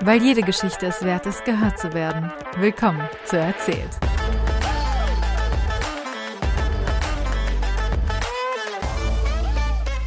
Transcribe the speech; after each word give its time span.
Weil 0.00 0.22
jede 0.22 0.42
Geschichte 0.42 0.86
es 0.86 1.02
wert 1.02 1.26
ist, 1.26 1.44
gehört 1.44 1.76
zu 1.78 1.92
werden. 1.92 2.30
Willkommen 2.58 3.08
zu 3.24 3.36
Erzählt. 3.36 3.90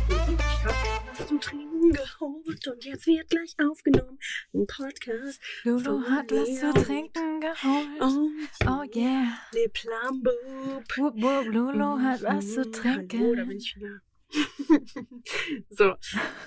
Ich 0.08 0.64
hab 0.64 1.18
was 1.20 1.28
zum 1.28 1.42
Trinken 1.42 1.92
geholt 1.92 2.68
und 2.68 2.86
jetzt 2.86 3.06
wird 3.06 3.30
gleich 3.30 3.54
aufgenommen 3.62 4.18
ein 4.54 4.66
Podcast. 4.66 5.41
Lulu 5.64 6.02
hat 6.10 6.32
was 6.32 6.60
zu 6.60 6.73
trinken 6.73 7.42
geholt. 7.42 8.00
Oh, 8.00 8.30
Oh 8.68 8.84
yeah. 8.96 9.39
Wupp, 9.54 11.16
wupp, 11.16 11.46
Lulu 11.48 12.00
hat 12.00 12.23
was 12.23 12.54
zu 12.54 12.71
trinken. 12.71 13.20
Hallo, 13.20 13.36
da 13.36 13.44
bin 13.44 13.58
ich 13.58 13.76
wieder. 13.76 14.00
so, 15.70 15.96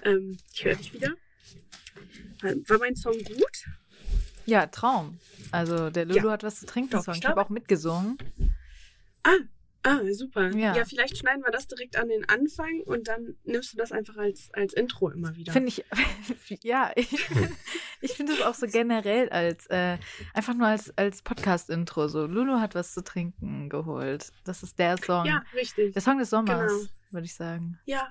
ähm, 0.02 0.38
ich 0.54 0.64
höre 0.64 0.76
dich 0.76 0.94
wieder. 0.94 1.14
War 2.42 2.78
mein 2.78 2.96
Song 2.96 3.16
gut? 3.18 3.64
Ja, 4.46 4.66
Traum. 4.66 5.18
Also 5.52 5.90
der 5.90 6.04
Lulu 6.04 6.30
hat 6.30 6.42
was 6.42 6.60
zu 6.60 6.66
trinken. 6.66 6.98
Ich 6.98 7.16
Ich 7.16 7.26
habe 7.26 7.40
auch 7.40 7.48
mitgesungen. 7.48 8.18
Ah, 9.22 9.30
ah, 9.84 10.00
super. 10.12 10.50
Ja. 10.54 10.76
Ja. 10.76 10.84
vielleicht 10.84 11.16
schneiden 11.16 11.42
wir 11.42 11.50
das 11.50 11.66
direkt 11.66 11.96
an 11.96 12.08
den 12.08 12.28
Anfang 12.28 12.80
und 12.84 13.08
dann 13.08 13.36
nimmst 13.44 13.72
du 13.72 13.78
das 13.78 13.90
einfach 13.92 14.16
als, 14.18 14.50
als 14.52 14.74
Intro 14.74 15.08
immer 15.08 15.34
wieder. 15.36 15.52
Finde 15.52 15.68
ich, 15.68 15.84
ja, 16.62 16.92
ich, 16.96 17.10
ich 18.02 18.12
finde 18.12 18.34
es 18.34 18.42
auch 18.42 18.54
so 18.54 18.66
generell 18.66 19.30
als, 19.30 19.66
äh, 19.68 19.96
einfach 20.34 20.54
nur 20.54 20.66
als, 20.66 20.92
als 20.98 21.22
Podcast-Intro. 21.22 22.08
So, 22.08 22.26
Lulu 22.26 22.60
hat 22.60 22.74
was 22.74 22.92
zu 22.92 23.02
trinken 23.02 23.70
geholt. 23.70 24.30
Das 24.44 24.62
ist 24.62 24.78
der 24.78 24.98
Song. 24.98 25.24
ja, 25.24 25.42
richtig. 25.54 25.94
Der 25.94 26.02
Song 26.02 26.18
des 26.18 26.28
Sommers, 26.28 26.70
Genau. 26.70 26.88
würde 27.12 27.24
ich 27.24 27.34
sagen. 27.34 27.78
Ja. 27.86 28.08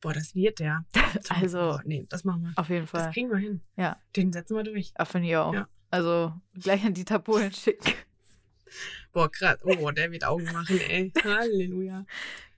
Boah, 0.00 0.12
das 0.12 0.34
wird 0.34 0.58
der. 0.60 0.84
Also- 1.28 1.80
nee, 1.84 2.06
das 2.08 2.24
machen 2.24 2.42
wir. 2.44 2.52
Auf 2.56 2.68
jeden 2.68 2.82
Das 2.82 2.90
Fall. 2.90 3.12
kriegen 3.12 3.30
wir 3.30 3.38
hin. 3.38 3.60
Ja. 3.76 4.00
Den 4.16 4.32
setzen 4.32 4.56
wir 4.56 4.62
durch. 4.64 4.92
Ja, 4.98 5.04
finde 5.04 5.28
ich 5.28 5.36
auch. 5.36 5.54
Ja. 5.54 5.68
Also 5.90 6.32
gleich 6.54 6.84
an 6.84 6.94
Dieter 6.94 7.18
Bohlen 7.18 7.52
schicken. 7.52 7.92
Boah, 9.12 9.30
krass. 9.30 9.58
Oh, 9.64 9.90
der 9.90 10.12
wird 10.12 10.24
Augen 10.24 10.44
machen, 10.52 10.78
ey. 10.88 11.10
Halleluja. 11.24 12.04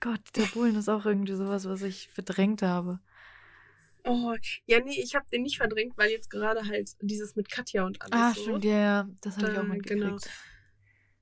Gott, 0.01 0.21
Dieter 0.37 0.49
Bohlen 0.53 0.75
ist 0.77 0.89
auch 0.89 1.07
irgendwie 1.07 1.35
sowas, 1.35 1.67
was 1.69 1.83
ich 1.83 2.09
verdrängt 2.09 2.63
habe. 2.63 2.99
Oh, 4.05 4.35
ja, 4.67 4.81
nee, 4.81 4.99
ich 5.01 5.15
habe 5.15 5.27
den 5.31 5.43
nicht 5.43 5.59
verdrängt, 5.59 5.97
weil 5.97 6.11
jetzt 6.11 6.31
gerade 6.31 6.67
halt 6.67 6.91
dieses 7.03 7.37
mit 7.37 7.51
Katja 7.51 7.85
und 7.85 8.01
alles 8.03 8.15
Ah, 8.15 8.33
so. 8.35 8.43
stimmt, 8.43 8.65
ja, 8.65 8.79
ja. 8.79 9.09
Das 9.21 9.37
habe 9.37 9.53
ich 9.53 9.59
auch 9.59 9.63
mitgekriegt. 9.63 10.01
genau. 10.03 10.17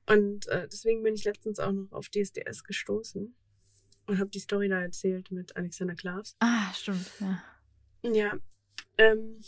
Und 0.06 0.47
äh, 0.48 0.66
deswegen 0.69 1.03
bin 1.03 1.14
ich 1.14 1.25
letztens 1.25 1.58
auch 1.58 1.72
noch 1.72 1.92
auf 1.92 2.08
DSDS 2.08 2.64
gestoßen 2.64 3.34
und 4.08 4.18
habe 4.18 4.30
die 4.30 4.40
Story 4.40 4.68
da 4.68 4.80
erzählt 4.80 5.30
mit 5.30 5.56
Alexander 5.56 5.94
Klaas. 5.94 6.34
Ah, 6.40 6.72
stimmt, 6.72 7.10
ja. 7.20 7.42
Ja, 8.02 8.38
ähm, 8.96 9.40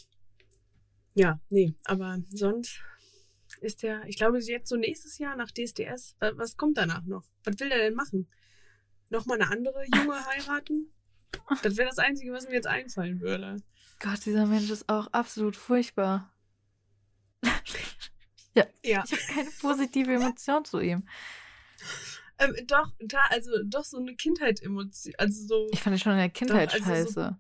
ja, 1.15 1.41
nee, 1.49 1.75
aber 1.85 2.19
sonst 2.29 2.81
ist 3.61 3.83
der, 3.83 4.05
ich 4.07 4.17
glaube, 4.17 4.39
jetzt 4.39 4.69
so 4.69 4.77
nächstes 4.77 5.19
Jahr 5.19 5.37
nach 5.37 5.51
DSDS, 5.51 6.17
was 6.21 6.57
kommt 6.57 6.79
danach 6.79 7.05
noch? 7.05 7.25
Was 7.45 7.59
will 7.59 7.69
der 7.69 7.79
denn 7.79 7.95
machen? 7.95 8.29
Nochmal 9.09 9.41
eine 9.41 9.51
andere 9.51 9.85
Junge 9.95 10.25
heiraten? 10.27 10.93
Das 11.63 11.77
wäre 11.77 11.89
das 11.89 11.99
Einzige, 11.99 12.33
was 12.33 12.47
mir 12.47 12.55
jetzt 12.55 12.67
einfallen 12.67 13.21
würde. 13.21 13.57
Gott, 13.99 14.25
dieser 14.25 14.47
Mensch 14.47 14.71
ist 14.71 14.89
auch 14.89 15.09
absolut 15.09 15.57
furchtbar. 15.57 16.33
ja, 18.55 18.67
Ja, 18.85 19.05
ich 19.05 19.13
habe 19.13 19.23
keine 19.35 19.51
positive 19.61 20.13
Emotion 20.13 20.65
zu 20.65 20.81
ihm. 20.81 21.07
Ähm, 22.41 22.57
doch, 22.67 22.93
da, 23.01 23.19
also 23.31 23.51
doch 23.65 23.85
so 23.85 23.99
eine 23.99 24.15
Kindheit-Emotion, 24.17 25.15
also 25.19 25.47
so, 25.47 25.69
Ich 25.73 25.81
fand 25.83 25.97
ihn 25.97 26.01
schon 26.01 26.13
in 26.13 26.19
der 26.19 26.29
Kindheit 26.31 26.73
also 26.73 26.85
so- 26.85 26.91
scheiße. 26.91 27.39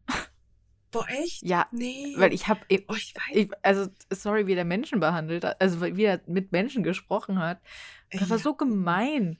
boah, 0.92 1.06
echt? 1.08 1.42
Ja, 1.42 1.66
Nee. 1.72 2.14
weil 2.16 2.32
ich 2.32 2.46
habe 2.48 2.60
oh, 2.88 2.94
ich 2.94 3.14
weiß, 3.14 3.36
ich, 3.36 3.50
also, 3.62 3.88
sorry, 4.12 4.46
wie 4.46 4.54
der 4.54 4.64
Menschen 4.64 5.00
behandelt 5.00 5.44
hat, 5.44 5.60
also 5.60 5.80
wie 5.82 6.04
er 6.04 6.20
mit 6.26 6.52
Menschen 6.52 6.82
gesprochen 6.82 7.38
hat. 7.38 7.60
Das 8.12 8.28
war 8.30 8.36
Ja. 8.38 8.42
so 8.42 8.54
gemein. 8.54 9.38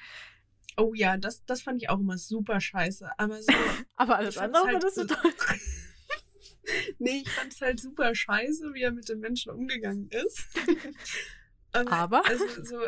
Oh 0.77 0.94
ja, 0.94 1.16
das, 1.16 1.44
das 1.44 1.62
fand 1.62 1.82
ich 1.82 1.91
auch 1.91 1.99
immer 2.00 2.16
super 2.16 2.60
scheiße, 2.60 3.10
aber 3.19 3.43
so, 3.43 3.53
Aber 3.97 4.16
alles 4.16 4.38
andere 4.38 4.62
halt 4.65 4.72
fandest 4.82 4.97
du 4.97 5.00
so- 5.03 5.15
toll. 5.15 5.32
nee, 6.99 7.22
ich 7.25 7.31
fand 7.31 7.53
es 7.53 7.60
halt 7.60 7.81
super 7.81 8.15
scheiße, 8.15 8.72
wie 8.75 8.82
er 8.82 8.93
mit 8.93 9.09
den 9.09 9.19
Menschen 9.20 9.50
umgegangen 9.53 10.09
ist. 10.10 10.47
aber, 11.72 11.91
Aber? 11.93 12.26
Also 12.28 12.44
so, 12.65 12.78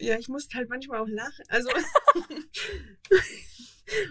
ja, 0.00 0.18
ich 0.18 0.28
musste 0.28 0.56
halt 0.56 0.68
manchmal 0.68 1.00
auch 1.00 1.08
lachen. 1.08 1.44
Also 1.48 1.68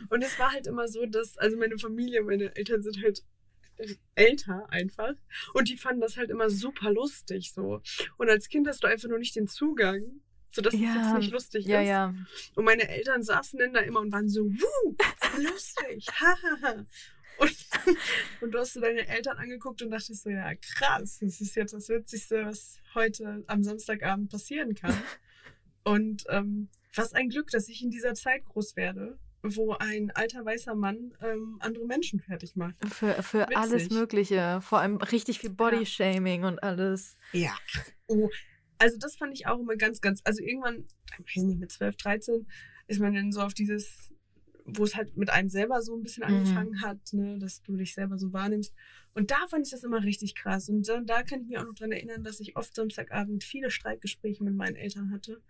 und 0.09 0.23
es 0.23 0.37
war 0.39 0.51
halt 0.51 0.67
immer 0.67 0.87
so, 0.87 1.05
dass, 1.05 1.37
also 1.37 1.57
meine 1.57 1.77
Familie, 1.77 2.23
meine 2.23 2.55
Eltern 2.55 2.81
sind 2.81 3.01
halt 3.01 3.23
älter 4.15 4.67
einfach 4.71 5.13
und 5.53 5.69
die 5.69 5.77
fanden 5.77 6.01
das 6.01 6.17
halt 6.17 6.31
immer 6.31 6.49
super 6.49 6.91
lustig 6.91 7.51
so. 7.53 7.81
Und 8.17 8.29
als 8.29 8.49
Kind 8.49 8.67
hast 8.67 8.83
du 8.83 8.87
einfach 8.87 9.07
nur 9.07 9.19
nicht 9.19 9.35
den 9.35 9.47
Zugang, 9.47 10.21
sodass 10.51 10.73
es 10.73 10.79
Ja, 10.79 10.95
jetzt 10.95 11.13
nicht 11.19 11.31
lustig 11.31 11.65
Ja, 11.67 11.81
ist. 11.81 11.87
ja. 11.89 12.15
Und 12.55 12.65
meine 12.65 12.87
Eltern 12.89 13.21
saßen 13.21 13.59
dann 13.59 13.73
da 13.73 13.81
immer 13.81 13.99
und 13.99 14.11
waren 14.11 14.29
so, 14.29 14.45
wuh, 14.45 14.95
lustig, 15.39 16.07
hahaha. 16.19 16.85
Und, 17.37 17.55
und 18.41 18.51
du 18.51 18.57
hast 18.57 18.73
so 18.73 18.81
deine 18.81 19.07
Eltern 19.07 19.37
angeguckt 19.37 19.83
und 19.83 19.91
dachtest 19.91 20.23
so, 20.23 20.31
ja 20.31 20.55
krass, 20.55 21.19
das 21.21 21.39
ist 21.39 21.55
jetzt 21.55 21.73
das 21.73 21.87
Witzigste, 21.87 22.45
was 22.47 22.79
heute 22.95 23.43
am 23.45 23.61
Samstagabend 23.63 24.31
passieren 24.31 24.73
kann. 24.73 24.95
Und 25.87 26.25
ähm, 26.27 26.67
was 26.93 27.13
ein 27.13 27.29
Glück, 27.29 27.49
dass 27.49 27.69
ich 27.69 27.81
in 27.81 27.89
dieser 27.89 28.13
Zeit 28.13 28.43
groß 28.43 28.75
werde, 28.75 29.17
wo 29.41 29.71
ein 29.71 30.11
alter 30.11 30.43
weißer 30.43 30.75
Mann 30.75 31.13
ähm, 31.21 31.55
andere 31.61 31.85
Menschen 31.85 32.19
fertig 32.19 32.57
macht. 32.57 32.75
Für, 32.89 33.23
für 33.23 33.43
Witzig. 33.43 33.57
alles 33.57 33.89
Mögliche. 33.89 34.59
Vor 34.61 34.79
allem 34.79 34.97
richtig 34.97 35.39
viel 35.39 35.51
Bodyshaming 35.51 36.43
und 36.43 36.61
alles. 36.61 37.15
Ja. 37.31 37.55
Oh, 38.07 38.29
also 38.79 38.97
das 38.97 39.15
fand 39.15 39.33
ich 39.33 39.47
auch 39.47 39.59
immer 39.59 39.77
ganz, 39.77 40.01
ganz, 40.01 40.19
also 40.25 40.43
irgendwann, 40.43 40.85
ich 41.25 41.37
weiß 41.37 41.43
nicht, 41.43 41.59
mit 41.59 41.71
12, 41.71 41.95
13 41.95 42.47
ist 42.87 42.99
man 42.99 43.13
dann 43.13 43.31
so 43.31 43.39
auf 43.39 43.53
dieses, 43.53 44.11
wo 44.67 44.83
es 44.83 44.95
halt 44.95 45.15
mit 45.15 45.29
einem 45.29 45.49
selber 45.49 45.81
so 45.81 45.95
ein 45.95 46.03
bisschen 46.03 46.23
Mhm. 46.23 46.29
angefangen 46.29 46.81
hat, 46.81 46.99
ne, 47.13 47.39
dass 47.39 47.61
du 47.63 47.75
dich 47.77 47.93
selber 47.93 48.17
so 48.17 48.33
wahrnimmst. 48.33 48.73
Und 49.13 49.31
da 49.31 49.47
fand 49.49 49.65
ich 49.65 49.71
das 49.71 49.83
immer 49.83 50.03
richtig 50.03 50.35
krass. 50.35 50.69
Und 50.69 50.87
da, 50.87 50.99
da 51.01 51.23
kann 51.23 51.41
ich 51.41 51.47
mich 51.47 51.57
auch 51.57 51.63
noch 51.63 51.73
dran 51.73 51.91
erinnern, 51.91 52.23
dass 52.23 52.39
ich 52.39 52.55
oft 52.55 52.75
Samstagabend 52.75 53.43
viele 53.43 53.71
Streitgespräche 53.71 54.43
mit 54.43 54.53
meinen 54.55 54.75
Eltern 54.75 55.11
hatte, 55.11 55.41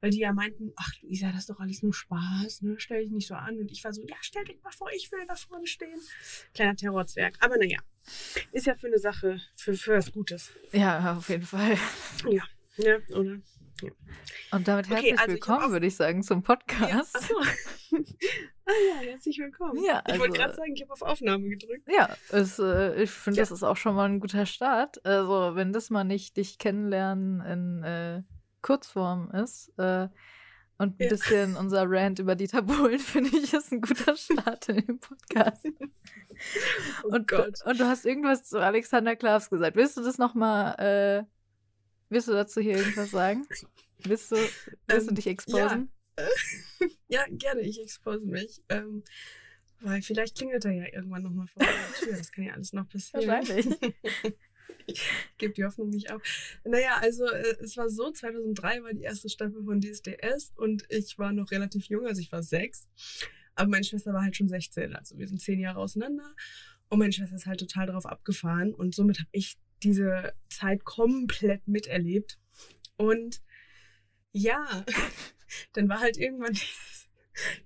weil 0.00 0.10
die 0.10 0.20
ja 0.20 0.32
meinten, 0.32 0.72
ach 0.76 0.92
Luisa, 1.02 1.28
das 1.32 1.40
ist 1.40 1.50
doch 1.50 1.58
alles 1.58 1.82
nur 1.82 1.94
Spaß, 1.94 2.62
ne, 2.62 2.74
stell 2.78 3.02
dich 3.02 3.10
nicht 3.10 3.26
so 3.26 3.34
an. 3.34 3.58
Und 3.58 3.70
ich 3.72 3.82
war 3.82 3.92
so, 3.92 4.02
ja, 4.06 4.16
stell 4.20 4.44
dich 4.44 4.62
mal 4.62 4.70
vor, 4.72 4.88
ich 4.94 5.10
will 5.10 5.24
da 5.26 5.34
vorne 5.34 5.66
stehen. 5.66 5.98
Kleiner 6.54 6.76
Terrorzwerg. 6.76 7.36
Aber 7.40 7.56
naja, 7.56 7.78
ist 8.52 8.66
ja 8.66 8.74
für 8.76 8.86
eine 8.88 8.98
Sache, 8.98 9.40
für, 9.56 9.74
für 9.74 9.94
was 9.96 10.12
Gutes. 10.12 10.50
Ja, 10.72 11.16
auf 11.16 11.28
jeden 11.30 11.46
Fall. 11.46 11.76
Ja, 12.30 12.44
ja, 12.76 12.98
oder? 13.16 13.40
Und 14.52 14.68
damit 14.68 14.86
Okay, 14.86 14.94
herzlich 14.94 15.12
also 15.12 15.14
ich 15.14 15.20
hab 15.20 15.28
willkommen, 15.28 15.64
auch- 15.66 15.70
würde 15.70 15.86
ich 15.86 15.96
sagen, 15.96 16.22
zum 16.22 16.38
Ja, 16.38 16.42
Podcast. 16.42 17.16
ach 17.16 17.22
so. 17.22 17.34
ah 18.66 18.72
ja, 18.88 19.08
herzlich 19.08 19.38
willkommen. 19.38 19.82
Ja, 19.84 20.02
ich 20.06 20.18
wollte 20.18 20.24
also- 20.24 20.32
gerade 20.34 20.54
sagen, 20.54 20.72
ich 20.74 20.82
habe 20.82 20.92
auf 20.92 21.02
Aufnahme 21.02 21.48
gedrückt. 21.48 21.88
Ja, 21.88 22.08
es, 22.30 22.58
äh, 22.58 23.02
ich 23.02 23.10
finde, 23.10 23.38
Ja. 23.38 23.42
das 23.42 23.50
ist 23.50 23.62
auch 23.62 23.76
schon 23.76 23.94
mal 23.94 24.08
ein 24.08 24.20
guter 24.20 24.46
Start. 24.46 25.04
Also, 25.04 25.54
wenn 25.54 25.72
das 25.72 25.90
mal 25.90 26.04
nicht 26.04 26.36
dich 26.36 26.58
kennenlernen 26.58 27.40
in 27.40 27.84
äh, 27.84 28.22
Kurzform 28.62 29.30
ist 29.32 29.72
äh, 29.78 30.08
und 30.78 30.98
ein 31.00 31.04
Ja. 31.04 31.08
bisschen 31.08 31.56
unser 31.56 31.84
Rant 31.88 32.18
über 32.18 32.34
Dieter 32.34 32.62
Bohlen, 32.62 32.98
finde 32.98 33.30
ich, 33.36 33.52
ist 33.54 33.72
ein 33.72 33.80
guter 33.80 34.16
Start 34.16 34.68
in 34.68 34.86
dem 34.86 34.98
Podcast. 35.00 35.66
Oh 37.04 37.08
und, 37.08 37.28
Gott. 37.28 37.58
und 37.66 37.78
du 37.78 37.84
hast 37.84 38.06
irgendwas 38.06 38.44
zu 38.44 38.60
Alexander 38.60 39.14
Klavs 39.14 39.50
gesagt. 39.50 39.76
Willst 39.76 39.98
du 39.98 40.02
das 40.02 40.16
nochmal, 40.16 40.74
äh, 40.78 41.24
willst 42.10 42.28
du 42.28 42.32
dazu 42.32 42.60
hier 42.60 42.76
irgendwas 42.76 43.10
sagen? 43.10 43.46
Willst 44.04 44.30
du, 44.32 44.36
willst 44.36 45.06
du 45.06 45.10
Ähm, 45.10 45.14
dich 45.14 45.26
exposen? 45.26 45.90
Ja, 47.08 47.24
gerne, 47.30 47.62
ich 47.62 47.80
expose 47.80 48.26
mich. 48.26 48.60
Ähm, 48.68 49.02
weil 49.80 50.02
vielleicht 50.02 50.36
klingelt 50.36 50.64
er 50.66 50.72
ja 50.72 50.84
irgendwann 50.92 51.22
nochmal 51.22 51.46
vor 51.46 51.62
der 51.62 51.94
Tür. 51.98 52.16
Das 52.16 52.30
kann 52.30 52.44
ja 52.44 52.52
alles 52.52 52.74
noch 52.74 52.86
passieren. 52.88 53.26
Wahrscheinlich. 53.26 53.66
ich 54.86 55.10
gebe 55.38 55.54
die 55.54 55.64
Hoffnung 55.64 55.88
nicht 55.88 56.12
auf. 56.12 56.22
Naja, 56.64 56.98
also 57.00 57.24
äh, 57.26 57.56
es 57.62 57.76
war 57.76 57.88
so, 57.88 58.10
2003 58.10 58.82
war 58.82 58.92
die 58.92 59.02
erste 59.02 59.30
Staffel 59.30 59.64
von 59.64 59.80
DSDS 59.80 60.52
und 60.56 60.84
ich 60.90 61.18
war 61.18 61.32
noch 61.32 61.50
relativ 61.50 61.86
jung, 61.86 62.06
also 62.06 62.20
ich 62.20 62.30
war 62.32 62.42
sechs. 62.42 62.88
Aber 63.54 63.70
meine 63.70 63.84
Schwester 63.84 64.12
war 64.12 64.22
halt 64.22 64.36
schon 64.36 64.48
16, 64.48 64.94
also 64.94 65.18
wir 65.18 65.26
sind 65.26 65.40
zehn 65.40 65.60
Jahre 65.60 65.78
auseinander. 65.78 66.34
Und 66.88 66.98
meine 66.98 67.12
Schwester 67.12 67.36
ist 67.36 67.46
halt 67.46 67.60
total 67.60 67.86
darauf 67.86 68.04
abgefahren 68.04 68.74
und 68.74 68.94
somit 68.94 69.20
habe 69.20 69.28
ich 69.32 69.58
diese 69.82 70.34
Zeit 70.60 70.84
komplett 70.84 71.66
miterlebt. 71.66 72.38
Und 72.96 73.42
ja, 74.32 74.84
dann 75.72 75.88
war 75.88 76.00
halt 76.00 76.16
irgendwann 76.16 76.52
dieses, 76.54 77.08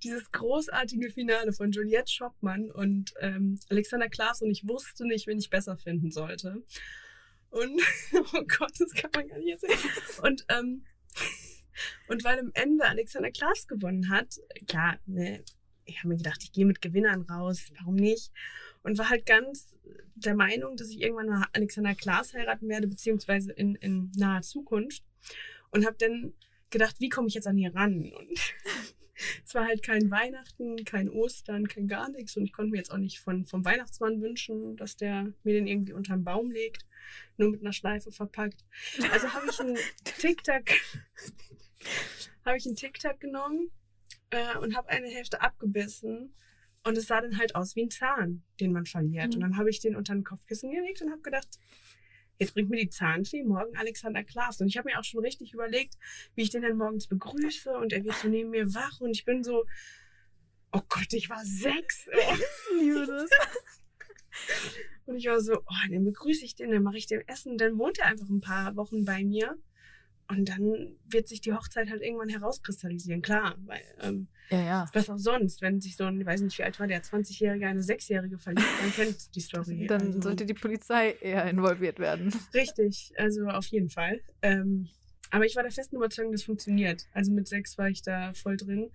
dieses 0.03 0.31
großartige 0.33 1.11
Finale 1.11 1.53
von 1.53 1.73
Juliette 1.73 2.11
Schoppmann 2.11 2.71
und 2.71 3.15
ähm, 3.21 3.59
Alexander 3.69 4.09
Klaas 4.09 4.43
und 4.43 4.51
ich 4.51 4.67
wusste 4.69 5.07
nicht, 5.07 5.27
wen 5.27 5.39
ich 5.39 5.51
besser 5.51 5.77
finden 5.77 6.11
sollte. 6.11 6.63
Und, 7.51 7.81
oh 8.35 8.45
Gott, 8.59 8.73
das 8.79 8.93
kann 8.93 9.11
man 9.15 9.29
gar 9.29 9.39
nicht 9.39 9.53
erzählen. 9.53 9.79
Und, 10.23 10.45
ähm, 10.49 10.85
und 12.09 12.25
weil 12.25 12.39
am 12.39 12.51
Ende 12.55 12.85
Alexander 12.85 13.31
Klaas 13.31 13.67
gewonnen 13.67 14.11
hat, 14.11 14.37
klar, 14.67 14.99
ne, 15.07 15.45
ich 15.85 15.99
habe 15.99 16.09
mir 16.09 16.17
gedacht, 16.17 16.41
ich 16.43 16.53
gehe 16.53 16.67
mit 16.67 16.81
Gewinnern 16.81 17.23
raus, 17.23 17.71
warum 17.79 17.97
nicht? 17.97 18.33
Und 18.85 18.99
war 18.99 19.11
halt 19.11 19.27
ganz 19.27 19.75
der 20.15 20.37
Meinung, 20.37 20.77
dass 20.77 20.91
ich 20.91 21.01
irgendwann 21.01 21.27
mal 21.27 21.47
Alexander 21.53 21.95
Klaas 21.95 22.35
heiraten 22.35 22.69
werde, 22.69 22.87
beziehungsweise 22.87 23.51
in, 23.53 23.75
in 23.77 24.13
naher 24.17 24.43
Zukunft. 24.43 25.03
Und 25.71 25.85
habe 25.85 25.97
dann 25.99 26.35
gedacht, 26.71 26.97
wie 27.01 27.09
komme 27.09 27.27
ich 27.27 27.35
jetzt 27.35 27.49
an 27.49 27.59
ihr 27.59 27.75
ran? 27.75 28.13
Und 28.13 28.55
es 29.45 29.55
war 29.55 29.67
halt 29.67 29.83
kein 29.83 30.11
Weihnachten, 30.11 30.85
kein 30.85 31.09
Ostern, 31.09 31.67
kein 31.67 31.89
gar 31.89 32.11
nichts. 32.11 32.37
Und 32.37 32.45
ich 32.45 32.53
konnte 32.53 32.71
mir 32.71 32.77
jetzt 32.77 32.93
auch 32.93 32.99
nicht 32.99 33.21
von, 33.21 33.45
vom 33.47 33.65
Weihnachtsmann 33.65 34.21
wünschen, 34.21 34.77
dass 34.77 34.97
der 34.97 35.33
mir 35.43 35.55
den 35.55 35.67
irgendwie 35.67 35.95
unterm 35.95 36.23
Baum 36.23 36.51
legt, 36.51 36.87
nur 37.39 37.51
mit 37.51 37.61
einer 37.61 37.73
Schleife 37.73 38.13
verpackt. 38.13 38.65
Also 39.13 39.33
habe 39.33 39.47
ich 39.51 39.61
einen 39.61 39.79
TikTok, 40.05 40.65
habe 42.45 42.57
ich 42.57 42.67
einen 42.67 42.77
TikTok 42.77 43.19
genommen 43.19 43.71
äh, 44.31 44.59
und 44.59 44.77
habe 44.77 44.91
eine 44.91 45.09
Hälfte 45.09 45.41
abgebissen. 45.41 46.35
Und 46.85 46.99
es 46.99 47.07
sah 47.07 47.21
dann 47.21 47.39
halt 47.39 47.55
aus 47.55 47.77
wie 47.77 47.83
ein 47.83 47.91
Zahn, 47.91 48.43
den 48.61 48.73
man 48.73 48.87
verliert. 48.87 49.29
Mhm. 49.29 49.35
Und 49.35 49.41
dann 49.41 49.57
habe 49.57 49.71
ich 49.71 49.81
den 49.81 49.97
unter 49.97 50.15
den 50.15 50.25
Kopfkissen 50.25 50.71
gelegt 50.71 51.01
und 51.03 51.11
habe 51.11 51.23
gedacht, 51.23 51.49
jetzt 52.39 52.55
bringt 52.55 52.71
mir 52.71 52.77
die 52.77 52.91
Zahnfee 52.91 53.43
morgen 53.43 53.77
Alexander 53.77 54.23
Klaas. 54.23 54.61
Und 54.61 54.69
ich 54.69 54.77
habe 54.77 54.91
mir 54.91 54.99
auch 54.99 55.05
schon 55.05 55.21
richtig 55.21 55.55
überlegt, 55.55 55.95
wie 56.35 56.43
ich 56.43 56.51
den 56.51 56.63
dann 56.63 56.77
morgens 56.77 57.07
begrüße. 57.07 57.71
Und 57.73 57.93
er 57.93 58.05
wird 58.05 58.17
so 58.17 58.29
neben 58.29 58.51
mir 58.51 58.75
wach. 58.75 59.01
Und 59.01 59.11
ich 59.13 59.25
bin 59.25 59.43
so, 59.43 59.65
oh 60.73 60.83
Gott, 60.89 61.13
ich 61.13 61.31
war 61.31 61.45
sechs. 61.45 62.07
Liebe 62.79 63.07
das. 63.07 63.31
Und 65.07 65.17
ich 65.17 65.27
war 65.27 65.41
so, 65.41 65.55
oh, 65.55 65.89
dann 65.91 66.05
begrüße 66.05 66.45
ich 66.45 66.55
den, 66.55 66.71
dann 66.71 66.83
mache 66.83 66.99
ich 66.99 67.07
dem 67.07 67.23
Essen. 67.27 67.57
Dann 67.57 67.79
wohnt 67.79 67.99
er 67.99 68.07
einfach 68.07 68.29
ein 68.29 68.41
paar 68.41 68.75
Wochen 68.77 69.05
bei 69.05 69.23
mir. 69.25 69.57
Und 70.27 70.49
dann 70.49 70.97
wird 71.07 71.29
sich 71.29 71.41
die 71.43 71.53
Hochzeit 71.53 71.91
halt 71.91 72.01
irgendwann 72.03 72.31
herauskristallisieren, 72.31 73.21
klar. 73.21 73.57
Weil, 73.67 73.83
ähm, 74.01 74.29
ja, 74.51 74.61
ja. 74.61 74.87
Was 74.95 75.11
auch 75.11 75.19
sonst, 75.19 75.61
wenn 75.61 75.81
sich 75.81 75.97
so 75.97 76.05
ein, 76.05 76.19
ich 76.21 76.27
weiß 76.27 76.41
nicht, 76.41 76.59
wie 76.59 76.63
alt 76.63 76.81
war 76.81 76.87
der, 76.87 77.03
20-Jährige 77.03 77.67
eine 77.67 77.81
6-Jährige 77.81 78.39
verliebt, 78.39 78.67
dann 78.81 78.93
kennt 78.93 79.35
die 79.35 79.41
Story. 79.41 79.87
Dann 79.89 80.01
also, 80.01 80.23
sollte 80.23 80.47
die 80.47 80.55
Polizei 80.55 81.13
eher 81.21 81.45
involviert 81.45 81.99
werden. 81.99 82.35
Richtig, 82.55 83.13
also 83.17 83.47
auf 83.49 83.67
jeden 83.67 83.91
Fall. 83.91 84.21
Ähm, 84.41 84.89
aber 85.31 85.45
ich 85.45 85.57
war 85.57 85.63
der 85.63 85.73
festen 85.73 85.97
Überzeugung, 85.97 86.33
das 86.33 86.45
funktioniert. 86.45 87.07
Also 87.13 87.33
mit 87.33 87.49
6 87.49 87.77
war 87.77 87.89
ich 87.89 88.03
da 88.03 88.33
voll 88.35 88.57
drin. 88.57 88.91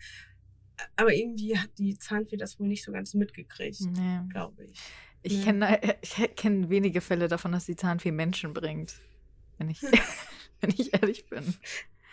Aber 0.96 1.14
irgendwie 1.14 1.58
hat 1.58 1.70
die 1.78 1.98
Zahnfee 1.98 2.38
das 2.38 2.60
wohl 2.60 2.68
nicht 2.68 2.84
so 2.84 2.92
ganz 2.92 3.14
mitgekriegt, 3.14 3.82
nee. 3.82 4.20
glaube 4.32 4.64
ich. 4.64 4.80
Ich 5.22 5.38
nee. 5.38 5.44
kenne 5.44 5.98
ich 6.02 6.36
kenn 6.36 6.70
wenige 6.70 7.02
Fälle 7.02 7.28
davon, 7.28 7.52
dass 7.52 7.66
die 7.66 7.75
Zahnfee 7.75 8.12
Menschen 8.12 8.54
bringt. 8.54 8.96
Wenn 9.58 9.70
ich. 9.70 9.82
wenn 10.62 10.72
ich 10.72 10.94
ehrlich 10.94 11.28
bin. 11.28 11.56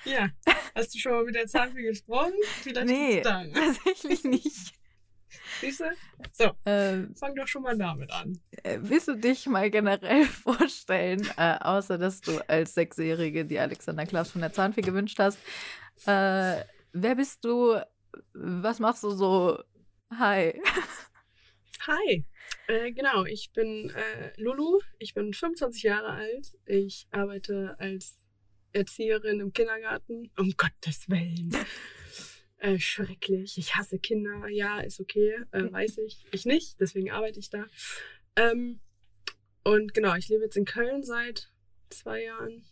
Ja. 0.05 0.31
Hast 0.75 0.95
du 0.95 0.99
schon 0.99 1.13
mal 1.13 1.25
mit 1.25 1.35
der 1.35 1.47
Zahnfee 1.47 1.83
gesprochen? 1.83 2.35
Vielleicht 2.63 2.87
nee, 2.87 3.23
tatsächlich 3.23 4.25
nicht. 4.25 4.75
Siehst 5.61 5.81
du? 5.81 5.91
So, 6.33 6.53
ähm, 6.65 7.15
fang 7.17 7.35
doch 7.35 7.49
schon 7.49 7.63
mal 7.63 7.77
damit 7.77 8.11
an. 8.13 8.39
Äh, 8.63 8.79
willst 8.83 9.09
du 9.09 9.17
dich 9.17 9.47
mal 9.47 9.71
generell 9.71 10.25
vorstellen, 10.25 11.27
äh, 11.37 11.57
außer 11.61 11.99
dass 11.99 12.21
du 12.21 12.39
als 12.49 12.75
Sechsjährige 12.75 13.45
die 13.45 13.59
Alexander 13.59 14.07
Klaas 14.07 14.31
von 14.31 14.43
der 14.43 14.53
Zahnfee 14.53 14.83
gewünscht 14.83 15.19
hast? 15.19 15.39
Äh, 16.07 16.65
wer 16.93 17.15
bist 17.17 17.45
du? 17.45 17.81
Was 18.33 18.79
machst 18.79 19.03
du 19.03 19.11
so? 19.11 19.59
Hi. 20.17 20.61
Hi. 21.87 22.25
Äh, 22.69 22.93
genau, 22.93 23.25
ich 23.25 23.53
bin 23.53 23.91
äh, 23.91 24.33
Lulu. 24.41 24.81
Ich 24.99 25.15
bin 25.15 25.33
25 25.33 25.83
Jahre 25.83 26.11
alt. 26.11 26.53
Ich 26.65 27.07
arbeite 27.11 27.77
als 27.79 28.17
Erzieherin 28.77 29.41
im 29.41 29.53
Kindergarten. 29.53 30.31
Um 30.37 30.53
Gottes 30.57 31.09
Willen. 31.09 31.51
Äh, 32.59 32.79
schrecklich. 32.79 33.59
Ich 33.59 33.77
hasse 33.77 33.99
Kinder. 33.99 34.49
Ja, 34.49 34.81
ist 34.81 34.99
okay, 34.99 35.37
äh, 35.53 35.71
weiß 35.71 35.99
ich. 35.99 36.25
Ich 36.33 36.47
nicht, 36.47 36.81
deswegen 36.81 37.11
arbeite 37.11 37.39
ich 37.39 37.51
da. 37.51 37.67
Ähm, 38.35 38.81
und 39.63 39.93
genau, 39.93 40.15
ich 40.15 40.31
lebe 40.31 40.45
jetzt 40.45 40.57
in 40.57 40.65
Köln 40.65 41.05
seit 41.05 41.53
zwei 41.91 42.25
Jahren. 42.25 42.65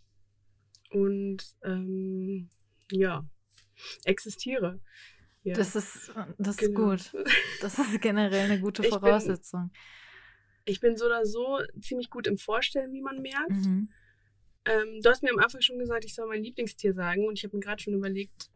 Und 0.90 1.54
ähm, 1.64 2.48
ja, 2.90 3.28
existiere. 4.04 4.80
Ja. 5.42 5.52
Das 5.52 5.76
ist, 5.76 6.14
das 6.38 6.56
genau. 6.56 6.92
ist 6.92 7.12
gut. 7.12 7.26
Das 7.60 7.78
ist 7.78 8.00
generell 8.00 8.50
eine 8.50 8.60
gute 8.60 8.84
Voraussetzung. 8.84 9.70
Ich 10.64 10.80
bin, 10.80 10.92
ich 10.92 10.96
bin 10.96 10.96
so 10.96 11.04
oder 11.04 11.26
so 11.26 11.60
ziemlich 11.82 12.08
gut 12.08 12.26
im 12.26 12.38
Vorstellen, 12.38 12.90
wie 12.94 13.02
man 13.02 13.20
merkt. 13.20 13.50
Mhm. 13.50 13.90
Ähm, 14.66 15.00
du 15.02 15.10
hast 15.10 15.22
mir 15.22 15.30
am 15.30 15.38
Anfang 15.38 15.60
schon 15.60 15.78
gesagt, 15.78 16.04
ich 16.04 16.14
soll 16.14 16.26
mein 16.26 16.42
Lieblingstier 16.42 16.94
sagen 16.94 17.26
und 17.26 17.38
ich 17.38 17.44
habe 17.44 17.56
mir 17.56 17.62
gerade 17.62 17.82
schon 17.82 17.94
überlegt, 17.94 18.50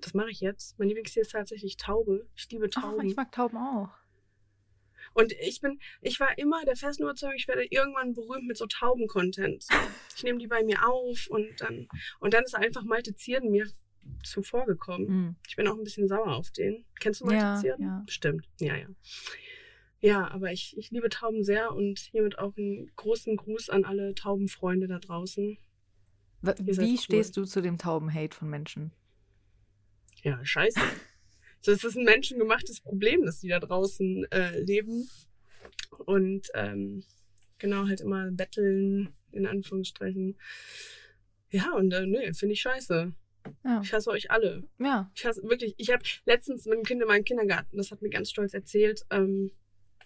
das 0.00 0.14
mache 0.14 0.30
ich 0.30 0.40
jetzt. 0.40 0.78
Mein 0.78 0.88
Lieblingstier 0.88 1.22
ist 1.22 1.32
tatsächlich 1.32 1.76
Taube. 1.76 2.26
Ich 2.36 2.50
liebe 2.50 2.68
Tauben. 2.68 2.98
Oh, 2.98 3.02
ich 3.02 3.16
mag 3.16 3.32
Tauben 3.32 3.56
auch. 3.56 3.90
Und 5.14 5.32
ich 5.32 5.60
bin, 5.60 5.78
ich 6.00 6.18
war 6.18 6.36
immer 6.38 6.64
der 6.64 6.76
festen 6.76 7.04
Überzeugung, 7.04 7.36
ich 7.36 7.46
werde 7.46 7.64
irgendwann 7.70 8.14
berühmt 8.14 8.46
mit 8.46 8.56
so 8.56 8.66
Tauben-Content. 8.66 9.64
Ich 10.16 10.24
nehme 10.24 10.38
die 10.38 10.48
bei 10.48 10.64
mir 10.64 10.86
auf 10.86 11.28
und 11.28 11.60
dann, 11.60 11.88
und 12.18 12.34
dann 12.34 12.44
ist 12.44 12.54
einfach 12.54 12.82
Malte 12.82 13.14
Zierden 13.14 13.50
mir 13.50 13.66
zuvorgekommen. 14.24 15.08
Mhm. 15.08 15.36
Ich 15.48 15.56
bin 15.56 15.68
auch 15.68 15.76
ein 15.76 15.84
bisschen 15.84 16.08
sauer 16.08 16.34
auf 16.34 16.50
den. 16.50 16.84
Kennst 16.98 17.20
du 17.20 17.26
Malte 17.26 17.40
ja, 17.40 17.60
Zierden? 17.60 17.84
Ja. 17.84 18.04
Stimmt. 18.08 18.48
Ja, 18.60 18.76
ja. 18.76 18.88
Ja, 20.04 20.30
aber 20.32 20.52
ich, 20.52 20.76
ich 20.76 20.90
liebe 20.90 21.08
Tauben 21.08 21.44
sehr 21.44 21.72
und 21.72 21.98
hiermit 21.98 22.38
auch 22.38 22.54
einen 22.58 22.94
großen 22.94 23.38
Gruß 23.38 23.70
an 23.70 23.86
alle 23.86 24.14
Taubenfreunde 24.14 24.86
da 24.86 24.98
draußen. 24.98 25.56
Wie 26.42 26.90
cool. 26.90 26.98
stehst 26.98 27.38
du 27.38 27.46
zu 27.46 27.62
dem 27.62 27.78
Taubenhate 27.78 28.36
von 28.36 28.50
Menschen? 28.50 28.92
Ja, 30.22 30.44
scheiße. 30.44 30.78
das 31.64 31.84
ist 31.84 31.96
ein 31.96 32.04
menschengemachtes 32.04 32.82
Problem, 32.82 33.24
dass 33.24 33.40
die 33.40 33.48
da 33.48 33.58
draußen 33.60 34.30
äh, 34.30 34.60
leben. 34.60 35.08
Und 36.04 36.48
ähm, 36.52 37.02
genau, 37.56 37.86
halt 37.86 38.02
immer 38.02 38.30
betteln, 38.30 39.14
in 39.32 39.46
Anführungsstrichen. 39.46 40.36
Ja, 41.48 41.72
und 41.72 41.94
äh, 41.94 42.04
nee, 42.04 42.30
finde 42.34 42.52
ich 42.52 42.60
scheiße. 42.60 43.14
Ja. 43.64 43.80
Ich 43.82 43.94
hasse 43.94 44.10
euch 44.10 44.30
alle. 44.30 44.68
Ja. 44.78 45.10
Ich 45.14 45.24
hasse 45.24 45.42
wirklich, 45.44 45.72
ich 45.78 45.90
habe 45.90 46.04
letztens 46.26 46.66
mit 46.66 46.74
einem 46.74 46.84
Kind 46.84 47.00
in 47.00 47.08
meinem 47.08 47.24
Kindergarten, 47.24 47.78
das 47.78 47.90
hat 47.90 48.02
mir 48.02 48.10
ganz 48.10 48.28
stolz 48.28 48.52
erzählt, 48.52 49.00
ähm, 49.08 49.50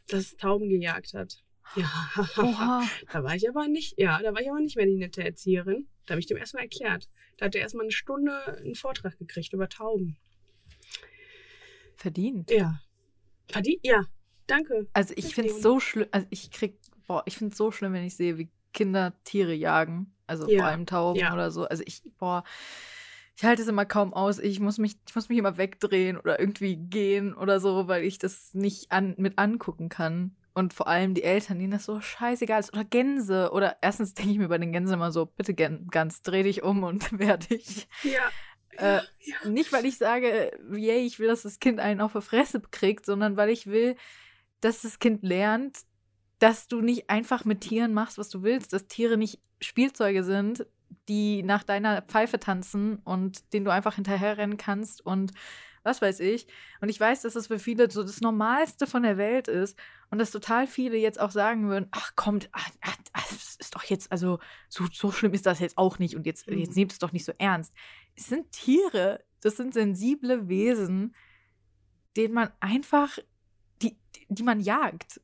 dass 0.08 0.20
es 0.20 0.36
Tauben 0.36 0.68
gejagt 0.68 1.14
hat. 1.14 1.42
Ja, 1.76 1.90
Oha. 2.38 2.82
da 3.12 3.22
war 3.22 3.34
ich 3.34 3.48
aber 3.48 3.68
nicht, 3.68 3.98
ja, 3.98 4.20
da 4.22 4.32
war 4.32 4.40
ich 4.40 4.48
aber 4.48 4.60
nicht 4.60 4.76
mehr 4.76 4.86
die 4.86 4.96
nette 4.96 5.22
Erzieherin. 5.22 5.86
Da 6.06 6.12
habe 6.12 6.20
ich 6.20 6.26
dem 6.26 6.38
erstmal 6.38 6.64
erklärt. 6.64 7.08
Da 7.36 7.46
hat 7.46 7.54
er 7.54 7.60
erstmal 7.60 7.84
eine 7.84 7.92
Stunde 7.92 8.58
einen 8.58 8.74
Vortrag 8.74 9.18
gekriegt 9.18 9.52
über 9.52 9.68
Tauben. 9.68 10.16
Verdient. 11.96 12.50
Ja. 12.50 12.80
Verdient, 13.48 13.80
ja. 13.82 14.06
Danke. 14.46 14.88
Also 14.94 15.12
ich 15.16 15.34
finde 15.34 15.50
es 15.50 15.62
so 15.62 15.78
schlimm, 15.78 16.08
also 16.10 16.26
ich 16.30 16.50
krieg, 16.50 16.78
boah, 17.06 17.22
ich 17.26 17.36
finde 17.36 17.52
es 17.52 17.58
so 17.58 17.70
schlimm, 17.70 17.92
wenn 17.92 18.04
ich 18.04 18.16
sehe, 18.16 18.38
wie 18.38 18.48
Kinder 18.72 19.12
Tiere 19.24 19.52
jagen. 19.52 20.14
Also 20.26 20.48
ja. 20.48 20.58
vor 20.58 20.68
allem 20.68 20.86
Tauben 20.86 21.20
ja. 21.20 21.32
oder 21.32 21.50
so. 21.50 21.64
Also 21.64 21.82
ich, 21.86 22.02
boah, 22.18 22.44
ich 23.38 23.44
halte 23.44 23.62
es 23.62 23.68
immer 23.68 23.84
kaum 23.84 24.12
aus. 24.14 24.40
Ich 24.40 24.58
muss 24.58 24.78
mich, 24.78 24.96
ich 25.06 25.14
muss 25.14 25.28
mich 25.28 25.38
immer 25.38 25.56
wegdrehen 25.56 26.18
oder 26.18 26.40
irgendwie 26.40 26.74
gehen 26.74 27.34
oder 27.34 27.60
so, 27.60 27.86
weil 27.86 28.02
ich 28.02 28.18
das 28.18 28.52
nicht 28.52 28.90
an, 28.90 29.14
mit 29.16 29.38
angucken 29.38 29.88
kann. 29.88 30.34
Und 30.54 30.74
vor 30.74 30.88
allem 30.88 31.14
die 31.14 31.22
Eltern, 31.22 31.60
denen 31.60 31.70
das 31.70 31.84
so 31.84 32.00
scheißegal 32.00 32.58
ist. 32.58 32.72
Oder 32.72 32.82
Gänse. 32.82 33.50
Oder 33.52 33.76
erstens 33.80 34.14
denke 34.14 34.32
ich 34.32 34.38
mir 34.38 34.48
bei 34.48 34.58
den 34.58 34.72
Gänsen 34.72 34.94
immer 34.94 35.12
so, 35.12 35.24
bitte 35.24 35.54
Gans, 35.54 36.22
dreh 36.22 36.42
dich 36.42 36.64
um 36.64 36.82
und 36.82 37.12
werde 37.20 37.54
ich. 37.54 37.86
Ja. 38.02 38.28
Äh, 38.72 39.02
ja. 39.20 39.48
Nicht, 39.48 39.72
weil 39.72 39.86
ich 39.86 39.98
sage, 39.98 40.50
yay, 40.72 41.06
ich 41.06 41.20
will, 41.20 41.28
dass 41.28 41.42
das 41.42 41.60
Kind 41.60 41.78
einen 41.78 42.00
auf 42.00 42.14
der 42.14 42.22
Fresse 42.22 42.60
kriegt, 42.60 43.06
sondern 43.06 43.36
weil 43.36 43.50
ich 43.50 43.68
will, 43.68 43.94
dass 44.60 44.82
das 44.82 44.98
Kind 44.98 45.22
lernt, 45.22 45.78
dass 46.40 46.66
du 46.66 46.80
nicht 46.80 47.08
einfach 47.08 47.44
mit 47.44 47.60
Tieren 47.60 47.94
machst, 47.94 48.18
was 48.18 48.30
du 48.30 48.42
willst, 48.42 48.72
dass 48.72 48.88
Tiere 48.88 49.16
nicht 49.16 49.38
Spielzeuge 49.60 50.24
sind, 50.24 50.66
die 51.08 51.42
nach 51.42 51.64
deiner 51.64 52.02
Pfeife 52.02 52.38
tanzen 52.38 52.98
und 53.04 53.52
denen 53.52 53.64
du 53.64 53.72
einfach 53.72 53.94
hinterherrennen 53.94 54.56
kannst 54.56 55.04
und 55.04 55.32
was 55.82 56.02
weiß 56.02 56.20
ich. 56.20 56.46
Und 56.80 56.88
ich 56.88 57.00
weiß, 57.00 57.22
dass 57.22 57.34
das 57.34 57.46
für 57.46 57.58
viele 57.58 57.90
so 57.90 58.02
das 58.02 58.20
Normalste 58.20 58.86
von 58.86 59.02
der 59.02 59.16
Welt 59.16 59.48
ist 59.48 59.78
und 60.10 60.18
dass 60.18 60.30
total 60.30 60.66
viele 60.66 60.96
jetzt 60.96 61.20
auch 61.20 61.30
sagen 61.30 61.68
würden, 61.68 61.88
ach 61.92 62.14
kommt, 62.14 62.48
ach, 62.52 62.68
ach, 63.12 63.28
das 63.30 63.56
ist 63.56 63.74
doch 63.74 63.84
jetzt, 63.84 64.10
also 64.12 64.38
so, 64.68 64.86
so 64.92 65.12
schlimm 65.12 65.32
ist 65.32 65.46
das 65.46 65.60
jetzt 65.60 65.78
auch 65.78 65.98
nicht 65.98 66.16
und 66.16 66.26
jetzt, 66.26 66.46
jetzt 66.46 66.70
mhm. 66.70 66.74
nehmt 66.74 66.92
es 66.92 66.98
doch 66.98 67.12
nicht 67.12 67.24
so 67.24 67.32
ernst. 67.38 67.72
Es 68.14 68.26
sind 68.26 68.52
Tiere, 68.52 69.24
das 69.40 69.56
sind 69.56 69.74
sensible 69.74 70.48
Wesen, 70.48 71.14
denen 72.16 72.34
man 72.34 72.50
einfach, 72.60 73.18
die, 73.82 73.96
die 74.28 74.42
man 74.42 74.60
jagt. 74.60 75.20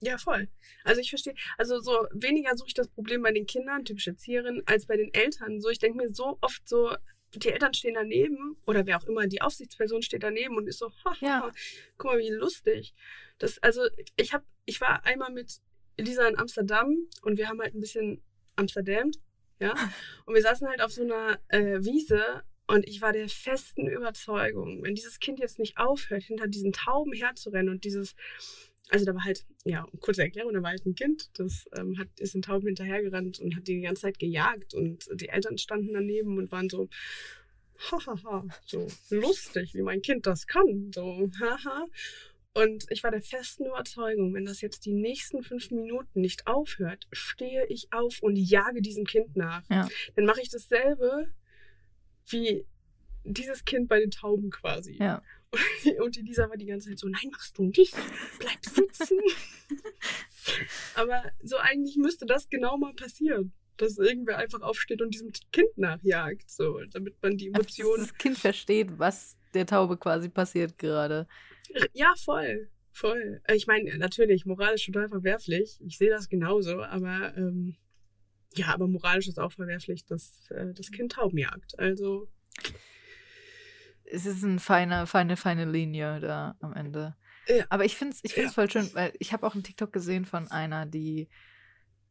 Ja, 0.00 0.16
voll. 0.18 0.48
Also 0.84 1.00
ich 1.00 1.10
verstehe, 1.10 1.34
also 1.56 1.80
so 1.80 2.06
weniger 2.12 2.56
suche 2.56 2.68
ich 2.68 2.74
das 2.74 2.88
Problem 2.88 3.22
bei 3.22 3.32
den 3.32 3.46
Kindern, 3.46 3.84
typische 3.84 4.10
Erzieherin, 4.10 4.62
als 4.66 4.86
bei 4.86 4.96
den 4.96 5.12
Eltern. 5.12 5.60
So, 5.60 5.70
ich 5.70 5.78
denke 5.78 5.98
mir 5.98 6.14
so 6.14 6.38
oft 6.40 6.68
so, 6.68 6.94
die 7.34 7.50
Eltern 7.50 7.74
stehen 7.74 7.94
daneben 7.94 8.56
oder 8.66 8.86
wer 8.86 8.98
auch 8.98 9.04
immer, 9.04 9.26
die 9.26 9.42
Aufsichtsperson 9.42 10.02
steht 10.02 10.22
daneben 10.22 10.56
und 10.56 10.66
ist 10.66 10.78
so, 10.78 10.90
ha, 11.04 11.14
ja. 11.20 11.50
guck 11.96 12.12
mal, 12.12 12.18
wie 12.18 12.30
lustig. 12.30 12.94
Das, 13.38 13.58
also 13.62 13.82
ich 14.16 14.32
habe, 14.32 14.44
ich 14.64 14.80
war 14.80 15.04
einmal 15.04 15.32
mit 15.32 15.60
Elisa 15.96 16.26
in 16.26 16.38
Amsterdam 16.38 16.96
und 17.22 17.38
wir 17.38 17.48
haben 17.48 17.60
halt 17.60 17.74
ein 17.74 17.80
bisschen 17.80 18.22
Amsterdam, 18.56 19.10
ja, 19.60 19.74
und 20.26 20.34
wir 20.34 20.42
saßen 20.42 20.68
halt 20.68 20.80
auf 20.80 20.92
so 20.92 21.02
einer 21.02 21.38
äh, 21.48 21.84
Wiese 21.84 22.44
und 22.66 22.86
ich 22.86 23.00
war 23.00 23.12
der 23.12 23.28
festen 23.28 23.88
Überzeugung, 23.88 24.82
wenn 24.82 24.94
dieses 24.94 25.20
Kind 25.20 25.38
jetzt 25.38 25.58
nicht 25.58 25.78
aufhört, 25.78 26.22
hinter 26.22 26.46
diesen 26.46 26.72
Tauben 26.72 27.12
herzurennen 27.12 27.70
und 27.70 27.84
dieses 27.84 28.14
also 28.88 29.04
da 29.04 29.14
war 29.14 29.24
halt, 29.24 29.44
ja, 29.64 29.86
kurze 30.00 30.22
Erklärung, 30.22 30.54
da 30.54 30.62
war 30.62 30.70
halt 30.70 30.86
ein 30.86 30.94
Kind, 30.94 31.30
das 31.34 31.68
ähm, 31.76 31.98
hat, 31.98 32.08
ist 32.18 32.34
in 32.34 32.42
Tauben 32.42 32.66
hinterhergerannt 32.66 33.38
und 33.38 33.54
hat 33.54 33.66
die 33.66 33.76
die 33.76 33.82
ganze 33.82 34.02
Zeit 34.02 34.18
gejagt 34.18 34.74
und 34.74 35.08
die 35.14 35.28
Eltern 35.28 35.58
standen 35.58 35.92
daneben 35.92 36.38
und 36.38 36.50
waren 36.50 36.68
so, 36.68 36.88
hahaha, 37.90 38.46
so 38.64 38.86
lustig, 39.10 39.74
wie 39.74 39.82
mein 39.82 40.02
Kind 40.02 40.26
das 40.26 40.46
kann, 40.46 40.90
so, 40.94 41.30
haha. 41.40 41.86
Und 42.54 42.86
ich 42.90 43.04
war 43.04 43.10
der 43.10 43.22
festen 43.22 43.66
Überzeugung, 43.66 44.34
wenn 44.34 44.44
das 44.44 44.62
jetzt 44.62 44.84
die 44.84 44.92
nächsten 44.92 45.42
fünf 45.42 45.70
Minuten 45.70 46.20
nicht 46.20 46.46
aufhört, 46.46 47.06
stehe 47.12 47.66
ich 47.66 47.92
auf 47.92 48.20
und 48.20 48.36
jage 48.36 48.82
diesem 48.82 49.04
Kind 49.04 49.36
nach. 49.36 49.62
Ja. 49.70 49.88
Dann 50.16 50.24
mache 50.24 50.40
ich 50.40 50.48
dasselbe 50.48 51.28
wie 52.26 52.66
dieses 53.24 53.64
Kind 53.64 53.88
bei 53.88 54.00
den 54.00 54.10
Tauben 54.10 54.50
quasi. 54.50 54.96
Ja. 54.98 55.22
Und 56.02 56.16
Elisa 56.18 56.48
war 56.48 56.56
die 56.56 56.66
ganze 56.66 56.88
Zeit 56.88 56.98
so, 56.98 57.08
nein, 57.08 57.28
machst 57.30 57.56
du 57.58 57.64
nicht, 57.64 57.94
bleib 58.38 58.64
sitzen. 58.64 59.18
Aber 60.94 61.22
so 61.42 61.56
eigentlich 61.56 61.96
müsste 61.96 62.26
das 62.26 62.48
genau 62.48 62.76
mal 62.76 62.94
passieren. 62.94 63.52
Dass 63.76 63.96
irgendwer 63.96 64.38
einfach 64.38 64.60
aufsteht 64.60 65.00
und 65.02 65.14
diesem 65.14 65.30
Kind 65.52 65.78
nachjagt, 65.78 66.50
so, 66.50 66.80
damit 66.90 67.22
man 67.22 67.36
die 67.36 67.46
Emotionen. 67.46 68.00
das 68.00 68.14
Kind 68.14 68.36
versteht, 68.36 68.98
was 68.98 69.36
der 69.54 69.66
Taube 69.66 69.96
quasi 69.96 70.28
passiert 70.28 70.78
gerade. 70.78 71.28
Ja, 71.92 72.12
voll. 72.16 72.68
Voll. 72.90 73.40
Ich 73.54 73.68
meine, 73.68 73.96
natürlich, 73.98 74.46
moralisch 74.46 74.86
total 74.86 75.08
verwerflich. 75.08 75.78
Ich 75.86 75.96
sehe 75.96 76.10
das 76.10 76.28
genauso, 76.28 76.82
aber 76.82 77.36
ähm, 77.36 77.76
ja, 78.54 78.74
aber 78.74 78.88
moralisch 78.88 79.28
ist 79.28 79.38
auch 79.38 79.52
verwerflich, 79.52 80.04
dass 80.04 80.50
äh, 80.50 80.72
das 80.74 80.90
Kind 80.90 81.12
Tauben 81.12 81.38
jagt. 81.38 81.78
Also, 81.78 82.28
Es 84.10 84.26
ist 84.26 84.44
eine 84.44 84.58
feine, 84.58 85.06
feine, 85.06 85.36
feine 85.36 85.64
Linie 85.64 86.20
da 86.20 86.56
am 86.60 86.72
Ende. 86.74 87.16
Ja. 87.46 87.64
Aber 87.68 87.84
ich 87.84 87.96
finde 87.96 88.14
es 88.14 88.20
ich 88.24 88.34
find's 88.34 88.50
Ja. 88.50 88.54
voll 88.54 88.70
schön, 88.70 88.90
weil 88.94 89.12
ich 89.18 89.32
habe 89.32 89.46
auch 89.46 89.54
einen 89.54 89.62
TikTok 89.62 89.92
gesehen 89.92 90.24
von 90.24 90.48
einer, 90.50 90.86
die, 90.86 91.28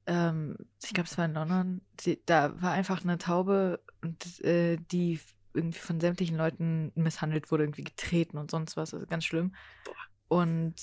ähm, 0.06 0.56
ich 0.84 0.94
glaube, 0.94 1.08
es 1.10 1.18
war 1.18 1.26
in 1.26 1.34
London, 1.34 1.82
die, 2.00 2.22
da 2.26 2.60
war 2.62 2.72
einfach 2.72 3.04
eine 3.04 3.18
Taube, 3.18 3.80
und, 4.04 4.42
äh, 4.44 4.78
die 4.92 5.20
irgendwie 5.54 5.80
von 5.80 6.00
sämtlichen 6.00 6.38
Leuten 6.38 6.92
misshandelt 6.96 7.52
wurde, 7.52 7.64
irgendwie 7.64 7.84
getreten 7.84 8.38
und 8.38 8.52
sonst 8.52 8.78
was. 8.78 8.94
Also 8.94 9.06
ganz 9.08 9.26
schlimm. 9.26 9.56
Boah. 9.86 9.96
Und 10.40 10.76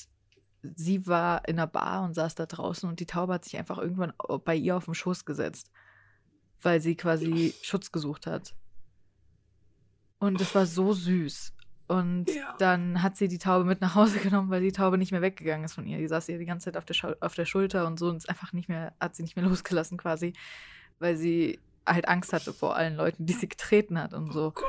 sie 0.63 1.07
war 1.07 1.47
in 1.49 1.59
einer 1.59 1.67
Bar 1.69 2.03
und 2.05 2.15
saß 2.15 2.35
da 2.35 2.47
draußen 2.47 2.89
und 2.89 2.99
die 2.99 3.07
Taube 3.07 3.35
hat 3.35 3.45
sich 3.45 3.57
einfach 3.57 3.79
irgendwann 3.79 4.13
au- 4.19 4.39
bei 4.39 4.57
ihr 4.57 4.77
auf 4.77 4.87
den 4.87 4.95
Schoß 4.95 5.25
gesetzt, 5.27 5.71
weil 6.63 6.81
sie 6.81 6.97
quasi 6.97 7.55
Schutz 7.63 7.93
gesucht 7.93 8.27
hat. 8.27 8.55
Und 10.25 10.41
es 10.41 10.55
war 10.55 10.67
so 10.67 10.93
süß. 10.93 11.53
Und 11.87 12.31
Ja. 12.31 12.55
dann 12.59 13.03
hat 13.03 13.17
sie 13.17 13.29
die 13.29 13.39
Taube 13.39 13.65
mit 13.65 13.81
nach 13.83 13.95
Hause 13.95 14.19
genommen, 14.21 14.51
weil 14.51 14.63
die 14.63 14.73
Taube 14.73 14.97
nicht 14.99 15.13
mehr 15.13 15.21
weggegangen 15.23 15.65
ist 15.65 15.75
von 15.75 15.87
ihr. 15.87 15.99
Die 15.99 16.09
saß 16.09 16.29
ihr 16.31 16.39
die 16.39 16.47
ganze 16.47 16.67
Zeit 16.67 16.77
auf 16.77 16.85
der, 16.87 16.95
Schau 16.95 17.13
auf 17.21 17.35
der 17.35 17.45
Schulter 17.45 17.87
und 17.87 17.99
so 17.99 18.09
und 18.09 18.17
ist 18.17 18.29
einfach 18.29 18.53
nicht 18.53 18.69
mehr, 18.69 18.95
hat 19.01 19.15
sie 19.15 19.23
nicht 19.23 19.37
mehr 19.37 19.45
losgelassen 19.49 19.99
quasi, 19.99 20.33
weil 20.99 21.17
sie 21.17 21.59
halt 21.87 22.09
Angst 22.09 22.33
hatte 22.33 22.55
vor 22.55 22.77
allen 22.77 22.97
Leuten, 22.97 23.27
die 23.27 23.35
sie 23.35 23.49
getreten 23.49 23.99
hat 23.99 24.15
und 24.15 24.31
oh 24.31 24.33
so. 24.33 24.51
Gott. 24.53 24.65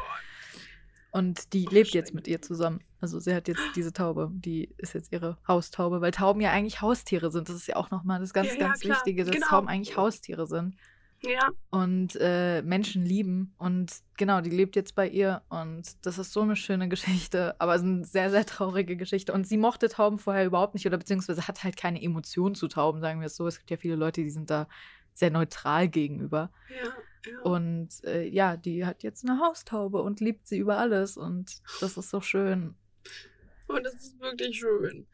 Und 1.12 1.54
die 1.54 1.66
Oh, 1.70 1.72
lebt 1.74 1.92
jetzt 1.92 2.14
mit 2.14 2.28
ihr 2.28 2.42
zusammen. 2.42 2.82
Also 3.00 3.20
sie 3.22 3.34
hat 3.34 3.48
jetzt 3.48 3.62
diese 3.78 3.94
Taube, 3.94 4.30
die 4.34 4.70
ist 4.78 4.94
jetzt 4.94 5.14
ihre 5.14 5.38
Haustaube, 5.48 6.02
weil 6.02 6.12
Tauben 6.12 6.42
ja 6.42 6.52
eigentlich 6.52 6.82
Haustiere 6.82 7.32
sind. 7.32 7.48
Das 7.48 7.56
ist 7.56 7.68
ja 7.68 7.78
auch 7.78 7.90
nochmal 7.90 8.20
das 8.20 8.34
ganz, 8.34 8.50
Ja, 8.50 8.56
ja, 8.56 8.60
ganz 8.68 8.82
klar. 8.82 8.98
Wichtige, 8.98 9.24
dass 9.24 9.34
Genau. 9.34 9.48
Tauben 9.48 9.70
eigentlich 9.70 9.96
Haustiere 9.96 10.46
sind 10.48 10.76
Ja, 11.26 11.50
und 11.72 12.18
äh, 12.20 12.62
Menschen 12.62 13.04
lieben. 13.04 13.54
Und 13.58 13.92
genau, 14.18 14.42
die 14.42 14.50
lebt 14.50 14.76
jetzt 14.76 14.96
bei 14.96 15.08
ihr 15.08 15.42
und 15.50 16.06
das 16.06 16.18
ist 16.18 16.34
so 16.34 16.42
eine 16.42 16.56
schöne 16.56 16.88
Geschichte, 16.90 17.60
aber 17.60 17.76
es 17.76 17.82
ist 17.82 17.88
eine 17.88 18.04
sehr, 18.06 18.30
sehr 18.30 18.46
traurige 18.46 18.96
Geschichte. 18.96 19.34
Und 19.34 19.48
sie 19.48 19.58
mochte 19.58 19.90
Tauben 19.90 20.20
vorher 20.20 20.46
überhaupt 20.46 20.74
nicht 20.74 20.86
oder 20.86 20.98
beziehungsweise 20.98 21.48
hat 21.48 21.64
halt 21.64 21.78
keine 21.78 22.02
Emotionen 22.02 22.56
zu 22.56 22.68
Tauben, 22.68 23.02
sagen 23.02 23.20
wir 23.20 23.28
es 23.28 23.36
so. 23.36 23.48
Es 23.48 23.58
gibt 23.58 23.72
ja 23.72 23.78
viele 23.78 23.96
Leute, 23.96 24.22
die 24.22 24.30
sind 24.30 24.50
da 24.50 24.68
sehr 25.14 25.32
neutral 25.32 25.88
gegenüber. 25.88 26.52
ja, 26.70 26.92
ja. 27.32 27.40
Und 27.42 28.04
äh, 28.04 28.28
ja, 28.28 28.56
die 28.56 28.86
hat 28.86 29.04
jetzt 29.04 29.28
eine 29.28 29.40
Haustaube 29.40 30.02
und 30.02 30.20
liebt 30.20 30.48
sie 30.48 30.60
über 30.60 30.78
alles 30.78 31.18
und 31.18 31.62
das 31.82 31.98
ist 31.98 32.10
so 32.10 32.22
schön. 32.22 32.76
Und 33.68 33.84
das 33.84 33.96
ist 33.96 34.20
wirklich 34.20 34.60
schön. 34.60 35.08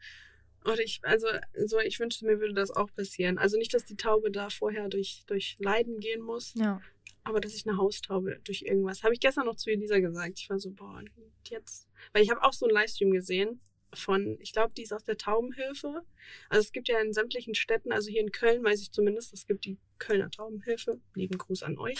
Und 0.64 0.78
ich, 0.78 1.00
also, 1.02 1.26
so, 1.66 1.78
ich 1.80 1.98
wünschte, 1.98 2.24
mir 2.26 2.38
würde 2.40 2.54
das 2.54 2.70
auch 2.70 2.88
passieren. 2.94 3.38
Also 3.38 3.58
nicht, 3.58 3.74
dass 3.74 3.84
die 3.84 3.96
Taube 3.96 4.30
da 4.30 4.48
vorher 4.50 4.88
durch, 4.88 5.24
durch 5.26 5.56
Leiden 5.58 5.98
gehen 5.98 6.20
muss, 6.22 6.54
Ja. 6.54 6.80
aber 7.24 7.40
dass 7.40 7.54
ich 7.54 7.66
eine 7.66 7.76
Haustaube 7.78 8.40
durch 8.44 8.62
irgendwas. 8.62 9.02
Habe 9.02 9.14
ich 9.14 9.20
gestern 9.20 9.46
noch 9.46 9.56
zu 9.56 9.70
Elisa 9.70 9.98
gesagt. 9.98 10.38
Ich 10.38 10.48
war 10.50 10.58
so, 10.58 10.70
boah, 10.70 10.98
und 10.98 11.10
jetzt. 11.48 11.88
Weil 12.12 12.22
ich 12.22 12.30
habe 12.30 12.42
auch 12.42 12.52
so 12.52 12.66
einen 12.66 12.74
Livestream 12.74 13.10
gesehen 13.10 13.60
von, 13.94 14.38
ich 14.40 14.52
glaube, 14.52 14.72
die 14.74 14.82
ist 14.82 14.92
aus 14.92 15.04
der 15.04 15.16
Taubenhilfe. 15.16 16.02
Also 16.48 16.60
es 16.64 16.72
gibt 16.72 16.88
ja 16.88 17.00
in 17.00 17.12
sämtlichen 17.12 17.54
Städten, 17.54 17.92
also 17.92 18.08
hier 18.10 18.20
in 18.22 18.32
Köln 18.32 18.62
weiß 18.64 18.80
ich 18.80 18.92
zumindest, 18.92 19.32
es 19.34 19.46
gibt 19.46 19.64
die 19.64 19.78
Kölner 19.98 20.30
Taubenhilfe. 20.30 21.00
Lieben 21.14 21.38
Gruß 21.38 21.62
an 21.64 21.76
euch. 21.78 21.98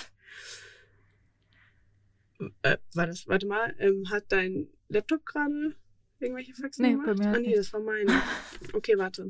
Äh, 2.62 2.78
war 2.95 3.07
das, 3.07 3.26
warte 3.28 3.47
mal, 3.47 3.75
ähm, 3.78 4.09
hat 4.11 4.25
dein 4.28 4.69
Laptop 4.88 5.25
gerade 5.26 5.76
irgendwelche 6.23 6.55
Faxen 6.55 6.83
Nee, 6.83 6.93
gemacht? 6.93 7.07
bei 7.07 7.14
mir 7.14 7.37
ah, 7.37 7.38
nee, 7.38 7.55
das 7.55 7.73
war 7.73 7.81
meine. 7.81 8.23
Okay, 8.73 8.97
warte. 8.97 9.29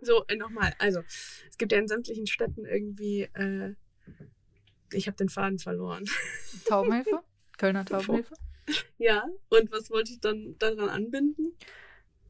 So, 0.00 0.24
äh, 0.26 0.36
nochmal. 0.36 0.74
Also, 0.78 1.00
es 1.48 1.56
gibt 1.58 1.72
ja 1.72 1.78
in 1.78 1.88
sämtlichen 1.88 2.26
Städten 2.26 2.64
irgendwie, 2.66 3.22
äh, 3.34 3.74
ich 4.92 5.06
habe 5.06 5.16
den 5.16 5.28
Faden 5.28 5.58
verloren. 5.58 6.04
Taubenhilfe? 6.68 7.22
Kölner 7.56 7.84
Taubenhilfe? 7.84 8.34
ja, 8.98 9.26
und 9.48 9.70
was 9.72 9.90
wollte 9.90 10.12
ich 10.12 10.20
dann 10.20 10.56
daran 10.58 10.88
anbinden? 10.88 11.56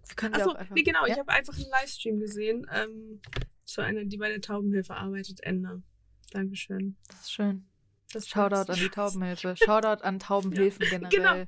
Wir 0.07 0.16
können 0.16 0.35
Achso, 0.35 0.52
einfach. 0.52 0.75
nee, 0.75 0.83
genau, 0.83 1.04
ich 1.04 1.11
ja? 1.12 1.19
habe 1.19 1.33
einfach 1.33 1.54
einen 1.54 1.71
Livestream 1.71 2.21
gesehen 2.21 2.66
ähm, 2.73 3.21
zu 3.64 3.81
einer, 3.81 4.04
die 4.04 4.16
bei 4.16 4.28
der 4.28 4.40
Taubenhilfe 4.40 4.95
arbeitet, 4.95 5.40
Ende. 5.43 5.83
Dankeschön. 6.31 6.97
Das 7.09 7.21
ist 7.23 7.33
schön. 7.33 7.66
Das 8.14 8.28
Shoutout 8.28 8.71
an 8.73 8.78
die 8.78 8.88
Taubenhilfe. 8.88 9.54
Shoutout 9.56 10.02
an 10.04 10.18
Taubenhilfen 10.18 10.87
Genau. 10.90 11.09
generell. 11.09 11.47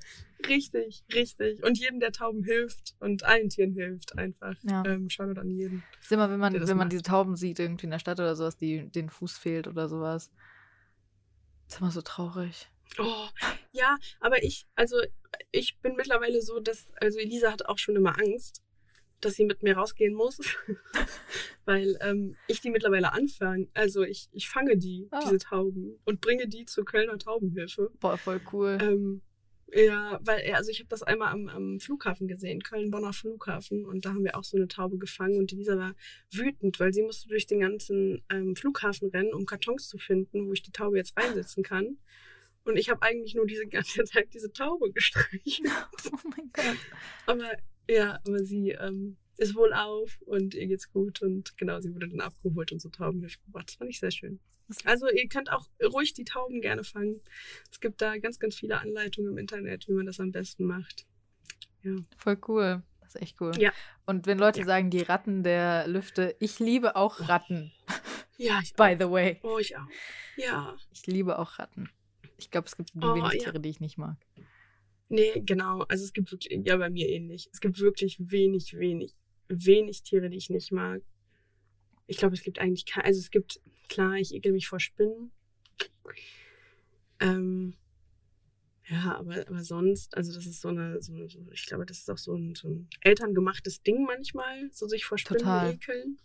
Richtig, 0.48 1.04
richtig. 1.14 1.62
Und 1.64 1.78
jedem, 1.78 1.98
der 2.00 2.12
Tauben 2.12 2.44
hilft 2.44 2.94
und 3.00 3.24
allen 3.24 3.48
Tieren 3.48 3.72
hilft, 3.72 4.18
einfach. 4.18 4.54
Ja. 4.62 4.84
Ähm, 4.86 5.08
Shoutout 5.08 5.40
an 5.40 5.50
jeden. 5.50 5.82
Ist 6.00 6.12
immer, 6.12 6.30
wenn 6.30 6.38
man, 6.38 6.52
wenn 6.52 6.66
man 6.66 6.76
macht. 6.78 6.92
diese 6.92 7.02
Tauben 7.02 7.36
sieht, 7.36 7.58
irgendwie 7.58 7.86
in 7.86 7.90
der 7.90 7.98
Stadt 7.98 8.20
oder 8.20 8.36
sowas, 8.36 8.56
die 8.56 8.88
den 8.90 9.08
Fuß 9.08 9.38
fehlt 9.38 9.66
oder 9.66 9.88
sowas. 9.88 10.30
Ist 11.68 11.80
immer 11.80 11.90
so 11.90 12.02
traurig. 12.02 12.68
Oh, 12.98 13.26
ja, 13.72 13.96
aber 14.20 14.42
ich, 14.44 14.66
also 14.76 14.96
ich 15.50 15.78
bin 15.80 15.96
mittlerweile 15.96 16.40
so, 16.40 16.60
dass, 16.60 16.86
also 17.00 17.18
Elisa 17.18 17.50
hat 17.50 17.66
auch 17.66 17.78
schon 17.78 17.96
immer 17.96 18.16
Angst, 18.18 18.62
dass 19.20 19.34
sie 19.34 19.44
mit 19.44 19.62
mir 19.62 19.76
rausgehen 19.76 20.14
muss, 20.14 20.38
weil 21.64 21.98
ähm, 22.00 22.36
ich 22.48 22.60
die 22.60 22.70
mittlerweile 22.70 23.12
anfange. 23.12 23.68
Also 23.74 24.02
ich, 24.02 24.28
ich 24.32 24.48
fange 24.48 24.76
die, 24.76 25.08
Ah. 25.10 25.20
diese 25.22 25.38
Tauben, 25.38 25.98
und 26.04 26.20
bringe 26.20 26.48
die 26.48 26.64
zur 26.64 26.84
Kölner 26.84 27.18
Taubenhilfe. 27.18 27.90
Boah, 28.00 28.18
voll 28.18 28.40
cool. 28.52 28.78
Ähm, 28.80 29.22
ja, 29.72 30.20
weil, 30.22 30.52
also 30.52 30.70
ich 30.70 30.78
habe 30.78 30.88
das 30.88 31.02
einmal 31.02 31.32
am, 31.32 31.48
am 31.48 31.80
Flughafen 31.80 32.28
gesehen, 32.28 32.62
Köln-Bonner 32.62 33.12
Flughafen, 33.12 33.84
und 33.84 34.04
da 34.04 34.10
haben 34.10 34.24
wir 34.24 34.36
auch 34.36 34.44
so 34.44 34.56
eine 34.56 34.68
Taube 34.68 34.96
gefangen 34.98 35.38
und 35.38 35.52
Elisa 35.52 35.76
war 35.76 35.94
wütend, 36.30 36.78
weil 36.78 36.92
sie 36.92 37.02
musste 37.02 37.28
durch 37.28 37.46
den 37.46 37.60
ganzen 37.60 38.22
ähm, 38.30 38.54
Flughafen 38.54 39.08
rennen, 39.10 39.34
um 39.34 39.44
Kartons 39.44 39.88
zu 39.88 39.98
finden, 39.98 40.46
wo 40.46 40.52
ich 40.52 40.62
die 40.62 40.70
Taube 40.70 40.96
jetzt 40.96 41.16
reinsetzen 41.18 41.64
kann. 41.64 41.98
Und 42.64 42.76
ich 42.76 42.90
habe 42.90 43.02
eigentlich 43.02 43.34
nur 43.34 43.46
diese 43.46 43.66
ganze 43.66 44.04
Zeit 44.04 44.32
diese 44.34 44.52
Taube 44.52 44.90
gestreichelt. 44.92 45.68
oh 46.12 46.28
mein 46.36 46.50
Gott. 46.52 46.76
Aber 47.26 47.48
ja, 47.88 48.18
aber 48.26 48.38
sie 48.44 48.70
ähm, 48.70 49.16
ist 49.36 49.54
wohl 49.54 49.72
auf 49.72 50.20
und 50.26 50.54
ihr 50.54 50.66
geht's 50.66 50.90
gut 50.90 51.22
und 51.22 51.56
genau, 51.58 51.80
sie 51.80 51.94
wurde 51.94 52.08
dann 52.08 52.20
abgeholt 52.20 52.72
und 52.72 52.80
so 52.80 52.88
Taubenhilfe 52.88 53.38
gebracht. 53.44 53.68
Das 53.68 53.74
fand 53.76 53.90
ich 53.90 54.00
sehr 54.00 54.10
schön. 54.10 54.40
Also 54.84 55.08
ihr 55.08 55.28
könnt 55.28 55.52
auch 55.52 55.68
ruhig 55.92 56.12
die 56.14 56.24
Tauben 56.24 56.60
gerne 56.60 56.82
fangen. 56.82 57.20
Es 57.70 57.78
gibt 57.80 58.02
da 58.02 58.16
ganz, 58.18 58.38
ganz 58.40 58.56
viele 58.56 58.80
Anleitungen 58.80 59.32
im 59.32 59.38
Internet, 59.38 59.86
wie 59.86 59.92
man 59.92 60.06
das 60.06 60.18
am 60.18 60.32
besten 60.32 60.64
macht. 60.64 61.06
Ja. 61.82 61.94
Voll 62.16 62.38
cool. 62.48 62.82
Das 63.00 63.14
ist 63.14 63.22
echt 63.22 63.40
cool. 63.40 63.52
Ja. 63.58 63.72
Und 64.06 64.26
wenn 64.26 64.38
Leute 64.38 64.60
Ja. 64.60 64.66
sagen, 64.66 64.90
die 64.90 65.02
Ratten 65.02 65.44
der 65.44 65.86
Lüfte, 65.86 66.34
ich 66.40 66.58
liebe 66.58 66.96
auch 66.96 67.28
Ratten. 67.28 67.72
Ja, 68.38 68.58
ich 68.62 68.74
By 68.74 68.96
the 68.98 69.08
way. 69.08 69.38
Oh, 69.44 69.58
ich 69.58 69.76
auch. 69.76 69.86
Ja. 70.36 70.76
Ich 70.92 71.06
liebe 71.06 71.38
auch 71.38 71.58
Ratten. 71.60 71.88
Ich 72.36 72.50
glaube, 72.50 72.66
es 72.66 72.76
gibt 72.76 72.90
Oh, 72.96 72.98
nur 72.98 73.14
wenig 73.14 73.34
ja. 73.34 73.38
Tiere, 73.44 73.60
die 73.60 73.68
ich 73.70 73.80
nicht 73.80 73.96
mag. 73.98 74.16
Nee, 75.08 75.40
genau. 75.44 75.82
Also 75.82 76.04
es 76.04 76.12
gibt 76.12 76.32
wirklich, 76.32 76.66
ja, 76.66 76.76
bei 76.76 76.90
mir 76.90 77.08
ähnlich. 77.08 77.48
Es 77.52 77.60
gibt 77.60 77.78
wirklich 77.78 78.16
wenig, 78.18 78.76
wenig, 78.76 79.14
wenig 79.48 80.02
Tiere, 80.02 80.28
die 80.30 80.36
ich 80.36 80.50
nicht 80.50 80.72
mag. 80.72 81.02
Ich 82.08 82.16
glaube, 82.18 82.34
es 82.34 82.42
gibt 82.42 82.58
eigentlich 82.58 82.86
keine, 82.86 83.06
also 83.06 83.20
es 83.20 83.30
gibt, 83.30 83.60
klar, 83.88 84.14
ich 84.16 84.34
ekel 84.34 84.52
mich 84.52 84.68
vor 84.68 84.80
Spinnen. 84.80 85.30
Ähm, 87.20 87.74
ja, 88.88 89.16
aber, 89.16 89.40
aber 89.48 89.64
sonst, 89.64 90.16
also 90.16 90.32
das 90.32 90.46
ist 90.46 90.60
so 90.60 90.68
eine, 90.68 91.00
so, 91.02 91.12
eine- 91.12 91.26
ich 91.52 91.66
glaube, 91.66 91.86
das 91.86 91.98
ist 91.98 92.10
auch 92.10 92.18
so 92.18 92.34
ein, 92.34 92.54
so 92.54 92.68
ein 92.68 92.88
elterngemachtes 93.00 93.82
Ding 93.82 94.04
manchmal, 94.04 94.70
so 94.72 94.86
sich 94.86 95.04
vor 95.04 95.18
Spinnen 95.18 95.38
Total. 95.40 95.72
ekeln. 95.72 96.18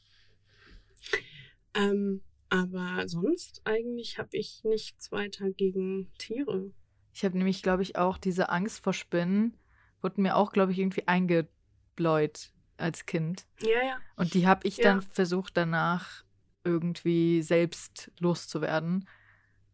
Ähm, 1.73 2.21
aber 2.49 3.07
sonst 3.07 3.61
eigentlich 3.63 4.17
habe 4.17 4.37
ich 4.37 4.63
nichts 4.63 5.11
weiter 5.11 5.49
gegen 5.51 6.11
Tiere. 6.17 6.71
Ich 7.13 7.23
habe 7.25 7.37
nämlich, 7.37 7.61
glaube 7.63 7.83
ich, 7.83 7.97
auch 7.97 8.17
diese 8.17 8.49
Angst 8.49 8.83
vor 8.83 8.93
Spinnen, 8.93 9.57
wurde 10.01 10.21
mir 10.21 10.35
auch, 10.35 10.51
glaube 10.51 10.71
ich, 10.71 10.79
irgendwie 10.79 11.07
eingebläut. 11.07 12.51
als 12.77 13.05
Kind. 13.05 13.45
Ja, 13.59 13.85
ja. 13.85 13.97
Und 14.15 14.33
die 14.33 14.47
habe 14.47 14.67
ich 14.67 14.77
Ja. 14.77 14.83
dann 14.85 15.01
versucht 15.03 15.55
danach 15.55 16.23
irgendwie 16.63 17.43
selbst 17.43 18.11
loszuwerden. 18.19 19.07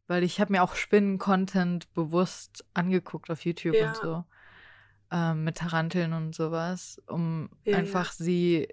Weil 0.08 0.24
ich 0.24 0.42
habe 0.42 0.52
mir 0.52 0.62
auch 0.62 0.76
Spinnen-Content 0.76 1.94
bewusst 1.94 2.66
angeguckt 2.74 3.30
auf 3.32 3.46
YouTube 3.46 3.76
Ja. 3.76 3.88
und 3.88 3.96
so. 3.96 4.24
Ähm, 5.10 5.46
mit 5.46 5.58
Taranteln 5.58 6.12
und 6.12 6.36
sowas, 6.36 7.02
um 7.08 7.50
Ja, 7.64 7.78
einfach 7.78 8.12
sie 8.12 8.68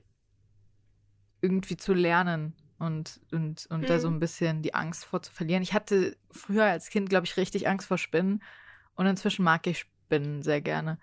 irgendwie 1.40 1.76
zu 1.76 1.92
lernen 1.94 2.56
und, 2.84 3.20
und, 3.32 3.66
und 3.70 3.88
da 3.90 3.98
so 3.98 4.08
Mhm. 4.08 4.16
ein 4.16 4.20
bisschen 4.20 4.62
die 4.62 4.74
Angst 4.74 5.04
vor 5.04 5.22
zu 5.22 5.32
verlieren. 5.32 5.62
Ich 5.62 5.74
hatte 5.74 6.16
früher 6.30 6.64
als 6.64 6.90
Kind, 6.90 7.08
glaube 7.08 7.26
ich, 7.26 7.36
richtig 7.36 7.68
Angst 7.68 7.88
vor 7.88 7.98
Spinnen. 7.98 8.42
Und 8.94 9.06
inzwischen 9.06 9.44
mag 9.44 9.66
ich 9.66 9.80
Spinnen 9.80 10.42
sehr 10.42 10.60
gerne. 10.60 10.98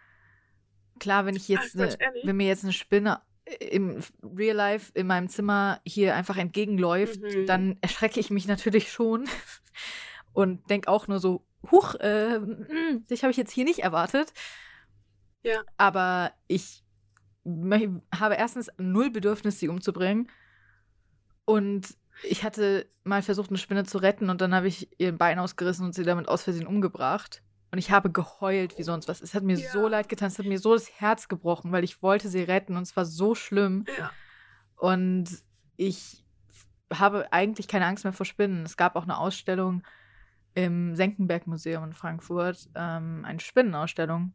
Klar, 0.99 1.25
wenn 1.25 1.35
ich 1.35 1.47
jetzt, 1.47 1.75
Ach 1.75 1.79
ne, 1.79 1.97
wenn 2.23 2.37
mir 2.37 2.47
jetzt 2.47 2.63
eine 2.63 2.73
Spinne 2.73 3.21
im 3.59 4.01
Real 4.23 4.55
Life 4.55 4.91
in 4.93 5.07
meinem 5.07 5.27
Zimmer 5.27 5.81
hier 5.85 6.15
einfach 6.15 6.37
entgegenläuft, 6.37 7.19
Mhm. 7.21 7.47
dann 7.47 7.77
erschrecke 7.81 8.19
ich 8.19 8.29
mich 8.29 8.47
natürlich 8.47 8.91
schon 8.91 9.27
und 10.33 10.69
denke 10.69 10.89
auch 10.89 11.07
nur 11.07 11.19
so, 11.19 11.45
huch, 11.71 11.95
äh, 11.95 12.39
mm, 12.39 13.05
dich 13.09 13.23
habe 13.23 13.31
ich 13.31 13.37
jetzt 13.37 13.51
hier 13.51 13.65
nicht 13.65 13.79
erwartet. 13.79 14.31
Ja. 15.43 15.63
Aber 15.77 16.31
ich 16.47 16.83
habe 18.13 18.35
erstens 18.35 18.69
null 18.77 19.09
Bedürfnis, 19.09 19.59
sie 19.59 19.67
umzubringen. 19.67 20.29
Und 21.51 21.95
ich 22.23 22.43
hatte 22.43 22.87
mal 23.03 23.21
versucht, 23.21 23.49
eine 23.49 23.57
Spinne 23.57 23.83
zu 23.83 23.97
retten 23.97 24.29
und 24.29 24.41
dann 24.41 24.53
habe 24.53 24.67
ich 24.67 24.89
ihr 24.99 25.11
Bein 25.17 25.39
ausgerissen 25.39 25.85
und 25.85 25.95
sie 25.95 26.03
damit 26.03 26.27
aus 26.27 26.43
Versehen 26.43 26.67
umgebracht. 26.67 27.41
Und 27.71 27.77
ich 27.77 27.89
habe 27.89 28.11
geheult 28.11 28.77
wie 28.77 28.83
sonst 28.83 29.07
was. 29.07 29.21
Es 29.21 29.33
hat 29.33 29.43
mir 29.43 29.57
Ja. 29.57 29.71
so 29.71 29.87
leid 29.87 30.09
getan, 30.09 30.27
es 30.27 30.37
hat 30.37 30.45
mir 30.45 30.59
so 30.59 30.73
das 30.73 30.89
Herz 30.99 31.27
gebrochen, 31.29 31.71
weil 31.71 31.83
ich 31.83 32.03
wollte 32.03 32.27
sie 32.27 32.43
retten 32.43 32.75
und 32.75 32.83
es 32.83 32.95
war 32.97 33.05
so 33.05 33.33
schlimm. 33.33 33.85
Ja. 33.97 34.11
Und 34.75 35.29
ich 35.77 36.23
habe 36.93 37.31
eigentlich 37.31 37.67
keine 37.67 37.85
Angst 37.85 38.03
mehr 38.03 38.13
vor 38.13 38.25
Spinnen. 38.25 38.65
Es 38.65 38.75
gab 38.75 38.95
auch 38.95 39.03
eine 39.03 39.17
Ausstellung 39.17 39.83
im 40.53 40.95
Senckenberg-Museum 40.95 41.85
in 41.85 41.93
Frankfurt, 41.93 42.69
ähm, 42.75 43.23
eine 43.25 43.39
Spinnenausstellung. 43.39 44.33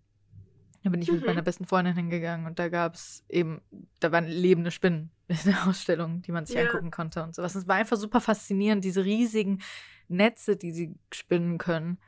Da 0.87 0.91
bin 0.91 1.03
ich 1.03 1.11
mit 1.11 1.23
Mhm. 1.23 1.27
meiner 1.27 1.43
besten 1.43 1.67
Freundin 1.67 1.97
hingegangen 1.97 2.47
und 2.47 2.61
da 2.61 2.69
gab 2.69 2.95
es 2.95 3.25
eben, 3.29 3.61
da 3.99 4.13
waren 4.13 4.25
lebende 4.29 4.71
Spinnen 4.71 5.11
in 5.29 5.37
der 5.45 5.67
Ausstellung, 5.67 6.23
die 6.23 6.31
man 6.31 6.47
sich 6.47 6.55
Ja. 6.55 6.63
angucken 6.63 6.93
konnte 6.93 7.25
und 7.25 7.35
sowas. 7.35 7.57
Es 7.57 7.67
war 7.67 7.75
einfach 7.75 7.97
super 7.97 8.21
faszinierend, 8.21 8.85
diese 8.85 9.05
riesigen 9.05 9.63
Netze, 10.07 10.57
die 10.57 10.71
sie 10.71 10.95
spinnen 11.13 11.59
können. 11.59 11.99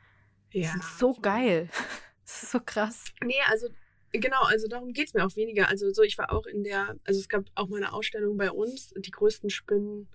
Ja. 0.53 0.71
sind 0.71 0.85
so 0.85 1.13
geil. 1.15 1.69
Das 2.25 2.43
ist 2.43 2.53
so 2.53 2.61
krass. 2.61 3.05
Nee, 3.25 3.35
also 3.49 3.69
genau, 4.13 4.43
also 4.43 4.69
darum 4.69 4.93
geht 4.93 5.09
es 5.09 5.15
mir 5.15 5.25
auch 5.25 5.35
weniger. 5.35 5.69
Also 5.69 5.91
so, 5.93 6.03
ich 6.03 6.19
war 6.19 6.31
auch 6.31 6.45
in 6.47 6.63
der, 6.63 6.95
also 7.05 7.19
es 7.19 7.29
gab 7.29 7.47
auch 7.55 7.69
mal 7.69 7.79
eine 7.79 7.93
Ausstellung 7.95 8.37
bei 8.37 8.51
uns, 8.53 8.93
die 8.99 9.11
größten 9.11 9.49
Spinnen 9.51 10.09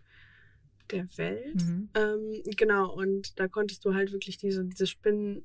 der 0.91 1.07
Welt. 1.17 1.55
Mhm. 1.55 1.89
Ähm, 1.95 2.43
genau, 2.55 2.93
und 2.93 3.39
da 3.39 3.47
konntest 3.47 3.83
du 3.83 3.95
halt 3.95 4.11
wirklich 4.11 4.37
diese, 4.37 4.63
diese 4.63 4.85
Spinnen 4.85 5.43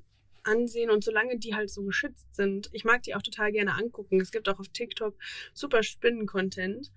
ansehen 0.49 0.89
und 0.89 1.03
solange 1.03 1.37
die 1.37 1.55
halt 1.55 1.69
so 1.69 1.83
geschützt 1.83 2.33
sind, 2.35 2.69
ich 2.73 2.83
mag 2.83 3.03
die 3.03 3.15
auch 3.15 3.21
total 3.21 3.51
gerne 3.51 3.73
angucken. 3.75 4.19
Es 4.19 4.31
gibt 4.31 4.49
auch 4.49 4.59
auf 4.59 4.67
TikTok 4.69 5.15
super 5.53 5.83
Spinnen-Content, 5.83 6.91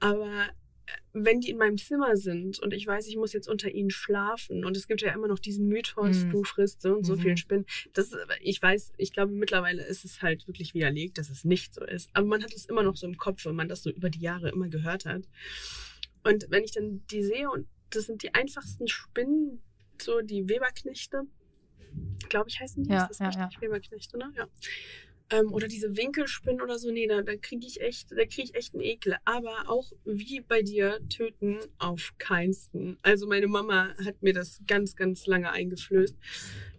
aber 0.00 0.46
äh, 0.86 0.92
wenn 1.12 1.40
die 1.40 1.50
in 1.50 1.58
meinem 1.58 1.78
Zimmer 1.78 2.16
sind 2.16 2.58
und 2.58 2.72
ich 2.72 2.86
weiß, 2.86 3.06
ich 3.08 3.16
muss 3.16 3.32
jetzt 3.32 3.48
unter 3.48 3.70
ihnen 3.70 3.90
schlafen 3.90 4.64
und 4.64 4.76
es 4.76 4.86
gibt 4.88 5.02
ja 5.02 5.12
immer 5.12 5.28
noch 5.28 5.38
diesen 5.38 5.68
Mythos, 5.68 6.24
Mhm. 6.24 6.30
du 6.30 6.44
frisst 6.44 6.82
so 6.82 6.94
und 6.94 7.04
so 7.04 7.14
Mhm. 7.14 7.20
viel 7.20 7.36
Spinnen. 7.36 7.66
Das 7.92 8.12
ich 8.40 8.60
weiß, 8.60 8.92
ich 8.96 9.12
glaube 9.12 9.32
mittlerweile 9.32 9.84
ist 9.84 10.04
es 10.04 10.20
halt 10.22 10.46
wirklich 10.48 10.74
widerlegt, 10.74 11.18
dass 11.18 11.30
es 11.30 11.44
nicht 11.44 11.74
so 11.74 11.84
ist. 11.84 12.10
Aber 12.12 12.26
man 12.26 12.42
hat 12.42 12.52
es 12.54 12.66
immer 12.66 12.82
noch 12.82 12.96
so 12.96 13.06
im 13.06 13.16
Kopf, 13.18 13.44
wenn 13.46 13.54
man 13.54 13.68
das 13.68 13.82
so 13.82 13.90
über 13.90 14.10
die 14.10 14.20
Jahre 14.20 14.50
immer 14.50 14.68
gehört 14.68 15.04
hat. 15.04 15.24
Und 16.24 16.46
wenn 16.50 16.64
ich 16.64 16.72
dann 16.72 17.04
die 17.10 17.22
sehe 17.22 17.48
und 17.50 17.66
das 17.90 18.06
sind 18.06 18.22
die 18.22 18.34
einfachsten 18.34 18.88
Spinnen, 18.88 19.60
so 20.00 20.20
die 20.22 20.48
Weberknechte, 20.48 21.22
glaube 22.28 22.48
ich, 22.48 22.60
heißen 22.60 22.84
die. 22.84 22.90
Ja, 22.90 23.04
ist 23.04 23.20
das 23.20 23.34
ja, 23.34 23.44
richtig? 23.44 23.60
Weberknechte, 23.60 24.18
ne? 24.18 24.32
Ja. 24.36 24.46
Ähm, 25.32 25.52
oder 25.52 25.68
diese 25.68 25.96
Winkelspinnen 25.96 26.60
oder 26.60 26.78
so, 26.78 26.90
nee, 26.90 27.06
da, 27.06 27.22
da 27.22 27.36
kriege 27.36 27.64
ich 27.66 27.80
echt, 27.80 28.10
da 28.10 28.24
kriege 28.24 28.42
ich 28.42 28.54
echt 28.54 28.74
einen 28.74 28.82
Ekel. 28.82 29.16
Aber 29.24 29.68
auch 29.68 29.92
wie 30.04 30.40
bei 30.40 30.62
dir 30.62 30.98
töten 31.08 31.58
auf 31.78 32.14
keinsten. 32.18 32.98
Also 33.02 33.28
meine 33.28 33.46
Mama 33.46 33.94
hat 34.04 34.22
mir 34.22 34.32
das 34.32 34.60
ganz, 34.66 34.96
ganz 34.96 35.26
lange 35.26 35.52
eingeflößt, 35.52 36.16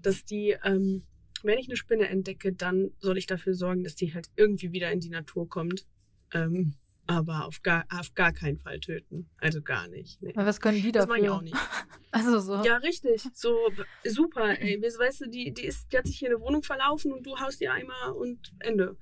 dass 0.01 0.25
die, 0.25 0.57
ähm, 0.63 1.03
wenn 1.43 1.59
ich 1.59 1.67
eine 1.67 1.77
Spinne 1.77 2.09
entdecke, 2.09 2.51
dann 2.51 2.91
soll 2.99 3.17
ich 3.17 3.25
dafür 3.25 3.53
sorgen, 3.53 3.83
dass 3.83 3.95
die 3.95 4.13
halt 4.13 4.29
irgendwie 4.35 4.73
wieder 4.73 4.91
in 4.91 4.99
die 4.99 5.09
Natur 5.09 5.47
kommt. 5.47 5.87
Ähm, 6.33 6.75
aber 7.11 7.45
auf 7.45 7.61
gar, 7.61 7.85
auf 7.89 8.13
gar 8.13 8.31
keinen 8.33 8.57
Fall 8.57 8.79
töten. 8.79 9.29
Also 9.37 9.61
gar 9.61 9.87
nicht. 9.87 10.21
Nee. 10.21 10.33
Aber 10.35 10.45
was 10.45 10.59
können 10.59 10.81
die 10.81 10.91
Das 10.91 11.05
dafür? 11.05 11.15
mache 11.17 11.25
ich 11.25 11.29
auch 11.29 11.41
nicht. 11.41 11.55
Also 12.13 12.39
so. 12.39 12.61
Ja, 12.65 12.75
richtig. 12.77 13.23
So 13.33 13.55
super, 14.03 14.49
ey. 14.61 14.81
Weißt 14.81 15.21
du, 15.21 15.29
die, 15.29 15.53
die, 15.53 15.63
ist, 15.63 15.93
die 15.93 15.97
hat 15.97 16.05
sich 16.07 16.17
hier 16.19 16.29
eine 16.29 16.41
Wohnung 16.41 16.61
verlaufen 16.61 17.13
und 17.13 17.25
du 17.25 17.39
haust 17.39 17.61
die 17.61 17.69
einmal 17.69 18.11
und 18.11 18.51
Ende. 18.59 18.97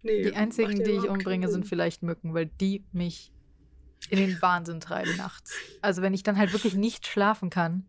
Nee, 0.00 0.22
Die 0.22 0.34
einzigen, 0.34 0.82
die 0.82 0.92
ich 0.92 1.08
umbringe, 1.10 1.48
sind 1.48 1.66
vielleicht 1.66 2.02
Mücken, 2.02 2.32
weil 2.32 2.46
die 2.46 2.86
mich 2.92 3.32
in 4.08 4.18
den 4.18 4.40
Wahnsinn 4.40 4.80
treiben 4.80 5.14
nachts. 5.18 5.54
Also 5.82 6.00
wenn 6.00 6.14
ich 6.14 6.22
dann 6.22 6.38
halt 6.38 6.54
wirklich 6.54 6.74
nicht 6.74 7.06
schlafen 7.06 7.50
kann 7.50 7.86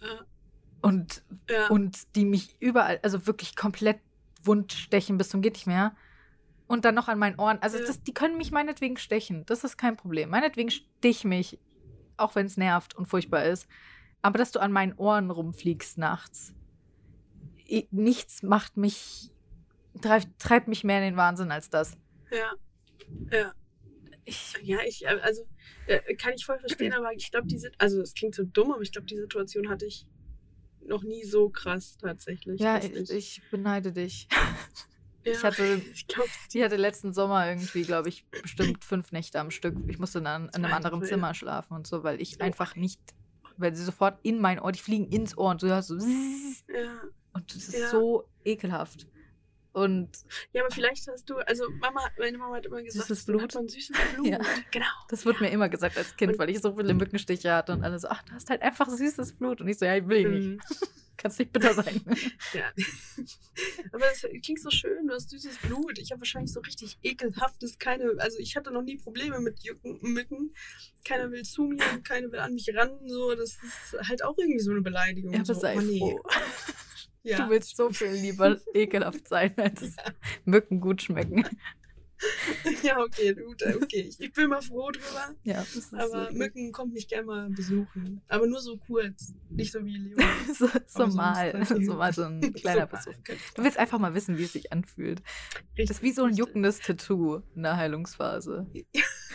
Ja, 0.00 0.24
und, 0.80 1.24
ja. 1.50 1.66
und 1.68 2.14
die 2.14 2.24
mich 2.24 2.56
überall, 2.60 3.00
also 3.02 3.26
wirklich 3.26 3.56
komplett 3.56 3.98
wund 4.44 4.72
stechen 4.72 5.18
bis 5.18 5.28
zum 5.28 5.42
geht 5.42 5.54
nicht 5.54 5.66
mehr. 5.66 5.96
Und 6.68 6.84
dann 6.84 6.94
noch 6.94 7.08
an 7.08 7.18
meinen 7.18 7.38
Ohren. 7.38 7.58
Also 7.60 7.78
das, 7.78 8.02
die 8.02 8.12
können 8.12 8.38
mich 8.38 8.50
meinetwegen 8.50 8.96
stechen. 8.96 9.46
Das 9.46 9.62
ist 9.62 9.76
kein 9.76 9.96
Problem. 9.96 10.30
Meinetwegen 10.30 10.70
stich 10.70 11.24
mich, 11.24 11.58
auch 12.16 12.34
wenn 12.34 12.46
es 12.46 12.56
nervt 12.56 12.94
und 12.94 13.06
furchtbar 13.06 13.44
ist. 13.44 13.68
Aber 14.22 14.38
dass 14.38 14.50
du 14.50 14.58
an 14.60 14.72
meinen 14.72 14.94
Ohren 14.94 15.30
rumfliegst 15.30 15.98
nachts. 15.98 16.54
Nichts 17.90 18.42
macht 18.42 18.76
mich, 18.76 19.30
treibt, 20.00 20.38
treibt 20.38 20.68
mich 20.68 20.82
mehr 20.82 20.98
in 20.98 21.04
den 21.04 21.16
Wahnsinn 21.16 21.52
als 21.52 21.70
das. 21.70 21.96
ja. 22.30 22.52
Ja. 23.30 23.52
Ich, 24.24 24.54
Ja, 24.62 24.78
ich, 24.84 25.04
äh, 25.04 25.20
also, 25.22 25.46
äh, 25.86 26.14
kann 26.16 26.32
ich 26.34 26.44
voll 26.44 26.58
verstehen, 26.58 26.92
aber 26.92 27.12
ich 27.12 27.30
glaube, 27.30 27.46
die 27.46 27.58
sind, 27.58 27.74
also, 27.78 28.00
es 28.00 28.12
klingt 28.12 28.34
so 28.34 28.42
dumm, 28.42 28.72
aber 28.72 28.82
ich 28.82 28.90
glaube, 28.90 29.06
die 29.06 29.16
Situation 29.16 29.68
hatte 29.68 29.86
ich 29.86 30.04
noch 30.84 31.04
nie 31.04 31.24
so 31.24 31.48
krass 31.48 31.96
tatsächlich. 31.98 32.60
Ja, 32.60 32.78
ich, 32.78 33.10
ich 33.10 33.42
beneide 33.50 33.92
dich. 33.92 34.28
Ja, 35.26 35.32
ich 35.32 35.44
hatte- 35.44 35.82
ich 35.92 36.06
Die 36.52 36.64
hatte 36.64 36.76
letzten 36.76 37.12
Sommer 37.12 37.46
irgendwie, 37.48 37.82
glaube 37.82 38.08
ich, 38.08 38.24
bestimmt 38.42 38.84
fünf 38.84 39.12
Nächte 39.12 39.40
am 39.40 39.50
Stück. 39.50 39.76
Ich 39.88 39.98
musste 39.98 40.22
dann 40.22 40.48
in 40.48 40.64
einem 40.64 40.72
anderen. 40.74 41.02
Zimmer 41.04 41.34
schlafen 41.34 41.74
und 41.74 41.86
so, 41.86 42.02
weil 42.04 42.20
ich 42.20 42.40
einfach 42.40 42.76
nicht, 42.76 43.00
weil 43.56 43.74
sie 43.74 43.84
sofort 43.84 44.18
in 44.22 44.40
mein 44.40 44.58
Ohr, 44.60 44.72
die 44.72 44.78
fliegen 44.80 45.08
ins 45.10 45.36
Ohr 45.36 45.50
und 45.50 45.62
du 45.62 45.66
hörst 45.68 45.88
so 45.88 45.96
Ja. 45.96 47.00
und 47.32 47.54
das 47.54 47.68
ist 47.68 47.78
Ja. 47.78 47.90
so 47.90 48.28
ekelhaft. 48.44 49.06
Und 49.76 50.08
ja, 50.54 50.64
aber 50.64 50.74
vielleicht 50.74 51.06
hast 51.06 51.28
du, 51.28 51.36
also 51.36 51.68
Mama, 51.82 52.00
meine 52.18 52.38
Mama 52.38 52.56
hat 52.56 52.64
immer 52.64 52.82
gesagt, 52.82 53.08
Süßes 53.08 53.26
Blut? 53.26 53.42
hat 53.42 53.54
man 53.56 53.68
süßes 53.68 53.94
Blut. 54.14 54.26
Ja. 54.26 54.38
Genau. 54.70 54.86
das 55.10 55.26
wurde 55.26 55.40
mir 55.40 55.50
immer 55.50 55.68
gesagt 55.68 55.98
als 55.98 56.16
Kind, 56.16 56.32
Und- 56.32 56.38
weil 56.38 56.48
ich 56.48 56.60
so 56.62 56.74
viele 56.74 56.94
Mückenstiche 56.94 57.52
hatte 57.52 57.72
und 57.72 57.84
alle 57.84 57.98
so, 57.98 58.08
ach, 58.08 58.22
du 58.22 58.32
hast 58.32 58.48
halt 58.48 58.62
einfach 58.62 58.88
süßes 58.88 59.34
Blut. 59.34 59.60
Und 59.60 59.68
ich 59.68 59.76
so, 59.78 59.84
ja, 59.84 59.94
ich 59.96 60.08
will 60.08 60.30
nicht. 60.30 60.46
Mhm. 60.48 60.60
Kannst 61.18 61.38
nicht 61.38 61.52
bitter 61.52 61.74
sein. 61.74 62.00
Ja. 62.54 62.72
Aber 63.92 64.04
es 64.10 64.26
klingt 64.42 64.60
so 64.60 64.70
schön, 64.70 65.06
du 65.08 65.14
hast 65.14 65.28
süßes 65.28 65.58
Blut. 65.58 65.98
Ich 65.98 66.10
habe 66.10 66.22
wahrscheinlich 66.22 66.52
so 66.54 66.60
richtig 66.60 66.98
ekelhaftes, 67.02 67.78
keine, 67.78 68.14
also 68.18 68.38
ich 68.38 68.56
hatte 68.56 68.70
noch 68.70 68.82
nie 68.82 68.96
Probleme 68.96 69.40
mit 69.40 69.62
Jücken, 69.62 69.98
Mücken. 70.00 70.54
Keiner 71.04 71.30
will 71.30 71.42
zu 71.42 71.64
mir, 71.64 71.84
keiner 72.02 72.32
will 72.32 72.38
an 72.38 72.54
mich 72.54 72.74
ran, 72.74 72.98
so, 73.06 73.34
das 73.34 73.58
ist 73.62 74.08
halt 74.08 74.24
auch 74.24 74.38
irgendwie 74.38 74.60
so 74.60 74.70
eine 74.70 74.80
Beleidigung. 74.80 75.32
Ja, 75.34 75.40
aber 75.40 75.54
so, 75.54 75.60
sei 75.60 75.76
oh, 75.76 75.80
nee. 75.82 75.98
froh. 75.98 76.22
Ja. 77.26 77.44
Du 77.44 77.50
willst 77.50 77.76
so 77.76 77.90
viel 77.90 78.12
lieber 78.12 78.56
ekelhaft 78.74 79.26
sein, 79.26 79.52
als 79.56 79.96
Mücken 80.44 80.80
gut 80.80 81.02
schmecken. 81.02 81.44
ja, 82.82 82.98
okay, 83.00 83.34
gut, 83.34 83.62
okay. 83.62 84.10
Ich, 84.18 84.32
bin 84.32 84.48
mal 84.48 84.62
froh 84.62 84.90
drüber. 84.90 85.34
Ja, 85.42 85.64
Aber 85.92 86.30
so, 86.30 86.34
Mücken 86.36 86.72
kommt 86.72 86.94
mich 86.94 87.08
gerne 87.08 87.26
mal 87.26 87.50
besuchen. 87.50 88.22
Aber 88.28 88.46
nur 88.46 88.60
so 88.60 88.78
kurz. 88.78 89.34
Nicht 89.50 89.72
so 89.72 89.84
wie 89.84 89.96
Leon. 89.96 90.24
so, 90.54 90.68
so 90.86 91.06
mal, 91.08 91.64
so 91.66 91.94
mal 91.94 92.12
so 92.12 92.22
ein 92.22 92.54
kleiner 92.54 92.88
So 92.88 93.10
mal. 93.10 93.16
Besuch. 93.26 93.36
Du 93.54 93.64
willst 93.64 93.78
einfach 93.78 93.98
mal 93.98 94.14
wissen, 94.14 94.38
wie 94.38 94.44
es 94.44 94.52
sich 94.52 94.72
anfühlt. 94.72 95.22
Das 95.76 95.90
ist 95.90 96.02
wie 96.02 96.12
so 96.12 96.22
ein 96.22 96.28
Richtig. 96.28 96.46
juckendes 96.46 96.80
Tattoo 96.80 97.42
in 97.54 97.64
der 97.64 97.76
Heilungsphase. 97.76 98.66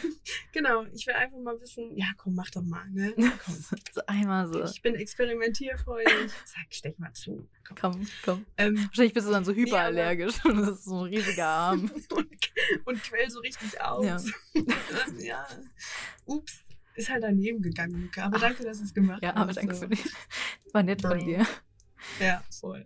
Genau, 0.53 0.83
ich 0.93 1.07
will 1.07 1.13
einfach 1.13 1.37
mal 1.39 1.59
wissen, 1.61 1.95
ja 1.95 2.07
komm, 2.17 2.35
mach 2.35 2.49
doch 2.51 2.61
mal, 2.61 2.89
ne? 2.89 3.13
Komm. 3.15 3.55
So 3.93 4.01
einmal 4.07 4.47
so. 4.47 4.63
Ich 4.63 4.81
bin 4.81 4.95
experimentierfreudig. 4.95 6.31
Sag, 6.45 6.65
stech 6.69 6.97
mal 6.99 7.13
zu. 7.13 7.47
Komm, 7.79 8.05
komm. 8.23 8.45
Ähm, 8.57 8.77
Wahrscheinlich 8.87 9.13
bist 9.13 9.27
du 9.27 9.31
dann 9.31 9.45
so 9.45 9.51
aber- 9.51 9.61
hyperallergisch 9.61 10.43
und 10.45 10.57
das 10.57 10.69
ist 10.79 10.85
so 10.85 11.03
ein 11.03 11.13
riesiger 11.13 11.47
Arm. 11.47 11.89
und, 12.11 12.27
und 12.85 13.03
quell 13.03 13.29
so 13.29 13.39
richtig 13.39 13.79
aus. 13.81 14.05
Ja. 14.05 14.17
Ja. 15.19 15.47
Ups. 16.25 16.63
Ist 16.95 17.09
halt 17.09 17.23
daneben 17.23 17.61
gegangen, 17.61 18.01
Luca. 18.01 18.25
Aber 18.25 18.37
danke, 18.37 18.63
dass 18.65 18.79
du 18.79 18.83
es 18.83 18.93
gemacht 18.93 19.23
Ja, 19.23 19.29
hast. 19.29 19.37
aber 19.37 19.53
danke 19.53 19.73
so. 19.75 19.81
für 19.83 19.87
dich. 19.89 20.03
War 20.73 20.83
nett 20.83 21.01
von 21.01 21.17
dir. 21.19 21.47
Ja, 22.19 22.43
voll. 22.59 22.85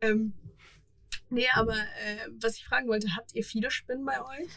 Ähm, 0.00 0.32
nee, 1.28 1.46
aber 1.52 1.74
äh, 1.76 2.28
was 2.40 2.56
ich 2.56 2.64
fragen 2.64 2.88
wollte, 2.88 3.14
habt 3.14 3.34
ihr 3.34 3.44
viele 3.44 3.70
Spinnen 3.70 4.06
bei 4.06 4.20
euch? 4.22 4.48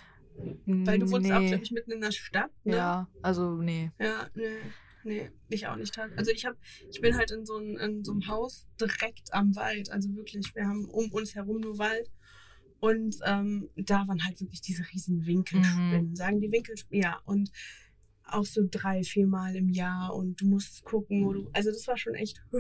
Weil 0.66 1.00
du 1.00 1.12
wohnst 1.12 1.32
auch, 1.32 1.40
Nee. 1.40 1.50
glaube 1.50 1.64
ich, 1.64 1.72
mitten 1.72 1.92
in 1.92 2.02
der 2.02 2.12
Stadt, 2.12 2.52
ne? 2.64 2.76
Ja, 2.76 3.08
also 3.22 3.56
nee. 3.56 3.92
Ja, 4.00 4.28
nee. 4.36 4.58
Nee, 5.06 5.30
ich 5.48 5.66
auch 5.68 5.78
nicht. 5.78 5.98
Also 6.18 6.32
ich 6.32 6.46
hab, 6.46 6.56
ich 6.92 7.00
bin 7.00 7.16
halt 7.16 7.32
in 7.32 7.46
so, 7.46 7.58
ein, 7.58 7.78
in 7.78 8.04
so 8.04 8.12
einem 8.12 8.28
Haus 8.28 8.68
direkt 8.80 9.34
am 9.34 9.56
Wald. 9.56 9.90
Also 9.92 10.14
wirklich, 10.16 10.54
wir 10.56 10.68
haben 10.68 10.86
um 10.90 11.12
uns 11.12 11.36
herum 11.36 11.62
nur 11.62 11.78
Wald. 11.78 12.12
Und 12.82 13.18
ähm, 13.26 13.70
da 13.76 14.08
waren 14.08 14.24
halt 14.24 14.40
wirklich 14.42 14.62
diese 14.62 14.84
riesen 14.94 15.26
Winkelspinnen. 15.26 16.16
Sagen 16.16 16.42
die 16.42 16.52
Winkelspinnen, 16.52 17.02
ja. 17.04 17.20
Und 17.26 17.50
auch 18.26 18.46
so 18.46 18.62
drei, 18.70 19.04
viermal 19.04 19.56
im 19.56 19.70
Jahr. 19.70 20.14
Und 20.14 20.42
du 20.42 20.48
musst 20.48 20.84
gucken, 20.84 21.26
wo 21.26 21.34
du. 21.34 21.50
Also 21.54 21.72
das 21.72 21.88
war 21.88 21.98
schon 21.98 22.16
echt. 22.16 22.42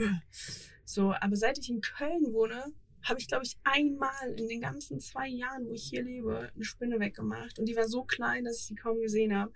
So, 0.85 1.13
aber 1.13 1.35
seit 1.35 1.59
ich 1.59 1.69
in 1.69 1.81
Köln 1.81 2.33
wohne, 2.33 2.63
habe 3.03 3.19
ich, 3.19 3.27
glaube 3.27 3.45
ich, 3.45 3.57
einmal 3.63 4.33
in 4.37 4.47
den 4.47 4.61
ganzen 4.61 4.99
zwei 4.99 5.27
Jahren, 5.27 5.67
wo 5.67 5.73
ich 5.73 5.83
hier 5.89 6.03
lebe, 6.03 6.51
eine 6.53 6.63
Spinne 6.63 6.99
weggemacht. 6.99 7.59
Und 7.59 7.65
die 7.65 7.75
war 7.75 7.87
so 7.87 8.03
klein, 8.03 8.45
dass 8.45 8.59
ich 8.59 8.65
sie 8.65 8.75
kaum 8.75 8.99
gesehen 8.99 9.35
habe. 9.35 9.51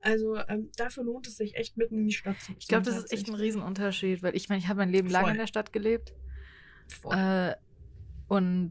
Also 0.00 0.36
ähm, 0.48 0.70
dafür 0.76 1.04
lohnt 1.04 1.26
es 1.26 1.36
sich 1.36 1.56
echt 1.56 1.76
mitten 1.76 1.98
in 1.98 2.06
die 2.06 2.12
Stadt 2.12 2.40
zu 2.40 2.52
Ich 2.58 2.68
glaube, 2.68 2.84
das 2.84 2.96
ist 2.96 3.12
echt 3.12 3.28
ein 3.28 3.34
Riesenunterschied, 3.34 4.22
weil 4.22 4.36
ich 4.36 4.48
meine, 4.48 4.60
ich 4.60 4.68
habe 4.68 4.78
mein 4.78 4.90
Leben 4.90 5.10
lang 5.10 5.22
Voll. 5.22 5.32
in 5.32 5.38
der 5.38 5.46
Stadt 5.48 5.72
gelebt. 5.72 6.14
Äh, 7.10 7.54
und 8.28 8.70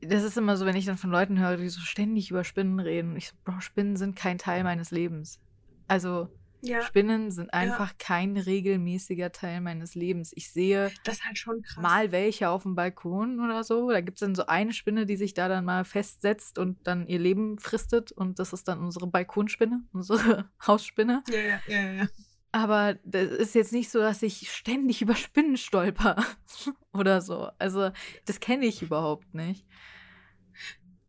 das 0.00 0.22
ist 0.22 0.36
immer 0.36 0.56
so, 0.56 0.66
wenn 0.66 0.76
ich 0.76 0.84
dann 0.84 0.98
von 0.98 1.10
Leuten 1.10 1.40
höre, 1.40 1.56
die 1.56 1.68
so 1.68 1.80
ständig 1.80 2.30
über 2.30 2.44
Spinnen 2.44 2.78
reden. 2.78 3.12
Und 3.12 3.16
ich 3.16 3.28
so, 3.28 3.36
Bro, 3.44 3.60
Spinnen 3.60 3.96
sind 3.96 4.16
kein 4.16 4.38
Teil 4.38 4.64
meines 4.64 4.90
Lebens. 4.90 5.40
Also 5.88 6.28
ja, 6.66 6.82
Spinnen 6.82 7.30
sind 7.30 7.52
einfach 7.54 7.96
kein 7.98 8.36
regelmäßiger 8.36 9.32
Teil 9.32 9.60
meines 9.60 9.94
Lebens. 9.94 10.32
Ich 10.34 10.50
sehe 10.52 10.90
halt 11.06 11.46
mal 11.76 12.12
welche 12.12 12.48
auf 12.48 12.62
dem 12.64 12.74
Balkon 12.74 13.40
oder 13.40 13.64
so. 13.64 13.90
Da 13.90 14.00
gibt 14.00 14.16
es 14.18 14.20
dann 14.20 14.34
so 14.34 14.46
eine 14.46 14.72
Spinne, 14.72 15.06
die 15.06 15.16
sich 15.16 15.34
da 15.34 15.48
dann 15.48 15.64
mal 15.64 15.84
festsetzt 15.84 16.58
und 16.58 16.86
dann 16.86 17.06
ihr 17.06 17.18
Leben 17.18 17.58
fristet. 17.58 18.12
Und 18.12 18.38
das 18.38 18.52
ist 18.52 18.68
dann 18.68 18.80
unsere 18.80 19.06
Balkonspinne, 19.06 19.82
unsere 19.92 20.48
Hausspinne. 20.66 21.22
Ja, 21.28 21.38
ja, 21.38 21.60
ja, 21.66 21.80
ja, 21.80 21.92
ja. 21.92 22.06
Aber 22.52 22.94
das 23.04 23.30
ist 23.32 23.54
jetzt 23.56 23.72
nicht 23.72 23.90
so, 23.90 23.98
dass 23.98 24.22
ich 24.22 24.50
ständig 24.52 25.02
über 25.02 25.16
Spinnen 25.16 25.56
stolper 25.56 26.16
oder 26.92 27.20
so. 27.20 27.48
Also, 27.58 27.90
das 28.26 28.40
kenne 28.40 28.66
ich 28.66 28.80
überhaupt 28.82 29.34
nicht. 29.34 29.66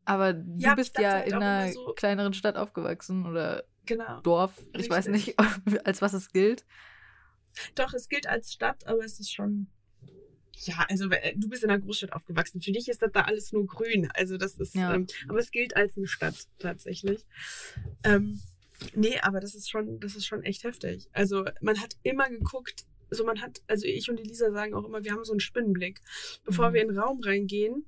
Aber 0.05 0.33
du 0.33 0.57
Ja, 0.57 0.75
bist 0.75 0.97
ja 0.99 1.13
halt 1.13 1.27
in 1.27 1.33
einer 1.35 1.71
so- 1.71 1.93
kleineren 1.95 2.33
Stadt 2.33 2.57
aufgewachsen 2.57 3.25
oder 3.25 3.63
Genau. 3.85 4.21
Dorf. 4.21 4.63
Ich 4.77 4.89
weiß 4.89 5.07
nicht, 5.07 5.35
als 5.85 6.01
was 6.01 6.13
es 6.13 6.31
gilt. 6.31 6.65
Doch, 7.75 7.93
es 7.93 8.09
gilt 8.09 8.27
als 8.27 8.51
Stadt, 8.53 8.85
aber 8.87 9.03
es 9.05 9.19
ist 9.19 9.31
schon. 9.33 9.67
Ja, 10.57 10.85
also 10.89 11.09
äh, 11.09 11.35
du 11.37 11.49
bist 11.49 11.63
in 11.63 11.69
einer 11.69 11.81
Großstadt 11.81 12.13
aufgewachsen. 12.13 12.61
Für 12.61 12.71
dich 12.71 12.87
ist 12.87 13.01
das 13.01 13.11
da 13.11 13.21
alles 13.21 13.51
nur 13.51 13.65
grün. 13.65 14.09
Also 14.13 14.37
das 14.37 14.55
ist, 14.55 14.73
Ja. 14.75 14.93
ähm, 14.93 15.05
aber 15.27 15.39
es 15.39 15.51
gilt 15.51 15.75
als 15.75 15.97
eine 15.97 16.07
Stadt 16.07 16.47
tatsächlich. 16.59 17.25
Ähm, 18.03 18.39
nee, 18.93 19.19
aber 19.21 19.39
das 19.41 19.53
ist 19.53 19.69
schon, 19.69 19.99
das 19.99 20.15
ist 20.15 20.25
schon 20.25 20.43
echt 20.43 20.63
heftig. 20.63 21.09
Also 21.11 21.45
man 21.61 21.79
hat 21.81 21.97
immer 22.03 22.29
geguckt, 22.29 22.85
so 23.09 23.25
man 23.25 23.41
hat, 23.41 23.61
also 23.67 23.85
ich 23.85 24.09
und 24.09 24.17
Elisa 24.19 24.51
sagen 24.51 24.73
auch 24.73 24.85
immer, 24.85 25.03
wir 25.03 25.11
haben 25.11 25.25
so 25.25 25.33
einen 25.33 25.41
Spinnenblick. 25.41 25.99
Bevor 26.45 26.69
Mhm. 26.69 26.73
wir 26.73 26.81
in 26.83 26.87
den 26.89 26.97
Raum 26.99 27.19
reingehen, 27.21 27.85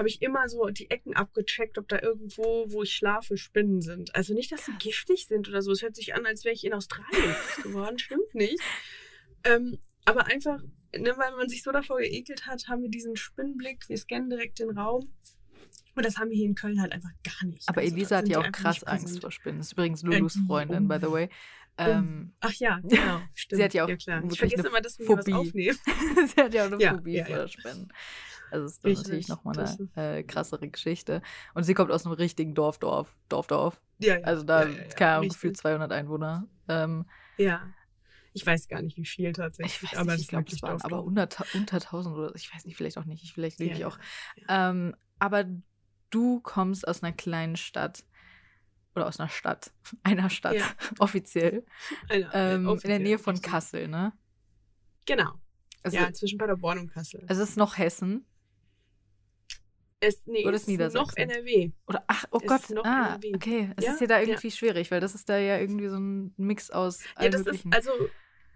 habe 0.00 0.08
ich 0.08 0.22
immer 0.22 0.48
so 0.48 0.64
die 0.70 0.90
Ecken 0.90 1.14
abgecheckt, 1.14 1.76
ob 1.76 1.86
da 1.88 2.00
irgendwo, 2.00 2.64
wo 2.68 2.82
ich 2.82 2.92
schlafe, 2.94 3.36
Spinnen 3.36 3.82
sind. 3.82 4.14
Also 4.14 4.32
nicht, 4.32 4.50
dass 4.50 4.64
sie 4.64 4.72
Krass. 4.72 4.82
giftig 4.82 5.26
sind 5.26 5.46
oder 5.48 5.60
so. 5.60 5.72
Es 5.72 5.82
hört 5.82 5.94
sich 5.94 6.14
an, 6.14 6.24
als 6.24 6.44
wäre 6.46 6.54
ich 6.54 6.64
in 6.64 6.72
Australien 6.72 7.34
geworden. 7.62 7.98
Stimmt 7.98 8.34
nicht. 8.34 8.58
Ähm, 9.44 9.78
aber 10.06 10.26
einfach, 10.26 10.58
ne, 10.96 11.12
weil 11.18 11.36
man 11.36 11.50
sich 11.50 11.62
so 11.62 11.70
davor 11.70 11.98
geekelt 11.98 12.46
hat, 12.46 12.66
haben 12.68 12.80
wir 12.82 12.88
diesen 12.88 13.14
Spinnenblick. 13.16 13.88
Wir 13.90 13.98
scannen 13.98 14.30
direkt 14.30 14.58
den 14.58 14.70
Raum. 14.70 15.12
Und 15.94 16.06
das 16.06 16.16
haben 16.16 16.30
wir 16.30 16.36
hier 16.36 16.46
in 16.46 16.54
Köln 16.54 16.80
halt 16.80 16.92
einfach 16.92 17.10
gar 17.22 17.46
nicht. 17.48 17.68
Aber 17.68 17.82
Also, 17.82 17.94
Elisa 17.94 18.16
hat 18.16 18.28
ja 18.28 18.38
auch 18.40 18.52
krass 18.52 18.82
Angst 18.84 19.20
vor 19.20 19.30
Spinnen. 19.30 19.58
Das 19.58 19.66
ist 19.66 19.72
übrigens 19.74 20.02
Lulus 20.02 20.34
Äh, 20.34 20.38
die- 20.40 20.46
Freundin, 20.46 20.88
by 20.88 20.96
the 21.00 21.10
way. 21.12 21.28
Ähm, 21.76 22.32
Ach 22.40 22.52
ja, 22.54 22.80
genau. 22.84 23.20
Stimmt. 23.34 23.58
Sie 23.58 23.64
hat 23.64 23.74
ja 23.74 23.84
auch 23.84 23.88
ja, 23.90 23.96
klar. 23.96 24.22
Ich 24.30 24.38
vergesse 24.38 24.66
immer, 24.66 24.80
dass 24.80 24.98
wir 24.98 25.08
was 25.08 25.16
Phobie. 25.26 25.34
aufnehmen. 25.34 25.78
sie 26.34 26.40
hat 26.42 26.54
ja 26.54 26.66
auch 26.66 26.72
eine 26.72 26.82
Ja, 26.82 26.94
Phobie 26.94 27.16
ja, 27.16 27.24
vor. 27.26 27.48
Spinnen. 27.48 27.92
Also 28.50 28.64
das 28.64 28.72
ist 28.78 28.84
Richtig, 28.84 29.04
natürlich 29.04 29.28
nochmal 29.28 29.58
eine 29.96 30.18
äh, 30.18 30.22
krassere 30.22 30.68
Geschichte. 30.68 31.22
Und 31.54 31.64
sie 31.64 31.74
kommt 31.74 31.90
aus 31.90 32.04
einem 32.06 32.14
richtigen 32.14 32.54
Dorf, 32.54 32.78
Dorf, 32.78 33.16
Dorf, 33.28 33.46
Dorf. 33.46 33.80
Ja, 33.98 34.18
ja. 34.18 34.24
Also 34.24 34.42
da, 34.44 34.64
ja, 34.66 34.70
ja, 34.70 34.84
keine 34.88 35.12
Ahnung, 35.16 35.28
gefühlt 35.28 35.56
200 35.56 35.92
Einwohner. 35.92 36.46
Ähm, 36.68 37.06
Ja. 37.36 37.62
Ich 38.32 38.46
weiß 38.46 38.68
gar 38.68 38.80
nicht, 38.80 38.96
wie 38.96 39.04
viel 39.04 39.30
ich 39.30 39.36
tatsächlich. 39.36 39.92
weiß 39.92 39.98
aber 39.98 40.14
ich 40.14 40.28
glaube, 40.28 40.46
es 40.52 40.62
waren 40.62 40.80
aber 40.82 41.02
unter, 41.02 41.28
unter 41.54 41.76
1000 41.78 42.16
oder 42.16 42.34
ich 42.36 42.54
weiß 42.54 42.64
nicht, 42.64 42.76
vielleicht 42.76 42.96
auch 42.96 43.04
nicht. 43.04 43.32
Vielleicht 43.32 43.58
lüge 43.58 43.72
ich 43.74 43.84
auch. 43.84 43.98
Ähm, 44.48 44.94
aber 45.18 45.46
du 46.10 46.40
kommst 46.40 46.86
aus 46.86 47.02
einer 47.02 47.12
kleinen 47.12 47.56
Stadt 47.56 48.04
oder 48.94 49.06
aus 49.08 49.18
einer 49.18 49.28
Stadt, 49.28 49.72
einer 50.04 50.30
Stadt, 50.30 50.54
Ja. 50.54 50.64
offiziell, 51.00 51.64
Eine, 52.08 52.30
ähm, 52.32 52.54
in 52.60 52.62
der 52.64 52.72
offiziell, 52.72 52.98
Nähe 53.00 53.18
von. 53.18 53.40
Kassel, 53.40 53.88
ne? 53.88 54.12
Genau. 55.06 55.32
Also, 55.82 55.96
ja, 55.96 56.12
zwischen 56.12 56.38
Paderborn 56.38 56.78
und 56.78 56.92
Kassel. 56.92 57.24
es 57.26 57.38
ist 57.38 57.56
noch 57.56 57.78
Hessen. 57.78 58.26
Es, 60.02 60.26
nee, 60.26 60.46
Oder 60.46 60.54
ist 60.56 60.62
ist 60.62 60.68
noch 60.68 60.72
Niedersachsen? 60.72 61.16
NRW. 61.18 61.70
Oder 61.86 62.04
ach, 62.06 62.24
oh 62.30 62.38
Es 62.42 62.48
Gott, 62.48 62.60
ist 62.62 62.70
noch 62.70 62.84
ah, 62.84 63.08
NRW. 63.16 63.32
okay. 63.34 63.70
Es 63.76 63.84
Ja, 63.84 63.92
ist 63.92 63.98
hier 63.98 64.08
da 64.08 64.18
ja. 64.18 64.28
irgendwie 64.28 64.50
schwierig, 64.50 64.90
weil 64.90 65.00
das 65.00 65.14
ist 65.14 65.28
da 65.28 65.36
ja 65.38 65.58
irgendwie 65.58 65.88
so 65.88 65.96
ein 65.98 66.32
Mix 66.38 66.70
aus 66.70 67.00
Ja, 67.18 67.28
das 67.28 67.42
ist, 67.42 67.46
möglichen. 67.46 67.72
also, 67.74 67.90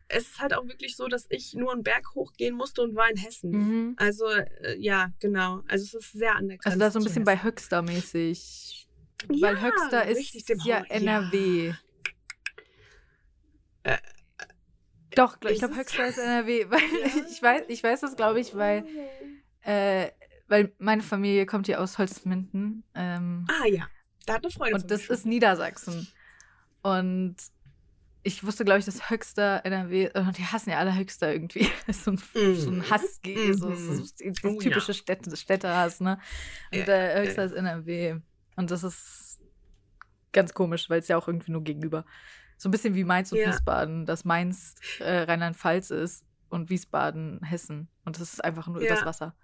es 0.09 0.23
ist 0.29 0.39
halt 0.41 0.55
auch 0.55 0.67
wirklich 0.67 0.97
so, 0.97 1.07
dass 1.09 1.27
ich 1.31 1.55
nur 1.55 1.73
einen 1.73 1.83
Berg 1.83 2.15
hochgehen 2.15 2.55
musste 2.55 2.83
und 2.83 2.95
war 2.95 3.11
in 3.11 3.17
Hessen. 3.19 3.51
mhm. 3.51 3.95
Also, 3.99 4.27
äh, 4.29 4.77
ja, 4.79 5.13
genau. 5.21 5.61
Also, 5.69 5.85
es 5.85 5.95
ist 6.07 6.13
sehr 6.13 6.35
an 6.35 6.49
der 6.49 6.57
Grenze. 6.59 6.67
Also 6.69 6.79
da 6.79 6.91
so 6.91 6.99
ein 6.99 7.05
bisschen 7.05 7.27
Hessen. 7.27 7.39
bei 7.39 7.43
Höxter 7.43 7.83
mäßig. 7.83 8.89
Ja, 9.31 9.49
weil 9.49 9.61
Höxter 9.63 10.07
ist 10.07 10.49
ja 10.65 10.79
NRW. 10.89 11.73
Äh, 13.83 13.97
Doch, 15.15 15.37
ich 15.43 15.51
ist 15.53 15.59
glaube? 15.61 15.77
Höxter 15.77 16.07
ist 16.09 16.19
NRW, 16.19 16.67
weil 16.71 16.81
ich 17.31 17.43
weiß, 17.43 17.63
ich 17.69 17.83
weiß 17.83 18.01
das 18.01 18.17
glaube 18.17 18.41
ich, 18.41 18.55
weil 18.57 18.85
äh, 19.63 20.09
weil 20.49 20.73
meine 20.79 21.03
Familie 21.03 21.47
kommt 21.47 21.67
hier 21.67 21.81
aus 21.81 21.99
Holzminden 21.99 22.85
ähm, 22.95 23.47
Ah, 23.49 23.67
ja. 23.67 23.87
Da 24.27 24.35
hat 24.35 24.45
eine 24.45 24.53
Freundin 24.53 24.81
und 24.83 24.91
das 24.91 25.03
schon- 25.03 25.15
ist 25.15 25.27
Niedersachsen 25.27 26.07
und 26.83 27.37
ich 28.27 28.43
wusste, 28.43 28.65
glaube 28.65 28.79
ich, 28.79 28.87
dass 28.87 29.11
Höxter 29.11 29.61
NRW, 29.67 30.11
und 30.15 30.39
die 30.39 30.45
hassen 30.47 30.71
ja 30.71 30.79
alle 30.79 30.97
Höxter 30.97 31.31
irgendwie. 31.31 31.69
Das 31.87 31.99
ist 31.99 32.05
so 32.05 32.13
ein, 32.13 32.23
Mhm. 32.35 32.55
so 32.57 32.71
ein 32.71 32.91
Hass 32.91 33.21
gegen 33.21 33.55
so, 33.55 33.69
Mhm. 33.69 33.77
so, 33.77 33.95
so, 33.97 34.01
das 34.03 34.35
Oh 34.45 34.49
ja. 34.49 34.59
typische 34.61 34.95
Städte, 34.95 35.37
Städtehass, 35.37 36.01
ne? 36.01 36.19
Und 36.73 36.79
Ja, 36.79 36.95
äh, 36.95 37.17
ja, 37.17 37.23
Höxter 37.23 37.43
ja. 37.43 37.47
ist 37.49 37.53
NRW. 37.53 38.17
Und 38.57 38.71
das 38.71 38.83
ist 38.83 39.41
ganz 40.33 40.55
komisch, 40.55 40.89
weil 40.89 41.01
es 41.01 41.09
ja 41.09 41.19
auch 41.19 41.29
irgendwie 41.29 41.53
nur 41.53 41.63
gegenüber. 41.63 42.07
So 42.57 42.69
ein 42.69 42.73
bisschen 42.73 42.95
wie 42.95 43.05
Mainz 43.05 43.31
und 43.31 43.39
Ja. 43.39 43.49
Wiesbaden, 43.49 44.07
dass 44.07 44.25
Mainz 44.25 44.75
äh, 45.01 45.25
Rheinland-Pfalz 45.25 45.91
ist 45.91 46.25
und 46.49 46.71
Wiesbaden 46.71 47.43
Hessen. 47.43 47.89
Und 48.07 48.19
das 48.19 48.33
ist 48.33 48.43
einfach 48.43 48.67
nur 48.69 48.81
Ja. 48.83 48.93
übers 48.93 49.05
Wasser. 49.05 49.35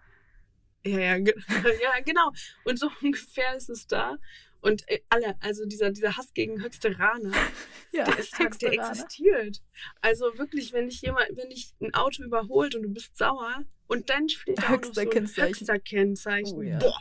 Ja, 0.85 0.99
ja, 0.99 1.19
ge 1.19 1.35
ja, 1.83 2.01
genau. 2.05 2.33
Und 2.65 2.79
so 2.79 2.91
ungefähr 3.03 3.57
ist 3.57 3.71
es 3.71 3.87
da. 3.87 4.17
Und 4.63 4.87
äh, 4.89 5.01
alle, 5.09 5.37
also 5.41 5.65
dieser, 5.65 5.91
dieser 5.91 6.17
Hass 6.17 6.33
gegen 6.35 6.63
Höchsteraner, 6.63 7.33
Ja, 7.93 8.05
der 8.05 8.19
ist 8.19 8.39
halt, 8.39 8.63
der 8.63 8.73
existiert. 8.73 9.63
Also 10.01 10.27
wirklich, 10.39 10.73
wenn 10.73 10.89
dich 10.89 11.01
jemand, 11.03 11.27
wenn 11.35 11.51
dich 11.51 11.75
ein 11.81 11.93
Auto 11.95 12.23
überholt 12.23 12.75
und 12.77 12.83
du 12.83 12.89
bist 12.89 13.17
sauer 13.17 13.65
und 13.89 14.11
dann 14.11 14.29
steht 14.29 14.59
da 14.59 14.75
auch 14.75 14.83
noch 14.83 14.95
so 14.95 15.01
ein 15.01 15.11
Kennzeichen. 15.11 15.49
Höchster 15.49 15.79
Kennzeichen. 15.79 16.59
Oh 16.59 16.63
ja. 16.63 16.79
Boah, 16.79 17.01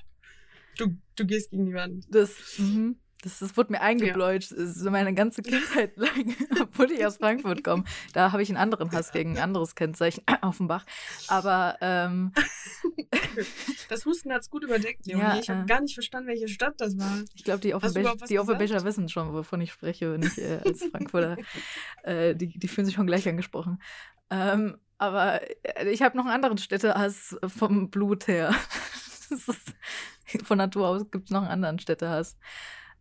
du, 0.78 0.98
du 1.15 1.26
gehst 1.26 1.52
gegen 1.52 1.68
die 1.68 1.74
Wand. 1.74 2.06
Das, 2.10 2.58
mhm. 2.58 3.00
Das, 3.21 3.39
das 3.39 3.58
wurde 3.58 3.73
mir 3.73 3.82
eingebläut, 3.82 4.43
so 4.43 4.91
meine 4.91 5.13
ganze 5.13 5.41
Kindheit 5.41 5.93
lang, 5.97 6.36
obwohl 6.62 6.91
ich 6.91 7.05
aus 7.05 7.17
Frankfurt 7.17 7.63
komme. 7.63 7.84
Da 8.13 8.32
habe 8.32 8.41
ich 8.41 8.49
einen 8.49 8.58
anderen 8.58 8.91
Hass 8.91 9.12
gegen 9.12 9.38
ein 9.38 9.43
anderes 9.43 9.75
Kennzeichen, 9.75 10.23
Offenbach. 10.41 10.86
Aber 11.27 11.77
ähm, 11.82 12.32
Das 13.89 14.05
Husten 14.05 14.32
hat's 14.32 14.49
gut 14.49 14.63
überdeckt, 14.63 15.05
Leonie. 15.05 15.23
Ja, 15.23 15.39
ich 15.39 15.49
habe 15.49 15.62
äh. 15.62 15.65
gar 15.65 15.82
nicht 15.82 15.93
verstanden, 15.93 16.29
welche 16.29 16.47
Stadt 16.47 16.75
das 16.77 16.97
war. 16.97 17.23
ich 17.34 17.43
glaube, 17.43 17.60
die 17.60 17.73
Offenbecher, 17.73 18.84
wissen 18.84 19.10
schon, 19.10 19.34
wovon 19.34 19.62
ich 19.62 19.71
spreche, 19.71 20.13
wenn 20.13 20.23
ich 20.23 20.38
äh, 20.38 20.60
als 20.65 20.84
Frankfurter, 20.86 21.38
äh, 22.03 22.36
die, 22.36 22.47
die 22.58 22.67
fühlen 22.67 22.86
sich 22.86 22.95
schon 22.95 23.08
gleich 23.08 23.27
angesprochen. 23.27 23.82
Ähm, 24.29 24.77
aber 24.97 25.41
äh, 25.63 25.89
ich 25.89 26.01
habe 26.01 26.17
noch 26.17 26.25
einen 26.25 26.34
anderen 26.34 26.58
Städtehass 26.58 27.38
vom 27.45 27.89
Blut 27.89 28.27
her. 28.27 28.53
Ist, 29.29 29.75
von 30.43 30.58
Natur 30.58 30.88
aus 30.88 31.10
gibt 31.12 31.25
es 31.25 31.32
noch 31.32 31.41
einen 31.41 31.51
anderen 31.51 31.79
Städtehass. 31.79 32.38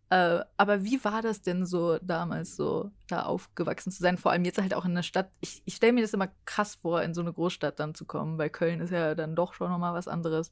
Äh, 0.09 0.43
aber 0.57 0.83
wie 0.83 1.03
war 1.03 1.21
das 1.21 1.41
denn 1.41 1.67
so 1.67 1.99
damals, 1.99 2.55
so 2.55 2.91
da 3.07 3.23
aufgewachsen 3.23 3.91
zu 3.91 4.01
sein? 4.01 4.17
Vor 4.17 4.31
allem 4.31 4.43
jetzt 4.43 4.59
halt 4.59 4.73
auch 4.73 4.85
in 4.85 4.95
der 4.95 5.03
Stadt. 5.03 5.31
Ich, 5.39 5.61
ich 5.65 5.75
stelle 5.75 5.93
mir 5.93 6.01
das 6.01 6.13
immer 6.13 6.31
krass 6.45 6.75
vor, 6.75 7.03
in 7.03 7.13
so 7.13 7.21
eine 7.21 7.31
Großstadt 7.31 7.79
dann 7.79 7.93
zu 7.93 8.05
kommen, 8.05 8.37
weil 8.39 8.49
Köln 8.49 8.79
ist 8.79 8.91
ja 8.91 9.13
dann 9.13 9.35
doch 9.35 9.53
schon 9.53 9.69
nochmal 9.69 9.93
was 9.93 10.07
anderes, 10.07 10.51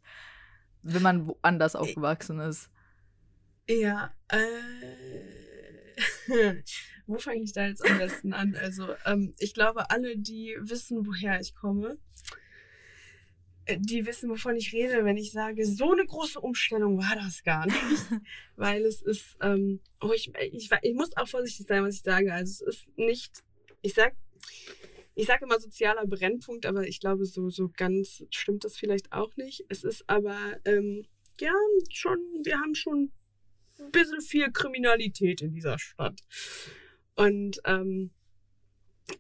wenn 0.83 1.01
man 1.01 1.27
woanders 1.27 1.75
aufgewachsen 1.75 2.39
ist. 2.39 2.69
Ja, 3.67 4.13
äh. 4.29 4.37
Wo 7.07 7.17
fange 7.17 7.41
ich 7.41 7.53
da 7.53 7.65
jetzt 7.65 7.83
am 7.89 7.97
besten 7.97 8.33
an? 8.33 8.55
Also, 8.55 8.89
ähm, 9.05 9.33
ich 9.39 9.53
glaube, 9.53 9.89
alle, 9.89 10.17
die 10.17 10.55
wissen, 10.59 11.07
woher 11.07 11.39
ich 11.39 11.55
komme, 11.55 11.97
die 13.77 14.05
wissen, 14.05 14.29
wovon 14.29 14.55
ich 14.55 14.73
rede, 14.73 15.03
wenn 15.03 15.17
ich 15.17 15.31
sage, 15.31 15.65
so 15.65 15.91
eine 15.91 16.05
große 16.05 16.39
Umstellung 16.39 16.97
war 16.97 17.15
das 17.15 17.43
gar 17.43 17.65
nicht. 17.65 17.77
Weil 18.55 18.85
es 18.85 19.01
ist, 19.01 19.37
ähm, 19.41 19.79
oh, 20.01 20.11
ich, 20.13 20.31
ich, 20.51 20.69
ich 20.81 20.93
muss 20.93 21.15
auch 21.17 21.27
vorsichtig 21.27 21.67
sein, 21.67 21.83
was 21.83 21.95
ich 21.95 22.01
sage. 22.01 22.33
Also 22.33 22.65
es 22.65 22.77
ist 22.77 22.97
nicht, 22.97 23.43
ich 23.81 23.93
sag, 23.93 24.15
ich 25.15 25.27
sage 25.27 25.45
immer 25.45 25.59
sozialer 25.59 26.05
Brennpunkt, 26.05 26.65
aber 26.65 26.87
ich 26.87 26.99
glaube, 26.99 27.25
so, 27.25 27.49
so 27.49 27.69
ganz 27.75 28.23
stimmt 28.29 28.63
das 28.63 28.77
vielleicht 28.77 29.11
auch 29.11 29.35
nicht. 29.35 29.65
Es 29.69 29.83
ist 29.83 30.03
aber, 30.07 30.37
ähm, 30.65 31.05
ja, 31.39 31.53
schon, 31.91 32.17
wir 32.43 32.59
haben 32.59 32.75
schon 32.75 33.11
ein 33.79 33.91
bisschen 33.91 34.21
viel 34.21 34.51
Kriminalität 34.51 35.41
in 35.41 35.51
dieser 35.51 35.77
Stadt. 35.77 36.21
Und 37.15 37.59
ähm, 37.65 38.11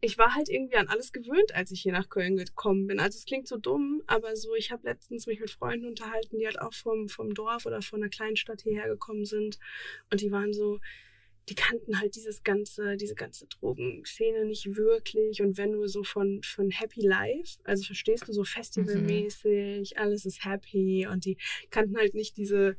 ich 0.01 0.17
war 0.17 0.35
halt 0.35 0.49
irgendwie 0.49 0.75
an 0.75 0.87
alles 0.87 1.13
gewöhnt, 1.13 1.55
als 1.55 1.71
ich 1.71 1.81
hier 1.81 1.93
nach 1.93 2.09
Köln 2.09 2.35
gekommen 2.35 2.87
bin. 2.87 2.99
Also 2.99 3.17
es 3.17 3.25
klingt 3.25 3.47
so 3.47 3.57
dumm, 3.57 4.03
aber 4.05 4.35
so, 4.35 4.53
ich 4.55 4.71
habe 4.71 4.83
letztens 4.85 5.27
mich 5.27 5.39
mit 5.39 5.49
Freunden 5.49 5.87
unterhalten, 5.87 6.37
die 6.37 6.45
halt 6.45 6.59
auch 6.59 6.73
vom, 6.73 7.07
vom 7.07 7.33
Dorf 7.33 7.65
oder 7.65 7.81
von 7.81 8.01
einer 8.01 8.09
kleinen 8.09 8.35
Stadt 8.35 8.61
hierher 8.61 8.89
gekommen 8.89 9.25
sind. 9.25 9.59
Und 10.11 10.21
die 10.21 10.31
waren 10.31 10.53
so, 10.53 10.79
die 11.49 11.55
kannten 11.55 11.99
halt 11.99 12.15
dieses 12.15 12.43
ganze, 12.43 12.97
diese 12.97 13.15
ganze 13.15 13.47
Drogenszene 13.47 14.45
nicht 14.45 14.75
wirklich. 14.75 15.41
Und 15.41 15.57
wenn 15.57 15.71
nur 15.71 15.87
so 15.87 16.03
von, 16.03 16.41
von 16.43 16.69
Happy 16.69 17.01
Life, 17.01 17.57
also 17.63 17.85
verstehst 17.85 18.27
du, 18.27 18.33
so 18.33 18.43
festivalmäßig, 18.43 19.93
mhm. 19.95 20.01
alles 20.01 20.25
ist 20.25 20.43
happy 20.43 21.07
und 21.09 21.23
die 21.23 21.37
kannten 21.69 21.95
halt 21.97 22.13
nicht 22.13 22.35
diese, 22.35 22.75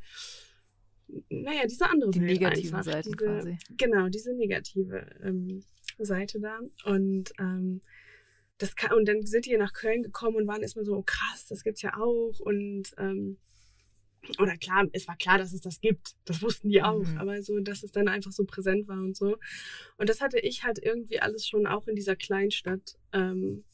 naja, 1.30 1.66
diese 1.66 1.88
andere 1.88 2.10
die 2.10 2.20
Welt 2.20 2.32
negativen 2.32 2.74
einfach. 2.74 2.92
Seiten 2.92 3.12
diese, 3.12 3.24
quasi. 3.24 3.58
Genau, 3.78 4.08
diese 4.08 4.34
negative 4.34 5.06
ähm, 5.22 5.64
Seite 6.06 6.40
da. 6.40 6.60
Und 6.84 7.32
ähm, 7.38 7.80
das 8.58 8.74
kann, 8.74 8.92
und 8.92 9.06
dann 9.06 9.24
sind 9.24 9.46
die 9.46 9.56
nach 9.56 9.72
Köln 9.72 10.02
gekommen 10.02 10.36
und 10.36 10.46
waren 10.46 10.62
erstmal 10.62 10.84
so, 10.84 10.96
oh, 10.96 11.02
krass, 11.04 11.46
das 11.48 11.62
gibt's 11.62 11.82
ja 11.82 11.96
auch. 11.96 12.40
Und 12.40 12.92
ähm, 12.98 13.38
oder 14.38 14.56
klar, 14.56 14.86
es 14.92 15.08
war 15.08 15.16
klar, 15.16 15.38
dass 15.38 15.52
es 15.52 15.60
das 15.60 15.80
gibt. 15.80 16.16
Das 16.24 16.42
wussten 16.42 16.68
die 16.68 16.82
auch. 16.82 17.04
Mhm. 17.04 17.18
Aber 17.18 17.42
so, 17.42 17.58
dass 17.60 17.82
es 17.82 17.92
dann 17.92 18.08
einfach 18.08 18.32
so 18.32 18.44
präsent 18.44 18.88
war 18.88 18.98
und 18.98 19.16
so. 19.16 19.36
Und 19.96 20.08
das 20.08 20.20
hatte 20.20 20.38
ich 20.40 20.64
halt 20.64 20.78
irgendwie 20.82 21.20
alles 21.20 21.46
schon 21.46 21.66
auch 21.66 21.86
in 21.86 21.94
dieser 21.94 22.16
Kleinstadt 22.16 22.98
ähm, 23.12 23.64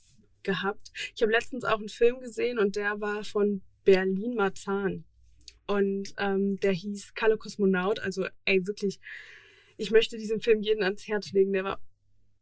gehabt. 0.43 0.93
Ich 1.17 1.23
habe 1.23 1.33
letztens 1.33 1.65
auch 1.65 1.79
einen 1.79 1.89
Film 1.89 2.21
gesehen 2.21 2.59
und 2.59 2.77
der 2.77 3.01
war 3.01 3.25
von 3.25 3.63
Berlin 3.85 4.35
Marzahn. 4.35 5.05
Und 5.67 6.15
ähm, 6.19 6.61
der 6.61 6.73
hieß 6.73 7.15
Kalle 7.15 7.39
Kosmonaut. 7.39 7.99
Also, 7.99 8.27
ey, 8.45 8.67
wirklich, 8.67 9.01
ich 9.79 9.91
möchte 9.91 10.19
diesen 10.19 10.41
Film 10.41 10.61
jeden 10.61 10.83
ans 10.83 11.09
Herz 11.09 11.33
legen. 11.33 11.53
Der 11.55 11.65
war 11.65 11.81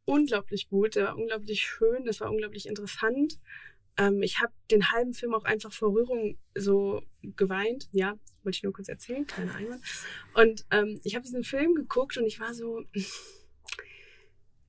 unglaublich 0.05 0.69
gut, 0.69 0.97
der 0.97 1.07
war 1.07 1.17
unglaublich 1.17 1.63
schön, 1.63 2.05
das 2.05 2.21
war 2.21 2.31
unglaublich 2.31 2.67
interessant. 2.67 3.39
Ähm, 3.97 4.23
ich 4.23 4.41
habe 4.41 4.53
den 4.71 4.91
halben 4.91 5.13
Film 5.13 5.35
auch 5.35 5.45
einfach 5.45 5.73
vor 5.73 5.93
Rührung 5.93 6.39
so 6.55 7.03
geweint. 7.23 7.89
Ja, 7.93 8.19
wollte 8.43 8.57
ich 8.57 8.63
nur 8.63 8.73
kurz 8.73 8.89
erzählen, 8.89 9.27
kleiner 9.27 9.55
Einwand. 9.55 9.85
Und 10.35 10.65
ähm, 10.71 11.01
ich 11.05 11.15
habe 11.15 11.25
diesen 11.25 11.45
Film 11.45 11.75
geguckt 11.75 12.17
und 12.17 12.25
ich 12.25 12.41
war 12.41 12.55
so, 12.55 12.85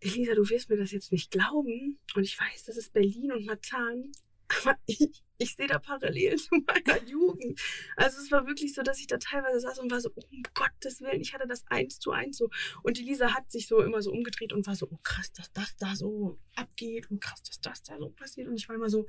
Elisa, 0.02 0.36
du 0.36 0.50
wirst 0.50 0.69
mir 0.69 0.78
das 0.78 0.91
jetzt 0.91 1.12
nicht 1.12 1.32
glauben. 1.32 2.00
Und 2.15 2.24
ich 2.24 2.38
weiß, 2.39 2.65
das 2.65 2.78
ist 2.78 2.93
Berlin 2.93 3.32
und 3.32 3.46
Marzahn. 3.46 4.12
Aber 4.62 4.78
ich, 4.86 5.24
ich 5.44 5.56
sehe 5.56 5.68
da 5.68 5.80
Parallelen 5.80 6.38
zu 6.40 6.56
meiner 6.56 7.04
Jugend. 7.04 7.60
Also 7.96 8.20
es 8.22 8.32
war 8.32 8.48
wirklich 8.48 8.74
so, 8.74 8.82
dass 8.82 9.00
ich 9.00 9.08
da 9.08 9.18
teilweise 9.18 9.60
saß 9.60 9.80
und 9.80 9.92
war 9.92 10.02
so, 10.02 10.10
um 10.16 10.44
Gottes 10.54 11.02
Willen, 11.02 11.22
ich 11.22 11.34
hatte 11.34 11.48
das 11.48 11.64
eins 11.68 12.00
zu 12.00 12.12
eins 12.12 12.38
so. 12.38 12.50
Und 12.82 12.98
die 12.98 13.04
Lisa 13.04 13.34
hat 13.34 13.52
sich 13.52 13.68
so 13.68 13.82
immer 13.82 14.02
so 14.02 14.12
umgedreht 14.12 14.54
und 14.54 14.66
war 14.66 14.76
so, 14.76 14.88
oh 14.90 15.00
krass, 15.04 15.32
dass 15.34 15.52
das 15.52 15.76
da 15.78 15.96
so 15.96 16.40
abgeht 16.56 17.10
und 17.12 17.22
krass, 17.22 17.44
dass 17.44 17.60
das 17.62 17.84
da 17.84 17.98
so 17.98 18.10
passiert. 18.10 18.48
Und 18.48 18.56
ich 18.56 18.68
war 18.68 18.76
immer 18.76 18.90
so, 18.90 19.08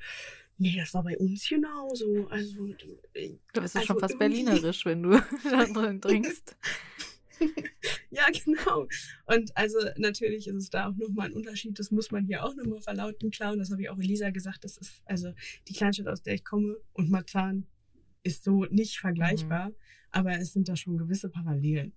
nee, 0.58 0.76
das 0.76 0.94
war 0.94 1.02
bei 1.02 1.16
uns 1.18 1.48
genauso. 1.48 2.26
Also, 2.28 2.66
du 2.66 3.60
bist 3.60 3.74
ja 3.74 3.80
also 3.80 3.86
schon 3.86 4.00
fast 4.00 4.18
berlinerisch, 4.18 4.84
wenn 4.84 5.02
du 5.02 5.10
da 5.44 5.64
drin 5.64 6.00
trinkst. 6.00 6.56
ja, 8.10 8.26
genau. 8.44 8.86
Und 9.26 9.56
also 9.56 9.78
natürlich 9.96 10.48
ist 10.48 10.54
es 10.56 10.70
da 10.70 10.88
auch 10.88 10.96
nochmal 10.96 11.28
ein 11.28 11.34
Unterschied. 11.34 11.78
Das 11.78 11.90
muss 11.90 12.10
man 12.10 12.26
hier 12.26 12.44
auch 12.44 12.54
nochmal 12.54 12.80
verlauten, 12.80 13.30
klauen. 13.30 13.58
Das 13.58 13.70
habe 13.70 13.82
ich 13.82 13.90
auch 13.90 13.98
Elisa 13.98 14.30
gesagt. 14.30 14.64
Das 14.64 14.76
ist 14.76 15.02
also 15.04 15.32
die 15.68 15.72
Kleinstadt, 15.72 16.08
aus 16.08 16.22
der 16.22 16.34
ich 16.34 16.44
komme 16.44 16.76
und 16.92 17.10
Marzahn 17.10 17.66
ist 18.22 18.44
so 18.44 18.64
nicht 18.66 18.98
vergleichbar. 18.98 19.70
Mhm. 19.70 19.74
Aber 20.10 20.32
es 20.38 20.52
sind 20.52 20.68
da 20.68 20.76
schon 20.76 20.96
gewisse 20.96 21.28
Parallelen. 21.28 21.92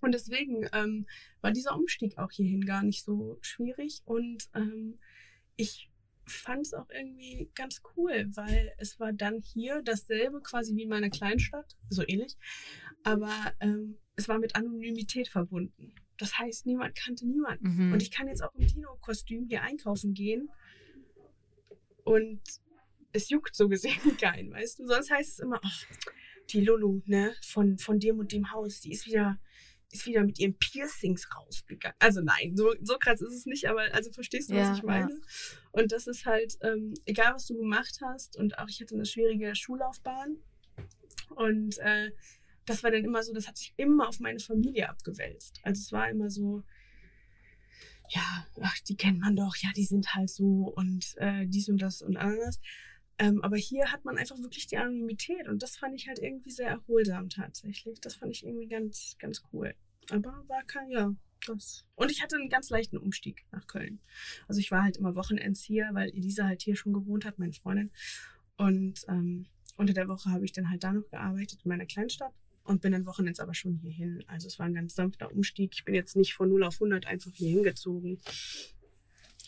Und 0.00 0.12
deswegen 0.12 0.66
ähm, 0.72 1.06
war 1.40 1.52
dieser 1.52 1.76
Umstieg 1.76 2.18
auch 2.18 2.30
hierhin 2.30 2.64
gar 2.64 2.82
nicht 2.82 3.04
so 3.04 3.38
schwierig. 3.42 4.02
Und 4.04 4.48
ähm, 4.54 4.98
ich 5.56 5.90
fand 6.26 6.62
es 6.62 6.74
auch 6.74 6.88
irgendwie 6.90 7.50
ganz 7.54 7.82
cool, 7.96 8.26
weil 8.34 8.72
es 8.78 8.98
war 8.98 9.12
dann 9.12 9.40
hier 9.40 9.82
dasselbe 9.82 10.40
quasi 10.42 10.74
wie 10.74 10.82
in 10.82 10.88
meiner 10.88 11.10
Kleinstadt, 11.10 11.76
so 11.88 12.02
ähnlich. 12.06 12.36
Aber 13.04 13.32
ähm, 13.60 13.96
es 14.16 14.28
war 14.28 14.38
mit 14.38 14.56
Anonymität 14.56 15.28
verbunden. 15.28 15.94
Das 16.18 16.38
heißt, 16.38 16.66
niemand 16.66 16.96
kannte 16.96 17.26
niemanden. 17.26 17.68
Mhm. 17.68 17.92
Und 17.92 18.02
ich 18.02 18.10
kann 18.10 18.28
jetzt 18.28 18.42
auch 18.42 18.54
im 18.54 18.66
Dino-Kostüm 18.66 19.46
hier 19.48 19.62
einkaufen 19.62 20.14
gehen 20.14 20.48
und 22.04 22.40
es 23.12 23.28
juckt 23.28 23.54
so 23.54 23.68
gesehen 23.68 24.16
keinen, 24.20 24.52
weißt 24.52 24.78
du? 24.78 24.86
Sonst 24.86 25.10
heißt 25.10 25.32
es 25.32 25.38
immer, 25.38 25.60
ach, 25.62 25.86
die 26.50 26.60
Lulu, 26.60 27.02
ne, 27.06 27.34
von, 27.42 27.78
von 27.78 27.98
dem 27.98 28.18
und 28.18 28.32
dem 28.32 28.52
Haus, 28.52 28.80
die 28.80 28.92
ist 28.92 29.06
wieder, 29.06 29.38
ist 29.92 30.06
wieder 30.06 30.22
mit 30.24 30.38
ihren 30.38 30.56
Piercings 30.58 31.28
rausgegangen. 31.34 31.96
Also 31.98 32.20
nein, 32.20 32.56
so, 32.56 32.74
so 32.82 32.96
krass 32.98 33.20
ist 33.20 33.34
es 33.34 33.46
nicht, 33.46 33.68
aber 33.68 33.82
also 33.94 34.10
verstehst 34.10 34.50
du, 34.50 34.54
ja, 34.54 34.70
was 34.70 34.78
ich 34.78 34.84
meine? 34.84 35.10
Ja. 35.10 35.18
Und 35.72 35.92
das 35.92 36.06
ist 36.06 36.26
halt, 36.26 36.56
ähm, 36.62 36.94
egal 37.04 37.34
was 37.34 37.46
du 37.46 37.56
gemacht 37.56 37.98
hast, 38.02 38.36
und 38.36 38.58
auch 38.58 38.68
ich 38.68 38.80
hatte 38.80 38.94
eine 38.94 39.06
schwierige 39.06 39.54
Schullaufbahn. 39.54 40.36
Und 41.36 41.78
äh, 41.78 42.10
das 42.64 42.82
war 42.82 42.90
dann 42.90 43.04
immer 43.04 43.22
so, 43.22 43.32
das 43.32 43.46
hat 43.46 43.56
sich 43.56 43.74
immer 43.76 44.08
auf 44.08 44.20
meine 44.20 44.40
Familie 44.40 44.88
abgewälzt. 44.88 45.60
Also 45.62 45.80
es 45.80 45.92
war 45.92 46.10
immer 46.10 46.30
so, 46.30 46.62
ja, 48.10 48.46
ach, 48.60 48.78
die 48.88 48.96
kennt 48.96 49.20
man 49.20 49.36
doch, 49.36 49.56
ja, 49.56 49.70
die 49.74 49.84
sind 49.84 50.14
halt 50.14 50.30
so 50.30 50.72
und 50.76 51.14
äh, 51.18 51.46
dies 51.46 51.68
und 51.68 51.80
das 51.80 52.02
und 52.02 52.16
anders. 52.16 52.60
Ähm, 53.18 53.42
aber 53.42 53.56
hier 53.56 53.92
hat 53.92 54.04
man 54.04 54.18
einfach 54.18 54.38
wirklich 54.38 54.66
die 54.66 54.76
Anonymität 54.76 55.48
und 55.48 55.62
das 55.62 55.76
fand 55.76 55.94
ich 55.94 56.06
halt 56.06 56.18
irgendwie 56.18 56.50
sehr 56.50 56.68
erholsam 56.68 57.30
tatsächlich. 57.30 58.00
Das 58.00 58.14
fand 58.14 58.32
ich 58.32 58.44
irgendwie 58.44 58.68
ganz, 58.68 59.16
ganz 59.18 59.42
cool. 59.52 59.74
Aber 60.10 60.44
war 60.48 60.62
kein, 60.64 60.90
ja, 60.90 61.14
das. 61.46 61.84
Und 61.94 62.10
ich 62.10 62.22
hatte 62.22 62.36
einen 62.36 62.50
ganz 62.50 62.68
leichten 62.70 62.98
Umstieg 62.98 63.46
nach 63.52 63.66
Köln. 63.66 64.00
Also 64.48 64.60
ich 64.60 64.70
war 64.70 64.82
halt 64.82 64.98
immer 64.98 65.14
Wochenends 65.14 65.62
hier, 65.62 65.88
weil 65.92 66.10
Elisa 66.10 66.44
halt 66.44 66.62
hier 66.62 66.76
schon 66.76 66.92
gewohnt 66.92 67.24
hat, 67.24 67.38
meine 67.38 67.52
Freundin. 67.52 67.90
Und 68.56 69.04
ähm, 69.08 69.46
unter 69.76 69.92
der 69.92 70.08
Woche 70.08 70.30
habe 70.30 70.44
ich 70.44 70.52
dann 70.52 70.70
halt 70.70 70.84
da 70.84 70.92
noch 70.92 71.08
gearbeitet 71.08 71.60
in 71.64 71.68
meiner 71.68 71.86
Kleinstadt 71.86 72.32
und 72.64 72.80
bin 72.82 72.92
dann 72.92 73.06
Wochenends 73.06 73.40
aber 73.40 73.54
schon 73.54 73.76
hierhin. 73.76 74.24
Also 74.26 74.48
es 74.48 74.58
war 74.58 74.66
ein 74.66 74.74
ganz 74.74 74.94
sanfter 74.94 75.32
Umstieg. 75.32 75.72
Ich 75.74 75.84
bin 75.84 75.94
jetzt 75.94 76.16
nicht 76.16 76.34
von 76.34 76.48
0 76.48 76.64
auf 76.64 76.74
100 76.74 77.06
einfach 77.06 77.30
hier 77.32 77.50
hingezogen. 77.50 78.20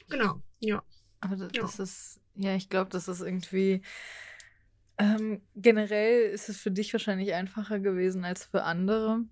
Genau, 0.08 0.42
ja. 0.60 0.82
Aber 1.20 1.36
das, 1.36 1.50
ja. 1.54 1.62
das 1.62 1.78
ist, 1.78 2.20
ja, 2.38 2.54
ich 2.54 2.68
glaube, 2.68 2.90
das 2.90 3.08
ist 3.08 3.20
irgendwie, 3.20 3.82
ähm, 4.96 5.42
generell 5.56 6.30
ist 6.30 6.48
es 6.48 6.58
für 6.58 6.70
dich 6.70 6.92
wahrscheinlich 6.92 7.34
einfacher 7.34 7.80
gewesen 7.80 8.24
als 8.24 8.46
für 8.46 8.62
andere. 8.62 9.24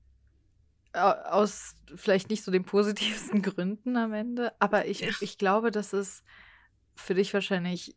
Aus 0.92 1.76
vielleicht 1.94 2.30
nicht 2.30 2.42
so 2.42 2.50
den 2.50 2.64
positivsten 2.64 3.42
Gründen 3.42 3.96
am 3.96 4.12
Ende. 4.12 4.52
Aber 4.60 4.86
ich, 4.86 5.00
ja. 5.00 5.10
ich 5.20 5.38
glaube, 5.38 5.70
dass 5.70 5.92
es 5.92 6.24
für 6.96 7.14
dich 7.14 7.32
wahrscheinlich 7.32 7.96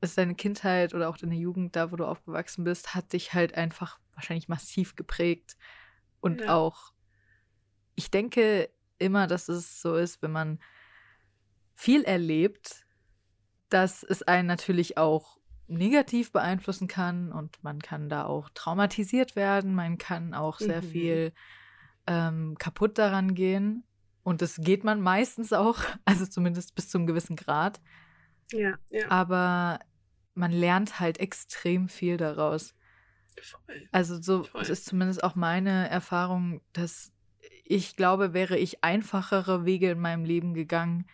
ist 0.00 0.18
deine 0.18 0.34
Kindheit 0.34 0.94
oder 0.94 1.08
auch 1.08 1.16
deine 1.16 1.36
Jugend, 1.36 1.76
da 1.76 1.92
wo 1.92 1.96
du 1.96 2.04
aufgewachsen 2.04 2.64
bist, 2.64 2.94
hat 2.94 3.12
dich 3.12 3.34
halt 3.34 3.54
einfach 3.54 4.00
wahrscheinlich 4.14 4.48
massiv 4.48 4.96
geprägt. 4.96 5.56
Und 6.20 6.40
ja. 6.40 6.56
auch, 6.56 6.92
ich 7.94 8.10
denke 8.10 8.70
immer, 8.98 9.26
dass 9.26 9.48
es 9.48 9.80
so 9.80 9.96
ist, 9.96 10.22
wenn 10.22 10.32
man 10.32 10.58
viel 11.74 12.04
erlebt, 12.04 12.81
dass 13.72 14.02
es 14.02 14.22
einen 14.22 14.48
natürlich 14.48 14.98
auch 14.98 15.38
negativ 15.68 16.32
beeinflussen 16.32 16.88
kann 16.88 17.32
und 17.32 17.62
man 17.62 17.80
kann 17.80 18.08
da 18.08 18.24
auch 18.24 18.50
traumatisiert 18.50 19.36
werden, 19.36 19.74
man 19.74 19.98
kann 19.98 20.34
auch 20.34 20.58
sehr 20.58 20.82
mhm. 20.82 20.86
viel 20.86 21.32
ähm, 22.06 22.56
kaputt 22.58 22.98
daran 22.98 23.34
gehen. 23.34 23.84
Und 24.22 24.42
das 24.42 24.58
geht 24.58 24.84
man 24.84 25.00
meistens 25.00 25.52
auch, 25.52 25.78
also 26.04 26.26
zumindest 26.26 26.74
bis 26.74 26.90
zu 26.90 26.98
einem 26.98 27.06
gewissen 27.06 27.36
Grad. 27.36 27.80
Ja, 28.52 28.74
ja. 28.90 29.10
Aber 29.10 29.80
man 30.34 30.52
lernt 30.52 31.00
halt 31.00 31.18
extrem 31.18 31.88
viel 31.88 32.16
daraus. 32.16 32.74
Voll. 33.40 33.88
Also 33.92 34.20
so 34.20 34.44
Voll. 34.44 34.62
ist 34.62 34.84
zumindest 34.84 35.24
auch 35.24 35.34
meine 35.34 35.88
Erfahrung, 35.88 36.60
dass 36.72 37.12
ich 37.64 37.96
glaube, 37.96 38.34
wäre 38.34 38.58
ich 38.58 38.84
einfachere 38.84 39.64
Wege 39.64 39.92
in 39.92 40.00
meinem 40.00 40.24
Leben 40.24 40.52
gegangen, 40.52 41.06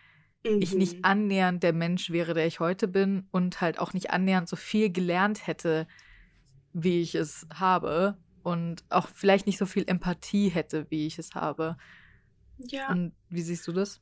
mhm. 0.43 0.61
ich 0.61 0.73
nicht 0.73 0.97
mhm. 0.97 1.05
annähernd 1.05 1.63
der 1.63 1.73
Mensch 1.73 2.09
wäre, 2.09 2.33
der 2.33 2.47
ich 2.47 2.59
heute 2.59 2.87
bin 2.87 3.27
und 3.31 3.61
halt 3.61 3.79
auch 3.79 3.93
nicht 3.93 4.11
annähernd 4.11 4.49
so 4.49 4.55
viel 4.55 4.91
gelernt 4.91 5.47
hätte, 5.47 5.87
wie 6.73 7.01
ich 7.01 7.15
es 7.15 7.47
habe 7.53 8.17
und 8.43 8.83
auch 8.89 9.07
vielleicht 9.07 9.47
nicht 9.47 9.57
so 9.57 9.65
viel 9.65 9.83
Empathie 9.87 10.49
hätte, 10.49 10.87
wie 10.89 11.07
ich 11.07 11.19
es 11.19 11.35
habe. 11.35 11.77
Ja. 12.57 12.89
Und 12.91 13.13
wie 13.29 13.41
siehst 13.41 13.67
du 13.67 13.71
das? 13.71 14.01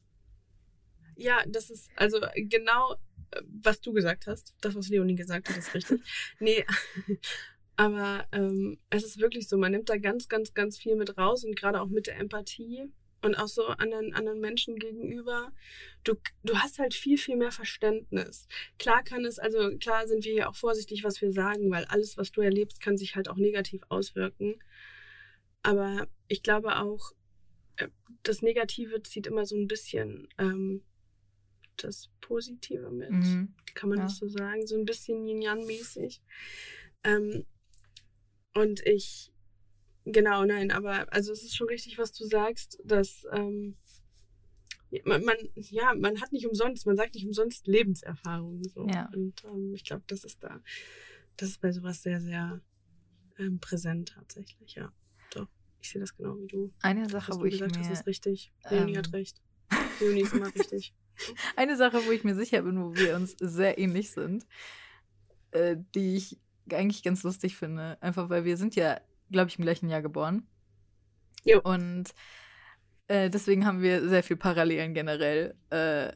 Ja, 1.15 1.43
das 1.47 1.69
ist 1.69 1.89
also 1.95 2.19
genau 2.35 2.95
äh, 3.31 3.41
was 3.61 3.81
du 3.81 3.93
gesagt 3.93 4.27
hast. 4.27 4.55
Das, 4.61 4.75
was 4.75 4.89
Leonie 4.89 5.15
gesagt 5.15 5.49
hat, 5.49 5.57
ist 5.57 5.73
richtig. 5.73 6.01
nee, 6.39 6.65
aber 7.75 8.27
ähm, 8.31 8.79
es 8.89 9.03
ist 9.03 9.19
wirklich 9.19 9.47
so, 9.47 9.57
man 9.57 9.71
nimmt 9.71 9.89
da 9.89 9.97
ganz, 9.97 10.27
ganz, 10.27 10.53
ganz 10.53 10.77
viel 10.77 10.95
mit 10.95 11.17
raus 11.17 11.43
und 11.43 11.55
gerade 11.55 11.81
auch 11.81 11.89
mit 11.89 12.07
der 12.07 12.17
Empathie 12.17 12.91
und 13.27 13.35
auch 13.35 13.47
so 13.47 13.65
anderen, 13.65 14.13
anderen 14.13 14.39
Menschen 14.39 14.77
gegenüber. 14.77 15.51
Du, 16.03 16.15
du 16.43 16.57
hast 16.57 16.79
halt 16.79 16.93
viel, 16.93 17.17
viel 17.17 17.35
mehr 17.35 17.51
Verständnis. 17.51 18.47
Klar 18.79 19.03
kann 19.03 19.25
es, 19.25 19.37
also 19.37 19.77
klar 19.77 20.07
sind 20.07 20.23
wir 20.23 20.31
hier 20.31 20.49
auch 20.49 20.55
vorsichtig, 20.55 21.03
was 21.03 21.21
wir 21.21 21.31
sagen, 21.31 21.69
weil 21.69 21.85
alles, 21.85 22.17
was 22.17 22.31
du 22.31 22.41
erlebst, 22.41 22.81
kann 22.81 22.97
sich 22.97 23.15
halt 23.15 23.29
auch 23.29 23.35
negativ 23.35 23.81
auswirken. 23.89 24.55
Aber 25.61 26.07
ich 26.27 26.41
glaube 26.41 26.77
auch, 26.77 27.11
äh, 27.75 27.89
das 28.23 28.41
Negative 28.41 29.03
zieht 29.03 29.27
immer 29.27 29.45
so 29.45 29.57
ein 29.57 29.67
bisschen 29.67 30.29
ähm, 30.37 30.83
das 31.75 32.09
Positive 32.21 32.89
mit. 32.89 33.11
Mhm. 33.11 33.53
Kann 33.73 33.89
man 33.89 33.99
ja. 33.99 34.05
das 34.05 34.17
so 34.17 34.27
sagen? 34.27 34.65
So 34.65 34.77
ein 34.77 34.85
bisschen 34.85 35.27
Yin-Yang-mäßig. 35.27 36.21
Ähm, 37.03 37.45
und 38.53 38.85
ich, 38.85 39.31
genau, 40.11 40.45
nein, 40.45 40.71
aber 40.71 41.11
also 41.13 41.31
es 41.31 41.43
ist 41.43 41.55
schon 41.55 41.67
richtig, 41.67 41.97
was 41.97 42.11
du 42.11 42.25
sagst, 42.25 42.79
dass 42.83 43.25
ähm, 43.31 43.75
man, 45.05 45.23
man, 45.23 45.35
ja, 45.55 45.93
man 45.95 46.21
hat 46.21 46.31
nicht 46.31 46.47
umsonst, 46.47 46.85
man 46.85 46.95
sagt 46.95 47.15
nicht 47.15 47.25
umsonst 47.25 47.67
Lebenserfahrung. 47.67 48.63
So. 48.63 48.87
Ja. 48.87 49.09
Und 49.13 49.43
ähm, 49.45 49.73
ich 49.73 49.83
glaube, 49.83 50.03
das 50.07 50.23
ist 50.23 50.43
da, 50.43 50.61
das 51.35 51.49
ist 51.49 51.61
bei 51.61 51.71
sowas 51.71 52.03
sehr, 52.03 52.21
sehr 52.21 52.61
ähm, 53.37 53.59
präsent 53.59 54.13
tatsächlich, 54.15 54.75
ja. 54.75 54.91
Doch, 55.31 55.47
ich 55.81 55.89
sehe 55.89 56.01
das 56.01 56.15
genau 56.15 56.37
wie 56.39 56.47
du. 56.47 56.73
Eine 56.81 57.09
Sache, 57.09 57.33
wo 57.33 57.45
ich 57.45 57.59
mir... 57.59 57.67
Das 57.67 57.89
ist 57.89 58.07
richtig. 58.07 58.53
Leonie 58.69 58.93
ähm, 58.93 58.97
hat 58.97 59.13
recht. 59.13 59.41
Leonie 59.99 60.21
ist 60.21 60.33
immer 60.33 60.53
richtig. 60.53 60.93
Eine 61.55 61.75
Sache, 61.75 62.05
wo 62.05 62.11
ich 62.11 62.23
mir 62.23 62.35
sicher 62.35 62.61
bin, 62.61 62.81
wo 62.81 62.95
wir 62.95 63.15
uns 63.15 63.35
sehr 63.39 63.77
ähnlich 63.77 64.11
sind, 64.11 64.45
äh, 65.51 65.75
die 65.95 66.15
ich 66.15 66.39
eigentlich 66.71 67.03
ganz 67.03 67.23
lustig 67.23 67.57
finde. 67.57 67.97
Einfach 68.01 68.29
weil 68.29 68.45
wir 68.45 68.57
sind 68.57 68.75
ja, 68.75 68.99
glaube 69.31 69.49
ich, 69.49 69.57
im 69.57 69.63
gleichen 69.63 69.89
Jahr 69.89 70.01
geboren. 70.01 70.47
Jo. 71.43 71.61
Und 71.61 72.13
äh, 73.07 73.29
deswegen 73.29 73.65
haben 73.65 73.81
wir 73.81 74.07
sehr 74.07 74.23
viel 74.23 74.37
Parallelen 74.37 74.93
generell. 74.93 75.55
Äh, 75.69 76.13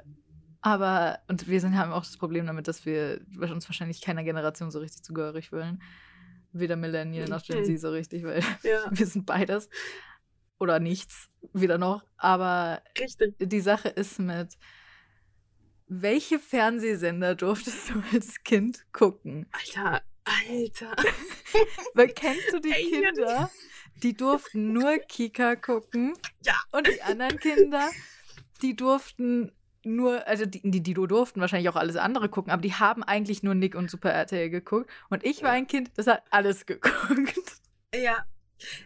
aber, 0.61 1.19
und 1.27 1.47
wir 1.47 1.59
sind, 1.59 1.75
haben 1.75 1.91
auch 1.91 2.05
das 2.05 2.17
Problem 2.17 2.45
damit, 2.45 2.67
dass 2.67 2.85
wir 2.85 3.21
uns 3.39 3.67
wahrscheinlich 3.67 4.01
keiner 4.01 4.23
Generation 4.23 4.69
so 4.69 4.79
richtig 4.79 5.03
zugehörig 5.03 5.49
fühlen. 5.49 5.81
Weder 6.53 6.75
Millennial 6.75 7.27
noch 7.29 7.43
Gen 7.43 7.65
Z 7.65 7.79
so 7.79 7.89
richtig, 7.89 8.23
weil 8.23 8.41
ja. 8.63 8.85
wir 8.91 9.05
sind 9.07 9.25
beides. 9.25 9.69
Oder 10.59 10.79
nichts, 10.79 11.29
weder 11.53 11.79
noch. 11.79 12.05
Aber 12.17 12.83
richtig. 12.99 13.35
die 13.39 13.61
Sache 13.61 13.89
ist 13.89 14.19
mit, 14.19 14.57
welche 15.87 16.37
Fernsehsender 16.37 17.35
durftest 17.35 17.89
du 17.89 18.03
als 18.13 18.43
Kind 18.43 18.85
gucken? 18.93 19.47
Alter, 19.51 20.03
Alter. 20.49 20.95
Weil 21.93 22.09
kennst 22.09 22.53
du 22.53 22.59
die 22.59 22.71
Ey, 22.71 22.89
Kinder, 22.89 23.51
die 24.03 24.13
durften 24.13 24.73
nur 24.73 24.97
Kika 24.99 25.55
gucken? 25.55 26.13
Ja. 26.43 26.55
Und 26.71 26.87
die 26.87 27.01
anderen 27.01 27.39
Kinder, 27.39 27.89
die 28.61 28.75
durften 28.75 29.51
nur, 29.83 30.27
also 30.27 30.45
die, 30.45 30.61
die, 30.63 30.81
die 30.81 30.93
durften 30.93 31.41
wahrscheinlich 31.41 31.69
auch 31.69 31.75
alles 31.75 31.95
andere 31.95 32.29
gucken, 32.29 32.51
aber 32.51 32.61
die 32.61 32.73
haben 32.73 33.03
eigentlich 33.03 33.43
nur 33.43 33.55
Nick 33.55 33.75
und 33.75 33.89
Super 33.89 34.11
RTL 34.11 34.49
geguckt. 34.49 34.89
Und 35.09 35.25
ich 35.25 35.41
war 35.41 35.51
ein 35.51 35.67
Kind, 35.67 35.91
das 35.95 36.07
hat 36.07 36.23
alles 36.29 36.65
geguckt. 36.65 37.57
Ja. 37.93 38.25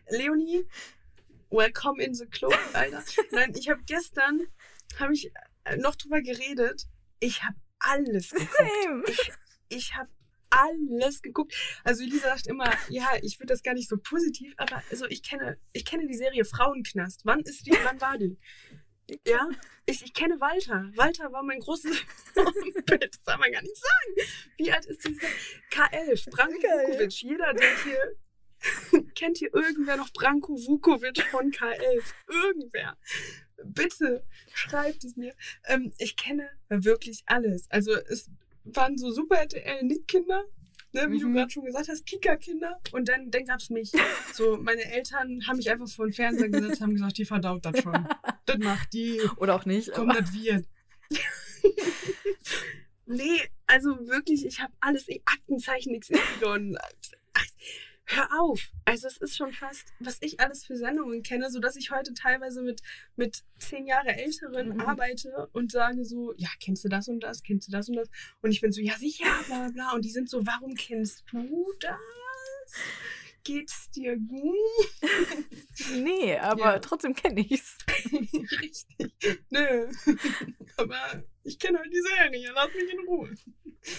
Leonie, 0.10 0.66
welcome 1.50 2.02
in 2.02 2.14
the 2.14 2.26
club, 2.26 2.58
Alter. 2.74 3.04
Nein, 3.32 3.54
ich 3.56 3.70
habe 3.70 3.82
gestern, 3.86 4.42
habe 5.00 5.14
ich 5.14 5.32
noch 5.78 5.96
drüber 5.96 6.22
geredet. 6.22 6.88
Ich 7.20 7.44
habe 7.44 7.58
alles 7.80 8.30
geguckt. 8.32 9.10
Ich, 9.10 9.32
ich 9.70 9.96
habe 9.96 10.10
alles 10.56 11.22
geguckt. 11.22 11.54
Also 11.84 12.04
Elisa 12.04 12.30
sagt 12.30 12.48
immer, 12.48 12.72
ja, 12.90 13.08
ich 13.22 13.38
finde 13.38 13.54
das 13.54 13.64
gar 13.64 13.74
nicht 13.74 13.90
so 13.90 13.98
positiv, 13.98 14.54
aber 14.58 14.82
also 14.90 15.06
ich 15.06 15.24
kenne, 15.24 15.58
ich 15.74 15.86
kenne 15.86 16.08
die 16.08 16.16
Serie 16.16 16.46
Frauenknast. 16.46 17.22
Wann 17.26 17.42
ist 17.42 17.66
die, 17.66 17.76
wann 17.84 18.00
war 18.02 18.18
die? 18.18 18.38
Ja, 19.28 19.48
ich, 19.86 20.04
ich 20.04 20.14
kenne 20.14 20.40
Walter. 20.40 20.90
Walter 20.96 21.32
war 21.32 21.44
mein 21.44 21.60
großes 21.60 22.04
Bild. 22.86 23.04
Das 23.04 23.22
soll 23.24 23.38
man 23.38 23.52
gar 23.52 23.62
nicht 23.62 23.78
sagen. 23.78 24.30
Wie 24.58 24.72
alt 24.72 24.86
ist 24.86 25.06
diese 25.08 25.26
K11? 25.72 26.30
Branko 26.32 26.54
Vukovic. 26.54 27.22
Jeder, 27.22 27.54
der 27.54 27.70
hier 27.84 29.06
kennt 29.16 29.38
hier 29.38 29.54
irgendwer 29.54 29.98
noch 29.98 30.12
Branko 30.12 30.54
Vukovic 30.54 31.22
von 31.24 31.52
K11? 31.52 32.04
Irgendwer. 32.28 32.98
Bitte 33.64 34.26
schreibt 34.54 35.04
es 35.04 35.16
mir. 35.16 35.36
Ähm, 35.66 35.94
ich 35.98 36.18
kenne 36.18 36.50
wirklich 36.70 37.24
alles. 37.28 37.70
Also 37.70 37.94
es 37.94 38.30
waren 38.66 38.98
so 38.98 39.12
super 39.12 39.38
RTL-Nick-Kinder, 39.38 40.44
ne, 40.94 41.08
wie 41.10 41.18
mhm. 41.18 41.20
du 41.20 41.34
gerade 41.34 41.52
schon 41.52 41.66
gesagt 41.66 41.88
hast, 41.88 42.06
Kika-Kinder. 42.06 42.80
Und 42.92 43.08
dann, 43.08 43.32
dann 43.32 43.46
gab 43.46 43.60
es 43.60 43.70
mich. 43.70 43.92
So, 44.34 44.58
meine 44.58 44.84
Eltern 44.84 45.48
haben 45.48 45.58
mich 45.58 45.70
einfach 45.70 45.88
vor 45.88 46.08
den 46.08 46.14
Fernseher 46.14 46.50
gesetzt, 46.50 46.82
haben 46.82 46.94
gesagt, 46.94 47.18
die 47.18 47.26
verdaut 47.26 47.66
das 47.66 47.82
schon. 47.82 48.08
das 48.46 48.58
macht 48.58 48.94
die. 48.94 49.22
Oder 49.38 49.56
auch 49.56 49.66
nicht. 49.66 49.92
Komm, 49.94 50.10
das 50.10 50.34
wird. 50.34 50.66
nee, 53.06 53.42
also 53.68 53.90
wirklich, 54.08 54.46
ich 54.46 54.60
habe 54.60 54.74
alles, 54.80 55.08
Aktenzeichen 55.26 56.00
XY. 56.00 56.76
Ach, 57.34 57.46
hör 58.06 58.28
auf. 58.40 58.72
Also 58.86 59.08
es 59.08 59.18
ist 59.18 59.36
schon 59.36 59.52
fast, 59.52 59.94
was 60.00 60.18
ich 60.22 60.40
alles 60.40 60.66
für 60.66 60.78
Sendungen 60.78 61.24
kenne, 61.24 61.50
so 61.50 61.60
dass 61.60 61.76
ich 61.76 61.92
heute 61.92 62.14
teilweise 62.14 62.62
mit, 62.62 62.82
mit 63.16 63.44
zehn 63.58 63.88
Jahre 63.88 64.16
Älteren 64.16 64.70
mhm. 64.70 64.82
arbeite 64.82 65.50
und 65.54 65.72
sage 65.72 66.06
so, 66.06 66.34
ja, 66.38 66.50
kennst 66.60 66.84
du 66.84 66.90
das 66.90 67.08
und 67.08 67.22
das, 67.22 67.44
kennst 67.44 67.68
du 67.68 67.72
das 67.72 67.90
und 67.90 67.96
das? 67.96 68.10
Und 68.42 68.52
ich 68.52 68.62
bin 68.62 68.72
so, 68.72 68.82
ja, 68.82 68.98
sicher, 68.98 69.26
bla, 69.48 69.60
bla, 69.60 69.70
bla. 69.72 69.92
Und 69.94 70.06
die 70.06 70.12
sind 70.12 70.30
so, 70.30 70.46
warum 70.46 70.76
kennst 70.76 71.24
du 71.32 71.74
das? 71.80 72.00
Geht's 73.46 73.92
dir 73.92 74.18
gut? 74.28 74.44
nee, 75.94 76.38
aber 76.38 76.74
ja. 76.74 76.80
trotzdem 76.80 77.14
kenne 77.14 77.42
ich's. 77.42 77.78
Richtig. 78.12 79.14
Nö. 79.50 79.88
aber 80.78 81.24
ich 81.44 81.58
kenne 81.60 81.78
halt 81.78 81.94
die 81.94 82.02
Serie, 82.02 82.52
lass 82.54 82.74
mich 82.74 82.92
in 82.92 83.00
Ruhe. 83.08 83.30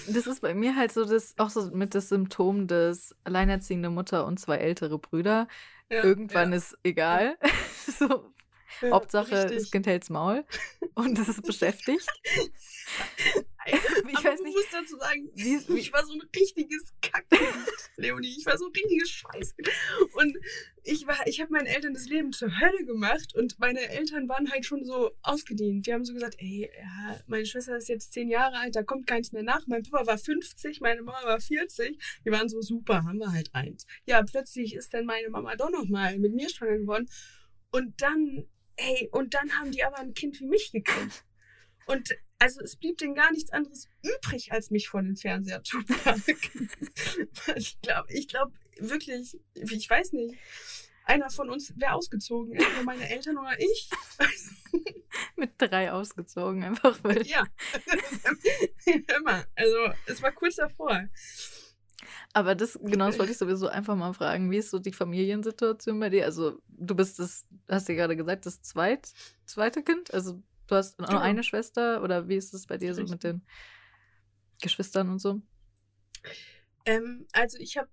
Das 0.09 0.26
ist 0.26 0.40
bei 0.40 0.52
mir 0.52 0.74
halt 0.74 0.92
so 0.92 1.04
das, 1.04 1.35
auch 1.38 1.50
so 1.50 1.70
mit 1.70 1.94
das 1.94 2.09
Symptom 2.09 2.66
des 2.66 3.14
alleinerziehende 3.22 3.88
Mutter 3.88 4.26
und 4.26 4.40
zwei 4.40 4.56
ältere 4.56 4.98
Brüder. 4.98 5.46
Ja, 5.88 6.02
Irgendwann 6.02 6.50
ja. 6.50 6.59
ist 6.59 6.76
egal. 6.82 7.38
so, 7.98 8.35
Hauptsache, 8.82 9.44
richtig. 9.44 9.59
das 9.59 9.70
Kind 9.70 9.87
hält's 9.87 10.11
Maul 10.11 10.44
und 10.94 11.16
es 11.18 11.28
ist 11.28 11.42
beschäftigt. 11.42 12.06
ich 14.09 14.24
weiß 14.24 14.40
nicht. 14.40 14.48
Ich 14.48 14.55
muss 14.55 14.70
dazu 14.70 14.96
sagen, 14.96 15.31
ich 15.35 15.92
war 15.92 16.05
so 16.05 16.12
ein 16.12 16.22
richtiges 16.35 16.92
Kacke, 17.02 17.38
Leonie. 17.96 18.35
Ich 18.38 18.46
war 18.46 18.57
so 18.57 18.66
ein 18.66 18.72
richtiges 18.72 19.11
Scheiß. 19.11 19.55
Und 20.14 20.38
ich 20.85 21.07
war, 21.07 21.26
ich 21.26 21.40
habe 21.40 21.52
meinen 21.52 21.66
Eltern 21.66 21.94
das 21.94 22.07
Leben 22.07 22.33
zur 22.33 22.61
Hölle 22.61 22.85
gemacht 22.85 23.35
und 23.35 23.59
meine 23.59 23.81
Eltern 23.81 24.29
waren 24.29 24.50
halt 24.50 24.64
schon 24.64 24.85
so 24.85 25.11
ausgedient. 25.22 25.87
Die 25.87 25.92
haben 25.92 26.05
so 26.05 26.14
gesagt, 26.14 26.37
ey, 26.38 26.70
ja, 26.79 27.18
meine 27.26 27.46
Schwester 27.46 27.76
ist 27.76 27.88
jetzt 27.88 28.12
zehn 28.12 28.29
Jahre 28.29 28.57
alt, 28.57 28.76
da 28.76 28.83
kommt 28.83 29.07
keins 29.07 29.33
mehr 29.33 29.42
nach. 29.42 29.66
Mein 29.66 29.83
Papa 29.83 30.07
war 30.07 30.18
50, 30.18 30.81
meine 30.81 31.02
Mama 31.02 31.18
war 31.24 31.40
40. 31.40 31.98
Die 32.24 32.31
waren 32.31 32.48
so 32.48 32.61
super, 32.61 33.05
haben 33.05 33.18
wir 33.18 33.33
halt 33.33 33.55
eins. 33.55 33.87
Ja, 34.05 34.22
plötzlich 34.22 34.74
ist 34.74 34.94
dann 34.94 35.07
meine 35.07 35.29
Mama 35.31 35.57
doch 35.57 35.70
noch 35.70 35.88
mal 35.88 36.18
mit 36.18 36.35
mir 36.35 36.48
schwanger 36.48 36.79
geworden. 36.79 37.09
Und 37.72 38.00
dann, 38.00 38.46
ey, 38.76 39.09
und 39.12 39.35
dann 39.35 39.59
haben 39.59 39.72
die 39.72 39.83
aber 39.83 39.98
ein 39.98 40.14
Kind 40.14 40.40
wie 40.40 40.46
mich 40.46 40.70
gekriegt. 40.72 41.24
Und 41.87 42.11
also 42.38 42.61
es 42.61 42.77
blieb 42.77 42.99
denen 42.99 43.14
gar 43.14 43.33
nichts 43.33 43.53
anderes 43.53 43.88
übrig, 44.03 44.53
als 44.53 44.70
mich 44.70 44.88
vor 44.88 45.03
den 45.03 45.16
Fernseher 45.16 45.62
zu 45.62 45.83
packen. 45.85 46.20
ich 47.57 47.81
glaube, 47.81 48.12
ich 48.12 48.29
glaube 48.29 48.53
wirklich, 48.79 49.38
ich 49.55 49.88
weiß 49.88 50.12
nicht, 50.12 50.37
einer 51.05 51.31
von 51.31 51.49
uns 51.49 51.72
wäre 51.77 51.92
ausgezogen, 51.92 52.53
entweder 52.53 52.83
meine 52.83 53.09
Eltern 53.09 53.38
oder 53.38 53.59
ich. 53.59 53.90
Mit 55.37 55.53
drei 55.57 55.92
ausgezogen, 55.92 56.64
einfach 56.64 56.99
weil. 57.03 57.25
Ja, 57.27 57.44
immer. 59.16 59.44
Also 59.55 59.77
es 60.07 60.20
war 60.20 60.33
kurz 60.33 60.57
davor. 60.57 61.09
Aber 62.33 62.55
das, 62.55 62.79
genau, 62.83 63.07
das 63.07 63.18
wollte 63.18 63.33
ich 63.33 63.38
sowieso 63.38 63.68
einfach 63.68 63.96
mal 63.96 64.12
fragen. 64.12 64.51
Wie 64.51 64.59
ist 64.59 64.70
so 64.70 64.79
die 64.79 64.92
Familiensituation 64.92 65.99
bei 65.99 66.11
dir? 66.11 66.27
Also, 66.27 66.61
du 66.68 66.94
bist 66.94 67.18
das, 67.18 67.47
hast 67.68 67.89
du 67.89 67.95
gerade 67.95 68.16
gesagt, 68.16 68.45
das 68.45 68.61
zweit, 68.61 69.11
zweite 69.47 69.82
Kind? 69.82 70.12
Also, 70.12 70.43
Du 70.66 70.74
hast 70.74 70.98
nur 70.98 71.08
genau. 71.08 71.20
eine 71.20 71.42
Schwester 71.42 72.02
oder 72.02 72.28
wie 72.28 72.36
ist 72.36 72.54
es 72.54 72.66
bei 72.66 72.76
dir 72.76 72.94
so 72.94 73.02
mit 73.04 73.22
den 73.22 73.42
Geschwistern 74.60 75.10
und 75.10 75.20
so? 75.20 75.40
Ähm, 76.84 77.26
also 77.32 77.58
ich 77.58 77.76
habe 77.76 77.88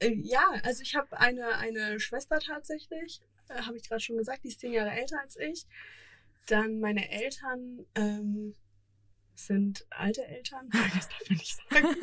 äh, 0.00 0.14
ja, 0.22 0.60
also 0.64 0.82
ich 0.82 0.96
habe 0.96 1.18
eine, 1.18 1.56
eine 1.56 2.00
Schwester 2.00 2.38
tatsächlich, 2.40 3.20
äh, 3.48 3.62
habe 3.62 3.76
ich 3.76 3.88
gerade 3.88 4.00
schon 4.00 4.16
gesagt, 4.16 4.44
die 4.44 4.48
ist 4.48 4.60
zehn 4.60 4.72
Jahre 4.72 4.90
älter 4.90 5.20
als 5.20 5.36
ich. 5.36 5.66
Dann 6.46 6.80
meine 6.80 7.10
Eltern 7.10 7.86
ähm, 7.94 8.54
sind 9.34 9.86
alte 9.90 10.24
Eltern. 10.24 10.68
Das 10.94 11.08
darf 11.08 11.28
man 11.28 11.38
nicht 11.38 11.56
sagen. 11.70 11.96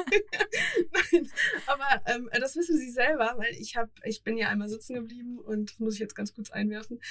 Nein, 1.11 1.31
aber 1.65 2.01
ähm, 2.05 2.29
das 2.33 2.55
wissen 2.55 2.77
sie 2.77 2.91
selber, 2.91 3.33
weil 3.37 3.53
ich 3.55 3.75
habe, 3.75 3.91
ich 4.03 4.23
bin 4.23 4.37
ja 4.37 4.49
einmal 4.49 4.69
sitzen 4.69 4.93
geblieben 4.93 5.39
und 5.39 5.71
das 5.71 5.79
muss 5.79 5.95
ich 5.95 5.99
jetzt 5.99 6.15
ganz 6.15 6.33
kurz 6.33 6.51
einwerfen. 6.51 7.01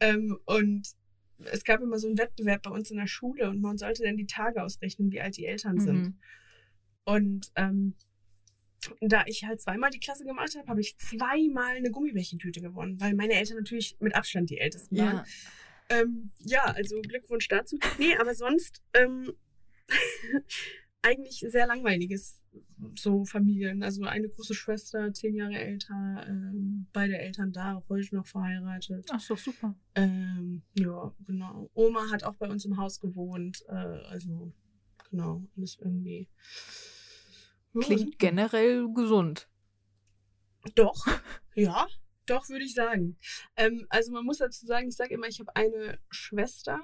Ähm, 0.00 0.38
und 0.44 0.94
es 1.38 1.64
gab 1.64 1.80
immer 1.80 1.98
so 1.98 2.06
einen 2.06 2.18
Wettbewerb 2.18 2.62
bei 2.62 2.70
uns 2.70 2.90
in 2.90 2.96
der 2.96 3.06
Schule 3.06 3.48
und 3.50 3.60
man 3.60 3.78
sollte 3.78 4.02
dann 4.02 4.16
die 4.16 4.26
Tage 4.26 4.62
ausrechnen, 4.62 5.10
wie 5.12 5.20
alt 5.20 5.36
die 5.36 5.46
Eltern 5.46 5.80
sind. 5.80 6.02
Mhm. 6.02 6.18
Und 7.04 7.52
ähm, 7.56 7.94
da 9.00 9.24
ich 9.26 9.44
halt 9.44 9.60
zweimal 9.60 9.90
die 9.90 10.00
Klasse 10.00 10.24
gemacht 10.24 10.56
habe, 10.56 10.68
habe 10.68 10.80
ich 10.80 10.96
zweimal 10.98 11.76
eine 11.76 11.90
Gummibärchentüte 11.90 12.60
gewonnen, 12.60 13.00
weil 13.00 13.14
meine 13.14 13.34
Eltern 13.34 13.56
natürlich 13.56 13.96
mit 14.00 14.14
Abstand 14.14 14.50
die 14.50 14.58
Ältesten 14.58 14.96
waren. 14.98 15.16
Ja. 15.16 15.24
Ähm, 15.90 16.30
ja, 16.40 16.64
also 16.64 17.00
Glückwunsch 17.02 17.48
dazu. 17.48 17.78
Nee, 17.98 18.16
aber 18.16 18.34
sonst 18.34 18.82
ähm, 18.94 19.32
eigentlich 21.02 21.44
sehr 21.46 21.66
langweiliges 21.66 22.43
so 22.94 23.24
Familien. 23.24 23.82
Also 23.82 24.04
eine 24.04 24.28
große 24.28 24.54
Schwester, 24.54 25.12
zehn 25.12 25.34
Jahre 25.34 25.54
älter, 25.54 26.24
ähm, 26.28 26.86
beide 26.92 27.18
Eltern 27.18 27.52
da, 27.52 27.76
auch 27.76 27.88
heute 27.88 28.14
noch 28.14 28.26
verheiratet. 28.26 29.06
Ach 29.10 29.20
so, 29.20 29.36
super. 29.36 29.74
Ähm, 29.94 30.62
ja, 30.74 31.14
genau. 31.26 31.70
Oma 31.74 32.10
hat 32.10 32.24
auch 32.24 32.34
bei 32.34 32.48
uns 32.48 32.64
im 32.64 32.76
Haus 32.76 33.00
gewohnt. 33.00 33.64
Äh, 33.68 33.72
also, 33.72 34.52
genau, 35.10 35.46
alles 35.56 35.78
irgendwie. 35.80 36.28
Ja, 37.74 37.80
Klingt 37.80 38.18
generell 38.18 38.88
gesund. 38.92 39.48
Doch, 40.74 41.06
ja, 41.54 41.86
doch, 42.26 42.48
würde 42.48 42.64
ich 42.64 42.74
sagen. 42.74 43.18
Ähm, 43.56 43.86
also 43.90 44.12
man 44.12 44.24
muss 44.24 44.38
dazu 44.38 44.64
sagen, 44.64 44.88
ich 44.88 44.96
sage 44.96 45.14
immer, 45.14 45.26
ich 45.26 45.40
habe 45.40 45.54
eine 45.56 45.98
Schwester. 46.10 46.80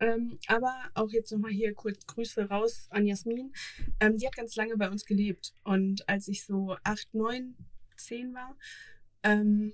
Ähm, 0.00 0.38
aber 0.46 0.74
auch 0.94 1.10
jetzt 1.10 1.32
nochmal 1.32 1.52
hier 1.52 1.74
kurz 1.74 2.06
Grüße 2.06 2.48
raus 2.48 2.86
an 2.90 3.06
Jasmin. 3.06 3.52
Ähm, 4.00 4.16
die 4.16 4.26
hat 4.26 4.36
ganz 4.36 4.54
lange 4.56 4.76
bei 4.76 4.90
uns 4.90 5.04
gelebt. 5.04 5.54
Und 5.64 6.08
als 6.08 6.28
ich 6.28 6.44
so 6.44 6.76
acht, 6.84 7.12
neun, 7.14 7.56
zehn 7.96 8.34
war, 8.34 8.56
ähm, 9.22 9.72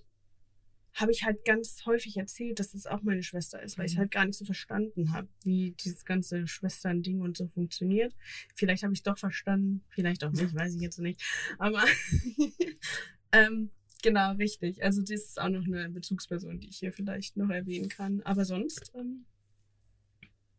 habe 0.94 1.12
ich 1.12 1.24
halt 1.24 1.44
ganz 1.44 1.86
häufig 1.86 2.16
erzählt, 2.16 2.58
dass 2.58 2.72
das 2.72 2.86
auch 2.86 3.02
meine 3.02 3.22
Schwester 3.22 3.62
ist, 3.62 3.78
weil 3.78 3.86
ich 3.86 3.94
Mhm. 3.94 3.98
halt 3.98 4.10
gar 4.10 4.24
nicht 4.24 4.36
so 4.36 4.44
verstanden 4.44 5.12
habe, 5.12 5.28
wie 5.44 5.72
dieses 5.72 6.04
ganze 6.04 6.46
Schwestern-Ding 6.48 7.20
und 7.20 7.36
so 7.36 7.46
funktioniert. 7.46 8.14
Vielleicht 8.56 8.82
habe 8.82 8.92
ich 8.92 9.00
es 9.00 9.02
doch 9.04 9.16
verstanden, 9.18 9.84
vielleicht 9.90 10.24
auch 10.24 10.32
nicht, 10.32 10.54
weiß 10.54 10.74
ich 10.74 10.80
jetzt 10.80 10.98
nicht. 10.98 11.22
Aber 11.58 11.84
ähm, 13.32 13.70
genau, 14.02 14.32
richtig. 14.32 14.82
Also 14.82 15.02
das 15.02 15.10
ist 15.10 15.40
auch 15.40 15.48
noch 15.50 15.64
eine 15.64 15.88
Bezugsperson, 15.90 16.58
die 16.58 16.68
ich 16.68 16.78
hier 16.78 16.92
vielleicht 16.92 17.36
noch 17.36 17.50
erwähnen 17.50 17.88
kann. 17.88 18.22
Aber 18.22 18.44
sonst, 18.44 18.90
ähm, 18.96 19.24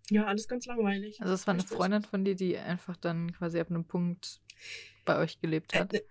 ja, 0.09 0.25
alles 0.25 0.47
ganz 0.47 0.65
langweilig. 0.65 1.21
Also 1.21 1.33
es 1.33 1.47
war 1.47 1.53
eine. 1.53 1.63
Freundin 1.63 2.03
von 2.03 2.25
dir, 2.25 2.35
die 2.35 2.57
einfach 2.57 2.97
dann 2.97 3.31
quasi 3.31 3.59
ab 3.59 3.69
einem 3.69 3.85
Punkt 3.85 4.41
bei 5.05 5.17
euch 5.17 5.39
gelebt 5.39 5.73
hat. 5.73 5.93
Eine, 5.93 6.03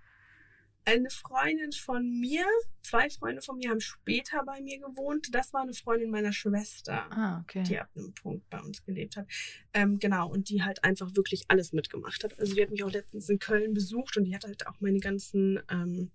eine 0.84 1.10
Freundin 1.10 1.72
von 1.72 2.18
mir, 2.20 2.44
zwei 2.82 3.10
Freunde 3.10 3.42
von 3.42 3.58
mir 3.58 3.70
haben 3.70 3.80
später 3.80 4.42
bei 4.44 4.60
mir 4.62 4.78
gewohnt. 4.78 5.28
Das 5.32 5.52
war 5.52 5.62
eine 5.62 5.74
Freundin 5.74 6.10
meiner 6.10 6.32
Schwester. 6.32 7.06
Ah, 7.10 7.40
okay. 7.42 7.62
die 7.64 7.78
ab 7.78 7.90
einem 7.94 8.14
Punkt 8.14 8.48
bei 8.48 8.60
uns 8.60 8.84
gelebt 8.84 9.16
hat. 9.16 9.26
Ähm, 9.74 9.98
genau, 9.98 10.30
und 10.30 10.48
die 10.48 10.62
halt 10.62 10.84
einfach 10.84 11.14
wirklich 11.14 11.44
alles 11.48 11.72
mitgemacht 11.72 12.24
hat. 12.24 12.38
Also 12.38 12.54
die 12.54 12.62
hat 12.62 12.70
mich 12.70 12.84
auch 12.84 12.92
letztens 12.92 13.28
in 13.28 13.38
Köln 13.38 13.74
besucht 13.74 14.16
und 14.16 14.24
die 14.24 14.34
hat 14.34 14.44
halt 14.44 14.66
auch 14.66 14.80
meine 14.80 15.00
ganzen 15.00 15.60
ähm, 15.70 16.10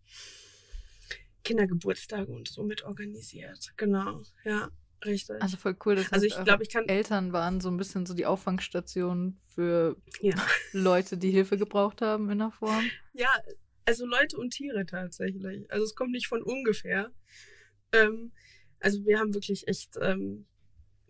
Kindergeburtstage 1.43 2.31
und 2.31 2.47
so 2.47 2.63
mit 2.63 2.84
organisiert. 2.84 3.73
Genau, 3.77 4.21
ja, 4.43 4.69
richtig. 5.06 5.41
Also 5.41 5.58
voll 5.58 5.76
cool, 5.86 5.95
dass 5.95 6.12
Also 6.12 6.24
heißt, 6.24 6.26
ich 6.26 6.36
eure 6.36 6.43
glaube, 6.45 6.64
ich 6.64 6.70
kann- 6.70 6.88
Eltern 6.88 7.34
waren 7.34 7.62
so 7.62 7.70
ein 7.70 7.78
bisschen 7.78 8.06
so 8.06 8.14
die 8.14 8.26
Auffangstation 8.26 9.38
für 9.43 9.97
ja. 10.22 10.36
Leute, 10.72 11.18
die 11.18 11.32
Hilfe 11.32 11.58
gebraucht 11.58 12.01
haben 12.01 12.30
in 12.30 12.39
der 12.39 12.51
Form. 12.51 12.84
ja, 13.14 13.30
also 13.86 14.06
Leute 14.06 14.38
und 14.38 14.51
Tiere 14.51 14.86
tatsächlich. 14.86 15.70
Also 15.72 15.84
es 15.86 15.95
kommt 15.95 16.12
nicht 16.12 16.28
von 16.28 16.41
ungefähr. 16.41 17.12
Ähm, 17.91 18.32
also 18.80 19.06
wir 19.06 19.20
haben 19.20 19.34
wirklich 19.34 19.68
echt 19.68 19.97
ähm, 20.01 20.45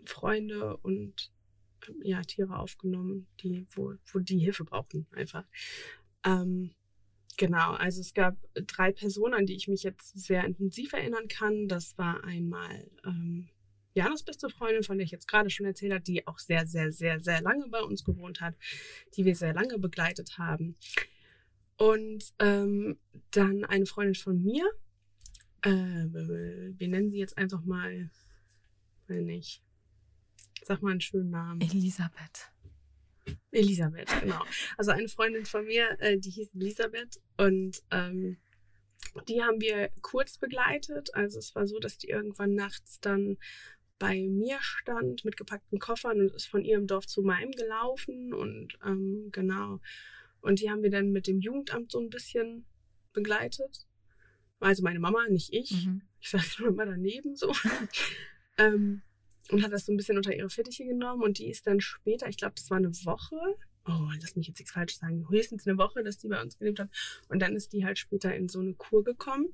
Freunde 0.05 0.77
und 0.77 1.31
ähm, 1.87 1.95
ja, 2.03 2.21
Tiere 2.21 2.57
aufgenommen, 2.57 3.27
die, 3.41 3.65
wo, 3.71 3.93
wo 4.11 4.19
die 4.19 4.39
Hilfe 4.39 4.63
brauchten, 4.65 5.07
einfach. 5.11 5.45
Ähm, 6.25 6.71
genau, 7.37 7.73
also 7.73 8.01
es 8.01 8.13
gab 8.13 8.37
drei 8.53 8.91
Personen, 8.91 9.33
an 9.33 9.45
die 9.45 9.55
ich 9.55 9.67
mich 9.67 9.83
jetzt 9.83 10.17
sehr 10.17 10.43
intensiv 10.43 10.93
erinnern 10.93 11.27
kann. 11.27 11.67
Das 11.67 11.97
war 11.97 12.23
einmal 12.23 12.89
ähm, 13.05 13.49
Janos 13.93 14.23
beste 14.23 14.49
Freundin, 14.49 14.83
von 14.83 14.97
der 14.97 15.05
ich 15.05 15.11
jetzt 15.11 15.27
gerade 15.27 15.49
schon 15.49 15.65
erzählt 15.65 15.93
habe, 15.93 16.03
die 16.03 16.27
auch 16.27 16.39
sehr, 16.39 16.65
sehr, 16.65 16.91
sehr, 16.91 17.19
sehr 17.19 17.41
lange 17.41 17.67
bei 17.67 17.81
uns 17.81 18.03
gewohnt 18.03 18.41
hat, 18.41 18.55
die 19.15 19.25
wir 19.25 19.35
sehr 19.35 19.53
lange 19.53 19.77
begleitet 19.77 20.37
haben. 20.37 20.75
Und 21.77 22.33
ähm, 22.39 22.99
dann 23.31 23.65
eine 23.65 23.85
Freundin 23.85 24.15
von 24.15 24.41
mir, 24.41 24.65
äh, 25.61 25.69
wir 25.69 26.87
nennen 26.87 27.09
sie 27.09 27.19
jetzt 27.19 27.37
einfach 27.37 27.63
mal, 27.63 28.09
wenn 29.07 29.25
nicht, 29.25 29.63
sag 30.63 30.81
mal 30.81 30.91
einen 30.91 31.01
schönen 31.01 31.29
Namen. 31.29 31.61
Elisabeth. 31.61 32.51
Elisabeth, 33.51 34.09
genau. 34.21 34.43
Also 34.77 34.91
eine 34.91 35.07
Freundin 35.07 35.45
von 35.45 35.65
mir, 35.65 35.99
äh, 35.99 36.17
die 36.17 36.31
hieß 36.31 36.55
Elisabeth 36.55 37.21
und 37.37 37.81
ähm, 37.91 38.37
die 39.27 39.41
haben 39.43 39.61
wir 39.61 39.89
kurz 40.01 40.37
begleitet. 40.37 41.13
Also 41.13 41.39
es 41.39 41.53
war 41.55 41.67
so, 41.67 41.79
dass 41.79 41.97
die 41.97 42.09
irgendwann 42.09 42.55
nachts 42.55 42.99
dann 42.99 43.37
bei 43.99 44.27
mir 44.27 44.57
stand 44.61 45.23
mit 45.23 45.37
gepackten 45.37 45.79
Koffern 45.79 46.19
und 46.19 46.33
ist 46.33 46.47
von 46.47 46.63
ihrem 46.63 46.87
Dorf 46.87 47.07
zu 47.07 47.21
meinem 47.21 47.51
gelaufen 47.51 48.33
und 48.33 48.77
ähm, 48.85 49.29
genau. 49.31 49.79
Und 50.41 50.59
die 50.59 50.69
haben 50.69 50.83
wir 50.83 50.89
dann 50.89 51.11
mit 51.11 51.27
dem 51.27 51.39
Jugendamt 51.39 51.91
so 51.91 51.99
ein 51.99 52.09
bisschen 52.09 52.65
begleitet. 53.13 53.87
Also 54.59 54.83
meine 54.83 54.99
Mama, 54.99 55.27
nicht 55.29 55.53
ich. 55.53 55.71
Mhm. 55.85 56.01
Ich 56.19 56.29
saß 56.29 56.59
nur 56.59 56.69
immer 56.69 56.85
daneben 56.85 57.35
so. 57.35 57.53
ähm, 58.57 59.01
und 59.49 59.63
hat 59.63 59.71
das 59.71 59.85
so 59.85 59.93
ein 59.93 59.97
bisschen 59.97 60.17
unter 60.17 60.35
ihre 60.35 60.49
Fittiche 60.49 60.85
genommen. 60.85 61.21
Und 61.23 61.37
die 61.37 61.49
ist 61.49 61.67
dann 61.67 61.79
später, 61.79 62.27
ich 62.27 62.37
glaube, 62.37 62.55
das 62.55 62.69
war 62.69 62.77
eine 62.77 62.91
Woche. 63.05 63.35
Oh, 63.85 64.09
lass 64.21 64.35
mich 64.35 64.47
jetzt 64.47 64.59
nichts 64.59 64.71
falsch 64.71 64.97
sagen. 64.97 65.27
Höchstens 65.29 65.67
eine 65.67 65.77
Woche, 65.77 66.03
dass 66.03 66.17
die 66.17 66.29
bei 66.29 66.41
uns 66.41 66.57
gelebt 66.57 66.79
hat. 66.79 66.89
Und 67.27 67.39
dann 67.39 67.55
ist 67.55 67.73
die 67.73 67.85
halt 67.85 67.99
später 67.99 68.33
in 68.33 68.47
so 68.47 68.59
eine 68.59 68.73
Kur 68.73 69.03
gekommen. 69.03 69.53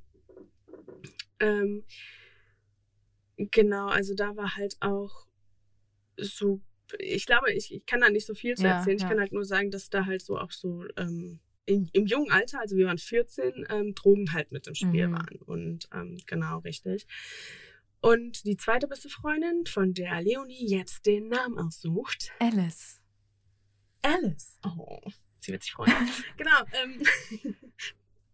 Ähm, 1.39 1.83
genau, 3.51 3.87
also 3.87 4.13
da 4.15 4.35
war 4.35 4.55
halt 4.55 4.75
auch 4.81 5.27
so, 6.17 6.61
ich 6.97 7.25
glaube, 7.25 7.51
ich, 7.53 7.73
ich 7.73 7.85
kann 7.85 8.01
da 8.01 8.09
nicht 8.09 8.25
so 8.25 8.33
viel 8.33 8.55
zu 8.55 8.63
Ja, 8.63 8.77
erzählen. 8.77 8.97
Ich 8.97 9.03
ja. 9.03 9.09
kann 9.09 9.19
halt 9.19 9.31
nur 9.31 9.45
sagen, 9.45 9.71
dass 9.71 9.89
da 9.89 10.05
halt 10.05 10.21
so 10.21 10.37
auch 10.37 10.51
so 10.51 10.83
ähm, 10.97 11.39
in, 11.65 11.87
im 11.93 12.05
jungen 12.07 12.31
Alter, 12.31 12.59
also 12.59 12.75
wir 12.75 12.87
waren 12.87 12.97
14, 12.97 13.67
ähm, 13.69 13.93
Drogen 13.93 14.33
halt 14.33 14.51
mit 14.51 14.67
im 14.67 14.75
Spiel 14.75 15.07
Mhm. 15.07 15.13
waren. 15.13 15.35
Und 15.45 15.87
ähm, 15.93 16.17
genau, 16.25 16.59
richtig. 16.59 17.05
Und 18.01 18.45
die 18.45 18.57
zweite 18.57 18.87
beste 18.87 19.09
Freundin, 19.09 19.65
von 19.65 19.93
der 19.93 20.21
Leonie 20.21 20.67
jetzt 20.67 21.05
den 21.05 21.27
Namen 21.27 21.57
aussucht, 21.59 22.31
Alice. 22.39 22.99
Alice. 24.01 24.57
Oh, 24.65 25.01
sie 25.41 25.51
wird 25.51 25.63
sich 25.63 25.73
freuen. 25.73 25.91
genau. 26.37 26.63
Ähm, 26.81 27.03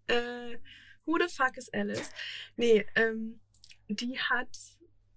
äh, 0.07 0.57
who 1.05 1.17
the 1.19 1.27
fuck 1.27 1.57
is 1.57 1.69
Alice? 1.73 2.09
Nee, 2.55 2.85
ähm, 2.95 3.39
die 3.89 4.17
hat 4.19 4.55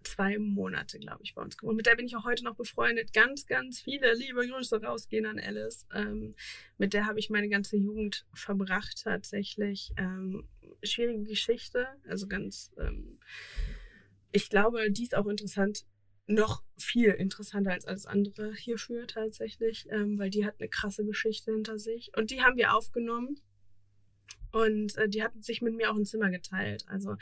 zwei 0.09 0.38
Monate, 0.38 0.98
glaube 0.98 1.22
ich, 1.22 1.34
bei 1.34 1.42
uns 1.42 1.56
gewohnt. 1.56 1.76
Mit 1.76 1.86
der 1.86 1.96
bin 1.96 2.06
ich 2.06 2.16
auch 2.16 2.24
heute 2.24 2.44
noch 2.44 2.56
befreundet. 2.56 3.12
Ganz, 3.12 3.46
ganz 3.46 3.80
viele 3.80 4.14
liebe 4.14 4.46
Grüße 4.46 4.82
rausgehen 4.82 5.26
an 5.26 5.38
Alice. 5.38 5.86
Ähm, 5.94 6.34
mit 6.78 6.92
der 6.92 7.06
habe 7.06 7.18
ich 7.18 7.30
meine 7.30 7.48
ganze 7.48 7.76
Jugend 7.76 8.26
verbracht 8.32 9.02
tatsächlich. 9.04 9.92
Ähm, 9.96 10.48
schwierige 10.82 11.24
Geschichte. 11.24 11.86
Also 12.09 12.26
ganz, 12.26 12.72
ähm, 12.78 13.18
ich 14.32 14.48
glaube, 14.50 14.90
die 14.90 15.04
ist 15.04 15.14
auch 15.14 15.26
interessant 15.26 15.84
noch 16.28 16.62
viel 16.76 17.09
interessanter 17.09 17.72
als 17.72 17.86
alles 17.86 18.06
andere 18.06 18.54
hierfür 18.54 19.06
tatsächlich, 19.06 19.86
ähm, 19.90 20.18
weil 20.18 20.28
die 20.28 20.44
hat 20.44 20.56
eine 20.59 20.68
krasse 20.68 21.04
Geschichte 21.04 21.52
hinter 21.52 21.78
sich. 21.78 22.12
Und 22.16 22.30
die 22.30 22.42
haben 22.42 22.56
wir 22.56 22.74
aufgenommen. 22.74 23.40
Und 24.53 24.96
äh, 24.96 25.09
die 25.09 25.22
hatten 25.22 25.42
sich 25.42 25.62
mit 25.62 25.74
mir 25.74 25.90
auch 25.90 25.96
ein 25.96 26.07
Zimmer 26.07 26.30
geteilt. 26.30 26.84
Also 26.88 27.16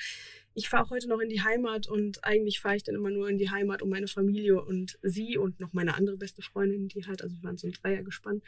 ich 0.55 0.68
fahre 0.68 0.85
auch 0.85 0.91
heute 0.91 1.09
noch 1.09 1.20
in 1.20 1.29
die 1.29 1.43
Heimat 1.43 1.89
und 1.89 2.24
eigentlich 2.24 2.61
fahre 2.61 2.77
ich 2.77 2.83
dann 2.83 2.95
immer 2.95 3.11
nur 3.11 3.29
in 3.29 3.39
die 3.39 3.51
Heimat, 3.51 3.83
um 3.83 3.91
meine 3.91 4.09
Familie 4.09 4.62
und 4.62 4.99
sie 5.03 5.37
und 5.37 5.61
noch 5.61 5.72
meine 5.72 5.95
andere 5.95 6.16
beste 6.16 6.43
Freundin, 6.43 6.89
die 6.89 7.07
halt, 7.07 7.22
also 7.22 7.37
wir 7.37 7.43
waren 7.43 7.57
so 7.57 7.66
ein 7.66 7.72
Dreier 7.72 8.03
gespannt, 8.03 8.43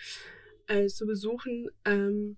äh, 0.67 0.87
zu 0.87 1.07
besuchen. 1.07 1.69
Ähm, 1.85 2.37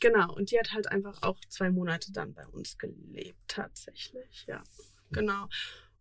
genau, 0.00 0.34
und 0.34 0.50
die 0.50 0.58
hat 0.58 0.72
halt 0.72 0.88
einfach 0.88 1.22
auch 1.22 1.38
zwei 1.48 1.70
Monate 1.70 2.12
dann 2.12 2.34
bei 2.34 2.46
uns 2.46 2.78
gelebt, 2.78 3.38
tatsächlich, 3.48 4.46
ja. 4.46 4.62
Genau. 5.10 5.48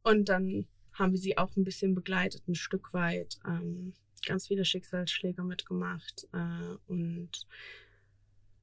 Und 0.03 0.29
dann 0.29 0.67
haben 0.93 1.11
wir 1.11 1.19
sie 1.19 1.37
auch 1.37 1.55
ein 1.55 1.63
bisschen 1.63 1.95
begleitet, 1.95 2.47
ein 2.47 2.55
Stück 2.55 2.93
weit. 2.93 3.39
Ähm, 3.45 3.93
ganz 4.25 4.47
viele 4.47 4.65
Schicksalsschläge 4.65 5.43
mitgemacht. 5.43 6.27
Äh, 6.33 6.77
und 6.87 7.47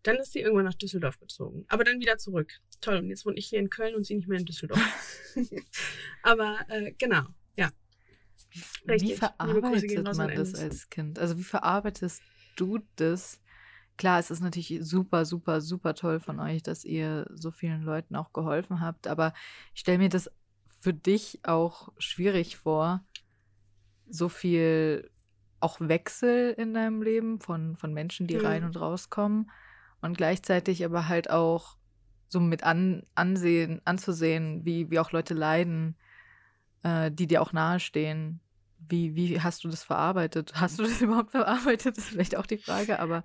dann 0.03 0.17
ist 0.17 0.33
sie 0.33 0.41
irgendwann 0.41 0.65
nach 0.65 0.75
Düsseldorf 0.75 1.19
gezogen. 1.19 1.65
Aber 1.69 1.85
dann 1.85 2.01
wieder 2.01 2.19
zurück. 2.19 2.53
Toll. 2.81 2.99
Und 2.99 3.09
jetzt 3.09 3.27
wohne 3.27 3.37
ich 3.37 3.47
hier 3.47 3.59
in 3.59 3.71
Köln 3.71 3.95
und 3.95 4.05
sie 4.05 4.15
nicht 4.15 4.29
mehr 4.29 4.39
in 4.39 4.45
Düsseldorf. 4.45 4.81
Aber 6.23 6.59
äh, 6.69 6.93
genau, 6.93 7.23
ja. 7.57 7.71
Wie 8.85 8.91
Richtig. 8.91 9.11
Gehen 9.11 9.19
verarbeitet 9.19 10.05
man 10.05 10.21
an 10.21 10.35
das 10.35 10.55
als 10.55 10.89
Kind? 10.89 11.19
Also 11.19 11.37
wie 11.39 11.45
verarbeitest 11.45 12.23
du 12.57 12.79
das? 12.97 13.41
Klar, 13.97 14.21
es 14.21 14.31
ist 14.31 14.41
natürlich 14.41 14.79
super, 14.81 15.25
super, 15.25 15.61
super 15.61 15.95
toll 15.95 16.21
von 16.21 16.39
euch, 16.39 16.63
dass 16.63 16.85
ihr 16.85 17.27
so 17.35 17.51
vielen 17.51 17.83
Leuten 17.83 18.15
auch 18.15 18.33
geholfen 18.33 18.81
habt, 18.81 19.09
aber 19.09 19.35
ich 19.75 19.81
stelle 19.81 19.99
mir 19.99 20.09
das 20.09 20.31
für 20.81 20.95
dich 20.95 21.41
auch 21.43 21.93
schwierig 21.99 22.57
vor, 22.57 23.05
so 24.09 24.29
viel 24.29 25.11
auch 25.59 25.81
Wechsel 25.81 26.55
in 26.57 26.75
deinem 26.75 27.03
Leben 27.03 27.41
von, 27.41 27.77
von 27.77 27.93
Menschen, 27.93 28.29
die 28.29 28.37
Mhm. 28.37 28.47
rein 28.47 28.65
und 28.65 28.81
rauskommen 28.81 29.51
und 30.01 30.17
gleichzeitig 30.17 30.85
aber 30.85 31.09
halt 31.09 31.31
auch 31.31 31.77
so 32.29 32.41
mit 32.41 32.63
an, 32.63 33.05
ansehen, 33.15 33.81
anzusehen, 33.85 34.65
wie, 34.65 34.91
wie 34.91 34.99
auch 34.99 35.13
Leute 35.13 35.35
leiden, 35.35 35.97
äh, 36.83 37.11
die 37.11 37.27
dir 37.27 37.43
auch 37.43 37.53
nahestehen. 37.53 38.41
Wie, 38.89 39.17
wie 39.17 39.41
hast 39.41 39.65
du 39.65 39.69
das 39.69 39.83
verarbeitet? 39.83 40.53
Hast 40.55 40.79
du 40.79 40.83
das 40.85 41.01
überhaupt 41.01 41.33
verarbeitet? 41.33 41.97
Das 41.97 42.05
ist 42.05 42.11
vielleicht 42.11 42.37
auch 42.37 42.47
die 42.47 42.59
Frage, 42.59 43.01
aber 43.01 43.25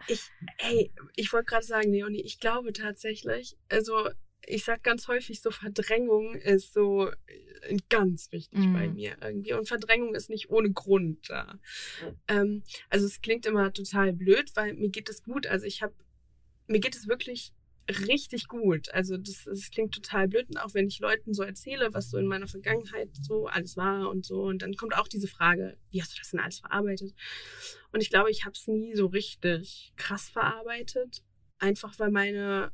Hey, 0.57 0.91
ich 1.15 1.31
wollte 1.31 1.45
gerade 1.45 1.65
sagen, 1.65 1.91
Leonie, 1.91 2.23
ich 2.23 2.39
glaube 2.39 2.73
tatsächlich, 2.73 3.55
also 3.69 4.09
ich 4.45 4.63
sag 4.65 4.83
ganz 4.83 5.07
häufig 5.07 5.41
so, 5.41 5.51
Verdrängung 5.51 6.35
ist 6.35 6.73
so 6.73 7.09
äh, 7.09 7.77
ganz 7.89 8.31
wichtig 8.31 8.59
Mhm. 8.59 8.73
bei 8.73 8.89
mir 8.89 9.15
irgendwie. 9.21 9.53
Und 9.53 9.67
Verdrängung 9.67 10.15
ist 10.15 10.29
nicht 10.29 10.49
ohne 10.49 10.71
Grund 10.71 11.29
da. 11.29 11.59
Ähm, 12.27 12.63
also 12.89 13.05
es 13.05 13.21
klingt 13.21 13.45
immer 13.45 13.71
total 13.71 14.13
blöd, 14.13 14.51
weil 14.55 14.73
mir 14.73 14.89
geht 14.89 15.09
es 15.09 15.23
gut. 15.23 15.47
Also 15.47 15.65
ich 15.65 15.81
habe, 15.81 15.93
mir 16.67 16.79
geht 16.79 16.95
es 16.95 17.07
wirklich 17.07 17.53
richtig 17.89 18.47
gut. 18.47 18.89
Also 18.93 19.17
das, 19.17 19.43
das 19.45 19.69
klingt 19.71 19.93
total 19.93 20.27
blöd. 20.27 20.47
Und 20.49 20.57
auch 20.57 20.73
wenn 20.73 20.87
ich 20.87 20.99
Leuten 20.99 21.33
so 21.33 21.43
erzähle, 21.43 21.93
was 21.93 22.09
so 22.09 22.17
in 22.17 22.27
meiner 22.27 22.47
Vergangenheit 22.47 23.09
so 23.13 23.47
alles 23.47 23.75
war 23.75 24.09
und 24.09 24.25
so. 24.25 24.43
Und 24.43 24.61
dann 24.61 24.75
kommt 24.75 24.95
auch 24.95 25.07
diese 25.07 25.27
Frage, 25.27 25.77
wie 25.89 26.01
hast 26.01 26.13
du 26.13 26.17
das 26.19 26.31
denn 26.31 26.39
alles 26.39 26.59
verarbeitet? 26.59 27.13
Und 27.91 28.01
ich 28.01 28.09
glaube, 28.09 28.31
ich 28.31 28.45
habe 28.45 28.53
es 28.53 28.67
nie 28.67 28.95
so 28.95 29.07
richtig 29.07 29.93
krass 29.97 30.29
verarbeitet. 30.29 31.23
Einfach 31.59 31.97
weil 31.99 32.11
meine, 32.11 32.71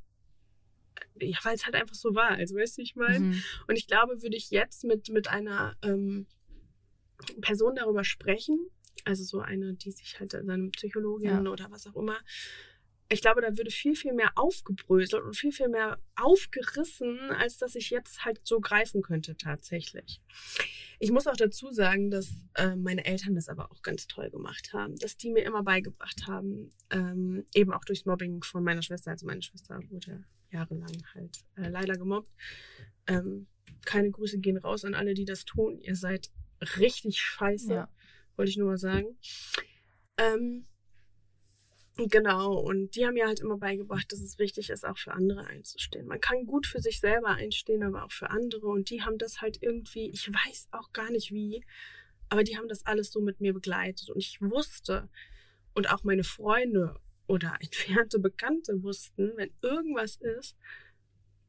ja, 1.19 1.37
weil 1.43 1.55
es 1.55 1.65
halt 1.65 1.75
einfach 1.75 1.95
so 1.95 2.13
war. 2.13 2.31
Also 2.31 2.55
weißt 2.55 2.77
du, 2.77 2.81
ich 2.81 2.95
meine? 2.95 3.19
mhm. 3.19 3.43
Und 3.67 3.77
ich 3.77 3.87
glaube, 3.87 4.21
würde 4.21 4.37
ich 4.37 4.51
jetzt 4.51 4.83
mit, 4.83 5.09
mit 5.09 5.27
einer 5.27 5.75
ähm, 5.81 6.27
Person 7.41 7.75
darüber 7.75 8.03
sprechen, 8.03 8.59
also 9.05 9.23
so 9.23 9.39
eine, 9.39 9.73
die 9.73 9.91
sich 9.91 10.19
halt, 10.19 10.35
also 10.35 10.51
eine 10.51 10.69
Psychologin 10.69 11.45
Ja. 11.45 11.51
oder 11.51 11.69
was 11.71 11.87
auch 11.87 11.95
immer, 11.95 12.17
ich 13.11 13.21
glaube, 13.21 13.41
da 13.41 13.57
würde 13.57 13.71
viel, 13.71 13.95
viel 13.95 14.13
mehr 14.13 14.31
aufgebröselt 14.35 15.23
und 15.23 15.35
viel, 15.35 15.51
viel 15.51 15.67
mehr 15.69 15.99
aufgerissen, 16.15 17.17
als 17.31 17.57
dass 17.57 17.75
ich 17.75 17.89
jetzt 17.89 18.23
halt 18.23 18.39
so 18.43 18.59
greifen 18.59 19.01
könnte 19.01 19.35
tatsächlich. 19.35 20.21
Ich 20.99 21.11
muss 21.11 21.25
auch 21.27 21.35
dazu 21.35 21.71
sagen, 21.71 22.11
dass 22.11 22.29
äh, 22.55 22.75
meine 22.75 23.05
Eltern 23.05 23.33
das 23.35 23.49
aber 23.49 23.71
auch 23.71 23.81
ganz 23.81 24.07
toll 24.07 24.29
gemacht 24.29 24.73
haben, 24.73 24.95
dass 24.97 25.17
die 25.17 25.31
mir 25.31 25.43
immer 25.43 25.63
beigebracht 25.63 26.27
haben, 26.27 26.71
ähm, 26.91 27.45
eben 27.55 27.73
auch 27.73 27.83
durchs 27.85 28.05
Mobbing 28.05 28.43
von 28.43 28.63
meiner 28.63 28.81
Schwester, 28.83 29.11
also 29.11 29.25
meine 29.25 29.41
Schwester 29.41 29.79
wurde 29.89 30.23
jahrelang 30.51 31.03
halt 31.13 31.39
äh, 31.55 31.69
leider 31.69 31.95
gemobbt. 31.95 32.31
Ähm, 33.07 33.47
keine 33.85 34.11
Grüße 34.11 34.39
gehen 34.39 34.57
raus 34.57 34.83
an 34.85 34.93
alle, 34.93 35.13
die 35.13 35.25
das 35.25 35.45
tun. 35.45 35.79
Ihr 35.79 35.95
seid 35.95 36.29
richtig 36.77 37.19
scheiße, 37.19 37.73
Ja. 37.73 37.89
wollte 38.35 38.49
ich 38.51 38.57
nur 38.57 38.67
mal 38.67 38.77
sagen. 38.77 39.17
Ähm, 40.17 40.65
genau, 42.07 42.53
und 42.53 42.95
die 42.95 43.05
haben 43.05 43.15
mir 43.15 43.27
halt 43.27 43.39
immer 43.39 43.57
beigebracht, 43.57 44.11
dass 44.11 44.19
es 44.21 44.39
wichtig 44.39 44.69
ist, 44.69 44.85
auch 44.85 44.97
für 44.97 45.11
andere 45.11 45.45
einzustehen. 45.45 46.07
Man 46.07 46.21
kann 46.21 46.45
gut 46.45 46.67
für 46.67 46.79
sich 46.79 46.99
selber 46.99 47.29
einstehen, 47.29 47.83
aber 47.83 48.05
auch 48.05 48.11
für 48.11 48.29
andere. 48.29 48.67
Und 48.67 48.89
die 48.89 49.01
haben 49.01 49.17
das 49.17 49.41
halt 49.41 49.61
irgendwie, 49.61 50.09
ich 50.09 50.31
weiß 50.31 50.69
auch 50.71 50.91
gar 50.93 51.11
nicht 51.11 51.31
wie, 51.31 51.63
aber 52.29 52.43
die 52.43 52.57
haben 52.57 52.67
das 52.67 52.85
alles 52.85 53.11
so 53.11 53.19
mit 53.19 53.41
mir 53.41 53.53
begleitet. 53.53 54.09
Und 54.09 54.19
ich 54.19 54.41
wusste, 54.41 55.09
und 55.73 55.91
auch 55.91 56.03
meine 56.03 56.23
Freunde 56.23 56.95
oder 57.27 57.55
entfernte 57.61 58.19
Bekannte 58.19 58.81
wussten, 58.83 59.33
wenn 59.35 59.51
irgendwas 59.61 60.17
ist, 60.17 60.57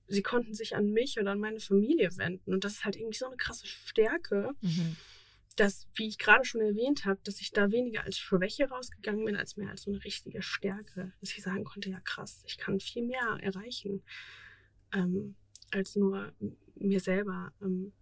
sie 0.08 0.22
konnten 0.22 0.54
sich 0.54 0.74
an 0.74 0.90
mich 0.90 1.18
oder 1.18 1.32
an 1.32 1.40
meine 1.40 1.60
Familie 1.60 2.10
wenden. 2.16 2.52
Und 2.52 2.64
das 2.64 2.72
ist 2.74 2.84
halt 2.84 2.96
irgendwie 2.96 3.18
so 3.18 3.26
eine 3.26 3.36
krasse 3.36 3.66
Stärke, 3.66 4.50
Mhm. 4.60 4.96
Dass, 5.56 5.88
wie 5.94 6.08
ich 6.08 6.18
gerade 6.18 6.44
schon 6.44 6.60
erwähnt 6.60 7.04
habe, 7.04 7.20
dass 7.24 7.40
ich 7.40 7.50
da 7.50 7.70
weniger 7.70 8.04
als 8.04 8.18
Schwäche 8.18 8.68
rausgegangen 8.68 9.24
bin, 9.24 9.36
als 9.36 9.56
mehr 9.56 9.70
als 9.70 9.82
so 9.82 9.90
eine 9.90 10.02
richtige 10.04 10.42
Stärke. 10.42 11.12
Dass 11.20 11.30
ich 11.30 11.42
sagen 11.42 11.64
konnte, 11.64 11.90
ja 11.90 12.00
krass, 12.00 12.42
ich 12.46 12.56
kann 12.56 12.80
viel 12.80 13.04
mehr 13.04 13.38
erreichen, 13.40 14.02
ähm, 14.92 15.34
als 15.72 15.96
nur 15.96 16.32
mir 16.76 17.00
selber 17.00 17.52
ähm, 17.62 17.92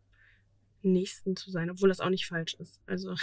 Nächsten 0.83 1.35
zu 1.35 1.51
sein, 1.51 1.71
obwohl 1.71 1.89
das 1.89 2.01
auch 2.01 2.11
nicht 2.11 2.27
falsch 2.27 2.55
ist. 2.55 2.81
Also 2.87 3.15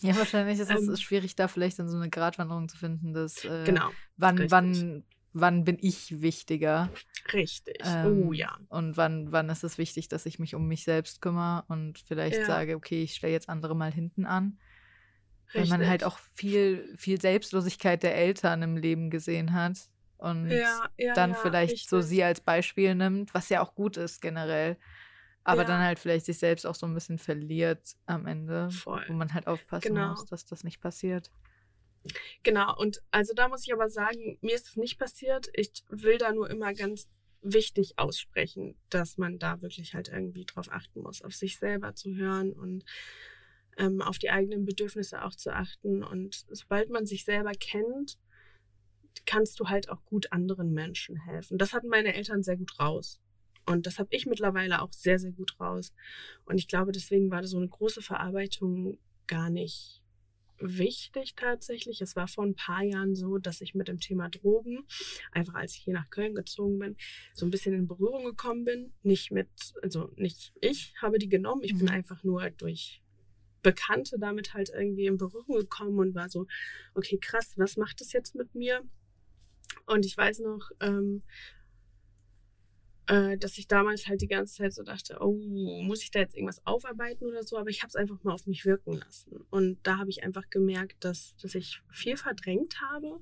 Ja, 0.00 0.14
wahrscheinlich 0.16 0.58
ist 0.58 0.70
es 0.70 0.88
Ähm. 0.88 0.96
schwierig, 0.96 1.34
da 1.34 1.48
vielleicht 1.48 1.78
dann 1.78 1.88
so 1.88 1.96
eine 1.96 2.10
Gratwanderung 2.10 2.68
zu 2.68 2.76
finden, 2.76 3.14
dass 3.14 3.44
äh, 3.44 3.64
genau, 3.64 3.90
wann, 4.16 4.50
wann, 4.50 5.04
wann 5.32 5.64
bin 5.64 5.78
ich 5.80 6.20
wichtiger 6.20 6.90
richtig. 7.32 7.78
Ähm, 7.84 8.28
oh 8.28 8.32
ja. 8.32 8.58
und 8.68 8.96
wann, 8.96 9.32
wann 9.32 9.48
ist 9.50 9.64
es 9.64 9.78
wichtig, 9.78 10.08
dass 10.08 10.26
ich 10.26 10.38
mich 10.38 10.54
um 10.54 10.66
mich 10.66 10.84
selbst 10.84 11.20
kümmere 11.20 11.64
und 11.68 11.98
vielleicht 11.98 12.40
Ja. 12.40 12.46
sage, 12.46 12.76
okay, 12.76 13.02
ich 13.02 13.14
stelle 13.14 13.32
jetzt 13.32 13.48
andere 13.48 13.74
mal 13.76 13.92
hinten 13.92 14.26
an. 14.26 14.58
Weil 15.54 15.64
Richtig. 15.64 15.70
man 15.80 15.86
halt 15.88 16.04
auch 16.04 16.18
viel, 16.18 16.94
viel 16.96 17.20
Selbstlosigkeit 17.20 18.02
der 18.02 18.14
Eltern 18.16 18.62
im 18.62 18.76
Leben 18.76 19.10
gesehen 19.10 19.52
hat 19.52 19.78
und 20.16 20.48
ja, 20.50 20.88
ja, 20.96 21.14
dann 21.14 21.34
vielleicht 21.34 21.88
so 21.90 21.96
richtig. 21.96 22.08
sie 22.16 22.24
als 22.24 22.40
Beispiel 22.40 22.94
nimmt, 22.94 23.34
was 23.34 23.50
ja 23.50 23.60
auch 23.60 23.74
gut 23.74 23.98
ist 23.98 24.22
generell. 24.22 24.78
Aber 25.44 25.64
dann 25.64 25.82
halt 25.82 25.98
vielleicht 25.98 26.24
sich 26.26 26.38
selbst 26.38 26.66
auch 26.66 26.74
so 26.74 26.86
ein 26.86 26.94
bisschen 26.94 27.18
verliert 27.18 27.96
am 28.06 28.26
Ende, 28.26 28.70
Voll. 28.70 29.04
wo 29.08 29.12
man 29.12 29.34
halt 29.34 29.46
aufpassen 29.46 29.94
Genau. 29.94 30.10
muss, 30.10 30.24
dass 30.26 30.46
das 30.46 30.64
nicht 30.64 30.80
passiert. 30.80 31.30
Genau, 32.42 32.76
und 32.78 33.02
also 33.10 33.32
da 33.34 33.48
muss 33.48 33.64
ich 33.64 33.72
aber 33.72 33.88
sagen, 33.88 34.38
mir 34.40 34.54
ist 34.54 34.68
es 34.68 34.76
nicht 34.76 34.98
passiert. 34.98 35.48
Ich 35.54 35.84
will 35.88 36.18
da 36.18 36.32
nur 36.32 36.50
immer 36.50 36.74
ganz 36.74 37.08
wichtig 37.42 37.98
aussprechen, 37.98 38.76
dass 38.88 39.18
man 39.18 39.38
da 39.38 39.62
wirklich 39.62 39.94
halt 39.94 40.08
irgendwie 40.08 40.44
drauf 40.44 40.70
achten 40.70 41.00
muss, 41.02 41.22
auf 41.22 41.34
sich 41.34 41.58
selber 41.58 41.94
zu 41.94 42.14
hören 42.14 42.52
und 42.52 42.84
ähm, 43.76 44.00
auf 44.00 44.18
die 44.18 44.30
eigenen 44.30 44.64
Bedürfnisse 44.64 45.24
auch 45.24 45.34
zu 45.34 45.52
achten. 45.52 46.04
Und 46.04 46.44
sobald 46.50 46.90
man 46.90 47.06
sich 47.06 47.24
selber 47.24 47.52
kennt, 47.52 48.18
kannst 49.26 49.60
du 49.60 49.68
halt 49.68 49.88
auch 49.88 50.04
gut 50.04 50.32
anderen 50.32 50.72
Menschen 50.72 51.16
helfen. 51.16 51.58
Das 51.58 51.72
hatten 51.72 51.88
meine 51.88 52.14
Eltern 52.14 52.42
sehr 52.42 52.56
gut 52.56 52.78
raus. 52.78 53.20
Und 53.64 53.86
das 53.86 53.98
habe 53.98 54.08
ich 54.10 54.26
mittlerweile 54.26 54.82
auch 54.82 54.92
sehr, 54.92 55.18
sehr 55.18 55.32
gut 55.32 55.58
raus. 55.60 55.92
Und 56.44 56.58
ich 56.58 56.66
glaube, 56.66 56.92
deswegen 56.92 57.30
war 57.30 57.44
so 57.44 57.58
eine 57.58 57.68
große 57.68 58.02
Verarbeitung 58.02 58.98
gar 59.26 59.50
nicht 59.50 60.01
wichtig 60.62 61.34
tatsächlich. 61.34 62.00
Es 62.00 62.16
war 62.16 62.28
vor 62.28 62.44
ein 62.44 62.54
paar 62.54 62.82
Jahren 62.82 63.14
so, 63.14 63.38
dass 63.38 63.60
ich 63.60 63.74
mit 63.74 63.88
dem 63.88 64.00
Thema 64.00 64.28
Drogen, 64.28 64.86
einfach 65.30 65.54
als 65.54 65.74
ich 65.74 65.82
hier 65.82 65.94
nach 65.94 66.10
Köln 66.10 66.34
gezogen 66.34 66.78
bin, 66.78 66.96
so 67.34 67.46
ein 67.46 67.50
bisschen 67.50 67.74
in 67.74 67.86
Berührung 67.88 68.24
gekommen 68.24 68.64
bin. 68.64 68.92
Nicht 69.02 69.30
mit, 69.30 69.48
also 69.82 70.10
nicht 70.16 70.52
ich 70.60 70.94
habe 71.00 71.18
die 71.18 71.28
genommen, 71.28 71.62
ich 71.64 71.72
bin 71.72 71.86
Mhm. 71.86 71.92
einfach 71.92 72.22
nur 72.24 72.48
durch 72.50 73.02
Bekannte 73.62 74.18
damit 74.18 74.54
halt 74.54 74.70
irgendwie 74.70 75.06
in 75.06 75.16
Berührung 75.16 75.56
gekommen 75.56 75.98
und 75.98 76.14
war 76.14 76.28
so, 76.28 76.46
okay, 76.94 77.18
krass, 77.18 77.52
was 77.56 77.76
macht 77.76 78.00
das 78.00 78.12
jetzt 78.12 78.34
mit 78.34 78.54
mir? 78.54 78.82
Und 79.86 80.04
ich 80.04 80.16
weiß 80.16 80.40
noch, 80.40 80.70
ähm, 80.80 81.22
äh, 83.06 83.36
dass 83.36 83.58
ich 83.58 83.66
damals 83.68 84.06
halt 84.06 84.20
die 84.20 84.28
ganze 84.28 84.54
Zeit 84.54 84.72
so 84.72 84.82
dachte, 84.82 85.18
oh, 85.20 85.34
muss 85.82 86.02
ich 86.02 86.10
da 86.10 86.20
jetzt 86.20 86.34
irgendwas 86.36 86.64
aufarbeiten 86.66 87.26
oder 87.26 87.42
so? 87.42 87.58
Aber 87.58 87.70
ich 87.70 87.82
habe 87.82 87.88
es 87.88 87.96
einfach 87.96 88.22
mal 88.22 88.32
auf 88.32 88.46
mich 88.46 88.64
wirken 88.64 88.92
lassen. 88.94 89.44
Und 89.50 89.78
da 89.82 89.98
habe 89.98 90.10
ich 90.10 90.22
einfach 90.22 90.48
gemerkt, 90.50 91.04
dass, 91.04 91.34
dass 91.36 91.54
ich 91.54 91.80
viel 91.90 92.16
verdrängt 92.16 92.80
habe, 92.80 93.20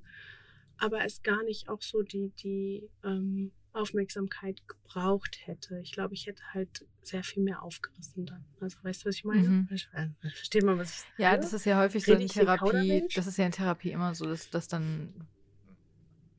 aber 0.79 1.05
es 1.05 1.23
gar 1.23 1.43
nicht 1.45 1.69
auch 1.69 1.83
so 1.83 2.03
die, 2.03 2.31
die 2.43 2.89
ähm, 3.05 3.53
Aufmerksamkeit 3.73 4.63
gebraucht 4.67 5.39
hätte. 5.45 5.79
Ich 5.83 5.93
glaube, 5.93 6.15
ich 6.15 6.27
hätte 6.27 6.43
halt 6.53 6.87
sehr 7.03 7.23
viel 7.23 7.43
mehr 7.43 7.63
aufgerissen 7.63 8.27
dann. 8.27 8.45
Also 8.61 8.79
weißt 8.83 9.05
du, 9.05 9.09
was 9.09 9.17
ich 9.17 9.25
meine? 9.25 9.49
Mhm. 9.49 9.69
Ver- 9.69 10.11
Versteht 10.21 10.65
man, 10.65 10.79
was 10.79 10.91
ich 10.91 10.97
sage? 11.01 11.13
Ja, 11.19 11.37
das 11.37 11.53
ist 11.53 11.65
ja 11.67 11.79
häufig 11.79 12.05
so 12.05 12.13
Rede 12.13 12.23
in 12.23 12.27
ich 12.27 12.33
hier 12.33 12.45
Therapie. 12.47 13.07
Das 13.15 13.27
ist 13.27 13.37
ja 13.39 13.47
in 13.47 13.53
Therapie 13.53 13.93
immer 13.93 14.15
so, 14.15 14.25
dass 14.27 14.51
das 14.51 14.69
dann 14.69 15.15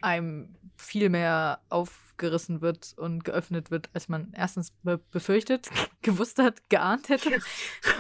einem 0.04 0.56
viel 0.76 1.10
mehr 1.10 1.62
aufgerissen 1.70 2.62
wird 2.62 2.94
und 2.98 3.24
geöffnet 3.24 3.72
wird, 3.72 3.90
als 3.94 4.10
man 4.10 4.34
erstens 4.34 4.72
be 4.84 4.98
befürchtet, 4.98 5.70
gewusst 6.02 6.40
hat, 6.40 6.70
geahnt 6.70 7.10
hätte. 7.10 7.40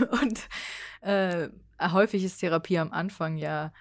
Und 0.22 0.48
äh, 1.02 1.50
häufig 1.82 2.24
ist 2.24 2.38
Therapie 2.40 2.80
am 2.80 2.92
Anfang 2.92 3.38
ja 3.38 3.72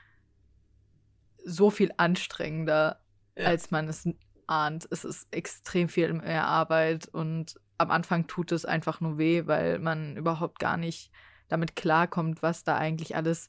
so 1.45 1.71
viel 1.71 1.93
anstrengender, 1.97 3.01
Ja. 3.37 3.47
als 3.47 3.71
man 3.71 3.89
es 3.89 4.07
ahnt. 4.47 4.87
Es 4.91 5.05
ist 5.05 5.29
extrem 5.31 5.89
viel 5.89 6.13
mehr 6.13 6.47
Arbeit 6.47 7.07
und 7.09 7.55
am 7.79 7.91
Anfang 7.91 8.27
tut 8.27 8.53
es 8.53 8.67
einfach 8.67 9.01
nur 9.01 9.17
weh, 9.17 9.47
weil 9.47 9.79
man 9.79 10.17
überhaupt 10.17 10.59
gar 10.59 10.77
nicht 10.77 11.11
damit 11.49 11.77
klarkommt, 11.77 12.43
was 12.43 12.63
da 12.65 12.77
eigentlich 12.77 13.17
alles 13.17 13.49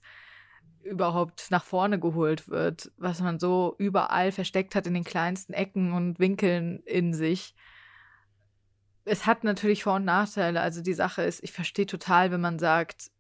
überhaupt 0.84 1.52
nach 1.52 1.64
vorne 1.64 2.00
geholt 2.00 2.50
wird, 2.50 2.92
was 2.98 3.22
man 3.22 3.40
so 3.40 3.76
überall 3.78 4.32
versteckt 4.32 4.76
hat 4.76 4.88
in 4.88 4.94
den 4.94 5.04
kleinsten 5.04 5.54
Ecken 5.54 5.94
und 5.94 6.20
Winkeln 6.20 6.82
in 6.86 7.14
sich. 7.14 7.56
Es 9.04 9.26
hat 9.26 9.44
natürlich 9.44 9.84
Vor- 9.84 9.96
und 9.96 10.06
Nachteile. 10.06 10.62
Also 10.62 10.82
die 10.82 10.94
Sache 10.94 11.24
ist, 11.24 11.44
ich 11.44 11.52
verstehe 11.52 11.86
total, 11.86 12.32
wenn 12.32 12.42
man 12.42 12.60
sagt, 12.60 13.12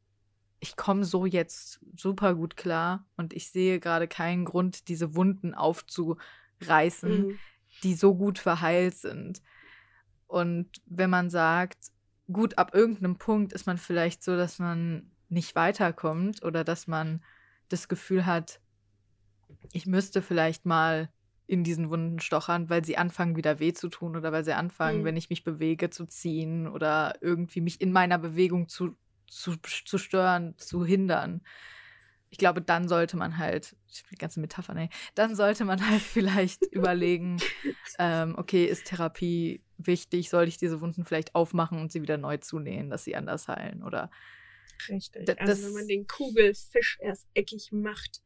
ich 0.59 0.75
komme 0.75 1.05
so 1.05 1.25
jetzt 1.25 1.79
super 1.95 2.35
gut 2.35 2.55
klar 2.55 3.05
und 3.17 3.33
ich 3.33 3.49
sehe 3.49 3.79
gerade 3.79 4.07
keinen 4.07 4.45
Grund, 4.45 4.87
diese 4.89 5.15
Wunden 5.15 5.55
aufzureißen, 5.55 7.27
Mhm. 7.27 7.39
die 7.83 7.95
so 7.95 8.15
gut 8.15 8.37
verheilt 8.37 8.95
sind. 8.95 9.41
Und 10.27 10.69
wenn 10.85 11.09
man 11.09 11.29
sagt, 11.29 11.77
gut, 12.31 12.57
ab 12.57 12.75
irgendeinem 12.75 13.17
Punkt 13.17 13.53
ist 13.53 13.65
man 13.65 13.77
vielleicht 13.77 14.23
so, 14.23 14.37
dass 14.37 14.59
man 14.59 15.11
nicht 15.29 15.55
weiterkommt 15.55 16.43
oder 16.43 16.63
dass 16.63 16.87
man 16.87 17.23
das 17.71 17.87
Gefühl 17.87 18.25
hat, 18.25 18.59
ich 19.73 19.85
müsste 19.85 20.21
vielleicht 20.21 20.65
mal 20.65 21.09
in 21.47 21.63
diesen 21.63 21.89
Wunden 21.89 22.19
stochern, 22.19 22.69
weil 22.69 22.85
sie 22.85 22.97
anfangen 22.97 23.35
wieder 23.35 23.59
weh 23.59 23.73
zu 23.73 23.89
tun 23.89 24.15
oder 24.15 24.31
weil 24.31 24.45
sie 24.45 24.53
anfangen, 24.53 25.01
mhm. 25.01 25.05
wenn 25.05 25.17
ich 25.17 25.29
mich 25.29 25.43
bewege, 25.43 25.89
zu 25.89 26.05
ziehen 26.05 26.67
oder 26.67 27.15
irgendwie 27.19 27.59
mich 27.59 27.81
in 27.81 27.91
meiner 27.91 28.17
Bewegung 28.17 28.69
zu, 28.69 28.95
zu, 29.27 29.57
zu 29.57 29.97
stören, 29.97 30.57
zu 30.57 30.85
hindern. 30.85 31.41
Ich 32.29 32.37
glaube, 32.37 32.61
dann 32.61 32.87
sollte 32.87 33.17
man 33.17 33.37
halt, 33.37 33.75
die 34.11 34.15
ganze 34.15 34.39
Metapher, 34.39 34.73
ne, 34.73 34.87
dann 35.13 35.35
sollte 35.35 35.65
man 35.65 35.85
halt 35.89 36.01
vielleicht 36.01 36.63
überlegen, 36.71 37.41
ähm, 37.99 38.35
okay, 38.37 38.65
ist 38.65 38.85
Therapie 38.85 39.61
wichtig? 39.77 40.29
Soll 40.29 40.47
ich 40.47 40.57
diese 40.57 40.79
Wunden 40.79 41.03
vielleicht 41.03 41.35
aufmachen 41.35 41.81
und 41.81 41.91
sie 41.91 42.01
wieder 42.01 42.17
neu 42.17 42.37
zunähen, 42.37 42.89
dass 42.89 43.03
sie 43.03 43.17
anders 43.17 43.49
heilen? 43.49 43.83
Oder 43.83 44.09
Richtig. 44.89 45.25
D 45.25 45.35
also 45.37 45.65
wenn 45.65 45.73
man 45.73 45.87
den 45.87 46.07
Kugelfisch 46.07 46.97
erst 47.01 47.27
eckig 47.33 47.71
macht, 47.71 48.21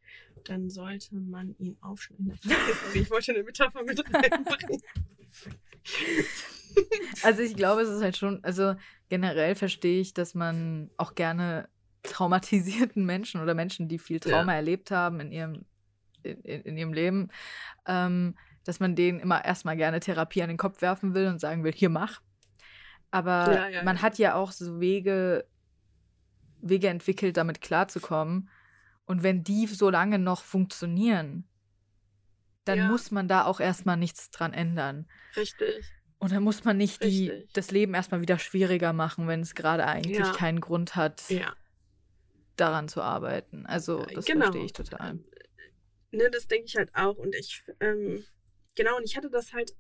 dann 0.45 0.69
sollte 0.69 1.15
man 1.15 1.55
ihn 1.57 1.77
aufschneiden. 1.81 2.39
ich 2.93 3.09
wollte 3.09 3.33
eine 3.33 3.43
Metapher 3.43 3.83
mit 3.83 4.03
reinbringen. 4.13 4.81
Also 7.23 7.41
ich 7.41 7.55
glaube, 7.55 7.81
es 7.81 7.89
ist 7.89 8.01
halt 8.01 8.17
schon, 8.17 8.43
also 8.43 8.75
generell 9.07 9.55
verstehe 9.55 10.01
ich, 10.01 10.13
dass 10.13 10.35
man 10.35 10.89
auch 10.97 11.15
gerne 11.15 11.69
traumatisierten 12.03 13.05
Menschen 13.05 13.41
oder 13.41 13.53
Menschen, 13.53 13.87
die 13.87 13.99
viel 13.99 14.19
Trauma 14.19 14.51
ja. 14.51 14.57
erlebt 14.57 14.91
haben 14.91 15.19
in 15.19 15.31
ihrem, 15.31 15.65
in, 16.23 16.41
in 16.41 16.77
ihrem 16.77 16.93
Leben, 16.93 17.29
ähm, 17.87 18.35
dass 18.63 18.79
man 18.79 18.95
denen 18.95 19.19
immer 19.19 19.45
erstmal 19.45 19.77
gerne 19.77 19.99
Therapie 19.99 20.41
an 20.41 20.49
den 20.49 20.57
Kopf 20.57 20.81
werfen 20.81 21.13
will 21.13 21.27
und 21.27 21.39
sagen 21.39 21.63
will, 21.63 21.73
hier 21.73 21.89
mach. 21.89 22.21
Aber 23.11 23.53
ja, 23.53 23.67
ja, 23.69 23.83
man 23.83 24.01
hat 24.01 24.17
ja 24.17 24.35
auch 24.35 24.51
so 24.51 24.79
Wege, 24.79 25.45
Wege 26.69 26.89
entwickelt, 26.89 27.37
damit 27.37 27.61
klarzukommen. 27.61 28.49
Und 29.05 29.23
wenn 29.23 29.43
die 29.43 29.67
so 29.67 29.89
lange 29.89 30.19
noch 30.19 30.43
funktionieren, 30.43 31.47
dann 32.65 32.79
ja. 32.79 32.87
muss 32.87 33.11
man 33.11 33.27
da 33.27 33.45
auch 33.45 33.59
erstmal 33.59 33.97
nichts 33.97 34.31
dran 34.31 34.53
ändern. 34.53 35.07
Richtig. 35.37 35.85
Und 36.17 36.31
dann 36.31 36.43
muss 36.43 36.63
man 36.63 36.77
nicht 36.77 37.03
die, 37.03 37.31
das 37.53 37.71
Leben 37.71 37.93
erstmal 37.93 38.21
wieder 38.21 38.39
schwieriger 38.39 38.93
machen, 38.93 39.27
wenn 39.27 39.41
es 39.41 39.53
gerade 39.53 39.85
eigentlich 39.85 40.17
ja. 40.17 40.31
keinen 40.33 40.59
Grund 40.59 40.95
hat, 40.95 41.29
ja. 41.29 41.53
daran 42.55 42.87
zu 42.87 43.01
arbeiten. 43.01 43.65
Also, 43.67 44.03
das 44.05 44.25
genau. 44.25 44.45
verstehe 44.45 44.65
ich 44.65 44.73
total. 44.73 45.19
Ne, 46.11 46.29
das 46.31 46.47
denke 46.47 46.65
ich 46.65 46.75
halt 46.77 46.89
auch. 46.95 47.17
Und 47.17 47.35
ich, 47.35 47.63
ähm, 47.79 48.23
genau, 48.75 48.97
und 48.97 49.03
ich 49.03 49.15
hatte 49.17 49.29
das 49.29 49.53
halt 49.53 49.75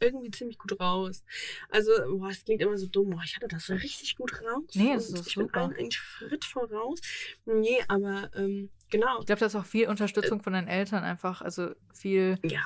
irgendwie 0.00 0.30
ziemlich 0.30 0.58
gut 0.58 0.78
raus. 0.80 1.24
Also, 1.68 1.92
boah, 2.18 2.28
es 2.28 2.44
klingt 2.44 2.60
immer 2.60 2.76
so 2.76 2.86
dumm, 2.86 3.10
boah, 3.10 3.22
ich 3.24 3.36
hatte 3.36 3.48
das 3.48 3.66
so 3.66 3.74
richtig 3.74 4.16
gut 4.16 4.32
raus. 4.42 4.64
Nee, 4.74 4.94
das 4.94 5.10
ist 5.10 5.26
ich 5.26 5.34
super. 5.34 5.46
bin 5.46 5.54
allen 5.54 5.76
einen 5.76 5.90
Schritt 5.90 6.44
voraus. 6.44 7.00
Nee, 7.44 7.80
aber 7.88 8.30
ähm, 8.34 8.70
genau. 8.90 9.20
Ich 9.20 9.26
glaube, 9.26 9.40
da 9.40 9.46
ist 9.46 9.56
auch 9.56 9.64
viel 9.64 9.88
Unterstützung 9.88 10.40
äh, 10.40 10.42
von 10.42 10.52
deinen 10.52 10.68
Eltern 10.68 11.04
einfach, 11.04 11.42
also 11.42 11.70
viel. 11.92 12.38
Ja. 12.44 12.60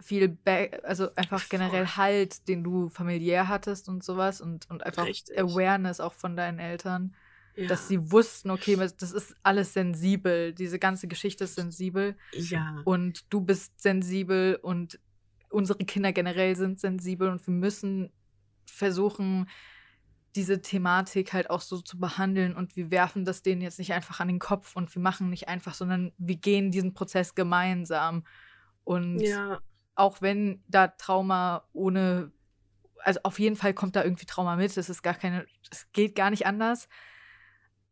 Viel, 0.00 0.28
Back, 0.28 0.80
also 0.84 1.12
einfach 1.16 1.40
Voll. 1.40 1.58
generell 1.58 1.84
Halt, 1.84 2.46
den 2.46 2.62
du 2.62 2.88
familiär 2.88 3.48
hattest 3.48 3.88
und 3.88 4.04
sowas 4.04 4.40
und, 4.40 4.70
und 4.70 4.86
einfach 4.86 5.06
Richtig. 5.06 5.36
Awareness 5.36 5.98
auch 5.98 6.12
von 6.12 6.36
deinen 6.36 6.60
Eltern. 6.60 7.16
Ja. 7.56 7.66
dass 7.66 7.88
sie 7.88 8.12
wussten, 8.12 8.52
okay, 8.52 8.76
das 8.76 9.10
ist 9.10 9.34
alles 9.42 9.72
sensibel, 9.72 10.52
diese 10.52 10.78
ganze 10.78 11.08
Geschichte 11.08 11.42
ist 11.42 11.56
sensibel. 11.56 12.16
Ja. 12.32 12.82
Und 12.84 13.24
du 13.30 13.40
bist 13.40 13.80
sensibel 13.80 14.60
und 14.62 15.00
unsere 15.50 15.78
Kinder 15.84 16.12
generell 16.12 16.56
sind 16.56 16.80
sensibel 16.80 17.30
und 17.30 17.46
wir 17.46 17.54
müssen 17.54 18.12
versuchen, 18.66 19.48
diese 20.36 20.60
Thematik 20.60 21.32
halt 21.32 21.50
auch 21.50 21.60
so 21.60 21.80
zu 21.80 21.98
behandeln 21.98 22.54
und 22.54 22.76
wir 22.76 22.90
werfen 22.90 23.24
das 23.24 23.42
denen 23.42 23.62
jetzt 23.62 23.78
nicht 23.78 23.92
einfach 23.92 24.20
an 24.20 24.28
den 24.28 24.38
Kopf 24.38 24.76
und 24.76 24.94
wir 24.94 25.02
machen 25.02 25.30
nicht 25.30 25.48
einfach, 25.48 25.74
sondern 25.74 26.12
wir 26.18 26.36
gehen 26.36 26.70
diesen 26.70 26.94
Prozess 26.94 27.34
gemeinsam. 27.34 28.24
Und 28.84 29.20
ja. 29.20 29.58
auch 29.94 30.20
wenn 30.20 30.62
da 30.68 30.88
Trauma 30.88 31.64
ohne, 31.72 32.30
also 32.98 33.20
auf 33.24 33.38
jeden 33.38 33.56
Fall 33.56 33.74
kommt 33.74 33.96
da 33.96 34.04
irgendwie 34.04 34.26
Trauma 34.26 34.56
mit, 34.56 34.76
es 34.76 34.88
ist 34.88 35.02
gar 35.02 35.14
keine, 35.14 35.46
es 35.70 35.90
geht 35.92 36.14
gar 36.14 36.30
nicht 36.30 36.46
anders. 36.46 36.88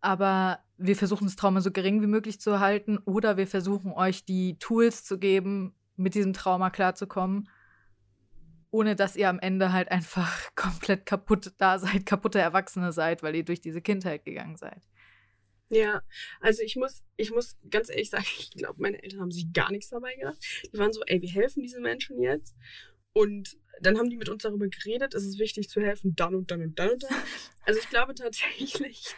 Aber 0.01 0.61
wir 0.77 0.95
versuchen 0.95 1.27
das 1.27 1.37
Trauma 1.37 1.61
so 1.63 1.73
gering 1.73 2.03
wie 2.03 2.07
möglich 2.07 2.41
zu 2.41 2.61
halten 2.61 2.99
oder 2.99 3.37
wir 3.37 3.47
versuchen 3.47 3.93
euch 3.93 4.25
die 4.25 4.59
Tools 4.59 5.05
zu 5.05 5.19
geben, 5.19 5.75
mit 5.97 6.15
diesem 6.15 6.33
Trauma 6.33 6.71
klarzukommen, 6.71 7.49
ohne 8.71 8.97
dass 8.97 9.17
ihr 9.17 9.29
am 9.29 9.39
Ende 9.39 9.73
halt 9.73 9.91
einfach 9.91 10.51
komplett 10.55 11.07
kaputt 11.07 11.53
da 11.59 11.79
seid, 11.79 12.07
kaputte 12.07 12.39
Erwachsene 12.39 12.93
seid, 12.93 13.23
weil 13.23 13.35
ihr 13.35 13.45
durch 13.45 13.61
diese 13.61 13.81
Kindheit 13.81 14.25
gegangen 14.25 14.57
seid. 14.57 14.83
Ja, 15.69 16.03
also 16.41 16.63
ich 16.63 16.77
muss, 16.77 17.05
ich 17.17 17.33
muss 17.33 17.57
ganz 17.71 17.89
ehrlich 17.89 18.11
sagen, 18.11 18.25
ich 18.39 18.51
glaube, 18.51 18.81
meine 18.81 19.03
Eltern 19.03 19.21
haben 19.21 19.31
sich 19.31 19.53
gar 19.53 19.71
nichts 19.71 19.91
dabei 19.91 20.15
gedacht. 20.15 20.39
Die 20.73 20.79
waren 20.79 20.93
so, 20.93 21.03
ey, 21.07 21.21
wir 21.21 21.31
helfen 21.31 21.63
diesen 21.63 21.83
Menschen 21.83 22.21
jetzt. 22.21 22.57
Und 23.13 23.57
dann 23.81 23.99
haben 23.99 24.11
die 24.11 24.17
mit 24.17 24.29
uns 24.29 24.43
darüber 24.43 24.69
geredet, 24.69 25.15
es 25.15 25.25
ist 25.25 25.39
wichtig 25.39 25.69
zu 25.69 25.81
helfen, 25.81 26.15
dann 26.17 26.35
und 26.35 26.51
dann 26.51 26.63
und 26.63 26.79
dann 26.79 26.91
und 26.91 27.03
dann. 27.03 27.11
Also 27.65 27.81
ich 27.81 27.89
glaube 27.89 28.15
tatsächlich, 28.15 29.17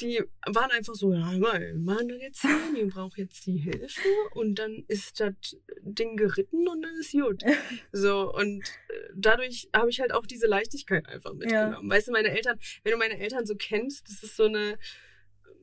die 0.00 0.22
waren 0.46 0.70
einfach 0.70 0.94
so, 0.94 1.12
ja, 1.12 1.32
mal, 1.38 1.74
Mann-Medizin, 1.74 2.88
braucht 2.88 3.18
jetzt 3.18 3.46
die 3.46 3.58
Hilfe 3.58 4.08
und 4.34 4.56
dann 4.56 4.84
ist 4.88 5.20
das 5.20 5.34
Ding 5.82 6.16
geritten 6.16 6.68
und 6.68 6.82
dann 6.82 6.94
ist 6.98 7.12
gut. 7.12 7.42
So, 7.92 8.32
und 8.32 8.62
äh, 8.88 9.12
dadurch 9.14 9.68
habe 9.74 9.90
ich 9.90 10.00
halt 10.00 10.12
auch 10.12 10.26
diese 10.26 10.46
Leichtigkeit 10.46 11.08
einfach 11.08 11.32
mitgenommen. 11.32 11.88
Ja. 11.88 11.96
Weißt 11.96 12.08
du, 12.08 12.12
meine 12.12 12.30
Eltern, 12.30 12.58
wenn 12.82 12.92
du 12.92 12.98
meine 12.98 13.18
Eltern 13.18 13.46
so 13.46 13.54
kennst, 13.56 14.08
das 14.08 14.22
ist 14.22 14.36
so 14.36 14.44
eine 14.44 14.78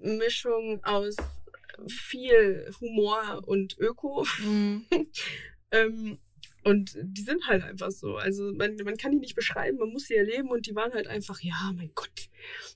Mischung 0.02 0.84
aus 0.84 1.16
viel 1.88 2.72
Humor 2.82 3.44
und 3.46 3.78
Öko. 3.78 4.26
Mhm. 4.44 4.86
ähm, 5.72 6.18
und 6.66 6.98
die 7.00 7.22
sind 7.22 7.46
halt 7.46 7.64
einfach 7.64 7.92
so. 7.92 8.16
Also 8.16 8.52
man, 8.52 8.76
man 8.84 8.98
kann 8.98 9.12
die 9.12 9.20
nicht 9.20 9.36
beschreiben, 9.36 9.78
man 9.78 9.90
muss 9.90 10.08
sie 10.08 10.16
erleben 10.16 10.50
und 10.50 10.66
die 10.66 10.76
waren 10.76 10.94
halt 10.94 11.06
einfach, 11.06 11.40
ja, 11.42 11.72
mein 11.76 11.92
Gott, 11.94 12.30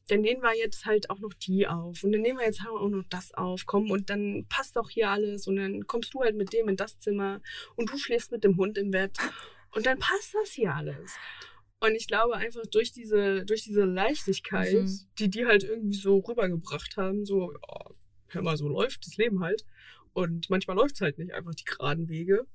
dann 0.08 0.22
nehmen 0.22 0.44
wir 0.44 0.56
jetzt 0.56 0.86
halt 0.86 1.10
auch 1.10 1.18
noch 1.18 1.34
die 1.34 1.68
auf 1.68 2.04
und 2.04 2.12
dann 2.12 2.22
nehmen 2.22 2.38
wir 2.38 2.46
jetzt 2.46 2.62
auch 2.68 2.88
noch 2.88 3.04
das 3.10 3.34
auf, 3.34 3.66
komm, 3.66 3.90
und 3.90 4.12
dann 4.12 4.46
passt 4.48 4.78
auch 4.78 4.92
hier 4.92 5.10
alles 5.10 5.48
und 5.48 5.56
dann 5.56 5.88
kommst 5.88 6.14
du 6.14 6.20
halt 6.20 6.36
mit 6.36 6.54
dem 6.54 6.70
in 6.70 6.76
das 6.76 7.00
Zimmer 7.00 7.42
und 7.76 7.92
du 7.92 7.98
schläfst 7.98 8.32
mit 8.32 8.44
dem 8.44 8.58
Hund 8.58 8.78
im 8.78 8.92
Bett 8.92 9.18
und 9.72 9.88
dann 9.88 9.98
passt 9.98 10.36
das 10.36 10.52
hier 10.52 10.76
alles. 10.76 11.16
Und 11.80 11.96
ich 11.96 12.06
glaube 12.06 12.36
einfach 12.36 12.68
durch 12.68 12.92
diese, 12.92 13.44
durch 13.44 13.64
diese 13.64 13.86
Leichtigkeit, 13.86 14.72
mhm. 14.72 15.00
die 15.18 15.32
die 15.32 15.48
halt 15.48 15.64
irgendwie 15.64 15.98
so 15.98 16.20
rübergebracht 16.20 16.96
haben, 16.96 17.26
so, 17.26 17.54
ja, 17.54 17.92
hör 18.28 18.42
mal, 18.44 18.56
so 18.56 18.68
läuft 18.68 19.08
das 19.08 19.18
Leben 19.18 19.42
halt. 19.42 19.66
Und 20.14 20.50
manchmal 20.52 20.76
läuft 20.76 20.96
es 20.96 21.02
halt 21.02 21.18
nicht 21.18 21.34
einfach 21.34 21.56
die 21.56 21.64
geraden 21.64 22.08
Wege 22.08 22.46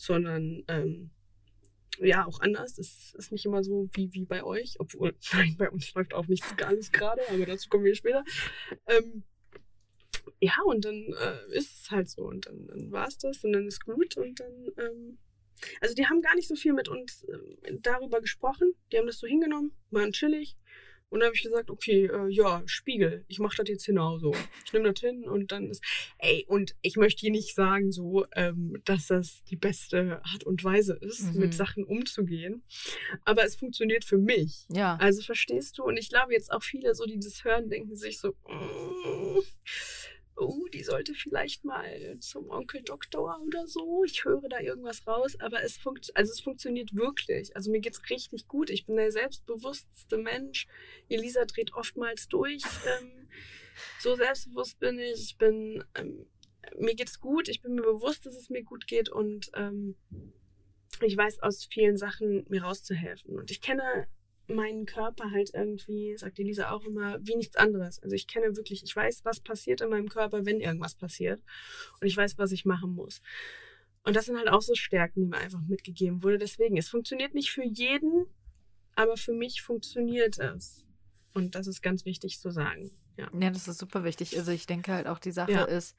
sondern 0.00 0.64
ähm, 0.68 1.10
ja, 1.98 2.24
auch 2.26 2.40
anders. 2.40 2.78
Es 2.78 3.14
ist 3.14 3.32
nicht 3.32 3.44
immer 3.44 3.62
so 3.62 3.90
wie, 3.92 4.12
wie 4.14 4.24
bei 4.24 4.42
euch, 4.42 4.76
obwohl, 4.78 5.14
nein, 5.32 5.56
bei 5.58 5.70
uns 5.70 5.92
läuft 5.94 6.14
auch 6.14 6.26
nichts 6.26 6.56
gar 6.56 6.72
nicht 6.72 6.92
gerade, 6.92 7.20
aber 7.28 7.44
dazu 7.44 7.68
kommen 7.68 7.84
wir 7.84 7.94
später. 7.94 8.24
Ähm, 8.86 9.24
ja, 10.40 10.54
und 10.64 10.84
dann 10.86 10.94
äh, 10.94 11.56
ist 11.56 11.82
es 11.82 11.90
halt 11.90 12.08
so 12.08 12.22
und 12.22 12.46
dann, 12.46 12.66
dann 12.66 12.90
war 12.90 13.08
es 13.08 13.18
das 13.18 13.44
und 13.44 13.52
dann 13.52 13.66
ist 13.66 13.84
gut 13.84 14.16
und 14.16 14.40
dann, 14.40 14.72
ähm, 14.78 15.18
also 15.82 15.94
die 15.94 16.06
haben 16.06 16.22
gar 16.22 16.34
nicht 16.34 16.48
so 16.48 16.54
viel 16.54 16.72
mit 16.72 16.88
uns 16.88 17.24
äh, 17.24 17.76
darüber 17.82 18.22
gesprochen, 18.22 18.72
die 18.90 18.98
haben 18.98 19.06
das 19.06 19.18
so 19.18 19.26
hingenommen, 19.26 19.72
waren 19.90 20.12
chillig 20.12 20.56
und 21.10 21.20
dann 21.20 21.26
habe 21.26 21.36
ich 21.36 21.42
gesagt, 21.42 21.70
okay, 21.70 22.06
äh, 22.06 22.28
ja, 22.28 22.62
Spiegel, 22.66 23.24
ich 23.26 23.40
mache 23.40 23.56
das 23.56 23.68
jetzt 23.68 23.84
genauso. 23.84 24.34
Ich 24.64 24.72
nehme 24.72 24.92
das 24.92 25.00
hin 25.00 25.24
und 25.24 25.50
dann 25.50 25.68
ist, 25.68 25.82
ey, 26.18 26.44
und 26.48 26.76
ich 26.82 26.96
möchte 26.96 27.20
hier 27.20 27.32
nicht 27.32 27.54
sagen 27.54 27.90
so, 27.90 28.26
ähm, 28.36 28.80
dass 28.84 29.08
das 29.08 29.42
die 29.44 29.56
beste 29.56 30.22
Art 30.24 30.44
und 30.44 30.62
Weise 30.62 30.94
ist, 30.94 31.34
mhm. 31.34 31.40
mit 31.40 31.54
Sachen 31.54 31.82
umzugehen. 31.82 32.62
Aber 33.24 33.44
es 33.44 33.56
funktioniert 33.56 34.04
für 34.04 34.18
mich. 34.18 34.66
Ja. 34.68 34.96
Also 35.00 35.22
verstehst 35.22 35.78
du? 35.78 35.82
Und 35.82 35.96
ich 35.96 36.10
glaube 36.10 36.32
jetzt 36.32 36.52
auch 36.52 36.62
viele 36.62 36.94
so, 36.94 37.04
die 37.04 37.18
das 37.18 37.42
hören, 37.42 37.68
denken 37.68 37.96
sich 37.96 38.20
so, 38.20 38.30
mm, 38.48 39.40
oh, 40.40 40.66
die 40.72 40.82
sollte 40.82 41.14
vielleicht 41.14 41.64
mal 41.64 42.18
zum 42.20 42.50
Onkel 42.50 42.82
Doktor 42.82 43.40
oder 43.46 43.66
so. 43.66 44.04
Ich 44.04 44.24
höre 44.24 44.48
da 44.48 44.60
irgendwas 44.60 45.06
raus, 45.06 45.38
aber 45.38 45.62
es, 45.62 45.76
funkt, 45.76 46.10
also 46.16 46.32
es 46.32 46.40
funktioniert 46.40 46.94
wirklich. 46.94 47.54
Also 47.54 47.70
mir 47.70 47.80
geht 47.80 47.94
es 47.94 48.10
richtig 48.10 48.48
gut. 48.48 48.70
Ich 48.70 48.86
bin 48.86 48.96
der 48.96 49.12
selbstbewussteste 49.12 50.16
Mensch. 50.16 50.66
Elisa 51.08 51.44
dreht 51.44 51.74
oftmals 51.74 52.28
durch. 52.28 52.62
Ähm, 52.86 53.28
so 54.00 54.16
selbstbewusst 54.16 54.78
bin 54.80 54.98
ich. 54.98 55.22
Ich 55.22 55.36
bin, 55.38 55.84
ähm, 55.94 56.26
mir 56.78 56.94
geht's 56.94 57.20
gut. 57.20 57.48
Ich 57.48 57.60
bin 57.62 57.74
mir 57.74 57.82
bewusst, 57.82 58.26
dass 58.26 58.34
es 58.34 58.50
mir 58.50 58.62
gut 58.62 58.86
geht 58.86 59.10
und 59.10 59.50
ähm, 59.54 59.96
ich 61.02 61.16
weiß 61.16 61.40
aus 61.40 61.66
vielen 61.70 61.96
Sachen 61.96 62.44
mir 62.48 62.62
rauszuhelfen. 62.62 63.38
Und 63.38 63.50
ich 63.50 63.60
kenne 63.60 64.06
meinen 64.54 64.86
Körper 64.86 65.30
halt 65.30 65.50
irgendwie, 65.54 66.16
sagt 66.16 66.38
Elisa 66.38 66.70
auch 66.70 66.84
immer, 66.84 67.18
wie 67.22 67.36
nichts 67.36 67.56
anderes. 67.56 68.02
Also 68.02 68.14
ich 68.14 68.26
kenne 68.26 68.56
wirklich, 68.56 68.82
ich 68.82 68.94
weiß, 68.94 69.24
was 69.24 69.40
passiert 69.40 69.80
in 69.80 69.90
meinem 69.90 70.08
Körper, 70.08 70.44
wenn 70.44 70.60
irgendwas 70.60 70.94
passiert. 70.94 71.42
Und 72.00 72.06
ich 72.06 72.16
weiß, 72.16 72.38
was 72.38 72.52
ich 72.52 72.64
machen 72.64 72.94
muss. 72.94 73.22
Und 74.02 74.16
das 74.16 74.26
sind 74.26 74.36
halt 74.36 74.48
auch 74.48 74.62
so 74.62 74.74
Stärken, 74.74 75.20
die 75.20 75.26
mir 75.26 75.38
einfach 75.38 75.60
mitgegeben 75.62 76.22
wurde. 76.22 76.38
Deswegen, 76.38 76.76
es 76.76 76.88
funktioniert 76.88 77.34
nicht 77.34 77.50
für 77.50 77.64
jeden, 77.64 78.26
aber 78.94 79.16
für 79.16 79.32
mich 79.32 79.62
funktioniert 79.62 80.38
es. 80.38 80.84
Und 81.34 81.54
das 81.54 81.66
ist 81.66 81.82
ganz 81.82 82.04
wichtig 82.04 82.40
zu 82.40 82.50
sagen. 82.50 82.90
Ja, 83.16 83.30
ja 83.38 83.50
das 83.50 83.68
ist 83.68 83.78
super 83.78 84.04
wichtig. 84.04 84.36
Also 84.38 84.52
ich 84.52 84.66
denke 84.66 84.92
halt 84.92 85.06
auch, 85.06 85.18
die 85.18 85.32
Sache 85.32 85.52
Ja. 85.52 85.64
ist, 85.64 85.96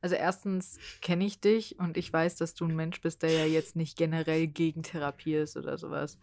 also 0.00 0.16
erstens 0.16 0.78
kenne 1.00 1.24
ich 1.24 1.40
dich 1.40 1.78
und 1.78 1.96
ich 1.96 2.12
weiß, 2.12 2.36
dass 2.36 2.54
du 2.54 2.66
ein 2.66 2.76
Mensch 2.76 3.00
bist, 3.00 3.22
der 3.22 3.30
ja 3.30 3.46
jetzt 3.46 3.76
nicht 3.76 3.96
generell 3.96 4.46
gegen 4.46 4.82
Therapie 4.82 5.36
ist 5.36 5.56
oder 5.56 5.78
sowas. 5.78 6.18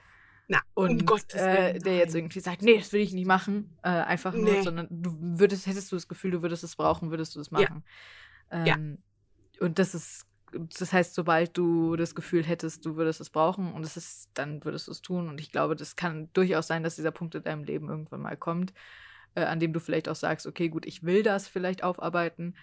Na, 0.51 0.59
Und 0.73 0.91
um 0.91 1.05
Gottes 1.05 1.33
äh, 1.41 1.71
Willen, 1.73 1.83
der 1.83 1.97
jetzt 1.97 2.13
irgendwie 2.15 2.39
sagt, 2.41 2.61
nee, 2.61 2.77
das 2.77 2.91
will 2.91 2.99
ich 3.01 3.13
nicht 3.13 3.25
machen, 3.25 3.77
äh, 3.83 3.89
einfach 3.89 4.33
nur, 4.33 4.45
Nee. 4.55 4.61
sondern 4.61 4.87
du 4.89 5.15
würdest, 5.39 5.65
hättest 5.65 5.91
du 5.91 5.95
das 5.95 6.07
Gefühl, 6.09 6.31
du 6.31 6.41
würdest 6.41 6.63
es 6.63 6.75
brauchen, 6.75 7.09
würdest 7.09 7.35
du 7.35 7.39
es 7.39 7.51
Ja. 7.51 7.59
machen. 7.59 7.83
Ja. 8.51 8.75
Ähm, 8.75 8.97
Und 9.61 9.79
das 9.79 9.95
ist, 9.95 10.25
das 10.51 10.91
heißt, 10.91 11.13
sobald 11.13 11.57
du 11.57 11.95
das 11.95 12.15
Gefühl 12.15 12.43
hättest, 12.43 12.85
du 12.85 12.97
würdest 12.97 13.21
es 13.21 13.29
brauchen 13.29 13.71
und 13.73 13.85
es 13.85 13.95
ist, 13.95 14.29
dann 14.33 14.63
würdest 14.65 14.87
du 14.87 14.91
es 14.91 15.01
tun. 15.01 15.29
Und 15.29 15.39
ich 15.39 15.51
glaube, 15.53 15.75
das 15.77 15.95
kann 15.95 16.29
durchaus 16.33 16.67
sein, 16.67 16.83
dass 16.83 16.97
dieser 16.97 17.11
Punkt 17.11 17.35
in 17.35 17.43
deinem 17.43 17.63
Leben 17.63 17.87
irgendwann 17.87 18.21
mal 18.21 18.35
kommt, 18.35 18.73
äh, 19.35 19.43
an 19.45 19.59
dem 19.61 19.71
du 19.71 19.79
vielleicht 19.79 20.09
auch 20.09 20.15
sagst, 20.15 20.47
okay, 20.47 20.67
gut, 20.67 20.85
ich 20.85 21.03
will 21.03 21.23
das 21.23 21.47
vielleicht 21.47 21.83
aufarbeiten, 21.83 22.55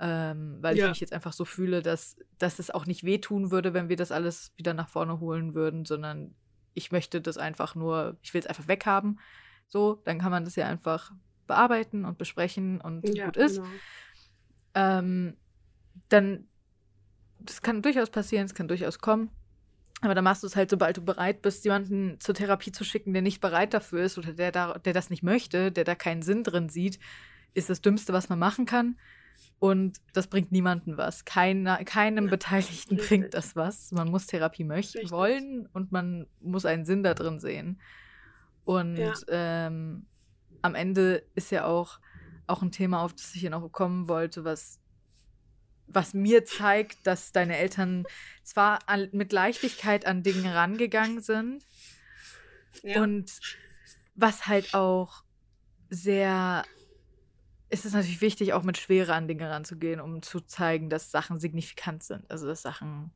ähm, 0.00 0.58
weil 0.62 0.74
ich 0.76 0.80
Ja. 0.80 0.88
mich 0.88 1.00
jetzt 1.00 1.12
einfach 1.12 1.32
so 1.32 1.44
fühle, 1.44 1.82
dass, 1.82 2.16
dass 2.38 2.58
es 2.58 2.70
auch 2.72 2.86
nicht 2.86 3.04
wehtun 3.04 3.50
würde, 3.52 3.72
wenn 3.74 3.88
wir 3.88 3.96
das 3.96 4.10
alles 4.10 4.52
wieder 4.56 4.74
nach 4.74 4.88
vorne 4.88 5.20
holen 5.20 5.54
würden, 5.54 5.84
sondern 5.84 6.34
ich 6.76 6.92
möchte 6.92 7.20
das 7.20 7.38
einfach 7.38 7.74
nur, 7.74 8.16
ich 8.22 8.34
will 8.34 8.40
es 8.40 8.46
einfach 8.46 8.68
weghaben. 8.68 9.18
So, 9.66 10.00
dann 10.04 10.18
kann 10.18 10.30
man 10.30 10.44
das 10.44 10.54
ja 10.54 10.68
einfach 10.68 11.12
bearbeiten 11.46 12.04
und 12.04 12.18
besprechen 12.18 12.80
und 12.80 13.08
Ja, 13.08 13.26
gut 13.26 13.36
ist. 13.36 13.56
genau. 13.56 13.68
Ähm, 14.74 15.36
dann, 16.08 16.46
das 17.40 17.62
kann 17.62 17.82
durchaus 17.82 18.10
passieren, 18.10 18.44
es 18.44 18.54
kann 18.54 18.68
durchaus 18.68 18.98
kommen. 18.98 19.30
Aber 20.02 20.14
dann 20.14 20.24
machst 20.24 20.42
du 20.42 20.46
es 20.46 20.54
halt, 20.56 20.68
sobald 20.68 20.98
du 20.98 21.04
bereit 21.04 21.40
bist, 21.40 21.64
jemanden 21.64 22.20
zur 22.20 22.34
Therapie 22.34 22.70
zu 22.70 22.84
schicken, 22.84 23.14
der 23.14 23.22
nicht 23.22 23.40
bereit 23.40 23.72
dafür 23.72 24.02
ist 24.02 24.18
oder 24.18 24.34
der, 24.34 24.52
da, 24.52 24.78
der 24.78 24.92
das 24.92 25.08
nicht 25.08 25.22
möchte, 25.22 25.72
der 25.72 25.84
da 25.84 25.94
keinen 25.94 26.20
Sinn 26.20 26.44
drin 26.44 26.68
sieht, 26.68 26.98
ist 27.54 27.70
das 27.70 27.80
Dümmste, 27.80 28.12
was 28.12 28.28
man 28.28 28.38
machen 28.38 28.66
kann. 28.66 28.98
Und 29.58 29.98
das 30.12 30.26
bringt 30.26 30.52
niemandem 30.52 30.96
was. 30.98 31.24
Keiner, 31.24 31.82
keinem 31.84 32.28
Beteiligten 32.28 32.96
bringt 32.98 33.32
das 33.34 33.56
was. 33.56 33.90
Man 33.92 34.08
muss 34.10 34.26
Therapie 34.26 34.64
möchten, 34.64 34.98
Richtig. 34.98 35.12
wollen 35.12 35.66
und 35.72 35.92
man 35.92 36.26
muss 36.40 36.66
einen 36.66 36.84
Sinn 36.84 37.02
da 37.02 37.14
drin 37.14 37.40
sehen. 37.40 37.80
Und 38.64 38.96
Ja. 38.96 39.14
ähm, 39.28 40.06
am 40.62 40.74
Ende 40.74 41.22
ist 41.34 41.50
ja 41.50 41.64
auch, 41.64 42.00
auch 42.46 42.62
ein 42.62 42.70
Thema, 42.72 43.02
auf 43.02 43.14
das 43.14 43.34
ich 43.34 43.42
ja 43.42 43.50
noch 43.50 43.66
kommen 43.70 44.08
wollte, 44.08 44.44
was, 44.44 44.78
was 45.86 46.12
mir 46.14 46.44
zeigt, 46.44 47.06
dass 47.06 47.32
deine 47.32 47.56
Eltern 47.56 48.04
zwar 48.42 48.80
an, 48.88 49.08
mit 49.12 49.32
Leichtigkeit 49.32 50.04
an 50.06 50.22
Dinge 50.22 50.54
rangegangen 50.54 51.20
sind, 51.20 51.64
Ja. 52.82 53.02
und 53.02 53.32
was 54.14 54.46
halt 54.48 54.74
auch 54.74 55.22
sehr. 55.88 56.64
Es 57.68 57.84
ist 57.84 57.94
natürlich 57.94 58.20
wichtig, 58.20 58.52
auch 58.52 58.62
mit 58.62 58.78
Schwere 58.78 59.14
an 59.14 59.26
Dinge 59.28 59.50
ranzugehen, 59.50 60.00
um 60.00 60.22
zu 60.22 60.40
zeigen, 60.40 60.88
dass 60.88 61.10
Sachen 61.10 61.38
signifikant 61.38 62.02
sind. 62.02 62.30
Also, 62.30 62.46
dass 62.46 62.62
Sachen 62.62 63.10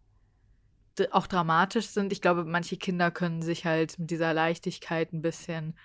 auch 1.13 1.27
dramatisch 1.27 1.87
sind. 1.87 2.13
Ich 2.13 2.21
glaube, 2.21 2.45
manche 2.45 2.77
Kinder 2.77 3.11
können 3.11 3.43
sich 3.43 3.65
halt 3.65 3.99
mit 3.99 4.11
dieser 4.11 4.35
Leichtigkeit 4.35 5.13
ein 5.13 5.23
bisschen 5.23 5.79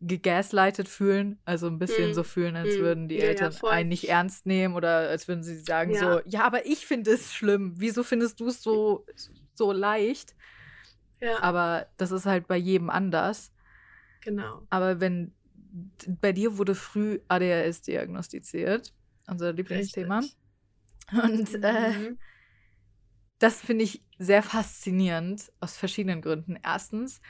gegaslightet 0.00 0.88
fühlen. 0.88 1.40
Also 1.44 1.66
ein 1.66 1.78
bisschen 1.78 2.12
Mm, 2.12 2.14
so 2.14 2.22
fühlen, 2.22 2.56
als 2.56 2.76
mm. 2.76 2.80
würden 2.80 3.08
die 3.08 3.18
Ja, 3.18 3.24
ja, 3.24 3.28
Eltern 3.30 3.52
voll. 3.52 3.70
einen 3.70 3.88
nicht 3.88 4.08
ernst 4.08 4.46
nehmen 4.46 4.74
oder 4.74 5.08
als 5.08 5.26
würden 5.28 5.42
sie 5.42 5.58
sagen 5.58 5.92
Ja. 5.92 5.98
so, 5.98 6.20
ja, 6.24 6.44
aber 6.44 6.66
ich 6.66 6.86
finde 6.86 7.12
es 7.12 7.32
schlimm. 7.34 7.74
Wieso 7.76 8.02
findest 8.04 8.40
du 8.40 8.48
es 8.48 8.62
so, 8.62 9.06
so 9.54 9.72
leicht? 9.72 10.34
ja, 11.20 11.42
Aber 11.42 11.88
das 11.96 12.10
ist 12.12 12.26
halt 12.26 12.46
bei 12.46 12.56
jedem 12.56 12.90
anders. 12.90 13.52
genau. 14.20 14.66
Aber 14.70 15.00
wenn 15.00 15.35
bei 16.20 16.32
dir 16.32 16.58
wurde 16.58 16.74
früh 16.74 17.20
ADHS 17.28 17.82
diagnostiziert, 17.82 18.94
unser 19.26 19.52
Lieblingsthema. 19.52 20.18
Richtig. 20.18 20.36
Und 21.12 21.54
äh, 21.62 21.90
Mhm. 21.92 22.18
das 23.38 23.60
finde 23.60 23.84
ich 23.84 24.02
sehr 24.18 24.42
faszinierend 24.42 25.52
aus 25.60 25.76
verschiedenen 25.76 26.22
Gründen. 26.22 26.58
Erstens, 26.62 27.20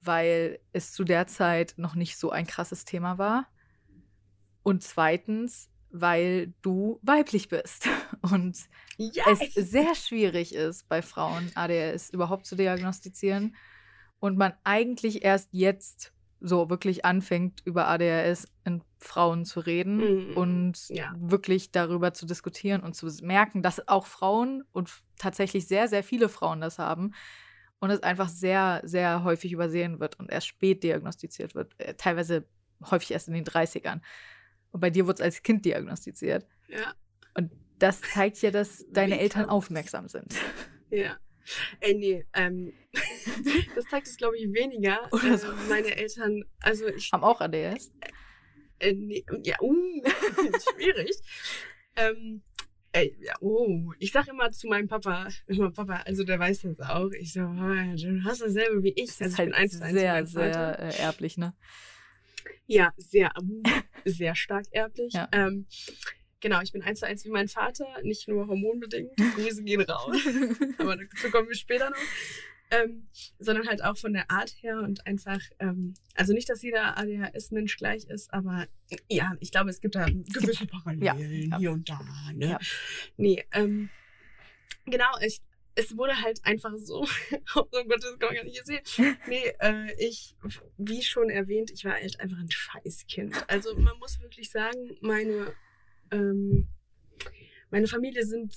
weil 0.00 0.60
es 0.72 0.92
zu 0.92 1.04
der 1.04 1.26
Zeit 1.26 1.74
noch 1.76 1.94
nicht 1.94 2.16
so 2.18 2.30
ein 2.30 2.46
krasses 2.46 2.84
Thema 2.84 3.18
war. 3.18 3.48
Und 4.62 4.82
zweitens, 4.82 5.70
weil 5.90 6.52
du 6.60 6.98
weiblich 7.02 7.48
bist 7.48 7.88
und 8.22 8.58
ja, 8.98 9.24
es 9.30 9.54
sehr 9.54 9.94
schwierig 9.94 10.54
ist, 10.54 10.88
bei 10.88 11.02
Frauen 11.02 11.50
ADHS 11.54 12.10
überhaupt 12.10 12.46
zu 12.46 12.56
diagnostizieren 12.56 13.56
und 14.18 14.36
man 14.36 14.52
eigentlich 14.64 15.22
erst 15.24 15.48
jetzt 15.52 16.12
so 16.40 16.70
wirklich 16.70 17.04
anfängt, 17.04 17.60
über 17.64 17.88
ADHS 17.88 18.46
in 18.64 18.82
Frauen 19.00 19.44
zu 19.44 19.60
reden 19.60 19.96
Mhm. 20.30 20.36
und 20.36 20.88
Ja. 20.88 21.12
wirklich 21.16 21.72
darüber 21.72 22.12
zu 22.14 22.26
diskutieren 22.26 22.82
und 22.82 22.94
zu 22.94 23.06
merken, 23.22 23.62
dass 23.62 23.86
auch 23.88 24.06
Frauen 24.06 24.64
und 24.72 24.90
tatsächlich 25.18 25.66
sehr, 25.66 25.88
sehr 25.88 26.02
viele 26.04 26.28
Frauen 26.28 26.60
das 26.60 26.78
haben 26.78 27.12
und 27.80 27.90
es 27.90 28.02
einfach 28.02 28.28
sehr, 28.28 28.80
sehr 28.84 29.24
häufig 29.24 29.52
übersehen 29.52 30.00
wird 30.00 30.18
und 30.18 30.30
erst 30.30 30.46
spät 30.48 30.82
diagnostiziert 30.82 31.54
wird, 31.54 31.74
äh, 31.78 31.94
teilweise 31.94 32.46
häufig 32.90 33.12
erst 33.12 33.28
in 33.28 33.34
den 33.34 33.44
30ern. 33.44 34.00
Und 34.70 34.80
bei 34.80 34.90
dir 34.90 35.06
wurde 35.06 35.14
es 35.14 35.20
als 35.20 35.42
Kind 35.42 35.64
diagnostiziert. 35.64 36.46
ja, 36.68 36.94
Und 37.34 37.50
das 37.78 38.00
zeigt 38.00 38.42
ja, 38.42 38.50
dass 38.50 38.84
deine 38.90 39.18
Eltern 39.18 39.48
aufmerksam 39.48 40.08
sind. 40.08 40.34
ja. 40.90 41.18
Ey, 41.80 41.94
nee, 41.94 42.24
ähm, 42.34 42.72
das 43.74 43.84
zeigt 43.86 44.06
es, 44.06 44.16
glaube 44.16 44.36
ich, 44.38 44.52
weniger. 44.52 45.08
Oder 45.12 45.32
Äh, 45.34 45.38
so. 45.38 45.48
meine 45.68 45.96
Eltern, 45.96 46.44
also 46.60 46.86
ich, 46.88 47.10
Haben 47.12 47.24
auch 47.24 47.40
ADS. 47.40 47.92
äh, 48.80 48.92
nee, 48.92 49.24
ja, 49.44 49.56
uh, 49.60 50.02
schwierig. 50.74 51.12
ähm, 51.96 52.42
ey, 52.92 53.16
ja, 53.20 53.34
oh, 53.40 53.92
ich 53.98 54.12
sag 54.12 54.28
immer 54.28 54.50
zu 54.52 54.68
meinem 54.68 54.88
Papa, 54.88 55.28
immer 55.46 55.70
Papa, 55.70 56.02
also 56.06 56.24
der 56.24 56.38
weiß 56.38 56.62
das 56.62 56.80
auch. 56.80 57.10
Ich 57.12 57.32
so, 57.32 57.40
"Ah, 57.40 57.94
du 57.96 58.22
hast 58.24 58.40
dasselbe 58.40 58.82
wie 58.82 58.92
ich. 58.94 59.06
Das 59.06 59.20
Also 59.20 59.26
ist 59.26 59.32
ich 59.32 59.38
halt 59.38 59.48
bin 59.50 59.54
eins 59.54 59.78
zu 59.78 59.84
eins 59.84 59.94
wie 59.94 59.98
sehr, 60.00 60.26
sehr 60.26 60.78
äh, 60.80 60.98
erblich, 60.98 61.36
ne? 61.38 61.54
Ja, 62.66 62.92
sehr, 62.98 63.32
sehr 64.04 64.34
stark 64.34 64.66
erblich. 64.72 65.14
Ja. 65.14 65.28
Ähm, 65.32 65.66
genau, 66.40 66.60
ich 66.60 66.72
bin 66.72 66.82
eins 66.82 67.00
zu 67.00 67.06
eins 67.06 67.24
wie 67.24 67.30
mein 67.30 67.48
Vater, 67.48 67.86
nicht 68.02 68.28
nur 68.28 68.46
hormonbedingt. 68.46 69.16
Grüße 69.34 69.62
gehen 69.64 69.82
raus. 69.82 70.16
aber 70.78 70.96
dazu 70.96 71.30
kommen 71.30 71.48
wir 71.48 71.56
später 71.56 71.90
noch. 71.90 71.96
Ähm, 72.70 73.08
sondern 73.38 73.66
halt 73.66 73.82
auch 73.82 73.96
von 73.96 74.12
der 74.12 74.30
Art 74.30 74.54
her 74.60 74.80
und 74.80 75.06
einfach, 75.06 75.40
ähm, 75.58 75.94
also 76.14 76.34
nicht, 76.34 76.50
dass 76.50 76.62
jeder 76.62 76.98
ADHS-Mensch 76.98 77.78
gleich 77.78 78.04
ist, 78.04 78.30
aber 78.34 78.66
ja, 79.08 79.34
ich 79.40 79.50
glaube, 79.50 79.70
es 79.70 79.80
gibt 79.80 79.94
da 79.94 80.04
gewisse 80.04 80.66
Parallelen 80.66 81.50
ja. 81.50 81.58
hier 81.58 81.72
und 81.72 81.88
da. 81.88 81.98
Ne? 82.34 82.50
Ja. 82.50 82.58
Nee, 83.16 83.42
ähm, 83.52 83.88
genau, 84.84 85.08
ich, 85.22 85.40
es 85.76 85.96
wurde 85.96 86.20
halt 86.20 86.44
einfach 86.44 86.72
so, 86.76 87.06
oh 87.54 87.64
Gott, 87.70 88.02
das 88.02 88.18
kann 88.18 88.28
man 88.28 88.34
gar 88.34 88.44
nicht 88.44 88.66
sehen. 88.66 89.16
Nee, 89.28 89.54
äh, 89.60 89.94
ich, 89.98 90.36
wie 90.76 91.02
schon 91.02 91.30
erwähnt, 91.30 91.70
ich 91.70 91.86
war 91.86 91.94
halt 91.94 92.20
einfach 92.20 92.38
ein 92.38 92.50
Scheißkind. 92.50 93.48
Also 93.48 93.76
man 93.76 93.96
muss 93.98 94.20
wirklich 94.20 94.50
sagen, 94.50 94.96
meine, 95.00 95.54
ähm, 96.10 96.68
meine 97.70 97.86
Familie 97.86 98.24
sind, 98.24 98.54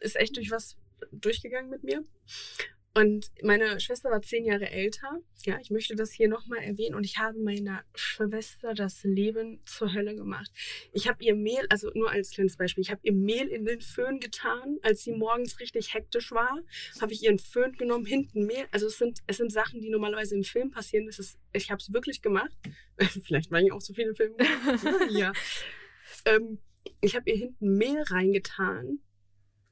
ist 0.00 0.16
echt 0.16 0.36
durch 0.36 0.50
was 0.50 0.76
durchgegangen 1.12 1.70
mit 1.70 1.82
mir. 1.82 2.04
Und 2.92 3.30
meine 3.42 3.78
Schwester 3.78 4.10
war 4.10 4.20
zehn 4.20 4.44
Jahre 4.44 4.68
älter. 4.68 5.20
Ja, 5.44 5.58
ich 5.60 5.70
möchte 5.70 5.94
das 5.94 6.10
hier 6.10 6.28
nochmal 6.28 6.58
erwähnen. 6.58 6.96
Und 6.96 7.04
ich 7.04 7.18
habe 7.18 7.38
meiner 7.38 7.84
Schwester 7.94 8.74
das 8.74 9.04
Leben 9.04 9.62
zur 9.64 9.94
Hölle 9.94 10.16
gemacht. 10.16 10.50
Ich 10.92 11.08
habe 11.08 11.22
ihr 11.22 11.36
Mehl, 11.36 11.64
also 11.68 11.90
nur 11.94 12.10
als 12.10 12.30
kleines 12.30 12.56
Beispiel, 12.56 12.82
ich 12.82 12.90
habe 12.90 13.00
ihr 13.04 13.12
Mehl 13.12 13.46
in 13.46 13.64
den 13.64 13.80
Föhn 13.80 14.18
getan, 14.18 14.78
als 14.82 15.04
sie 15.04 15.12
morgens 15.12 15.60
richtig 15.60 15.94
hektisch 15.94 16.32
war. 16.32 16.58
Habe 17.00 17.12
ich 17.12 17.22
ihren 17.22 17.38
Föhn 17.38 17.72
genommen, 17.74 18.06
hinten 18.06 18.44
Mehl. 18.44 18.66
Also 18.72 18.88
es 18.88 18.98
sind, 18.98 19.20
es 19.28 19.36
sind 19.36 19.52
Sachen, 19.52 19.80
die 19.80 19.90
normalerweise 19.90 20.34
im 20.34 20.42
Film 20.42 20.72
passieren. 20.72 21.06
Das 21.06 21.20
ist, 21.20 21.38
ich 21.52 21.70
habe 21.70 21.80
es 21.80 21.92
wirklich 21.92 22.22
gemacht. 22.22 22.56
Vielleicht 23.24 23.52
weil 23.52 23.66
ich 23.66 23.72
auch 23.72 23.80
so 23.80 23.94
viele 23.94 24.14
Filme 24.16 24.36
ja. 25.10 25.32
Ähm, 26.24 26.58
ich 27.00 27.16
habe 27.16 27.30
ihr 27.30 27.36
hinten 27.36 27.76
Mehl 27.76 28.02
reingetan. 28.02 29.00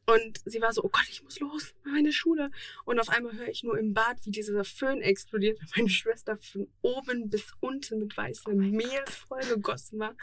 Und 0.06 0.40
sie 0.46 0.62
war 0.62 0.72
so, 0.72 0.82
oh 0.82 0.88
Gott, 0.88 1.06
ich 1.10 1.22
muss 1.22 1.38
los, 1.38 1.74
meine 1.84 2.12
Schule. 2.12 2.50
Und 2.86 2.98
auf 2.98 3.10
einmal 3.10 3.34
höre 3.36 3.48
ich 3.48 3.62
nur 3.62 3.78
im 3.78 3.92
Bad, 3.92 4.24
wie 4.24 4.30
dieser 4.30 4.64
Föhn 4.64 5.02
explodiert. 5.02 5.60
und 5.60 5.76
Meine 5.76 5.90
Schwester 5.90 6.38
von 6.38 6.66
oben 6.80 7.28
bis 7.28 7.52
unten 7.60 7.98
mit 7.98 8.16
weißem 8.16 8.56
Mehl 8.56 9.04
vollgegossen 9.06 9.98
war. 9.98 10.16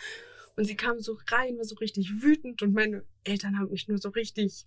Und 0.55 0.65
sie 0.65 0.75
kam 0.75 0.99
so 0.99 1.19
rein, 1.29 1.57
war 1.57 1.65
so 1.65 1.75
richtig 1.75 2.23
wütend. 2.23 2.63
Und 2.63 2.73
meine 2.73 3.05
Eltern 3.23 3.59
haben 3.59 3.69
mich 3.69 3.87
nur 3.87 3.99
so 3.99 4.09
richtig 4.09 4.65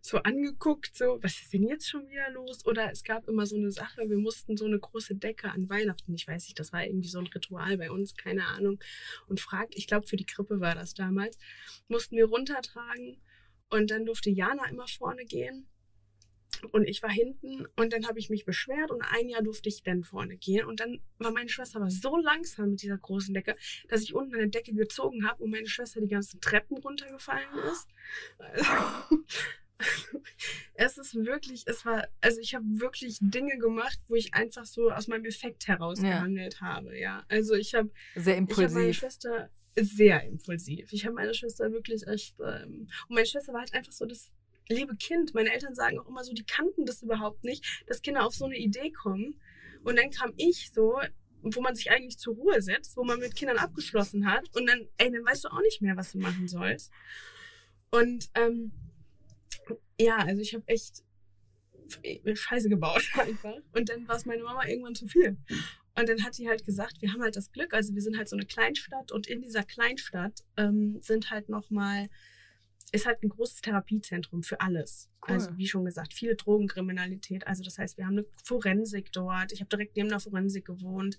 so 0.00 0.18
angeguckt, 0.18 0.96
so, 0.96 1.18
was 1.22 1.40
ist 1.40 1.52
denn 1.52 1.66
jetzt 1.66 1.88
schon 1.88 2.08
wieder 2.08 2.30
los? 2.30 2.64
Oder 2.66 2.90
es 2.90 3.04
gab 3.04 3.28
immer 3.28 3.46
so 3.46 3.56
eine 3.56 3.70
Sache, 3.70 4.08
wir 4.08 4.18
mussten 4.18 4.56
so 4.56 4.66
eine 4.66 4.78
große 4.78 5.14
Decke 5.14 5.50
an 5.50 5.68
Weihnachten, 5.68 6.14
ich 6.14 6.26
weiß 6.26 6.44
nicht, 6.44 6.58
das 6.58 6.72
war 6.72 6.84
irgendwie 6.84 7.08
so 7.08 7.18
ein 7.18 7.26
Ritual 7.26 7.78
bei 7.78 7.90
uns, 7.90 8.14
keine 8.14 8.46
Ahnung. 8.46 8.78
Und 9.26 9.40
fragt, 9.40 9.74
ich 9.76 9.86
glaube, 9.86 10.06
für 10.06 10.16
die 10.16 10.26
Krippe 10.26 10.60
war 10.60 10.74
das 10.74 10.94
damals, 10.94 11.38
mussten 11.88 12.16
wir 12.16 12.26
runtertragen. 12.26 13.20
Und 13.70 13.90
dann 13.90 14.04
durfte 14.04 14.30
Jana 14.30 14.68
immer 14.68 14.86
vorne 14.86 15.24
gehen. 15.24 15.66
Und 16.66 16.88
ich 16.88 17.02
war 17.02 17.10
hinten 17.10 17.66
und 17.76 17.92
dann 17.92 18.06
habe 18.06 18.18
ich 18.18 18.30
mich 18.30 18.44
beschwert 18.44 18.90
und 18.90 19.02
ein 19.02 19.28
Jahr 19.28 19.42
durfte 19.42 19.68
ich 19.68 19.82
dann 19.82 20.04
vorne 20.04 20.36
gehen. 20.36 20.66
Und 20.66 20.80
dann 20.80 21.00
war 21.18 21.32
meine 21.32 21.48
Schwester 21.48 21.80
aber 21.80 21.90
so 21.90 22.16
langsam 22.16 22.70
mit 22.70 22.82
dieser 22.82 22.98
großen 22.98 23.34
Decke, 23.34 23.56
dass 23.88 24.02
ich 24.02 24.14
unten 24.14 24.34
eine 24.34 24.48
Decke 24.48 24.74
gezogen 24.74 25.28
habe 25.28 25.42
und 25.42 25.50
meine 25.50 25.68
Schwester 25.68 26.00
die 26.00 26.08
ganzen 26.08 26.40
Treppen 26.40 26.78
runtergefallen 26.78 27.48
ist. 27.70 27.88
es 30.74 30.98
ist 30.98 31.14
wirklich, 31.14 31.64
es 31.66 31.84
war, 31.84 32.08
also 32.20 32.40
ich 32.40 32.54
habe 32.54 32.64
wirklich 32.66 33.18
Dinge 33.20 33.58
gemacht, 33.58 33.98
wo 34.08 34.14
ich 34.14 34.34
einfach 34.34 34.66
so 34.66 34.90
aus 34.90 35.08
meinem 35.08 35.24
Effekt 35.24 35.68
herausgehandelt 35.68 36.54
ja. 36.54 36.60
habe, 36.60 36.98
ja. 36.98 37.24
Also 37.28 37.54
ich 37.54 37.74
habe 37.74 37.90
sehr 38.14 38.36
impulsiv. 38.36 38.68
Ich 38.68 38.74
meine 38.74 38.94
Schwester 38.94 39.50
sehr 39.76 40.22
impulsiv. 40.24 40.92
Ich 40.92 41.04
habe 41.04 41.14
meine 41.14 41.34
Schwester 41.34 41.72
wirklich 41.72 42.06
echt 42.06 42.36
ähm, 42.40 42.88
und 43.08 43.14
meine 43.14 43.26
Schwester 43.26 43.52
war 43.52 43.60
halt 43.60 43.74
einfach 43.74 43.92
so 43.92 44.06
das 44.06 44.30
liebe 44.68 44.96
Kind. 44.96 45.34
Meine 45.34 45.52
Eltern 45.52 45.74
sagen 45.74 45.98
auch 45.98 46.08
immer 46.08 46.24
so, 46.24 46.32
die 46.32 46.44
kannten 46.44 46.86
das 46.86 47.02
überhaupt 47.02 47.44
nicht, 47.44 47.84
dass 47.86 48.02
Kinder 48.02 48.24
auf 48.24 48.34
so 48.34 48.44
eine 48.44 48.56
Idee 48.56 48.90
kommen. 48.90 49.40
Und 49.82 49.98
dann 49.98 50.10
kam 50.10 50.32
ich 50.36 50.72
so, 50.72 50.98
wo 51.42 51.60
man 51.60 51.74
sich 51.74 51.90
eigentlich 51.90 52.18
zur 52.18 52.34
Ruhe 52.34 52.62
setzt, 52.62 52.96
wo 52.96 53.04
man 53.04 53.20
mit 53.20 53.36
Kindern 53.36 53.58
abgeschlossen 53.58 54.30
hat. 54.30 54.54
Und 54.56 54.66
dann, 54.66 54.88
ey, 54.96 55.10
dann 55.10 55.24
weißt 55.24 55.44
du 55.44 55.48
auch 55.48 55.60
nicht 55.60 55.82
mehr, 55.82 55.96
was 55.96 56.12
du 56.12 56.18
machen 56.18 56.48
sollst. 56.48 56.90
Und 57.90 58.30
ähm, 58.34 58.72
ja, 60.00 60.16
also 60.18 60.40
ich 60.40 60.54
habe 60.54 60.66
echt 60.66 61.02
Scheiße 62.34 62.68
gebaut 62.68 63.04
einfach. 63.18 63.56
Und 63.72 63.88
dann 63.88 64.08
war 64.08 64.16
es 64.16 64.26
meine 64.26 64.42
Mama 64.42 64.66
irgendwann 64.66 64.94
zu 64.94 65.06
viel. 65.06 65.36
Und 65.96 66.08
dann 66.08 66.24
hat 66.24 66.34
sie 66.34 66.48
halt 66.48 66.64
gesagt, 66.64 67.00
wir 67.02 67.12
haben 67.12 67.22
halt 67.22 67.36
das 67.36 67.52
Glück, 67.52 67.72
also 67.72 67.94
wir 67.94 68.02
sind 68.02 68.16
halt 68.16 68.28
so 68.28 68.36
eine 68.36 68.46
Kleinstadt 68.46 69.12
und 69.12 69.28
in 69.28 69.42
dieser 69.42 69.62
Kleinstadt 69.62 70.42
ähm, 70.56 70.98
sind 71.00 71.30
halt 71.30 71.48
nochmal 71.48 72.08
ist 72.94 73.06
halt 73.06 73.22
ein 73.22 73.28
großes 73.28 73.60
Therapiezentrum 73.60 74.44
für 74.44 74.60
alles. 74.60 75.10
Cool. 75.26 75.34
Also 75.34 75.56
wie 75.58 75.66
schon 75.66 75.84
gesagt, 75.84 76.14
viele 76.14 76.36
Drogenkriminalität. 76.36 77.46
Also 77.46 77.64
das 77.64 77.76
heißt, 77.76 77.98
wir 77.98 78.06
haben 78.06 78.18
eine 78.18 78.26
Forensik 78.44 79.10
dort. 79.10 79.52
Ich 79.52 79.60
habe 79.60 79.68
direkt 79.68 79.96
neben 79.96 80.08
der 80.08 80.20
Forensik 80.20 80.64
gewohnt. 80.64 81.18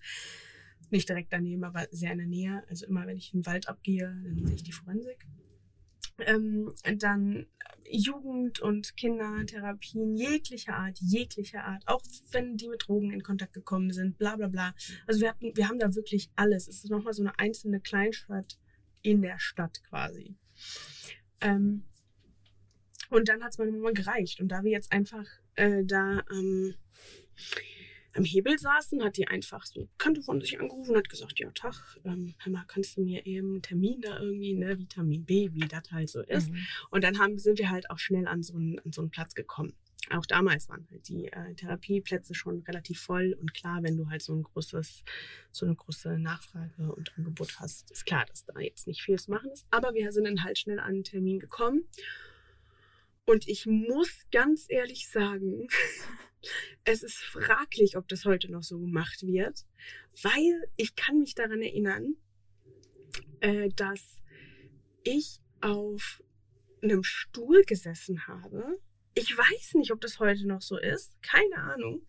Nicht 0.89 1.09
direkt 1.09 1.33
daneben, 1.33 1.65
aber 1.65 1.87
sehr 1.91 2.13
in 2.13 2.19
der 2.19 2.27
Nähe. 2.27 2.63
Also 2.69 2.85
immer, 2.85 3.05
wenn 3.07 3.17
ich 3.17 3.33
in 3.33 3.41
den 3.41 3.45
Wald 3.45 3.67
abgehe, 3.67 4.07
dann 4.23 4.45
sehe 4.45 4.55
ich 4.55 4.63
die 4.63 4.71
Forensik. 4.71 5.25
Ähm, 6.19 6.71
dann 6.97 7.45
Jugend- 7.91 8.61
und 8.61 8.95
Kindertherapien 8.95 10.15
jeglicher 10.15 10.75
Art, 10.75 10.97
jeglicher 10.99 11.65
Art, 11.65 11.83
auch 11.87 12.01
wenn 12.31 12.55
die 12.55 12.69
mit 12.69 12.87
Drogen 12.87 13.11
in 13.11 13.21
Kontakt 13.21 13.51
gekommen 13.51 13.91
sind, 13.91 14.17
bla 14.17 14.37
bla 14.37 14.47
bla. 14.47 14.73
Also 15.07 15.19
wir, 15.19 15.29
hatten, 15.29 15.51
wir 15.55 15.67
haben 15.67 15.79
da 15.79 15.93
wirklich 15.93 16.31
alles. 16.37 16.69
Es 16.69 16.85
ist 16.85 16.89
nochmal 16.89 17.13
so 17.13 17.21
eine 17.21 17.37
einzelne 17.37 17.81
Kleinstadt 17.81 18.57
in 19.01 19.21
der 19.21 19.39
Stadt 19.39 19.83
quasi. 19.83 20.37
Ähm, 21.41 21.83
und 23.09 23.29
dann 23.29 23.43
hat 23.43 23.51
es 23.51 23.57
meiner 23.57 23.71
Mama 23.71 23.91
gereicht. 23.91 24.39
Und 24.41 24.49
da 24.49 24.63
wir 24.63 24.71
jetzt 24.71 24.91
einfach 24.91 25.25
äh, 25.55 25.83
da 25.83 26.23
ähm, 26.31 26.75
am 28.13 28.23
Hebel 28.23 28.57
saßen, 28.57 29.03
hat 29.03 29.17
die 29.17 29.27
einfach 29.27 29.65
so 29.65 29.87
Kante 29.97 30.21
von 30.21 30.39
sich 30.41 30.59
angerufen 30.59 30.91
und 30.91 30.97
hat 30.97 31.09
gesagt, 31.09 31.39
ja, 31.39 31.51
Tag, 31.51 31.97
ähm, 32.05 32.33
Hammer, 32.39 32.63
kannst 32.67 32.97
du 32.97 33.01
mir 33.01 33.25
eben 33.25 33.53
einen 33.53 33.61
Termin 33.61 34.01
da 34.01 34.19
irgendwie, 34.19 34.53
ne, 34.53 34.79
Vitamin 34.79 35.25
B, 35.25 35.49
wie 35.53 35.67
das 35.67 35.91
halt 35.91 36.09
so 36.09 36.21
ist. 36.21 36.49
Mhm. 36.49 36.65
Und 36.91 37.03
dann 37.03 37.19
haben, 37.19 37.37
sind 37.37 37.59
wir 37.59 37.69
halt 37.69 37.89
auch 37.89 37.99
schnell 37.99 38.27
an 38.27 38.41
so 38.41 38.55
einen, 38.55 38.79
an 38.79 38.91
so 38.91 39.01
einen 39.01 39.11
Platz 39.11 39.35
gekommen 39.35 39.73
auch 40.11 40.25
damals 40.25 40.69
waren 40.69 40.87
halt 40.91 41.07
die 41.07 41.27
äh, 41.27 41.55
Therapieplätze 41.55 42.33
schon 42.33 42.61
relativ 42.61 43.01
voll 43.01 43.35
und 43.39 43.53
klar, 43.53 43.81
wenn 43.83 43.97
du 43.97 44.09
halt 44.09 44.21
so 44.21 44.33
ein 44.33 44.43
großes, 44.43 45.03
so 45.51 45.65
eine 45.65 45.75
große 45.75 46.19
Nachfrage 46.19 46.93
und 46.93 47.17
Angebot 47.17 47.59
hast, 47.59 47.91
ist 47.91 48.05
klar, 48.05 48.25
dass 48.25 48.45
da 48.45 48.59
jetzt 48.59 48.87
nicht 48.87 49.01
viel 49.01 49.17
zu 49.17 49.31
machen 49.31 49.51
ist. 49.51 49.65
Aber 49.71 49.93
wir 49.93 50.11
sind 50.11 50.25
dann 50.25 50.43
halt 50.43 50.57
schnell 50.57 50.79
an 50.79 50.95
einen 50.95 51.03
Termin 51.03 51.39
gekommen. 51.39 51.85
Und 53.25 53.47
ich 53.47 53.65
muss 53.65 54.25
ganz 54.31 54.67
ehrlich 54.69 55.09
sagen, 55.09 55.67
es 56.83 57.01
ist 57.01 57.17
fraglich, 57.17 57.97
ob 57.97 58.07
das 58.07 58.25
heute 58.25 58.51
noch 58.51 58.63
so 58.63 58.79
gemacht 58.79 59.23
wird, 59.23 59.65
weil 60.21 60.67
ich 60.75 60.95
kann 60.95 61.19
mich 61.19 61.33
daran 61.33 61.61
erinnern, 61.61 62.15
äh, 63.39 63.69
dass 63.69 64.21
ich 65.03 65.39
auf 65.61 66.21
einem 66.83 67.03
Stuhl 67.03 67.63
gesessen 67.63 68.27
habe 68.27 68.79
ich 69.15 69.35
weiß 69.35 69.75
nicht, 69.75 69.91
ob 69.91 70.01
das 70.01 70.19
heute 70.19 70.45
noch 70.45 70.61
so 70.61 70.77
ist. 70.77 71.19
Keine 71.21 71.57
Ahnung. 71.57 72.05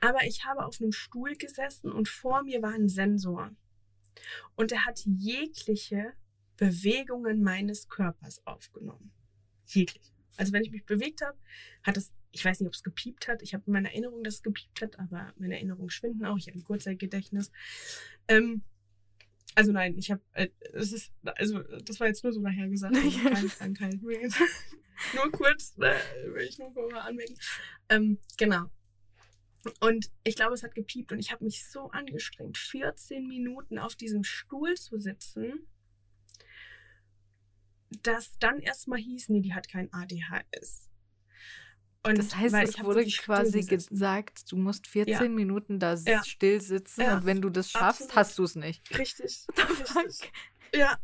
Aber 0.00 0.22
ich 0.24 0.44
habe 0.44 0.64
auf 0.64 0.80
einem 0.80 0.92
Stuhl 0.92 1.34
gesessen 1.34 1.90
und 1.90 2.08
vor 2.08 2.42
mir 2.44 2.62
war 2.62 2.74
ein 2.74 2.88
Sensor. 2.88 3.50
Und 4.54 4.70
er 4.70 4.84
hat 4.84 5.00
jegliche 5.04 6.12
Bewegungen 6.56 7.42
meines 7.42 7.88
Körpers 7.88 8.46
aufgenommen. 8.46 9.12
Jeglich. 9.66 10.12
Also 10.36 10.52
wenn 10.52 10.62
ich 10.62 10.70
mich 10.70 10.84
bewegt 10.84 11.22
habe, 11.22 11.38
hat 11.82 11.96
es, 11.96 12.12
ich 12.32 12.44
weiß 12.44 12.60
nicht, 12.60 12.68
ob 12.68 12.74
es 12.74 12.82
gepiept 12.82 13.26
hat. 13.28 13.42
Ich 13.42 13.54
habe 13.54 13.70
meine 13.70 13.88
Erinnerung, 13.88 14.22
dass 14.22 14.34
es 14.34 14.42
gepiept 14.42 14.82
hat, 14.82 14.98
aber 14.98 15.32
meine 15.38 15.54
Erinnerungen 15.54 15.90
schwinden 15.90 16.26
auch. 16.26 16.36
Ich 16.36 16.48
habe 16.48 16.58
ein 16.58 16.64
Kurzzeitgedächtnis. 16.64 17.50
Ähm, 18.28 18.62
also 19.54 19.72
nein, 19.72 19.96
ich 19.96 20.10
habe, 20.10 20.20
äh, 20.32 20.48
es 20.74 20.92
ist, 20.92 21.12
also 21.22 21.60
das 21.60 22.00
war 22.00 22.08
jetzt 22.08 22.24
nur 22.24 22.32
so 22.32 22.40
nachher 22.40 22.68
gesagt, 22.68 22.94
also 22.96 23.18
keine 23.18 23.48
Krankheit. 23.48 24.00
nur 25.14 25.30
kurz, 25.32 25.74
äh, 25.78 25.94
will 26.32 26.46
ich 26.48 26.58
nur 26.58 26.70
mal 26.90 27.00
anmerken. 27.00 27.36
Ähm, 27.88 28.18
genau. 28.36 28.70
Und 29.80 30.10
ich 30.24 30.36
glaube, 30.36 30.54
es 30.54 30.62
hat 30.62 30.74
gepiept 30.74 31.12
und 31.12 31.18
ich 31.18 31.32
habe 31.32 31.44
mich 31.44 31.66
so 31.70 31.90
angestrengt, 31.90 32.58
14 32.58 33.26
Minuten 33.26 33.78
auf 33.78 33.94
diesem 33.96 34.24
Stuhl 34.24 34.74
zu 34.74 34.98
sitzen, 34.98 35.66
dass 38.02 38.38
dann 38.38 38.60
erstmal 38.60 38.98
hieß, 38.98 39.30
nee, 39.30 39.40
die 39.40 39.54
hat 39.54 39.68
kein 39.68 39.92
ADHS. 39.92 40.90
Und 42.06 42.18
das 42.18 42.36
heißt, 42.36 42.54
es 42.54 42.84
wurde 42.84 43.06
quasi 43.06 43.62
gesagt, 43.62 44.52
du 44.52 44.56
musst 44.56 44.86
14 44.86 45.14
ja. 45.14 45.28
Minuten 45.28 45.78
da 45.78 45.94
ja. 45.94 46.22
still 46.22 46.60
sitzen 46.60 47.00
ja. 47.00 47.16
und 47.16 47.24
wenn 47.24 47.40
du 47.40 47.48
das 47.48 47.70
schaffst, 47.70 48.02
Absolut. 48.02 48.16
hast 48.16 48.38
du 48.38 48.44
es 48.44 48.56
nicht. 48.56 48.98
Richtig. 48.98 49.46
Richtig. 49.96 50.30
Ja. 50.74 50.98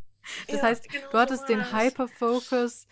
Das 0.48 0.62
heißt, 0.62 0.88
genau 0.90 1.10
du 1.10 1.18
hattest 1.18 1.42
so 1.42 1.54
den 1.54 1.72
Hyperfocus, 1.72 2.86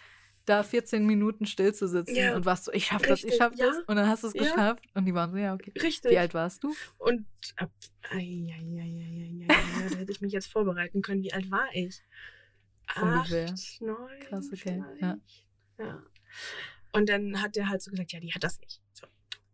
da 0.48 0.62
14 0.62 1.04
Minuten 1.06 1.46
still 1.46 1.74
zu 1.74 1.88
sitzen 1.88 2.34
und 2.34 2.44
warst 2.44 2.64
so, 2.64 2.72
ich 2.72 2.86
schaff 2.86 3.02
das, 3.02 3.24
ich 3.24 3.36
schaff 3.36 3.54
das. 3.56 3.78
Und 3.86 3.96
dann 3.96 4.08
hast 4.08 4.22
du 4.22 4.28
es 4.28 4.32
geschafft 4.32 4.84
und 4.94 5.04
die 5.04 5.14
waren 5.14 5.30
so, 5.30 5.36
ja, 5.36 5.54
okay. 5.54 5.72
Richtig. 5.80 6.12
Wie 6.12 6.18
alt 6.18 6.34
warst 6.34 6.64
du? 6.64 6.74
Und 6.98 7.26
ab, 7.56 7.70
ai, 8.10 8.46
ai, 8.52 8.80
ai, 8.80 9.46
da 9.90 9.96
hätte 9.98 10.12
ich 10.12 10.20
mich 10.20 10.32
jetzt 10.32 10.50
vorbereiten 10.50 11.02
können. 11.02 11.22
Wie 11.22 11.32
alt 11.32 11.50
war 11.50 11.68
ich? 11.72 12.02
Ungefähr. 13.00 13.50
Acht, 13.50 13.80
neun. 13.80 14.20
Krass, 14.20 14.48
okay. 14.52 14.82
Ja. 15.00 15.18
ja. 15.78 16.02
Und 16.92 17.08
dann 17.08 17.42
hat 17.42 17.56
der 17.56 17.68
halt 17.68 17.82
so 17.82 17.90
gesagt, 17.90 18.12
ja, 18.12 18.20
die 18.20 18.32
hat 18.32 18.42
das 18.42 18.58
nicht. 18.60 18.80
So, 18.92 19.06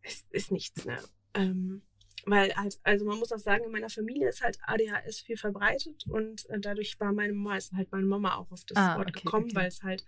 es 0.02 0.24
ist 0.30 0.52
nichts, 0.52 0.84
ne? 0.84 0.98
Ähm, 1.34 1.82
weil 2.26 2.54
halt, 2.56 2.78
also 2.84 3.04
man 3.04 3.18
muss 3.18 3.32
auch 3.32 3.38
sagen, 3.38 3.64
in 3.64 3.72
meiner 3.72 3.90
Familie 3.90 4.28
ist 4.28 4.42
halt 4.42 4.58
ADHS 4.62 5.20
viel 5.20 5.36
verbreitet 5.36 6.06
und 6.08 6.48
äh, 6.48 6.58
dadurch 6.58 6.98
war 7.00 7.12
meine 7.12 7.32
Mama, 7.32 7.56
ist 7.56 7.72
halt 7.72 7.90
meine 7.92 8.06
Mama 8.06 8.36
auch 8.36 8.50
auf 8.50 8.64
das 8.64 8.78
ah, 8.78 8.96
Wort 8.96 9.10
okay, 9.10 9.20
gekommen, 9.20 9.46
okay. 9.46 9.56
weil 9.56 9.68
es 9.68 9.82
halt 9.82 10.04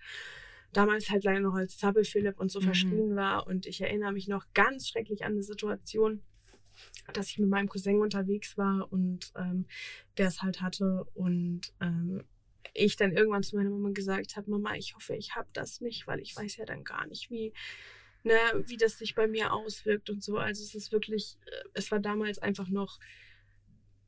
damals 0.72 1.10
halt 1.10 1.24
leider 1.24 1.40
noch 1.40 1.54
als 1.54 1.78
Zappel 1.78 2.04
Philipp 2.04 2.38
und 2.38 2.50
so 2.50 2.60
mhm. 2.60 2.64
verschrieben 2.64 3.16
war. 3.16 3.46
Und 3.46 3.66
ich 3.66 3.80
erinnere 3.80 4.12
mich 4.12 4.28
noch 4.28 4.46
ganz 4.54 4.88
schrecklich 4.88 5.24
an 5.24 5.32
eine 5.32 5.42
Situation, 5.42 6.22
dass 7.12 7.30
ich 7.30 7.38
mit 7.38 7.48
meinem 7.48 7.68
Cousin 7.68 8.00
unterwegs 8.00 8.58
war 8.58 8.92
und 8.92 9.32
ähm, 9.36 9.66
der 10.18 10.28
es 10.28 10.42
halt 10.42 10.60
hatte 10.60 11.04
und 11.14 11.72
ähm, 11.80 12.24
ich 12.74 12.96
dann 12.96 13.12
irgendwann 13.12 13.42
zu 13.42 13.56
meiner 13.56 13.70
Mama 13.70 13.90
gesagt 13.90 14.36
habe, 14.36 14.50
Mama, 14.50 14.74
ich 14.74 14.94
hoffe, 14.94 15.16
ich 15.16 15.34
habe 15.34 15.48
das 15.52 15.80
nicht, 15.80 16.06
weil 16.06 16.20
ich 16.20 16.36
weiß 16.36 16.56
ja 16.56 16.66
dann 16.66 16.84
gar 16.84 17.06
nicht, 17.06 17.30
wie, 17.30 17.52
ne, 18.22 18.34
wie 18.66 18.76
das 18.76 18.98
sich 18.98 19.14
bei 19.14 19.26
mir 19.26 19.52
auswirkt 19.52 20.10
und 20.10 20.22
so. 20.22 20.36
Also 20.36 20.62
es 20.62 20.74
ist 20.74 20.92
wirklich, 20.92 21.38
äh, 21.46 21.68
es 21.74 21.90
war 21.90 22.00
damals 22.00 22.38
einfach 22.38 22.68
noch 22.68 22.98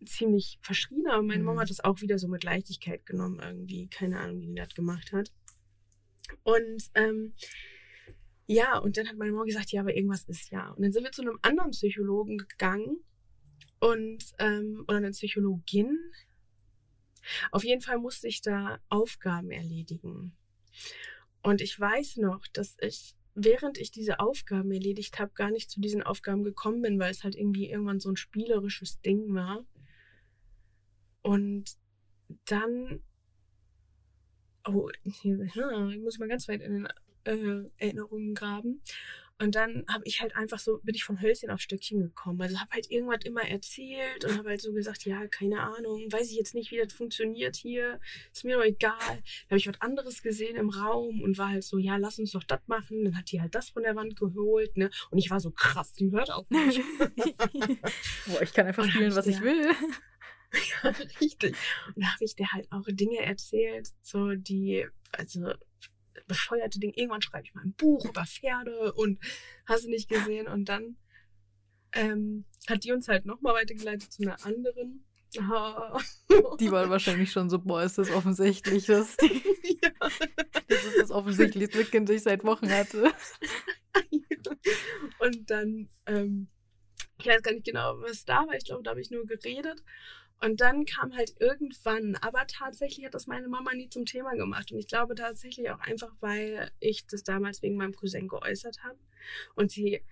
ziemlich 0.04 0.58
verschrien, 0.60 1.06
aber 1.08 1.22
meine 1.22 1.40
mhm. 1.40 1.46
Mama 1.46 1.62
hat 1.62 1.70
das 1.70 1.80
auch 1.80 2.00
wieder 2.00 2.18
so 2.18 2.28
mit 2.28 2.44
Leichtigkeit 2.44 3.06
genommen 3.06 3.40
irgendwie. 3.42 3.88
Keine 3.88 4.20
Ahnung, 4.20 4.40
wie 4.40 4.46
die 4.46 4.54
das 4.54 4.74
gemacht 4.74 5.12
hat. 5.12 5.32
Und 6.42 6.90
ähm, 6.94 7.34
ja, 8.46 8.78
und 8.78 8.96
dann 8.96 9.08
hat 9.08 9.16
meine 9.16 9.32
Mama 9.32 9.44
gesagt, 9.44 9.72
ja, 9.72 9.82
aber 9.82 9.94
irgendwas 9.94 10.24
ist 10.24 10.50
ja. 10.50 10.70
Und 10.70 10.82
dann 10.82 10.92
sind 10.92 11.04
wir 11.04 11.12
zu 11.12 11.22
einem 11.22 11.38
anderen 11.42 11.70
Psychologen 11.72 12.38
gegangen 12.38 13.04
und 13.80 14.24
ähm, 14.38 14.84
oder 14.88 14.96
eine 14.96 15.10
Psychologin, 15.10 15.98
auf 17.50 17.64
jeden 17.64 17.82
Fall 17.82 17.98
musste 17.98 18.28
ich 18.28 18.40
da 18.40 18.78
Aufgaben 18.88 19.50
erledigen. 19.50 20.36
Und 21.42 21.60
ich 21.60 21.78
weiß 21.78 22.16
noch, 22.18 22.46
dass 22.48 22.76
ich, 22.80 23.14
während 23.34 23.78
ich 23.78 23.90
diese 23.90 24.20
Aufgaben 24.20 24.72
erledigt 24.72 25.18
habe, 25.18 25.32
gar 25.34 25.50
nicht 25.50 25.70
zu 25.70 25.80
diesen 25.80 26.02
Aufgaben 26.02 26.42
gekommen 26.42 26.82
bin, 26.82 26.98
weil 26.98 27.10
es 27.10 27.24
halt 27.24 27.36
irgendwie 27.36 27.70
irgendwann 27.70 28.00
so 28.00 28.10
ein 28.10 28.16
spielerisches 28.16 29.00
Ding 29.00 29.34
war. 29.34 29.64
Und 31.22 31.76
dann, 32.46 33.02
oh, 34.68 34.88
hier, 35.02 35.40
ich 35.42 36.00
muss 36.00 36.18
mal 36.18 36.28
ganz 36.28 36.48
weit 36.48 36.60
in 36.60 36.72
den 36.72 36.88
äh, 37.24 37.68
Erinnerungen 37.78 38.34
graben. 38.34 38.82
Und 39.40 39.54
dann 39.54 39.84
habe 39.88 40.02
ich 40.04 40.20
halt 40.20 40.34
einfach 40.34 40.58
so, 40.58 40.80
bin 40.82 40.96
ich 40.96 41.04
von 41.04 41.22
Hölzchen 41.22 41.50
auf 41.50 41.60
Stöckchen 41.60 42.00
gekommen. 42.00 42.42
Also 42.42 42.58
habe 42.58 42.72
halt 42.72 42.90
irgendwas 42.90 43.24
immer 43.24 43.42
erzählt 43.42 44.24
und 44.24 44.36
habe 44.36 44.48
halt 44.48 44.60
so 44.60 44.72
gesagt, 44.72 45.04
ja, 45.04 45.28
keine 45.28 45.60
Ahnung, 45.60 46.10
weiß 46.10 46.28
ich 46.32 46.36
jetzt 46.36 46.56
nicht, 46.56 46.72
wie 46.72 46.78
das 46.78 46.92
funktioniert 46.92 47.54
hier, 47.54 48.00
ist 48.32 48.44
mir 48.44 48.56
doch 48.56 48.64
egal. 48.64 48.98
Dann 48.98 49.50
habe 49.50 49.58
ich 49.58 49.68
was 49.68 49.80
anderes 49.80 50.22
gesehen 50.22 50.56
im 50.56 50.70
Raum 50.70 51.22
und 51.22 51.38
war 51.38 51.50
halt 51.50 51.62
so, 51.62 51.78
ja, 51.78 51.96
lass 51.96 52.18
uns 52.18 52.32
doch 52.32 52.42
das 52.42 52.60
machen. 52.66 53.04
Dann 53.04 53.16
hat 53.16 53.30
die 53.30 53.40
halt 53.40 53.54
das 53.54 53.68
von 53.68 53.84
der 53.84 53.94
Wand 53.94 54.16
geholt, 54.16 54.76
ne? 54.76 54.90
Und 55.12 55.18
ich 55.18 55.30
war 55.30 55.38
so 55.38 55.52
krass, 55.52 55.92
die 55.92 56.10
hört 56.10 56.32
auf 56.32 56.50
mich. 56.50 56.80
Boah, 58.26 58.42
ich 58.42 58.52
kann 58.52 58.66
einfach 58.66 58.90
spielen, 58.90 59.14
was 59.14 59.28
ich 59.28 59.40
will. 59.40 59.68
Ja, 60.52 60.90
richtig. 61.20 61.56
Und 61.94 62.02
da 62.02 62.12
habe 62.12 62.24
ich 62.24 62.34
dir 62.34 62.50
halt 62.52 62.70
auch 62.70 62.84
Dinge 62.88 63.20
erzählt, 63.20 63.88
so 64.02 64.34
die, 64.34 64.86
also 65.12 65.52
bescheuerte 66.26 66.78
Dinge. 66.78 66.94
Irgendwann 66.96 67.22
schreibe 67.22 67.44
ich 67.44 67.54
mal 67.54 67.64
ein 67.64 67.74
Buch 67.74 68.04
über 68.04 68.24
Pferde 68.24 68.92
und 68.94 69.18
hast 69.66 69.84
du 69.84 69.90
nicht 69.90 70.08
gesehen. 70.08 70.46
Und 70.48 70.68
dann 70.68 70.96
ähm, 71.92 72.44
hat 72.68 72.84
die 72.84 72.92
uns 72.92 73.08
halt 73.08 73.26
nochmal 73.26 73.54
weitergeleitet 73.54 74.12
zu 74.12 74.22
einer 74.22 74.44
anderen. 74.44 75.04
Die 76.58 76.70
war 76.70 76.88
wahrscheinlich 76.88 77.30
schon 77.30 77.50
so, 77.50 77.58
boah, 77.58 77.82
ist 77.82 77.98
das 77.98 78.10
offensichtlich, 78.10 78.86
dass 78.86 79.14
die, 79.18 79.42
ja. 79.82 79.90
das 80.68 80.84
ist 80.86 80.98
das 80.98 81.10
offensichtlichste 81.10 81.84
Kind, 81.84 82.08
das 82.08 82.16
ich 82.16 82.22
seit 82.22 82.44
Wochen 82.44 82.70
hatte. 82.70 83.12
Und 85.18 85.50
dann, 85.50 85.90
ähm, 86.06 86.48
ich 87.18 87.26
weiß 87.26 87.42
gar 87.42 87.52
nicht 87.52 87.66
genau, 87.66 88.00
was 88.00 88.24
da 88.24 88.46
war. 88.46 88.54
Ich 88.54 88.64
glaube, 88.64 88.82
da 88.82 88.90
habe 88.90 89.02
ich 89.02 89.10
nur 89.10 89.26
geredet. 89.26 89.82
Und 90.40 90.60
dann 90.60 90.84
kam 90.84 91.16
halt 91.16 91.34
irgendwann, 91.40 92.16
aber 92.16 92.46
tatsächlich 92.46 93.04
hat 93.04 93.14
das 93.14 93.26
meine 93.26 93.48
Mama 93.48 93.74
nie 93.74 93.88
zum 93.88 94.04
Thema 94.04 94.34
gemacht. 94.34 94.70
Und 94.70 94.78
ich 94.78 94.86
glaube 94.86 95.14
tatsächlich 95.14 95.70
auch 95.70 95.80
einfach, 95.80 96.14
weil 96.20 96.70
ich 96.78 97.06
das 97.06 97.24
damals 97.24 97.62
wegen 97.62 97.76
meinem 97.76 97.94
Cousin 97.94 98.28
geäußert 98.28 98.82
habe. 98.84 98.98
Und 99.56 99.72
sie 99.72 100.02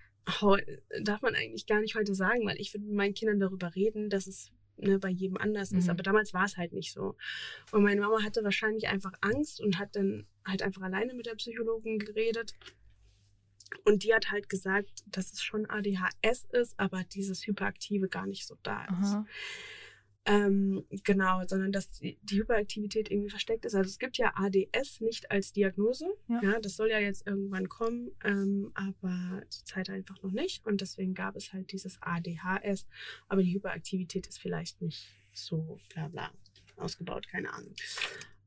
darf 1.01 1.21
man 1.21 1.35
eigentlich 1.35 1.65
gar 1.65 1.79
nicht 1.79 1.95
heute 1.95 2.13
sagen, 2.13 2.45
weil 2.45 2.59
ich 2.59 2.73
würde 2.73 2.85
mit 2.85 2.95
meinen 2.95 3.13
Kindern 3.13 3.39
darüber 3.39 3.73
reden, 3.75 4.09
dass 4.09 4.27
es 4.27 4.51
ne, 4.75 4.99
bei 4.99 5.09
jedem 5.09 5.37
anders 5.37 5.71
mhm. 5.71 5.79
ist. 5.79 5.89
Aber 5.89 6.03
damals 6.03 6.33
war 6.33 6.45
es 6.45 6.57
halt 6.57 6.73
nicht 6.73 6.91
so. 6.91 7.15
Und 7.71 7.83
meine 7.83 8.01
Mama 8.01 8.23
hatte 8.23 8.43
wahrscheinlich 8.43 8.87
einfach 8.87 9.13
Angst 9.21 9.61
und 9.61 9.79
hat 9.79 9.95
dann 9.95 10.27
halt 10.45 10.61
einfach 10.61 10.81
alleine 10.81 11.13
mit 11.13 11.25
der 11.25 11.35
Psychologin 11.35 11.99
geredet. 11.99 12.53
Und 13.83 14.03
die 14.03 14.13
hat 14.13 14.31
halt 14.31 14.49
gesagt, 14.49 15.03
dass 15.07 15.33
es 15.33 15.41
schon 15.41 15.69
ADHS 15.69 16.45
ist, 16.51 16.79
aber 16.79 17.03
dieses 17.03 17.45
Hyperaktive 17.45 18.07
gar 18.07 18.25
nicht 18.25 18.45
so 18.47 18.57
da 18.63 18.83
ist. 18.85 19.13
Aha. 19.13 19.25
Ähm, 20.29 20.85
genau, 21.05 21.41
sondern 21.47 21.71
dass 21.71 21.89
die, 21.89 22.19
die, 22.21 22.39
Hyperaktivität 22.39 23.09
irgendwie 23.09 23.29
versteckt 23.29 23.63
ist. 23.63 23.75
Also 23.75 23.87
es 23.87 23.97
gibt 23.97 24.17
ja 24.17 24.33
ADS 24.35 24.99
nicht 24.99 25.31
als 25.31 25.53
Diagnose. 25.53 26.05
Ja. 26.27 26.41
ja 26.43 26.59
das 26.59 26.75
soll 26.75 26.89
ja 26.89 26.99
jetzt 26.99 27.25
irgendwann 27.25 27.69
kommen, 27.69 28.11
ähm, 28.25 28.71
aber 28.73 29.41
zurzeit 29.47 29.89
einfach 29.89 30.21
noch 30.21 30.33
nicht. 30.33 30.65
Und 30.65 30.81
deswegen 30.81 31.13
gab 31.13 31.37
es 31.37 31.53
halt 31.53 31.71
dieses 31.71 32.01
ADHS. 32.01 32.87
Aber 33.29 33.41
die 33.41 33.53
Hyperaktivität 33.53 34.27
ist 34.27 34.39
vielleicht 34.39 34.81
nicht 34.81 35.07
so 35.31 35.79
bla 35.93 36.09
bla 36.09 36.29
ausgebaut, 36.75 37.29
keine 37.29 37.53
Ahnung. 37.53 37.73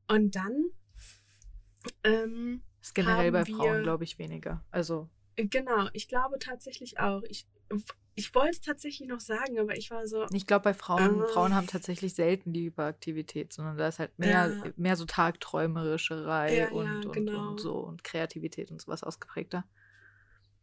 Und 0.06 0.36
dann. 0.36 0.66
Ähm, 2.04 2.62
ist 2.82 2.94
generell 2.94 3.32
bei 3.32 3.46
Frauen, 3.46 3.84
glaube 3.84 4.04
ich, 4.04 4.18
weniger. 4.18 4.62
Also. 4.70 5.08
Genau, 5.36 5.88
ich 5.94 6.08
glaube 6.08 6.38
tatsächlich 6.38 6.98
auch. 6.98 7.22
Ich 7.22 7.46
ich 8.14 8.34
wollte 8.34 8.50
es 8.50 8.60
tatsächlich 8.60 9.08
noch 9.08 9.20
sagen, 9.20 9.58
aber 9.58 9.76
ich 9.76 9.90
war 9.90 10.06
so. 10.06 10.26
Ich 10.32 10.46
glaube, 10.46 10.64
bei 10.64 10.74
Frauen, 10.74 11.22
äh, 11.22 11.28
Frauen 11.28 11.54
haben 11.54 11.66
tatsächlich 11.66 12.14
selten 12.14 12.52
die 12.52 12.64
Hyperaktivität, 12.64 13.52
sondern 13.52 13.76
da 13.76 13.88
ist 13.88 13.98
halt 13.98 14.18
mehr, 14.18 14.52
ja. 14.64 14.72
mehr 14.76 14.96
so 14.96 15.04
Tagträumerischerei 15.04 16.56
ja, 16.56 16.70
und, 16.70 17.04
ja, 17.04 17.10
genau. 17.10 17.32
und, 17.32 17.48
und, 17.48 17.60
so 17.60 17.74
und 17.74 18.04
Kreativität 18.04 18.70
und 18.70 18.80
sowas 18.80 19.02
ausgeprägter. 19.02 19.64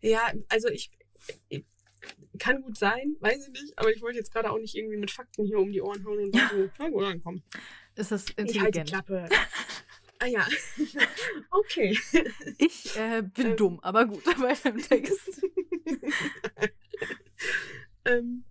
Ja, 0.01 0.31
also 0.49 0.67
ich, 0.67 0.91
ich, 1.49 1.65
kann 2.37 2.61
gut 2.61 2.77
sein, 2.77 3.15
weiß 3.19 3.47
ich 3.47 3.61
nicht, 3.61 3.79
aber 3.79 3.91
ich 3.91 4.01
wollte 4.01 4.17
jetzt 4.17 4.31
gerade 4.31 4.51
auch 4.51 4.59
nicht 4.59 4.75
irgendwie 4.75 4.97
mit 4.97 5.09
Fakten 5.11 5.45
hier 5.45 5.57
um 5.57 5.71
die 5.71 5.81
Ohren 5.81 6.05
hauen 6.05 6.19
und 6.19 6.35
so, 6.35 6.69
na 6.79 6.89
gut, 6.89 7.03
dann 7.03 7.23
komm. 7.23 7.43
Ist 7.95 8.11
das 8.11 8.29
intelligent? 8.29 8.55
Ich 8.55 8.61
halte 8.61 8.79
die 8.83 8.91
Klappe. 8.91 9.29
Ah 10.19 10.25
ja. 10.25 10.47
okay. 11.51 11.97
Ich 12.57 12.97
äh, 12.97 13.21
bin 13.21 13.47
ähm. 13.47 13.55
dumm, 13.55 13.79
aber 13.81 14.05
gut, 14.05 14.23
bei 14.23 14.53
dem 14.53 14.81
Text. 14.81 15.41
Ähm, 18.07 18.43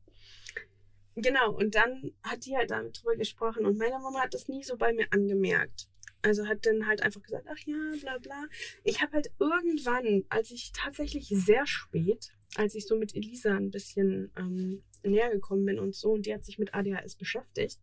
genau, 1.15 1.53
und 1.53 1.75
dann 1.75 2.13
hat 2.23 2.47
die 2.47 2.57
halt 2.57 2.71
damit 2.71 3.01
drüber 3.01 3.17
gesprochen 3.17 3.67
und 3.67 3.79
meine 3.79 3.99
Mama 3.99 4.21
hat 4.21 4.35
das 4.35 4.49
nie 4.49 4.63
so 4.63 4.77
bei 4.77 4.93
mir 4.93 5.07
angemerkt. 5.11 5.89
Also 6.23 6.47
hat 6.47 6.67
dann 6.67 6.87
halt 6.87 7.03
einfach 7.03 7.23
gesagt, 7.23 7.47
ach 7.49 7.59
ja, 7.67 7.77
bla 8.01 8.19
bla. 8.19 8.47
Ich 8.83 9.01
habe 9.01 9.13
halt 9.13 9.31
irgendwann, 9.39 10.25
als 10.29 10.51
ich 10.51 10.73
tatsächlich 10.73 11.29
sehr 11.29 11.67
spät, 11.67 12.33
als 12.57 12.75
ich 12.75 12.87
so 12.87 12.97
mit 12.97 13.15
Elisa 13.15 13.57
ein 13.57 13.71
bisschen 13.71 14.33
ähm, 14.37 14.83
näher 15.05 15.31
gekommen 15.31 15.65
bin 15.65 15.79
und 15.79 15.95
so, 15.95 16.13
und 16.13 16.27
die 16.27 16.35
hat 16.35 16.45
sich 16.45 16.59
mit 16.59 16.75
ADHS 16.75 17.15
beschäftigt, 17.15 17.81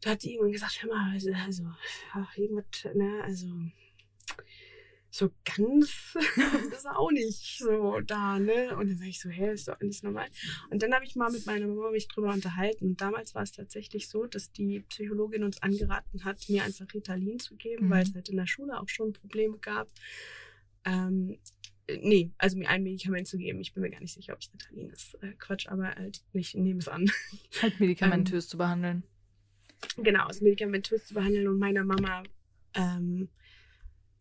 da 0.00 0.10
hat 0.10 0.22
die 0.22 0.34
irgendwann 0.34 0.52
gesagt, 0.52 0.82
hör 0.82 0.90
mal, 0.90 1.12
also, 1.12 1.32
also 1.32 1.64
ach, 2.12 2.36
irgendwas, 2.36 2.66
ne, 2.94 3.22
also 3.24 3.46
so 5.14 5.30
ganz 5.44 6.16
ist 6.72 6.86
auch 6.88 7.12
nicht 7.12 7.58
so 7.58 8.00
da, 8.00 8.40
ne? 8.40 8.76
Und 8.76 8.90
dann 8.90 8.98
war 8.98 9.06
ich 9.06 9.20
so, 9.20 9.28
hä, 9.28 9.52
ist 9.52 9.68
doch 9.68 9.80
alles 9.80 10.02
normal. 10.02 10.26
Und 10.70 10.82
dann 10.82 10.92
habe 10.92 11.04
ich 11.04 11.14
mal 11.14 11.30
mit 11.30 11.46
meiner 11.46 11.68
Mama 11.68 11.92
mich 11.92 12.08
drüber 12.08 12.32
unterhalten. 12.32 12.86
Und 12.86 13.00
damals 13.00 13.32
war 13.36 13.44
es 13.44 13.52
tatsächlich 13.52 14.08
so, 14.08 14.26
dass 14.26 14.50
die 14.50 14.80
Psychologin 14.80 15.44
uns 15.44 15.62
angeraten 15.62 16.24
hat, 16.24 16.48
mir 16.48 16.64
einfach 16.64 16.92
Ritalin 16.92 17.38
zu 17.38 17.54
geben, 17.54 17.86
mhm. 17.86 17.90
weil 17.90 18.02
es 18.02 18.12
halt 18.12 18.28
in 18.28 18.36
der 18.36 18.48
Schule 18.48 18.80
auch 18.80 18.88
schon 18.88 19.12
Probleme 19.12 19.56
gab. 19.58 19.88
Ähm, 20.84 21.38
nee, 21.88 22.32
also 22.36 22.58
mir 22.58 22.68
ein 22.68 22.82
Medikament 22.82 23.28
zu 23.28 23.38
geben. 23.38 23.60
Ich 23.60 23.72
bin 23.72 23.84
mir 23.84 23.90
gar 23.90 24.00
nicht 24.00 24.14
sicher, 24.14 24.32
ob 24.32 24.40
es 24.40 24.52
Ritalin 24.52 24.90
ist. 24.90 25.14
Äh, 25.22 25.34
Quatsch, 25.38 25.68
aber 25.68 25.94
halt 25.94 26.24
nicht, 26.32 26.56
nehme 26.56 26.80
es 26.80 26.88
an. 26.88 27.08
Halt 27.62 27.78
medikamentös 27.78 28.46
ähm, 28.46 28.50
zu 28.50 28.58
behandeln. 28.58 29.04
Genau, 29.96 30.28
es 30.28 30.40
medikamentös 30.40 31.06
zu 31.06 31.14
behandeln. 31.14 31.46
Und 31.46 31.60
meiner 31.60 31.84
Mama 31.84 32.24
ähm, 32.74 33.28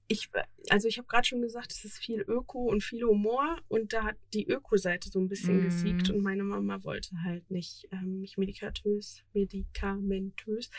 ich, 0.08 0.30
also 0.70 0.88
ich 0.88 0.97
habe 0.97 1.08
gerade 1.08 1.26
schon 1.26 1.41
gesagt, 1.41 1.72
es 1.72 1.86
ist 1.86 1.97
viel 1.97 2.22
Öko 2.22 2.70
und 2.70 2.84
viel 2.84 3.04
Humor 3.04 3.58
und 3.68 3.93
da 3.93 4.04
hat 4.04 4.18
die 4.34 4.47
Öko-Seite 4.47 5.10
so 5.10 5.20
ein 5.20 5.30
bisschen 5.30 5.62
mm. 5.62 5.64
gesiegt 5.64 6.10
und 6.10 6.22
meine 6.22 6.43
Mama 6.43 6.84
wollte 6.84 7.16
halt 7.24 7.49
nicht 7.49 7.88
ähm, 7.91 8.22
mich 8.22 8.38
medikatös, 8.38 9.24
medikamentös 9.34 10.70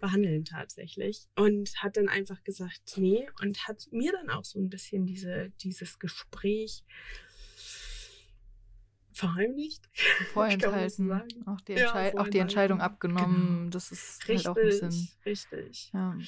behandeln 0.00 0.44
tatsächlich 0.44 1.26
und 1.36 1.82
hat 1.82 1.96
dann 1.96 2.08
einfach 2.08 2.44
gesagt, 2.44 2.94
nee 2.96 3.26
und 3.40 3.66
hat 3.66 3.88
mir 3.90 4.12
dann 4.12 4.30
auch 4.30 4.44
so 4.44 4.58
ein 4.58 4.68
bisschen 4.68 5.06
diese, 5.06 5.50
dieses 5.60 5.98
Gespräch 5.98 6.84
verheimlicht. 9.12 9.88
Vorenthalten. 10.34 11.10
Auch 11.46 11.60
die, 11.62 11.72
ja, 11.72 12.14
auch 12.18 12.28
die 12.28 12.38
Entscheidung 12.38 12.80
abgenommen. 12.80 13.56
Genau. 13.56 13.70
Das 13.70 13.90
ist 13.90 14.28
richtig, 14.28 14.46
halt 14.46 14.58
auch 14.58 14.60
ein 14.60 14.66
bisschen. 14.66 15.08
Richtig. 15.24 15.90
Ja. 15.92 16.18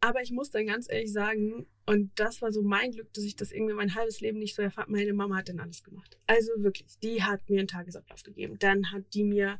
Aber 0.00 0.22
ich 0.22 0.30
muss 0.30 0.50
dann 0.50 0.66
ganz 0.66 0.88
ehrlich 0.88 1.12
sagen, 1.12 1.66
und 1.84 2.10
das 2.16 2.40
war 2.40 2.52
so 2.52 2.62
mein 2.62 2.92
Glück, 2.92 3.12
dass 3.14 3.24
ich 3.24 3.34
das 3.34 3.50
irgendwie 3.50 3.74
mein 3.74 3.94
halbes 3.94 4.20
Leben 4.20 4.38
nicht 4.38 4.54
so 4.54 4.62
erfahren. 4.62 4.92
Meine 4.92 5.12
Mama 5.12 5.38
hat 5.38 5.48
dann 5.48 5.58
alles 5.58 5.82
gemacht. 5.82 6.16
Also 6.26 6.52
wirklich, 6.58 6.98
die 7.02 7.22
hat 7.22 7.48
mir 7.50 7.58
einen 7.58 7.68
Tagesablauf 7.68 8.22
gegeben. 8.22 8.58
Dann 8.58 8.92
hat 8.92 9.14
die 9.14 9.24
mir 9.24 9.58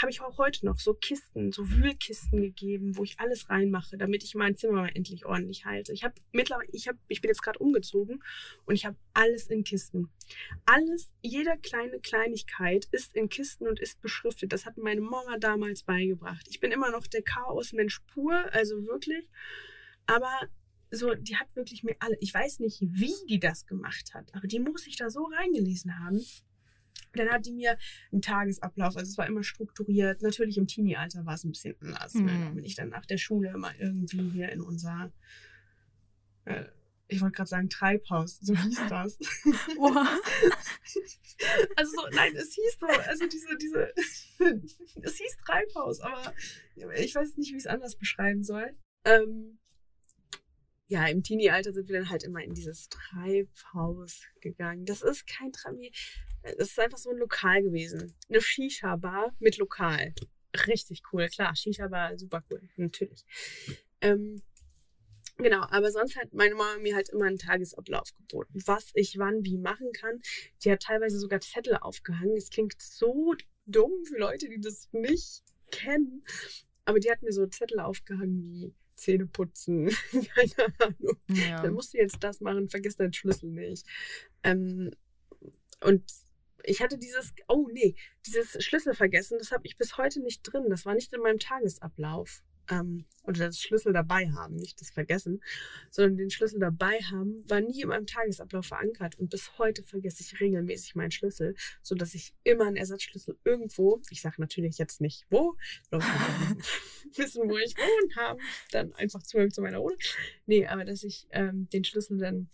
habe 0.00 0.10
ich 0.10 0.20
auch 0.20 0.38
heute 0.38 0.64
noch 0.66 0.78
so 0.78 0.94
Kisten, 0.94 1.52
so 1.52 1.68
Wühlkisten 1.68 2.40
gegeben, 2.40 2.96
wo 2.96 3.04
ich 3.04 3.18
alles 3.20 3.48
reinmache, 3.50 3.96
damit 3.96 4.24
ich 4.24 4.34
mein 4.34 4.56
Zimmer 4.56 4.82
mal 4.82 4.90
endlich 4.94 5.26
ordentlich 5.26 5.64
halte. 5.64 5.92
Ich 5.92 6.04
habe 6.04 6.14
mittlerweile, 6.32 6.68
ich 6.72 6.88
habe, 6.88 6.98
ich 7.08 7.20
bin 7.20 7.28
jetzt 7.28 7.42
gerade 7.42 7.58
umgezogen 7.58 8.22
und 8.64 8.74
ich 8.74 8.86
habe 8.86 8.96
alles 9.14 9.48
in 9.48 9.64
Kisten. 9.64 10.10
Alles, 10.64 11.12
jede 11.22 11.56
kleine 11.58 12.00
Kleinigkeit 12.00 12.86
ist 12.92 13.14
in 13.14 13.28
Kisten 13.28 13.66
und 13.68 13.80
ist 13.80 14.00
beschriftet. 14.00 14.52
Das 14.52 14.66
hat 14.66 14.76
meine 14.76 15.00
Mama 15.00 15.38
damals 15.38 15.82
beigebracht. 15.82 16.46
Ich 16.48 16.60
bin 16.60 16.72
immer 16.72 16.90
noch 16.90 17.06
der 17.06 17.22
Chaos-Mensch 17.22 18.00
pur, 18.12 18.34
also 18.52 18.86
wirklich. 18.86 19.28
Aber 20.06 20.30
so, 20.90 21.14
die 21.14 21.36
hat 21.36 21.54
wirklich 21.54 21.82
mir 21.82 21.96
alle, 21.98 22.16
ich 22.20 22.32
weiß 22.32 22.60
nicht, 22.60 22.80
wie 22.80 23.14
die 23.28 23.40
das 23.40 23.66
gemacht 23.66 24.14
hat, 24.14 24.34
aber 24.34 24.46
die 24.46 24.60
muss 24.60 24.82
sich 24.82 24.96
da 24.96 25.10
so 25.10 25.24
reingelesen 25.24 25.98
haben. 25.98 26.24
Dann 27.16 27.30
hat 27.30 27.46
die 27.46 27.52
mir 27.52 27.76
einen 28.12 28.22
Tagesablauf, 28.22 28.96
also 28.96 29.10
es 29.10 29.18
war 29.18 29.26
immer 29.26 29.42
strukturiert. 29.42 30.22
Natürlich 30.22 30.58
im 30.58 30.66
Teenie-Alter 30.66 31.26
war 31.26 31.34
es 31.34 31.44
ein 31.44 31.52
bisschen 31.52 31.76
anders. 31.80 32.14
Mhm. 32.14 32.24
Ne? 32.24 32.32
Da 32.44 32.50
bin 32.50 32.64
ich 32.64 32.74
dann 32.74 32.90
nach 32.90 33.06
der 33.06 33.18
Schule 33.18 33.56
mal 33.56 33.74
irgendwie 33.78 34.30
hier 34.30 34.50
in 34.50 34.60
unser, 34.60 35.12
äh, 36.44 36.64
ich 37.08 37.20
wollte 37.20 37.36
gerade 37.36 37.48
sagen 37.48 37.68
Treibhaus, 37.68 38.38
so 38.40 38.54
hieß 38.54 38.80
das. 38.88 39.18
also 41.76 41.92
so, 41.92 42.08
nein, 42.12 42.34
es 42.36 42.54
hieß 42.54 42.78
so, 42.80 42.86
also 42.86 43.26
diese, 43.26 43.56
diese, 43.56 43.92
es 45.02 45.16
hieß 45.16 45.36
Treibhaus, 45.44 46.00
aber 46.00 46.34
ich 46.74 47.14
weiß 47.14 47.36
nicht, 47.36 47.52
wie 47.52 47.56
ich 47.56 47.64
es 47.64 47.66
anders 47.66 47.96
beschreiben 47.96 48.42
soll. 48.42 48.76
Ähm, 49.04 49.58
ja, 50.88 51.06
im 51.06 51.22
Teenie-Alter 51.22 51.72
sind 51.72 51.88
wir 51.88 51.98
dann 51.98 52.10
halt 52.10 52.22
immer 52.22 52.42
in 52.42 52.54
dieses 52.54 52.88
Treibhaus 52.88 54.22
gegangen. 54.40 54.84
Das 54.84 55.02
ist 55.02 55.26
kein 55.26 55.52
Treibhaus. 55.52 55.90
Das 56.58 56.68
ist 56.68 56.80
einfach 56.80 56.98
so 56.98 57.10
ein 57.10 57.18
Lokal 57.18 57.62
gewesen. 57.62 58.14
Eine 58.28 58.40
Shisha-Bar 58.40 59.34
mit 59.38 59.56
Lokal. 59.58 60.14
Richtig 60.66 61.02
cool, 61.12 61.28
klar. 61.28 61.54
Shisha-Bar, 61.54 62.18
super 62.18 62.42
cool, 62.50 62.62
natürlich. 62.76 63.24
Ähm, 64.00 64.42
Genau, 65.38 65.66
aber 65.68 65.90
sonst 65.90 66.16
hat 66.16 66.32
meine 66.32 66.54
Mama 66.54 66.78
mir 66.78 66.94
halt 66.94 67.10
immer 67.10 67.26
einen 67.26 67.36
Tagesablauf 67.36 68.14
geboten, 68.14 68.62
was 68.64 68.90
ich 68.94 69.18
wann 69.18 69.44
wie 69.44 69.58
machen 69.58 69.92
kann. 69.92 70.22
Sie 70.56 70.72
hat 70.72 70.80
teilweise 70.80 71.18
sogar 71.18 71.40
Zettel 71.40 71.76
aufgehangen. 71.76 72.36
Es 72.36 72.48
klingt 72.48 72.80
so 72.80 73.34
dumm 73.66 73.92
für 74.06 74.16
Leute, 74.16 74.48
die 74.48 74.60
das 74.60 74.88
nicht 74.92 75.42
kennen. 75.70 76.24
Aber 76.86 77.00
die 77.00 77.10
hat 77.10 77.22
mir 77.22 77.32
so 77.32 77.46
Zettel 77.46 77.80
aufgehangen 77.80 78.44
wie 78.44 78.74
Zähne 78.94 79.26
putzen, 79.26 79.90
keine 80.34 80.78
Ahnung. 80.78 81.16
Ja. 81.28 81.60
Dann 81.60 81.74
musst 81.74 81.92
du 81.92 81.98
jetzt 81.98 82.16
das 82.20 82.40
machen, 82.40 82.70
vergiss 82.70 82.96
deinen 82.96 83.12
Schlüssel 83.12 83.50
nicht. 83.50 83.86
Ähm, 84.42 84.90
und 85.82 86.02
ich 86.66 86.82
hatte 86.82 86.98
dieses, 86.98 87.32
oh 87.48 87.68
nee, 87.72 87.94
dieses 88.26 88.62
Schlüssel 88.62 88.94
vergessen, 88.94 89.38
das 89.38 89.52
habe 89.52 89.66
ich 89.66 89.76
bis 89.76 89.96
heute 89.96 90.20
nicht 90.20 90.42
drin. 90.42 90.66
Das 90.68 90.84
war 90.84 90.94
nicht 90.94 91.12
in 91.12 91.20
meinem 91.20 91.38
Tagesablauf 91.38 92.42
ähm, 92.70 93.04
oder 93.24 93.46
das 93.46 93.60
Schlüssel 93.60 93.92
dabei 93.92 94.30
haben, 94.30 94.56
nicht 94.56 94.80
das 94.80 94.90
Vergessen, 94.90 95.42
sondern 95.90 96.16
den 96.16 96.30
Schlüssel 96.30 96.60
dabei 96.60 96.98
haben, 97.10 97.48
war 97.48 97.60
nie 97.60 97.82
in 97.82 97.88
meinem 97.88 98.06
Tagesablauf 98.06 98.66
verankert. 98.66 99.18
Und 99.18 99.30
bis 99.30 99.58
heute 99.58 99.82
vergesse 99.82 100.22
ich 100.22 100.40
regelmäßig 100.40 100.94
meinen 100.94 101.10
Schlüssel, 101.10 101.54
sodass 101.82 102.14
ich 102.14 102.34
immer 102.44 102.66
einen 102.66 102.76
Ersatzschlüssel 102.76 103.38
irgendwo, 103.44 104.00
ich 104.10 104.20
sage 104.20 104.36
natürlich 104.38 104.78
jetzt 104.78 105.00
nicht 105.00 105.26
wo, 105.30 105.56
wissen, 105.90 107.48
wo 107.48 107.56
ich 107.58 107.76
wohne, 107.76 108.16
haben, 108.16 108.40
dann 108.70 108.92
einfach 108.94 109.22
Zugang 109.22 109.50
zu 109.50 109.62
meiner 109.62 109.80
Wohnung. 109.80 109.98
Nee, 110.46 110.66
aber 110.66 110.84
dass 110.84 111.02
ich 111.02 111.26
ähm, 111.30 111.68
den 111.70 111.84
Schlüssel 111.84 112.18
dann 112.18 112.48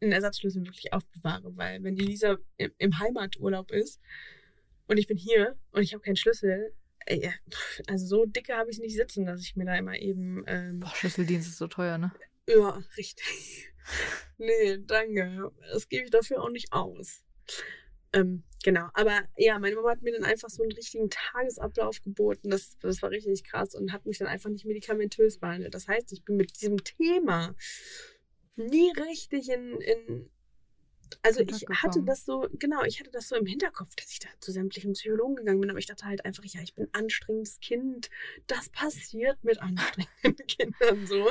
einen 0.00 0.12
Ersatzschlüssel 0.12 0.64
wirklich 0.64 0.92
aufbewahre, 0.92 1.56
weil 1.56 1.82
wenn 1.82 1.96
die 1.96 2.04
Lisa 2.04 2.38
im 2.56 2.98
Heimaturlaub 2.98 3.70
ist 3.70 4.00
und 4.86 4.98
ich 4.98 5.06
bin 5.06 5.16
hier 5.16 5.56
und 5.72 5.82
ich 5.82 5.92
habe 5.92 6.02
keinen 6.02 6.16
Schlüssel, 6.16 6.72
also 7.86 8.06
so 8.06 8.24
dicke 8.26 8.54
habe 8.54 8.70
ich 8.70 8.78
nicht 8.78 8.96
sitzen, 8.96 9.26
dass 9.26 9.40
ich 9.40 9.56
mir 9.56 9.64
da 9.64 9.76
immer 9.76 9.96
eben. 9.96 10.44
Ähm, 10.46 10.80
Boah, 10.80 10.94
Schlüsseldienst 10.94 11.48
ist 11.48 11.58
so 11.58 11.66
teuer, 11.66 11.98
ne? 11.98 12.12
Ja, 12.46 12.82
richtig. 12.96 13.72
nee, 14.38 14.78
danke. 14.78 15.50
Das 15.72 15.88
gebe 15.88 16.04
ich 16.04 16.10
dafür 16.10 16.42
auch 16.42 16.50
nicht 16.50 16.72
aus. 16.72 17.24
Ähm, 18.12 18.42
genau, 18.64 18.88
aber 18.94 19.22
ja, 19.36 19.58
meine 19.58 19.76
Mama 19.76 19.90
hat 19.90 20.02
mir 20.02 20.12
dann 20.12 20.24
einfach 20.24 20.48
so 20.48 20.62
einen 20.62 20.72
richtigen 20.72 21.10
Tagesablauf 21.10 22.00
geboten. 22.02 22.50
Das, 22.50 22.78
das 22.78 23.02
war 23.02 23.10
richtig 23.10 23.44
krass 23.44 23.74
und 23.74 23.92
hat 23.92 24.06
mich 24.06 24.18
dann 24.18 24.28
einfach 24.28 24.50
nicht 24.50 24.64
medikamentös 24.64 25.38
behandelt. 25.38 25.74
Das 25.74 25.88
heißt, 25.88 26.12
ich 26.12 26.24
bin 26.24 26.36
mit 26.36 26.60
diesem 26.60 26.82
Thema 26.82 27.54
nie 28.58 28.92
richtig 28.92 29.48
in, 29.48 29.80
in 29.80 30.30
also 31.22 31.40
ich 31.40 31.66
hatte 31.70 32.02
das 32.02 32.24
so, 32.24 32.46
genau, 32.52 32.82
ich 32.84 33.00
hatte 33.00 33.10
das 33.10 33.28
so 33.28 33.36
im 33.36 33.46
Hinterkopf, 33.46 33.94
dass 33.96 34.10
ich 34.12 34.18
da 34.18 34.28
zu 34.40 34.52
sämtlichen 34.52 34.92
Psychologen 34.92 35.36
gegangen 35.36 35.60
bin, 35.60 35.70
aber 35.70 35.78
ich 35.78 35.86
dachte 35.86 36.04
halt 36.04 36.24
einfach, 36.24 36.44
ja, 36.44 36.60
ich 36.60 36.74
bin 36.74 36.88
anstrengendes 36.92 37.60
Kind. 37.60 38.10
Das 38.46 38.68
passiert 38.68 39.42
mit 39.42 39.60
anstrengenden 39.60 40.46
Kindern 40.46 41.06
so. 41.06 41.30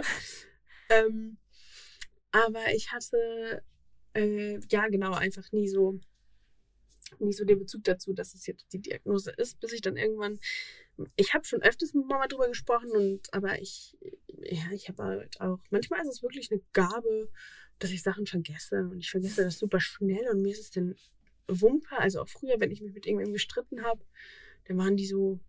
Ähm, 0.89 1.37
aber 2.31 2.73
ich 2.73 2.91
hatte, 2.91 3.63
äh, 4.13 4.59
ja, 4.69 4.87
genau, 4.87 5.13
einfach 5.13 5.51
nie 5.51 5.69
so, 5.69 5.99
nie 7.19 7.33
so 7.33 7.45
den 7.45 7.59
Bezug 7.59 7.83
dazu, 7.83 8.13
dass 8.13 8.33
es 8.33 8.45
jetzt 8.47 8.71
die 8.73 8.79
Diagnose 8.81 9.31
ist, 9.31 9.59
bis 9.59 9.73
ich 9.73 9.81
dann 9.81 9.97
irgendwann, 9.97 10.39
ich 11.15 11.33
habe 11.33 11.45
schon 11.45 11.61
öfters 11.61 11.93
mit 11.93 12.05
Mama 12.07 12.27
drüber 12.27 12.47
gesprochen 12.47 12.91
und, 12.91 13.33
aber 13.33 13.61
ich, 13.61 13.97
ja, 14.41 14.71
ich 14.71 14.89
habe 14.89 15.03
halt 15.03 15.41
auch, 15.41 15.59
manchmal 15.69 16.01
ist 16.01 16.07
es 16.07 16.23
wirklich 16.23 16.51
eine 16.51 16.61
Gabe, 16.73 17.29
dass 17.79 17.91
ich 17.91 18.01
Sachen 18.01 18.25
vergesse 18.25 18.87
und 18.89 18.99
ich 18.99 19.09
vergesse 19.09 19.43
das 19.43 19.59
super 19.59 19.79
schnell 19.79 20.27
und 20.31 20.41
mir 20.41 20.51
ist 20.51 20.61
es 20.61 20.71
dann 20.71 20.95
Wumpe. 21.47 21.97
Also 21.97 22.21
auch 22.21 22.29
früher, 22.29 22.59
wenn 22.59 22.71
ich 22.71 22.81
mich 22.81 22.93
mit 22.93 23.05
irgendwem 23.05 23.33
gestritten 23.33 23.83
habe, 23.83 24.03
dann 24.65 24.77
waren 24.77 24.97
die 24.97 25.05
so 25.05 25.39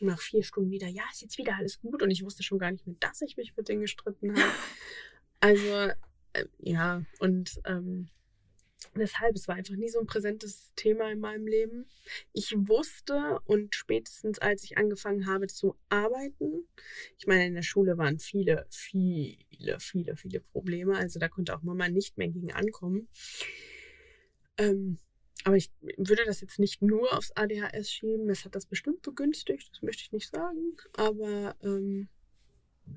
nach 0.00 0.20
vier 0.20 0.42
Stunden 0.42 0.70
wieder, 0.70 0.88
ja, 0.88 1.04
ist 1.12 1.22
jetzt 1.22 1.38
wieder 1.38 1.56
alles 1.56 1.80
gut 1.80 2.02
und 2.02 2.10
ich 2.10 2.24
wusste 2.24 2.42
schon 2.42 2.58
gar 2.58 2.70
nicht 2.70 2.86
mehr, 2.86 2.96
dass 2.98 3.22
ich 3.22 3.36
mich 3.36 3.56
mit 3.56 3.68
denen 3.68 3.82
gestritten 3.82 4.32
habe. 4.32 4.52
Also 5.44 5.90
äh, 6.34 6.46
ja, 6.60 7.02
und 7.18 7.60
ähm, 7.64 8.08
Deshalb, 8.96 9.36
es 9.36 9.48
war 9.48 9.56
einfach 9.56 9.74
nie 9.74 9.88
so 9.88 10.00
ein 10.00 10.06
präsentes 10.06 10.72
Thema 10.76 11.10
in 11.10 11.20
meinem 11.20 11.46
Leben. 11.46 11.86
Ich 12.32 12.52
wusste 12.56 13.40
und 13.44 13.74
spätestens 13.74 14.38
als 14.38 14.64
ich 14.64 14.78
angefangen 14.78 15.26
habe 15.26 15.46
zu 15.46 15.76
arbeiten, 15.88 16.66
ich 17.18 17.26
meine, 17.26 17.46
in 17.46 17.54
der 17.54 17.62
Schule 17.62 17.98
waren 17.98 18.18
viele, 18.18 18.66
viele, 18.70 19.78
viele, 19.80 20.16
viele 20.16 20.40
Probleme. 20.40 20.96
Also 20.96 21.18
da 21.18 21.28
konnte 21.28 21.54
auch 21.56 21.62
Mama 21.62 21.88
nicht 21.88 22.18
mehr 22.18 22.28
gegen 22.28 22.52
ankommen. 22.52 23.08
Ähm, 24.58 24.98
aber 25.44 25.56
ich 25.56 25.70
würde 25.96 26.24
das 26.24 26.40
jetzt 26.40 26.58
nicht 26.58 26.82
nur 26.82 27.16
aufs 27.16 27.32
ADHS 27.32 27.90
schieben. 27.90 28.30
Es 28.30 28.44
hat 28.44 28.54
das 28.54 28.66
bestimmt 28.66 29.02
begünstigt, 29.02 29.70
das 29.72 29.82
möchte 29.82 30.02
ich 30.02 30.12
nicht 30.12 30.30
sagen. 30.30 30.76
Aber 30.96 31.56
ähm, 31.62 32.08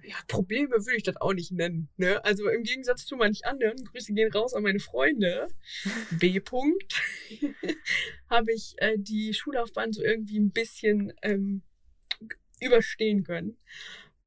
ja, 0.04 0.16
Probleme 0.28 0.72
würde 0.72 0.98
ich 0.98 1.04
das 1.04 1.18
auch 1.18 1.34
nicht 1.34 1.52
nennen. 1.52 1.90
Ne? 1.98 2.24
Also 2.24 2.50
im 2.50 2.64
Gegensatz 2.64 3.06
zu 3.06 3.16
manch 3.16 3.46
anderen, 3.46 3.78
Grüße 3.86 4.14
gehen 4.14 4.32
raus 4.32 4.54
an 4.54 4.64
meine 4.64 4.80
Freunde, 4.80 5.48
B. 6.12 6.40
-Punkt, 6.40 7.02
habe 8.30 8.52
ich 8.54 8.76
äh, 8.78 8.98
die 8.98 9.34
Schullaufbahn 9.34 9.94
so 9.94 10.04
irgendwie 10.04 10.40
ein 10.40 10.52
bisschen 10.52 11.14
ähm, 11.22 11.62
überstehen 12.60 13.24
können. 13.24 13.58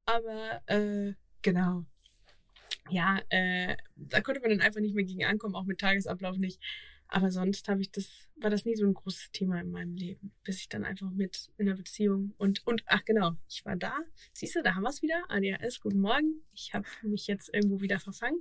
Aber 0.05 0.61
äh, 0.67 1.13
genau. 1.41 1.85
Ja, 2.89 3.21
äh, 3.29 3.77
da 3.95 4.21
konnte 4.21 4.41
man 4.41 4.49
dann 4.49 4.61
einfach 4.61 4.81
nicht 4.81 4.95
mehr 4.95 5.05
gegen 5.05 5.25
ankommen, 5.25 5.55
auch 5.55 5.65
mit 5.65 5.79
Tagesablauf 5.79 6.37
nicht. 6.37 6.59
Aber 7.07 7.31
sonst 7.31 7.67
habe 7.67 7.81
ich 7.81 7.91
das, 7.91 8.28
war 8.41 8.49
das 8.49 8.65
nie 8.65 8.75
so 8.75 8.85
ein 8.85 8.93
großes 8.93 9.31
Thema 9.31 9.59
in 9.59 9.71
meinem 9.71 9.95
Leben, 9.95 10.31
bis 10.43 10.59
ich 10.59 10.69
dann 10.69 10.85
einfach 10.85 11.09
mit 11.11 11.51
in 11.57 11.65
der 11.65 11.75
Beziehung 11.75 12.33
und, 12.37 12.65
und 12.65 12.83
ach 12.85 13.03
genau, 13.05 13.33
ich 13.47 13.65
war 13.65 13.75
da. 13.75 13.97
Siehst 14.33 14.55
du, 14.55 14.63
da 14.63 14.75
haben 14.75 14.83
wir 14.83 14.89
es 14.89 15.01
wieder. 15.01 15.23
ADHS, 15.29 15.79
guten 15.81 15.99
Morgen. 15.99 16.41
Ich 16.53 16.73
habe 16.73 16.85
mich 17.03 17.27
jetzt 17.27 17.53
irgendwo 17.53 17.81
wieder 17.81 17.99
verfangen. 17.99 18.39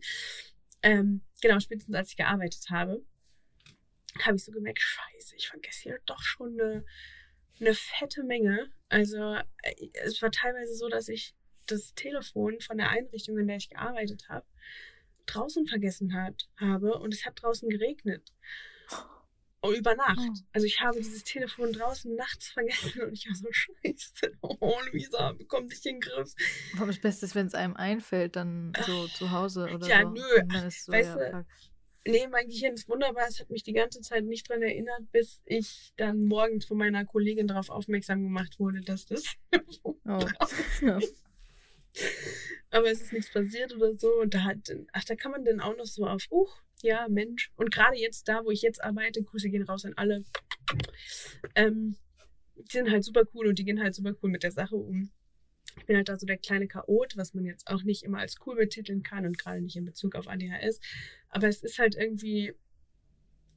Ähm, 0.82 1.22
genau, 1.42 1.58
spätestens 1.58 1.94
als 1.94 2.10
ich 2.10 2.16
gearbeitet 2.16 2.70
habe, 2.70 3.04
habe 4.20 4.36
ich 4.36 4.44
so 4.44 4.52
gemerkt, 4.52 4.80
scheiße, 4.80 5.36
ich 5.36 5.48
vergesse 5.48 5.82
hier 5.82 5.98
doch 6.06 6.22
schon 6.22 6.60
eine, 6.60 6.84
eine 7.60 7.74
fette 7.74 8.22
Menge. 8.22 8.70
Also 8.88 9.34
äh, 9.62 9.90
es 10.04 10.22
war 10.22 10.30
teilweise 10.30 10.74
so, 10.74 10.88
dass 10.88 11.08
ich 11.08 11.34
das 11.66 11.94
Telefon 11.94 12.60
von 12.60 12.78
der 12.78 12.90
Einrichtung, 12.90 13.38
in 13.38 13.46
der 13.46 13.56
ich 13.56 13.68
gearbeitet 13.68 14.28
habe, 14.28 14.46
draußen 15.26 15.66
vergessen 15.66 16.14
hat, 16.14 16.48
habe 16.56 16.98
und 16.98 17.12
es 17.12 17.26
hat 17.26 17.42
draußen 17.42 17.68
geregnet. 17.68 18.32
Oh, 19.60 19.72
über 19.72 19.96
Nacht. 19.96 20.18
Oh. 20.20 20.34
Also 20.52 20.66
ich 20.66 20.80
habe 20.80 20.98
dieses 20.98 21.24
Telefon 21.24 21.72
draußen 21.72 22.14
nachts 22.14 22.48
vergessen 22.48 23.02
und 23.02 23.12
ich 23.12 23.26
war 23.26 23.34
so 23.34 23.48
scheiße. 23.50 24.32
Oh, 24.40 24.76
Luisa, 24.90 25.32
bekomm 25.32 25.68
dich 25.68 25.84
in 25.84 25.96
den 25.96 26.00
Griff. 26.00 26.32
Aber 26.76 26.86
das 26.86 27.00
Beste 27.00 27.26
ist, 27.26 27.34
wenn 27.34 27.46
es 27.46 27.54
einem 27.54 27.74
einfällt, 27.74 28.36
dann 28.36 28.72
so 28.86 29.08
zu 29.08 29.32
Hause 29.32 29.68
oder 29.74 29.88
ja, 29.88 30.02
so. 30.02 30.10
Nö. 30.10 30.70
So, 30.70 30.92
weißt 30.92 31.16
ja, 31.16 31.42
du, 31.42 31.46
nee, 32.06 32.26
mein 32.28 32.48
Gehirn 32.48 32.74
ist 32.74 32.88
wunderbar. 32.88 33.26
Es 33.28 33.40
hat 33.40 33.50
mich 33.50 33.64
die 33.64 33.72
ganze 33.72 34.00
Zeit 34.00 34.24
nicht 34.24 34.48
dran 34.48 34.62
erinnert, 34.62 35.10
bis 35.10 35.40
ich 35.44 35.92
dann 35.96 36.24
morgens 36.24 36.66
von 36.66 36.78
meiner 36.78 37.04
Kollegin 37.04 37.48
darauf 37.48 37.68
aufmerksam 37.68 38.22
gemacht 38.22 38.60
wurde, 38.60 38.80
dass 38.80 39.06
das 39.06 39.24
oh. 39.82 39.96
ja. 40.82 41.00
Aber 42.70 42.90
es 42.90 43.00
ist 43.00 43.12
nichts 43.12 43.32
passiert 43.32 43.74
oder 43.74 43.96
so. 43.98 44.08
Und 44.20 44.34
da 44.34 44.44
hat, 44.44 44.72
ach, 44.92 45.04
da 45.04 45.16
kann 45.16 45.32
man 45.32 45.44
dann 45.44 45.60
auch 45.60 45.76
noch 45.76 45.86
so 45.86 46.06
auf, 46.06 46.22
uh, 46.30 46.46
ja, 46.82 47.06
Mensch. 47.08 47.50
Und 47.56 47.72
gerade 47.72 47.96
jetzt 47.96 48.28
da, 48.28 48.44
wo 48.44 48.50
ich 48.50 48.62
jetzt 48.62 48.82
arbeite, 48.82 49.22
Grüße 49.22 49.50
gehen 49.50 49.62
raus 49.62 49.84
an 49.84 49.94
alle. 49.96 50.24
Ähm, 51.54 51.96
die 52.56 52.72
sind 52.72 52.90
halt 52.90 53.04
super 53.04 53.22
cool 53.34 53.48
und 53.48 53.58
die 53.58 53.64
gehen 53.64 53.80
halt 53.80 53.94
super 53.94 54.14
cool 54.22 54.30
mit 54.30 54.42
der 54.42 54.52
Sache 54.52 54.76
um. 54.76 55.10
Ich 55.76 55.86
bin 55.86 55.96
halt 55.96 56.08
da 56.08 56.18
so 56.18 56.26
der 56.26 56.38
kleine 56.38 56.66
Chaot, 56.66 57.16
was 57.16 57.34
man 57.34 57.44
jetzt 57.44 57.68
auch 57.68 57.84
nicht 57.84 58.02
immer 58.02 58.18
als 58.18 58.36
cool 58.46 58.56
betiteln 58.56 59.02
kann 59.02 59.26
und 59.26 59.38
gerade 59.38 59.60
nicht 59.60 59.76
in 59.76 59.84
Bezug 59.84 60.16
auf 60.16 60.26
ADHS. 60.26 60.80
Aber 61.28 61.46
es 61.46 61.62
ist 61.62 61.78
halt 61.78 61.94
irgendwie, 61.94 62.52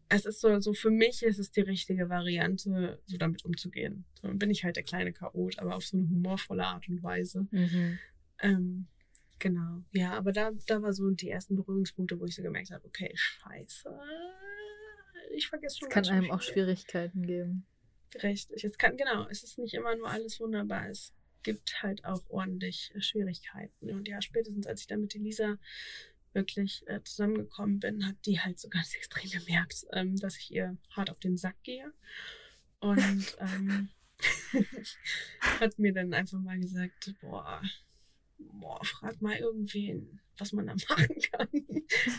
es 0.10 0.26
ist 0.26 0.40
so, 0.40 0.60
so 0.60 0.74
für 0.74 0.92
mich 0.92 1.24
ist 1.24 1.40
es 1.40 1.52
die 1.52 1.62
richtige 1.62 2.10
Variante, 2.10 3.00
so 3.06 3.18
damit 3.18 3.44
umzugehen. 3.44 4.06
So 4.14 4.28
dann 4.28 4.38
bin 4.38 4.52
ich 4.52 4.64
halt 4.64 4.76
der 4.76 4.84
kleine 4.84 5.14
Chaot, 5.14 5.58
aber 5.58 5.76
auf 5.76 5.86
so 5.86 5.98
eine 5.98 6.08
humorvolle 6.08 6.66
Art 6.66 6.88
und 6.90 7.02
Weise. 7.02 7.48
Mhm. 7.50 7.98
Ähm, 8.40 8.88
genau. 9.42 9.84
Ja, 9.92 10.14
aber 10.14 10.32
da, 10.32 10.52
da 10.68 10.82
war 10.82 10.94
so 10.94 11.10
die 11.10 11.30
ersten 11.30 11.56
Berührungspunkte, 11.56 12.20
wo 12.20 12.26
ich 12.26 12.36
so 12.36 12.42
gemerkt 12.42 12.72
habe, 12.72 12.86
okay, 12.86 13.12
scheiße. 13.14 14.00
Ich 15.36 15.48
vergesse 15.48 15.80
schon. 15.80 15.90
Es 15.90 15.94
kann 15.94 16.06
einem 16.06 16.32
auch 16.32 16.42
Schwierigkeiten 16.42 17.26
geben. 17.26 17.66
Richtig. 18.22 18.64
Es 18.64 18.78
kann, 18.78 18.98
genau, 18.98 19.28
es 19.30 19.44
ist 19.44 19.58
nicht 19.58 19.74
immer 19.74 19.96
nur 19.96 20.10
alles 20.10 20.40
wunderbar. 20.40 20.90
Es 20.90 21.14
gibt 21.44 21.82
halt 21.82 22.06
auch 22.06 22.22
ordentlich 22.30 22.94
Schwierigkeiten. 23.00 23.92
Und 23.92 24.08
ja, 24.08 24.22
spätestens 24.22 24.68
als 24.68 24.82
ich 24.82 24.88
dann 24.88 25.02
mit 25.02 25.16
Elisa 25.16 25.58
wirklich 26.34 26.84
äh, 26.88 27.02
zusammengekommen 27.04 27.80
bin, 27.80 28.06
hat 28.08 28.16
die 28.26 28.40
halt 28.40 28.60
so 28.60 28.70
ganz 28.70 28.94
extrem 28.96 29.30
gemerkt, 29.30 29.86
ähm, 29.94 30.16
dass 30.18 30.38
ich 30.38 30.52
ihr 30.52 30.78
hart 30.92 31.10
auf 31.10 31.20
den 31.20 31.38
Sack 31.38 31.62
gehe. 31.64 31.92
Und 32.80 33.38
ähm, 33.40 33.90
hat 35.40 35.78
mir 35.80 35.94
dann 35.94 36.14
einfach 36.14 36.40
mal 36.40 36.60
gesagt, 36.60 37.14
boah, 37.22 37.62
boah, 38.54 38.84
frag 38.84 39.22
mal 39.22 39.36
irgendwen, 39.38 40.20
was 40.38 40.52
man 40.54 40.68
da 40.68 40.74
machen 40.90 41.16
kann. 41.32 41.48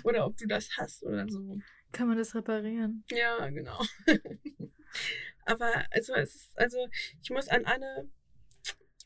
oder 0.04 0.26
ob 0.26 0.36
du 0.36 0.46
das 0.46 0.68
hast 0.76 1.02
oder 1.04 1.28
so. 1.28 1.58
Kann 1.92 2.08
man 2.08 2.16
das 2.18 2.34
reparieren? 2.34 3.04
Ja, 3.10 3.48
genau. 3.50 3.80
Aber 5.44 5.70
also 5.90 6.14
es 6.14 6.34
ist, 6.34 6.58
also 6.58 6.78
ich 7.22 7.30
muss 7.30 7.48
an 7.48 7.64
alle 7.64 8.08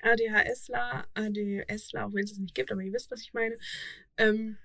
ADHSler, 0.02 1.06
ADSler, 1.14 2.06
auch 2.06 2.12
wenn 2.12 2.24
es 2.24 2.32
es 2.32 2.38
nicht 2.38 2.54
gibt, 2.54 2.70
aber 2.70 2.82
ihr 2.82 2.92
wisst, 2.92 3.10
was 3.10 3.22
ich 3.22 3.32
meine. 3.32 3.56
Ähm, 4.18 4.58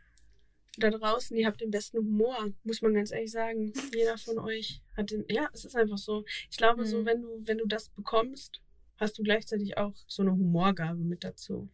da 0.78 0.90
draußen, 0.90 1.36
ihr 1.38 1.48
habt 1.48 1.62
den 1.62 1.72
besten 1.72 1.98
Humor, 2.00 2.52
muss 2.64 2.82
man 2.82 2.94
ganz 2.94 3.12
ehrlich 3.12 3.32
sagen. 3.32 3.74
Jeder 3.94 4.18
von 4.18 4.40
euch 4.40 4.82
hat 4.96 5.12
den. 5.12 5.26
Ja, 5.30 5.50
es 5.54 5.66
ist 5.66 5.76
einfach 5.76 5.98
so. 5.98 6.24
Ich 6.50 6.58
glaube, 6.58 6.86
so, 6.86 7.00
Mhm. 7.02 7.06
wenn 7.06 7.22
du, 7.22 7.28
wenn 7.48 7.58
du 7.58 7.66
das 7.66 7.90
bekommst, 7.90 8.62
hast 8.98 9.18
du 9.18 9.24
gleichzeitig 9.24 9.78
auch 9.78 9.96
so 10.08 10.22
eine 10.22 10.32
Humorgabe 10.32 11.00
mit 11.04 11.24
dazu. 11.24 11.70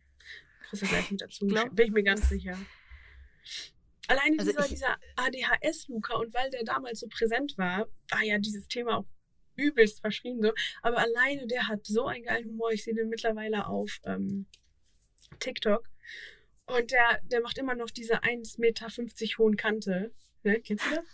Kriegst 0.69 0.83
du 0.83 0.87
gleich 0.87 1.11
mit 1.11 1.21
dazu. 1.21 1.47
Glaub- 1.47 1.75
Bin 1.75 1.85
ich 1.87 1.91
mir 1.93 2.03
ganz 2.03 2.27
sicher. 2.29 2.57
Alleine 4.07 4.37
Also 4.39 4.51
dieser, 4.51 4.63
ich- 4.65 4.69
dieser 4.71 4.97
ADHS-Luca 5.15 6.15
und 6.15 6.33
weil 6.33 6.49
der 6.49 6.63
damals 6.63 6.99
so 7.01 7.07
präsent 7.07 7.57
war, 7.57 7.87
war 8.09 8.23
ja 8.23 8.37
dieses 8.37 8.67
Thema 8.67 8.97
auch 8.99 9.05
übelst 9.55 10.01
verschrien 10.01 10.41
so. 10.41 10.53
Aber 10.81 10.97
alleine 10.99 11.47
der 11.47 11.67
hat 11.67 11.85
so 11.85 12.05
einen 12.05 12.23
geilen 12.23 12.47
Humor. 12.49 12.71
Ich 12.71 12.83
sehe 12.83 12.93
den 12.93 13.09
mittlerweile 13.09 13.67
auf 13.67 13.99
ähm, 14.05 14.45
TikTok. 15.39 15.89
Und 16.67 16.91
der, 16.91 17.19
der 17.23 17.41
macht 17.41 17.57
immer 17.57 17.75
noch 17.75 17.89
diese 17.89 18.23
1,50 18.23 18.59
Meter 18.59 18.87
hohen 19.37 19.55
Kante. 19.57 20.13
Ne? 20.43 20.61
Kennst 20.61 20.85
du 20.85 20.89
das? 20.95 21.05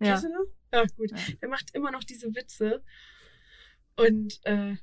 Ja. 0.00 0.06
Kennst 0.08 0.24
du 0.24 0.28
das? 0.28 0.48
Ja, 0.72 0.84
gut. 0.96 1.10
Ja. 1.10 1.34
Der 1.42 1.48
macht 1.48 1.74
immer 1.74 1.90
noch 1.90 2.04
diese 2.04 2.34
Witze. 2.34 2.82
Und 3.96 4.40
äh, 4.44 4.76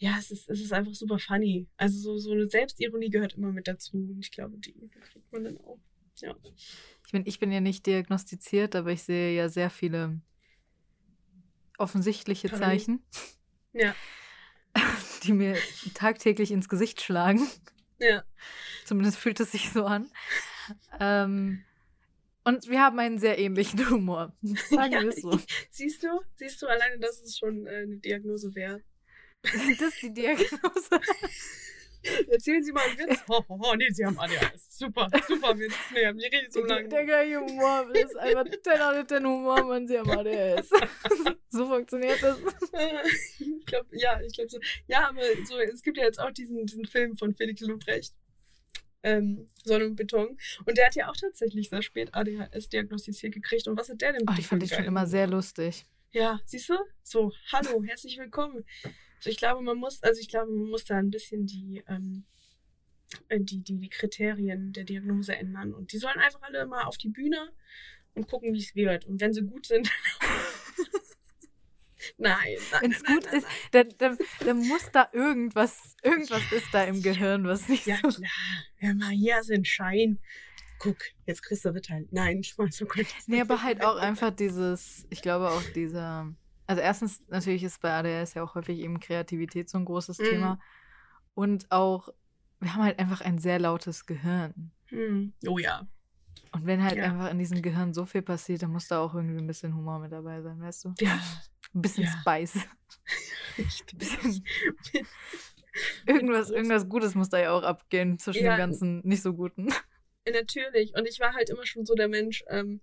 ja, 0.00 0.16
es 0.18 0.30
ist, 0.30 0.48
es 0.48 0.60
ist 0.60 0.72
einfach 0.72 0.94
super 0.94 1.18
funny. 1.18 1.68
Also 1.76 1.98
so, 1.98 2.16
so 2.16 2.32
eine 2.32 2.46
Selbstironie 2.46 3.10
gehört 3.10 3.34
immer 3.34 3.52
mit 3.52 3.68
dazu. 3.68 3.98
Und 3.98 4.18
ich 4.20 4.30
glaube, 4.30 4.56
die 4.56 4.72
kriegt 4.72 5.30
man 5.30 5.44
dann 5.44 5.58
auch. 5.58 5.78
Ja. 6.22 6.34
Ich 7.04 7.12
bin, 7.12 7.22
ich 7.26 7.38
bin 7.38 7.52
ja 7.52 7.60
nicht 7.60 7.84
diagnostiziert, 7.84 8.74
aber 8.74 8.92
ich 8.92 9.02
sehe 9.02 9.36
ja 9.36 9.50
sehr 9.50 9.68
viele 9.68 10.20
offensichtliche 11.76 12.48
Parallel. 12.48 12.78
Zeichen, 12.78 13.04
Ja. 13.74 13.94
die 15.24 15.34
mir 15.34 15.56
tagtäglich 15.92 16.50
ins 16.50 16.70
Gesicht 16.70 17.02
schlagen. 17.02 17.46
Ja. 17.98 18.24
Zumindest 18.86 19.18
fühlt 19.18 19.38
es 19.40 19.52
sich 19.52 19.70
so 19.70 19.84
an. 19.84 20.10
Ähm, 20.98 21.62
und 22.44 22.68
wir 22.68 22.80
haben 22.80 22.98
einen 22.98 23.18
sehr 23.18 23.38
ähnlichen 23.38 23.90
Humor. 23.90 24.34
Sagen 24.70 24.92
wir 24.92 25.08
es 25.08 25.20
so. 25.20 25.38
Siehst 25.68 26.02
du? 26.02 26.08
Siehst 26.36 26.62
du 26.62 26.66
alleine, 26.68 26.98
dass 26.98 27.20
es 27.20 27.36
schon 27.36 27.66
äh, 27.66 27.82
eine 27.82 27.98
Diagnose 27.98 28.54
wäre? 28.54 28.82
Das 29.78 29.94
ist 29.94 30.02
die 30.02 30.12
Diagnose. 30.12 31.00
Erzählen 32.30 32.62
Sie 32.62 32.72
mal 32.72 32.82
einen 32.88 32.98
Witz. 32.98 33.20
Oh, 33.28 33.42
oh, 33.48 33.60
oh, 33.62 33.74
nee, 33.74 33.90
Sie 33.90 34.04
haben 34.04 34.18
ADHS. 34.18 34.78
Super, 34.78 35.08
super 35.28 35.58
Witz. 35.58 35.74
Nee, 35.92 36.06
haben 36.06 36.18
die 36.18 36.24
redet 36.24 36.52
so 36.52 36.64
lange. 36.64 36.88
der 36.88 37.04
gleiche 37.04 37.40
Humor 37.40 37.94
ist 37.94 38.16
einfach 38.16 38.44
10 38.44 38.80
out 38.80 38.96
of 38.96 39.06
10 39.06 39.26
Humor, 39.26 39.64
man 39.64 39.86
sie 39.86 39.98
am 39.98 40.10
ADS. 40.10 40.70
so 41.50 41.66
funktioniert 41.66 42.22
das. 42.22 42.38
ich 43.38 43.66
glaube, 43.66 43.88
ja, 43.92 44.18
ich 44.22 44.32
glaube 44.32 44.48
so. 44.48 44.58
Ja, 44.86 45.10
aber 45.10 45.20
so, 45.44 45.58
es 45.58 45.82
gibt 45.82 45.98
ja 45.98 46.04
jetzt 46.04 46.20
auch 46.20 46.30
diesen, 46.30 46.64
diesen 46.64 46.86
Film 46.86 47.16
von 47.16 47.34
Felix 47.34 47.60
Lobrecht. 47.60 48.14
Ähm, 49.02 49.48
Sonne 49.64 49.86
und 49.86 49.96
Beton. 49.96 50.38
Und 50.64 50.78
der 50.78 50.86
hat 50.86 50.94
ja 50.94 51.10
auch 51.10 51.16
tatsächlich 51.16 51.68
sehr 51.68 51.82
spät 51.82 52.14
ADHS 52.14 52.70
diagnostiziert 52.70 53.34
gekriegt. 53.34 53.68
Und 53.68 53.78
was 53.78 53.90
hat 53.90 54.00
der 54.00 54.12
denn 54.12 54.22
Oh, 54.22 54.26
bitte 54.26 54.40
ich 54.40 54.46
für 54.46 54.50
fand 54.50 54.62
dich 54.62 54.74
schon 54.74 54.84
immer 54.84 55.06
sehr 55.06 55.26
lustig. 55.26 55.84
Ja, 56.12 56.40
siehst 56.46 56.70
du? 56.70 56.74
So, 57.02 57.32
hallo, 57.52 57.82
herzlich 57.84 58.16
willkommen. 58.18 58.64
So, 59.20 59.30
ich 59.30 59.36
glaube, 59.36 59.62
man 59.62 59.76
muss, 59.76 60.02
also 60.02 60.20
ich 60.20 60.28
glaube, 60.28 60.50
man 60.50 60.70
muss 60.70 60.84
da 60.84 60.96
ein 60.96 61.10
bisschen 61.10 61.46
die, 61.46 61.84
ähm, 61.88 62.24
äh, 63.28 63.38
die, 63.40 63.62
die, 63.62 63.78
die 63.78 63.88
Kriterien 63.88 64.72
der 64.72 64.84
Diagnose 64.84 65.36
ändern. 65.36 65.74
Und 65.74 65.92
die 65.92 65.98
sollen 65.98 66.18
einfach 66.18 66.42
alle 66.42 66.66
mal 66.66 66.84
auf 66.84 66.96
die 66.96 67.10
Bühne 67.10 67.52
und 68.14 68.26
gucken, 68.28 68.54
wie 68.54 68.58
es 68.58 68.74
wird. 68.74 69.06
Und 69.06 69.20
wenn 69.20 69.34
sie 69.34 69.42
gut 69.42 69.66
sind. 69.66 69.90
nein, 72.18 72.56
nein. 72.72 72.80
Wenn 72.80 72.92
es 72.92 73.02
nein, 73.02 73.14
gut 73.16 73.26
nein, 73.26 73.36
ist, 73.38 73.46
dann, 73.72 73.88
dann, 73.98 74.18
dann 74.44 74.68
muss 74.68 74.90
da 74.90 75.08
irgendwas, 75.12 75.96
irgendwas 76.02 76.50
ist 76.52 76.72
da 76.72 76.84
im 76.84 77.02
Gehirn, 77.02 77.44
was 77.44 77.68
nicht 77.68 77.86
Ja, 77.86 77.96
so. 78.02 78.08
klar. 78.08 78.30
Hör 78.76 78.94
mal, 78.94 79.10
hier 79.10 79.40
ein 79.50 79.64
Schein. 79.64 80.18
Guck, 80.78 80.96
jetzt 81.26 81.42
kriegst 81.42 81.66
du 81.66 81.74
Ritter. 81.74 82.00
Nein, 82.10 82.38
ich 82.40 82.54
oh 82.58 82.64
Gott. 82.64 83.06
das 83.16 83.28
Nee, 83.28 83.42
aber 83.42 83.62
halt 83.62 83.84
auch 83.84 83.96
einfach 83.96 84.30
dieses, 84.30 85.06
ich 85.10 85.20
glaube 85.20 85.50
auch 85.50 85.62
dieser, 85.74 86.34
also 86.70 86.80
erstens 86.82 87.22
natürlich 87.28 87.64
ist 87.64 87.80
bei 87.82 87.90
ADHS 87.92 88.34
ja 88.34 88.42
auch 88.44 88.54
häufig 88.54 88.78
eben 88.78 89.00
Kreativität 89.00 89.68
so 89.68 89.76
ein 89.78 89.84
großes 89.84 90.18
Mhm. 90.18 90.24
Thema. 90.24 90.60
Und 91.34 91.70
auch, 91.70 92.08
wir 92.60 92.74
haben 92.74 92.84
halt 92.84 92.98
einfach 92.98 93.20
ein 93.22 93.38
sehr 93.38 93.58
lautes 93.58 94.06
Gehirn. 94.06 94.70
Hm. 94.86 95.32
Oh 95.46 95.58
ja. 95.58 95.86
Und 96.52 96.66
wenn 96.66 96.82
halt 96.82 96.96
Ja. 96.96 97.04
einfach 97.04 97.30
in 97.30 97.38
diesem 97.38 97.60
Gehirn 97.62 97.92
so 97.94 98.04
viel 98.06 98.22
passiert, 98.22 98.62
dann 98.62 98.70
muss 98.72 98.88
da 98.88 99.00
auch 99.00 99.14
irgendwie 99.14 99.38
ein 99.38 99.46
bisschen 99.46 99.74
Humor 99.74 99.98
mit 100.00 100.12
dabei 100.12 100.42
sein, 100.42 100.60
weißt 100.60 100.84
du? 100.84 100.94
Ja. 101.00 101.18
Ein 101.74 101.82
bisschen 101.82 102.04
Ja. 102.04 102.10
Spice. 102.20 102.58
Richtig. 103.58 103.98
Irgendwas, 106.06 106.46
Groß. 106.48 106.56
irgendwas 106.56 106.88
Gutes 106.88 107.14
muss 107.14 107.28
da 107.28 107.38
ja 107.38 107.52
auch 107.52 107.62
abgehen 107.62 108.18
zwischen 108.18 108.44
Ja. 108.44 108.54
dem 108.56 108.58
ganzen 108.58 109.00
nicht 109.06 109.22
so 109.22 109.34
guten. 109.34 109.68
Natürlich. 110.30 110.94
Und 110.96 111.06
ich 111.08 111.20
war 111.20 111.32
halt 111.34 111.50
immer 111.50 111.64
schon 111.66 111.86
so 111.86 111.94
der 111.94 112.08
Mensch, 112.08 112.42
ähm, 112.48 112.80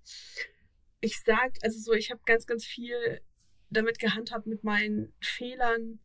ich 1.01 1.21
sag, 1.23 1.51
also 1.61 1.79
so, 1.79 1.93
ich 1.93 2.09
habe 2.11 2.21
ganz, 2.25 2.47
ganz 2.47 2.65
viel 2.65 3.21
damit 3.69 3.99
gehandhabt, 3.99 4.47
mit 4.47 4.63
meinen 4.63 5.13
Fehlern 5.21 5.99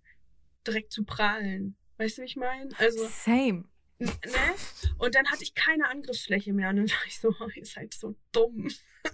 direkt 0.66 0.92
zu 0.92 1.04
prahlen. 1.04 1.76
Weißt 1.98 2.18
du, 2.18 2.22
wie 2.22 2.26
ich 2.26 2.36
meine? 2.36 2.70
Also, 2.78 3.06
Same. 3.06 3.64
ne? 3.98 4.10
Und 4.98 5.14
dann 5.14 5.26
hatte 5.28 5.42
ich 5.42 5.54
keine 5.54 5.88
Angriffsfläche 5.88 6.52
mehr. 6.52 6.70
Und 6.70 6.76
dann 6.76 6.90
war 6.90 7.06
ich 7.06 7.20
so, 7.20 7.34
oh, 7.40 7.48
ihr 7.54 7.66
seid 7.66 7.94
so 7.94 8.16
dumm. 8.32 8.68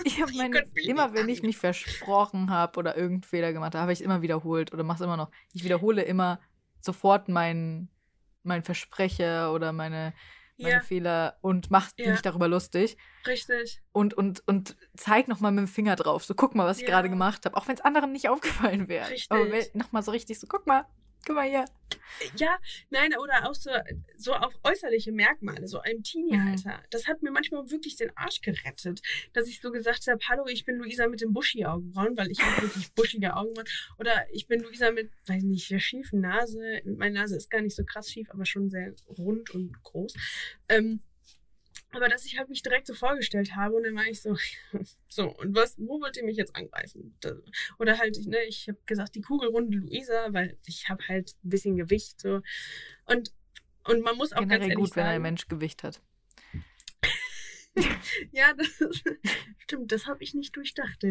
Ich 0.05 0.21
habe 0.21 0.33
meine, 0.37 0.65
immer 0.85 1.15
wenn 1.15 1.29
ich 1.29 1.43
mich 1.43 1.59
versprochen 1.59 2.51
habe 2.51 2.79
oder 2.79 2.97
irgendeinen 2.97 3.29
Fehler 3.29 3.53
gemacht 3.53 3.75
habe, 3.75 3.83
habe 3.83 3.93
ich 3.93 4.01
es 4.01 4.05
immer 4.05 4.23
wiederholt 4.23 4.73
oder 4.73 4.85
mache 4.85 4.97
es 4.97 5.05
immer 5.05 5.17
noch. 5.17 5.31
Ich 5.53 5.65
wiederhole 5.65 6.03
immer 6.03 6.41
sofort 6.81 7.29
mein, 7.29 7.89
mein 8.43 8.63
Versprecher 8.63 9.53
oder 9.53 9.73
meine, 9.73 10.15
meine 10.59 10.75
Ja, 10.75 10.81
Fehler 10.81 11.39
und 11.41 11.71
mache 11.71 11.91
Ja. 11.97 12.11
mich 12.11 12.23
darüber 12.23 12.49
lustig 12.49 12.97
richtig. 13.27 13.81
und, 13.93 14.15
und, 14.15 14.43
und 14.47 14.77
zeig 14.97 15.29
nochmal 15.29 15.53
mit 15.53 15.61
dem 15.67 15.69
Finger 15.69 15.97
drauf. 15.97 16.25
So, 16.25 16.35
guck 16.35 16.55
mal, 16.55 16.67
was 16.67 16.79
ich 16.79 16.83
Ja. 16.85 16.91
gerade 16.91 17.09
gemacht 17.09 17.45
habe. 17.45 17.57
Auch 17.57 17.69
wenn 17.69 17.75
es 17.77 17.81
anderen 17.81 18.13
nicht 18.13 18.29
aufgefallen 18.29 18.89
wäre. 18.89 19.09
Richtig. 19.11 19.31
Aber 19.31 19.47
nochmal 19.75 20.03
so 20.03 20.11
richtig 20.11 20.39
so, 20.39 20.47
guck 20.49 20.67
mal, 20.67 20.85
guck 21.27 21.37
mal 21.37 21.49
hier. 21.49 21.65
Ja, 22.37 22.59
nein, 22.91 23.13
oder 23.17 23.49
auch 23.49 23.55
so, 23.55 23.71
so 24.17 24.35
auf 24.35 24.53
äußerliche 24.65 25.13
Merkmale, 25.13 25.69
so 25.69 25.81
im 25.83 26.03
Teenie-Alter. 26.03 26.83
Das 26.91 27.07
hat 27.07 27.23
mir 27.23 27.31
manchmal 27.31 27.71
wirklich 27.71 27.97
den 27.97 28.11
Arsch 28.17 28.41
gerettet, 28.41 29.01
dass 29.33 29.49
ich 29.49 29.61
so 29.61 29.71
gesagt 29.71 30.07
habe, 30.09 30.19
hallo, 30.29 30.47
ich 30.47 30.65
bin 30.65 30.77
Luisa 30.77 31.07
mit 31.07 31.21
den 31.21 31.33
Buschi-Augenbrauen, 31.33 32.17
weil 32.17 32.31
ich 32.31 32.41
habe 32.41 32.63
wirklich 32.63 32.93
buschige 32.95 33.37
Augenbrauen. 33.37 33.69
Oder 33.99 34.27
ich 34.33 34.47
bin 34.49 34.61
Luisa 34.61 34.91
mit, 34.91 35.11
weiß 35.27 35.43
nicht, 35.45 35.71
der 35.71 35.79
schiefen 35.79 36.21
Nase. 36.21 36.81
Meine 36.85 37.21
Nase 37.21 37.37
ist 37.37 37.51
gar 37.51 37.61
nicht 37.61 37.77
so 37.77 37.85
krass 37.85 38.11
schief, 38.11 38.29
aber 38.31 38.45
schon 38.45 38.69
sehr 38.69 38.95
rund 39.17 39.51
und 39.51 39.83
groß. 39.83 40.15
Ähm, 40.69 41.01
aber 41.91 42.09
dass 42.09 42.25
ich 42.25 42.39
halt 42.39 42.49
mich 42.49 42.63
direkt 42.63 42.87
so 42.87 42.95
vorgestellt 42.95 43.57
habe 43.57 43.75
und 43.75 43.85
dann 43.85 43.97
war 43.97 44.07
ich 44.07 44.21
so, 44.21 44.37
so, 45.07 45.35
und 45.37 45.55
was, 45.55 45.79
wo 45.79 46.01
wollt 46.01 46.17
ihr 46.17 46.25
mich 46.25 46.37
jetzt 46.37 46.55
angreifen? 46.55 47.19
Oder 47.79 47.99
halt, 47.99 48.19
ne, 48.27 48.43
ich 48.45 48.69
habe 48.69 48.79
gesagt, 48.87 49.15
die 49.15 49.23
kugelrunde 49.23 49.79
Luisa, 49.79 50.33
weil 50.33 50.59
ich 50.67 50.89
habe 50.89 51.07
halt 51.09 51.35
ein 51.45 51.49
bisschen 51.49 51.77
Gewicht 51.77 52.21
so. 52.21 52.43
Und, 53.07 53.33
und 53.85 54.03
man 54.03 54.17
muss 54.17 54.33
auch 54.33 54.41
ganz 54.41 54.51
Generell 54.51 54.71
ehrlich 54.71 54.85
gut, 54.85 54.97
wenn 54.97 55.05
sagen, 55.05 55.17
ein 55.17 55.23
Mensch 55.23 55.49
Gewicht 55.49 55.83
hat. 55.83 56.03
ja, 58.33 58.53
das 58.55 58.81
ist, 58.81 59.05
stimmt, 59.59 59.93
das 59.93 60.07
habe 60.07 60.23
ich 60.23 60.35
nicht 60.35 60.57
durchdacht. 60.57 61.03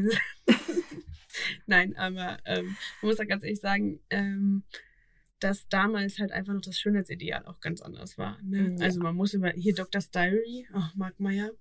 Nein, 1.66 1.96
aber 1.98 2.40
ähm, 2.46 2.78
man 3.02 3.10
muss 3.10 3.20
auch 3.20 3.28
ganz 3.28 3.44
ehrlich 3.44 3.60
sagen, 3.60 4.00
ähm, 4.10 4.64
dass 5.40 5.68
damals 5.70 6.20
halt 6.20 6.32
einfach 6.32 6.54
noch 6.54 6.62
das 6.62 6.80
Schönheitsideal 6.80 7.46
auch 7.46 7.60
ganz 7.60 7.82
anders 7.82 8.18
war. 8.18 8.42
Ne? 8.44 8.76
Ja. 8.78 8.86
Also 8.86 9.00
man 9.00 9.16
muss 9.16 9.34
über, 9.34 9.52
hier 9.52 9.76
Dr. 9.76 10.02
Diary, 10.14 10.68
ach, 10.74 10.96
Mark 10.96 11.20
Meyer. 11.20 11.52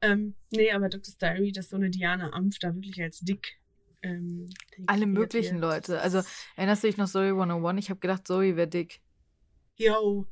Ähm, 0.00 0.34
nee, 0.50 0.70
aber 0.72 0.88
Dr. 0.88 1.14
Diary, 1.20 1.52
dass 1.52 1.70
so 1.70 1.76
eine 1.76 1.90
Diana 1.90 2.32
Ampf 2.32 2.58
da 2.58 2.74
wirklich 2.74 3.00
als 3.02 3.20
dick. 3.20 3.58
Ähm, 4.02 4.48
Alle 4.86 5.06
möglichen 5.06 5.60
wird. 5.60 5.88
Leute. 5.88 6.00
Also, 6.00 6.22
erinnerst 6.56 6.84
du 6.84 6.88
dich 6.88 6.96
noch 6.96 7.08
Zoe 7.08 7.28
101? 7.28 7.78
Ich 7.78 7.90
habe 7.90 8.00
gedacht, 8.00 8.26
Zoe 8.26 8.56
wäre 8.56 8.68
dick. 8.68 9.00
Yo. 9.76 10.26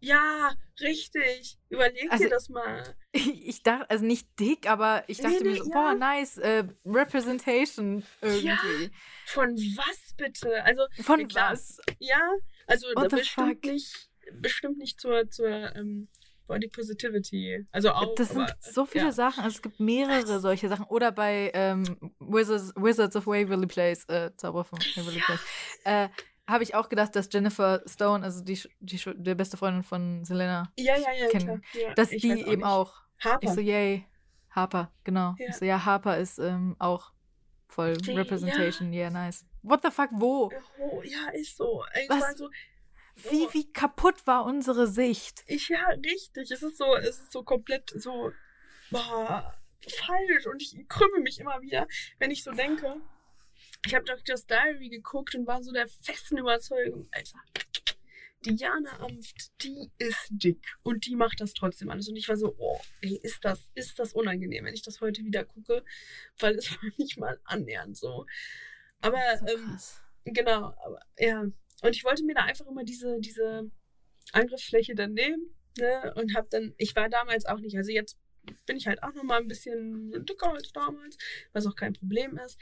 Ja, 0.00 0.52
richtig. 0.80 1.58
Überleg 1.68 2.10
Also, 2.10 2.24
dir 2.24 2.30
das 2.30 2.48
mal. 2.48 2.94
Ich 3.12 3.62
dachte, 3.62 3.88
also 3.90 4.04
nicht 4.04 4.28
dick, 4.38 4.68
aber 4.70 5.02
ich 5.08 5.18
dachte 5.18 5.38
Nee, 5.42 5.44
mir 5.44 5.52
nee, 5.54 5.58
so, 5.58 5.70
ja. 5.70 5.72
boah, 5.72 5.94
nice, 5.94 6.38
äh, 6.38 6.64
Representation 6.84 8.04
irgendwie. 8.20 8.90
Von 9.26 9.54
was 9.56 10.14
bitte? 10.16 10.62
Also, 10.64 10.82
Von 11.02 11.20
Ja, 11.20 11.26
klar. 11.26 11.52
was? 11.52 11.78
ja, 11.98 12.20
also 12.66 12.86
What 12.94 13.10
bestimmt 13.10 13.64
nicht, 13.64 14.10
bestimmt 14.34 14.78
nicht 14.78 15.00
zur, 15.00 15.28
zur 15.30 15.74
ähm, 15.74 16.08
Body 16.46 16.68
Positivity. 16.68 17.66
Also 17.72 17.90
auch. 17.90 18.14
Das 18.14 18.28
sind 18.30 18.42
aber, 18.42 18.54
so 18.60 18.86
viele 18.86 19.06
ja. 19.06 19.12
Sachen. 19.12 19.42
Also 19.42 19.56
es 19.56 19.62
gibt 19.62 19.80
mehrere 19.80 20.38
solche 20.40 20.68
Sachen. 20.68 20.86
Oder 20.86 21.12
bei 21.12 21.50
ähm, 21.54 22.12
Wizards, 22.20 22.72
Wizards 22.76 23.16
of 23.16 23.26
Waverly 23.26 23.66
Place, 23.66 24.04
äh, 24.08 24.30
Zauber 24.36 24.64
von 24.64 24.78
Waverly 24.78 25.18
Ja. 25.18 25.24
Place, 25.24 25.40
äh, 25.84 26.08
habe 26.48 26.64
ich 26.64 26.74
auch 26.74 26.88
gedacht, 26.88 27.14
dass 27.14 27.28
Jennifer 27.32 27.82
Stone, 27.86 28.24
also 28.24 28.42
die, 28.42 28.60
die, 28.80 29.00
die 29.16 29.34
beste 29.34 29.56
Freundin 29.56 29.82
von 29.84 30.24
Selena, 30.24 30.72
Ja, 30.76 30.96
ja, 30.96 31.12
ja, 31.12 31.28
kennen. 31.28 31.62
klar. 31.72 31.82
Ja, 31.88 31.94
dass 31.94 32.08
die 32.10 32.30
weiß 32.30 32.38
eben 32.40 32.50
nicht. 32.56 32.64
auch. 32.64 32.94
Harper. 33.20 33.46
Ich 33.46 33.50
so, 33.54 33.60
yay, 33.60 34.06
Harper, 34.50 34.90
genau. 35.04 35.34
Ja. 35.38 35.48
Ich 35.50 35.56
so, 35.56 35.64
ja, 35.64 35.84
Harper 35.84 36.18
ist 36.18 36.38
ähm, 36.38 36.74
auch 36.78 37.12
voll 37.68 37.96
Die- 37.98 38.12
Representation, 38.12 38.92
yeah, 38.92 39.10
nice. 39.10 39.44
What 39.62 39.82
the 39.82 39.90
fuck, 39.90 40.08
wo? 40.12 40.50
Oh, 40.80 41.02
ja, 41.04 41.28
ist 41.34 41.56
so. 41.56 41.84
Ich 42.02 42.08
Was? 42.08 42.38
so, 42.38 42.48
Wie, 43.16 43.46
wie 43.52 43.70
kaputt 43.72 44.26
war 44.26 44.44
unsere 44.44 44.86
Sicht? 44.86 45.42
Ich, 45.48 45.68
ja, 45.68 45.84
richtig. 45.88 46.50
Es 46.50 46.62
ist 46.62 46.78
so, 46.78 46.94
es 46.96 47.18
ist 47.20 47.32
so 47.32 47.42
komplett 47.42 47.90
so, 47.96 48.32
boah, 48.90 49.52
falsch. 50.06 50.46
Und 50.46 50.62
ich 50.62 50.76
krümme 50.88 51.20
mich 51.20 51.40
immer 51.40 51.60
wieder, 51.60 51.86
wenn 52.18 52.30
ich 52.30 52.42
so 52.44 52.52
denke. 52.52 52.96
Ich 53.86 53.94
habe 53.94 54.04
Doctor's 54.04 54.46
Diary 54.46 54.88
geguckt 54.88 55.34
und 55.34 55.46
war 55.46 55.62
so 55.62 55.72
der 55.72 55.88
festen 55.88 56.38
Überzeugung, 56.38 57.08
Alter. 57.12 57.38
Diana 58.44 59.00
Amft, 59.00 59.50
die 59.62 59.90
ist 59.98 60.28
dick 60.30 60.64
und 60.82 61.06
die 61.06 61.16
macht 61.16 61.40
das 61.40 61.54
trotzdem 61.54 61.90
alles. 61.90 62.08
Und 62.08 62.16
ich 62.16 62.28
war 62.28 62.36
so, 62.36 62.54
oh, 62.58 62.80
ey, 63.00 63.18
ist 63.22 63.44
das, 63.44 63.68
ist 63.74 63.98
das 63.98 64.12
unangenehm, 64.12 64.64
wenn 64.64 64.74
ich 64.74 64.82
das 64.82 65.00
heute 65.00 65.24
wieder 65.24 65.44
gucke, 65.44 65.84
weil 66.38 66.54
es 66.54 66.70
war 66.82 66.90
nicht 66.98 67.18
mal 67.18 67.40
annähernd 67.44 67.96
so. 67.96 68.26
Aber 69.00 69.18
ähm. 69.48 69.78
Genau, 70.24 70.74
aber 70.84 71.00
ja. 71.18 71.40
Und 71.40 71.96
ich 71.96 72.04
wollte 72.04 72.24
mir 72.24 72.34
da 72.34 72.42
einfach 72.42 72.66
immer 72.66 72.84
diese, 72.84 73.18
diese 73.20 73.70
Angriffsfläche 74.32 74.94
dann 74.94 75.14
nehmen, 75.14 75.54
ne? 75.78 76.12
Und 76.16 76.34
hab 76.34 76.50
dann, 76.50 76.74
ich 76.76 76.94
war 76.96 77.08
damals 77.08 77.46
auch 77.46 77.60
nicht, 77.60 77.76
also 77.76 77.90
jetzt 77.90 78.18
bin 78.66 78.76
ich 78.76 78.86
halt 78.86 79.02
auch 79.02 79.14
noch 79.14 79.22
mal 79.22 79.40
ein 79.40 79.48
bisschen 79.48 80.24
dicker 80.24 80.52
als 80.52 80.72
damals, 80.72 81.16
was 81.52 81.66
auch 81.66 81.76
kein 81.76 81.92
Problem 81.92 82.38
ist. 82.38 82.58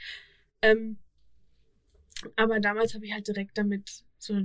Ähm, 0.61 0.99
aber 2.35 2.59
damals 2.59 2.93
habe 2.93 3.05
ich 3.05 3.13
halt 3.13 3.27
direkt 3.27 3.57
damit 3.57 4.03
so, 4.17 4.41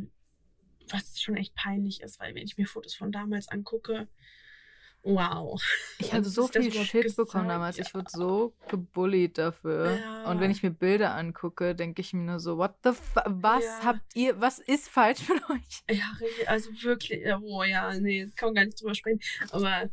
was 0.90 1.20
schon 1.20 1.36
echt 1.36 1.54
peinlich 1.54 2.00
ist, 2.02 2.20
weil 2.20 2.34
wenn 2.34 2.44
ich 2.44 2.58
mir 2.58 2.66
Fotos 2.66 2.94
von 2.94 3.12
damals 3.12 3.48
angucke, 3.48 4.08
wow. 5.02 5.60
Ich 5.98 6.12
hatte 6.12 6.28
so 6.28 6.46
viel 6.46 6.72
Shit 6.72 7.16
bekommen 7.16 7.48
damals. 7.48 7.78
Ich 7.78 7.88
Ja. 7.88 7.94
wurde 7.94 8.10
so 8.10 8.54
gebullied 8.68 9.38
dafür. 9.38 9.98
Ja. 9.98 10.30
Und 10.30 10.40
wenn 10.40 10.50
ich 10.50 10.62
mir 10.62 10.70
Bilder 10.70 11.14
angucke, 11.14 11.74
denke 11.74 12.00
ich 12.02 12.12
mir 12.12 12.22
nur 12.22 12.40
so, 12.40 12.58
what 12.58 12.74
the 12.84 12.90
was 13.26 13.64
Ja. 13.64 13.84
habt 13.84 14.14
ihr, 14.16 14.40
was 14.40 14.58
ist 14.58 14.88
falsch 14.88 15.28
mit 15.28 15.42
euch? 15.50 15.82
Ja, 15.98 16.12
also 16.46 16.70
wirklich, 16.82 17.22
oh 17.42 17.62
ja, 17.64 17.92
nee, 17.98 18.24
das 18.24 18.34
kann 18.36 18.48
man 18.48 18.54
gar 18.56 18.64
nicht 18.64 18.80
drüber 18.80 18.94
sprechen. 18.94 19.20
Aber 19.50 19.90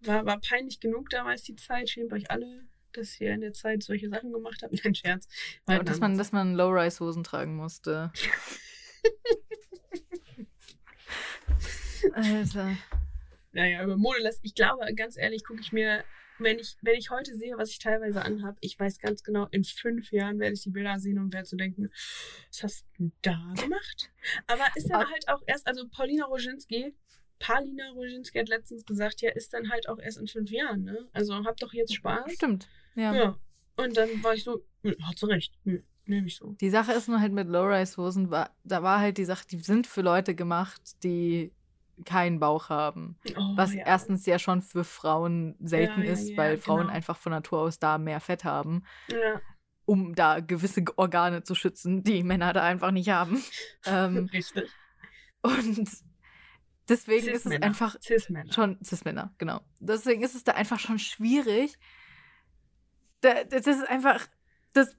war, 0.00 0.26
war 0.26 0.40
peinlich 0.40 0.78
genug 0.80 1.08
damals 1.10 1.42
die 1.42 1.56
Zeit. 1.56 1.88
Schämt 1.88 2.12
euch 2.12 2.30
alle, 2.30 2.64
dass 2.96 3.20
ihr 3.20 3.32
in 3.32 3.40
der 3.42 3.52
Zeit 3.52 3.82
solche 3.82 4.08
Sachen 4.08 4.32
gemacht 4.32 4.60
habt. 4.62 4.72
Nein, 4.84 4.94
Scherz. 4.94 5.28
Und 5.66 5.88
dass 5.88 6.00
man, 6.00 6.16
dass 6.18 6.32
man 6.32 6.54
Low-Rise-Hosen 6.54 7.24
tragen 7.24 7.56
musste. 7.56 8.10
Alter. 12.12 12.76
Naja, 13.52 13.84
über 13.84 13.96
Mode 13.96 14.20
lässt. 14.20 14.40
Ich 14.44 14.54
glaube, 14.54 14.84
ganz 14.94 15.16
ehrlich, 15.16 15.44
gucke 15.44 15.60
ich 15.60 15.72
mir, 15.72 16.04
wenn 16.38 16.58
ich, 16.58 16.76
wenn 16.82 16.96
ich 16.96 17.10
heute 17.10 17.34
sehe, 17.36 17.56
was 17.56 17.70
ich 17.70 17.78
teilweise 17.78 18.22
anhab, 18.22 18.56
ich 18.60 18.78
weiß 18.78 18.98
ganz 18.98 19.22
genau, 19.22 19.46
in 19.52 19.62
fünf 19.64 20.10
Jahren 20.10 20.38
werde 20.40 20.54
ich 20.54 20.62
die 20.62 20.70
Bilder 20.70 20.98
sehen 20.98 21.18
und 21.18 21.32
werde 21.32 21.46
so 21.46 21.56
denken, 21.56 21.90
was 22.48 22.62
hast 22.62 22.86
du 22.98 23.12
da 23.22 23.52
gemacht? 23.60 24.10
Aber 24.48 24.64
ist 24.74 24.90
dann 24.90 25.02
Ah. 25.02 25.10
halt 25.10 25.28
auch 25.28 25.42
erst, 25.46 25.66
also 25.66 25.86
Paulina 25.88 26.26
Roginski, 26.26 26.94
Paulina 27.38 27.90
Roginski 27.92 28.38
hat 28.38 28.48
letztens 28.48 28.84
gesagt, 28.84 29.20
ja, 29.20 29.30
ist 29.30 29.52
dann 29.52 29.70
halt 29.70 29.88
auch 29.88 29.98
erst 30.00 30.18
in 30.18 30.26
fünf 30.26 30.50
Jahren, 30.50 30.82
ne? 30.82 31.08
Also 31.12 31.34
habt 31.44 31.62
doch 31.62 31.72
jetzt 31.72 31.94
Spaß. 31.94 32.32
Stimmt. 32.32 32.68
Ja. 32.94 33.14
Ja. 33.14 33.36
Und 33.76 33.96
dann 33.96 34.22
war 34.22 34.34
ich 34.34 34.44
so, 34.44 34.62
"Nö, 34.82 34.94
hat 35.02 35.18
sie 35.18 35.26
recht. 35.28 35.54
Nehme 36.06 36.26
ich 36.26 36.36
so. 36.36 36.52
Die 36.60 36.70
Sache 36.70 36.92
ist 36.92 37.08
nur 37.08 37.20
halt 37.20 37.32
mit 37.32 37.48
Low-Rise-Hosen, 37.48 38.30
war, 38.30 38.50
da 38.62 38.82
war 38.82 39.00
halt 39.00 39.16
die 39.18 39.24
Sache, 39.24 39.46
die 39.50 39.58
sind 39.58 39.86
für 39.86 40.02
Leute 40.02 40.34
gemacht, 40.34 41.02
die 41.02 41.52
keinen 42.04 42.40
Bauch 42.40 42.68
haben. 42.68 43.16
Oh, 43.36 43.56
Was 43.56 43.72
ja. 43.72 43.84
erstens 43.86 44.26
ja 44.26 44.38
schon 44.38 44.60
für 44.62 44.84
Frauen 44.84 45.54
selten 45.60 46.02
Ja, 46.02 46.12
ist, 46.12 46.36
weil 46.36 46.58
Frauen 46.58 46.82
genau. 46.82 46.92
einfach 46.92 47.16
von 47.16 47.32
Natur 47.32 47.60
aus 47.60 47.78
da 47.78 47.98
mehr 47.98 48.20
Fett 48.20 48.44
haben, 48.44 48.82
Ja, 49.08 49.40
um 49.86 50.14
da 50.14 50.40
gewisse 50.40 50.82
Organe 50.96 51.42
zu 51.42 51.54
schützen, 51.54 52.02
die 52.02 52.22
Männer 52.22 52.52
da 52.52 52.62
einfach 52.64 52.90
nicht 52.90 53.08
haben. 53.10 53.42
ähm, 53.86 54.28
richtig. 54.32 54.70
und 55.42 55.88
deswegen 56.88 57.28
ist 57.28 57.46
es 57.46 57.62
einfach 57.62 57.96
Cis-Männer. 58.02 58.52
schon 58.52 58.78
Cis-Männer, 58.84 59.32
genau. 59.38 59.60
Deswegen 59.80 60.22
ist 60.22 60.34
es 60.34 60.44
da 60.44 60.52
einfach 60.52 60.78
schon 60.80 60.98
schwierig. 60.98 61.78
Da, 63.24 63.44
das 63.44 63.66
ist 63.66 63.88
einfach, 63.88 64.26
das, 64.72 64.96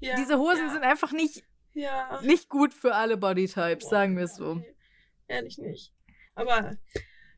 Ja, 0.00 0.16
diese 0.16 0.38
Hosen 0.38 0.66
ja, 0.66 0.72
sind 0.72 0.82
einfach 0.82 1.12
nicht, 1.12 1.42
ja. 1.72 2.20
nicht 2.22 2.48
gut 2.48 2.74
für 2.74 2.94
alle 2.94 3.16
Bodytypes, 3.16 3.88
sagen 3.88 4.16
wir 4.16 4.24
es 4.24 4.36
so. 4.36 4.54
Nee, 4.56 4.74
Ehrlich 5.28 5.58
nicht. 5.58 5.92
Aber 6.34 6.76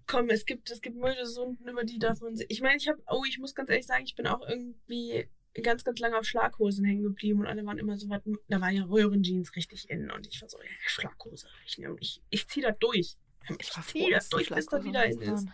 komm, 0.07 0.29
es 0.31 0.45
gibt, 0.47 0.71
es 0.71 0.81
gibt 0.81 0.97
Modesunden, 0.97 1.69
über 1.69 1.85
die 1.85 1.99
darf 1.99 2.21
man. 2.21 2.37
Ich 2.49 2.61
meine, 2.61 2.77
ich 2.77 2.89
habe, 2.89 3.03
oh, 3.09 3.25
ich 3.29 3.39
muss 3.39 3.55
ganz 3.55 3.71
ehrlich 3.71 3.87
sagen, 3.87 4.05
ich 4.05 4.15
bin 4.15 4.27
auch 4.27 4.47
irgendwie 4.49 5.29
ganz, 5.63 5.83
ganz 5.85 5.99
lange 5.99 6.19
auf 6.19 6.25
Schlaghosen 6.25 6.85
hängen 6.85 7.03
geblieben 7.03 7.41
und 7.41 7.47
alle 7.47 7.65
waren 7.67 7.79
immer 7.79 7.97
so 7.97 8.09
was, 8.09 8.21
da 8.49 8.61
waren 8.61 8.75
ja 8.75 8.85
Röhrenjeans 8.85 9.55
richtig 9.57 9.91
in 9.91 10.11
und 10.11 10.27
ich 10.27 10.41
war 10.41 10.49
so, 10.49 10.59
ja, 10.59 10.69
Schlaghose. 10.87 11.49
Ich, 11.67 11.79
nehm- 11.79 11.97
ich, 12.01 12.23
ich 12.31 12.49
zieh 12.49 12.61
das 12.61 12.77
durch. 12.79 13.17
Ich, 13.59 13.77
war 13.77 13.83
froh, 13.83 13.99
zieh 13.99 14.11
das 14.11 14.29
durch, 14.29 14.49
bis 14.51 14.67
das 14.67 14.85
wieder 14.85 15.05
in 15.07 15.21
ist. 15.21 15.29
waren. 15.29 15.53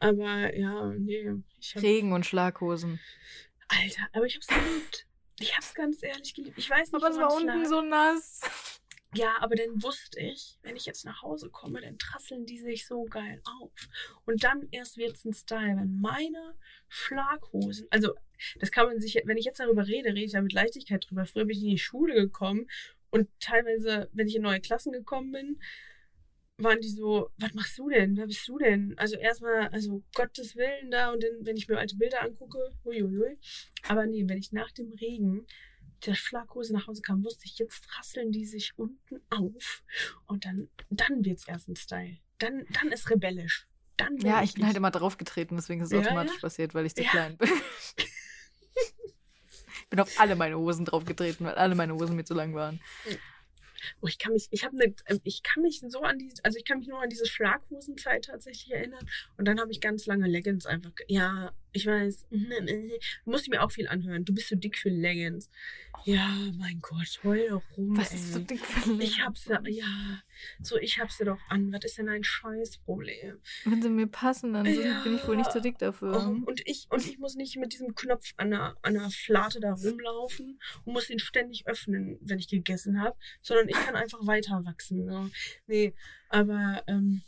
Aber 0.00 0.54
ja, 0.56 0.86
nee. 0.98 1.30
Ich 1.60 1.76
hab, 1.76 1.82
Regen 1.82 2.12
und 2.12 2.26
Schlaghosen. 2.26 2.98
Alter, 3.68 4.08
aber 4.12 4.26
ich 4.26 4.34
hab's 4.34 4.48
geliebt. 4.48 5.06
Ich 5.38 5.54
hab's 5.54 5.74
ganz 5.74 6.02
ehrlich 6.02 6.34
geliebt. 6.34 6.58
Ich 6.58 6.68
weiß 6.68 6.90
nicht, 6.92 7.02
Aber 7.02 7.10
es 7.12 7.18
war 7.18 7.32
unten 7.32 7.62
lag. 7.62 7.68
so 7.68 7.80
nass. 7.82 8.40
Ja, 9.14 9.36
aber 9.40 9.56
dann 9.56 9.82
wusste 9.82 10.20
ich, 10.20 10.58
wenn 10.62 10.76
ich 10.76 10.86
jetzt 10.86 11.04
nach 11.04 11.22
Hause 11.22 11.50
komme, 11.50 11.80
dann 11.80 11.98
trasseln 11.98 12.46
die 12.46 12.58
sich 12.58 12.86
so 12.86 13.04
geil 13.04 13.42
auf. 13.60 13.72
Und 14.24 14.44
dann 14.44 14.68
erst 14.70 14.98
wird's 14.98 15.24
ein 15.24 15.34
Style, 15.34 15.76
wenn 15.76 16.00
meine 16.00 16.54
Schlaghosen, 16.88 17.88
also 17.90 18.14
das 18.60 18.70
kann 18.70 18.86
man 18.86 19.00
sich, 19.00 19.20
wenn 19.24 19.36
ich 19.36 19.44
jetzt 19.44 19.60
darüber 19.60 19.86
rede, 19.86 20.10
rede 20.10 20.24
ich 20.24 20.32
da 20.32 20.40
mit 20.40 20.52
Leichtigkeit 20.52 21.06
drüber. 21.08 21.26
Früher 21.26 21.44
bin 21.44 21.56
ich 21.56 21.62
in 21.64 21.70
die 21.70 21.78
Schule 21.78 22.14
gekommen 22.14 22.68
und 23.10 23.28
teilweise, 23.40 24.08
wenn 24.12 24.28
ich 24.28 24.36
in 24.36 24.42
neue 24.42 24.60
Klassen 24.60 24.92
gekommen 24.92 25.32
bin, 25.32 25.60
waren 26.62 26.80
die 26.80 26.88
so, 26.88 27.30
was 27.38 27.54
machst 27.54 27.78
du 27.78 27.88
denn? 27.88 28.16
Wer 28.16 28.26
bist 28.26 28.46
du 28.48 28.58
denn? 28.58 28.94
Also 28.98 29.16
erstmal, 29.16 29.68
also 29.68 30.02
Gottes 30.14 30.56
Willen 30.56 30.90
da 30.90 31.12
und 31.12 31.22
dann, 31.22 31.30
wenn 31.40 31.56
ich 31.56 31.68
mir 31.68 31.78
alte 31.78 31.96
Bilder 31.96 32.22
angucke, 32.22 32.58
huiuiui. 32.84 33.38
Aber 33.88 34.06
nee, 34.06 34.24
wenn 34.26 34.38
ich 34.38 34.52
nach 34.52 34.70
dem 34.72 34.92
Regen 34.92 35.46
der 36.06 36.14
Schlaghose 36.14 36.72
nach 36.72 36.86
Hause 36.86 37.02
kam, 37.02 37.24
wusste 37.24 37.44
ich, 37.44 37.58
jetzt 37.58 37.86
rasseln 37.98 38.32
die 38.32 38.46
sich 38.46 38.72
unten 38.76 39.20
auf 39.30 39.82
und 40.26 40.44
dann, 40.44 40.70
dann 40.88 41.24
wird's 41.24 41.46
erst 41.46 41.68
ein 41.68 41.76
Style. 41.76 42.18
Dann, 42.38 42.66
dann 42.70 42.90
ist 42.90 43.10
rebellisch. 43.10 43.66
Dann 43.96 44.16
Ja, 44.18 44.42
ich 44.42 44.54
bin 44.54 44.66
halt 44.66 44.76
immer 44.76 44.90
draufgetreten, 44.90 45.56
deswegen 45.56 45.82
ist 45.82 45.88
es 45.88 45.92
Ja, 45.92 46.00
automatisch 46.00 46.36
ja. 46.36 46.40
passiert, 46.40 46.74
weil 46.74 46.86
ich 46.86 46.94
zu 46.94 47.02
Ja. 47.02 47.10
klein 47.10 47.36
bin. 47.36 47.48
ich 49.82 49.88
bin 49.90 50.00
auf 50.00 50.18
alle 50.18 50.36
meine 50.36 50.56
Hosen 50.56 50.86
draufgetreten, 50.86 51.44
weil 51.46 51.54
alle 51.56 51.74
meine 51.74 51.94
Hosen 51.94 52.16
mir 52.16 52.24
zu 52.24 52.34
lang 52.34 52.54
waren. 52.54 52.80
Oh, 54.00 54.06
ich 54.06 54.18
kann 54.18 54.32
mich, 54.32 54.48
ich 54.50 54.64
habe 54.64 54.76
eine, 54.80 54.94
ich 55.24 55.42
kann 55.42 55.62
mich 55.62 55.82
so 55.86 56.00
an 56.02 56.18
die, 56.18 56.32
also 56.42 56.58
ich 56.58 56.64
kann 56.64 56.78
mich 56.78 56.88
nur 56.88 57.00
an 57.00 57.08
diese 57.08 57.26
Schlaghosenzeit 57.26 58.24
tatsächlich 58.24 58.72
erinnern. 58.72 59.06
Und 59.36 59.46
dann 59.46 59.60
habe 59.60 59.72
ich 59.72 59.80
ganz 59.80 60.06
lange 60.06 60.26
Leggings 60.26 60.66
einfach. 60.66 60.92
Ja, 61.08 61.52
ich 61.72 61.86
weiß. 61.86 62.26
Du 62.30 63.30
musst 63.30 63.48
mir 63.48 63.62
auch 63.62 63.70
viel 63.70 63.88
anhören. 63.88 64.24
Du 64.24 64.34
bist 64.34 64.48
so 64.48 64.56
dick 64.56 64.76
für 64.78 64.88
Leggings. 64.90 65.50
Ja, 66.04 66.34
mein 66.58 66.80
Gott, 66.80 67.20
heul 67.24 67.48
doch 67.50 67.62
rum. 67.76 67.96
Was 67.96 68.10
ey. 68.10 68.16
ist 68.16 68.32
so 68.32 68.38
dick 68.38 68.60
für 68.64 68.90
ein 68.90 69.00
Ich 69.00 69.20
hab's 69.22 69.44
ja, 69.46 69.60
ja. 69.66 70.22
So, 70.62 70.78
ich 70.78 70.98
hab's 70.98 71.18
ja 71.18 71.26
doch 71.26 71.38
an. 71.48 71.72
Was 71.72 71.84
ist 71.84 71.98
denn 71.98 72.08
ein 72.08 72.24
Scheißproblem? 72.24 73.38
Wenn 73.64 73.82
sie 73.82 73.90
mir 73.90 74.06
passen, 74.06 74.54
dann 74.54 74.64
Ja. 74.66 75.02
bin 75.02 75.16
ich 75.16 75.26
wohl 75.28 75.36
nicht 75.36 75.52
so 75.52 75.60
dick 75.60 75.78
dafür. 75.78 76.12
Oh, 76.16 76.48
und 76.48 76.62
ich, 76.64 76.86
und 76.90 77.06
ich 77.06 77.18
muss 77.18 77.34
nicht 77.34 77.56
mit 77.56 77.72
diesem 77.74 77.94
Knopf 77.94 78.32
an 78.36 78.50
der, 78.50 78.76
an 78.82 78.94
der 78.94 79.10
Flate 79.10 79.60
da 79.60 79.72
rumlaufen 79.74 80.58
und 80.84 80.92
muss 80.92 81.10
ihn 81.10 81.18
ständig 81.18 81.66
öffnen, 81.66 82.18
wenn 82.22 82.38
ich 82.38 82.48
gegessen 82.48 83.00
habe, 83.00 83.16
sondern 83.42 83.68
ich 83.68 83.74
kann 83.76 83.96
einfach 83.96 84.26
weiter 84.26 84.64
wachsen. 84.64 85.04
Ne? 85.04 85.30
Nee, 85.66 85.94
aber 86.30 86.82
ähm, 86.86 87.22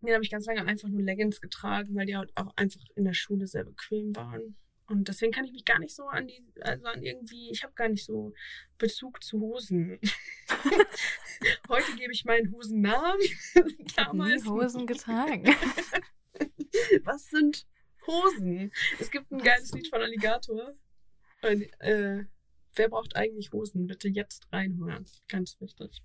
nee, 0.00 0.12
habe 0.12 0.24
ich 0.24 0.30
ganz 0.30 0.46
lange 0.46 0.64
einfach 0.64 0.88
nur 0.88 1.02
Leggings 1.02 1.40
getragen, 1.40 1.94
weil 1.94 2.06
die 2.06 2.16
halt 2.16 2.32
auch 2.36 2.52
einfach 2.56 2.80
in 2.94 3.04
der 3.04 3.14
Schule 3.14 3.46
sehr 3.46 3.64
bequem 3.64 4.14
waren. 4.16 4.56
Und 4.90 5.06
deswegen 5.06 5.30
kann 5.30 5.44
ich 5.44 5.52
mich 5.52 5.64
gar 5.64 5.78
nicht 5.78 5.94
so 5.94 6.04
an 6.08 6.26
die, 6.26 6.44
also 6.62 6.84
an 6.86 7.00
irgendwie, 7.02 7.50
ich 7.52 7.62
habe 7.62 7.72
gar 7.74 7.88
nicht 7.88 8.04
so 8.04 8.34
Bezug 8.76 9.22
zu 9.22 9.38
Hosen. 9.40 10.00
Heute 11.68 11.94
gebe 11.96 12.12
ich 12.12 12.24
meinen 12.24 12.50
Hosen 12.52 12.80
Namen. 12.80 13.20
ich 13.20 13.54
habe 13.54 13.70
nie 13.70 13.86
Damals 13.94 14.46
Hosen 14.46 14.88
getragen. 14.88 15.44
was 17.04 17.28
sind 17.28 17.68
Hosen? 18.04 18.72
Es 18.98 19.12
gibt 19.12 19.30
ein 19.30 19.38
geiles 19.38 19.70
Lied 19.72 19.86
von 19.88 20.02
Alligator. 20.02 20.74
Und, 21.42 21.62
äh, 21.80 22.24
wer 22.74 22.88
braucht 22.88 23.14
eigentlich 23.14 23.52
Hosen? 23.52 23.86
Bitte 23.86 24.08
jetzt 24.08 24.52
reinhören. 24.52 25.06
Ganz 25.28 25.60
wichtig. 25.60 26.02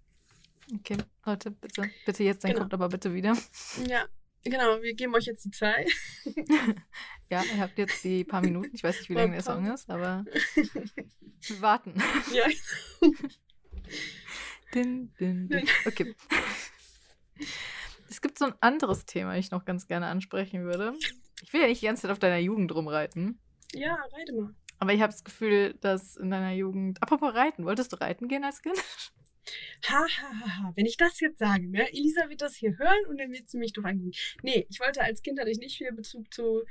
Okay, 0.73 0.97
Leute, 1.25 1.51
bitte. 1.51 1.89
Bitte 2.05 2.23
jetzt, 2.23 2.43
dann 2.43 2.51
Genau. 2.51 2.61
kommt 2.61 2.73
aber 2.73 2.89
bitte 2.89 3.13
wieder. 3.13 3.35
Ja, 3.87 4.05
genau. 4.43 4.81
Wir 4.81 4.93
geben 4.93 5.13
euch 5.15 5.25
jetzt 5.25 5.45
die 5.45 5.51
Zeit. 5.51 5.89
Ja, 7.31 7.43
ihr 7.43 7.59
habt 7.59 7.77
jetzt 7.79 8.03
die 8.03 8.23
paar 8.23 8.41
Minuten. 8.41 8.69
Ich 8.75 8.83
weiß 8.83 8.99
nicht, 8.99 9.09
wie 9.09 9.15
lange 9.15 9.31
der. 9.33 9.41
Song 9.41 9.65
ist, 9.65 9.89
aber 9.89 10.23
wir 11.41 11.61
warten. 11.61 11.95
ja. 12.31 12.45
Din, 14.75 15.11
din, 15.19 15.47
din. 15.49 15.67
Okay. 15.87 16.15
Es 18.09 18.21
gibt 18.21 18.37
so 18.37 18.45
ein 18.45 18.53
anderes 18.61 19.05
Thema, 19.05 19.35
ich 19.37 19.49
noch 19.51 19.65
ganz 19.65 19.87
gerne 19.87 20.05
ansprechen 20.07 20.63
würde. 20.65 20.93
Ich 21.41 21.51
will 21.51 21.61
ja 21.61 21.67
nicht 21.67 21.81
die 21.81 21.85
ganze 21.87 22.03
Zeit 22.03 22.11
auf 22.11 22.19
deiner 22.19 22.37
Jugend 22.37 22.73
rumreiten, 22.75 23.39
ja, 23.73 23.95
reite 24.13 24.33
mal. 24.33 24.53
aber 24.79 24.93
ich 24.93 25.01
habe 25.01 25.11
das 25.11 25.23
Gefühl, 25.23 25.73
dass 25.81 26.15
in 26.17 26.29
deiner 26.29 26.51
Jugend. 26.53 27.01
Apropos 27.01 27.33
Reiten, 27.33 27.65
wolltest 27.65 27.91
du 27.91 27.97
reiten 27.99 28.27
gehen 28.27 28.43
als 28.43 28.61
Kind? 28.61 28.77
Ha, 29.87 30.05
ha, 30.05 30.39
ha, 30.39 30.57
ha. 30.57 30.73
Wenn 30.75 30.85
ich 30.85 30.97
das 30.97 31.19
jetzt 31.19 31.39
sage, 31.39 31.69
ne? 31.69 31.87
Elisa 31.91 32.29
wird 32.29 32.41
das 32.41 32.55
hier 32.55 32.77
hören 32.77 33.05
und 33.07 33.17
dann 33.19 33.31
wird 33.31 33.49
sie 33.49 33.57
mich 33.57 33.73
doof 33.73 33.85
angucken. 33.85 34.11
Nee, 34.41 34.65
ich 34.69 34.79
wollte 34.79 35.01
als 35.01 35.21
Kind 35.21 35.39
hatte 35.39 35.51
ich 35.51 35.59
nicht 35.59 35.77
viel 35.77 35.91
Bezug 35.93 36.33
zu 36.33 36.63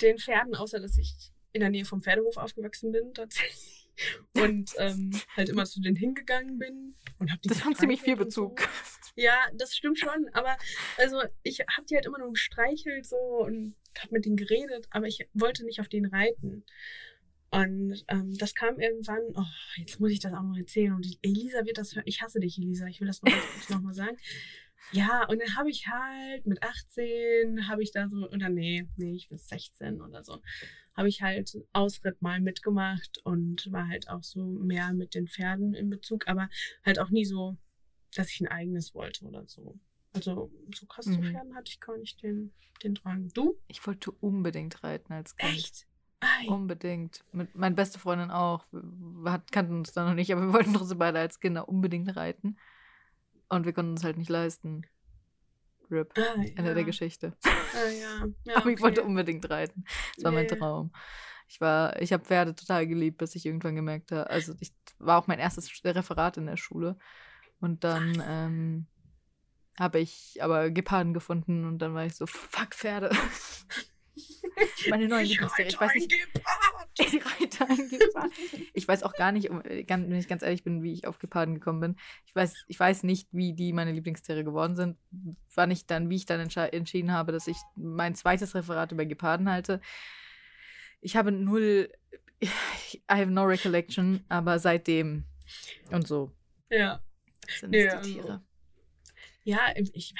den 0.00 0.18
Pferden, 0.18 0.54
außer 0.54 0.80
dass 0.80 0.98
ich 0.98 1.32
in 1.52 1.60
der 1.60 1.70
Nähe 1.70 1.84
vom 1.84 2.02
Pferdehof 2.02 2.36
aufgewachsen 2.36 2.92
bin, 2.92 3.12
tatsächlich. 3.14 3.78
Und 4.34 4.72
ähm, 4.78 5.10
halt 5.36 5.50
immer 5.50 5.66
zu 5.66 5.80
denen 5.82 5.96
hingegangen 5.96 6.58
bin 6.58 6.94
und 7.18 7.30
hab 7.30 7.42
die 7.42 7.50
Das 7.50 7.62
haben 7.62 7.74
ziemlich 7.74 8.00
viel 8.00 8.16
Bezug. 8.16 8.60
So. 8.60 8.66
Ja, 9.16 9.36
das 9.52 9.76
stimmt 9.76 9.98
schon, 9.98 10.30
aber 10.32 10.56
also 10.96 11.20
ich 11.42 11.60
hab 11.60 11.86
die 11.86 11.96
halt 11.96 12.06
immer 12.06 12.18
nur 12.18 12.32
gestreichelt 12.32 13.04
so 13.04 13.16
und 13.16 13.74
hab 13.98 14.10
mit 14.10 14.24
denen 14.24 14.36
geredet, 14.36 14.86
aber 14.90 15.06
ich 15.06 15.28
wollte 15.34 15.66
nicht 15.66 15.78
auf 15.78 15.88
denen 15.88 16.06
reiten. 16.06 16.64
Und 17.52 18.02
ähm, 18.08 18.34
das 18.38 18.54
kam 18.54 18.80
irgendwann, 18.80 19.20
oh, 19.34 19.44
jetzt 19.76 20.00
muss 20.00 20.10
ich 20.10 20.20
das 20.20 20.32
auch 20.32 20.42
noch 20.42 20.56
erzählen. 20.56 20.94
Und 20.94 21.06
Elisa 21.20 21.64
wird 21.66 21.76
das 21.76 21.94
hören. 21.94 22.06
Ich 22.06 22.22
hasse 22.22 22.40
dich, 22.40 22.58
Elisa. 22.58 22.86
Ich 22.86 23.00
will 23.00 23.06
das 23.06 23.22
noch 23.22 23.30
ganz 23.30 23.44
kurz 23.52 23.68
nochmal 23.68 23.92
sagen. 23.92 24.16
Ja, 24.90 25.26
und 25.28 25.40
dann 25.40 25.56
habe 25.56 25.70
ich 25.70 25.86
halt 25.86 26.46
mit 26.46 26.62
18, 26.62 27.68
habe 27.68 27.82
ich 27.82 27.92
da 27.92 28.08
so, 28.08 28.28
oder 28.30 28.48
nee, 28.48 28.88
nee, 28.96 29.14
ich 29.14 29.28
bin 29.28 29.38
16 29.38 30.00
oder 30.02 30.24
so, 30.24 30.42
habe 30.94 31.08
ich 31.08 31.22
halt 31.22 31.56
Ausritt 31.72 32.20
mal 32.20 32.40
mitgemacht 32.40 33.18
und 33.24 33.70
war 33.70 33.88
halt 33.88 34.08
auch 34.08 34.22
so 34.22 34.44
mehr 34.44 34.92
mit 34.92 35.14
den 35.14 35.28
Pferden 35.28 35.74
in 35.74 35.88
Bezug, 35.88 36.26
aber 36.28 36.50
halt 36.84 36.98
auch 36.98 37.10
nie 37.10 37.24
so, 37.24 37.56
dass 38.14 38.30
ich 38.30 38.40
ein 38.40 38.48
eigenes 38.48 38.94
wollte 38.94 39.24
oder 39.24 39.46
so. 39.46 39.78
Also 40.12 40.52
so 40.74 40.86
krass 40.86 41.06
zu 41.06 41.12
Mhm. 41.12 41.32
Pferden 41.32 41.54
hatte 41.54 41.70
ich 41.70 41.80
gar 41.80 41.96
nicht 41.96 42.22
den, 42.22 42.52
den 42.82 42.94
Drang. 42.94 43.28
Du? 43.28 43.58
Ich 43.68 43.86
wollte 43.86 44.10
unbedingt 44.10 44.82
reiten 44.84 45.12
als 45.14 45.36
Kind. 45.36 45.54
Echt? 45.54 45.86
Ei. 46.22 46.48
Unbedingt. 46.48 47.24
Mit 47.32 47.54
meine 47.56 47.74
beste 47.74 47.98
Freundin 47.98 48.30
auch. 48.30 48.64
Wir 48.70 49.32
hat, 49.32 49.50
kannten 49.50 49.74
uns 49.74 49.92
da 49.92 50.06
noch 50.06 50.14
nicht, 50.14 50.32
aber 50.32 50.42
wir 50.42 50.52
wollten 50.52 50.72
trotzdem 50.72 50.98
beide 50.98 51.18
als 51.18 51.40
Kinder 51.40 51.68
unbedingt 51.68 52.14
reiten. 52.16 52.56
Und 53.48 53.66
wir 53.66 53.72
konnten 53.72 53.92
uns 53.92 54.04
halt 54.04 54.16
nicht 54.16 54.30
leisten. 54.30 54.86
RIP. 55.90 56.16
Ah, 56.16 56.34
Ende 56.34 56.68
ja. 56.68 56.74
der 56.74 56.84
Geschichte. 56.84 57.36
Ah, 57.44 57.88
ja. 57.88 58.26
ja 58.44 58.56
aber 58.56 58.70
ich 58.70 58.74
okay. 58.74 58.82
wollte 58.82 59.02
unbedingt 59.02 59.50
reiten. 59.50 59.84
Das 60.14 60.24
war 60.24 60.32
mein. 60.32 60.46
Traum. 60.46 60.92
Ich 61.48 61.60
war, 61.60 62.00
ich 62.00 62.12
habe 62.12 62.24
Pferde 62.24 62.54
total 62.54 62.86
geliebt, 62.86 63.18
bis 63.18 63.34
ich 63.34 63.44
irgendwann 63.44 63.74
gemerkt 63.74 64.12
habe. 64.12 64.30
Also 64.30 64.54
ich 64.60 64.72
war 64.98 65.18
auch 65.18 65.26
mein 65.26 65.40
erstes 65.40 65.70
Referat 65.84 66.36
in 66.36 66.46
der 66.46 66.56
Schule. 66.56 66.96
Und 67.60 67.84
dann 67.84 68.22
ähm, 68.26 68.86
habe 69.78 69.98
ich 69.98 70.38
aber 70.40 70.70
Geparden 70.70 71.12
gefunden 71.12 71.66
und 71.66 71.78
dann 71.80 71.94
war 71.94 72.06
ich 72.06 72.14
so, 72.14 72.26
fuck 72.26 72.74
Pferde. 72.74 73.10
Meine 74.90 75.08
neue 75.08 75.24
Lieblingsserie. 75.24 75.68
Ich 75.70 75.80
weiß 75.80 75.94
nicht, 75.94 76.12
die 76.12 77.18
Reiter 77.40 77.68
ein 77.68 77.88
Gepard. 77.88 78.30
Ich 78.74 78.86
weiß 78.86 79.02
auch 79.02 79.14
gar 79.14 79.32
nicht, 79.32 79.48
ganz, 79.86 80.08
wenn 80.08 80.18
ich 80.18 80.28
ganz 80.28 80.42
ehrlich 80.42 80.62
bin, 80.64 80.82
wie 80.82 80.92
ich 80.92 81.06
auf 81.06 81.18
Geparden 81.18 81.54
gekommen 81.54 81.80
bin. 81.80 81.96
Ich 82.26 82.34
weiß, 82.34 82.64
ich 82.68 82.78
weiß 82.78 83.02
nicht, 83.04 83.28
wie 83.32 83.54
die 83.54 83.72
meine 83.72 83.92
Lieblingstiere 83.92 84.44
geworden 84.44 84.76
sind. 84.76 84.98
Wann 85.54 85.70
ich 85.70 85.86
dann, 85.86 86.10
wie 86.10 86.16
ich 86.16 86.26
dann 86.26 86.40
entschieden 86.40 87.12
habe, 87.12 87.32
dass 87.32 87.46
ich 87.46 87.56
mein 87.76 88.14
zweites 88.14 88.54
Referat 88.54 88.92
über 88.92 89.06
Geparden 89.06 89.48
halte. 89.50 89.80
Ich 91.00 91.16
habe 91.16 91.32
null, 91.32 91.90
I 92.42 92.48
have 93.08 93.26
no 93.30 93.44
recollection, 93.44 94.24
aber 94.28 94.58
seitdem 94.58 95.24
und 95.90 96.06
so 96.06 96.30
Ja. 96.70 97.02
sind 97.48 97.74
es 97.74 97.92
also- 97.94 98.08
die 98.08 98.14
Tiere. 98.14 98.42
Ja, 99.44 99.58
ich, 99.76 100.14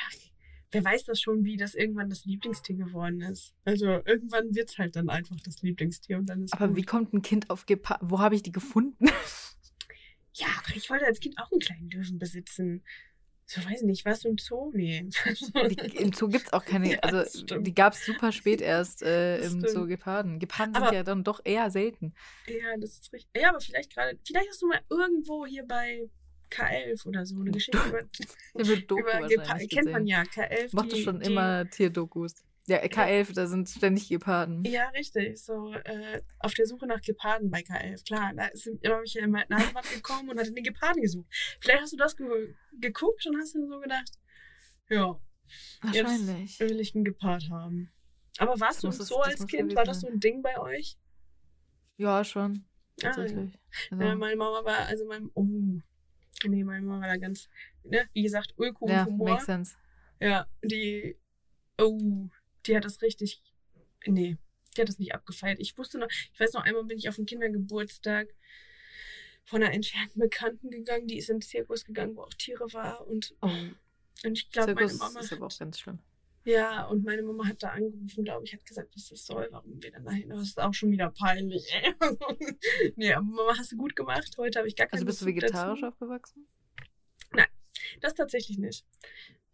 wer 0.73 0.85
weiß 0.85 1.05
das 1.05 1.20
schon, 1.20 1.44
wie 1.44 1.57
das 1.57 1.74
irgendwann 1.74 2.09
das 2.11 2.24
Lieblingstier 2.24 2.77
geworden 2.77 3.20
ist. 3.20 3.55
Also 3.65 3.86
irgendwann 4.05 4.55
wird 4.55 4.70
es 4.70 4.78
halt 4.78 4.97
dann 4.97 5.09
einfach 5.09 5.36
das 5.44 5.62
Lieblingstier 5.62 6.19
und 6.19 6.27
dann 6.27 6.43
ist 6.43 6.53
Aber 6.55 6.69
gut. 6.69 6.77
wie 6.77 6.82
kommt 6.82 7.12
ein 7.12 7.23
Kind 7.23 7.51
auf 7.51 7.66
Geparden? 7.66 8.11
Wo 8.11 8.19
habe 8.20 8.35
ich 8.35 8.43
die 8.43 8.53
gefunden? 8.53 9.07
Ja, 10.35 10.47
ich 10.74 10.89
wollte 10.89 11.05
als 11.05 11.20
Kind 11.20 11.39
auch 11.39 11.53
einen 11.53 11.61
kleinen 11.61 11.90
Löwen 11.90 12.19
besitzen. 12.19 12.82
So, 13.44 13.61
weiß 13.66 13.82
ich 13.82 13.86
nicht, 13.86 14.07
du 14.07 14.28
im 14.31 14.39
Zoo? 14.39 14.70
Nee. 14.73 15.11
Die, 15.69 15.97
Im 15.99 16.12
Zoo 16.15 16.28
gibt 16.28 16.47
es 16.47 16.53
auch 16.55 16.65
keine, 16.65 16.93
Ja, 16.93 16.99
also 17.01 17.44
die 17.59 17.74
gab 17.74 17.93
es 17.93 18.07
super 18.07 18.32
spät 18.32 18.61
erst 18.62 19.03
äh, 19.03 19.43
im 19.44 19.59
stimmt. 19.61 19.69
Zoo 19.69 19.86
Geparden. 19.86 20.39
Geparden 20.39 20.74
sind 20.74 20.93
ja 20.93 21.03
dann 21.03 21.23
doch 21.23 21.40
eher 21.44 21.70
selten. 21.70 22.15
ja, 22.47 22.74
das 22.81 22.99
ist 22.99 23.12
richtig. 23.12 23.43
Ja, 23.43 23.51
aber 23.51 23.61
vielleicht 23.61 23.93
gerade, 23.93 24.19
vielleicht 24.27 24.49
hast 24.49 24.62
du 24.62 24.69
mal 24.69 24.81
irgendwo 24.89 25.44
hier 25.44 25.66
bei 25.66 26.09
K11 26.53 27.07
oder 27.07 27.24
so 27.27 27.41
eine 27.41 27.51
Geschichte 27.51 27.79
über, 27.89 28.03
wird 28.69 28.91
Doku 28.91 29.01
über 29.01 29.12
wahrscheinlich 29.12 29.69
Gepa 29.70 29.81
kennt 29.81 29.93
man 29.93 30.07
ja, 30.07 30.23
K11. 30.23 30.66
Ich 30.66 30.73
mochte 30.73 30.97
die, 30.97 31.03
schon 31.03 31.20
die, 31.20 31.33
immer 31.33 31.69
Tierdokus. 31.69 32.35
Ja, 32.69 32.79
K11, 32.79 33.35
da 33.35 33.47
sind 33.47 33.69
ständig 33.69 34.09
Geparden. 34.09 34.62
Ja, 34.65 34.89
richtig. 34.91 35.43
So 35.43 35.74
äh, 35.74 36.23
auf 36.39 36.55
der 36.55 36.66
Suche 36.66 36.87
nach 36.87 37.01
Geparden 37.01 37.51
bei 37.51 37.61
K11. 37.61 38.05
Klar, 38.07 38.33
da 38.37 38.47
ist 38.47 38.66
immer 38.66 39.03
ich 39.03 39.15
ja 39.15 39.24
in 39.24 39.33
meine 39.33 39.49
Heimat 39.51 39.91
gekommen 39.93 40.31
und 40.31 40.39
hatte 40.39 40.53
den 40.53 40.62
Geparden 40.62 41.03
gesucht. 41.03 41.27
Vielleicht 41.61 41.83
hast 41.83 41.93
du 41.93 41.97
das 41.97 42.16
ge 42.16 42.55
geguckt 42.81 43.27
und 43.27 43.37
hast 43.37 43.55
dir 43.55 43.66
so 43.66 43.81
gedacht, 43.81 44.12
ja, 44.89 45.19
Wahrscheinlich. 45.81 46.61
will 46.61 46.81
ich 46.81 46.95
einen 46.95 47.05
Gepard 47.05 47.49
haben. 47.51 47.91
Aber 48.39 48.59
warst 48.61 48.85
Das 48.85 48.99
du 48.99 49.05
so 49.05 49.20
als 49.20 49.47
Kind? 49.47 49.74
War 49.74 49.85
das 49.85 50.01
so 50.01 50.09
ein 50.09 50.20
Ding 50.20 50.43
bei 50.43 50.59
euch? 50.59 50.97
Ja, 51.97 52.24
schon. 52.24 52.65
Ah, 53.03 53.07
ja. 53.07 53.11
Also, 53.12 53.51
Ja, 53.91 54.15
meine 54.15 54.37
Mama 54.37 54.65
war, 54.65 54.87
also 54.87 55.05
mein, 55.07 55.31
oh, 55.35 55.81
nee, 56.48 56.64
meine 56.64 56.85
Mama 56.85 57.02
war 57.02 57.09
da 57.09 57.16
ganz, 57.16 57.48
ne, 57.85 58.09
wie 58.12 58.23
gesagt, 58.23 58.55
Ulko 58.56 58.89
ja, 58.89 59.06
Humor. 59.06 59.31
makes 59.31 59.47
sense. 59.47 59.77
Ja, 60.20 60.47
die, 60.62 61.16
oh, 61.78 62.28
die 62.66 62.77
hat 62.77 62.85
das 62.85 63.02
richtig, 63.02 63.43
nee, 64.06 64.36
die 64.77 64.81
hat 64.81 64.89
das 64.89 64.98
nicht 64.98 65.14
abgefeiert. 65.14 65.59
Ich 65.60 65.77
wusste 65.77 65.98
noch, 65.98 66.09
ich 66.10 66.39
weiß 66.39 66.52
noch, 66.52 66.62
einmal 66.64 66.85
bin 66.85 66.98
ich 66.98 67.09
auf 67.09 67.16
den 67.16 67.27
Kindergeburtstag 67.27 68.28
von 69.44 69.62
einer 69.62 69.74
entfernten 69.74 70.20
Bekannten 70.20 70.70
gegangen, 70.70 71.09
die 71.09 71.19
ist 71.19 71.28
in 71.28 71.36
den 71.36 71.43
Zirkus 71.43 71.85
gegangen, 71.85 72.16
wo 72.16 72.23
auch 72.23 72.35
Tiere 72.35 72.73
war 72.73 73.06
und, 73.06 73.35
Oh, 73.43 73.51
und 74.24 74.39
ich 74.39 74.51
glaube, 74.51 74.74
meine 74.74 74.93
Mama 74.94 75.20
ist 75.20 75.32
aber 75.32 75.47
auch 75.47 75.59
ganz 75.59 75.81
schlimm. 75.81 75.98
Ja, 76.44 76.85
und 76.86 77.05
meine 77.05 77.23
Mama 77.23 77.47
hat 77.47 77.62
da 77.62 77.70
angerufen, 77.70 78.24
glaube 78.24 78.44
ich, 78.44 78.52
hat 78.52 78.64
gesagt, 78.66 78.94
was 78.94 79.09
das 79.09 79.24
soll, 79.27 79.48
warum 79.51 79.82
wir 79.82 79.90
dann 79.90 80.05
dahin, 80.05 80.28
das 80.28 80.43
ist 80.43 80.60
auch 80.60 80.74
schon 80.74 80.90
wieder 80.90 81.10
peinlich, 81.10 81.64
ey. 81.73 81.94
nee, 82.97 83.12
aber 83.12 83.24
Mama, 83.24 83.55
hast 83.59 83.73
du 83.73 83.77
gut 83.77 83.94
gemacht, 83.97 84.35
heute 84.39 84.59
habe 84.59 84.69
ich 84.69 84.77
gar 84.77 84.86
keine 84.86 84.98
Also 85.01 85.06
bist 85.06 85.20
du 85.20 85.27
Bezug 85.27 85.36
vegetarisch 85.43 85.81
dazu. 85.81 85.93
aufgewachsen? 85.94 86.47
Das 88.01 88.14
tatsächlich 88.14 88.59
nicht. 88.59 88.85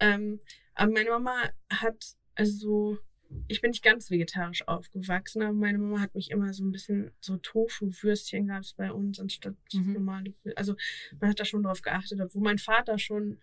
Ähm, 0.01 0.39
aber 0.75 0.93
meine 0.93 1.11
Mama 1.11 1.51
hat, 1.71 2.15
also 2.35 2.99
ich 3.47 3.61
bin 3.61 3.71
nicht 3.71 3.83
ganz 3.83 4.11
vegetarisch 4.11 4.67
aufgewachsen, 4.69 5.43
aber 5.43 5.53
meine 5.53 5.79
Mama 5.79 6.01
hat 6.01 6.15
mich 6.15 6.31
immer 6.31 6.53
so 6.53 6.65
ein 6.65 6.71
bisschen, 6.73 7.11
so 7.21 7.37
Tofu-Würstchen 7.37 8.47
gab 8.49 8.63
es 8.63 8.75
bei 8.75 8.93
uns 8.93 9.19
anstatt 9.19 9.55
Mhm. 9.73 9.93
normale. 9.95 10.35
Also 10.57 10.77
man 11.21 11.31
hat 11.31 11.41
da 11.41 11.45
schon 11.45 11.63
drauf 11.63 11.83
geachtet, 11.83 12.21
obwohl 12.21 12.43
mein 12.43 12.59
Vater 12.59 12.99
schon, 12.99 13.41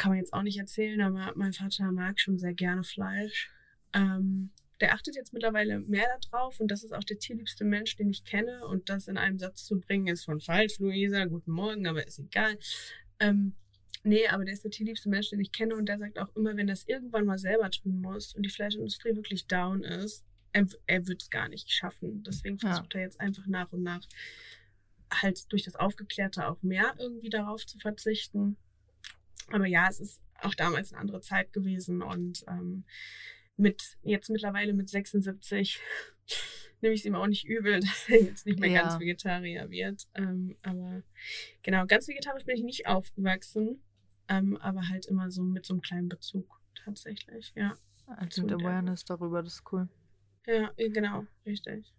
kann 0.00 0.12
man 0.12 0.18
jetzt 0.18 0.32
auch 0.32 0.42
nicht 0.42 0.58
erzählen, 0.58 0.98
aber 1.02 1.32
mein 1.36 1.52
Vater 1.52 1.92
mag 1.92 2.18
schon 2.18 2.38
sehr 2.38 2.54
gerne 2.54 2.84
Fleisch. 2.84 3.50
Ähm, 3.92 4.50
der 4.80 4.94
achtet 4.94 5.14
jetzt 5.14 5.34
mittlerweile 5.34 5.78
mehr 5.80 6.08
darauf 6.30 6.58
und 6.58 6.68
das 6.70 6.84
ist 6.84 6.92
auch 6.94 7.04
der 7.04 7.18
tierliebste 7.18 7.64
Mensch, 7.64 7.96
den 7.96 8.08
ich 8.08 8.24
kenne. 8.24 8.66
Und 8.66 8.88
das 8.88 9.08
in 9.08 9.18
einem 9.18 9.38
Satz 9.38 9.66
zu 9.66 9.78
bringen, 9.78 10.06
ist 10.06 10.24
von 10.24 10.40
falsch, 10.40 10.78
Luisa. 10.78 11.26
Guten 11.26 11.50
Morgen, 11.52 11.86
aber 11.86 12.06
ist 12.06 12.18
egal. 12.18 12.56
Ähm, 13.18 13.52
nee, 14.02 14.26
aber 14.26 14.46
der 14.46 14.54
ist 14.54 14.64
der 14.64 14.70
tierliebste 14.70 15.10
Mensch, 15.10 15.28
den 15.28 15.40
ich 15.40 15.52
kenne 15.52 15.74
und 15.76 15.84
der 15.86 15.98
sagt 15.98 16.18
auch 16.18 16.34
immer, 16.34 16.56
wenn 16.56 16.70
es 16.70 16.88
irgendwann 16.88 17.26
mal 17.26 17.38
selber 17.38 17.70
tun 17.70 18.00
muss 18.00 18.34
und 18.34 18.42
die 18.46 18.50
Fleischindustrie 18.50 19.14
wirklich 19.14 19.48
down 19.48 19.84
ist, 19.84 20.24
er, 20.54 20.66
er 20.86 21.06
wird 21.06 21.20
es 21.20 21.28
gar 21.28 21.50
nicht 21.50 21.70
schaffen. 21.70 22.22
Deswegen 22.22 22.56
Ja. 22.56 22.70
versucht 22.70 22.94
er 22.94 23.02
jetzt 23.02 23.20
einfach 23.20 23.46
nach 23.46 23.70
und 23.70 23.82
nach 23.82 24.06
halt 25.12 25.52
durch 25.52 25.64
das 25.64 25.76
Aufgeklärte 25.76 26.48
auch 26.48 26.62
mehr 26.62 26.94
irgendwie 26.98 27.28
darauf 27.28 27.66
zu 27.66 27.76
verzichten. 27.78 28.56
Aber 29.50 29.66
ja, 29.66 29.86
es 29.88 30.00
ist 30.00 30.20
auch 30.40 30.54
damals 30.54 30.92
eine 30.92 31.00
andere 31.00 31.20
Zeit 31.20 31.52
gewesen 31.52 32.02
und 32.02 32.44
ähm, 32.48 32.84
mit 33.56 33.98
jetzt 34.02 34.30
mittlerweile 34.30 34.72
mit 34.72 34.88
76 34.88 35.78
nehme 36.80 36.94
ich 36.94 37.00
es 37.00 37.04
ihm 37.06 37.14
auch 37.14 37.26
nicht 37.26 37.44
übel, 37.46 37.80
dass 37.80 38.08
er 38.08 38.22
jetzt 38.22 38.46
nicht 38.46 38.58
mehr 38.58 38.70
Ja. 38.70 38.82
ganz 38.82 38.98
Vegetarier 38.98 39.68
wird. 39.70 40.08
Ähm, 40.14 40.56
aber 40.62 41.02
genau, 41.62 41.84
ganz 41.86 42.08
vegetarisch 42.08 42.44
bin 42.44 42.56
ich 42.56 42.62
nicht 42.64 42.86
aufgewachsen, 42.86 43.82
ähm, 44.28 44.56
aber 44.56 44.88
halt 44.88 45.06
immer 45.06 45.30
so 45.30 45.42
mit 45.42 45.66
so 45.66 45.74
einem 45.74 45.82
kleinen 45.82 46.08
Bezug 46.08 46.60
tatsächlich, 46.84 47.52
ja. 47.54 47.76
Also 48.06 48.40
So 48.40 48.42
mit 48.42 48.52
in 48.52 48.58
der- 48.58 48.66
Awareness 48.66 49.04
darüber, 49.04 49.42
das 49.42 49.54
ist 49.54 49.72
cool. 49.72 49.88
Ja, 50.46 50.70
genau, 50.76 51.26
richtig. 51.44 51.92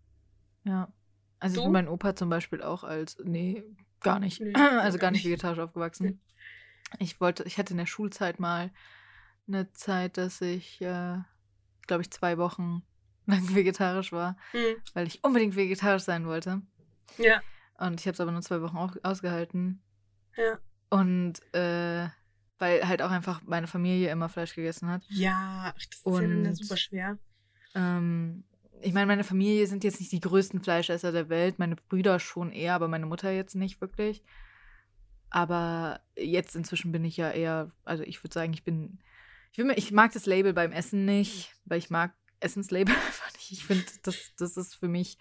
Ja. 0.64 0.91
Also 1.40 1.69
mein 1.69 1.88
Opa 1.88 2.15
zum 2.15 2.30
Beispiel 2.30 2.61
auch 2.61 2.84
als, 2.84 3.18
nee, 3.23 3.64
gar 3.99 4.19
nicht. 4.19 4.41
Nee, 4.41 4.53
also 4.56 4.98
gar 4.98 5.11
nicht 5.11 5.19
nicht. 5.23 5.32
vegetarisch 5.32 5.60
aufgewachsen. 5.60 6.19
Ich 6.99 7.19
wollte, 7.22 7.43
ich 7.43 7.57
hatte 7.57 7.72
in 7.73 7.77
der 7.77 7.85
Schulzeit 7.85 8.39
mal 8.39 8.72
eine 9.47 9.72
Zeit, 9.73 10.18
dass 10.18 10.41
ich, 10.41 10.81
äh, 10.81 11.18
glaube 11.88 12.01
ich, 12.03 12.11
zwei 12.11 12.38
Wochen 12.38 12.84
lang 13.26 13.53
vegetarisch 13.55 14.11
war, 14.11 14.38
Hm, 14.51 14.76
weil 14.93 15.07
ich 15.07 15.23
unbedingt 15.23 15.55
vegetarisch 15.55 16.03
sein 16.03 16.26
wollte. 16.26 16.61
ja, 17.18 17.41
Und 17.77 17.99
ich 17.99 18.07
habe 18.07 18.13
es 18.13 18.19
aber 18.22 18.31
nur 18.31 18.41
zwei 18.41 18.61
Wochen 18.61 18.77
auch 18.77 18.95
ausgehalten. 19.03 19.81
ja. 20.38 20.59
Und 20.89 21.41
äh, 21.55 22.09
weil 22.59 22.85
halt 22.88 23.01
auch 23.01 23.09
einfach 23.11 23.41
meine 23.45 23.65
Familie 23.68 24.11
immer 24.11 24.27
Fleisch 24.30 24.53
gegessen 24.53 24.89
hat. 24.89 25.01
Ja, 25.07 25.73
ach, 25.73 25.85
das 25.89 25.99
ist 25.99 26.45
ja 26.45 26.53
super 26.55 26.77
schwer. 26.77 27.18
Ähm, 27.73 28.43
ich 28.81 28.93
meine, 28.93 29.05
meine 29.07 29.23
Familie 29.23 29.65
sind 29.68 29.84
jetzt 29.85 29.99
nicht 30.01 30.11
die 30.11 30.19
größten 30.19 30.61
Fleischesser 30.61 31.11
der 31.13 31.30
Welt. 31.30 31.59
Meine 31.59 31.76
Brüder 31.77 32.19
schon 32.19 32.51
eher, 32.51 32.76
aber 32.76 32.88
meine 32.89 33.05
Mutter 33.05 33.31
jetzt 33.31 33.55
nicht 33.55 33.80
wirklich. 33.80 34.22
Aber 35.32 36.02
jetzt 36.18 36.56
inzwischen 36.58 36.91
bin 36.91 37.06
ich 37.06 37.18
ja 37.18 37.32
eher, 37.32 37.72
also 37.86 38.03
ich 38.03 38.22
würde 38.22 38.34
sagen, 38.34 38.53
ich 38.53 38.64
bin, 38.64 38.99
ich, 39.52 39.58
will, 39.58 39.74
ich 39.78 39.91
mag 39.91 40.12
das 40.12 40.26
Label 40.26 40.53
beim 40.53 40.74
Essen 40.74 41.06
nicht, 41.06 41.56
weil 41.66 41.80
ich 41.80 41.90
mag 41.90 42.14
Essenslabel 42.41 42.94
einfach 43.08 43.32
nicht. 43.34 43.52
Ich 43.52 43.66
finde, 43.66 43.86
das, 44.03 44.34
das 44.38 44.58
ist 44.58 44.76
für 44.76 44.90
mich 44.90 45.18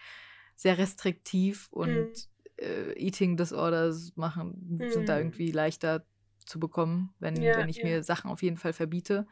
sehr 0.57 0.79
restriktiv 0.79 1.69
und 1.71 1.89
mhm. 1.89 2.13
äh, 2.57 2.93
Eating 2.99 3.37
Disorders 3.37 4.13
machen, 4.17 4.79
mhm. 4.79 4.91
sind 4.91 5.09
da 5.09 5.15
mhm. 5.15 5.21
irgendwie 5.21 5.53
leichter 5.53 6.05
zu 6.45 6.59
bekommen, 6.59 7.15
wenn, 7.21 7.41
ja, 7.41 7.57
wenn 7.57 7.69
ich 7.69 7.79
ja. 7.79 7.85
mir 7.85 8.03
Sachen 8.03 8.31
auf 8.31 8.43
jeden 8.43 8.57
Fall 8.57 8.73
verbiete. 8.73 9.29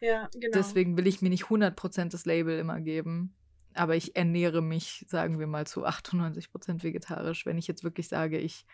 Ja, 0.00 0.30
genau. 0.32 0.54
Deswegen 0.54 0.96
will 0.96 1.06
ich 1.06 1.20
mir 1.20 1.28
nicht 1.28 1.44
100% 1.44 2.10
das 2.10 2.24
Label 2.24 2.58
immer 2.58 2.80
geben. 2.80 3.34
Aber 3.74 3.94
ich 3.96 4.16
ernähre 4.16 4.62
mich, 4.62 5.04
sagen 5.08 5.38
wir 5.38 5.46
mal, 5.46 5.66
zu 5.66 5.84
98% 5.84 6.82
vegetarisch. 6.82 7.44
Wenn 7.44 7.58
ich 7.58 7.66
jetzt 7.66 7.84
wirklich 7.84 8.08
sage, 8.08 8.38
ich 8.38 8.64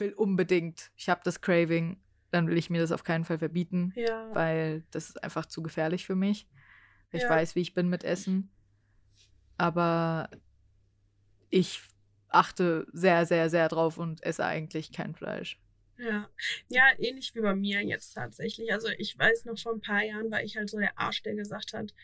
will 0.00 0.12
unbedingt, 0.12 0.90
ich 0.96 1.08
habe 1.08 1.20
das 1.24 1.40
Craving, 1.40 2.00
dann 2.30 2.48
will 2.48 2.56
ich 2.56 2.70
mir 2.70 2.80
das 2.80 2.92
auf 2.92 3.04
keinen 3.04 3.24
Fall 3.24 3.38
verbieten, 3.38 3.92
ja. 3.94 4.34
weil 4.34 4.84
das 4.90 5.10
ist 5.10 5.22
einfach 5.22 5.46
zu 5.46 5.62
gefährlich 5.62 6.06
für 6.06 6.16
mich. 6.16 6.48
Ich 7.10 7.22
ja. 7.22 7.28
weiß, 7.28 7.54
wie 7.54 7.60
ich 7.60 7.74
bin 7.74 7.88
mit 7.88 8.04
Essen. 8.04 8.50
Aber 9.58 10.30
ich 11.50 11.82
achte 12.28 12.86
sehr, 12.92 13.26
sehr, 13.26 13.50
sehr 13.50 13.68
drauf 13.68 13.98
und 13.98 14.22
esse 14.22 14.44
eigentlich 14.44 14.92
kein 14.92 15.14
Fleisch. 15.14 15.60
Ja. 15.98 16.28
ja, 16.68 16.84
ähnlich 16.98 17.34
wie 17.34 17.40
bei 17.40 17.54
mir 17.54 17.82
jetzt 17.82 18.14
tatsächlich. 18.14 18.72
Also 18.72 18.88
ich 18.98 19.16
weiß 19.16 19.44
noch 19.44 19.58
vor 19.58 19.74
ein 19.74 19.80
paar 19.80 20.02
Jahren 20.02 20.30
war 20.30 20.42
ich 20.42 20.56
halt 20.56 20.70
so 20.70 20.78
der 20.78 20.98
Arsch, 20.98 21.22
der 21.22 21.34
gesagt 21.34 21.74
hat, 21.74 21.94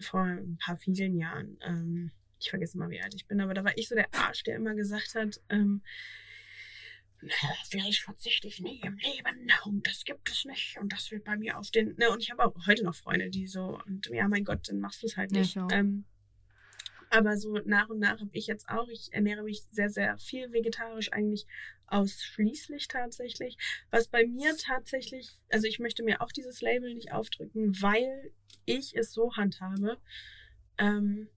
vor 0.00 0.22
ein 0.22 0.58
paar 0.58 0.76
vielen 0.76 1.16
Jahren, 1.16 1.58
ähm, 1.60 2.10
ich 2.40 2.50
vergesse 2.50 2.76
immer, 2.76 2.90
wie 2.90 3.00
alt 3.00 3.14
ich 3.14 3.26
bin, 3.26 3.40
aber 3.40 3.54
da 3.54 3.62
war 3.62 3.76
ich 3.76 3.88
so 3.88 3.94
der 3.94 4.12
Arsch, 4.12 4.42
der 4.42 4.56
immer 4.56 4.74
gesagt 4.74 5.14
hat, 5.14 5.40
ähm, 5.48 5.82
Fleisch 7.68 8.02
verzichte 8.02 8.48
ich 8.48 8.60
nie 8.60 8.80
im 8.80 8.96
Leben 8.96 9.50
und 9.64 9.86
das 9.86 10.04
gibt 10.04 10.30
es 10.30 10.44
nicht 10.44 10.78
und 10.80 10.92
das 10.92 11.10
wird 11.10 11.24
bei 11.24 11.36
mir 11.36 11.58
auf 11.58 11.70
den, 11.70 11.94
ne, 11.96 12.10
und 12.10 12.22
ich 12.22 12.30
habe 12.30 12.44
auch 12.44 12.54
heute 12.66 12.84
noch 12.84 12.94
Freunde, 12.94 13.30
die 13.30 13.46
so, 13.46 13.80
und 13.86 14.06
ja, 14.06 14.28
mein 14.28 14.44
Gott, 14.44 14.68
dann 14.68 14.80
machst 14.80 15.02
du 15.02 15.06
es 15.06 15.16
halt 15.16 15.30
nicht. 15.32 15.54
Ja, 15.54 15.68
ähm, 15.70 16.04
aber 17.10 17.36
so 17.36 17.58
nach 17.64 17.88
und 17.90 18.00
nach 18.00 18.20
habe 18.20 18.30
ich 18.32 18.46
jetzt 18.46 18.68
auch, 18.68 18.88
ich 18.88 19.12
ernähre 19.12 19.44
mich 19.44 19.62
sehr, 19.70 19.88
sehr 19.88 20.18
viel 20.18 20.52
vegetarisch, 20.52 21.12
eigentlich 21.12 21.46
ausschließlich 21.86 22.88
tatsächlich. 22.88 23.56
Was 23.90 24.08
bei 24.08 24.26
mir 24.26 24.56
tatsächlich, 24.56 25.38
also 25.48 25.68
ich 25.68 25.78
möchte 25.78 26.02
mir 26.02 26.20
auch 26.20 26.32
dieses 26.32 26.60
Label 26.60 26.92
nicht 26.92 27.12
aufdrücken, 27.12 27.80
weil 27.80 28.32
ich 28.64 28.96
es 28.96 29.12
so 29.12 29.36
handhabe, 29.36 29.98
ähm, 30.78 31.28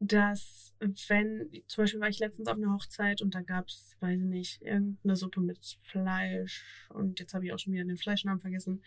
dass 0.00 0.74
wenn, 0.80 1.50
zum 1.66 1.82
Beispiel 1.82 2.00
war 2.00 2.08
ich 2.08 2.20
letztens 2.20 2.48
auf 2.48 2.56
einer 2.56 2.72
Hochzeit 2.72 3.20
und 3.20 3.34
da 3.34 3.42
gab 3.42 3.66
es, 3.66 3.96
weiß 4.00 4.20
ich 4.20 4.26
nicht, 4.26 4.62
irgendeine 4.62 5.16
Suppe 5.16 5.40
mit 5.40 5.78
Fleisch 5.82 6.64
und 6.90 7.18
jetzt 7.18 7.34
habe 7.34 7.46
ich 7.46 7.52
auch 7.52 7.58
schon 7.58 7.72
wieder 7.72 7.84
den 7.84 7.96
Fleischnamen 7.96 8.40
vergessen. 8.40 8.82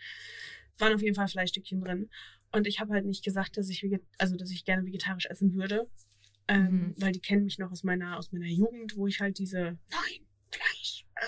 Waren 0.78 0.94
auf 0.94 1.02
jeden 1.02 1.14
Fall 1.14 1.28
Fleischstückchen 1.28 1.82
drin. 1.82 2.08
Und 2.50 2.66
ich 2.66 2.80
habe 2.80 2.94
halt 2.94 3.04
nicht 3.04 3.24
gesagt, 3.24 3.56
dass 3.56 3.68
ich, 3.68 3.86
also, 4.18 4.36
dass 4.36 4.50
ich 4.50 4.64
gerne 4.64 4.86
vegetarisch 4.86 5.26
essen 5.26 5.54
würde. 5.54 5.88
Ähm, 6.48 6.64
mhm. 6.64 6.94
Weil 6.98 7.12
die 7.12 7.20
kennen 7.20 7.44
mich 7.44 7.58
noch 7.58 7.70
aus 7.70 7.84
meiner, 7.84 8.18
aus 8.18 8.32
meiner 8.32 8.48
Jugend, 8.48 8.96
wo 8.96 9.06
ich 9.06 9.20
halt 9.20 9.38
diese, 9.38 9.78
nein, 9.90 10.26
Fleisch. 10.50 11.06
Äh. 11.14 11.26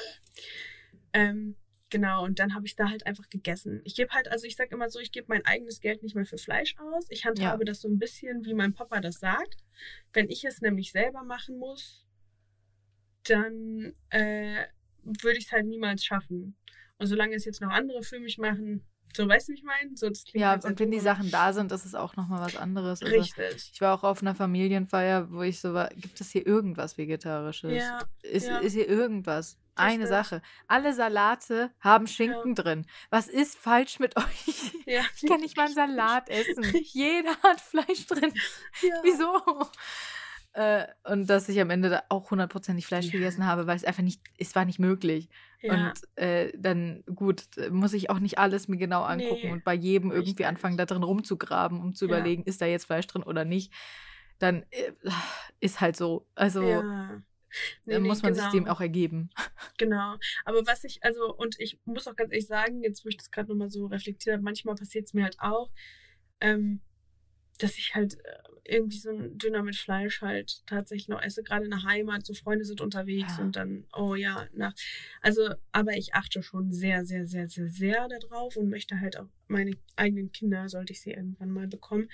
Ähm, 1.13 1.57
genau, 1.95 2.25
und 2.25 2.41
dann 2.41 2.57
habe 2.57 2.67
ich 2.67 2.75
da 2.75 2.91
halt 2.91 3.07
einfach 3.07 3.29
gegessen. 3.31 3.81
Ich 3.85 3.95
gebe 3.95 4.13
halt, 4.13 4.27
also 4.27 4.49
ich 4.49 4.57
sage 4.57 4.75
immer 4.75 4.91
so, 4.91 4.99
ich 4.99 5.13
gebe 5.13 5.27
mein 5.29 5.45
eigenes 5.45 5.81
Geld 5.81 6.03
nicht 6.03 6.17
mehr 6.17 6.27
für 6.27 6.39
Fleisch 6.39 6.75
aus. 6.77 7.07
Ich 7.09 7.25
handhabe 7.25 7.63
ja. 7.63 7.67
das 7.67 7.83
so 7.83 7.89
ein 7.89 8.01
bisschen, 8.01 8.45
wie 8.45 8.53
mein 8.53 8.75
Papa 8.75 9.01
das 9.01 9.21
sagt. 9.21 9.63
Wenn 10.13 10.29
ich 10.29 10.45
es 10.45 10.61
nämlich 10.61 10.91
selber 10.91 11.23
machen 11.23 11.57
muss, 11.57 12.05
dann 13.23 13.95
äh, 14.11 14.65
würde 15.05 15.39
ich 15.39 15.45
es 15.45 15.53
halt 15.53 15.67
niemals 15.67 16.05
schaffen. 16.05 16.57
Und 16.99 17.07
solange 17.07 17.37
es 17.37 17.45
jetzt 17.45 17.61
noch 17.61 17.71
andere 17.71 18.03
für 18.03 18.19
mich 18.19 18.39
machen, 18.39 18.85
so, 19.17 19.29
weißt 19.29 19.49
du, 19.49 19.53
wie 19.53 19.57
ich 19.57 19.65
meine? 19.65 19.97
So, 19.97 20.11
ja, 20.33 20.55
und 20.55 20.79
wenn 20.79 20.91
die 20.91 21.01
Sachen 21.01 21.31
da 21.31 21.53
sind, 21.53 21.73
ist 21.73 21.85
es 21.85 21.95
auch 21.95 22.17
nochmal 22.17 22.41
was 22.45 22.57
anderes. 22.57 23.03
Also, 23.03 23.15
Richtig. 23.15 23.71
Ich 23.73 23.81
war 23.81 23.95
auch 23.95 24.05
auf 24.05 24.23
einer 24.23 24.35
Familienfeier, 24.35 25.31
wo 25.31 25.43
ich 25.43 25.61
so 25.61 25.75
war, 25.75 25.89
gibt 25.91 26.21
es 26.21 26.31
hier 26.31 26.47
irgendwas 26.47 26.99
Vegetarisches? 26.99 27.73
Ja. 27.73 28.01
Ist, 28.23 28.47
ja. 28.47 28.59
ist 28.59 28.73
hier 28.73 28.89
irgendwas? 28.89 29.59
Eine 29.77 30.07
Sache. 30.07 30.41
Alle 30.69 30.93
Salate 30.93 31.71
haben 31.81 32.07
Schinken 32.07 32.55
ja. 32.55 32.63
drin. 32.63 32.87
Was 33.11 33.29
ist 33.29 33.57
falsch 33.57 33.99
mit 33.99 34.17
euch? 34.17 34.25
Ja. 34.87 35.01
Ich 35.17 35.27
kann 35.27 35.41
nicht 35.41 35.57
mal 35.57 35.65
einen 35.65 35.75
Salat 35.75 36.29
essen. 36.29 36.63
Jeder 36.93 37.31
hat 37.43 37.59
Fleisch 37.59 38.07
drin. 38.07 38.35
Ja. 38.83 39.01
Wieso? 39.03 39.41
Äh, 40.55 40.87
und 41.03 41.29
dass 41.29 41.49
ich 41.49 41.61
am 41.61 41.71
Ende 41.71 42.01
auch 42.09 42.31
hundertprozentig 42.31 42.87
Fleisch 42.87 43.07
ja. 43.07 43.13
gegessen 43.13 43.45
habe, 43.45 43.67
weil 43.67 43.77
es 43.77 43.85
einfach 43.85 44.05
nicht, 44.05 44.21
es 44.39 44.55
war 44.55 44.65
nicht 44.65 44.79
möglich. 44.79 45.29
Ja. 45.61 45.89
Und 45.89 45.93
äh, 46.17 46.53
dann, 46.57 47.03
gut, 47.13 47.43
muss 47.71 47.93
ich 47.93 48.09
auch 48.09 48.21
nicht 48.21 48.39
alles 48.39 48.69
mir 48.69 48.77
genau 48.77 49.03
angucken 49.03 49.41
nee, 49.43 49.53
und 49.53 49.65
bei 49.65 49.75
jedem 49.75 50.13
irgendwie 50.13 50.45
anfangen, 50.45 50.77
da 50.77 50.87
drin 50.87 51.03
rumzugraben, 51.03 51.81
um 51.81 51.95
zu 51.95 52.07
ja. 52.07 52.13
überlegen, 52.13 52.45
ist 52.45 52.61
da 52.61 52.67
jetzt 52.67 52.85
Fleisch 52.85 53.09
drin 53.09 53.25
oder 53.25 53.45
nicht. 53.45 53.73
Dann 54.39 54.65
äh, 54.71 54.93
ist 55.59 55.81
halt 55.81 55.97
so. 55.97 56.27
Also 56.37 56.85
nee, 57.87 57.99
muss 57.99 58.23
man 58.23 58.35
genau. 58.35 58.45
sich 58.45 58.53
dem 58.53 58.69
auch 58.69 58.81
ergeben. 58.81 59.31
Genau. 59.77 60.15
Aber 60.45 60.65
was 60.67 60.85
ich, 60.85 61.03
also, 61.03 61.35
und 61.35 61.59
ich 61.59 61.81
muss 61.85 62.07
auch 62.07 62.15
ganz 62.15 62.31
ehrlich 62.31 62.47
sagen, 62.47 62.83
jetzt 62.83 63.05
wo 63.05 63.09
ich 63.09 63.17
das 63.17 63.33
gerade 63.33 63.49
nochmal 63.49 63.71
so 63.71 63.87
reflektiert 63.87 64.35
habe, 64.35 64.45
manchmal 64.45 64.77
passiert 64.77 65.07
es 65.07 65.15
mir 65.15 65.25
halt 65.25 65.41
auch, 65.41 65.73
ähm, 66.41 66.81
dass 67.59 67.79
ich 67.79 67.95
halt 67.95 68.15
äh, 68.25 68.39
irgendwie 68.65 68.99
so 68.99 69.11
ein 69.11 69.37
Döner 69.39 69.63
mit 69.63 69.77
Fleisch 69.77 70.23
halt 70.23 70.67
tatsächlich 70.67 71.09
noch 71.09 71.23
esse, 71.23 71.43
gerade 71.43 71.65
in 71.65 71.71
der 71.71 71.85
Heimat, 71.85 72.25
so 72.25 72.33
Freunde 72.33 72.65
sind 72.65 72.81
unterwegs 72.81 73.37
ja. 73.37 73.45
und 73.45 73.57
dann, 73.57 73.87
oh 73.95 74.15
ja, 74.15 74.47
nach. 74.53 74.73
Also, 75.21 75.51
aber 75.73 75.93
ich 75.93 76.15
achte 76.15 76.43
schon 76.43 76.73
sehr, 76.73 77.05
sehr, 77.05 77.27
sehr, 77.27 77.47
sehr, 77.47 77.69
sehr 77.69 78.09
darauf 78.09 78.57
und 78.57 78.71
möchte 78.71 79.01
halt 79.01 79.19
auch 79.19 79.29
meine 79.49 79.73
eigenen 79.97 80.33
Kinder, 80.33 80.69
sollte 80.69 80.93
ich 80.93 81.03
sie 81.03 81.13
irgendwann 81.13 81.51
mal 81.51 81.69
bekommen, 81.69 82.09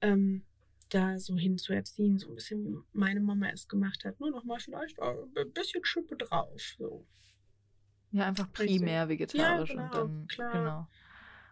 ähm, 0.00 0.44
da 0.88 1.18
so 1.18 1.36
hinzuerziehen, 1.36 2.18
so 2.18 2.28
ein 2.28 2.34
bisschen 2.36 2.64
wie 2.64 2.78
meine 2.92 3.20
Mama 3.20 3.50
es 3.50 3.68
gemacht 3.68 4.04
hat. 4.04 4.20
Nur 4.20 4.30
nochmal 4.30 4.60
vielleicht 4.60 5.00
ein 5.00 5.52
bisschen 5.52 5.84
Schippe 5.84 6.16
drauf. 6.16 6.76
So. 6.78 7.06
Ja, 8.12 8.26
einfach 8.26 8.50
primär 8.52 9.08
vegetarisch 9.08 9.70
ja, 9.70 9.88
genau, 9.88 10.02
und 10.02 10.10
dann, 10.12 10.26
klar. 10.28 10.52
genau. 10.52 10.88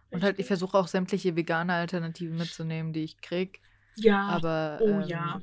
Und 0.09 0.23
halt, 0.23 0.39
ich 0.39 0.45
versuche 0.45 0.77
auch 0.77 0.87
sämtliche 0.87 1.35
vegane 1.35 1.73
Alternativen 1.73 2.37
mitzunehmen, 2.37 2.93
die 2.93 3.03
ich 3.03 3.21
kriege. 3.21 3.59
Ja. 3.95 4.27
Aber 4.27 4.79
oh 4.81 4.87
ähm, 4.87 5.01
ja. 5.01 5.41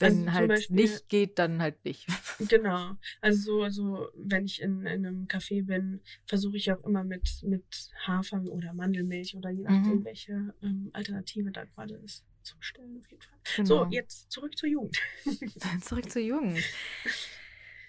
Wenn 0.00 0.20
also 0.20 0.32
halt 0.32 0.48
Beispiel, 0.48 0.76
nicht 0.76 1.08
geht, 1.08 1.38
dann 1.38 1.60
halt 1.60 1.84
nicht. 1.84 2.06
Genau. 2.48 2.96
Also 3.20 3.42
so, 3.42 3.62
also 3.62 4.08
wenn 4.14 4.46
ich 4.46 4.62
in, 4.62 4.80
in 4.86 5.06
einem 5.06 5.26
Café 5.26 5.64
bin, 5.64 6.00
versuche 6.26 6.56
ich 6.56 6.70
auch 6.72 6.82
immer 6.84 7.04
mit, 7.04 7.28
mit 7.42 7.64
Hafer 8.06 8.42
oder 8.44 8.72
Mandelmilch 8.72 9.36
oder 9.36 9.50
je 9.50 9.62
nachdem, 9.62 10.00
mhm. 10.00 10.04
welche 10.04 10.54
ähm, 10.62 10.90
Alternative 10.92 11.50
da 11.50 11.64
gerade 11.64 11.94
ist, 11.96 12.24
zu 12.42 12.56
bestellen 12.58 12.98
auf 12.98 13.10
jeden 13.10 13.22
Fall. 13.22 13.38
Genau. 13.56 13.66
So, 13.66 13.86
jetzt 13.90 14.30
zurück 14.30 14.56
zur 14.56 14.68
Jugend. 14.68 14.96
zurück 15.82 16.10
zur 16.10 16.22
Jugend. 16.22 16.58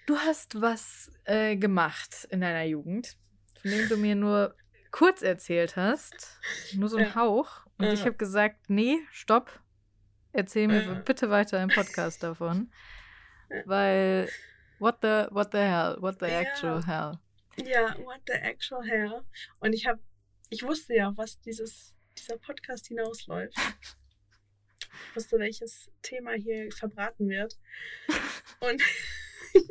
Du 0.06 0.16
hast 0.16 0.60
was 0.60 1.10
äh, 1.24 1.56
gemacht 1.56 2.26
in 2.30 2.40
deiner 2.40 2.64
Jugend, 2.64 3.16
von 3.60 3.70
dem 3.70 3.88
du 3.88 3.96
mir 3.96 4.14
nur 4.14 4.54
kurz 4.90 5.22
erzählt 5.22 5.76
hast. 5.76 6.40
Nur 6.74 6.88
so 6.88 6.96
ein 6.96 7.06
ja. 7.06 7.14
Hauch. 7.14 7.66
Und 7.78 7.86
ja. 7.86 7.92
ich 7.92 8.02
habe 8.02 8.16
gesagt, 8.16 8.68
nee, 8.68 8.98
stopp. 9.12 9.60
Erzähl 10.32 10.68
mir 10.68 10.82
ja. 10.82 10.94
bitte 10.94 11.30
weiter 11.30 11.62
im 11.62 11.68
Podcast 11.68 12.22
davon. 12.22 12.70
Weil, 13.64 14.28
what 14.78 14.98
the, 15.02 15.26
what 15.30 15.52
the 15.52 15.58
hell? 15.58 15.96
What 16.00 16.18
the 16.20 16.26
actual 16.26 16.84
hell? 16.84 17.18
Ja, 17.56 17.96
what 18.04 18.20
the 18.26 18.34
actual 18.34 18.84
hell? 18.84 19.22
Und 19.60 19.72
ich 19.72 19.86
habe, 19.86 20.00
ich 20.50 20.62
wusste 20.62 20.94
ja, 20.94 21.12
was 21.16 21.40
dieses, 21.40 21.94
dieser 22.16 22.36
Podcast 22.36 22.86
hinausläuft. 22.88 23.56
Ich 25.10 25.16
wusste, 25.16 25.38
welches 25.38 25.90
Thema 26.02 26.32
hier 26.32 26.70
verbraten 26.72 27.28
wird. 27.28 27.58
Und 28.60 28.82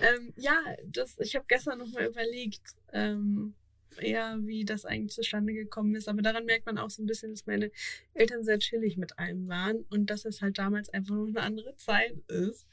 ähm, 0.00 0.32
ja, 0.36 0.62
das, 0.84 1.18
ich 1.18 1.34
habe 1.34 1.46
gestern 1.48 1.78
nochmal 1.78 2.06
überlegt, 2.06 2.76
ähm, 2.92 3.54
ja, 4.02 4.36
wie 4.40 4.64
das 4.64 4.84
eigentlich 4.84 5.14
zustande 5.14 5.52
gekommen 5.52 5.94
ist. 5.94 6.08
Aber 6.08 6.22
daran 6.22 6.44
merkt 6.44 6.66
man 6.66 6.78
auch 6.78 6.90
so 6.90 7.02
ein 7.02 7.06
bisschen, 7.06 7.32
dass 7.32 7.46
meine 7.46 7.70
Eltern 8.14 8.44
sehr 8.44 8.58
chillig 8.58 8.96
mit 8.96 9.18
einem 9.18 9.48
waren 9.48 9.84
und 9.90 10.10
dass 10.10 10.24
es 10.24 10.42
halt 10.42 10.58
damals 10.58 10.88
einfach 10.90 11.14
noch 11.14 11.28
eine 11.28 11.42
andere 11.42 11.76
Zeit 11.76 12.16
ist. 12.28 12.66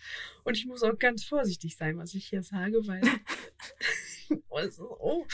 Und 0.43 0.57
ich 0.57 0.65
muss 0.65 0.83
auch 0.83 0.97
ganz 0.97 1.23
vorsichtig 1.23 1.77
sein, 1.77 1.97
was 1.97 2.13
ich 2.13 2.27
hier 2.27 2.43
sage, 2.43 2.85
weil. 2.87 3.01
oh. 4.49 5.25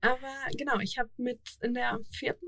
Aber 0.00 0.34
genau, 0.56 0.78
ich 0.80 0.98
habe 0.98 1.10
mit 1.16 1.40
in 1.60 1.74
der 1.74 2.00
vierten, 2.10 2.46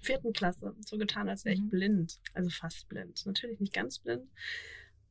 vierten 0.00 0.32
Klasse 0.32 0.76
so 0.80 0.96
getan, 0.98 1.28
als 1.28 1.44
wäre 1.44 1.54
ich 1.54 1.62
mhm. 1.62 1.70
blind. 1.70 2.20
Also 2.34 2.50
fast 2.50 2.88
blind. 2.88 3.24
Natürlich 3.26 3.60
nicht 3.60 3.72
ganz 3.72 3.98
blind. 3.98 4.28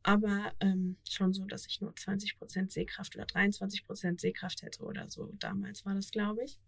Aber 0.04 0.52
ähm, 0.60 0.98
schon 1.08 1.32
so, 1.32 1.46
dass 1.46 1.68
ich 1.68 1.80
nur 1.80 1.92
20% 1.92 2.72
Sehkraft 2.72 3.16
oder 3.16 3.26
23% 3.26 4.20
Sehkraft 4.20 4.64
hätte 4.64 4.84
oder 4.84 5.10
so. 5.10 5.32
Damals 5.40 5.86
war 5.86 5.94
das, 5.94 6.12
glaube 6.12 6.44
ich. 6.44 6.60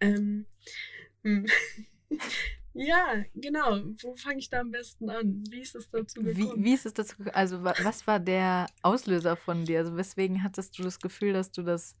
Ähm, 0.00 0.46
hm. 1.22 1.46
Ja, 2.74 3.24
genau. 3.34 3.80
Wo 4.02 4.14
fange 4.14 4.38
ich 4.38 4.50
da 4.50 4.60
am 4.60 4.70
besten 4.70 5.10
an? 5.10 5.42
Wie 5.50 5.60
ist 5.60 5.74
es 5.74 5.90
dazu 5.90 6.22
gekommen? 6.22 6.56
Wie, 6.56 6.64
wie 6.64 6.74
ist 6.74 6.86
es 6.86 6.94
dazu 6.94 7.16
gekommen? 7.16 7.34
Also, 7.34 7.64
was 7.64 8.06
war 8.06 8.20
der 8.20 8.66
Auslöser 8.82 9.36
von 9.36 9.64
dir? 9.64 9.80
Also, 9.80 9.96
weswegen 9.96 10.44
hattest 10.44 10.78
du 10.78 10.84
das 10.84 11.00
Gefühl, 11.00 11.32
dass 11.32 11.50
du 11.50 11.62
das 11.62 11.96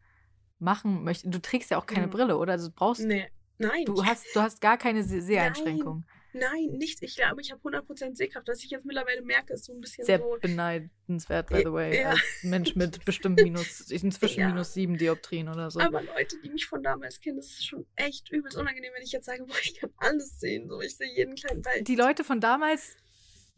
machen 0.60 1.02
möchtest? 1.02 1.34
Du 1.34 1.40
trägst 1.40 1.72
ja 1.72 1.78
auch 1.78 1.86
keine 1.86 2.06
mhm. 2.06 2.10
Brille, 2.10 2.38
oder? 2.38 2.52
Also, 2.52 2.70
brauchst. 2.72 3.02
Nee, 3.02 3.26
nein. 3.58 3.86
Du 3.86 4.04
hast, 4.04 4.24
du 4.34 4.40
hast 4.40 4.60
gar 4.60 4.78
keine 4.78 5.02
Seheinschränkung. 5.02 6.04
Nein. 6.06 6.17
Nein, 6.38 6.70
nichts. 6.72 7.02
Ich 7.02 7.16
glaube, 7.16 7.40
ich 7.40 7.50
habe 7.50 7.60
100% 7.60 8.16
Sehkraft. 8.16 8.48
Was 8.48 8.62
ich 8.62 8.70
jetzt 8.70 8.84
mittlerweile 8.84 9.22
merke, 9.22 9.54
ist 9.54 9.64
so 9.64 9.72
ein 9.72 9.80
bisschen 9.80 10.04
Sehr 10.04 10.18
so... 10.18 10.36
beneidenswert, 10.40 11.48
by 11.48 11.62
the 11.64 11.72
way. 11.72 12.00
Ja. 12.00 12.10
Als 12.10 12.20
Mensch 12.42 12.74
mit 12.76 13.04
bestimmt 13.04 13.40
minus, 13.40 13.90
inzwischen 13.90 14.40
ja. 14.40 14.48
minus 14.48 14.74
sieben 14.74 14.96
Dioptrien 14.96 15.48
oder 15.48 15.70
so. 15.70 15.80
Aber 15.80 16.02
Leute, 16.02 16.36
die 16.42 16.50
mich 16.50 16.66
von 16.66 16.82
damals 16.82 17.20
kennen, 17.20 17.36
das 17.36 17.46
ist 17.46 17.66
schon 17.66 17.86
echt 17.96 18.30
übelst 18.30 18.56
unangenehm, 18.56 18.92
wenn 18.94 19.02
ich 19.02 19.12
jetzt 19.12 19.26
sage, 19.26 19.44
boah, 19.46 19.56
ich 19.62 19.74
kann 19.80 19.90
alles 19.96 20.38
sehen. 20.40 20.68
So, 20.68 20.80
ich 20.80 20.96
sehe 20.96 21.12
jeden 21.14 21.34
kleinen 21.34 21.62
Teil. 21.62 21.82
Die 21.82 21.96
Leute 21.96 22.24
von 22.24 22.40
damals 22.40 22.96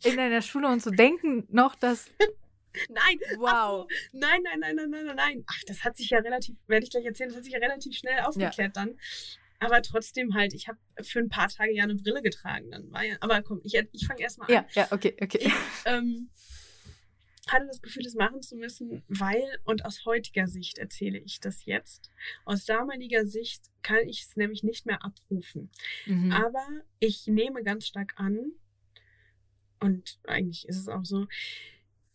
in 0.03 0.17
deiner 0.17 0.43
Schule 0.43 0.69
und 0.69 0.83
so 0.83 0.91
denken 0.91 1.47
noch, 1.51 1.75
dass... 1.75 2.11
Nein, 2.89 3.19
wow. 3.39 3.91
So. 3.91 4.19
Nein, 4.19 4.43
nein, 4.45 4.61
nein, 4.61 4.77
nein, 4.77 4.91
nein, 4.91 5.17
nein. 5.17 5.45
Ach, 5.49 5.61
das 5.67 5.83
hat 5.83 5.97
sich 5.97 6.11
ja 6.11 6.21
relativ, 6.21 6.55
werde 6.69 6.85
ich 6.85 6.91
gleich 6.91 7.05
erzählen, 7.05 7.29
das 7.29 7.39
hat 7.39 7.45
sich 7.45 7.53
ja 7.53 7.59
relativ 7.59 7.97
schnell 7.97 8.21
aufgeklärt 8.21 8.77
ja. 8.77 8.85
dann. 8.85 8.97
Aber 9.61 9.83
trotzdem 9.83 10.35
halt, 10.35 10.55
ich 10.55 10.69
habe 10.69 10.79
für 11.03 11.21
ein 11.21 11.29
paar 11.29 11.49
Tage 11.49 11.73
ja 11.73 11.85
eine 11.85 11.95
Brille 11.95 12.23
getragen. 12.23 12.71
Dann 12.71 12.91
war 12.91 13.05
ja, 13.05 13.17
aber 13.21 13.43
komm, 13.43 13.61
ich, 13.63 13.75
ich 13.93 14.07
fange 14.07 14.23
erstmal 14.23 14.49
an. 14.49 14.55
Ja, 14.55 14.67
ja, 14.73 14.89
okay, 14.91 15.17
okay. 15.21 15.39
Ich 15.43 15.53
ähm, 15.85 16.31
hatte 17.47 17.67
das 17.67 17.83
Gefühl, 17.83 18.03
das 18.03 18.15
machen 18.15 18.43
zu 18.43 18.57
müssen, 18.57 19.03
weil, 19.09 19.45
und 19.65 19.85
aus 19.85 20.05
heutiger 20.07 20.47
Sicht 20.47 20.79
erzähle 20.79 21.19
ich 21.19 21.41
das 21.41 21.65
jetzt, 21.67 22.11
aus 22.45 22.65
damaliger 22.65 23.27
Sicht 23.27 23.71
kann 23.83 24.09
ich 24.09 24.23
es 24.23 24.37
nämlich 24.37 24.63
nicht 24.63 24.87
mehr 24.87 25.05
abrufen. 25.05 25.71
Mhm. 26.07 26.33
Aber 26.33 26.67
ich 26.99 27.27
nehme 27.27 27.63
ganz 27.63 27.87
stark 27.87 28.15
an, 28.17 28.53
und 29.81 30.19
eigentlich 30.27 30.69
ist 30.69 30.77
es 30.77 30.89
auch 30.89 31.05
so, 31.05 31.27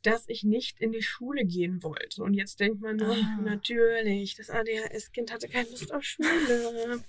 dass 0.05 0.27
ich 0.27 0.43
nicht 0.43 0.79
in 0.79 0.91
die 0.91 1.01
Schule 1.01 1.45
gehen 1.45 1.81
wollte. 1.81 2.21
Und 2.23 2.33
jetzt 2.33 2.59
denkt 2.59 2.81
man 2.81 2.97
nur, 2.97 3.15
ah. 3.15 3.39
natürlich, 3.41 4.35
das 4.35 4.49
ADHS-Kind 4.49 5.31
hatte 5.31 5.47
keine 5.47 5.69
Lust 5.69 5.91
auf 5.93 6.03
Schule. 6.03 7.03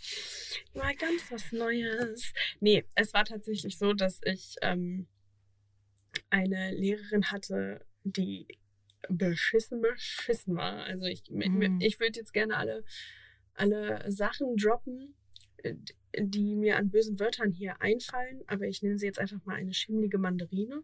Mal 0.74 0.94
ganz 0.96 1.30
was 1.30 1.52
Neues. 1.52 2.32
Nee, 2.60 2.84
es 2.94 3.12
war 3.12 3.24
tatsächlich 3.24 3.76
so, 3.76 3.92
dass 3.92 4.20
ich 4.24 4.56
ähm, 4.62 5.06
eine 6.30 6.72
Lehrerin 6.72 7.30
hatte, 7.30 7.84
die 8.04 8.46
beschissen, 9.08 9.82
beschissen 9.82 10.56
war. 10.56 10.84
Also 10.84 11.06
ich, 11.06 11.22
mhm. 11.28 11.80
ich 11.80 12.00
würde 12.00 12.18
jetzt 12.18 12.32
gerne 12.32 12.56
alle, 12.56 12.84
alle 13.54 14.10
Sachen 14.10 14.56
droppen, 14.56 15.14
die 16.18 16.54
mir 16.54 16.76
an 16.76 16.90
bösen 16.90 17.18
Wörtern 17.18 17.52
hier 17.52 17.80
einfallen, 17.80 18.42
aber 18.46 18.66
ich 18.66 18.82
nenne 18.82 18.98
sie 18.98 19.06
jetzt 19.06 19.18
einfach 19.18 19.44
mal 19.44 19.56
eine 19.56 19.74
schimmelige 19.74 20.18
Mandarine, 20.18 20.82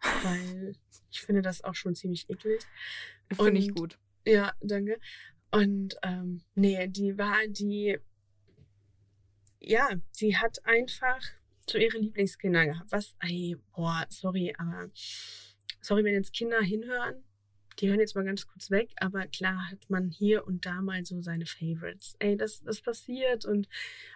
weil 0.22 0.74
ich 1.10 1.20
finde 1.20 1.42
das 1.42 1.62
auch 1.64 1.74
schon 1.74 1.94
ziemlich 1.94 2.28
eklig. 2.28 2.62
Finde 3.32 3.60
ich 3.60 3.74
gut. 3.74 3.98
Ja, 4.26 4.52
danke. 4.60 4.98
Und 5.50 5.96
ähm, 6.02 6.42
nee, 6.54 6.86
die 6.88 7.18
war 7.18 7.46
die, 7.46 7.98
ja, 9.60 9.90
sie 10.10 10.36
hat 10.36 10.64
einfach 10.64 11.20
so 11.68 11.78
ihre 11.78 11.98
Lieblingskinder 11.98 12.66
gehabt. 12.66 12.90
Was, 12.90 13.14
ey, 13.20 13.56
boah, 13.74 14.06
sorry, 14.08 14.54
aber 14.56 14.90
sorry, 15.80 16.04
wenn 16.04 16.14
jetzt 16.14 16.32
Kinder 16.32 16.60
hinhören, 16.60 17.22
die 17.78 17.88
hören 17.88 18.00
jetzt 18.00 18.14
mal 18.14 18.24
ganz 18.24 18.46
kurz 18.46 18.70
weg, 18.70 18.90
aber 18.96 19.26
klar 19.26 19.70
hat 19.70 19.88
man 19.88 20.10
hier 20.10 20.46
und 20.46 20.66
da 20.66 20.82
mal 20.82 21.04
so 21.04 21.20
seine 21.22 21.46
Favorites. 21.46 22.14
Ey, 22.18 22.36
das, 22.36 22.62
das 22.62 22.80
passiert 22.80 23.44
und 23.44 23.68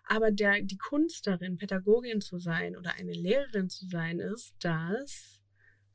aber 0.06 0.30
der, 0.30 0.62
die 0.62 0.78
Kunst 0.78 1.26
darin, 1.26 1.56
Pädagogin 1.56 2.20
zu 2.20 2.38
sein 2.38 2.76
oder 2.76 2.94
eine 2.94 3.12
Lehrerin 3.12 3.68
zu 3.68 3.86
sein, 3.88 4.20
ist, 4.20 4.54
dass 4.60 5.40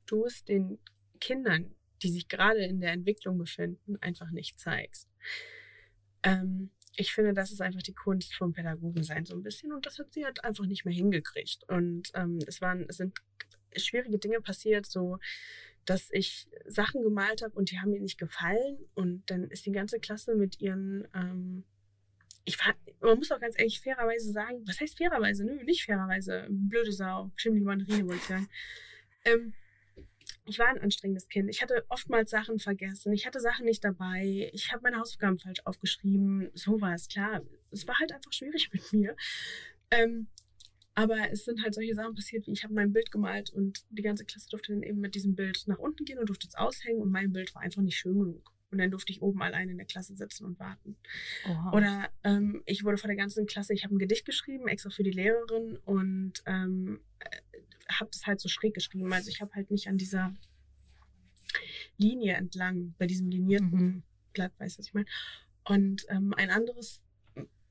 du 0.06 0.26
es 0.26 0.44
den 0.44 0.80
Kindern, 1.20 1.76
die 2.02 2.12
sich 2.12 2.28
gerade 2.28 2.64
in 2.66 2.80
der 2.82 2.92
Entwicklung 2.92 3.38
befinden, 3.38 3.98
einfach 4.02 4.32
nicht 4.32 4.60
zeigst. 4.60 5.08
Ähm, 6.24 6.72
ich 6.96 7.14
finde, 7.14 7.34
das 7.34 7.52
ist 7.52 7.62
einfach 7.62 7.82
die 7.82 7.94
Kunst 7.94 8.36
vom 8.36 8.54
Pädagogensein 8.54 9.26
so 9.26 9.34
ein 9.36 9.44
bisschen 9.44 9.72
und 9.72 9.86
das 9.86 9.98
hat 9.98 10.12
sie 10.12 10.26
halt 10.26 10.44
einfach 10.44 10.66
nicht 10.66 10.84
mehr 10.84 10.94
hingekriegt. 10.94 11.64
Und 11.70 12.12
ähm, 12.16 12.40
es 12.48 12.62
waren, 12.62 12.86
es 12.90 12.98
sind 12.98 13.18
schwierige 13.78 14.18
Dinge 14.18 14.42
passiert, 14.42 14.86
so 14.86 15.18
dass 15.86 16.10
ich 16.12 16.48
Sachen 16.66 17.04
gemalt 17.04 17.42
habe 17.42 17.54
und 17.56 17.72
die 17.72 17.80
haben 17.80 17.92
mir 17.92 18.02
nicht 18.02 18.20
gefallen. 18.20 18.78
Und 18.94 19.30
dann 19.30 19.50
ist 19.50 19.66
die 19.66 19.72
ganze 19.72 20.00
Klasse 20.00 20.36
mit 20.36 20.60
ihren, 20.60 21.08
ähm, 21.14 21.64
ich 22.44 22.58
war, 22.60 22.74
man 23.02 23.18
muss 23.18 23.32
auch 23.32 23.40
ganz 23.40 23.58
ehrlich 23.58 23.82
fairerweise 23.82 24.32
sagen, 24.32 24.64
was 24.66 24.80
heißt 24.80 24.98
fairerweise? 24.98 25.46
Nö, 25.46 25.64
nicht 25.64 25.86
fairerweise. 25.86 26.48
Blöde 26.50 26.92
Sau, 26.92 27.32
schimmlige 27.36 27.66
Mandarine, 27.66 28.08
wollte 28.08 28.22
ich 28.22 28.28
sagen. 28.28 28.50
Ähm, 29.26 29.54
ich 30.46 30.60
war 30.60 30.68
ein 30.68 30.82
anstrengendes 30.82 31.30
Kind. 31.30 31.50
Ich 31.50 31.62
hatte 31.62 31.86
oftmals 31.90 32.32
Sachen 32.32 32.60
vergessen. 32.60 33.14
Ich 33.14 33.26
hatte 33.26 33.40
Sachen 33.40 33.66
nicht 33.66 33.84
dabei. 33.84 34.50
Ich 34.54 34.72
habe 34.72 34.82
meine 34.84 35.00
Hausaufgaben 35.00 35.38
falsch 35.38 35.62
aufgeschrieben. 35.66 36.50
So 36.54 36.82
war 36.82 36.96
es, 36.96 37.08
klar. 37.08 37.42
Es 37.72 37.88
war 37.88 37.98
halt 38.00 38.12
einfach 38.12 38.34
schwierig 38.34 38.70
mit 38.74 38.92
mir. 38.92 39.16
Ähm, 39.92 40.28
aber 40.94 41.32
es 41.32 41.46
sind 41.46 41.64
halt 41.64 41.74
solche 41.74 41.96
Sachen 41.96 42.16
passiert, 42.16 42.48
wie 42.48 42.52
ich 42.52 42.64
habe 42.64 42.74
mein 42.74 42.92
Bild 42.92 43.12
gemalt 43.12 43.50
und 43.50 43.86
die 43.90 44.02
ganze 44.02 44.26
Klasse 44.26 44.50
durfte 44.50 44.74
dann 44.74 44.84
eben 44.84 45.00
mit 45.00 45.16
diesem 45.16 45.36
Bild 45.36 45.64
nach 45.68 45.80
unten 45.80 46.04
gehen 46.06 46.20
und 46.20 46.28
durfte 46.28 46.48
es 46.48 46.56
aushängen 46.56 47.02
und 47.02 47.12
mein 47.12 47.32
Bild 47.32 47.56
war 47.56 47.62
einfach 47.62 47.82
nicht 47.82 47.98
schön 47.98 48.20
genug. 48.20 48.52
Und 48.72 48.78
dann 48.78 48.92
durfte 48.92 49.12
ich 49.12 49.22
oben 49.22 49.42
alleine 49.42 49.72
in 49.72 49.78
der 49.78 49.86
Klasse 49.86 50.16
sitzen 50.16 50.46
und 50.46 50.58
warten. 50.60 50.96
Oha. 51.46 51.74
Oder 51.74 52.10
ähm, 52.24 52.64
ich 52.66 52.86
wurde 52.86 52.98
vor 52.98 53.10
der 53.10 53.18
ganzen 53.18 53.46
Klasse, 53.46 53.74
ich 53.74 53.84
habe 53.84 53.96
ein 53.96 54.00
Gedicht 54.00 54.26
geschrieben, 54.26 54.68
extra 54.70 54.90
für 54.90 55.04
die 55.04 55.12
Lehrerin 55.12 55.78
und 55.84 56.42
ähm, 56.46 57.02
äh, 57.20 57.60
habe 57.92 58.10
das 58.14 58.26
halt 58.26 58.40
so 58.40 58.48
schräg 58.48 58.74
geschrieben. 58.74 59.12
Also 59.12 59.30
ich 59.30 59.42
habe 59.42 59.54
halt 59.54 59.72
nicht 59.72 59.88
an 59.88 59.98
dieser 59.98 60.34
Linie 61.98 62.36
entlang, 62.36 62.96
bei 62.98 63.08
diesem 63.08 63.30
linierten 63.30 63.72
mhm. 63.72 64.04
Blatt, 64.34 64.54
weißt 64.58 64.78
du, 64.78 64.80
was 64.80 64.88
ich 64.88 64.94
meine? 64.94 65.08
Und 65.66 66.06
ähm, 66.10 66.34
ein 66.36 66.50
anderes 66.50 67.02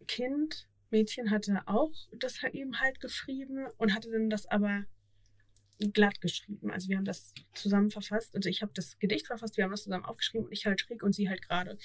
Kind 0.06 0.68
Mädchen 0.90 1.30
hatte 1.30 1.62
auch 1.66 1.92
das 2.12 2.42
eben 2.52 2.80
halt 2.80 3.00
geschrieben 3.00 3.66
und 3.78 3.94
hatte 3.94 4.10
dann 4.10 4.30
das 4.30 4.46
aber 4.46 4.84
glatt 5.92 6.20
geschrieben. 6.20 6.70
Also 6.70 6.88
wir 6.88 6.96
haben 6.96 7.04
das 7.04 7.32
zusammen 7.54 7.90
verfasst. 7.90 8.34
Also 8.34 8.48
ich 8.48 8.62
habe 8.62 8.72
das 8.74 8.98
Gedicht 8.98 9.26
verfasst, 9.26 9.56
wir 9.56 9.64
haben 9.64 9.70
das 9.70 9.84
zusammen 9.84 10.04
aufgeschrieben 10.04 10.46
und 10.46 10.52
ich 10.52 10.66
halt 10.66 10.80
schräg 10.80 11.02
und 11.02 11.14
sie 11.14 11.28
halt 11.28 11.42
gerade. 11.42 11.78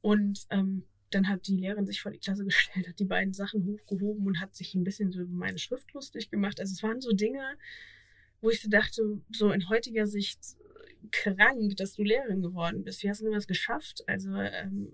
Und 0.00 0.46
ähm, 0.50 0.84
dann 1.10 1.28
hat 1.28 1.46
die 1.46 1.56
Lehrerin 1.56 1.86
sich 1.86 2.00
vor 2.00 2.12
die 2.12 2.18
Klasse 2.18 2.44
gestellt, 2.44 2.88
hat 2.88 2.98
die 2.98 3.04
beiden 3.04 3.34
Sachen 3.34 3.64
hochgehoben 3.64 4.26
und 4.26 4.40
hat 4.40 4.54
sich 4.54 4.74
ein 4.74 4.84
bisschen 4.84 5.10
so 5.10 5.20
über 5.20 5.34
meine 5.34 5.58
Schrift 5.58 5.92
lustig 5.92 6.30
gemacht. 6.30 6.60
Also 6.60 6.72
es 6.72 6.82
waren 6.82 7.00
so 7.00 7.12
Dinge, 7.12 7.56
wo 8.40 8.50
ich 8.50 8.62
so 8.62 8.68
dachte, 8.68 9.20
so 9.30 9.50
in 9.50 9.68
heutiger 9.68 10.06
Sicht 10.06 10.38
krank, 11.10 11.76
dass 11.76 11.94
du 11.94 12.02
Lehrerin 12.02 12.42
geworden 12.42 12.84
bist. 12.84 13.02
Wie 13.02 13.10
hast 13.10 13.22
du 13.22 13.30
das 13.30 13.46
geschafft? 13.46 14.04
Also 14.06 14.30
ähm, 14.34 14.92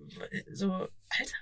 so, 0.52 0.70
Alter, 0.72 1.36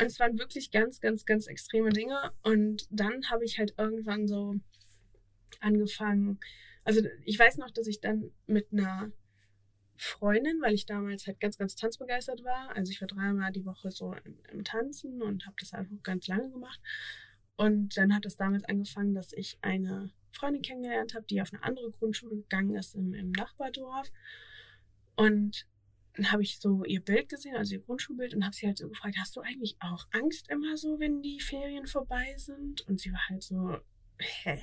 und 0.00 0.06
es 0.06 0.18
waren 0.18 0.38
wirklich 0.38 0.70
ganz, 0.70 1.00
ganz, 1.00 1.24
ganz 1.24 1.46
extreme 1.46 1.90
Dinge. 1.90 2.32
Und 2.42 2.86
dann 2.90 3.30
habe 3.30 3.44
ich 3.44 3.58
halt 3.58 3.74
irgendwann 3.78 4.26
so 4.26 4.56
angefangen. 5.60 6.40
Also 6.84 7.02
ich 7.24 7.38
weiß 7.38 7.58
noch, 7.58 7.70
dass 7.70 7.86
ich 7.86 8.00
dann 8.00 8.32
mit 8.46 8.72
einer 8.72 9.12
Freundin, 9.96 10.60
weil 10.60 10.74
ich 10.74 10.86
damals 10.86 11.26
halt 11.26 11.38
ganz, 11.38 11.58
ganz 11.58 11.76
tanzbegeistert 11.76 12.42
war. 12.42 12.74
Also 12.74 12.90
ich 12.90 13.00
war 13.00 13.08
dreimal 13.08 13.52
die 13.52 13.64
Woche 13.64 13.90
so 13.90 14.14
im, 14.24 14.38
im 14.50 14.64
Tanzen 14.64 15.22
und 15.22 15.46
habe 15.46 15.56
das 15.60 15.72
einfach 15.72 15.94
ganz 16.02 16.26
lange 16.26 16.50
gemacht. 16.50 16.80
Und 17.56 17.96
dann 17.96 18.14
hat 18.14 18.26
es 18.26 18.36
damals 18.36 18.64
angefangen, 18.64 19.14
dass 19.14 19.32
ich 19.32 19.58
eine 19.62 20.10
Freundin 20.32 20.62
kennengelernt 20.62 21.14
habe, 21.14 21.26
die 21.26 21.40
auf 21.40 21.52
eine 21.52 21.62
andere 21.62 21.92
Grundschule 21.92 22.36
gegangen 22.36 22.74
ist 22.74 22.94
im, 22.94 23.14
im 23.14 23.30
Nachbardorf. 23.30 24.10
Und 25.14 25.66
dann 26.14 26.30
habe 26.30 26.42
ich 26.42 26.58
so 26.58 26.84
ihr 26.84 27.00
Bild 27.00 27.28
gesehen, 27.28 27.56
also 27.56 27.74
ihr 27.74 27.80
Grundschulbild, 27.80 28.34
und 28.34 28.44
habe 28.44 28.54
sie 28.54 28.66
halt 28.66 28.78
so 28.78 28.88
gefragt, 28.88 29.16
hast 29.18 29.34
du 29.36 29.40
eigentlich 29.40 29.76
auch 29.80 30.06
Angst 30.10 30.50
immer 30.50 30.76
so, 30.76 31.00
wenn 31.00 31.22
die 31.22 31.40
Ferien 31.40 31.86
vorbei 31.86 32.34
sind? 32.36 32.82
Und 32.82 33.00
sie 33.00 33.12
war 33.12 33.28
halt 33.28 33.42
so, 33.42 33.78
hä? 34.18 34.60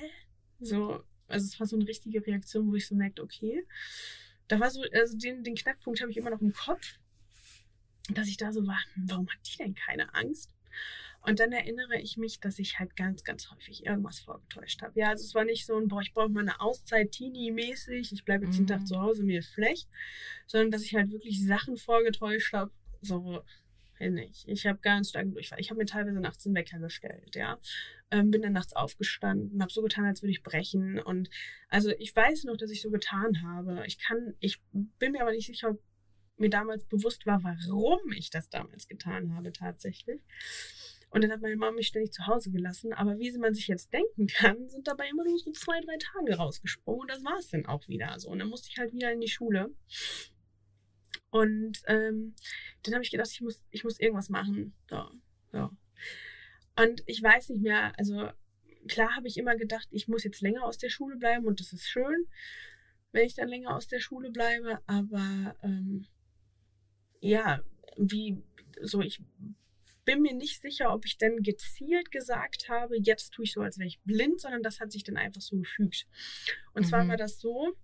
So, 0.60 1.02
also 1.26 1.46
es 1.46 1.58
war 1.58 1.66
so 1.66 1.76
eine 1.76 1.88
richtige 1.88 2.24
Reaktion, 2.24 2.70
wo 2.70 2.76
ich 2.76 2.86
so 2.86 2.94
merkte, 2.94 3.22
okay. 3.22 3.66
Da 4.46 4.60
war 4.60 4.70
so, 4.70 4.82
also 4.92 5.16
den, 5.16 5.42
den 5.42 5.54
Knackpunkt 5.54 6.00
habe 6.00 6.10
ich 6.10 6.16
immer 6.16 6.30
noch 6.30 6.40
im 6.40 6.52
Kopf, 6.52 6.98
dass 8.14 8.28
ich 8.28 8.36
da 8.36 8.52
so 8.52 8.66
war, 8.66 8.80
hm, 8.94 9.10
warum 9.10 9.28
hat 9.28 9.38
die 9.44 9.56
denn 9.56 9.74
keine 9.74 10.14
Angst? 10.14 10.54
Und 11.22 11.38
dann 11.38 11.52
erinnere 11.52 12.00
ich 12.00 12.16
mich, 12.16 12.40
dass 12.40 12.58
ich 12.58 12.78
halt 12.78 12.96
ganz, 12.96 13.24
ganz 13.24 13.50
häufig 13.50 13.84
irgendwas 13.84 14.20
vorgetäuscht 14.20 14.80
habe. 14.82 14.98
Ja, 14.98 15.10
also 15.10 15.24
es 15.24 15.34
war 15.34 15.44
nicht 15.44 15.66
so 15.66 15.76
ein, 15.76 15.88
boah, 15.88 16.00
ich 16.00 16.14
brauche 16.14 16.30
mal 16.30 16.40
eine 16.40 16.60
Auszeit, 16.60 17.12
Teenie-mäßig, 17.12 18.12
ich 18.12 18.24
bleibe 18.24 18.46
jetzt 18.46 18.54
mhm. 18.54 18.62
den 18.62 18.66
Tag 18.68 18.80
mhm. 18.80 18.86
zu 18.86 19.00
Hause, 19.00 19.22
mir 19.22 19.40
ist 19.40 19.52
schlecht, 19.52 19.88
sondern 20.46 20.70
dass 20.70 20.82
ich 20.82 20.94
halt 20.94 21.10
wirklich 21.10 21.44
Sachen 21.44 21.76
vorgetäuscht 21.76 22.54
habe, 22.54 22.72
so, 23.02 23.42
nicht. 24.08 24.48
Ich 24.48 24.66
habe 24.66 24.78
ganz 24.78 25.10
stark 25.10 25.30
Durchfall. 25.30 25.60
Ich 25.60 25.68
habe 25.68 25.78
mir 25.78 25.84
teilweise 25.84 26.20
nachts 26.20 26.46
einen 26.46 26.54
Wecker 26.54 26.78
gestellt, 26.78 27.36
ja. 27.36 27.58
Ähm, 28.10 28.30
bin 28.30 28.40
dann 28.40 28.54
nachts 28.54 28.74
aufgestanden, 28.74 29.60
habe 29.60 29.70
so 29.70 29.82
getan, 29.82 30.06
als 30.06 30.22
würde 30.22 30.32
ich 30.32 30.42
brechen. 30.42 30.98
Und 30.98 31.28
also 31.68 31.90
ich 31.98 32.16
weiß 32.16 32.44
noch, 32.44 32.56
dass 32.56 32.70
ich 32.70 32.80
so 32.80 32.90
getan 32.90 33.42
habe. 33.42 33.82
Ich 33.86 33.98
kann, 33.98 34.34
ich 34.40 34.62
bin 34.72 35.12
mir 35.12 35.20
aber 35.20 35.32
nicht 35.32 35.46
sicher, 35.46 35.70
ob 35.70 35.82
mir 36.38 36.48
damals 36.48 36.86
bewusst 36.86 37.26
war, 37.26 37.42
warum 37.44 38.12
ich 38.12 38.30
das 38.30 38.48
damals 38.48 38.88
getan 38.88 39.34
habe 39.34 39.52
tatsächlich. 39.52 40.22
Und 41.10 41.22
dann 41.22 41.32
hat 41.32 41.40
meine 41.40 41.56
Mama 41.56 41.72
mich 41.72 41.88
ständig 41.88 42.12
zu 42.12 42.26
Hause 42.26 42.50
gelassen. 42.50 42.92
Aber 42.92 43.18
wie 43.18 43.36
man 43.36 43.52
sich 43.52 43.66
jetzt 43.66 43.92
denken 43.92 44.28
kann, 44.28 44.68
sind 44.68 44.86
dabei 44.86 45.08
immer 45.08 45.24
nur 45.24 45.38
so 45.38 45.50
zwei, 45.50 45.80
drei 45.80 45.96
Tage 45.98 46.36
rausgesprungen. 46.36 47.02
Und 47.02 47.10
das 47.10 47.24
war 47.24 47.36
es 47.38 47.48
dann 47.48 47.66
auch 47.66 47.86
wieder. 47.88 48.18
So. 48.18 48.30
Und 48.30 48.38
dann 48.38 48.48
musste 48.48 48.68
ich 48.70 48.78
halt 48.78 48.92
wieder 48.92 49.12
in 49.12 49.20
die 49.20 49.28
Schule. 49.28 49.74
Und 51.30 51.82
ähm, 51.86 52.34
dann 52.82 52.94
habe 52.94 53.04
ich 53.04 53.10
gedacht, 53.10 53.30
ich 53.32 53.40
muss, 53.40 53.64
ich 53.70 53.84
muss 53.84 53.98
irgendwas 53.98 54.28
machen. 54.28 54.74
So, 54.88 55.10
so. 55.52 55.70
Und 56.76 57.02
ich 57.06 57.22
weiß 57.22 57.50
nicht 57.50 57.62
mehr, 57.62 57.92
also 57.98 58.30
klar 58.88 59.14
habe 59.16 59.28
ich 59.28 59.36
immer 59.36 59.56
gedacht, 59.56 59.88
ich 59.90 60.08
muss 60.08 60.24
jetzt 60.24 60.40
länger 60.40 60.64
aus 60.64 60.78
der 60.78 60.90
Schule 60.90 61.16
bleiben 61.16 61.46
und 61.46 61.60
das 61.60 61.72
ist 61.72 61.88
schön, 61.88 62.26
wenn 63.12 63.26
ich 63.26 63.34
dann 63.34 63.48
länger 63.48 63.76
aus 63.76 63.86
der 63.86 64.00
Schule 64.00 64.30
bleibe. 64.30 64.80
Aber 64.86 65.56
ähm, 65.62 66.06
ja, 67.20 67.62
wie 67.96 68.42
so, 68.80 69.00
ich 69.00 69.20
bin 70.10 70.22
mir 70.22 70.34
nicht 70.34 70.60
sicher, 70.60 70.92
ob 70.92 71.04
ich 71.06 71.18
denn 71.18 71.40
gezielt 71.40 72.10
gesagt 72.10 72.68
habe, 72.68 72.96
jetzt 73.00 73.30
tue 73.30 73.44
ich 73.44 73.52
so, 73.52 73.60
als 73.60 73.78
wäre 73.78 73.86
ich 73.86 74.00
blind, 74.02 74.40
sondern 74.40 74.64
das 74.64 74.80
hat 74.80 74.90
sich 74.90 75.04
dann 75.04 75.16
einfach 75.16 75.40
so 75.40 75.56
gefügt. 75.56 76.08
Und 76.74 76.82
mhm. 76.82 76.88
zwar 76.88 77.06
war 77.06 77.16
das 77.16 77.38
so, 77.38 77.76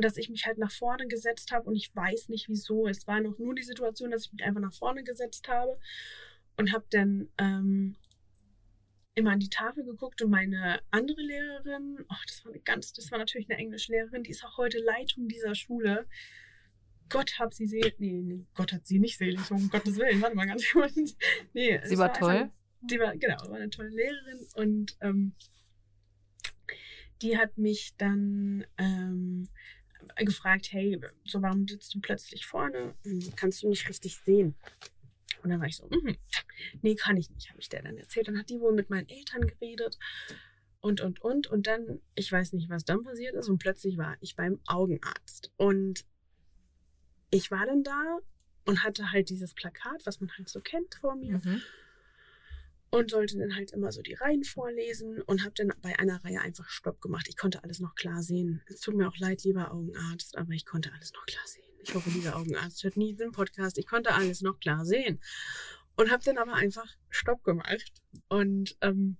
dass 0.00 0.16
ich 0.16 0.30
mich 0.30 0.46
halt 0.46 0.58
nach 0.58 0.72
vorne 0.72 1.06
gesetzt 1.06 1.52
habe 1.52 1.68
und 1.68 1.76
ich 1.76 1.94
weiß 1.94 2.28
nicht 2.28 2.48
wieso. 2.48 2.88
Es 2.88 3.06
war 3.06 3.20
noch 3.20 3.38
nur 3.38 3.54
die 3.54 3.62
Situation, 3.62 4.10
dass 4.10 4.26
ich 4.26 4.32
mich 4.32 4.42
einfach 4.42 4.60
nach 4.60 4.74
vorne 4.74 5.04
gesetzt 5.04 5.46
habe 5.46 5.78
und 6.56 6.72
habe 6.72 6.86
dann 6.90 7.28
ähm, 7.38 7.94
immer 9.14 9.30
an 9.30 9.40
die 9.40 9.50
Tafel 9.50 9.84
geguckt 9.84 10.22
und 10.22 10.30
meine 10.30 10.80
andere 10.90 11.20
Lehrerin, 11.20 12.04
oh, 12.08 12.22
das 12.26 12.44
war 12.44 12.52
eine 12.52 12.62
ganz, 12.62 12.92
das 12.94 13.12
war 13.12 13.18
natürlich 13.18 13.48
eine 13.48 13.60
Englischlehrerin, 13.60 14.24
die 14.24 14.30
ist 14.30 14.44
auch 14.44 14.56
heute 14.56 14.78
Leitung 14.78 15.28
dieser 15.28 15.54
Schule. 15.54 16.08
Gott 17.12 17.38
hat 17.38 17.54
sie 17.54 17.66
selig, 17.66 17.94
nee, 17.98 18.22
nee, 18.22 18.46
Gott 18.54 18.72
hat 18.72 18.86
sie 18.86 18.98
nicht 18.98 19.18
selig, 19.18 19.50
um 19.50 19.68
Gottes 19.68 19.96
Willen, 19.96 20.20
warte 20.22 20.36
mal 20.36 20.46
ganz 20.46 20.68
kurz. 20.70 20.94
Nee, 21.52 21.80
sie 21.84 21.98
war, 21.98 22.08
war 22.08 22.14
toll. 22.14 22.30
Einfach, 22.30 22.54
die 22.80 22.98
war, 22.98 23.16
genau, 23.16 23.36
war 23.48 23.56
eine 23.56 23.70
tolle 23.70 23.90
Lehrerin 23.90 24.46
und 24.56 24.96
ähm, 25.00 25.34
die 27.20 27.38
hat 27.38 27.56
mich 27.56 27.94
dann 27.98 28.64
ähm, 28.78 29.48
gefragt, 30.16 30.72
hey, 30.72 31.00
so 31.24 31.40
warum 31.42 31.68
sitzt 31.68 31.94
du 31.94 32.00
plötzlich 32.00 32.46
vorne? 32.46 32.94
Hm, 33.04 33.32
kannst 33.36 33.62
du 33.62 33.68
nicht 33.68 33.88
richtig 33.88 34.16
sehen? 34.24 34.56
Und 35.42 35.50
dann 35.50 35.60
war 35.60 35.66
ich 35.66 35.76
so, 35.76 35.86
mm, 35.86 36.16
nee, 36.82 36.94
kann 36.94 37.16
ich 37.16 37.30
nicht, 37.30 37.50
habe 37.50 37.60
ich 37.60 37.68
der 37.68 37.82
dann 37.82 37.96
erzählt. 37.96 38.28
Dann 38.28 38.38
hat 38.38 38.48
die 38.48 38.60
wohl 38.60 38.74
mit 38.74 38.90
meinen 38.90 39.08
Eltern 39.08 39.46
geredet 39.46 39.98
und, 40.80 41.00
und, 41.00 41.20
und. 41.20 41.46
Und 41.48 41.66
dann, 41.66 42.00
ich 42.14 42.30
weiß 42.30 42.52
nicht, 42.52 42.68
was 42.68 42.84
dann 42.84 43.02
passiert 43.02 43.34
ist. 43.34 43.48
Und 43.48 43.58
plötzlich 43.58 43.96
war 43.98 44.16
ich 44.20 44.36
beim 44.36 44.60
Augenarzt. 44.66 45.52
Und 45.56 46.04
ich 47.32 47.50
war 47.50 47.66
dann 47.66 47.82
da 47.82 48.18
und 48.66 48.84
hatte 48.84 49.10
halt 49.10 49.30
dieses 49.30 49.54
Plakat, 49.54 50.04
was 50.04 50.20
man 50.20 50.30
halt 50.36 50.48
so 50.48 50.60
kennt 50.60 50.94
vor 50.94 51.16
mir. 51.16 51.40
Mhm. 51.42 51.62
Und 52.90 53.10
sollte 53.10 53.38
dann 53.38 53.56
halt 53.56 53.72
immer 53.72 53.90
so 53.90 54.02
die 54.02 54.12
Reihen 54.12 54.44
vorlesen 54.44 55.22
und 55.22 55.42
habe 55.42 55.54
dann 55.54 55.72
bei 55.80 55.98
einer 55.98 56.22
Reihe 56.22 56.42
einfach 56.42 56.68
Stopp 56.68 57.00
gemacht. 57.00 57.26
Ich 57.26 57.38
konnte 57.38 57.64
alles 57.64 57.80
noch 57.80 57.94
klar 57.94 58.22
sehen. 58.22 58.60
Es 58.66 58.80
tut 58.80 58.94
mir 58.94 59.08
auch 59.08 59.16
leid, 59.16 59.42
lieber 59.44 59.72
Augenarzt, 59.72 60.36
aber 60.36 60.52
ich 60.52 60.66
konnte 60.66 60.92
alles 60.92 61.14
noch 61.14 61.24
klar 61.24 61.46
sehen. 61.46 61.64
Ich 61.82 61.94
hoffe, 61.94 62.10
dieser 62.10 62.36
Augenarzt 62.36 62.84
hört 62.84 62.98
nie 62.98 63.14
den 63.14 63.32
Podcast. 63.32 63.78
Ich 63.78 63.86
konnte 63.86 64.12
alles 64.12 64.42
noch 64.42 64.60
klar 64.60 64.84
sehen. 64.84 65.20
Und 65.96 66.10
habe 66.10 66.22
dann 66.22 66.36
aber 66.36 66.52
einfach 66.52 66.86
Stopp 67.08 67.42
gemacht. 67.44 67.92
Und 68.28 68.76
ähm, 68.82 69.16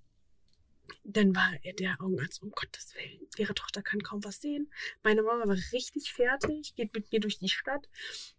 dann 1.04 1.34
war 1.34 1.50
der 1.78 2.00
Augenarzt, 2.00 2.42
um 2.42 2.50
Gottes 2.50 2.94
Willen, 2.94 3.28
ihre 3.36 3.54
Tochter 3.54 3.82
kann 3.82 4.02
kaum 4.02 4.24
was 4.24 4.40
sehen. 4.40 4.70
Meine 5.02 5.22
Mama 5.22 5.46
war 5.46 5.56
richtig 5.72 6.12
fertig, 6.12 6.74
geht 6.74 6.94
mit 6.94 7.12
mir 7.12 7.20
durch 7.20 7.38
die 7.38 7.48
Stadt. 7.48 7.88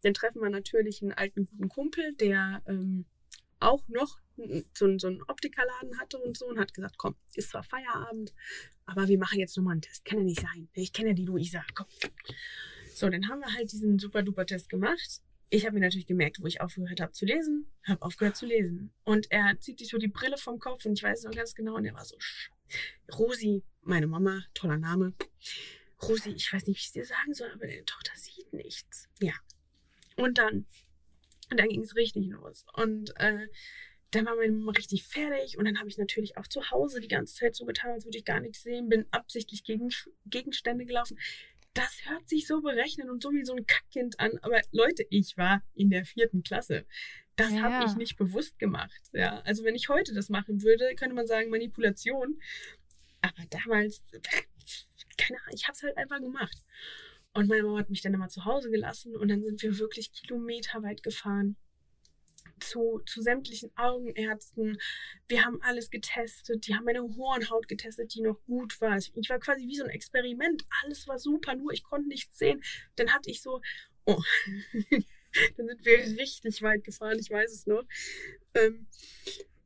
Dann 0.02 0.14
treffen 0.14 0.42
wir 0.42 0.50
natürlich 0.50 1.02
einen 1.02 1.14
alten 1.14 1.46
guten 1.46 1.70
Kumpel, 1.70 2.14
der 2.16 2.62
ähm, 2.68 3.06
auch 3.60 3.88
noch 3.88 4.20
so, 4.74 4.98
so 4.98 5.08
einen 5.08 5.22
Optikerladen 5.24 6.00
hatte 6.00 6.18
und 6.18 6.38
so 6.38 6.48
und 6.48 6.60
hat 6.60 6.74
gesagt, 6.74 6.98
komm, 6.98 7.16
ist 7.36 7.52
zwar 7.52 7.64
Feierabend, 7.64 8.34
aber 8.86 9.08
wir 9.08 9.18
machen 9.18 9.40
jetzt 9.40 9.56
nochmal 9.58 9.74
einen 9.74 9.82
Test. 9.82 10.06
Kann 10.06 10.20
ja 10.20 10.24
nicht 10.26 10.42
sein. 10.42 10.70
Ich 10.74 10.94
kenne 10.94 11.10
ja 11.10 11.16
die 11.16 11.26
Luisa. 11.26 11.64
Komm. 11.76 11.88
So, 12.94 13.10
dann 13.10 13.28
haben 13.30 13.40
wir 13.40 13.54
halt 13.54 13.72
diesen 13.72 13.98
super-duper-Test 14.00 14.70
gemacht. 14.70 15.22
Ich 15.54 15.68
habe 15.68 15.76
mir 15.76 15.82
natürlich 15.82 16.08
gemerkt, 16.08 16.42
wo 16.42 16.48
ich 16.48 16.62
aufgehört 16.62 17.00
habe 17.00 17.12
zu 17.12 17.26
lesen, 17.26 17.72
habe 17.84 18.02
aufgehört 18.02 18.36
zu 18.36 18.48
lesen. 18.48 18.92
Und 19.04 19.30
er 19.30 19.60
zieht 19.60 19.78
sich 19.78 19.90
so 19.90 20.00
die 20.00 20.08
Brille 20.08 20.36
vom 20.36 20.58
Kopf 20.58 20.84
und 20.84 20.94
ich 20.94 21.04
weiß 21.04 21.26
noch 21.26 21.32
ganz 21.32 21.54
genau, 21.54 21.76
und 21.76 21.86
er 21.86 21.94
war 21.94 22.04
so, 22.06 22.18
Rosi, 23.20 23.62
meine 23.82 24.08
Mama, 24.08 24.44
toller 24.56 24.80
Name. 24.80 25.14
Rosi, 26.02 26.32
ich 26.32 26.52
weiß 26.52 26.66
nicht, 26.66 26.78
wie 26.78 26.80
ich 26.80 26.88
es 26.88 26.92
dir 26.94 27.06
sagen 27.06 27.36
soll, 27.36 27.52
aber 27.52 27.68
deine 27.68 27.86
Tochter 27.86 28.14
sieht 28.16 28.52
nichts. 28.52 29.10
Ja. 29.20 29.34
Und 30.16 30.40
dann, 30.40 30.66
und 31.52 31.60
dann 31.60 31.70
ging 31.70 31.82
es 31.82 31.96
richtig 31.96 32.26
los. 32.30 32.66
Und 32.74 33.16
äh, 33.18 33.48
dann 34.10 34.26
war 34.26 34.36
meine 34.36 34.54
Mama 34.54 34.72
richtig 34.72 35.04
fertig 35.04 35.60
und 35.60 35.66
dann 35.66 35.78
habe 35.78 35.88
ich 35.88 36.00
natürlich 36.00 36.36
auch 36.36 36.48
zu 36.48 36.72
Hause 36.72 37.00
die 37.00 37.08
ganze 37.08 37.36
Zeit 37.36 37.56
so 37.56 37.66
getan, 37.66 37.92
als 37.92 38.06
würde 38.06 38.18
ich 38.18 38.26
gar 38.26 38.40
nichts 38.40 38.64
sehen, 38.64 38.90
bin 38.90 39.06
absichtlich 39.12 39.64
gegen 39.64 39.90
Gegenstände 40.26 40.86
gelaufen 40.86 41.20
das 41.74 42.06
hört 42.06 42.30
sich 42.30 42.48
so 42.48 42.62
berechnet 42.62 43.10
und 43.10 43.22
so 43.24 43.32
wie 43.32 43.44
so 43.44 43.56
ein 43.56 43.66
Kackkind 43.66 44.20
an. 44.20 44.38
Aber 44.42 44.62
Leute, 44.72 45.06
ich 45.10 45.38
war 45.38 45.64
in 45.74 45.90
der 45.90 46.06
vierten 46.06 46.44
Klasse. 46.44 46.86
Das 47.36 47.52
ja. 47.52 47.62
habe 47.62 47.86
ich 47.86 47.96
nicht 47.96 48.16
bewusst 48.16 48.60
gemacht. 48.60 49.02
Ja, 49.12 49.40
also 49.42 49.64
wenn 49.64 49.76
ich 49.76 49.90
heute 49.90 50.14
das 50.14 50.30
machen 50.30 50.62
würde, 50.62 50.94
könnte 50.96 51.16
man 51.16 51.26
sagen 51.26 51.50
Manipulation. 51.50 52.40
Aber 53.22 53.44
damals, 53.50 54.04
keine 55.18 55.40
Ahnung, 55.42 55.56
ich 55.56 55.64
habe 55.64 55.74
es 55.74 55.84
halt 55.84 55.98
einfach 55.98 56.20
gemacht. 56.20 56.58
Und 57.34 57.48
meine 57.50 57.64
Mama 57.64 57.80
hat 57.80 57.90
mich 57.90 58.02
dann 58.02 58.14
immer 58.14 58.30
zu 58.30 58.46
Hause 58.46 58.70
gelassen 58.70 59.16
und 59.16 59.30
dann 59.30 59.44
sind 59.44 59.64
wir 59.64 59.80
wirklich 59.80 60.14
kilometerweit 60.14 61.02
gefahren 61.02 61.56
zu, 62.60 63.02
zu 63.06 63.22
sämtlichen 63.22 63.72
Augenärzten. 63.76 64.78
Wir 65.28 65.46
haben 65.46 65.62
alles 65.62 65.90
getestet. 65.90 66.68
Die 66.68 66.76
haben 66.76 66.86
meine 66.86 67.02
Hornhaut 67.02 67.68
getestet, 67.68 68.14
die 68.14 68.22
noch 68.22 68.42
gut 68.46 68.80
war. 68.82 68.98
Ich 68.98 69.30
war 69.30 69.40
quasi 69.40 69.68
wie 69.68 69.76
so 69.76 69.84
ein 69.84 69.90
Experiment. 69.90 70.66
Alles 70.84 71.08
war 71.08 71.20
super, 71.20 71.56
nur 71.56 71.72
ich 71.72 71.84
konnte 71.84 72.08
nichts 72.08 72.38
sehen. 72.38 72.64
Dann 72.96 73.14
hatte 73.14 73.30
ich 73.30 73.42
so, 73.42 73.62
oh, 74.06 74.22
dann 75.58 75.68
sind 75.68 75.86
wir 75.86 76.00
richtig 76.20 76.62
weit 76.62 76.84
gefahren, 76.84 77.20
ich 77.20 77.30
weiß 77.30 77.52
es 77.52 77.68
noch. 77.68 77.84
Ähm, 78.54 78.88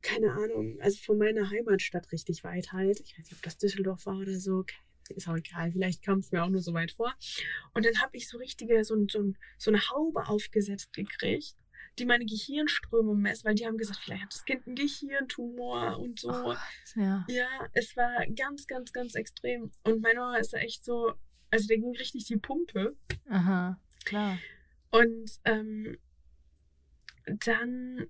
keine 0.02 0.32
Ahnung, 0.32 0.80
also 0.80 0.98
von 1.04 1.18
meiner 1.18 1.50
Heimatstadt 1.50 2.12
richtig 2.12 2.44
weit 2.44 2.72
halt. 2.72 3.00
Ich 3.00 3.18
weiß 3.18 3.26
nicht, 3.26 3.34
ob 3.34 3.42
das 3.42 3.58
Düsseldorf 3.58 4.06
war 4.06 4.18
oder 4.18 4.40
so. 4.40 4.64
Ist 5.10 5.28
auch 5.28 5.38
egal, 5.38 5.72
vielleicht 5.72 6.04
kam 6.04 6.20
es 6.20 6.32
mir 6.32 6.44
auch 6.44 6.50
nur 6.50 6.62
so 6.62 6.74
weit 6.74 6.92
vor. 6.92 7.14
Und 7.74 7.86
dann 7.86 8.02
habe 8.02 8.18
ich 8.18 8.28
so 8.28 8.38
richtige, 8.38 8.84
so, 8.84 8.96
so, 9.10 9.34
so 9.58 9.72
eine 9.72 9.90
Haube 9.90 10.28
aufgesetzt 10.28 10.94
gekriegt 10.94 11.56
die 11.98 12.06
meine 12.06 12.26
Gehirnströme 12.26 13.16
messen, 13.16 13.46
weil 13.46 13.56
die 13.56 13.66
haben 13.66 13.78
gesagt, 13.78 14.00
vielleicht 14.00 14.24
hat 14.24 14.34
das 14.34 14.46
Kind 14.46 14.68
einen 14.68 14.76
Gehirntumor 14.76 16.00
und 16.00 16.20
so. 16.20 16.30
Oh, 16.30 16.56
ja. 16.96 17.26
ja, 17.28 17.48
es 17.74 17.96
war 17.98 18.26
ganz, 18.36 18.68
ganz, 18.68 18.94
ganz 18.94 19.16
extrem. 19.16 19.72
Und 19.84 20.02
meine 20.02 20.20
Mama 20.20 20.38
ist 20.38 20.54
da 20.54 20.58
echt 20.58 20.86
so, 20.86 21.14
also 21.50 21.68
der 21.68 21.78
ging 21.78 21.96
richtig 21.96 22.26
die 22.26 22.38
Pumpe. 22.38 22.96
Aha, 23.30 23.80
klar. 24.06 24.38
Und 24.92 25.32
ähm, 25.46 25.98
dann, 27.26 28.08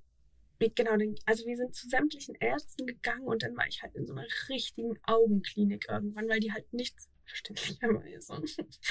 genau, 0.60 0.98
also 1.26 1.46
wir 1.46 1.58
sind 1.58 1.76
zu 1.76 1.88
sämtlichen 1.88 2.36
Ärzten 2.36 2.86
gegangen 2.86 3.26
und 3.26 3.44
dann 3.44 3.56
war 3.56 3.68
ich 3.68 3.82
halt 3.82 3.96
in 3.96 4.06
so 4.06 4.14
einer 4.14 4.28
richtigen 4.50 4.98
Augenklinik 5.04 5.88
irgendwann, 5.90 6.28
weil 6.28 6.40
die 6.40 6.52
halt 6.52 6.72
nichts 6.74 7.10
verständlicherweise 7.26 8.42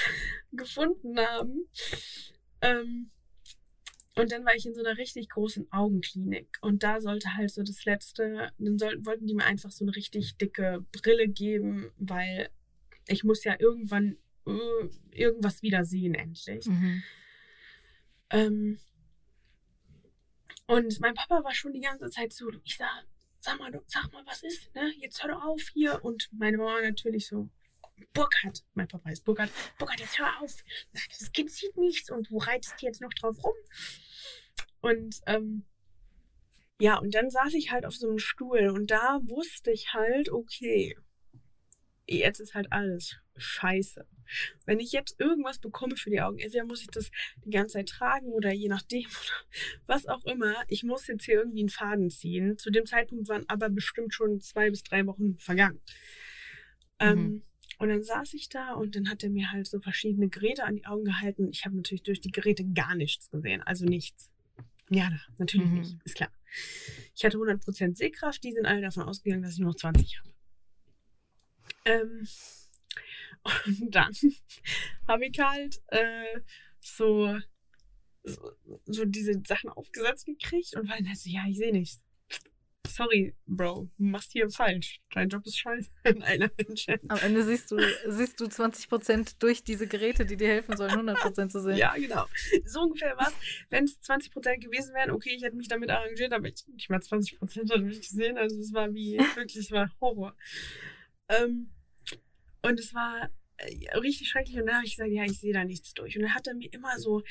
gefunden 0.51 1.19
haben. 1.19 1.67
Ähm, 2.61 3.11
und 4.17 4.31
dann 4.31 4.45
war 4.45 4.55
ich 4.55 4.65
in 4.65 4.73
so 4.73 4.83
einer 4.83 4.97
richtig 4.97 5.29
großen 5.29 5.71
Augenklinik. 5.71 6.57
Und 6.61 6.83
da 6.83 7.01
sollte 7.01 7.35
halt 7.35 7.51
so 7.51 7.63
das 7.63 7.85
letzte, 7.85 8.51
dann 8.57 8.77
sollten, 8.77 9.05
wollten 9.05 9.27
die 9.27 9.35
mir 9.35 9.45
einfach 9.45 9.71
so 9.71 9.85
eine 9.85 9.95
richtig 9.95 10.37
dicke 10.37 10.85
Brille 10.91 11.27
geben, 11.27 11.91
weil 11.97 12.49
ich 13.07 13.23
muss 13.23 13.43
ja 13.43 13.55
irgendwann 13.59 14.17
uh, 14.45 14.89
irgendwas 15.11 15.61
wieder 15.61 15.85
sehen, 15.85 16.15
endlich. 16.15 16.65
Mhm. 16.65 17.03
Ähm, 18.29 18.79
und 20.67 20.99
mein 20.99 21.13
Papa 21.13 21.43
war 21.43 21.53
schon 21.53 21.73
die 21.73 21.81
ganze 21.81 22.09
Zeit 22.09 22.33
so, 22.33 22.49
ich 22.63 22.75
sag, 22.75 23.05
sag 23.39 23.59
mal, 23.59 23.71
sag 23.87 24.11
mal, 24.11 24.25
was 24.25 24.43
ist, 24.43 24.73
ne? 24.75 24.91
Jetzt 24.99 25.23
hör 25.23 25.33
doch 25.33 25.43
auf 25.43 25.61
hier. 25.73 26.03
Und 26.03 26.29
meine 26.33 26.57
Mama 26.57 26.81
natürlich 26.81 27.27
so, 27.27 27.49
Burkhard, 28.13 28.63
mein 28.73 28.87
Papa 28.87 29.09
ist 29.09 29.25
Burkhard, 29.25 29.51
Burkhard, 29.77 29.99
jetzt 29.99 30.19
hör 30.19 30.41
auf. 30.41 30.55
Das 30.93 31.31
Kind 31.31 31.51
sieht 31.51 31.77
nichts 31.77 32.09
und 32.09 32.29
du 32.29 32.37
reitest 32.37 32.81
jetzt 32.81 33.01
noch 33.01 33.13
drauf 33.13 33.37
rum. 33.43 33.55
Und 34.81 35.19
ähm, 35.25 35.65
ja, 36.79 36.97
und 36.97 37.15
dann 37.15 37.29
saß 37.29 37.53
ich 37.55 37.71
halt 37.71 37.85
auf 37.85 37.95
so 37.95 38.07
einem 38.07 38.19
Stuhl 38.19 38.69
und 38.69 38.91
da 38.91 39.19
wusste 39.23 39.71
ich 39.71 39.93
halt, 39.93 40.29
okay, 40.29 40.95
jetzt 42.07 42.39
ist 42.39 42.53
halt 42.53 42.71
alles 42.71 43.17
scheiße. 43.35 44.05
Wenn 44.65 44.79
ich 44.79 44.91
jetzt 44.91 45.19
irgendwas 45.19 45.59
bekomme 45.59 45.95
für 45.95 46.09
die 46.09 46.21
Augen, 46.21 46.39
entweder 46.39 46.65
muss 46.65 46.81
ich 46.81 46.87
das 46.87 47.11
die 47.45 47.49
ganze 47.49 47.73
Zeit 47.73 47.89
tragen 47.89 48.27
oder 48.27 48.51
je 48.51 48.67
nachdem 48.67 49.05
oder 49.05 49.61
was 49.85 50.05
auch 50.05 50.23
immer, 50.25 50.63
ich 50.67 50.83
muss 50.83 51.07
jetzt 51.07 51.25
hier 51.25 51.35
irgendwie 51.35 51.61
einen 51.61 51.69
Faden 51.69 52.09
ziehen. 52.09 52.57
Zu 52.57 52.69
dem 52.69 52.85
Zeitpunkt 52.85 53.27
waren 53.29 53.47
aber 53.47 53.69
bestimmt 53.69 54.13
schon 54.13 54.41
zwei 54.41 54.69
bis 54.69 54.83
drei 54.83 55.05
Wochen 55.05 55.37
vergangen. 55.39 55.81
Mhm. 56.99 57.07
Ähm, 57.07 57.43
und 57.77 57.89
dann 57.89 58.03
saß 58.03 58.33
ich 58.33 58.49
da 58.49 58.73
und 58.73 58.95
dann 58.95 59.09
hat 59.09 59.23
er 59.23 59.29
mir 59.29 59.51
halt 59.51 59.67
so 59.67 59.79
verschiedene 59.79 60.29
Geräte 60.29 60.63
an 60.63 60.75
die 60.75 60.85
Augen 60.85 61.05
gehalten. 61.05 61.49
Ich 61.51 61.65
habe 61.65 61.75
natürlich 61.75 62.03
durch 62.03 62.21
die 62.21 62.31
Geräte 62.31 62.65
gar 62.65 62.95
nichts 62.95 63.29
gesehen, 63.29 63.61
also 63.63 63.85
nichts 63.85 64.29
Ja, 64.89 65.09
na, 65.09 65.19
natürlich 65.37 65.67
Mhm. 65.69 65.79
nicht, 65.79 65.97
ist 66.05 66.15
klar. 66.15 66.31
Ich 67.15 67.25
hatte 67.25 67.37
100% 67.37 67.97
Sehkraft, 67.97 68.43
die 68.43 68.53
sind 68.53 68.65
alle 68.65 68.81
davon 68.81 69.03
ausgegangen, 69.03 69.43
dass 69.43 69.53
ich 69.53 69.59
nur 69.59 69.69
noch 69.69 69.75
20 69.75 70.17
habe. 70.19 70.33
Ähm, 71.85 72.27
und 73.65 73.95
dann 73.95 74.13
habe 75.07 75.25
ich 75.27 75.39
halt 75.39 75.81
äh, 75.87 76.39
so, 76.79 77.37
so, 78.23 78.51
so 78.85 79.05
diese 79.05 79.41
Sachen 79.45 79.69
aufgesetzt 79.69 80.25
gekriegt 80.25 80.75
und 80.75 80.89
war 80.89 80.97
dann 80.97 81.15
so, 81.15 81.29
ja, 81.29 81.45
ich 81.47 81.57
sehe 81.57 81.71
nichts. 81.71 82.01
Sorry, 82.97 83.35
Bro, 83.45 83.91
du 83.99 84.03
machst 84.03 84.31
hier 84.31 84.49
falsch. 84.49 84.99
Dein 85.11 85.29
Job 85.29 85.45
ist 85.45 85.59
scheiße. 85.59 85.91
Nein, 86.17 86.49
Am 87.09 87.19
Ende 87.19 87.43
siehst 87.43 87.69
du, 87.69 87.77
siehst 88.07 88.39
du 88.39 88.45
20% 88.45 89.35
durch 89.37 89.63
diese 89.63 89.85
Geräte, 89.85 90.25
die 90.25 90.35
dir 90.35 90.47
helfen 90.47 90.75
sollen, 90.75 91.07
100% 91.07 91.49
zu 91.49 91.61
sehen. 91.61 91.77
Ja, 91.77 91.93
genau. 91.95 92.25
So 92.65 92.81
ungefähr 92.81 93.15
was. 93.15 93.35
Wenn 93.69 93.83
es 93.83 94.01
20% 94.01 94.57
gewesen 94.57 94.95
wären, 94.95 95.11
okay, 95.11 95.29
ich 95.35 95.43
hätte 95.43 95.55
mich 95.55 95.67
damit 95.67 95.91
arrangiert, 95.91 96.33
aber 96.33 96.47
ich 96.47 96.65
nicht 96.73 96.89
mal 96.89 96.99
20% 96.99 97.71
hatte 97.71 97.87
ich 97.87 98.01
gesehen. 98.01 98.35
Also 98.35 98.59
es 98.59 98.73
war 98.73 98.91
wie, 98.91 99.19
wirklich, 99.35 99.57
es 99.57 99.69
war 99.69 99.91
Horror. 100.01 100.35
Ähm, 101.29 101.69
und 102.63 102.79
es 102.79 102.95
war 102.95 103.29
richtig 104.01 104.29
schrecklich. 104.29 104.57
Und 104.57 104.67
dann 104.67 104.75
habe 104.75 104.85
ich 104.85 104.95
gesagt, 104.95 105.11
ja, 105.11 105.23
ich 105.23 105.39
sehe 105.39 105.53
da 105.53 105.63
nichts 105.63 105.93
durch. 105.93 106.15
Und 106.15 106.23
dann 106.23 106.35
hat 106.35 106.47
er 106.47 106.55
mir 106.55 106.71
immer 106.73 106.99
so 106.99 107.23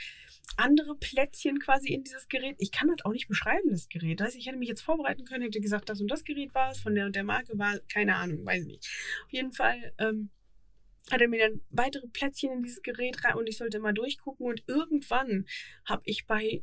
andere 0.56 0.96
Plättchen 0.96 1.58
quasi 1.58 1.92
in 1.92 2.04
dieses 2.04 2.28
Gerät. 2.28 2.56
Ich 2.58 2.72
kann 2.72 2.88
das 2.88 3.04
auch 3.04 3.12
nicht 3.12 3.28
beschreiben, 3.28 3.70
das 3.70 3.88
Gerät. 3.88 4.20
Das 4.20 4.28
heißt, 4.28 4.36
ich 4.36 4.46
hätte 4.46 4.58
mich 4.58 4.68
jetzt 4.68 4.82
vorbereiten 4.82 5.24
können, 5.24 5.42
hätte 5.42 5.60
gesagt, 5.60 5.88
das 5.88 6.00
und 6.00 6.10
das 6.10 6.24
Gerät 6.24 6.54
war 6.54 6.70
es, 6.70 6.80
von 6.80 6.94
der 6.94 7.06
und 7.06 7.16
der 7.16 7.24
Marke 7.24 7.58
war, 7.58 7.78
keine 7.92 8.16
Ahnung, 8.16 8.44
weiß 8.44 8.62
ich 8.62 8.66
nicht. 8.66 8.88
Auf 9.24 9.32
jeden 9.32 9.52
Fall 9.52 9.92
ähm, 9.98 10.30
hat 11.10 11.20
er 11.20 11.28
mir 11.28 11.48
dann 11.48 11.60
weitere 11.70 12.06
Plättchen 12.08 12.52
in 12.52 12.62
dieses 12.62 12.82
Gerät 12.82 13.24
rein 13.24 13.34
und 13.34 13.48
ich 13.48 13.58
sollte 13.58 13.78
mal 13.78 13.94
durchgucken. 13.94 14.46
Und 14.46 14.62
irgendwann 14.66 15.46
habe 15.84 16.02
ich 16.04 16.26
bei 16.26 16.62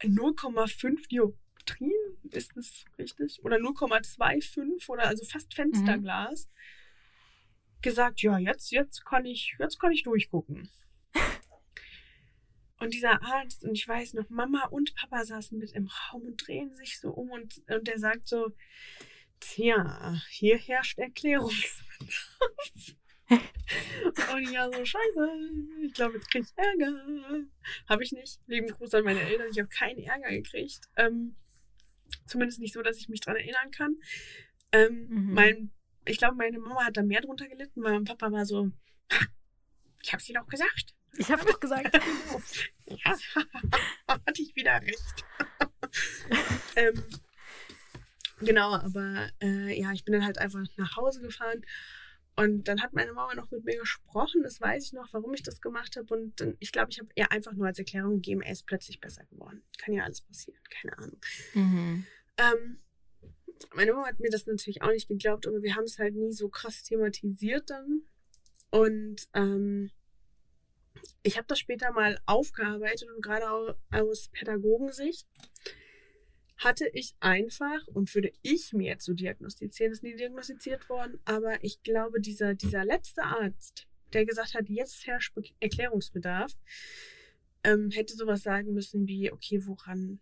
0,5 0.00 1.08
Dioptrien, 1.08 1.92
ist 2.30 2.52
das 2.56 2.84
richtig? 2.98 3.44
Oder 3.44 3.56
0,25 3.58 4.88
oder 4.88 5.04
also 5.04 5.24
fast 5.24 5.54
Fensterglas 5.54 6.48
gesagt, 7.82 8.22
ja, 8.22 8.38
jetzt, 8.38 8.70
jetzt 8.70 9.04
kann 9.04 9.24
ich, 9.24 9.54
jetzt 9.58 9.78
kann 9.78 9.92
ich 9.92 10.02
durchgucken. 10.02 10.70
Und 12.78 12.94
dieser 12.94 13.22
Arzt, 13.22 13.62
und 13.62 13.74
ich 13.76 13.86
weiß 13.86 14.14
noch, 14.14 14.28
Mama 14.28 14.66
und 14.66 14.92
Papa 14.96 15.24
saßen 15.24 15.56
mit 15.56 15.70
im 15.70 15.86
Raum 15.86 16.22
und 16.22 16.44
drehen 16.44 16.74
sich 16.74 16.98
so 16.98 17.10
um 17.10 17.30
und, 17.30 17.62
und 17.68 17.86
der 17.86 17.96
sagt 18.00 18.26
so, 18.26 18.50
tja, 19.38 20.20
hier 20.30 20.58
herrscht 20.58 20.98
Erklärungsbedarf. 20.98 22.96
und 24.34 24.42
ich 24.42 24.50
ja 24.50 24.68
so, 24.72 24.84
scheiße, 24.84 25.28
ich 25.86 25.92
glaube, 25.94 26.14
jetzt 26.16 26.28
krieg 26.32 26.42
ich 26.42 26.52
Ärger. 26.56 27.44
Habe 27.88 28.02
ich 28.02 28.10
nicht. 28.10 28.40
Lieben 28.48 28.66
Gruß 28.66 28.94
an 28.94 29.04
meine 29.04 29.20
Eltern, 29.20 29.46
ich 29.52 29.60
habe 29.60 29.68
keinen 29.68 29.98
Ärger 30.00 30.30
gekriegt. 30.30 30.80
Ähm, 30.96 31.36
zumindest 32.26 32.58
nicht 32.58 32.74
so, 32.74 32.82
dass 32.82 32.98
ich 32.98 33.08
mich 33.08 33.20
dran 33.20 33.36
erinnern 33.36 33.70
kann. 33.70 33.96
Ähm, 34.72 35.06
Mhm. 35.08 35.34
mein, 35.34 35.70
ich 36.04 36.18
glaube, 36.18 36.36
meine 36.36 36.58
Mama 36.58 36.84
hat 36.84 36.96
da 36.96 37.02
mehr 37.02 37.20
drunter 37.20 37.48
gelitten, 37.48 37.82
weil 37.82 37.92
mein 37.92 38.04
Papa 38.04 38.30
war 38.32 38.44
so, 38.44 38.70
ich 40.02 40.12
habe 40.12 40.22
sie 40.22 40.32
doch 40.32 40.46
gesagt. 40.46 40.94
Ich 41.16 41.30
habe 41.30 41.44
doch 41.44 41.60
gesagt. 41.60 41.98
Ja, 43.04 43.16
hatte 44.08 44.42
ich 44.42 44.54
wieder 44.54 44.74
recht. 44.82 45.24
ähm, 46.76 47.02
genau, 48.40 48.74
aber 48.74 49.30
äh, 49.40 49.80
ja, 49.80 49.92
ich 49.92 50.04
bin 50.04 50.12
dann 50.12 50.26
halt 50.26 50.36
einfach 50.36 50.60
nach 50.76 50.96
Hause 50.96 51.22
gefahren 51.22 51.64
und 52.36 52.68
dann 52.68 52.82
hat 52.82 52.92
meine 52.92 53.14
Mama 53.14 53.34
noch 53.34 53.50
mit 53.50 53.64
mir 53.64 53.78
gesprochen, 53.78 54.42
das 54.42 54.60
weiß 54.60 54.84
ich 54.84 54.92
noch, 54.92 55.10
warum 55.12 55.32
ich 55.32 55.42
das 55.42 55.62
gemacht 55.62 55.96
habe 55.96 56.12
und 56.14 56.38
dann, 56.40 56.56
ich 56.60 56.70
glaube, 56.70 56.90
ich 56.90 56.98
habe 56.98 57.08
ihr 57.14 57.32
einfach 57.32 57.52
nur 57.52 57.66
als 57.66 57.78
Erklärung 57.78 58.16
gegeben, 58.16 58.42
er 58.42 58.52
ist 58.52 58.66
plötzlich 58.66 59.00
besser 59.00 59.24
geworden. 59.24 59.62
Kann 59.78 59.94
ja 59.94 60.04
alles 60.04 60.20
passieren, 60.20 60.60
keine 60.68 60.98
Ahnung. 60.98 61.20
Mhm. 61.54 62.06
Ähm, 62.36 62.78
meine 63.74 63.92
Mama 63.92 64.06
hat 64.08 64.20
mir 64.20 64.30
das 64.30 64.46
natürlich 64.46 64.82
auch 64.82 64.90
nicht 64.90 65.08
geglaubt, 65.08 65.46
aber 65.46 65.62
wir 65.62 65.74
haben 65.76 65.84
es 65.84 65.98
halt 65.98 66.14
nie 66.14 66.32
so 66.32 66.48
krass 66.48 66.82
thematisiert 66.82 67.70
dann. 67.70 68.02
Und 68.70 69.28
ähm, 69.34 69.90
ich 71.22 71.36
habe 71.36 71.46
das 71.46 71.58
später 71.58 71.92
mal 71.92 72.18
aufgearbeitet 72.26 73.08
und 73.14 73.22
gerade 73.22 73.50
au- 73.50 73.74
aus 73.90 74.28
Pädagogensicht 74.28 75.26
hatte 76.56 76.88
ich 76.92 77.14
einfach, 77.20 77.86
und 77.88 78.14
würde 78.14 78.32
ich 78.42 78.72
mir 78.72 78.88
jetzt 78.92 79.04
so 79.04 79.14
diagnostizieren, 79.14 79.92
ist 79.92 80.02
nie 80.04 80.14
diagnostiziert 80.14 80.88
worden, 80.88 81.18
aber 81.24 81.62
ich 81.64 81.82
glaube, 81.82 82.20
dieser, 82.20 82.54
dieser 82.54 82.84
letzte 82.84 83.22
Arzt, 83.24 83.86
der 84.12 84.24
gesagt 84.26 84.54
hat, 84.54 84.68
jetzt 84.68 85.06
herrscht 85.06 85.34
Be 85.34 85.42
Erklärungsbedarf, 85.60 86.52
ähm, 87.64 87.90
hätte 87.90 88.14
sowas 88.14 88.42
sagen 88.42 88.72
müssen 88.74 89.06
wie, 89.08 89.32
okay, 89.32 89.66
woran, 89.66 90.20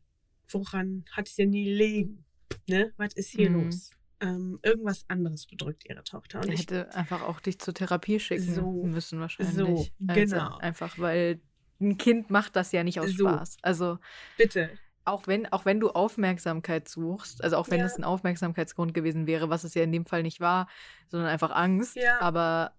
woran 0.48 1.05
hat 1.12 1.28
es 1.28 1.35
denn 1.36 1.51
nie 1.51 1.73
liegen? 1.73 2.24
Ne? 2.69 2.93
Was 2.97 3.15
ist 3.15 3.31
hier 3.31 3.51
Mhm. 3.51 3.67
los? 3.67 3.91
Ähm, 4.23 4.59
irgendwas 4.63 5.05
anderes 5.09 5.47
bedrückt 5.47 5.85
ihre 5.89 6.05
Tochter. 6.05 6.41
Und 6.41 6.49
Er 6.49 6.55
ich, 6.55 6.61
hätte 6.61 6.95
einfach 6.95 7.23
auch 7.23 7.41
dich 7.41 7.59
zur 7.59 7.73
Therapie 7.75 8.21
schicken 8.21 8.55
So, 8.55 8.85
müssen 8.85 9.19
wahrscheinlich. 9.21 9.57
so, 9.57 9.89
Also 10.09 10.25
genau. 10.37 10.59
einfach, 10.59 10.99
weil 10.99 11.41
ein 11.81 11.97
Kind 11.97 12.31
macht 12.31 12.55
das 12.57 12.73
ja 12.73 12.85
nicht 12.85 13.01
aus 13.01 13.13
So. 13.13 13.27
Spaß. 13.27 13.57
Also 13.63 13.99
bitte. 14.37 14.79
auch 15.07 15.27
wenn, 15.27 15.51
auch 15.51 15.65
wenn 15.65 15.81
du 15.81 15.89
Aufmerksamkeit 15.91 16.87
suchst, 16.89 17.43
also 17.43 17.57
auch 17.57 17.71
wenn 17.71 17.81
Ja. 17.81 17.87
es 17.87 17.97
ein 17.97 18.05
Aufmerksamkeitsgrund 18.05 18.93
gewesen 18.93 19.27
wäre, 19.27 19.49
was 19.49 19.65
es 19.65 19.73
ja 19.75 19.83
in 19.83 19.93
dem 19.93 20.05
Fall 20.05 20.23
nicht 20.23 20.41
war, 20.41 20.69
sondern 21.09 21.31
einfach 21.31 21.51
Angst, 21.51 21.97
Ja. 21.97 22.21
aber 22.21 22.75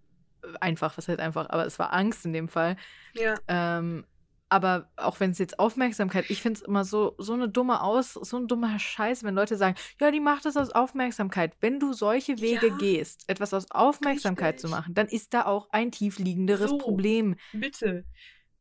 einfach, 0.60 0.95
was 0.98 1.07
heißt 1.07 1.19
einfach, 1.19 1.49
aber 1.49 1.65
es 1.65 1.80
war 1.80 1.91
Angst 1.93 2.26
in 2.26 2.34
dem 2.34 2.48
Fall. 2.48 2.76
Ja, 3.14 3.35
Ähm, 3.48 4.06
aber 4.51 4.91
auch 4.97 5.19
wenn 5.21 5.31
es 5.31 5.37
jetzt 5.37 5.59
Aufmerksamkeit, 5.59 6.25
ich 6.27 6.41
finde 6.41 6.59
es 6.59 6.65
immer 6.67 6.83
so, 6.83 7.15
so 7.17 7.33
eine 7.33 7.47
dumme 7.47 7.81
Aus, 7.81 8.13
so 8.13 8.37
ein 8.37 8.47
dummer 8.47 8.77
Scheiß, 8.79 9.23
wenn 9.23 9.33
Leute 9.33 9.55
sagen, 9.55 9.77
ja, 9.99 10.11
die 10.11 10.19
macht 10.19 10.43
das 10.45 10.57
aus 10.57 10.71
Aufmerksamkeit. 10.71 11.55
Wenn 11.61 11.79
du 11.79 11.93
solche 11.93 12.41
Wege 12.41 12.67
Ja. 12.67 12.77
gehst, 12.77 13.23
etwas 13.27 13.53
aus 13.53 13.71
Aufmerksamkeit 13.71 14.59
zu 14.59 14.67
Richtig. 14.67 14.79
machen, 14.79 14.93
dann 14.93 15.07
ist 15.07 15.33
da 15.33 15.45
auch 15.45 15.69
ein 15.71 15.91
tiefliegenderes 15.91 16.69
So. 16.69 16.77
Problem. 16.77 17.35
bitte. 17.53 18.05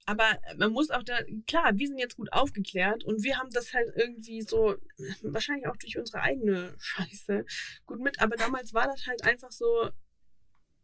Aber 0.07 0.39
man 0.57 0.73
muss 0.73 0.91
auch 0.91 1.03
da, 1.03 1.19
klar, 1.47 1.73
wir 1.77 1.89
sind 1.89 1.99
jetzt 1.99 2.17
gut 2.17 2.33
aufgeklärt 2.33 3.05
und 3.05 3.23
wir 3.25 3.37
haben 3.39 3.51
das 3.51 3.75
halt 3.75 3.89
irgendwie 3.97 4.43
so, 4.43 4.77
wahrscheinlich 5.23 5.67
auch 5.67 5.77
durch 5.77 5.99
unsere 5.99 6.23
eigene 6.23 6.75
Scheiße 6.79 7.45
gut 7.87 8.01
mit, 8.01 8.21
aber 8.21 8.37
damals 8.37 8.73
war 8.75 8.87
das 8.87 9.07
halt 9.07 9.25
einfach 9.25 9.51
so, 9.53 9.91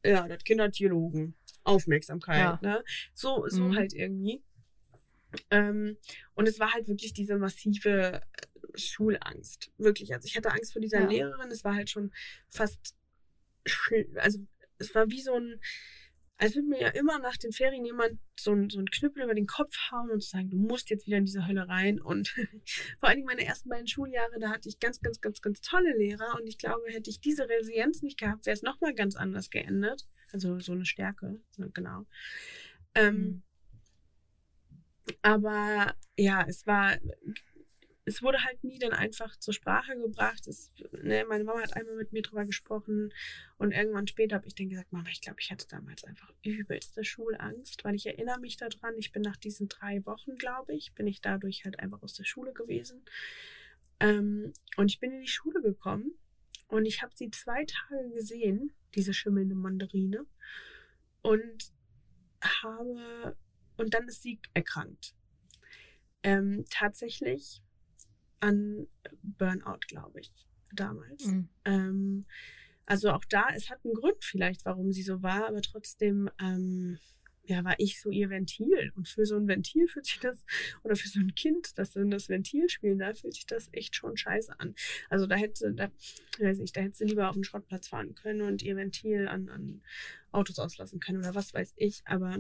ja, 0.05 0.29
das 0.29 0.45
Kind 0.45 0.61
hat 0.61 0.79
Dialogen, 0.79 1.37
Aufmerksamkeit, 1.65 2.39
Ja. 2.39 2.59
ne? 2.61 2.85
So, 3.15 3.47
so 3.49 3.65
Mhm. 3.65 3.77
halt 3.77 3.93
irgendwie. 3.95 4.43
Ähm, 5.51 5.97
und 6.35 6.49
es 6.49 6.59
war 6.61 6.73
halt 6.73 6.89
wirklich 6.89 7.13
diese 7.13 7.37
massive 7.39 8.21
äh, 8.23 8.79
Schulangst. 8.79 9.71
Wirklich. 9.79 10.13
Also 10.15 10.27
ich 10.27 10.37
hatte 10.37 10.51
Angst 10.53 10.73
vor 10.73 10.83
dieser 10.83 11.01
Ja. 11.03 11.09
Lehrerin. 11.09 11.51
Es 11.51 11.65
war 11.65 11.75
halt 11.75 11.91
schon 11.91 12.13
fast, 12.49 12.95
also 14.17 14.41
es 14.79 14.95
war 14.95 15.09
wie 15.11 15.23
so 15.23 15.35
ein, 15.35 15.61
als 16.39 16.55
würde 16.55 16.69
mir 16.69 16.81
ja 16.81 16.89
immer 16.89 17.19
nach 17.19 17.39
den 17.39 17.53
Ferien 17.53 17.87
jemand 17.87 18.19
so 18.39 18.53
ein, 18.53 18.69
so 18.69 18.79
ein 18.79 18.91
Knüppel 18.91 19.23
über 19.25 19.35
den 19.35 19.47
Kopf 19.47 19.75
hauen 19.91 20.11
und 20.11 20.23
sagen, 20.23 20.51
du 20.51 20.59
musst 20.59 20.91
jetzt 20.91 21.07
wieder 21.07 21.17
in 21.17 21.25
diese 21.25 21.47
Hölle 21.47 21.67
rein. 21.67 21.99
Und 21.99 22.29
vor 22.99 23.09
allen 23.09 23.17
Dingen 23.17 23.27
meine 23.27 23.47
ersten 23.47 23.71
beiden 23.71 23.87
Schuljahre, 23.87 24.39
da 24.39 24.51
hatte 24.51 24.69
ich 24.69 24.79
ganz, 24.79 25.01
ganz, 25.01 25.23
ganz, 25.23 25.41
ganz 25.41 25.63
tolle 25.63 25.97
Lehrer. 25.97 26.37
Und 26.39 26.47
ich 26.47 26.59
glaube, 26.59 26.83
hätte 26.89 27.09
ich 27.09 27.21
diese 27.21 27.49
Resilienz 27.49 28.03
nicht 28.03 28.19
gehabt, 28.19 28.45
wäre 28.45 28.55
es 28.55 28.63
nochmal 28.63 28.95
ganz 28.95 29.17
anders 29.17 29.49
geendet. 29.49 30.07
Also 30.31 30.59
so 30.59 30.73
eine 30.73 30.85
Stärke, 30.85 31.41
so, 31.53 31.71
genau. 31.71 32.05
Ähm, 32.95 33.17
Mhm. 33.17 33.43
Aber 35.23 35.95
ja, 36.17 36.45
es 36.49 36.67
war, 36.67 36.97
es 38.05 38.23
wurde 38.23 38.45
halt 38.45 38.63
nie 38.63 38.79
dann 38.79 38.93
einfach 38.93 39.37
zur 39.37 39.53
Sprache 39.53 39.97
gebracht. 39.97 40.47
Es, 40.47 40.73
ne, 40.93 41.25
meine 41.29 41.45
Mama 41.45 41.61
hat 41.61 41.77
einmal 41.77 41.97
mit 41.97 42.13
mir 42.13 42.23
drüber 42.23 42.45
gesprochen 42.45 43.13
und 43.59 43.73
irgendwann 43.73 44.07
später 44.07 44.37
habe 44.37 44.47
ich 44.47 44.55
dann 44.55 44.69
gesagt, 44.69 44.93
Mama, 44.93 45.09
ich 45.11 45.21
glaube, 45.21 45.41
ich 45.41 45.51
hatte 45.51 45.67
damals 45.69 46.05
einfach 46.05 46.33
übelste 46.45 47.05
Schulangst, 47.05 47.85
weil 47.85 47.97
ich 47.97 48.07
erinnere 48.07 48.41
mich 48.41 48.57
daran, 48.57 48.95
ich 48.97 49.13
bin 49.13 49.23
nach 49.23 49.37
diesen 49.37 49.69
drei 49.69 50.05
Wochen, 50.07 50.37
glaube 50.37 50.75
ich, 50.75 50.95
bin 50.95 51.07
ich 51.07 51.21
dadurch 51.21 51.65
halt 51.65 51.81
einfach 51.81 52.03
aus 52.03 52.15
der 52.15 52.25
Schule 52.25 52.53
gewesen. 52.53 53.05
Ähm, 53.99 54.53
und 54.77 54.91
ich 54.91 55.01
bin 55.01 55.13
in 55.13 55.21
die 55.23 55.29
Schule 55.29 55.61
gekommen 55.61 56.13
und 56.69 56.87
ich 56.87 57.03
habe 57.03 57.13
sie 57.17 57.31
zwei 57.31 57.65
Tage 57.65 58.11
gesehen, 58.11 58.73
diese 58.95 59.15
schimmelnde 59.15 59.55
Mandarine, 59.55 60.27
und 61.23 61.75
habe 62.63 63.37
und 63.77 63.95
dann 63.95 64.09
ist 64.09 64.23
sie 64.23 64.41
erkrankt. 64.55 65.15
Ähm, 66.23 66.65
tatsächlich 66.71 67.63
an 68.41 68.87
Burnout, 69.23 69.81
glaube 69.89 70.21
ich, 70.21 70.33
damals. 70.73 71.27
Mhm. 71.27 71.49
Ähm, 71.65 72.27
also 72.87 73.11
auch 73.11 73.25
da, 73.25 73.49
es 73.55 73.69
hat 73.69 73.85
einen 73.85 73.95
Grund 73.95 74.25
vielleicht, 74.25 74.65
warum 74.65 74.93
sie 74.93 75.03
so 75.03 75.23
war, 75.23 75.49
aber 75.49 75.61
trotzdem, 75.61 76.31
ähm, 76.41 76.99
ja, 77.49 77.63
war 77.65 77.75
ich 77.79 78.01
so 78.01 78.11
ihr 78.11 78.31
Ventil. 78.31 78.93
Und 78.97 79.09
für 79.09 79.25
so 79.25 79.37
ein 79.37 79.49
Ventil 79.49 79.87
fühlt 79.89 80.07
sich 80.07 80.19
das, 80.21 80.45
oder 80.83 80.97
für 80.97 81.09
so 81.09 81.21
ein 81.21 81.35
Kind, 81.35 81.79
das 81.79 81.93
dann 81.93 82.11
das 82.11 82.29
Ventil 82.29 82.69
spielen 82.69 82.99
darf, 82.99 83.21
fühlt 83.21 83.35
sich 83.35 83.47
das 83.47 83.69
echt 83.73 83.95
schon 83.95 84.17
scheiße 84.17 84.59
an. 84.59 84.75
Also 85.11 85.27
da 85.27 85.37
hätte, 85.37 85.73
da, 85.75 85.91
weiß 86.39 86.61
ich, 86.61 86.73
da 86.73 86.81
hätte 86.81 86.97
sie 86.97 87.05
lieber 87.05 87.29
auf 87.29 87.35
den 87.35 87.45
Schrottplatz 87.45 87.89
fahren 87.89 88.15
können 88.15 88.43
und 88.43 88.63
ihr 88.63 88.77
Ventil 88.77 89.29
an, 89.29 89.49
an 89.49 89.83
Autos 90.33 90.59
auslassen 90.59 91.01
können 91.01 91.19
oder 91.19 91.35
was 91.35 91.55
weiß 91.55 91.75
ich. 91.77 92.03
Aber 92.05 92.39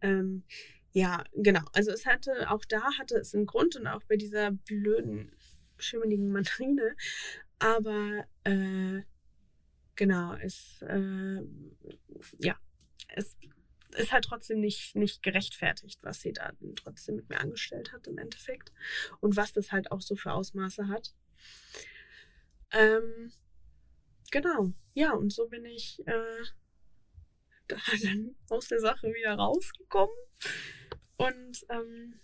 ähm, 0.00 0.44
Ja, 0.92 1.24
genau. 1.34 1.60
Also 1.74 1.90
es 1.90 2.06
hatte, 2.06 2.50
auch 2.50 2.64
da 2.64 2.80
hatte 2.98 3.16
es 3.16 3.34
einen 3.34 3.44
Grund 3.46 3.76
und 3.76 3.86
auch 3.86 4.02
bei 4.04 4.16
dieser 4.16 4.50
blöden, 4.50 5.30
schimmeligen 5.78 6.32
Mandarine. 6.32 6.96
Aber 7.58 8.24
äh, 8.44 9.02
genau, 9.94 10.34
es, 10.36 10.80
äh, 10.82 11.42
ja, 12.38 12.56
es 13.14 13.36
ist 13.96 14.12
halt 14.12 14.24
trotzdem 14.24 14.60
nicht, 14.60 14.96
nicht 14.96 15.22
gerechtfertigt, 15.22 15.98
was 16.02 16.20
sie 16.20 16.32
da 16.32 16.52
trotzdem 16.76 17.16
mit 17.16 17.28
mir 17.28 17.40
angestellt 17.40 17.92
hat 17.92 18.06
im 18.06 18.18
Endeffekt. 18.18 18.72
Und 19.20 19.36
was 19.36 19.52
das 19.52 19.72
halt 19.72 19.92
auch 19.92 20.00
so 20.00 20.16
für 20.16 20.32
Ausmaße 20.32 20.88
hat. 20.88 21.14
Ähm, 22.72 23.32
genau, 24.30 24.72
ja, 24.94 25.12
und 25.12 25.30
so 25.32 25.46
bin 25.48 25.64
ich 25.66 26.06
äh, 26.06 26.44
da 27.68 27.76
dann 28.02 28.34
aus 28.50 28.68
der 28.68 28.80
Sache 28.80 29.08
wieder 29.08 29.34
rausgekommen 29.34 30.16
und 31.16 31.66
ähm, 31.68 32.20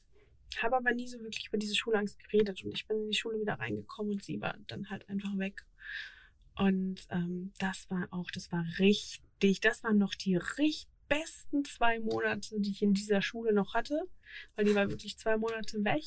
habe 0.60 0.76
aber 0.76 0.92
nie 0.92 1.08
so 1.08 1.18
wirklich 1.20 1.48
über 1.48 1.58
diese 1.58 1.74
Schulangst 1.74 2.18
geredet. 2.18 2.62
Und 2.64 2.74
ich 2.74 2.86
bin 2.86 2.98
in 2.98 3.10
die 3.10 3.16
Schule 3.16 3.40
wieder 3.40 3.54
reingekommen 3.54 4.12
und 4.12 4.24
sie 4.24 4.40
war 4.40 4.56
dann 4.66 4.90
halt 4.90 5.08
einfach 5.08 5.36
weg. 5.38 5.64
Und 6.56 7.06
ähm, 7.10 7.52
das 7.58 7.88
war 7.90 8.08
auch, 8.10 8.30
das 8.30 8.52
war 8.52 8.64
richtig, 8.78 9.60
das 9.60 9.82
waren 9.82 9.98
noch 9.98 10.14
die 10.14 10.36
richtig 10.36 10.88
besten 11.12 11.62
zwei 11.64 12.00
Monate, 12.00 12.58
die 12.58 12.70
ich 12.70 12.80
in 12.80 12.94
dieser 12.94 13.20
Schule 13.20 13.52
noch 13.52 13.74
hatte, 13.74 14.08
weil 14.56 14.64
die 14.64 14.74
war 14.74 14.88
wirklich 14.88 15.18
zwei 15.18 15.36
Monate 15.36 15.84
weg. 15.84 16.04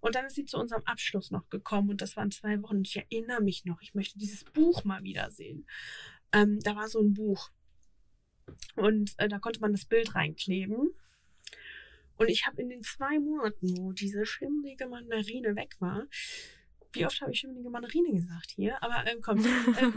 Und 0.00 0.14
dann 0.14 0.26
ist 0.26 0.34
sie 0.34 0.44
zu 0.44 0.58
unserem 0.58 0.82
Abschluss 0.84 1.30
noch 1.30 1.48
gekommen 1.48 1.88
und 1.88 2.02
das 2.02 2.16
waren 2.16 2.30
zwei 2.30 2.60
Wochen. 2.62 2.76
Und 2.76 2.86
ich 2.86 2.96
erinnere 2.96 3.40
mich 3.40 3.64
noch, 3.64 3.80
ich 3.80 3.94
möchte 3.94 4.18
dieses 4.18 4.44
Buch 4.44 4.84
mal 4.84 5.02
wiedersehen. 5.02 5.66
Ähm, 6.32 6.60
da 6.60 6.76
war 6.76 6.88
so 6.88 7.00
ein 7.00 7.14
Buch 7.14 7.50
und 8.76 9.12
äh, 9.18 9.28
da 9.28 9.38
konnte 9.38 9.60
man 9.60 9.72
das 9.72 9.84
Bild 9.84 10.14
reinkleben. 10.14 10.90
Und 12.16 12.28
ich 12.28 12.46
habe 12.46 12.60
in 12.62 12.68
den 12.68 12.82
zwei 12.82 13.18
Monaten, 13.18 13.76
wo 13.78 13.92
diese 13.92 14.24
schimmelige 14.26 14.86
Mandarine 14.86 15.56
weg 15.56 15.74
war, 15.80 16.06
wie 16.92 17.06
oft 17.06 17.20
habe 17.20 17.32
ich 17.32 17.40
schimmelige 17.40 17.70
Mandarine 17.70 18.12
gesagt 18.12 18.50
hier? 18.54 18.82
Aber 18.82 19.04
ähm, 19.06 19.20
komm. 19.22 19.38
Ähm, 19.78 19.94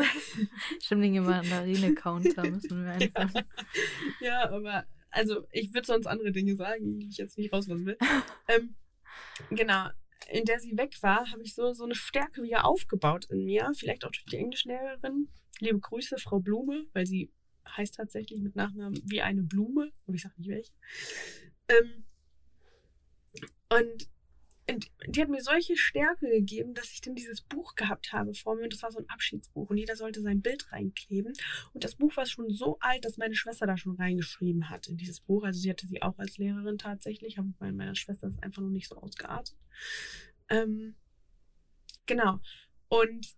schimmelige 0.81 1.21
Mandarine-Counter 1.21 2.43
müssen 2.49 2.85
wir 2.85 2.91
einfach. 2.93 3.43
ja, 4.21 4.49
aber 4.49 4.85
also 5.11 5.45
ich 5.51 5.73
würde 5.73 5.87
sonst 5.87 6.07
andere 6.07 6.31
Dinge 6.31 6.55
sagen, 6.55 6.99
die 6.99 7.07
ich 7.07 7.17
jetzt 7.17 7.37
nicht 7.37 7.51
rauslassen 7.53 7.85
will. 7.85 7.97
ähm, 8.47 8.75
genau. 9.49 9.89
In 10.29 10.45
der 10.45 10.59
sie 10.59 10.75
weg 10.77 10.95
war, 11.01 11.29
habe 11.31 11.43
ich 11.43 11.53
so, 11.53 11.73
so 11.73 11.83
eine 11.83 11.95
Stärke 11.95 12.41
wieder 12.41 12.65
aufgebaut 12.65 13.25
in 13.29 13.45
mir. 13.45 13.71
Vielleicht 13.75 14.05
auch 14.05 14.11
durch 14.11 14.25
die 14.25 14.37
Englischlehrerin. 14.37 15.27
Liebe 15.59 15.79
Grüße, 15.79 16.17
Frau 16.17 16.39
Blume, 16.39 16.85
weil 16.93 17.05
sie 17.05 17.31
heißt 17.67 17.95
tatsächlich 17.95 18.39
mit 18.41 18.55
Nachnamen 18.55 19.01
wie 19.05 19.21
eine 19.21 19.43
Blume, 19.43 19.91
aber 20.05 20.15
ich 20.15 20.21
sage 20.21 20.35
nicht 20.37 20.49
welche. 20.49 20.71
Ähm, 21.67 22.05
und 23.69 24.09
die 25.07 25.21
hat 25.21 25.29
mir 25.29 25.43
solche 25.43 25.77
Stärke 25.77 26.27
gegeben, 26.27 26.73
dass 26.73 26.91
ich 26.91 27.01
dann 27.01 27.13
dieses 27.13 27.41
Buch 27.41 27.75
gehabt 27.75 28.13
habe 28.13 28.33
vor 28.33 28.55
mir 28.55 28.63
und 28.63 28.73
das 28.73 28.81
war 28.81 28.91
so 28.91 28.97
ein 28.97 29.09
Abschiedsbuch 29.09 29.69
und 29.69 29.77
jeder 29.77 29.95
sollte 29.95 30.21
sein 30.21 30.41
Bild 30.41 30.71
reinkleben 30.71 31.33
und 31.73 31.83
das 31.83 31.95
Buch 31.95 32.15
war 32.17 32.25
schon 32.25 32.49
so 32.49 32.77
alt, 32.79 33.05
dass 33.05 33.17
meine 33.17 33.35
Schwester 33.35 33.67
da 33.67 33.77
schon 33.77 33.95
reingeschrieben 33.95 34.69
hat 34.69 34.87
in 34.87 34.97
dieses 34.97 35.19
Buch. 35.19 35.43
Also 35.43 35.59
sie 35.59 35.69
hatte 35.69 35.85
sie 35.85 36.01
auch 36.01 36.17
als 36.17 36.37
Lehrerin 36.37 36.79
tatsächlich, 36.79 37.37
aber 37.37 37.49
meine, 37.59 37.73
meine 37.73 37.95
Schwester 37.95 38.27
ist 38.27 38.41
einfach 38.41 38.63
noch 38.63 38.69
nicht 38.69 38.87
so 38.87 38.95
ausgeartet. 38.95 39.55
Ähm, 40.49 40.95
genau. 42.07 42.39
Und 42.87 43.35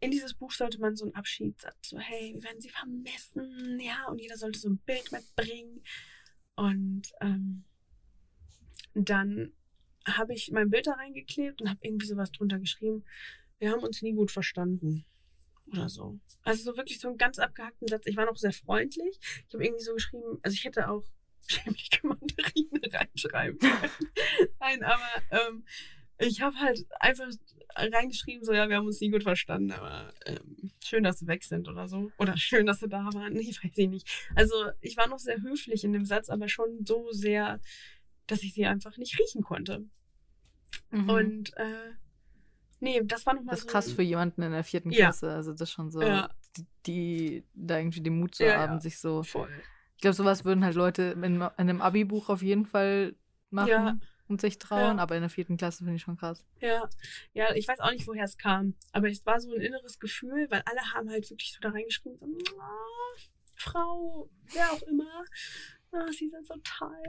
in 0.00 0.10
dieses 0.10 0.34
Buch 0.34 0.50
sollte 0.50 0.80
man 0.80 0.96
so 0.96 1.04
einen 1.04 1.14
Abschiedssatz, 1.14 1.90
so 1.90 1.98
hey, 1.98 2.32
wir 2.34 2.42
werden 2.42 2.60
sie 2.60 2.70
vermessen, 2.70 3.78
ja, 3.80 4.06
und 4.08 4.18
jeder 4.18 4.36
sollte 4.36 4.58
so 4.58 4.68
ein 4.68 4.78
Bild 4.78 5.12
mitbringen 5.12 5.82
und 6.56 7.12
ähm, 7.20 7.64
dann 8.94 9.52
habe 10.06 10.34
ich 10.34 10.50
mein 10.50 10.70
Bild 10.70 10.86
da 10.86 10.92
reingeklebt 10.92 11.60
und 11.60 11.68
habe 11.68 11.80
irgendwie 11.82 12.06
sowas 12.06 12.32
drunter 12.32 12.58
geschrieben. 12.58 13.04
Wir 13.58 13.70
haben 13.70 13.82
uns 13.82 14.02
nie 14.02 14.12
gut 14.12 14.30
verstanden. 14.30 15.04
Oder 15.72 15.88
so. 15.88 16.18
Also 16.42 16.64
so 16.64 16.76
wirklich 16.76 16.98
so 16.98 17.08
einen 17.08 17.18
ganz 17.18 17.38
abgehackten 17.38 17.86
Satz. 17.86 18.06
Ich 18.06 18.16
war 18.16 18.26
noch 18.26 18.36
sehr 18.36 18.52
freundlich. 18.52 19.20
Ich 19.46 19.54
habe 19.54 19.64
irgendwie 19.64 19.84
so 19.84 19.94
geschrieben, 19.94 20.38
also 20.42 20.54
ich 20.54 20.64
hätte 20.64 20.88
auch 20.88 21.04
schämliche 21.46 22.06
Mandarine 22.06 22.92
reinschreiben 22.92 23.58
können. 23.60 23.90
Nein, 24.58 24.82
aber 24.82 25.08
ähm, 25.30 25.64
ich 26.18 26.40
habe 26.40 26.56
halt 26.56 26.84
einfach 26.98 27.28
reingeschrieben, 27.74 28.44
so 28.44 28.52
ja, 28.52 28.68
wir 28.68 28.76
haben 28.76 28.86
uns 28.86 29.00
nie 29.00 29.10
gut 29.10 29.22
verstanden, 29.22 29.72
aber 29.72 30.12
ähm, 30.26 30.70
schön, 30.84 31.02
dass 31.02 31.18
sie 31.18 31.26
weg 31.26 31.44
sind 31.44 31.68
oder 31.68 31.88
so. 31.88 32.10
Oder 32.18 32.36
schön, 32.38 32.66
dass 32.66 32.80
sie 32.80 32.88
da 32.88 33.04
waren. 33.12 33.32
Nee, 33.32 33.54
weiß 33.62 33.76
ich 33.76 33.88
nicht. 33.88 34.28
Also 34.34 34.54
ich 34.80 34.96
war 34.96 35.08
noch 35.08 35.18
sehr 35.18 35.40
höflich 35.40 35.84
in 35.84 35.92
dem 35.92 36.04
Satz, 36.04 36.28
aber 36.28 36.48
schon 36.48 36.84
so 36.84 37.10
sehr, 37.12 37.60
dass 38.26 38.42
ich 38.42 38.54
sie 38.54 38.66
einfach 38.66 38.96
nicht 38.96 39.18
riechen 39.18 39.42
konnte. 39.42 39.84
Mhm. 40.90 41.10
Und 41.10 41.56
äh, 41.56 41.92
nee, 42.80 43.00
das 43.04 43.26
war 43.26 43.34
nochmal 43.34 43.52
Das 43.52 43.60
ist 43.60 43.66
so 43.66 43.72
krass 43.72 43.92
für 43.92 44.02
jemanden 44.02 44.42
in 44.42 44.52
der 44.52 44.64
vierten 44.64 44.90
Klasse. 44.90 45.26
Ja. 45.26 45.34
Also 45.34 45.52
das 45.52 45.62
ist 45.62 45.72
schon 45.72 45.90
so, 45.90 46.02
ja. 46.02 46.28
die, 46.56 46.66
die, 46.86 47.44
da 47.54 47.78
irgendwie 47.78 48.02
den 48.02 48.18
Mut 48.18 48.34
zu 48.34 48.44
ja, 48.44 48.58
haben, 48.58 48.80
sich 48.80 48.98
so. 48.98 49.22
Voll. 49.22 49.48
Ich 49.96 50.02
glaube, 50.02 50.14
sowas 50.14 50.44
würden 50.44 50.64
halt 50.64 50.76
Leute 50.76 51.14
in, 51.22 51.22
in 51.22 51.42
einem 51.42 51.82
Abi-Buch 51.82 52.30
auf 52.30 52.42
jeden 52.42 52.64
Fall 52.64 53.14
machen 53.50 54.00
und 54.30 54.40
sich 54.40 54.58
trauen, 54.58 54.98
aber 54.98 55.16
in 55.16 55.22
der 55.22 55.30
vierten 55.30 55.56
Klasse 55.56 55.78
finde 55.78 55.96
ich 55.96 56.02
schon 56.02 56.16
krass. 56.16 56.44
Ja, 56.60 56.88
ja, 57.32 57.54
ich 57.54 57.66
weiß 57.68 57.80
auch 57.80 57.90
nicht, 57.90 58.06
woher 58.06 58.24
es 58.24 58.38
kam. 58.38 58.74
Aber 58.92 59.08
es 59.08 59.26
war 59.26 59.40
so 59.40 59.52
ein 59.52 59.60
inneres 59.60 59.98
Gefühl, 59.98 60.46
weil 60.50 60.62
alle 60.64 60.80
haben 60.94 61.10
halt 61.10 61.28
wirklich 61.28 61.52
so 61.52 61.60
da 61.60 61.70
reingeschrieben, 61.70 62.16
so, 62.16 62.26
Frau, 63.56 64.30
wer 64.52 64.72
auch 64.72 64.82
immer, 64.82 65.24
oh, 65.92 66.10
sie 66.12 66.28
sind 66.28 66.46
so 66.46 66.54
toll. 66.64 67.02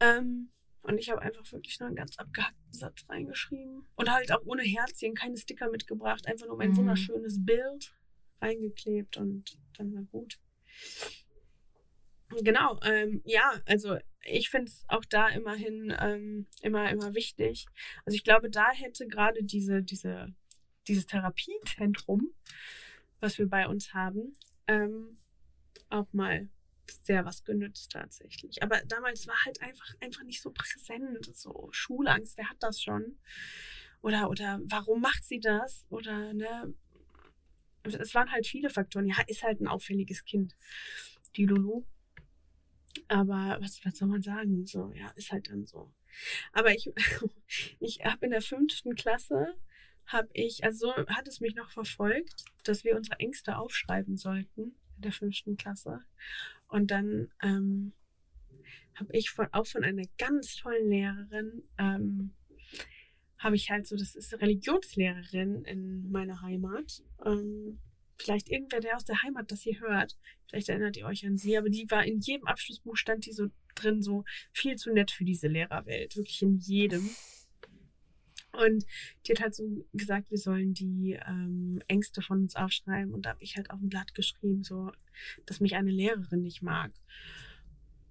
Ähm, 0.00 0.50
und 0.82 0.98
ich 0.98 1.10
habe 1.10 1.22
einfach 1.22 1.50
wirklich 1.50 1.80
nur 1.80 1.88
einen 1.88 1.96
ganz 1.96 2.18
abgehackten 2.18 2.72
Satz 2.72 3.06
reingeschrieben. 3.08 3.88
Und 3.96 4.10
halt 4.10 4.30
auch 4.32 4.42
ohne 4.44 4.62
Herzchen, 4.62 5.14
keine 5.14 5.36
Sticker 5.36 5.70
mitgebracht, 5.70 6.26
einfach 6.26 6.46
nur 6.46 6.56
mein 6.56 6.70
mhm. 6.70 6.76
wunderschönes 6.78 7.44
Bild 7.44 7.94
reingeklebt 8.40 9.16
und 9.16 9.58
dann 9.78 9.94
war 9.94 10.02
gut. 10.02 10.38
Genau, 12.42 12.78
ähm, 12.84 13.22
ja, 13.24 13.60
also 13.66 13.98
ich 14.28 14.50
finde 14.50 14.70
es 14.70 14.84
auch 14.88 15.04
da 15.04 15.28
immerhin 15.28 15.94
ähm, 16.00 16.46
immer, 16.62 16.90
immer 16.90 17.14
wichtig. 17.14 17.66
Also 18.04 18.16
ich 18.16 18.24
glaube, 18.24 18.50
da 18.50 18.70
hätte 18.72 19.06
gerade 19.06 19.42
diese, 19.42 19.82
diese, 19.82 20.34
dieses 20.88 21.06
Therapiezentrum, 21.06 22.32
was 23.20 23.38
wir 23.38 23.48
bei 23.48 23.66
uns 23.68 23.94
haben, 23.94 24.36
ähm, 24.66 25.18
auch 25.88 26.12
mal 26.12 26.48
sehr 27.02 27.24
was 27.24 27.44
genützt 27.44 27.92
tatsächlich. 27.92 28.62
Aber 28.62 28.80
damals 28.86 29.26
war 29.26 29.36
halt 29.44 29.60
einfach, 29.62 29.94
einfach 30.00 30.22
nicht 30.24 30.42
so 30.42 30.50
präsent. 30.50 31.30
So 31.34 31.68
Schulangst, 31.72 32.36
wer 32.36 32.48
hat 32.48 32.58
das 32.60 32.82
schon? 32.82 33.18
Oder, 34.02 34.30
oder 34.30 34.60
warum 34.64 35.00
macht 35.00 35.24
sie 35.24 35.40
das? 35.40 35.84
Oder, 35.88 36.32
ne? 36.32 36.74
Es 37.82 38.14
waren 38.14 38.30
halt 38.32 38.46
viele 38.46 38.70
Faktoren. 38.70 39.06
Ja, 39.06 39.16
ist 39.26 39.42
halt 39.42 39.60
ein 39.60 39.68
auffälliges 39.68 40.24
Kind. 40.24 40.56
Die 41.36 41.46
Lulu. 41.46 41.84
Aber 43.08 43.58
was, 43.60 43.84
was 43.84 43.96
soll 43.96 44.08
man 44.08 44.22
sagen? 44.22 44.66
So, 44.66 44.92
ja, 44.92 45.08
ist 45.16 45.32
halt 45.32 45.50
dann 45.50 45.66
so. 45.66 45.92
Aber 46.52 46.74
ich, 46.74 46.90
ich 47.80 48.04
habe 48.04 48.26
in 48.26 48.30
der 48.30 48.42
fünften 48.42 48.94
Klasse, 48.94 49.54
habe 50.06 50.28
ich, 50.32 50.64
also 50.64 50.86
so 50.86 51.06
hat 51.08 51.26
es 51.26 51.40
mich 51.40 51.54
noch 51.54 51.70
verfolgt, 51.70 52.44
dass 52.64 52.84
wir 52.84 52.96
unsere 52.96 53.18
Ängste 53.18 53.58
aufschreiben 53.58 54.16
sollten 54.16 54.76
in 54.96 55.02
der 55.02 55.12
fünften 55.12 55.56
Klasse. 55.56 56.00
Und 56.68 56.90
dann 56.90 57.28
ähm, 57.42 57.92
habe 58.94 59.12
ich 59.12 59.30
von, 59.30 59.48
auch 59.52 59.66
von 59.66 59.84
einer 59.84 60.04
ganz 60.18 60.56
tollen 60.56 60.88
Lehrerin, 60.88 61.62
ähm, 61.78 62.34
habe 63.38 63.56
ich 63.56 63.70
halt 63.70 63.86
so, 63.86 63.96
das 63.96 64.14
ist 64.14 64.32
Religionslehrerin 64.40 65.64
in 65.64 66.10
meiner 66.10 66.40
Heimat. 66.40 67.02
Ähm, 67.24 67.78
vielleicht 68.18 68.48
irgendwer, 68.48 68.80
der 68.80 68.96
aus 68.96 69.04
der 69.04 69.22
Heimat 69.22 69.50
das 69.50 69.62
hier 69.62 69.80
hört, 69.80 70.16
vielleicht 70.48 70.68
erinnert 70.68 70.96
ihr 70.96 71.06
euch 71.06 71.26
an 71.26 71.36
sie, 71.36 71.56
aber 71.56 71.68
die 71.68 71.90
war 71.90 72.04
in 72.04 72.20
jedem 72.20 72.46
Abschlussbuch 72.46 72.96
stand 72.96 73.26
die 73.26 73.32
so 73.32 73.48
drin, 73.74 74.02
so 74.02 74.24
viel 74.52 74.76
zu 74.76 74.92
nett 74.92 75.10
für 75.10 75.24
diese 75.24 75.48
Lehrerwelt, 75.48 76.16
wirklich 76.16 76.42
in 76.42 76.56
jedem. 76.56 77.10
Und 78.52 78.86
die 79.26 79.32
hat 79.32 79.40
halt 79.40 79.54
so 79.54 79.86
gesagt, 79.92 80.30
wir 80.30 80.38
sollen 80.38 80.72
die 80.72 81.18
ähm, 81.26 81.82
Ängste 81.88 82.22
von 82.22 82.40
uns 82.40 82.56
aufschreiben. 82.56 83.12
Und 83.12 83.26
da 83.26 83.30
habe 83.30 83.42
ich 83.42 83.56
halt 83.56 83.70
auf 83.70 83.80
ein 83.80 83.90
Blatt 83.90 84.14
geschrieben, 84.14 84.62
so, 84.62 84.92
dass 85.44 85.60
mich 85.60 85.74
eine 85.76 85.90
Lehrerin 85.90 86.42
nicht 86.42 86.62
mag. 86.62 86.92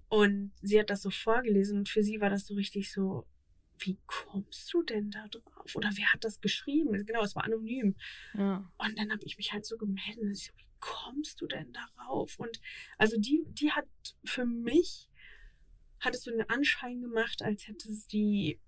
Und 0.08 0.52
sie 0.62 0.78
hat 0.78 0.90
das 0.90 1.02
so 1.02 1.10
vorgelesen 1.10 1.78
und 1.78 1.88
für 1.88 2.02
sie 2.02 2.20
war 2.20 2.30
das 2.30 2.46
so 2.46 2.54
richtig 2.54 2.92
so, 2.92 3.26
wie 3.78 3.98
kommst 4.06 4.72
du 4.72 4.82
denn 4.82 5.10
da 5.10 5.26
drauf? 5.28 5.74
Oder 5.74 5.90
wer 5.94 6.12
hat 6.12 6.24
das 6.24 6.40
geschrieben? 6.40 7.04
Genau, 7.04 7.22
es 7.22 7.36
war 7.36 7.44
anonym. 7.44 7.96
Ja. 8.34 8.70
Und 8.78 8.98
dann 8.98 9.10
habe 9.10 9.24
ich 9.24 9.36
mich 9.36 9.52
halt 9.52 9.66
so 9.66 9.76
gemeldet. 9.76 10.36
So, 10.36 10.52
wie 10.56 10.68
kommst 10.80 11.40
du 11.40 11.46
denn 11.46 11.72
darauf? 11.72 12.38
Und 12.38 12.60
also 12.98 13.18
die, 13.18 13.44
die 13.48 13.72
hat 13.72 13.88
für 14.24 14.44
mich, 14.44 15.08
hat 16.00 16.14
es 16.14 16.22
so 16.22 16.30
den 16.30 16.48
Anschein 16.48 17.00
gemacht, 17.00 17.42
als 17.42 17.66
hätte 17.66 17.92
sie 17.92 18.60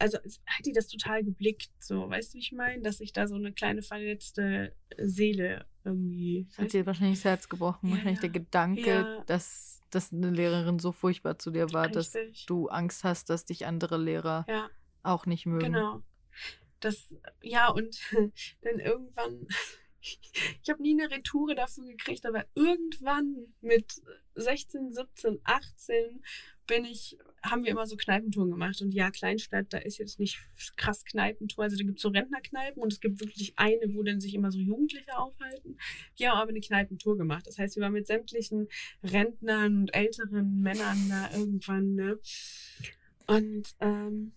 also 0.00 0.18
hat 0.18 0.66
die 0.66 0.72
das 0.72 0.88
total 0.88 1.22
geblickt, 1.22 1.70
so, 1.78 2.08
weißt 2.08 2.32
du, 2.32 2.34
wie 2.34 2.40
ich 2.40 2.52
meine? 2.52 2.82
Dass 2.82 3.00
ich 3.00 3.12
da 3.12 3.26
so 3.28 3.36
eine 3.36 3.52
kleine 3.52 3.82
verletzte 3.82 4.74
Seele 4.98 5.66
irgendwie. 5.84 6.46
Das 6.56 6.58
hat 6.58 6.72
dir 6.72 6.86
wahrscheinlich 6.86 7.18
das 7.18 7.24
Herz 7.24 7.48
gebrochen. 7.48 7.88
Ja, 7.88 7.94
wahrscheinlich 7.96 8.20
der 8.20 8.30
Gedanke, 8.30 8.90
Ja. 8.90 9.24
dass, 9.26 9.82
dass 9.90 10.12
eine 10.12 10.30
Lehrerin 10.30 10.78
so 10.78 10.92
furchtbar 10.92 11.38
zu 11.38 11.50
dir 11.50 11.72
war, 11.72 11.88
dass 11.88 12.14
Richtig. 12.14 12.46
du 12.46 12.68
Angst 12.68 13.04
hast, 13.04 13.30
dass 13.30 13.44
dich 13.44 13.66
andere 13.66 13.96
Lehrer 13.98 14.44
Ja, 14.48 14.68
auch 15.02 15.26
nicht 15.26 15.46
mögen. 15.46 15.72
genau. 15.72 16.02
Das, 16.80 17.12
ja, 17.42 17.68
und 17.68 17.98
dann 18.62 18.78
irgendwann, 18.78 19.46
ich 20.00 20.70
habe 20.70 20.80
nie 20.82 20.98
eine 20.98 21.10
Retoure 21.10 21.54
dafür 21.54 21.84
gekriegt, 21.84 22.24
aber 22.24 22.46
irgendwann 22.54 23.54
mit 23.60 24.00
16, 24.34 24.92
17, 24.92 25.40
18 25.44 26.22
bin 26.66 26.84
ich, 26.86 27.18
haben 27.42 27.64
wir 27.64 27.70
immer 27.70 27.86
so 27.86 27.96
Kneipentouren 27.96 28.50
gemacht. 28.50 28.80
Und 28.82 28.92
ja, 28.92 29.10
Kleinstadt, 29.10 29.72
da 29.72 29.78
ist 29.78 29.98
jetzt 29.98 30.18
nicht 30.18 30.38
krass 30.76 31.04
Kneipentour. 31.04 31.64
Also 31.64 31.76
da 31.76 31.84
gibt 31.84 31.98
es 31.98 32.02
so 32.02 32.08
Rentnerkneipen 32.08 32.82
und 32.82 32.92
es 32.92 33.00
gibt 33.00 33.20
wirklich 33.20 33.54
eine, 33.56 33.94
wo 33.94 34.02
dann 34.02 34.20
sich 34.20 34.34
immer 34.34 34.50
so 34.50 34.58
Jugendliche 34.58 35.16
aufhalten. 35.16 35.76
Die 36.18 36.28
haben 36.28 36.38
aber 36.38 36.50
eine 36.50 36.60
Kneipentour 36.60 37.16
gemacht. 37.16 37.46
Das 37.46 37.58
heißt, 37.58 37.76
wir 37.76 37.82
waren 37.82 37.92
mit 37.92 38.06
sämtlichen 38.06 38.68
Rentnern 39.02 39.80
und 39.80 39.94
älteren 39.94 40.60
Männern 40.60 41.08
da 41.08 41.30
irgendwann, 41.32 41.94
ne? 41.94 42.18
Und 43.26 43.74
ähm, 43.80 44.32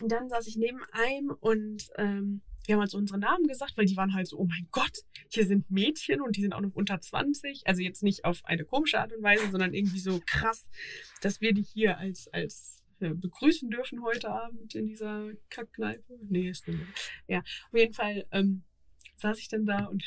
dann 0.00 0.28
saß 0.28 0.46
ich 0.46 0.56
neben 0.56 0.80
einem 0.92 1.30
und 1.30 1.90
ähm, 1.96 2.42
wir 2.68 2.74
haben 2.74 2.80
halt 2.80 2.90
so 2.90 2.98
unsere 2.98 3.18
Namen 3.18 3.46
gesagt, 3.46 3.78
weil 3.78 3.86
die 3.86 3.96
waren 3.96 4.12
halt 4.12 4.28
so, 4.28 4.36
oh 4.36 4.44
mein 4.44 4.68
Gott, 4.70 4.98
hier 5.30 5.46
sind 5.46 5.70
Mädchen 5.70 6.20
und 6.20 6.36
die 6.36 6.42
sind 6.42 6.52
auch 6.52 6.60
noch 6.60 6.74
unter 6.74 7.00
20. 7.00 7.66
Also 7.66 7.80
jetzt 7.80 8.02
nicht 8.02 8.26
auf 8.26 8.44
eine 8.44 8.66
komische 8.66 9.00
Art 9.00 9.10
und 9.14 9.22
Weise, 9.22 9.50
sondern 9.50 9.72
irgendwie 9.72 10.00
so 10.00 10.20
krass, 10.26 10.68
dass 11.22 11.40
wir 11.40 11.54
die 11.54 11.62
hier 11.62 11.96
als, 11.96 12.28
als 12.28 12.84
äh, 13.00 13.14
begrüßen 13.14 13.70
dürfen 13.70 14.02
heute 14.02 14.28
Abend 14.28 14.74
in 14.74 14.86
dieser 14.86 15.30
Kackkneipe. 15.48 16.18
Nee, 16.28 16.50
ist 16.50 16.68
nicht. 16.68 16.78
Ja, 17.26 17.38
auf 17.38 17.78
jeden 17.78 17.94
Fall 17.94 18.26
ähm, 18.32 18.64
saß 19.16 19.38
ich 19.38 19.48
dann 19.48 19.64
da 19.64 19.86
und, 19.86 20.04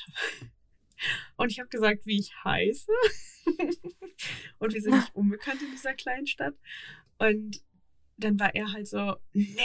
und 1.38 1.52
ich 1.52 1.60
habe 1.60 1.70
gesagt, 1.70 2.06
wie 2.06 2.20
ich 2.20 2.32
heiße. 2.44 2.92
und 4.60 4.74
wir 4.74 4.82
sind 4.84 4.98
nicht 4.98 5.16
unbekannt 5.16 5.64
in 5.64 5.72
dieser 5.72 5.96
kleinen 5.96 6.28
Stadt. 6.28 6.54
Und 7.18 7.64
dann 8.18 8.40
war 8.40 8.54
er 8.54 8.72
halt 8.72 8.88
so, 8.88 9.16
nee, 9.34 9.58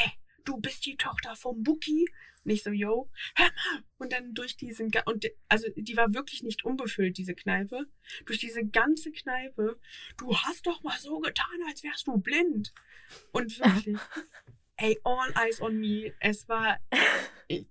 du 0.46 0.58
bist 0.58 0.86
die 0.86 0.96
Tochter 0.96 1.36
vom 1.36 1.62
Buki. 1.62 2.06
Und 2.44 2.50
ich 2.50 2.62
so, 2.62 2.70
yo, 2.70 3.10
hör 3.34 3.46
mal. 3.46 3.84
Und 3.98 4.12
dann 4.12 4.32
durch 4.32 4.56
diesen, 4.56 4.92
und 5.04 5.26
also 5.48 5.68
die 5.76 5.96
war 5.96 6.14
wirklich 6.14 6.42
nicht 6.42 6.64
unbefüllt, 6.64 7.18
diese 7.18 7.34
Kneipe. 7.34 7.86
Durch 8.24 8.38
diese 8.38 8.64
ganze 8.64 9.10
Kneipe, 9.10 9.78
du 10.16 10.36
hast 10.36 10.66
doch 10.66 10.82
mal 10.82 10.98
so 10.98 11.18
getan, 11.18 11.60
als 11.68 11.82
wärst 11.82 12.06
du 12.06 12.16
blind. 12.18 12.72
Und 13.32 13.58
wirklich, 13.58 13.98
ey, 14.76 14.98
all 15.04 15.32
eyes 15.36 15.60
on 15.60 15.78
me. 15.78 16.14
Es 16.20 16.48
war, 16.48 16.78
ich, 17.48 17.66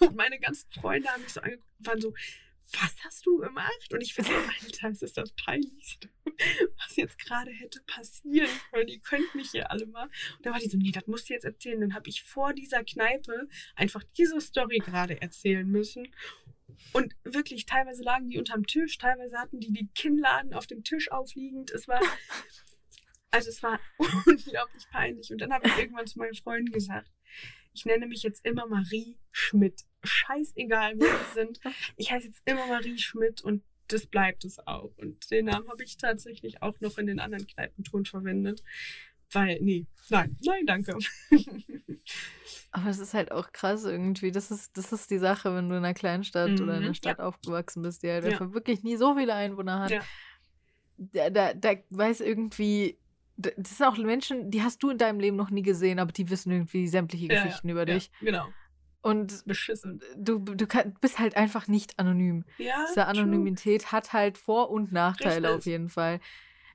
und 0.00 0.16
meine 0.16 0.38
ganzen 0.38 0.70
Freunde 0.72 1.08
haben 1.08 1.22
mich 1.22 1.32
so 1.32 1.40
angeguckt 1.40 1.78
und 1.78 1.86
waren 1.86 2.00
so, 2.00 2.14
was 2.80 2.94
hast 3.04 3.26
du 3.26 3.38
gemacht? 3.38 3.92
Und 3.92 4.00
ich 4.00 4.14
finde, 4.14 4.30
Alter, 4.34 4.90
es 4.90 5.02
ist 5.02 5.16
das 5.16 5.32
Peinlichste, 5.32 6.08
was 6.78 6.96
jetzt 6.96 7.18
gerade 7.18 7.50
hätte 7.50 7.80
passieren 7.86 8.50
können. 8.70 8.88
Ihr 8.88 9.00
könnt 9.00 9.34
mich 9.34 9.50
hier 9.50 9.70
alle 9.70 9.86
mal. 9.86 10.04
Und 10.04 10.46
da 10.46 10.50
war 10.50 10.58
die 10.58 10.68
so, 10.68 10.78
nee, 10.78 10.90
das 10.90 11.06
musst 11.06 11.28
du 11.28 11.34
jetzt 11.34 11.44
erzählen. 11.44 11.80
Dann 11.80 11.94
habe 11.94 12.08
ich 12.08 12.22
vor 12.22 12.52
dieser 12.52 12.84
Kneipe 12.84 13.48
einfach 13.74 14.02
diese 14.16 14.40
Story 14.40 14.78
gerade 14.78 15.20
erzählen 15.20 15.66
müssen. 15.66 16.12
Und 16.92 17.14
wirklich, 17.24 17.66
teilweise 17.66 18.02
lagen 18.02 18.28
die 18.28 18.38
unterm 18.38 18.66
Tisch, 18.66 18.98
teilweise 18.98 19.38
hatten 19.38 19.60
die 19.60 19.72
die 19.72 19.88
Kinnladen 19.94 20.54
auf 20.54 20.66
dem 20.66 20.84
Tisch 20.84 21.10
aufliegend. 21.10 21.70
Es 21.70 21.88
war, 21.88 22.00
also 23.30 23.48
es 23.48 23.62
war 23.62 23.80
unglaublich 24.26 24.84
peinlich. 24.90 25.30
Und 25.30 25.40
dann 25.40 25.52
habe 25.52 25.66
ich 25.68 25.76
irgendwann 25.78 26.06
zu 26.06 26.18
meinen 26.18 26.34
Freunden 26.34 26.72
gesagt, 26.72 27.10
ich 27.74 27.86
nenne 27.86 28.06
mich 28.06 28.22
jetzt 28.22 28.44
immer 28.44 28.66
Marie 28.66 29.18
Schmidt. 29.30 29.82
Scheißegal, 30.04 30.96
wo 30.96 31.04
die 31.04 31.34
sind. 31.34 31.60
Ich 31.96 32.12
heiße 32.12 32.26
jetzt 32.26 32.42
immer 32.44 32.66
Marie 32.66 32.98
Schmidt 32.98 33.42
und 33.42 33.62
das 33.92 34.06
bleibt 34.06 34.44
es 34.44 34.58
auch. 34.66 34.90
Und 34.96 35.30
den 35.30 35.46
Namen 35.46 35.68
habe 35.68 35.82
ich 35.84 35.96
tatsächlich 35.96 36.62
auch 36.62 36.78
noch 36.80 36.98
in 36.98 37.06
den 37.06 37.20
anderen 37.20 37.46
Kneipentouren 37.46 38.04
verwendet. 38.04 38.62
Weil, 39.32 39.58
nee, 39.60 39.86
nein, 40.10 40.36
nein, 40.44 40.66
danke. 40.66 40.96
Aber 42.70 42.90
es 42.90 42.98
ist 42.98 43.14
halt 43.14 43.32
auch 43.32 43.52
krass 43.52 43.84
irgendwie. 43.84 44.30
Das 44.30 44.50
ist, 44.50 44.76
das 44.76 44.92
ist 44.92 45.10
die 45.10 45.18
Sache, 45.18 45.54
wenn 45.54 45.68
du 45.68 45.76
in 45.76 45.84
einer 45.84 45.94
Kleinstadt 45.94 46.50
oder 46.60 46.62
in 46.62 46.68
Mhm, 46.68 46.84
einer 46.86 46.94
Stadt 46.94 47.20
aufgewachsen 47.20 47.82
bist, 47.82 48.02
die 48.02 48.10
halt 48.10 48.24
Ja. 48.24 48.52
wirklich 48.52 48.82
nie 48.82 48.96
so 48.96 49.14
viele 49.16 49.34
Einwohner 49.34 49.80
hat. 49.80 49.90
Ja. 49.90 50.04
Da, 50.96 51.30
da, 51.30 51.54
da 51.54 51.74
weiß 51.90 52.20
irgendwie. 52.20 52.98
Das 53.36 53.54
sind 53.78 53.86
auch 53.86 53.96
Menschen, 53.96 54.50
die 54.50 54.62
hast 54.62 54.82
du 54.82 54.90
in 54.90 54.98
deinem 54.98 55.18
Leben 55.18 55.36
noch 55.36 55.50
nie 55.50 55.62
gesehen, 55.62 55.98
aber 55.98 56.12
die 56.12 56.28
wissen 56.30 56.52
irgendwie 56.52 56.86
sämtliche 56.86 57.28
Ja, 57.28 57.42
Geschichten 57.42 57.68
über 57.70 57.86
ja, 57.88 57.94
dich. 57.94 58.10
Genau. 58.20 58.52
Und 59.02 59.44
Beschissen. 59.46 60.00
du, 60.16 60.38
du 60.38 60.66
kann, 60.66 60.94
bist 61.00 61.18
halt 61.18 61.36
einfach 61.36 61.66
nicht 61.68 61.98
anonym. 61.98 62.44
Ja. 62.58 62.84
Diese 62.84 62.94
true. 63.00 63.06
Anonymität 63.06 63.90
hat 63.92 64.12
halt 64.12 64.38
Vor- 64.38 64.70
und 64.70 64.92
Nachteile 64.92 65.48
Richtig. 65.48 65.58
auf 65.58 65.66
jeden 65.66 65.88
Fall. 65.88 66.20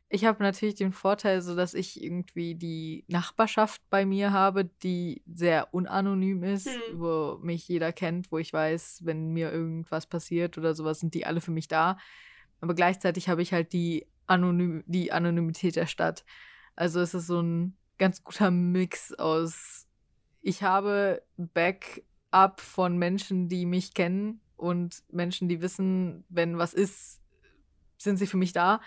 Ich 0.09 0.23
habe 0.25 0.41
natürlich 0.41 0.75
den 0.75 0.93
Vorteil, 0.93 1.41
so 1.41 1.55
dass 1.55 1.73
ich 1.73 2.01
irgendwie 2.01 2.55
die 2.55 3.03
Nachbarschaft 3.07 3.81
bei 3.89 4.05
mir 4.05 4.31
habe, 4.31 4.65
die 4.65 5.21
sehr 5.25 5.73
unanonym 5.73 6.43
ist, 6.43 6.67
Hm. 6.67 6.99
wo 6.99 7.39
mich 7.41 7.67
jeder 7.67 7.91
kennt, 7.91 8.31
wo 8.31 8.37
ich 8.37 8.53
weiß, 8.53 9.01
wenn 9.03 9.31
mir 9.33 9.51
irgendwas 9.51 10.05
passiert 10.05 10.57
oder 10.57 10.73
sowas, 10.75 10.99
sind 10.99 11.13
die 11.13 11.25
alle 11.25 11.41
für 11.41 11.51
mich 11.51 11.67
da. 11.67 11.97
Aber 12.61 12.73
gleichzeitig 12.73 13.27
habe 13.29 13.41
ich 13.41 13.53
halt 13.53 13.73
die, 13.73 14.05
Anonym 14.27 14.83
die 14.87 15.11
Anonymität 15.13 15.77
der 15.77 15.87
Stadt. 15.87 16.25
Also 16.75 16.99
es 16.99 17.13
ist 17.13 17.27
so 17.27 17.41
ein 17.41 17.77
ganz 17.97 18.23
guter 18.23 18.51
Mix 18.51 19.13
aus, 19.13 19.87
ich 20.41 20.63
habe 20.63 21.21
Backup 22.31 22.61
von 22.61 22.97
Menschen, 22.97 23.49
die 23.49 23.65
mich 23.65 23.93
kennen 23.93 24.41
und 24.55 25.03
Menschen, 25.11 25.47
die 25.47 25.61
wissen, 25.61 26.23
wenn 26.29 26.57
was 26.57 26.73
ist, 26.73 27.21
sind 27.97 28.17
sie 28.17 28.27
für 28.27 28.37
mich 28.37 28.53
da. 28.53 28.81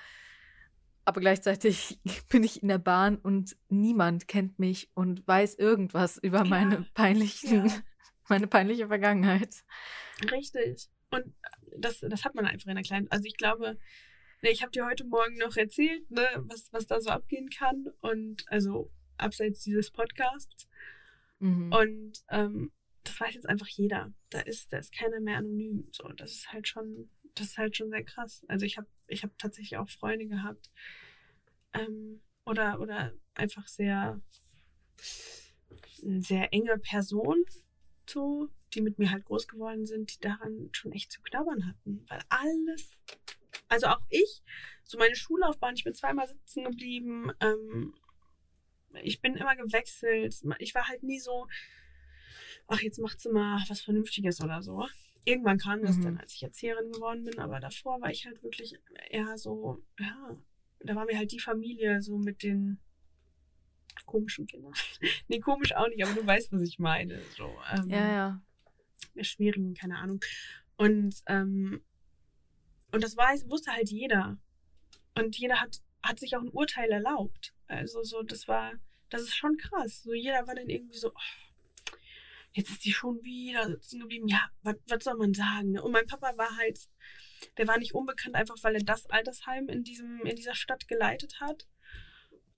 Aber 1.04 1.20
gleichzeitig 1.20 2.00
bin 2.28 2.44
ich 2.44 2.62
in 2.62 2.68
der 2.68 2.78
Bahn 2.78 3.16
und 3.16 3.56
niemand 3.68 4.28
kennt 4.28 4.58
mich 4.58 4.90
und 4.94 5.26
weiß 5.26 5.56
irgendwas 5.56 6.18
über 6.18 6.38
Ja. 6.38 6.44
meine 6.44 6.86
peinlichen, 6.94 7.66
Ja. 7.66 7.72
meine 8.28 8.46
peinliche 8.46 8.88
Vergangenheit. 8.88 9.64
Richtig. 10.30 10.88
Und 11.10 11.24
das, 11.76 12.00
das 12.00 12.24
hat 12.24 12.34
man 12.34 12.46
einfach 12.46 12.68
in 12.68 12.76
der 12.76 12.84
kleinen. 12.84 13.10
Also 13.10 13.24
ich 13.26 13.36
glaube, 13.36 13.78
ich 14.42 14.62
habe 14.62 14.70
dir 14.70 14.86
heute 14.86 15.04
Morgen 15.04 15.36
noch 15.38 15.56
erzählt, 15.56 16.08
ne, 16.10 16.26
was, 16.38 16.72
was 16.72 16.86
da 16.86 17.00
so 17.00 17.10
abgehen 17.10 17.48
kann. 17.50 17.86
Und 18.00 18.44
also 18.48 18.90
abseits 19.16 19.62
dieses 19.62 19.90
Podcasts. 19.90 20.68
Mhm. 21.40 21.72
Und 21.72 22.12
ähm, 22.28 22.70
das 23.05 23.20
weiß 23.20 23.35
jetzt 23.35 23.48
einfach 23.48 23.68
jeder. 23.68 24.12
Da 24.31 24.40
ist, 24.40 24.72
da 24.72 24.78
ist 24.78 24.93
keiner 24.93 25.20
mehr 25.20 25.39
anonym. 25.39 25.89
So, 25.93 26.09
das 26.09 26.32
ist 26.32 26.52
halt 26.52 26.68
schon, 26.68 27.10
das 27.35 27.48
ist 27.48 27.59
halt 27.59 27.77
schon 27.77 27.90
sehr 27.90 28.05
krass. 28.05 28.44
Also 28.48 28.66
ich 28.66 28.77
habe, 28.77 28.89
ich 29.06 29.22
habe 29.22 29.35
tatsächlich 29.39 29.78
auch 29.78 29.89
Freunde 29.89 30.27
gehabt. 30.27 30.70
Ähm, 31.72 32.20
oder, 32.44 32.81
oder 32.81 33.12
einfach 33.35 33.66
sehr, 33.68 34.20
sehr 36.02 36.52
enge 36.52 36.78
Personen, 36.78 37.44
so, 38.09 38.48
die 38.74 38.81
mit 38.81 38.98
mir 38.98 39.10
halt 39.10 39.24
groß 39.24 39.47
geworden 39.47 39.86
sind, 39.86 40.14
die 40.14 40.20
daran 40.20 40.68
schon 40.72 40.93
echt 40.93 41.12
zu 41.12 41.22
knabbern 41.22 41.66
hatten. 41.66 42.05
Weil 42.09 42.20
alles, 42.28 42.98
also 43.68 43.86
auch 43.86 44.02
ich, 44.09 44.43
so 44.85 44.98
meine 44.98 45.14
Schullaufbahn, 45.14 45.74
ich 45.77 45.85
bin 45.85 45.94
zweimal 45.94 46.28
sitzen 46.28 46.64
geblieben, 46.64 47.31
ähm, 47.40 47.94
ich 49.02 49.20
bin 49.20 49.36
immer 49.36 49.55
gewechselt. 49.55 50.35
Ich 50.59 50.74
war 50.74 50.89
halt 50.89 51.02
nie 51.02 51.20
so, 51.20 51.47
ach, 52.70 52.80
jetzt 52.80 52.98
macht 52.98 53.20
sie 53.20 53.30
mal 53.30 53.62
was 53.68 53.80
Vernünftiges 53.82 54.40
oder 54.40 54.62
so. 54.62 54.86
Irgendwann 55.24 55.59
kam 55.59 55.82
das 55.82 55.97
Mhm. 55.98 56.02
dann, 56.02 56.18
als 56.18 56.34
ich 56.34 56.42
Erzieherin 56.42 56.92
geworden 56.92 57.24
bin, 57.24 57.38
aber 57.38 57.60
davor 57.60 58.01
war 58.01 58.10
ich 58.10 58.24
halt 58.24 58.42
wirklich 58.42 58.74
eher 59.10 59.36
so, 59.36 59.82
ja, 59.98 60.36
da 60.80 60.94
war 60.94 61.05
mir 61.05 61.18
halt 61.18 61.32
die 61.32 61.40
Familie 61.40 62.01
so 62.01 62.16
mit 62.16 62.42
den 62.42 62.78
komischen 64.06 64.47
Kindern. 64.47 64.72
nee, 65.28 65.40
komisch 65.40 65.74
auch 65.74 65.88
nicht, 65.88 66.02
aber 66.05 66.14
du 66.14 66.26
weißt, 66.26 66.52
was 66.52 66.62
ich 66.62 66.78
meine. 66.78 67.20
So, 67.36 67.52
ähm, 67.72 67.90
ja, 67.90 68.12
ja. 68.12 68.42
schwierigen, 69.22 69.74
keine 69.74 69.98
Ahnung. 69.98 70.20
Und, 70.76 71.14
ähm, 71.26 71.82
und 72.92 73.02
das 73.05 73.16
weiß, 73.16 73.51
wusste 73.51 73.72
halt 73.72 73.90
jeder. 73.90 74.38
Und 75.18 75.36
jeder 75.36 75.60
hat, 75.60 75.82
hat 76.02 76.18
sich 76.18 76.36
auch 76.36 76.40
ein 76.40 76.48
Urteil 76.48 76.90
erlaubt. 76.90 77.52
Also 77.66 78.02
so, 78.05 78.22
das 78.22 78.48
war, 78.48 78.72
das 79.10 79.22
ist 79.22 79.34
schon 79.36 79.56
krass. 79.59 80.02
So 80.02 80.14
jeder 80.14 80.47
war 80.47 80.55
dann 80.55 80.68
irgendwie 80.68 80.97
so, 80.97 81.10
oh, 81.10 81.49
jetzt 82.52 82.70
ist 82.70 82.85
die 82.85 82.93
schon 82.93 83.22
wieder 83.22 83.66
sitzen 83.66 84.01
geblieben. 84.01 84.28
Ja, 84.28 84.51
was 84.62 84.77
was 84.89 85.05
soll 85.05 85.16
man 85.16 85.35
sagen? 85.35 85.72
Ne? 85.72 85.82
Und 85.82 85.93
mein 85.93 86.06
Papa 86.06 86.36
war 86.36 86.56
halt, 86.56 86.89
der 87.56 87.68
war 87.68 87.78
nicht 87.78 87.94
unbekannt, 87.94 88.35
einfach 88.35 88.56
weil 88.62 88.74
er 88.74 88.85
das 88.85 89.06
Altersheim 89.06 89.68
in 89.68 89.85
diesem, 89.85 90.20
in 90.24 90.36
dieser 90.36 90.55
Stadt 90.55 90.89
geleitet 90.89 91.40
hat. 91.40 91.68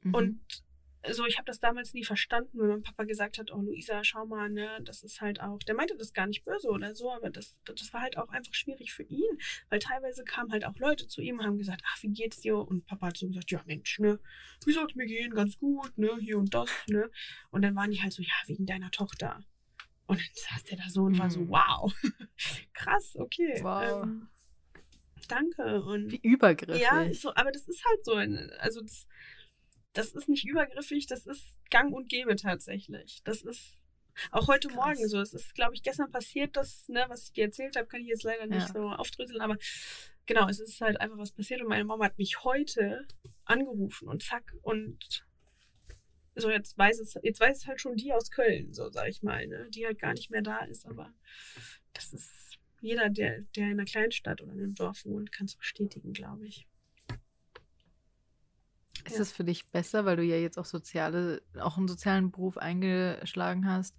Mhm. 0.02 0.14
Und 0.14 0.64
so, 1.10 1.26
ich 1.26 1.36
habe 1.36 1.46
das 1.46 1.58
damals 1.58 1.94
nie 1.94 2.04
verstanden, 2.04 2.60
wenn 2.60 2.68
mein 2.68 2.82
Papa 2.82 3.02
gesagt 3.04 3.38
hat, 3.38 3.50
oh 3.50 3.60
Luisa, 3.60 4.04
schau 4.04 4.24
mal, 4.24 4.48
ne, 4.48 4.78
das 4.84 5.02
ist 5.02 5.20
halt 5.20 5.40
auch, 5.40 5.58
der 5.58 5.74
meinte 5.74 5.96
das 5.96 6.12
gar 6.12 6.28
nicht 6.28 6.44
böse 6.44 6.68
oder 6.68 6.94
so, 6.94 7.10
aber 7.10 7.30
das, 7.30 7.58
das 7.64 7.92
war 7.92 8.02
halt 8.02 8.16
auch 8.18 8.28
einfach 8.28 8.54
schwierig 8.54 8.92
für 8.92 9.02
ihn, 9.02 9.38
weil 9.68 9.80
teilweise 9.80 10.22
kamen 10.22 10.52
halt 10.52 10.64
auch 10.64 10.78
Leute 10.78 11.08
zu 11.08 11.20
ihm 11.20 11.40
und 11.40 11.44
haben 11.44 11.58
gesagt, 11.58 11.82
ach, 11.84 12.02
wie 12.02 12.12
geht's 12.12 12.40
dir? 12.40 12.56
Und 12.56 12.86
Papa 12.86 13.08
hat 13.08 13.16
so 13.16 13.26
gesagt, 13.26 13.50
ja 13.50 13.60
Mensch, 13.66 13.98
ne, 13.98 14.20
wie 14.64 14.72
soll's 14.72 14.94
mir 14.94 15.06
gehen? 15.06 15.34
Ganz 15.34 15.58
gut, 15.58 15.96
ne, 15.98 16.16
hier 16.20 16.38
und 16.38 16.54
das, 16.54 16.70
ne. 16.86 17.10
Und 17.50 17.62
dann 17.62 17.74
waren 17.74 17.90
die 17.90 18.00
halt 18.00 18.12
so, 18.12 18.22
ja, 18.22 18.34
wegen 18.46 18.66
deiner 18.66 18.92
Tochter. 18.92 19.42
Und 20.12 20.20
dann 20.20 20.34
saß 20.50 20.64
der 20.64 20.78
da 20.78 20.88
so 20.88 21.02
und 21.02 21.18
war 21.18 21.30
so, 21.30 21.40
Mhm. 21.40 21.48
wow, 21.50 21.92
krass, 22.74 23.16
okay. 23.16 23.58
Wow. 23.62 24.02
Ähm, 24.04 24.28
danke. 25.28 25.82
Und 25.82 26.12
Wie 26.12 26.20
übergriffig. 26.22 26.82
ja, 26.82 27.12
so, 27.12 27.34
aber 27.34 27.52
das 27.52 27.68
ist 27.68 27.84
halt 27.84 28.04
so. 28.04 28.14
ein- 28.14 28.50
Also 28.58 28.80
das, 28.80 29.06
das 29.92 30.12
ist 30.12 30.28
nicht 30.28 30.44
übergriffig, 30.46 31.06
das 31.06 31.26
ist 31.26 31.56
gang 31.70 31.92
und 31.92 32.08
gäbe 32.08 32.36
tatsächlich. 32.36 33.20
Das 33.24 33.42
ist 33.42 33.78
auch 34.30 34.48
heute 34.48 34.68
Krass. 34.68 34.76
Morgen 34.76 35.08
so. 35.08 35.20
Es 35.20 35.32
ist, 35.32 35.54
glaube 35.54 35.74
ich, 35.74 35.82
gestern 35.82 36.10
passiert, 36.10 36.56
das, 36.56 36.86
ne, 36.88 37.04
was 37.08 37.24
ich 37.24 37.32
dir 37.32 37.44
erzählt 37.44 37.76
habe, 37.76 37.86
kann 37.86 38.00
ich 38.00 38.08
jetzt 38.08 38.24
leider 38.24 38.46
nicht 38.46 38.68
Ja. 38.68 38.72
so 38.72 38.88
aufdröseln, 38.90 39.40
aber 39.40 39.56
genau, 40.26 40.48
es 40.48 40.60
ist 40.60 40.80
halt 40.80 41.00
einfach 41.00 41.16
was 41.18 41.32
passiert 41.32 41.62
und 41.62 41.68
meine 41.68 41.84
Mama 41.84 42.04
hat 42.04 42.18
mich 42.18 42.42
heute 42.44 43.06
angerufen 43.44 44.08
und 44.08 44.22
zack 44.22 44.52
und 44.62 45.24
so 46.34 46.50
jetzt 46.50 46.76
weiß 46.78 47.00
es, 47.00 47.14
jetzt 47.22 47.40
weiß 47.40 47.58
es 47.58 47.66
halt 47.66 47.80
schon 47.80 47.96
die 47.96 48.12
aus 48.12 48.30
Köln, 48.30 48.72
so 48.72 48.90
sag 48.90 49.08
ich 49.08 49.22
mal, 49.22 49.46
ne, 49.46 49.68
die 49.70 49.86
halt 49.86 49.98
gar 49.98 50.12
nicht 50.14 50.30
mehr 50.30 50.42
da 50.42 50.64
ist, 50.64 50.86
aber 50.86 51.12
das 51.92 52.12
ist 52.12 52.58
jeder, 52.80 53.10
der, 53.10 53.42
der 53.56 53.66
in 53.66 53.72
einer 53.72 53.84
Kleinstadt 53.84 54.42
oder 54.42 54.52
in 54.52 54.58
einem 54.58 54.74
Dorf 54.74 55.04
wohnt, 55.04 55.30
kann 55.30 55.46
es 55.46 55.54
bestätigen, 55.54 56.12
glaube 56.12 56.46
ich. 56.46 56.66
Ist 59.04 59.12
Ja. 59.12 59.18
das 59.18 59.32
für 59.32 59.44
dich 59.44 59.68
besser, 59.68 60.04
weil 60.04 60.16
du 60.16 60.22
ja 60.24 60.36
jetzt 60.36 60.58
auch 60.58 60.64
soziale, 60.64 61.42
auch 61.58 61.76
einen 61.76 61.88
sozialen 61.88 62.30
Beruf 62.30 62.56
eingeschlagen 62.56 63.68
hast? 63.68 63.96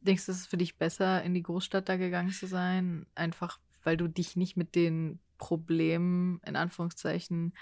Denkst 0.00 0.26
du, 0.26 0.32
es 0.32 0.38
ist 0.40 0.46
für 0.46 0.56
dich 0.56 0.76
besser, 0.76 1.22
in 1.22 1.34
die 1.34 1.42
Großstadt 1.42 1.88
da 1.88 1.96
gegangen 1.96 2.30
zu 2.30 2.46
sein? 2.46 3.06
Einfach, 3.14 3.60
weil 3.82 3.96
du 3.96 4.08
dich 4.08 4.36
nicht 4.36 4.56
mit 4.56 4.74
den 4.74 5.20
Problemen, 5.38 6.40
in 6.46 6.56
Anführungszeichen, 6.56 7.54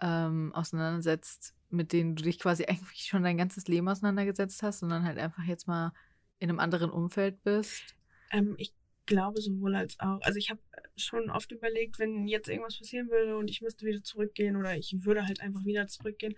ähm, 0.00 0.52
auseinandersetzt, 0.54 1.54
mit 1.70 1.92
denen 1.92 2.16
du 2.16 2.22
dich 2.24 2.38
quasi 2.38 2.64
eigentlich 2.68 3.02
schon 3.06 3.22
dein 3.22 3.38
ganzes 3.38 3.68
Leben 3.68 3.88
auseinandergesetzt 3.88 4.62
hast, 4.62 4.80
sondern 4.80 5.04
halt 5.04 5.18
einfach 5.18 5.44
jetzt 5.44 5.66
mal 5.68 5.92
in 6.38 6.50
einem 6.50 6.60
anderen 6.60 6.90
Umfeld 6.90 7.42
bist? 7.42 7.96
Ähm, 8.30 8.54
ich 8.58 8.72
glaube 9.06 9.40
sowohl 9.40 9.74
als 9.74 9.98
auch. 10.00 10.20
Also 10.22 10.38
ich 10.38 10.50
habe 10.50 10.60
schon 10.96 11.30
oft 11.30 11.50
überlegt, 11.50 11.98
wenn 11.98 12.26
jetzt 12.28 12.48
irgendwas 12.48 12.78
passieren 12.78 13.08
würde 13.08 13.36
und 13.36 13.48
ich 13.50 13.62
müsste 13.62 13.86
wieder 13.86 14.02
zurückgehen 14.02 14.56
oder 14.56 14.76
ich 14.76 15.04
würde 15.04 15.26
halt 15.26 15.40
einfach 15.40 15.64
wieder 15.64 15.86
zurückgehen. 15.88 16.34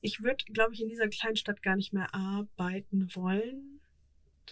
Ich 0.00 0.22
würde, 0.22 0.44
glaube 0.46 0.74
ich, 0.74 0.82
in 0.82 0.88
dieser 0.88 1.08
Kleinstadt 1.08 1.62
gar 1.62 1.76
nicht 1.76 1.92
mehr 1.92 2.12
arbeiten 2.14 3.14
wollen. 3.14 3.80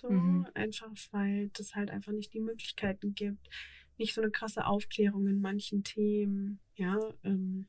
So, 0.00 0.08
Mhm. 0.10 0.46
einfach 0.54 0.90
weil 1.12 1.48
das 1.54 1.74
halt 1.74 1.90
einfach 1.90 2.12
nicht 2.12 2.32
die 2.34 2.40
Möglichkeiten 2.40 3.14
gibt. 3.14 3.48
Nicht 3.98 4.14
so 4.14 4.20
eine 4.22 4.30
krasse 4.30 4.66
Aufklärung 4.66 5.26
in 5.26 5.40
manchen 5.40 5.82
Themen, 5.84 6.60
ja. 6.76 6.98
Ähm, 7.24 7.66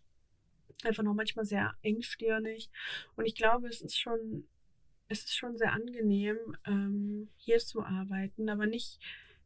einfach 0.83 1.03
noch 1.03 1.13
manchmal 1.13 1.45
sehr 1.45 1.73
engstirnig. 1.81 2.69
Und 3.15 3.25
ich 3.25 3.35
glaube, 3.35 3.67
es 3.67 3.81
ist 3.81 3.99
schon, 3.99 4.47
es 5.07 5.19
ist 5.19 5.35
schon 5.35 5.57
sehr 5.57 5.73
angenehm, 5.73 6.37
ähm, 6.65 7.29
hier 7.37 7.59
zu 7.59 7.81
arbeiten, 7.83 8.49
aber 8.49 8.65
nicht, 8.65 8.99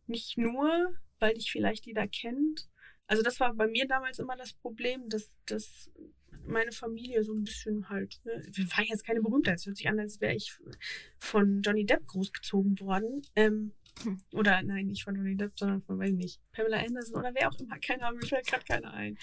nicht 0.08 0.38
nur, 0.38 0.94
weil 1.20 1.34
dich 1.34 1.52
vielleicht 1.52 1.86
jeder 1.86 2.08
kennt. 2.08 2.70
Also 3.08 3.24
das 3.24 3.40
war 3.40 3.54
bei 3.54 3.68
mir 3.68 3.88
damals 3.88 4.20
immer 4.20 4.36
das 4.36 4.54
Problem, 4.54 5.10
dass, 5.10 5.34
dass 5.46 5.92
meine 6.46 6.72
Familie 6.72 7.24
so 7.24 7.34
ein 7.34 7.44
bisschen 7.44 7.90
halt, 7.90 8.20
ne, 8.24 8.34
waren 8.76 8.86
jetzt 8.86 9.06
keine 9.06 9.22
Berühmtheit, 9.22 9.60
es 9.60 9.66
hört 9.66 9.78
sich 9.78 9.88
an, 9.88 10.00
als 10.00 10.22
wäre 10.22 10.34
ich 10.34 10.58
von 11.20 11.62
Johnny 11.62 11.86
Depp 11.86 12.08
großgezogen 12.08 12.80
worden. 12.80 13.22
Ähm, 13.36 13.74
Hm. 14.04 14.22
oder 14.32 14.62
nein, 14.64 14.88
nicht 14.88 15.04
von 15.04 15.16
Johnny 15.16 15.36
Depp, 15.36 15.60
sondern 15.60 15.82
von, 15.82 16.00
weiß 16.00 16.12
ich 16.12 16.16
nicht, 16.16 16.42
Pamela 16.54 16.80
Anderson 16.80 17.18
oder 17.18 17.34
wer 17.36 17.50
auch 17.50 17.60
immer, 17.60 17.78
keine 17.80 18.04
Ahnung, 18.04 18.20
mir 18.22 18.28
fällt 18.28 18.48
gerade 18.48 18.64
keiner 18.64 18.94
ein. 18.94 19.18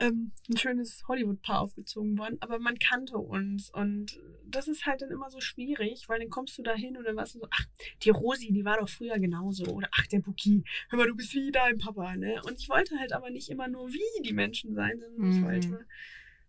Ähm, 0.00 0.32
ein 0.50 0.56
schönes 0.56 1.04
Hollywood-Paar 1.06 1.60
aufgezogen 1.60 2.18
worden, 2.18 2.36
aber 2.40 2.58
man 2.58 2.78
kannte 2.78 3.16
uns 3.16 3.70
und 3.70 4.20
das 4.44 4.66
ist 4.66 4.86
halt 4.86 5.02
dann 5.02 5.10
immer 5.10 5.30
so 5.30 5.40
schwierig, 5.40 6.08
weil 6.08 6.18
dann 6.18 6.30
kommst 6.30 6.58
du 6.58 6.62
da 6.62 6.74
hin 6.74 6.96
und 6.96 7.04
dann 7.04 7.14
warst 7.14 7.36
du 7.36 7.38
so, 7.38 7.46
ach, 7.50 7.64
die 8.02 8.10
Rosi, 8.10 8.52
die 8.52 8.64
war 8.64 8.78
doch 8.78 8.88
früher 8.88 9.18
genauso 9.20 9.64
oder 9.66 9.88
ach, 9.92 10.06
der 10.08 10.18
Buki, 10.18 10.64
hör 10.88 10.98
mal, 10.98 11.06
du 11.06 11.14
bist 11.14 11.32
wie 11.34 11.52
dein 11.52 11.78
Papa, 11.78 12.16
ne? 12.16 12.42
Und 12.42 12.58
ich 12.58 12.68
wollte 12.68 12.98
halt 12.98 13.12
aber 13.12 13.30
nicht 13.30 13.48
immer 13.50 13.68
nur 13.68 13.88
wie 13.88 14.22
die 14.24 14.32
Menschen 14.32 14.74
sein, 14.74 14.98
sondern 14.98 15.30
ich 15.30 15.40
Mhm. 15.40 15.44
wollte 15.44 15.86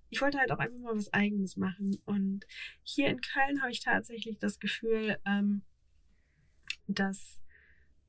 ich 0.09 0.21
wollte 0.21 0.37
halt 0.37 0.51
auch 0.51 0.59
einfach 0.59 0.79
mal 0.79 0.95
was 0.95 1.11
Eigenes 1.13 1.57
machen. 1.57 2.01
Und 2.05 2.45
hier 2.83 3.09
in 3.09 3.21
Köln 3.21 3.61
habe 3.61 3.71
ich 3.71 3.81
tatsächlich 3.81 4.37
das 4.39 4.59
Gefühl, 4.59 5.17
ähm, 5.25 5.63
dass, 6.87 7.41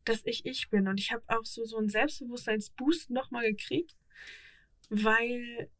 dass 0.04 0.24
ich 0.24 0.44
ich 0.46 0.68
bin. 0.70 0.88
Und 0.88 1.00
ich 1.00 1.12
habe 1.12 1.24
auch 1.28 1.44
so, 1.44 1.64
so 1.64 1.78
einen 1.78 1.88
Selbstbewusstseinsboost 1.88 3.10
nochmal 3.10 3.50
gekriegt, 3.50 3.96
weil 4.88 5.70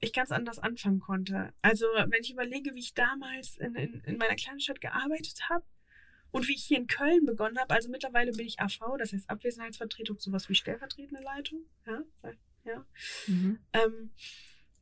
ich 0.00 0.12
ganz 0.12 0.30
anders 0.30 0.58
anfangen 0.58 1.00
konnte. 1.00 1.52
Also 1.62 1.86
wenn 1.86 2.22
ich 2.22 2.30
überlege, 2.30 2.74
wie 2.74 2.80
ich 2.80 2.94
damals 2.94 3.56
in, 3.56 3.74
in, 3.74 4.00
in 4.04 4.16
meiner 4.16 4.36
kleinen 4.36 4.60
Stadt 4.60 4.80
gearbeitet 4.80 5.48
habe 5.48 5.64
und 6.30 6.46
wie 6.46 6.54
ich 6.54 6.64
hier 6.64 6.78
in 6.78 6.86
Köln 6.86 7.24
begonnen 7.24 7.58
habe, 7.58 7.74
also 7.74 7.90
mittlerweile 7.90 8.32
bin 8.32 8.46
ich 8.46 8.60
AV, 8.60 8.96
das 8.98 9.12
heißt 9.12 9.28
Abwesenheitsvertretung, 9.28 10.18
sowas 10.18 10.48
wie 10.48 10.54
stellvertretende 10.54 11.22
Leitung. 11.22 11.64
Ja, 11.86 12.04
ja. 12.64 12.86
Mhm. 13.26 13.58
Ähm, 13.72 14.10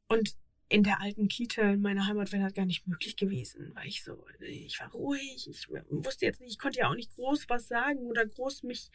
und 0.08 0.36
in 0.68 0.82
der 0.82 1.00
alten 1.00 1.28
Kita 1.28 1.72
in 1.72 1.80
meiner 1.80 2.06
Heimat 2.06 2.32
wäre 2.32 2.42
das 2.42 2.54
gar 2.54 2.66
nicht 2.66 2.86
möglich 2.86 3.16
gewesen, 3.16 3.70
weil 3.74 3.86
ich 3.86 4.02
so, 4.02 4.26
ich 4.40 4.80
war 4.80 4.90
ruhig, 4.90 5.48
ich 5.48 5.68
wusste 5.68 6.26
jetzt 6.26 6.40
nicht, 6.40 6.50
ich 6.50 6.58
konnte 6.58 6.80
ja 6.80 6.90
auch 6.90 6.94
nicht 6.94 7.14
groß 7.14 7.48
was 7.48 7.68
sagen 7.68 8.00
oder 8.00 8.26
groß 8.26 8.64
mich 8.64 8.90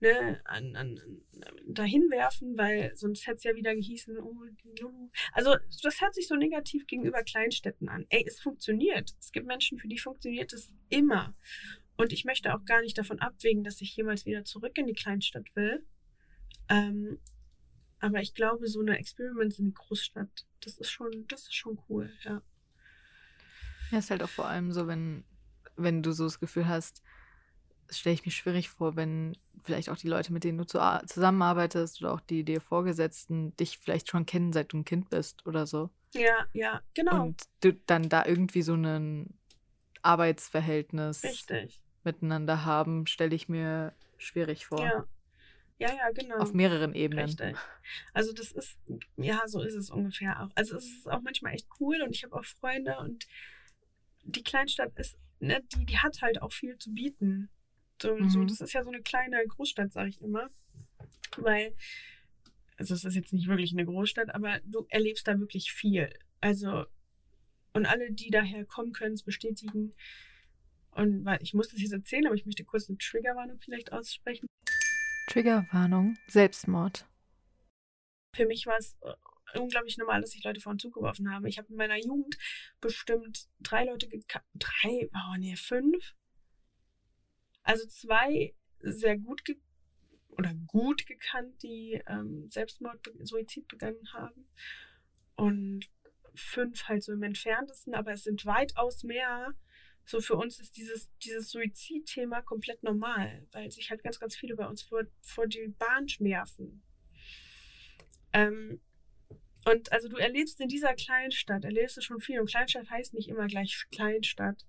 ne, 0.00 0.40
an, 0.44 0.76
an, 0.76 1.00
dahin 1.66 2.10
werfen, 2.10 2.56
weil 2.56 2.94
sonst 2.96 3.26
hätte 3.26 3.36
es 3.36 3.44
ja 3.44 3.54
wieder 3.54 3.74
gehießen, 3.74 4.18
oh, 4.18 4.44
Lulu. 4.64 5.10
Also 5.32 5.56
das 5.82 6.00
hört 6.00 6.14
sich 6.14 6.28
so 6.28 6.36
negativ 6.36 6.86
gegenüber 6.86 7.22
Kleinstädten 7.22 7.88
an. 7.88 8.06
Ey, 8.08 8.24
es 8.26 8.40
funktioniert. 8.40 9.14
Es 9.20 9.32
gibt 9.32 9.46
Menschen, 9.46 9.78
für 9.78 9.88
die 9.88 9.98
funktioniert 9.98 10.52
es 10.52 10.72
immer. 10.88 11.34
Und 11.96 12.12
ich 12.12 12.24
möchte 12.24 12.54
auch 12.54 12.64
gar 12.64 12.80
nicht 12.80 12.96
davon 12.96 13.18
abwägen, 13.18 13.64
dass 13.64 13.80
ich 13.80 13.96
jemals 13.96 14.24
wieder 14.24 14.44
zurück 14.44 14.78
in 14.78 14.86
die 14.86 14.94
Kleinstadt 14.94 15.54
will. 15.54 15.84
Ähm, 16.68 17.18
aber 18.00 18.20
ich 18.20 18.34
glaube, 18.34 18.68
so 18.68 18.80
eine 18.80 18.98
Experiments 18.98 19.58
in 19.58 19.66
die 19.66 19.74
Großstadt, 19.74 20.46
das 20.60 20.78
ist 20.78 20.90
schon, 20.90 21.26
das 21.28 21.42
ist 21.42 21.54
schon 21.54 21.78
cool, 21.88 22.12
ja. 22.22 22.42
Ja, 23.90 23.98
ist 23.98 24.10
halt 24.10 24.22
auch 24.22 24.28
vor 24.28 24.46
allem 24.46 24.72
so, 24.72 24.86
wenn, 24.86 25.24
wenn 25.76 26.02
du 26.02 26.12
so 26.12 26.24
das 26.24 26.38
Gefühl 26.38 26.68
hast, 26.68 27.02
stelle 27.90 28.14
ich 28.14 28.24
mir 28.24 28.32
schwierig 28.32 28.68
vor, 28.68 28.96
wenn 28.96 29.36
vielleicht 29.62 29.88
auch 29.90 29.96
die 29.96 30.08
Leute, 30.08 30.32
mit 30.32 30.44
denen 30.44 30.58
du 30.58 30.66
zu, 30.66 30.78
zusammenarbeitest 31.06 32.00
oder 32.00 32.12
auch 32.12 32.20
die 32.20 32.44
dir 32.44 32.60
Vorgesetzten 32.60 33.56
dich 33.56 33.78
vielleicht 33.78 34.10
schon 34.10 34.26
kennen, 34.26 34.52
seit 34.52 34.72
du 34.72 34.78
ein 34.78 34.84
Kind 34.84 35.10
bist 35.10 35.46
oder 35.46 35.66
so. 35.66 35.90
Ja, 36.14 36.46
ja, 36.52 36.82
genau. 36.94 37.24
Und 37.24 37.42
du 37.60 37.74
dann 37.74 38.08
da 38.08 38.24
irgendwie 38.24 38.62
so 38.62 38.74
ein 38.74 39.38
Arbeitsverhältnis 40.02 41.22
Richtig. 41.24 41.82
miteinander 42.04 42.64
haben, 42.64 43.06
stelle 43.06 43.34
ich 43.34 43.48
mir 43.48 43.92
schwierig 44.16 44.66
vor. 44.66 44.80
Ja. 44.80 45.06
Ja, 45.80 45.94
ja, 45.94 46.10
genau. 46.10 46.38
Auf 46.38 46.54
mehreren 46.54 46.92
Ebenen. 46.94 47.26
Richtig. 47.26 47.56
Also 48.12 48.32
das 48.32 48.50
ist, 48.50 48.76
ja, 49.16 49.46
so 49.46 49.62
ist 49.62 49.76
es 49.76 49.90
ungefähr 49.90 50.42
auch. 50.42 50.50
Also 50.56 50.76
es 50.76 50.86
ist 50.86 51.08
auch 51.08 51.20
manchmal 51.20 51.54
echt 51.54 51.68
cool 51.78 52.02
und 52.02 52.14
ich 52.14 52.24
habe 52.24 52.34
auch 52.34 52.44
Freunde 52.44 52.98
und 52.98 53.28
die 54.24 54.42
Kleinstadt 54.42 54.92
ist, 54.98 55.16
ne, 55.38 55.62
die, 55.72 55.86
die 55.86 55.98
hat 55.98 56.20
halt 56.20 56.42
auch 56.42 56.52
viel 56.52 56.76
zu 56.78 56.92
bieten. 56.92 57.48
So, 58.00 58.14
Mhm. 58.14 58.28
so, 58.28 58.44
das 58.44 58.60
ist 58.60 58.72
ja 58.72 58.82
so 58.84 58.90
eine 58.90 59.02
kleine 59.02 59.44
Großstadt, 59.46 59.92
sage 59.92 60.10
ich 60.10 60.20
immer. 60.20 60.48
Weil, 61.36 61.74
also 62.76 62.94
es 62.94 63.04
ist 63.04 63.14
jetzt 63.14 63.32
nicht 63.32 63.48
wirklich 63.48 63.72
eine 63.72 63.84
Großstadt, 63.84 64.34
aber 64.34 64.60
du 64.64 64.86
erlebst 64.88 65.26
da 65.26 65.38
wirklich 65.38 65.72
viel. 65.72 66.12
Also, 66.40 66.86
und 67.72 67.86
alle, 67.86 68.12
die 68.12 68.30
daher 68.30 68.64
kommen, 68.64 68.92
können 68.92 69.14
es 69.14 69.22
bestätigen. 69.22 69.94
Und 70.92 71.24
weil 71.24 71.42
ich 71.42 71.54
muss 71.54 71.68
das 71.68 71.80
jetzt 71.80 71.92
erzählen, 71.92 72.26
aber 72.26 72.34
ich 72.34 72.46
möchte 72.46 72.64
kurz 72.64 72.88
eine 72.88 72.98
Triggerwarnung 72.98 73.58
vielleicht 73.60 73.92
aussprechen. 73.92 74.46
Triggerwarnung, 75.28 76.16
Selbstmord. 76.28 77.06
Für 78.34 78.46
mich 78.46 78.66
war 78.66 78.78
es 78.78 78.96
äh, 79.02 79.58
unglaublich 79.58 79.98
normal, 79.98 80.20
dass 80.20 80.34
ich 80.34 80.42
Leute 80.44 80.60
vor 80.60 80.72
den 80.72 80.78
Zug 80.78 80.94
geworfen 80.94 81.32
habe. 81.32 81.48
Ich 81.48 81.58
habe 81.58 81.68
in 81.68 81.76
meiner 81.76 81.98
Jugend 81.98 82.36
bestimmt 82.80 83.48
drei 83.60 83.84
Leute 83.84 84.08
gekannt. 84.08 84.44
Drei? 84.54 85.08
Oh, 85.12 85.36
nee, 85.38 85.56
fünf. 85.56 86.14
Also 87.68 87.86
zwei 87.86 88.54
sehr 88.80 89.18
gut 89.18 89.44
ge 89.44 89.56
oder 90.30 90.54
gut 90.66 91.04
gekannt, 91.04 91.62
die 91.62 92.00
ähm, 92.06 92.48
Selbstmord, 92.48 93.12
Suizid 93.20 93.68
begangen 93.68 94.10
haben. 94.14 94.48
Und 95.36 95.84
fünf 96.34 96.84
halt 96.84 97.02
so 97.02 97.12
im 97.12 97.22
entferntesten, 97.22 97.94
aber 97.94 98.12
es 98.12 98.22
sind 98.22 98.46
weitaus 98.46 99.02
mehr. 99.02 99.52
So 100.06 100.22
für 100.22 100.36
uns 100.36 100.58
ist 100.60 100.78
dieses, 100.78 101.10
dieses 101.18 101.50
Suizidthema 101.50 102.40
komplett 102.40 102.82
normal, 102.82 103.46
weil 103.52 103.70
sich 103.70 103.90
halt 103.90 104.02
ganz, 104.02 104.18
ganz 104.18 104.34
viele 104.34 104.56
bei 104.56 104.66
uns 104.66 104.80
vor, 104.80 105.02
vor 105.20 105.46
die 105.46 105.68
Bahn 105.78 106.08
schmerfen. 106.08 106.82
Ähm, 108.32 108.80
und 109.66 109.92
also 109.92 110.08
du 110.08 110.16
erlebst 110.16 110.58
in 110.62 110.68
dieser 110.68 110.94
Kleinstadt, 110.94 111.64
erlebst 111.64 111.98
du 111.98 112.00
schon 112.00 112.20
viel. 112.20 112.40
Und 112.40 112.48
Kleinstadt 112.48 112.88
heißt 112.88 113.12
nicht 113.12 113.28
immer 113.28 113.46
gleich 113.46 113.84
Kleinstadt, 113.90 114.64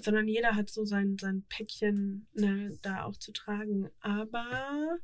sondern 0.00 0.28
jeder 0.28 0.54
hat 0.54 0.70
so 0.70 0.84
sein, 0.84 1.16
sein 1.18 1.44
Päckchen 1.48 2.26
ne, 2.32 2.78
da 2.82 3.04
auch 3.04 3.16
zu 3.16 3.32
tragen. 3.32 3.90
Aber 4.00 4.98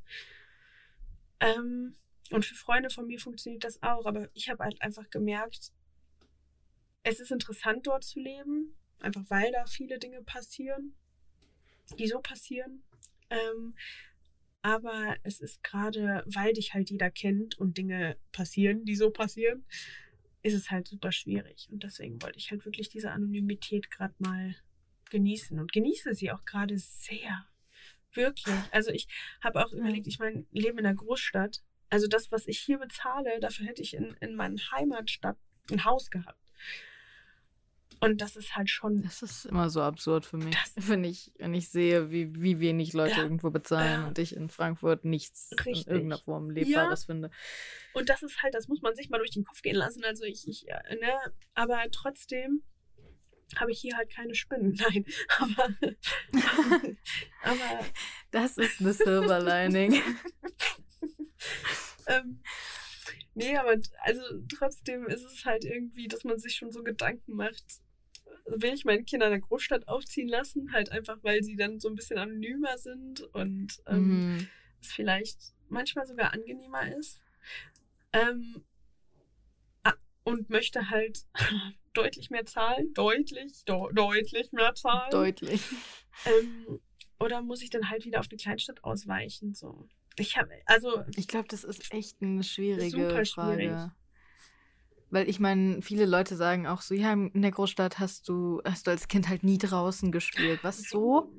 ähm, 1.41 1.97
und 2.31 2.45
für 2.45 2.55
Freunde 2.55 2.91
von 2.91 3.07
mir 3.07 3.19
funktioniert 3.19 3.65
das 3.65 3.83
auch. 3.83 4.07
Aber 4.07 4.29
ich 4.35 4.49
habe 4.49 4.65
halt 4.65 4.81
einfach 4.81 5.11
gemerkt, 5.11 5.73
es 7.03 7.21
ist 7.21 7.31
interessant 7.31 7.87
dort 7.87 8.05
zu 8.05 8.19
leben, 8.19 8.77
einfach 8.99 9.25
weil 9.29 9.53
da 9.53 9.67
viele 9.67 9.99
Dinge 9.99 10.23
passieren. 10.23 10.95
die 11.99 12.09
so 12.09 12.21
passieren. 12.21 12.83
Ähm, 13.29 13.75
aber 14.63 15.17
es 15.23 15.41
ist 15.41 15.63
gerade, 15.63 16.25
weil 16.27 16.55
dich 16.55 16.73
halt 16.73 16.91
jeder 16.91 17.11
kennt 17.11 17.59
und 17.59 17.77
Dinge 17.77 18.17
passieren, 18.33 18.87
die 18.87 18.97
so 18.97 19.11
passieren, 19.11 19.67
ist 20.43 20.55
es 20.55 20.71
halt 20.71 20.89
super 20.89 21.13
schwierig. 21.13 21.69
Und 21.71 21.83
deswegen 21.83 22.23
wollte 22.23 22.39
ich 22.39 22.51
halt 22.51 22.65
wirklich 22.65 22.89
diese 22.89 23.11
Anonymität 23.11 23.91
gerade 23.91 24.15
mal 24.19 24.57
genießen 25.11 25.59
und 25.59 25.73
genieße 25.73 26.15
sie 26.15 26.33
auch 26.33 26.45
gerade 26.45 26.79
sehr. 26.79 27.47
Wirklich. 28.13 28.55
Also 28.71 28.91
ich 28.91 29.09
habe 29.43 29.65
auch 29.65 29.73
überlegt, 29.73 30.07
ich 30.07 30.19
meine, 30.19 30.47
lebe 30.53 30.79
in 30.79 30.87
einer 30.87 30.95
Großstadt. 30.95 31.63
Also 31.91 32.07
das, 32.07 32.31
was 32.33 32.47
ich 32.47 32.59
hier 32.59 32.79
bezahle, 32.79 33.41
dafür 33.41 33.67
hätte 33.67 33.83
ich 33.83 33.95
in, 33.95 34.17
in 34.21 34.37
meiner 34.37 34.61
Heimatstadt 34.73 35.37
ein 35.71 35.85
Haus 35.85 36.11
gehabt. 36.11 36.39
Und 38.01 38.21
das 38.21 38.37
ist 38.37 38.55
halt 38.55 38.69
schon. 38.69 39.03
Das 39.03 39.23
ist 39.23 39.47
immer 39.47 39.71
so 39.71 39.81
absurd 39.81 40.27
für 40.27 40.37
mich. 40.37 40.57
Wenn 40.77 41.05
ich, 41.05 41.33
wenn 41.39 41.55
ich 41.55 41.71
sehe, 41.71 42.11
wie, 42.11 42.35
wie 42.35 42.61
wenig 42.61 42.93
Leute 42.93 43.17
ja. 43.17 43.23
irgendwo 43.23 43.51
bezahlen 43.51 44.03
ja. 44.03 44.09
und 44.09 44.19
ich 44.19 44.37
in 44.37 44.49
Frankfurt 44.51 45.05
nichts 45.05 45.51
Richtig. 45.53 45.87
in 45.87 45.93
irgendeiner 45.93 46.21
Form 46.21 46.51
Lebbares 46.51 47.03
ja. 47.03 47.07
finde. 47.07 47.31
Und 47.95 48.09
das 48.09 48.23
ist 48.23 48.43
halt, 48.43 48.55
das 48.55 48.69
muss 48.69 48.83
man 48.83 48.95
sich 48.95 49.09
mal 49.09 49.19
durch 49.19 49.31
den 49.31 49.45
Kopf 49.45 49.63
gehen 49.63 49.77
lassen. 49.77 50.05
Also 50.05 50.25
ich, 50.25 50.47
ich 50.47 50.67
ne, 50.67 51.13
aber 51.55 51.83
trotzdem 51.93 52.63
habe 53.57 53.73
ich 53.73 53.81
hier 53.81 53.97
halt 53.97 54.11
keine 54.11 54.35
Spinnen. 54.35 54.73
Nein, 54.79 55.05
aber. 55.39 55.75
aber 57.43 57.87
das 58.31 58.59
ist 58.59 58.81
eine 58.81 58.93
Silver 58.95 59.41
Lining. 59.41 60.01
ähm, 62.07 62.41
nee, 63.35 63.57
aber 63.57 63.77
also 64.01 64.23
trotzdem 64.49 65.07
ist 65.07 65.25
es 65.25 65.45
halt 65.45 65.65
irgendwie, 65.65 66.09
dass 66.09 66.25
man 66.25 66.39
sich 66.39 66.55
schon 66.57 66.73
so 66.73 66.83
Gedanken 66.83 67.35
macht, 67.35 67.65
will 68.47 68.75
ich 68.75 68.85
meine 68.85 69.05
Kinder 69.05 69.27
in 69.27 69.33
der 69.33 69.41
Großstadt 69.41 69.89
aufziehen 69.89 70.29
lassen, 70.29 70.73
halt 70.73 70.93
einfach, 70.93 71.19
weil 71.23 71.43
sie 71.43 71.57
dann 71.57 71.81
so 71.81 71.89
ein 71.89 71.95
bisschen 71.95 72.19
anonymer 72.19 72.77
sind 72.77 73.23
und 73.35 73.83
ähm, 73.87 74.35
mhm. 74.35 74.49
es 74.81 74.93
vielleicht 74.93 75.39
manchmal 75.69 76.07
sogar 76.07 76.33
angenehmer 76.33 76.95
ist. 76.97 77.21
Ähm, 78.13 78.65
und 80.25 80.51
möchte 80.51 80.91
halt 80.91 81.27
deutlich 81.95 82.31
mehr 82.31 82.45
zahlen. 82.45 82.93
Deutlich, 82.95 83.65
de 83.65 83.77
deutlich 83.93 84.53
mehr 84.53 84.75
zahlen. 84.75 85.11
Deutlich. 85.11 85.63
Ähm, 86.27 86.81
oder 87.19 87.43
muss 87.43 87.63
ich 87.63 87.71
dann 87.71 87.91
halt 87.91 88.05
wieder 88.05 88.21
auf 88.21 88.29
die 88.29 88.37
Kleinstadt 88.37 88.85
ausweichen? 88.85 89.55
So. 89.55 89.89
Ich 90.17 90.37
habe, 90.37 90.51
also. 90.67 91.03
Ich 91.17 91.29
glaube, 91.29 91.49
das 91.49 91.65
ist 91.65 91.93
echt 91.93 92.21
eine 92.23 92.43
schwierige 92.43 92.91
super 92.91 93.25
Frage. 93.25 93.63
Schwierig. 93.63 93.91
Weil 95.11 95.29
ich 95.29 95.39
meine, 95.39 95.81
viele 95.81 96.07
Leute 96.07 96.37
sagen 96.37 96.67
auch 96.67 96.81
so, 96.81 96.95
ja, 96.95 97.13
in 97.13 97.43
der 97.43 97.51
Großstadt 97.53 97.99
hast 97.99 98.29
du, 98.29 98.61
hast 98.65 98.87
du 98.87 98.91
als 98.91 99.07
Kind 99.07 99.29
halt 99.29 99.45
nie 99.45 99.59
draußen 99.59 100.11
gespielt. 100.11 100.61
Was 100.63 100.83
so 100.83 101.33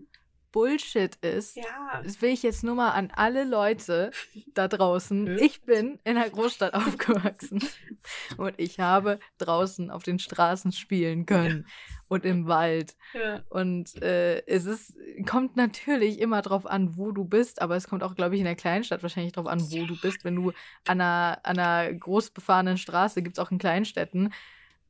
Bullshit 0.56 1.18
ist. 1.18 1.58
Ja. 1.58 2.02
Das 2.02 2.22
will 2.22 2.30
ich 2.30 2.42
jetzt 2.42 2.64
nur 2.64 2.76
mal 2.76 2.92
an 2.92 3.12
alle 3.14 3.44
Leute 3.44 4.12
da 4.54 4.70
draußen. 4.70 5.38
Ich 5.40 5.64
bin 5.64 6.00
in 6.06 6.16
der 6.16 6.30
Großstadt 6.30 6.74
aufgewachsen 6.74 7.62
und 8.38 8.54
ich 8.56 8.80
habe 8.80 9.20
draußen 9.38 9.92
auf 9.92 10.04
den 10.04 10.18
Straßen 10.18 10.72
spielen 10.72 11.26
können 11.26 11.68
und 12.08 12.24
im 12.24 12.48
Wald. 12.48 12.96
Ja. 13.14 13.42
Und 13.50 14.02
äh, 14.02 14.46
es 14.48 14.64
ist, 14.64 14.94
kommt 15.30 15.58
natürlich 15.58 16.22
immer 16.22 16.42
drauf 16.42 16.66
an, 16.66 16.96
wo 16.96 17.12
du 17.12 17.26
bist, 17.26 17.62
aber 17.62 17.76
es 17.76 17.90
kommt 17.90 18.02
auch, 18.02 18.16
glaube 18.16 18.36
ich, 18.36 18.40
in 18.40 18.46
der 18.46 18.56
Kleinstadt 18.56 19.04
wahrscheinlich 19.04 19.34
drauf 19.34 19.48
an, 19.48 19.60
wo 19.60 19.86
du 19.86 20.00
bist. 20.00 20.24
Wenn 20.24 20.38
du 20.38 20.54
an 20.88 21.02
einer, 21.02 21.38
an 21.44 21.60
einer 21.60 21.94
groß 21.94 22.30
befahrenen 22.30 22.78
Straße, 22.78 23.22
gibt 23.22 23.38
es 23.38 23.44
auch 23.44 23.52
in 23.52 23.58
Kleinstädten, 23.58 24.34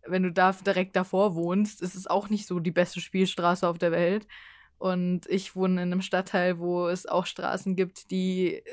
wenn 0.05 0.21
du 0.21 0.31
da 0.31 0.51
direkt 0.51 0.95
davor 0.95 1.33
wohnst, 1.33 1.81
ist 1.81 1.95
es 1.95 2.05
auch 2.05 2.29
nicht 2.29 2.45
so 2.45 2.59
die 2.59 2.69
beste 2.69 3.01
Spielstraße 3.01 3.67
auf 3.67 3.79
der 3.79 3.91
Welt. 3.91 4.27
Und 4.77 5.25
ich 5.27 5.55
wohne 5.55 5.81
in 5.81 5.91
einem 5.91 6.01
Stadtteil, 6.01 6.59
wo 6.59 6.87
es 6.87 7.05
auch 7.05 7.25
Straßen 7.25 7.75
gibt, 7.75 8.11
die 8.11 8.55
äh, 8.55 8.63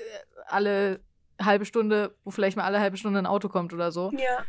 alle 0.46 1.00
halbe 1.40 1.64
Stunde, 1.64 2.14
wo 2.24 2.30
vielleicht 2.30 2.56
mal 2.56 2.64
alle 2.64 2.80
halbe 2.80 2.96
Stunde 2.96 3.18
ein 3.18 3.26
Auto 3.26 3.48
kommt 3.48 3.72
oder 3.72 3.92
so. 3.92 4.12
Ja. 4.12 4.44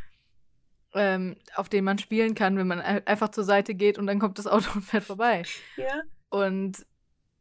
Ähm, 0.96 1.38
auf 1.56 1.70
denen 1.70 1.86
man 1.86 1.98
spielen 1.98 2.36
kann, 2.36 2.58
wenn 2.58 2.68
man 2.68 2.80
einfach 2.80 3.30
zur 3.30 3.44
Seite 3.44 3.74
geht 3.74 3.98
und 3.98 4.06
dann 4.06 4.20
kommt 4.20 4.38
das 4.38 4.48
Auto 4.48 4.70
und 4.76 4.84
fährt 4.84 5.04
vorbei. 5.04 5.44
Ja. 5.78 6.02
Und 6.30 6.86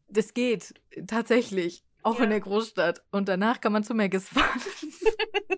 das 0.09 0.35
geht 0.35 0.75
tatsächlich, 1.07 1.85
auch 2.03 2.19
ja. 2.19 2.25
in 2.25 2.31
der 2.31 2.41
Großstadt. 2.41 3.03
Und 3.11 3.29
danach 3.29 3.61
kann 3.61 3.73
man 3.73 3.85
zu 3.85 3.95
Megas 3.95 4.29
fahren. 4.29 4.61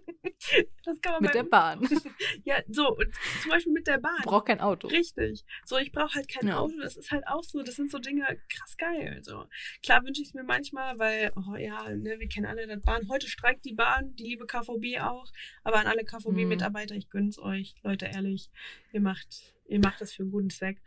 Das 0.84 1.00
kann 1.00 1.12
man 1.14 1.22
mit 1.22 1.34
der 1.34 1.44
Bahn. 1.44 1.80
Ja, 2.44 2.56
so, 2.68 2.96
und 2.96 3.08
zum 3.42 3.50
Beispiel 3.50 3.72
mit 3.72 3.86
der 3.86 3.98
Bahn. 3.98 4.22
Braucht 4.22 4.46
kein 4.46 4.60
Auto. 4.60 4.88
Richtig. 4.88 5.44
So, 5.64 5.78
ich 5.78 5.92
brauche 5.92 6.14
halt 6.14 6.28
kein 6.28 6.48
ja. 6.48 6.58
Auto. 6.58 6.74
Das 6.80 6.96
ist 6.96 7.10
halt 7.10 7.26
auch 7.26 7.42
so, 7.42 7.62
das 7.62 7.76
sind 7.76 7.90
so 7.90 7.98
Dinge 7.98 8.24
krass 8.48 8.76
geil. 8.76 9.20
So. 9.22 9.46
Klar 9.82 10.04
wünsche 10.04 10.20
ich 10.20 10.28
es 10.28 10.34
mir 10.34 10.44
manchmal, 10.44 10.98
weil, 10.98 11.32
oh 11.36 11.56
ja, 11.56 11.88
ne, 11.90 12.18
wir 12.18 12.28
kennen 12.28 12.46
alle 12.46 12.66
das 12.66 12.82
Bahn. 12.82 13.08
Heute 13.08 13.28
streikt 13.28 13.64
die 13.64 13.74
Bahn, 13.74 14.14
die 14.16 14.24
liebe 14.24 14.46
KVB 14.46 15.00
auch. 15.00 15.30
Aber 15.62 15.76
an 15.76 15.86
alle 15.86 16.04
KVB-Mitarbeiter, 16.04 16.94
mhm. 16.94 16.98
ich 16.98 17.10
gönn's 17.10 17.38
euch. 17.38 17.74
Leute, 17.82 18.06
ehrlich, 18.06 18.50
ihr 18.92 19.00
macht, 19.00 19.54
ihr 19.66 19.78
macht 19.78 20.00
das 20.00 20.12
für 20.12 20.22
einen 20.22 20.32
guten 20.32 20.50
Zweck. 20.50 20.82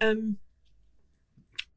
Ähm, 0.00 0.38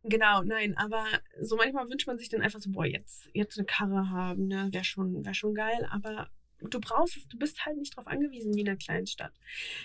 Genau, 0.03 0.43
nein, 0.43 0.77
aber 0.77 1.05
so 1.41 1.57
manchmal 1.57 1.89
wünscht 1.89 2.07
man 2.07 2.17
sich 2.17 2.29
dann 2.29 2.41
einfach 2.41 2.61
so, 2.61 2.71
boah, 2.71 2.85
jetzt, 2.85 3.29
jetzt 3.33 3.57
eine 3.57 3.65
Karre 3.65 4.09
haben, 4.09 4.47
ne, 4.47 4.69
wäre 4.71 4.85
schon, 4.85 5.25
wär 5.25 5.33
schon 5.33 5.53
geil, 5.53 5.85
aber 5.91 6.29
du 6.61 6.79
brauchst 6.79 7.17
es, 7.17 7.27
du 7.27 7.37
bist 7.37 7.65
halt 7.65 7.77
nicht 7.77 7.93
darauf 7.93 8.07
angewiesen 8.07 8.53
wie 8.53 8.61
in 8.61 8.69
einer 8.69 8.77
Kleinstadt. 8.77 9.33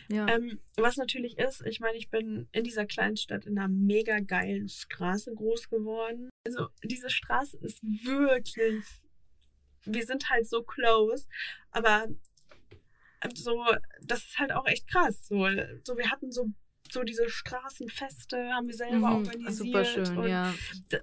Ja. 0.08 0.26
Ähm, 0.28 0.60
was 0.76 0.96
natürlich 0.96 1.38
ist, 1.38 1.62
ich 1.66 1.80
meine, 1.80 1.96
ich 1.96 2.10
bin 2.10 2.48
in 2.52 2.64
dieser 2.64 2.86
Kleinstadt 2.86 3.46
in 3.46 3.58
einer 3.58 3.68
mega 3.68 4.20
geilen 4.20 4.68
Straße 4.68 5.34
groß 5.34 5.68
geworden. 5.68 6.30
Also 6.46 6.68
diese 6.82 7.10
Straße 7.10 7.58
ist 7.58 7.82
wirklich, 7.82 8.84
wir 9.84 10.04
sind 10.04 10.28
halt 10.30 10.48
so 10.48 10.62
close, 10.62 11.26
aber 11.70 12.08
so, 13.34 13.64
das 14.02 14.24
ist 14.24 14.38
halt 14.38 14.52
auch 14.52 14.66
echt 14.66 14.86
krass. 14.88 15.26
So, 15.26 15.48
so 15.84 15.96
wir 15.96 16.10
hatten 16.10 16.30
so 16.30 16.50
so 16.94 17.02
diese 17.02 17.28
Straßenfeste 17.28 18.50
haben 18.52 18.68
wir 18.68 18.74
selber 18.74 18.96
mhm, 18.96 19.26
organisiert. 19.26 19.54
Super 19.54 19.84
schön, 19.84 20.16
und 20.16 20.28
ja. 20.28 20.54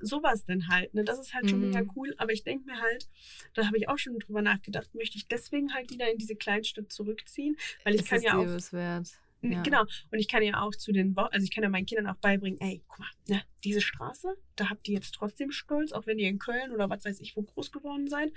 Sowas 0.02 0.46
denn 0.46 0.68
halt. 0.68 0.94
Ne? 0.94 1.04
Das 1.04 1.20
ist 1.20 1.34
halt 1.34 1.50
schon 1.50 1.60
mhm. 1.60 1.68
mega 1.68 1.84
cool. 1.96 2.16
Aber 2.18 2.32
ich 2.32 2.44
denke 2.44 2.66
mir 2.66 2.82
halt, 2.82 3.08
da 3.54 3.68
habe 3.68 3.78
ich 3.78 3.88
auch 3.88 3.98
schon 3.98 4.18
drüber 4.18 4.42
nachgedacht, 4.42 4.94
möchte 4.96 5.18
ich 5.18 5.28
deswegen 5.28 5.74
halt 5.74 5.92
wieder 5.92 6.12
in 6.12 6.18
diese 6.18 6.36
Kleinstadt 6.36 6.92
zurückziehen, 6.92 7.56
weil 7.84 7.96
ich 7.96 8.02
es 8.02 8.08
kann 8.08 8.22
ja 8.22 8.38
auch. 8.38 8.48
Ja. 9.44 9.62
Genau. 9.64 9.82
Und 9.82 10.20
ich 10.20 10.28
kann 10.28 10.44
ja 10.44 10.62
auch 10.62 10.76
zu 10.76 10.92
den, 10.92 11.18
also 11.18 11.44
ich 11.44 11.52
kann 11.52 11.64
ja 11.64 11.70
meinen 11.70 11.88
Kindern 11.88 12.08
auch 12.08 12.18
beibringen, 12.18 12.60
ey, 12.62 12.84
guck 12.88 13.00
mal, 13.00 13.08
ne, 13.28 13.42
diese 13.64 13.82
Straße, 13.82 14.36
da 14.56 14.70
habt 14.70 14.88
ihr 14.88 14.96
jetzt 14.96 15.16
trotzdem 15.16 15.52
Stolz, 15.52 15.92
auch 15.94 16.06
wenn 16.06 16.20
ihr 16.20 16.30
in 16.30 16.38
Köln 16.38 16.72
oder 16.72 16.90
was 16.90 17.06
weiß 17.06 17.20
ich 17.20 17.36
wo 17.36 17.42
groß 17.42 17.72
geworden 17.72 18.08
seid. 18.08 18.32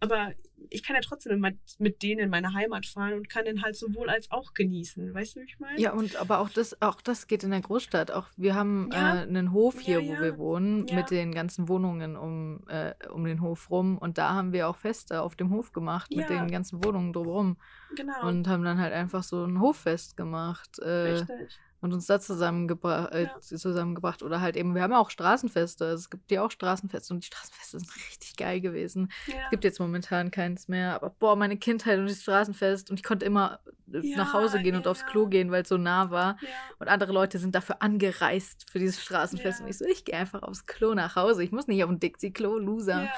Aber 0.00 0.32
ich 0.70 0.82
kann 0.82 0.96
ja 0.96 1.02
trotzdem 1.02 1.40
mit 1.78 2.02
denen 2.02 2.20
in 2.20 2.30
meine 2.30 2.52
Heimat 2.52 2.86
fahren 2.86 3.14
und 3.14 3.28
kann 3.28 3.44
den 3.44 3.62
halt 3.62 3.76
sowohl 3.76 4.10
als 4.10 4.30
auch 4.30 4.54
genießen. 4.54 5.14
Weißt 5.14 5.36
du, 5.36 5.40
wie 5.40 5.44
ich 5.44 5.58
meine? 5.58 5.80
Ja, 5.80 5.92
und 5.92 6.16
aber 6.16 6.40
auch 6.40 6.48
das, 6.48 6.80
auch 6.82 7.00
das 7.00 7.26
geht 7.26 7.44
in 7.44 7.50
der 7.50 7.60
Großstadt. 7.60 8.10
Auch 8.10 8.28
wir 8.36 8.54
haben 8.54 8.90
ja. 8.92 9.16
äh, 9.16 9.22
einen 9.22 9.52
Hof 9.52 9.80
hier, 9.80 10.00
ja, 10.00 10.12
ja. 10.12 10.18
wo 10.18 10.22
wir 10.22 10.38
wohnen, 10.38 10.86
mit 10.92 11.10
den 11.10 11.32
ganzen 11.32 11.68
Wohnungen 11.68 12.16
um, 12.16 12.64
äh, 12.68 12.94
um 13.10 13.24
den 13.24 13.40
Hof 13.40 13.70
rum. 13.70 13.98
Und 13.98 14.18
da 14.18 14.34
haben 14.34 14.52
wir 14.52 14.68
auch 14.68 14.76
Feste 14.76 15.22
auf 15.22 15.36
dem 15.36 15.50
Hof 15.50 15.72
gemacht, 15.72 16.14
mit 16.14 16.28
den 16.28 16.50
ganzen 16.50 16.84
Wohnungen 16.84 17.12
drumherum. 17.12 17.56
Genau. 17.94 18.26
Und 18.26 18.48
haben 18.48 18.64
dann 18.64 18.78
halt 18.78 18.92
einfach 18.92 19.22
so 19.22 19.44
ein 19.44 19.60
Hoffest 19.60 20.16
gemacht. 20.16 20.78
Äh, 20.78 20.88
Richtig 20.88 21.58
und 21.86 21.94
uns 21.94 22.06
da 22.06 22.20
zusammengebra 22.20 23.06
äh, 23.06 23.24
ja. 23.24 23.40
zusammengebracht. 23.40 24.22
Oder 24.22 24.40
halt 24.40 24.56
eben, 24.56 24.74
wir 24.74 24.82
haben 24.82 24.92
ja 24.92 24.98
auch 24.98 25.10
Straßenfeste. 25.10 25.86
Es 25.86 26.10
gibt 26.10 26.30
ja 26.30 26.44
auch 26.44 26.50
Straßenfeste 26.50 27.14
und 27.14 27.22
die 27.22 27.26
Straßenfeste 27.28 27.78
sind 27.78 27.96
richtig 28.10 28.36
geil 28.36 28.60
gewesen. 28.60 29.10
Ja. 29.26 29.34
Es 29.44 29.50
gibt 29.50 29.64
jetzt 29.64 29.80
momentan 29.80 30.30
keins 30.30 30.68
mehr. 30.68 30.94
Aber 30.94 31.10
boah, 31.10 31.36
meine 31.36 31.56
Kindheit 31.56 31.98
und 31.98 32.08
das 32.08 32.22
Straßenfest 32.22 32.90
und 32.90 32.98
ich 32.98 33.04
konnte 33.04 33.24
immer 33.24 33.60
äh, 33.92 34.00
ja, 34.00 34.16
nach 34.16 34.34
Hause 34.34 34.60
gehen 34.60 34.76
und 34.76 34.86
aufs 34.86 35.06
Klo 35.06 35.26
gehen, 35.26 35.50
weil 35.50 35.62
es 35.62 35.68
so 35.68 35.78
nah 35.78 36.10
war. 36.10 36.36
Und 36.78 36.88
andere 36.88 37.12
Leute 37.12 37.38
sind 37.38 37.54
dafür 37.54 37.80
angereist 37.80 38.70
für 38.70 38.78
dieses 38.78 39.02
Straßenfest. 39.02 39.60
Und 39.62 39.68
ich 39.68 39.78
so, 39.78 39.84
ich 39.84 40.04
gehe 40.04 40.16
einfach 40.16 40.42
aufs 40.42 40.66
Klo 40.66 40.94
nach 40.94 41.16
Hause. 41.16 41.42
Ich 41.44 41.52
muss 41.52 41.66
nicht 41.68 41.82
auf 41.84 41.90
ein 41.90 42.00
Dixie-Klo, 42.00 42.58
Loser. 42.58 43.08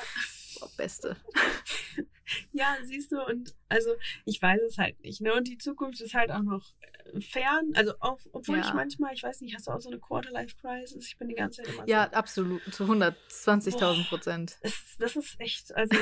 Boah, 0.60 0.70
Beste. 0.76 1.16
Ja, 2.52 2.76
siehst 2.82 3.12
du, 3.12 3.24
und 3.24 3.54
also 3.68 3.94
ich 4.24 4.40
weiß 4.40 4.60
es 4.66 4.78
halt 4.78 5.00
nicht. 5.00 5.20
Ne? 5.20 5.32
Und 5.32 5.48
die 5.48 5.58
Zukunft 5.58 6.00
ist 6.00 6.14
halt 6.14 6.30
auch 6.30 6.42
noch 6.42 6.74
fern. 7.20 7.72
Also 7.74 7.94
auch, 8.00 8.18
obwohl 8.32 8.58
ja. 8.58 8.66
ich 8.66 8.74
manchmal, 8.74 9.14
ich 9.14 9.22
weiß 9.22 9.40
nicht, 9.40 9.54
hast 9.54 9.66
du 9.66 9.70
auch 9.70 9.80
so 9.80 9.88
eine 9.88 9.98
Quarter-Life-Crisis? 9.98 11.06
Ich 11.06 11.18
bin 11.18 11.28
die 11.28 11.34
ganze 11.34 11.62
Zeit 11.62 11.72
immer 11.72 11.88
Ja, 11.88 12.08
so, 12.10 12.16
absolut, 12.16 12.62
zu 12.74 12.84
120.000 12.84 14.08
Prozent. 14.08 14.58
Das, 14.62 14.96
das 14.98 15.16
ist 15.16 15.40
echt, 15.40 15.74
also 15.74 15.96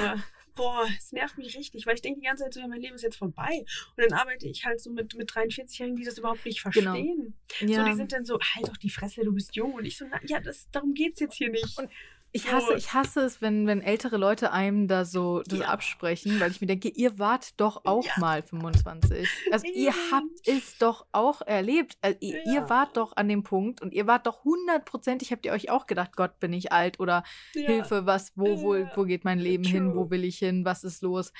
boah, 0.56 0.86
es 0.98 1.12
nervt 1.12 1.38
mich 1.38 1.56
richtig, 1.56 1.86
weil 1.86 1.94
ich 1.94 2.02
denke 2.02 2.20
die 2.20 2.26
ganze 2.26 2.44
Zeit 2.44 2.54
so, 2.54 2.60
ja, 2.60 2.66
mein 2.66 2.80
Leben 2.80 2.96
ist 2.96 3.02
jetzt 3.02 3.18
vorbei. 3.18 3.64
Und 3.96 4.10
dann 4.10 4.18
arbeite 4.18 4.48
ich 4.48 4.64
halt 4.64 4.80
so 4.80 4.90
mit, 4.90 5.14
mit 5.14 5.30
43-Jährigen, 5.30 5.96
die 5.96 6.04
das 6.04 6.18
überhaupt 6.18 6.44
nicht 6.44 6.62
genau. 6.64 6.92
verstehen. 6.92 7.34
Genau. 7.60 7.72
Ja. 7.72 7.84
So, 7.84 7.90
die 7.90 7.96
sind 7.96 8.12
dann 8.12 8.24
so, 8.24 8.38
halt 8.40 8.66
doch 8.66 8.76
die 8.76 8.90
Fresse, 8.90 9.22
du 9.22 9.32
bist 9.32 9.54
jung. 9.54 9.74
Und 9.74 9.84
ich 9.84 9.96
so, 9.96 10.06
na, 10.10 10.18
ja, 10.24 10.40
das, 10.40 10.68
darum 10.70 10.94
geht's 10.94 11.20
jetzt 11.20 11.36
hier 11.36 11.50
nicht. 11.50 11.78
Und 11.78 11.90
Ich 12.32 12.52
hasse, 12.52 12.74
ich 12.74 12.92
hasse 12.92 13.20
es, 13.20 13.40
wenn, 13.40 13.66
wenn 13.66 13.80
ältere 13.80 14.18
Leute 14.18 14.52
einem 14.52 14.88
da 14.88 15.06
so 15.06 15.42
das 15.42 15.60
Ja. 15.60 15.68
absprechen, 15.68 16.38
weil 16.38 16.50
ich 16.50 16.60
mir 16.60 16.66
denke, 16.66 16.88
ihr 16.88 17.18
wart 17.18 17.58
doch 17.58 17.86
auch 17.86 18.04
Ja. 18.04 18.12
mal 18.18 18.42
25. 18.42 19.26
Also 19.50 19.66
ihr 19.68 19.90
Ja. 19.90 19.94
habt 20.12 20.46
es 20.46 20.76
doch 20.76 21.06
auch 21.12 21.40
erlebt. 21.40 21.96
Also 22.02 22.18
ihr, 22.20 22.44
ihr 22.44 22.68
wart 22.68 22.96
doch 22.98 23.16
an 23.16 23.28
dem 23.28 23.42
Punkt 23.42 23.80
und 23.80 23.94
ihr 23.94 24.06
wart 24.06 24.26
doch 24.26 24.44
hundertprozentig, 24.44 25.32
habt 25.32 25.46
ihr 25.46 25.52
euch 25.52 25.70
auch 25.70 25.86
gedacht, 25.86 26.14
Gott, 26.14 26.38
bin 26.38 26.52
ich 26.52 26.72
alt 26.72 27.00
oder. 27.00 27.22
Hilfe, 27.54 28.04
was, 28.06 28.32
wo, 28.36 28.60
wo, 28.60 28.86
wo 28.94 29.04
geht 29.04 29.24
mein 29.24 29.38
Leben 29.38 29.64
hin, 29.64 29.92
True. 29.92 29.96
wo 29.96 30.10
will 30.10 30.24
ich 30.24 30.38
hin, 30.38 30.64
was 30.66 30.84
ist 30.84 31.02
los? 31.02 31.32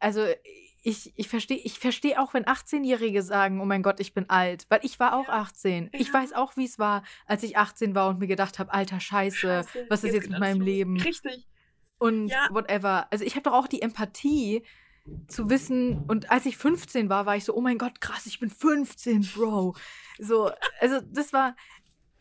Also 0.00 0.24
ich, 0.82 1.12
ich 1.16 1.28
verstehe 1.28 1.58
ich 1.58 1.78
versteh 1.78 2.16
auch, 2.16 2.32
wenn 2.34 2.44
18-Jährige 2.46 3.22
sagen, 3.22 3.60
oh 3.60 3.64
mein 3.66 3.82
Gott, 3.82 4.00
ich 4.00 4.14
bin 4.14 4.28
alt, 4.30 4.66
weil 4.70 4.80
ich 4.82 4.98
war 4.98 5.14
auch 5.14 5.28
Ja. 5.28 5.34
18. 5.40 5.90
Ich 5.92 6.08
Ja. 6.08 6.14
weiß 6.14 6.32
auch, 6.32 6.56
wie 6.56 6.64
es 6.64 6.78
war, 6.78 7.02
als 7.26 7.42
ich 7.42 7.56
18 7.58 7.94
war 7.94 8.08
und 8.08 8.18
mir 8.18 8.26
gedacht 8.26 8.58
habe, 8.58 8.72
alter 8.72 8.98
Scheiße, 9.00 9.36
Scheiße, 9.36 9.86
was 9.88 10.04
ist 10.04 10.14
jetzt 10.14 10.30
mit 10.30 10.40
meinem 10.40 10.60
los. 10.60 10.66
Leben? 10.68 11.00
Richtig. 11.00 11.46
und 11.98 12.28
Ja. 12.28 12.48
whatever. 12.50 13.06
Also 13.12 13.24
ich 13.24 13.34
habe 13.36 13.42
doch 13.42 13.52
auch 13.52 13.66
die 13.66 13.82
Empathie 13.82 14.62
zu 15.28 15.50
wissen 15.50 15.98
und 16.08 16.30
als 16.30 16.46
ich 16.46 16.56
15 16.56 17.10
war, 17.10 17.26
war 17.26 17.36
ich 17.36 17.44
so, 17.44 17.54
oh 17.54 17.60
mein 17.60 17.76
Gott, 17.78 18.00
krass, 18.00 18.24
ich 18.26 18.40
bin 18.40 18.48
15, 18.48 19.28
Bro. 19.34 19.74
So, 20.18 20.50
also 20.80 21.00
das 21.02 21.32
war 21.34 21.54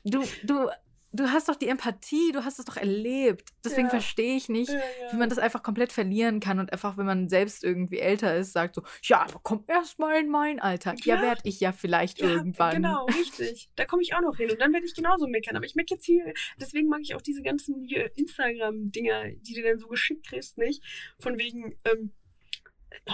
du 0.03 0.23
du 0.43 0.69
du 1.11 1.29
hast 1.31 1.49
doch 1.49 1.55
die 1.55 1.67
Empathie, 1.67 2.31
du 2.31 2.43
hast 2.45 2.59
es 2.59 2.65
doch 2.65 2.77
erlebt. 2.77 3.49
Deswegen 3.65 3.87
Ja. 3.87 3.89
verstehe 3.89 4.35
ich 4.35 4.47
nicht, 4.49 4.69
Ja, 4.69 4.75
ja. 4.77 5.11
wie 5.13 5.17
man 5.17 5.29
das 5.29 5.39
einfach 5.39 5.63
komplett 5.63 5.91
verlieren 5.91 6.39
kann 6.39 6.59
und 6.59 6.71
einfach, 6.71 6.97
wenn 6.97 7.05
man 7.05 7.29
selbst 7.29 7.63
irgendwie 7.63 7.99
älter 7.99 8.35
ist, 8.35 8.53
sagt 8.53 8.75
so, 8.75 8.83
ja, 9.03 9.21
aber 9.21 9.39
komm 9.43 9.63
erst 9.67 9.99
mal 9.99 10.19
in 10.19 10.29
mein 10.29 10.59
Alter. 10.59 10.93
Ja, 11.03 11.15
Ja. 11.15 11.21
werd 11.21 11.39
ich 11.43 11.59
ja 11.59 11.71
vielleicht 11.71 12.19
irgendwann. 12.21 12.75
Genau, 12.75 13.05
richtig. 13.05 13.69
Da 13.75 13.85
komme 13.85 14.01
ich 14.03 14.13
auch 14.13 14.21
noch 14.21 14.37
hin. 14.37 14.51
Und 14.51 14.61
dann 14.61 14.71
werde 14.73 14.85
ich 14.85 14.93
genauso 14.95 15.27
meckern. 15.27 15.55
Aber 15.55 15.65
ich 15.65 15.75
meckere 15.75 15.95
jetzt 15.95 16.05
hier, 16.05 16.33
deswegen 16.59 16.87
mag 16.87 16.99
ich 17.01 17.15
auch 17.15 17.21
diese 17.21 17.41
ganzen 17.41 17.87
Instagram-Dinger, 18.15 19.31
die 19.41 19.53
du 19.53 19.61
dann 19.63 19.79
so 19.79 19.87
geschickt 19.87 20.27
kriegst, 20.27 20.57
nicht? 20.57 20.83
Von 21.19 21.37
wegen, 21.37 21.75
ähm, 21.85 22.11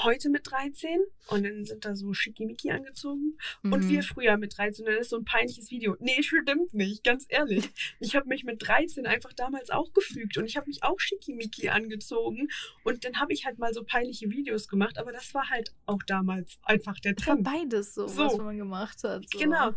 heute 0.04 0.30
mit 0.30 0.50
13 0.50 1.00
und 1.30 1.44
dann 1.44 1.66
sind 1.66 1.86
da 1.86 1.96
so 1.96 2.14
Schickimicki 2.14 2.72
angezogen 2.72 3.38
und 3.64 3.84
Mhm. 3.86 3.90
wir 3.90 4.04
früher 4.04 4.38
mit 4.38 4.58
13 4.58 4.86
und 4.86 4.92
dann 4.94 5.02
ist 5.02 5.10
so 5.10 5.18
ein 5.18 5.26
peinliches 5.26 5.70
Video. 5.72 5.96
Nee, 6.00 6.22
stimmt 6.24 6.74
nicht, 6.74 7.04
ganz 7.04 7.26
ehrlich. 7.30 7.70
Ich 8.00 8.16
habe 8.16 8.28
mich 8.28 8.44
mit 8.44 8.66
13 8.66 9.06
einfach 9.06 9.34
damals 9.34 9.70
auch 9.72 9.92
gefügt 9.94 10.38
und 10.38 10.46
ich 10.46 10.58
habe 10.58 10.68
mich 10.68 10.84
auch 10.84 11.00
Schickimicki 11.00 11.70
angezogen 11.70 12.48
und 12.84 13.04
dann 13.06 13.20
habe 13.20 13.34
ich 13.34 13.46
halt 13.46 13.58
mal 13.60 13.74
so 13.74 13.84
peinliche 13.84 14.30
Videos 14.30 14.68
gemacht, 14.68 14.98
aber 14.98 15.12
das 15.12 15.34
war 15.34 15.50
halt 15.50 15.74
auch 15.86 16.02
damals 16.08 16.58
einfach 16.64 17.00
der 17.00 17.16
Es 17.18 17.26
war 17.28 17.36
Trend. 17.36 17.46
beides 17.46 17.94
so, 17.96 18.08
So. 18.08 18.26
was 18.26 18.38
man 18.38 18.58
gemacht 18.58 19.04
hat. 19.04 19.24
So. 19.32 19.40
Genau. 19.40 19.74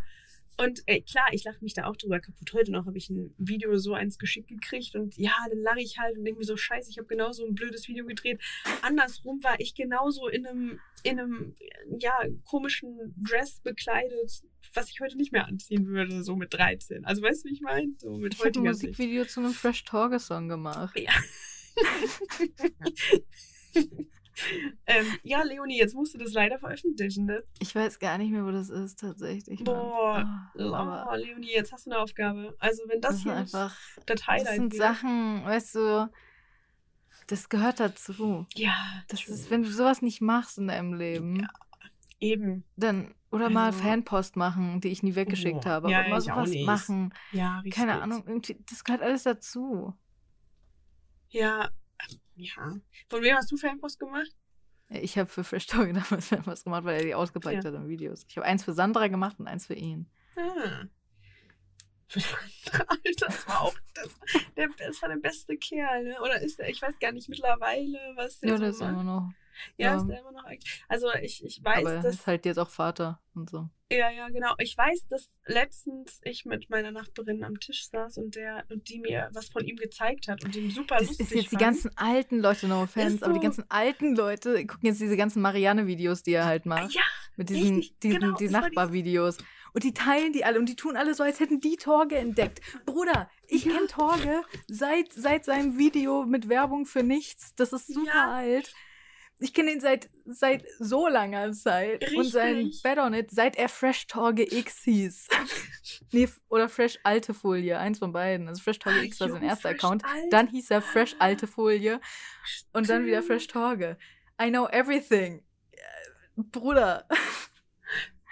Und 0.59 0.83
ey, 0.87 1.01
klar, 1.01 1.27
ich 1.31 1.45
lache 1.45 1.59
mich 1.61 1.73
da 1.73 1.85
auch 1.85 1.95
drüber 1.95 2.19
kaputt. 2.19 2.51
Heute 2.51 2.73
noch 2.73 2.85
habe 2.85 2.97
ich 2.97 3.09
ein 3.09 3.33
Video 3.37 3.77
so 3.77 3.93
eins 3.93 4.19
geschickt 4.19 4.49
gekriegt 4.49 4.93
und 4.93 5.15
ja, 5.15 5.31
dann 5.49 5.61
lache 5.61 5.79
ich 5.79 5.97
halt 5.97 6.17
und 6.17 6.25
denke 6.25 6.39
mir 6.39 6.45
so, 6.45 6.57
scheiße, 6.57 6.89
ich 6.89 6.97
habe 6.97 7.07
genauso 7.07 7.45
ein 7.45 7.55
blödes 7.55 7.87
Video 7.87 8.05
gedreht. 8.05 8.41
Andersrum 8.81 9.41
war 9.41 9.57
ich 9.59 9.73
genauso 9.73 10.27
in 10.27 10.45
einem, 10.45 10.79
in 11.03 11.17
einem, 11.17 11.55
ja, 11.97 12.13
komischen 12.43 13.15
Dress 13.15 13.61
bekleidet, 13.61 14.43
was 14.73 14.89
ich 14.89 14.99
heute 14.99 15.15
nicht 15.15 15.31
mehr 15.31 15.47
anziehen 15.47 15.87
würde, 15.87 16.23
so 16.23 16.35
mit 16.35 16.53
13. 16.53 17.05
Also 17.05 17.21
weißt 17.21 17.45
du, 17.45 17.49
wie 17.49 17.53
ich 17.53 17.61
meine? 17.61 17.93
So 17.97 18.17
mit 18.17 18.33
Ich 18.33 18.39
habe 18.41 18.49
ein 18.49 18.55
heutiger 18.55 18.73
Sicht. 18.73 18.99
Musikvideo 18.99 19.25
zu 19.25 19.39
einem 19.39 19.53
Fresh 19.53 19.85
Torge 19.85 20.19
Song 20.19 20.49
gemacht. 20.49 20.99
Ja. 20.99 21.13
ähm, 24.85 25.05
ja, 25.23 25.41
Leonie, 25.43 25.77
jetzt 25.77 25.95
musst 25.95 26.13
du 26.13 26.17
das 26.17 26.33
leider 26.33 26.59
veröffentlichen, 26.59 27.25
ne? 27.25 27.43
Ich 27.59 27.73
weiß 27.75 27.99
gar 27.99 28.17
nicht 28.17 28.31
mehr, 28.31 28.45
wo 28.45 28.51
das 28.51 28.69
ist 28.69 28.99
tatsächlich. 28.99 29.63
Boah, 29.63 30.17
Ah, 30.17 30.51
aber 30.73 31.07
Oh, 31.11 31.15
Leonie, 31.15 31.51
jetzt 31.51 31.71
hast 31.73 31.85
du 31.85 31.91
eine 31.91 31.99
Aufgabe. 31.99 32.55
Also 32.59 32.83
wenn 32.87 33.01
das, 33.01 33.15
das, 33.15 33.23
hier 33.23 33.33
einfach, 33.35 33.77
das 34.05 34.05
das 34.19 34.27
Highlight 34.27 34.55
sind 34.55 34.73
wird. 34.73 34.81
Sachen, 34.81 35.43
weißt 35.45 35.75
du, 35.75 36.11
das 37.27 37.49
gehört 37.49 37.79
dazu. 37.79 38.45
Ja, 38.55 38.73
Das 39.07 39.21
true. 39.21 39.35
ist, 39.35 39.49
wenn 39.51 39.63
du 39.63 39.69
sowas 39.71 40.01
nicht 40.01 40.21
machst 40.21 40.57
in 40.57 40.67
deinem 40.67 40.93
Leben, 40.93 41.41
Ja. 41.41 41.47
eben. 42.19 42.63
dann 42.75 43.13
oder 43.31 43.49
mal 43.51 43.67
Also- 43.67 43.83
Fanpost 43.83 44.35
machen, 44.37 44.81
die 44.81 44.87
ich 44.87 45.03
nie 45.03 45.13
weggeschickt 45.15 45.65
Oh, 45.65 45.69
habe, 45.69 45.91
ja, 45.91 45.99
aber 45.99 46.09
mal 46.09 46.21
sowas 46.21 46.51
machen, 46.65 47.13
Ja, 47.31 47.59
richtig. 47.59 47.73
keine 47.75 48.01
Ahnung, 48.01 48.41
das 48.69 48.83
gehört 48.83 49.03
alles 49.03 49.23
dazu. 49.23 49.93
Ja, 51.29 51.69
ja. 52.39 52.75
Von 53.09 53.21
wem 53.23 53.35
hast 53.35 53.51
du 53.51 53.57
Fanpost 53.57 53.99
gemacht? 53.99 54.31
Ich 54.89 55.17
habe 55.17 55.29
für 55.29 55.43
Fresh 55.43 55.67
Torge 55.67 55.93
damals 56.09 56.31
was 56.45 56.63
gemacht, 56.63 56.83
weil 56.83 56.97
er 56.97 57.03
die 57.05 57.13
ausgepackt 57.15 57.63
Ja. 57.63 57.69
hat 57.69 57.75
in 57.75 57.87
Videos. 57.87 58.25
Ich 58.27 58.37
habe 58.37 58.45
eins 58.45 58.63
für 58.63 58.73
Sandra 58.73 59.07
gemacht 59.07 59.39
und 59.39 59.47
eins 59.47 59.67
für 59.67 59.75
ihn. 59.75 60.09
Ah. 60.35 60.85
Alter, 62.87 63.27
das 63.27 63.47
war 63.47 63.61
auch 63.61 63.75
das, 63.93 64.09
der, 64.57 64.67
das 64.79 64.99
war 65.01 65.09
der 65.09 65.17
beste 65.17 65.55
Kerl, 65.57 66.05
ne? 66.05 66.19
Oder 66.21 66.41
ist 66.41 66.59
er, 66.59 66.67
ich 66.69 66.81
weiß 66.81 66.97
gar 66.99 67.11
nicht 67.11 67.29
mittlerweile, 67.29 67.99
was 68.15 68.39
der 68.39 68.49
Ja, 68.49 68.57
so 68.57 68.63
das 68.63 68.75
ist 68.77 68.81
immer 68.81 69.03
noch. 69.03 69.31
Ja, 69.77 69.91
ja. 69.91 69.97
ist 69.97 70.07
der 70.07 70.19
immer 70.21 70.31
noch? 70.31 70.43
Also 70.87 71.13
ich, 71.21 71.43
ich 71.43 71.63
weiß, 71.63 71.79
aber 71.85 71.93
er 71.93 72.01
dass 72.01 72.15
ist 72.15 72.25
halt 72.25 72.45
jetzt 72.45 72.57
auch 72.57 72.69
Vater 72.69 73.21
und 73.35 73.49
so. 73.51 73.69
Ja, 73.91 74.11
ja, 74.11 74.29
genau. 74.29 74.53
Ich 74.59 74.77
weiß, 74.77 75.07
dass 75.07 75.29
letztens 75.47 76.19
ich 76.23 76.45
mit 76.45 76.69
meiner 76.69 76.91
Nachbarin 76.91 77.43
am 77.43 77.59
Tisch 77.59 77.87
saß 77.89 78.17
und 78.19 78.35
der 78.35 78.63
und 78.69 78.87
die 78.87 78.99
mir 78.99 79.29
was 79.33 79.49
von 79.49 79.65
ihm 79.65 79.77
gezeigt 79.77 80.27
hat 80.27 80.43
und 80.43 80.53
den 80.53 80.69
super 80.69 80.97
Das 80.97 81.07
lustig 81.07 81.25
ist 81.25 81.33
jetzt 81.35 81.45
die 81.45 81.55
fand. 81.55 81.61
ganzen 81.61 81.91
alten 81.97 82.39
Leute, 82.39 82.67
no 82.67 82.83
offense, 82.83 83.15
Ist 83.15 83.23
aber 83.23 83.33
die 83.33 83.39
ganzen 83.39 83.65
alten 83.69 84.15
Leute 84.15 84.63
gucken 84.67 84.87
jetzt 84.89 85.01
diese 85.01 85.17
ganzen 85.17 85.41
Marianne-Videos, 85.41 86.21
die 86.21 86.33
er 86.33 86.45
halt 86.45 86.67
macht. 86.67 86.93
Ja, 86.93 87.01
mit 87.35 87.49
diesen, 87.49 87.77
richtig, 87.77 87.97
diesen 87.99 88.19
genau, 88.19 88.35
die 88.37 88.49
Nachbarvideos. 88.49 89.37
Und 89.73 89.83
die 89.83 89.93
teilen 89.93 90.33
die 90.33 90.45
alle 90.45 90.59
und 90.59 90.67
die 90.69 90.75
tun 90.75 90.95
alle 90.95 91.15
so, 91.15 91.23
als 91.23 91.39
hätten 91.39 91.59
die 91.59 91.75
Torge 91.77 92.15
entdeckt. 92.17 92.61
Bruder, 92.85 93.29
ich 93.47 93.65
Ja. 93.65 93.73
kenne 93.73 93.87
Torge 93.87 94.43
seit, 94.67 95.11
seit 95.13 95.45
seinem 95.45 95.79
Video 95.79 96.25
mit 96.25 96.47
Werbung 96.47 96.85
für 96.85 97.01
nichts. 97.01 97.55
Das 97.55 97.73
ist 97.73 97.87
super 97.87 98.05
Ja. 98.13 98.33
alt. 98.33 98.71
Ich 99.41 99.53
kenne 99.53 99.71
ihn 99.71 99.79
seit, 99.79 100.09
seit 100.25 100.65
so 100.79 101.07
langer 101.07 101.53
Zeit. 101.53 102.13
Und 102.13 102.25
sein 102.25 102.55
Richtig. 102.55 102.83
Bet 102.83 102.97
on 102.97 103.13
It, 103.13 103.31
seit 103.31 103.55
er 103.55 103.69
Fresh 103.69 104.07
Torge 104.07 104.43
X 104.43 104.83
hieß. 104.83 105.27
nee, 106.11 106.27
oder 106.49 106.67
Fresh 106.67 106.99
Alte 107.03 107.33
Folie, 107.33 107.77
eins 107.79 107.99
von 107.99 108.11
beiden. 108.11 108.49
Also 108.49 108.61
Fresh 108.61 108.79
Torge 108.79 109.03
X 109.03 109.19
war 109.21 109.29
sein 109.29 109.43
erster 109.43 109.69
Fresh 109.69 109.83
Account. 109.83 110.05
Alt. 110.05 110.33
Dann 110.33 110.47
hieß 110.47 110.71
er 110.71 110.81
Fresh 110.81 111.15
Alte 111.19 111.47
Folie. 111.47 112.01
Und 112.73 112.89
dann 112.89 113.05
wieder 113.05 113.23
Fresh 113.23 113.47
Torge. 113.47 113.97
I 114.41 114.49
know 114.49 114.67
everything. 114.67 115.43
Bruder. 116.35 117.07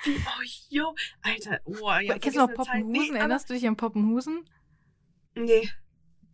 Wie, 0.04 0.16
oh, 0.16 0.44
jo. 0.70 0.96
Alter, 1.22 1.60
oh, 1.66 1.92
ja. 2.02 2.18
Kennst 2.20 2.38
du 2.38 2.42
noch. 2.42 2.54
Poppenhusen? 2.54 3.16
Erinnerst 3.16 3.50
du 3.50 3.54
dich 3.54 3.68
an 3.68 3.78
Poppenhusen? 3.78 4.50
Nee. 5.36 5.70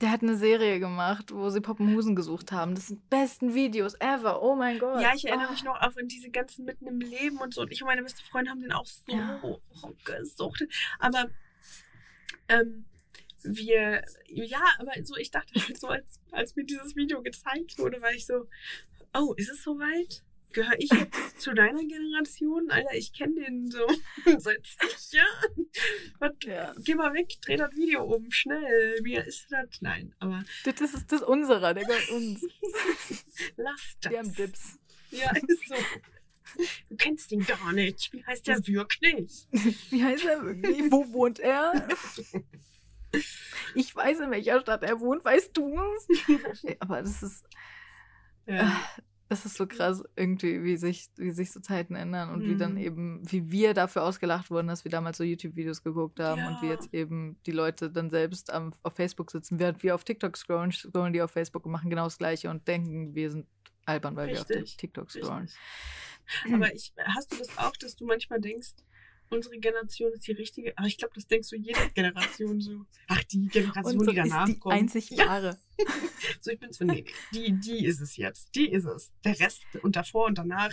Der 0.03 0.11
hat 0.11 0.21
eine 0.21 0.35
Serie 0.35 0.81
gemacht, 0.81 1.33
wo 1.33 1.49
sie 1.49 1.61
Poppenhusen 1.61 2.13
gesucht 2.13 2.51
haben. 2.51 2.75
Das 2.75 2.87
sind 2.89 2.99
die 3.01 3.07
besten 3.09 3.53
Videos 3.53 3.93
ever. 4.01 4.43
Oh 4.43 4.53
mein 4.53 4.77
Gott. 4.77 5.01
Ja, 5.01 5.13
ich 5.15 5.23
erinnere 5.25 5.47
Ah. 5.47 5.51
mich 5.51 5.63
noch 5.63 5.79
auf 5.81 5.95
in 5.95 6.09
diese 6.09 6.29
ganzen 6.29 6.65
mitten 6.65 6.85
im 6.87 6.99
Leben 6.99 7.37
und 7.37 7.53
so. 7.53 7.61
Und 7.61 7.71
ich 7.71 7.81
und 7.81 7.87
meine 7.87 8.03
beste 8.03 8.21
Freundin 8.21 8.51
haben 8.51 8.59
den 8.59 8.73
auch 8.73 8.85
so 8.85 9.15
Ja. 9.15 9.41
gesucht. 10.03 10.63
Aber 10.99 11.29
ähm, 12.49 12.83
wir, 13.43 14.03
ja, 14.27 14.61
aber 14.77 14.91
so, 15.05 15.15
ich 15.15 15.31
dachte 15.31 15.53
halt 15.57 15.79
so, 15.79 15.87
als, 15.87 16.19
als 16.31 16.53
mir 16.57 16.65
dieses 16.65 16.97
Video 16.97 17.21
gezeigt 17.21 17.79
wurde, 17.79 18.01
war 18.01 18.11
ich 18.11 18.25
so, 18.25 18.47
oh, 19.13 19.33
ist 19.37 19.49
es 19.51 19.63
soweit? 19.63 20.21
Gehöre 20.53 20.79
ich 20.79 20.89
jetzt 20.91 21.41
zu 21.41 21.53
deiner 21.53 21.83
Generation? 21.83 22.69
Alter, 22.69 22.93
ich 22.93 23.11
kenne 23.11 23.35
den 23.41 23.69
so 23.71 23.87
seit 24.37 24.65
zig 24.65 25.19
Jahren. 25.19 25.69
Ja. 26.43 26.73
Geh 26.79 26.95
mal 26.95 27.13
weg, 27.13 27.33
dreh 27.41 27.57
das 27.57 27.75
Video 27.75 28.03
um, 28.03 28.29
schnell. 28.31 28.99
Wie 29.03 29.15
ist 29.15 29.47
das? 29.51 29.81
Nein, 29.81 30.13
aber 30.19 30.43
Das 30.63 30.79
ist, 30.79 31.11
das 31.11 31.23
unserer, 31.23 31.73
der 31.73 31.85
gehört 31.85 32.09
uns. 32.11 32.41
lass 33.57 33.97
das. 34.01 34.11
Wir 34.11 34.19
haben 34.19 34.35
Dips. 34.35 34.79
Ja, 35.11 35.31
ist 35.47 35.67
so. 35.67 35.75
Du 36.89 36.95
kennst 36.97 37.31
ihn 37.31 37.45
gar 37.45 37.73
nicht. 37.73 38.13
Wie 38.13 38.23
heißt 38.23 38.47
der 38.47 38.65
wirklich? 38.67 39.47
Wie 39.89 40.03
heißt 40.03 40.25
er 40.25 40.43
wirklich? 40.43 40.91
Wo 40.91 41.11
wohnt 41.11 41.39
er? 41.39 41.87
Ich 43.73 43.95
weiß, 43.95 44.19
in 44.19 44.29
welcher 44.31 44.61
Stadt 44.61 44.83
er 44.83 44.99
wohnt. 44.99 45.25
Weißt 45.25 45.57
du 45.57 45.79
es? 45.97 46.65
Aber 46.79 47.01
das 47.01 47.23
ist, 47.23 47.43
Ja. 48.45 48.87
Das 49.33 49.45
ist 49.45 49.57
so 49.57 49.65
krass, 49.67 50.03
irgendwie, 50.15 50.63
wie 50.63 50.77
sich, 50.77 51.09
wie 51.17 51.31
sich 51.31 51.51
so 51.51 51.59
Zeiten 51.59 51.95
ändern 51.95 52.29
und 52.29 52.45
wie 52.45 52.55
dann 52.55 52.73
Mhm. 52.73 52.77
eben, 52.77 53.31
wie 53.31 53.51
wir 53.51 53.73
dafür 53.73 54.03
ausgelacht 54.03 54.51
wurden, 54.51 54.67
dass 54.67 54.83
wir 54.85 54.91
damals 54.91 55.17
so 55.17 55.23
YouTube-Videos 55.23 55.83
geguckt 55.83 56.19
haben 56.19 56.45
und 56.45 56.61
wie 56.61 56.67
Ja. 56.67 56.73
jetzt 56.73 56.93
eben 56.93 57.37
die 57.45 57.51
Leute 57.51 57.89
dann 57.91 58.09
selbst 58.09 58.51
am, 58.53 58.73
auf 58.83 58.93
Facebook 58.95 59.31
sitzen, 59.31 59.59
während 59.59 59.81
wir 59.83 59.95
auf 59.95 60.03
TikTok 60.03 60.37
scrollen, 60.37 60.71
scrollen 60.71 61.13
die 61.13 61.21
auf 61.21 61.31
Facebook 61.31 61.65
und 61.65 61.71
machen 61.71 61.89
genau 61.89 62.03
das 62.05 62.17
Gleiche 62.17 62.49
und 62.49 62.67
denken, 62.67 63.15
wir 63.15 63.31
sind 63.31 63.47
albern, 63.85 64.15
weil 64.15 64.27
wir 64.29 64.41
auf 64.41 64.49
Richtig. 64.49 64.77
TikTok 64.77 65.11
scrollen. 65.11 65.49
Richtig. 66.25 66.53
Aber 66.53 66.73
ich, 66.73 66.93
hast 67.15 67.31
du 67.33 67.37
das 67.37 67.57
auch, 67.57 67.75
dass 67.77 67.95
du 67.95 68.05
manchmal 68.05 68.39
denkst, 68.39 68.73
unsere 69.33 69.57
Generation 69.57 70.11
ist 70.13 70.27
die 70.27 70.31
richtige? 70.33 70.77
Aber 70.77 70.87
ich 70.87 70.97
glaube, 70.97 71.13
das 71.15 71.27
denkst 71.27 71.49
du 71.49 71.55
jede 71.57 71.79
Generation 71.93 72.59
so. 72.61 72.85
Ach, 73.07 73.23
die 73.25 73.47
Generation, 73.47 73.99
so 73.99 74.05
die 74.11 74.15
danach 74.15 74.47
ist 74.47 74.53
die 74.55 74.59
kommt. 74.59 74.75
einzig 74.75 75.09
Ja. 75.11 75.27
wahre. 75.27 75.57
So, 76.39 76.51
ich 76.51 76.59
bin 76.59 76.71
so, 76.71 76.85
nee, 76.85 77.03
die, 77.33 77.51
die 77.59 77.85
ist 77.85 77.99
es 78.01 78.15
jetzt. 78.17 78.53
Die 78.55 78.69
ist 78.69 78.85
es. 78.85 79.11
Der 79.25 79.37
Rest 79.39 79.63
und 79.81 79.95
davor 79.95 80.25
und 80.27 80.37
danach. 80.37 80.71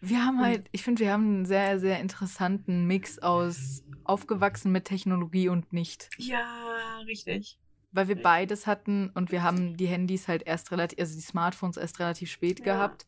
Wir 0.00 0.24
haben 0.24 0.40
halt, 0.40 0.66
ich 0.72 0.82
finde, 0.82 1.00
wir 1.00 1.12
haben 1.12 1.26
einen 1.26 1.46
sehr, 1.46 1.78
sehr 1.80 2.00
interessanten 2.00 2.86
Mix 2.86 3.18
aus 3.18 3.82
aufgewachsen 4.04 4.70
mit 4.72 4.84
Technologie 4.84 5.48
und 5.48 5.72
nicht. 5.72 6.08
Ja, 6.18 7.00
richtig. 7.06 7.58
weil 7.92 8.08
wir 8.08 8.16
beides 8.22 8.66
hatten 8.66 9.10
und 9.14 9.32
wir 9.32 9.42
haben 9.42 9.76
die 9.76 9.86
Handys 9.86 10.28
halt 10.28 10.42
erst 10.46 10.70
relativ, 10.70 10.98
also 10.98 11.14
die 11.14 11.22
Smartphones 11.22 11.76
erst 11.76 11.98
relativ 11.98 12.30
spät 12.30 12.58
Ja. 12.60 12.64
gehabt 12.66 13.06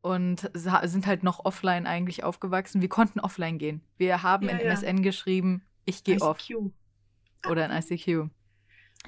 und 0.00 0.50
sind 0.54 1.06
halt 1.06 1.22
noch 1.22 1.44
offline 1.44 1.86
eigentlich 1.86 2.24
aufgewachsen. 2.24 2.80
Wir 2.80 2.88
konnten 2.88 3.20
offline 3.20 3.58
gehen. 3.58 3.82
Wir 3.98 4.22
haben 4.22 4.48
Ja, 4.48 4.56
in 4.56 4.66
ja. 4.66 4.72
MSN 4.72 5.02
geschrieben, 5.02 5.62
ich 5.84 6.02
gehe 6.04 6.20
off 6.20 6.38
ICQ. 6.40 6.70
oder 7.48 7.66
in 7.66 7.70
ICQ. 7.72 8.30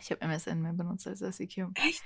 Ich 0.01 0.11
habe 0.11 0.21
MSN 0.23 0.61
mehr 0.63 0.73
benutzt 0.73 1.07
als 1.07 1.21
ICQ. 1.21 1.69
Echt? 1.75 2.03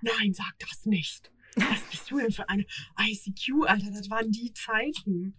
Nein, 0.00 0.32
sag 0.32 0.52
das 0.58 0.86
nicht. 0.86 1.30
Was 1.56 1.80
bist 1.90 2.10
du 2.10 2.18
denn 2.18 2.30
für 2.32 2.48
eine 2.48 2.64
ICQ, 3.00 3.66
Alter? 3.66 3.90
Das 3.90 4.08
waren 4.10 4.30
die 4.30 4.52
Zeiten. 4.54 5.36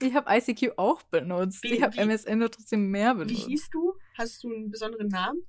Ich 0.00 0.14
habe 0.14 0.28
ICQ 0.36 0.72
auch 0.78 1.02
benutzt. 1.02 1.62
Wie- 1.62 1.74
ich 1.74 1.82
habe 1.82 1.94
wie- 1.96 2.00
MSN 2.00 2.38
nur 2.38 2.50
trotzdem 2.50 2.90
mehr 2.90 3.14
Wie 3.14 3.24
benutzt. 3.24 3.46
hieß 3.46 3.70
du? 3.70 3.94
Hast 4.18 4.42
du 4.42 4.52
einen 4.52 4.70
besonderen 4.70 5.08
Namen? 5.08 5.42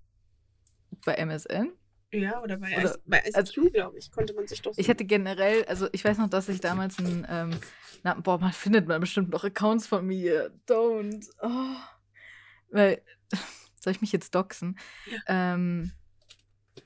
Bei 1.06 1.14
MSN? 1.16 1.72
Ja, 2.14 2.42
oder 2.42 2.58
bei, 2.58 2.78
Oder- 2.78 2.98
bei 3.06 3.20
ICQ, 3.20 3.36
also- 3.36 3.70
glaube 3.70 3.98
ich, 3.98 4.12
konnte 4.12 4.34
man 4.34 4.48
sich 4.48 4.62
doch 4.62 4.74
so 4.74 4.80
Ich 4.82 4.90
hatte 4.90 5.06
generell, 5.06 5.64
also 5.66 5.88
ich 5.94 6.04
weiß 6.04 6.18
noch, 6.18 6.30
dass 6.30 6.50
ich 6.50 6.60
damals 6.60 7.00
ein, 7.00 7.26
ähm, 7.30 7.52
na, 8.04 8.14
boah, 8.16 8.38
man 8.38 8.52
findet 8.52 8.88
man 8.88 9.00
bestimmt 9.00 9.30
noch 9.30 9.44
Accounts 9.44 9.88
von 9.88 10.06
mir. 10.06 10.52
Don't. 10.68 11.26
Oh. 11.42 11.76
Weil, 12.70 13.02
soll 13.80 13.92
ich 13.94 14.02
mich 14.02 14.12
jetzt 14.12 14.36
doxen? 14.36 14.78
Ähm, 15.28 15.92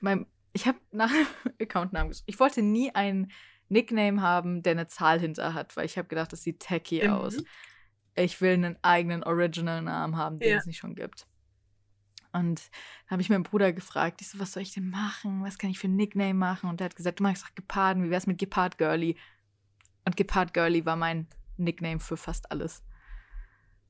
mein, 0.00 0.26
ich 0.52 0.66
habe 0.66 0.78
nach 0.92 1.10
Accountnamen 1.60 2.10
gesucht. 2.10 2.24
Ich 2.28 2.38
wollte 2.38 2.62
nie 2.62 2.94
einen 2.94 3.32
Nickname 3.68 4.20
haben, 4.22 4.62
der 4.62 4.72
eine 4.72 4.86
Zahl 4.86 5.18
hinter 5.18 5.54
hat, 5.54 5.76
weil 5.76 5.86
ich 5.86 5.98
habe 5.98 6.06
gedacht, 6.08 6.32
das 6.32 6.42
sieht 6.42 6.60
tacky 6.60 7.02
Mhm. 7.04 7.10
aus. 7.10 7.36
Ich 8.14 8.40
will 8.40 8.52
einen 8.54 8.78
eigenen 8.82 9.24
Original-Namen 9.24 10.16
haben, 10.16 10.38
den 10.38 10.50
Ja. 10.50 10.56
es 10.58 10.66
nicht 10.66 10.78
schon 10.78 10.94
gibt. 10.94 11.26
Und 12.36 12.70
da 13.06 13.12
habe 13.12 13.22
ich 13.22 13.30
meinen 13.30 13.44
Bruder 13.44 13.72
gefragt, 13.72 14.20
ich 14.20 14.28
so, 14.28 14.38
was 14.38 14.52
soll 14.52 14.62
ich 14.62 14.74
denn 14.74 14.90
machen? 14.90 15.42
Was 15.42 15.58
kann 15.58 15.70
ich 15.70 15.78
für 15.78 15.88
ein 15.88 15.96
Nickname 15.96 16.34
machen? 16.34 16.68
Und 16.68 16.80
der 16.80 16.86
hat 16.86 16.96
gesagt, 16.96 17.20
du 17.20 17.22
magst 17.22 17.44
doch 17.44 17.54
Geparden, 17.54 18.04
wie 18.04 18.10
wär's 18.10 18.26
mit 18.26 18.38
Gepard 18.38 18.76
Girly? 18.78 19.16
Und 20.04 20.16
Gepard 20.16 20.52
Girly 20.52 20.84
war 20.84 20.96
mein 20.96 21.28
Nickname 21.56 21.98
für 21.98 22.16
fast 22.16 22.50
alles. 22.52 22.82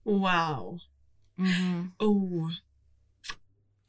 Wow. 0.04 0.80
Mhm. 1.36 1.92
Oh. 1.98 2.48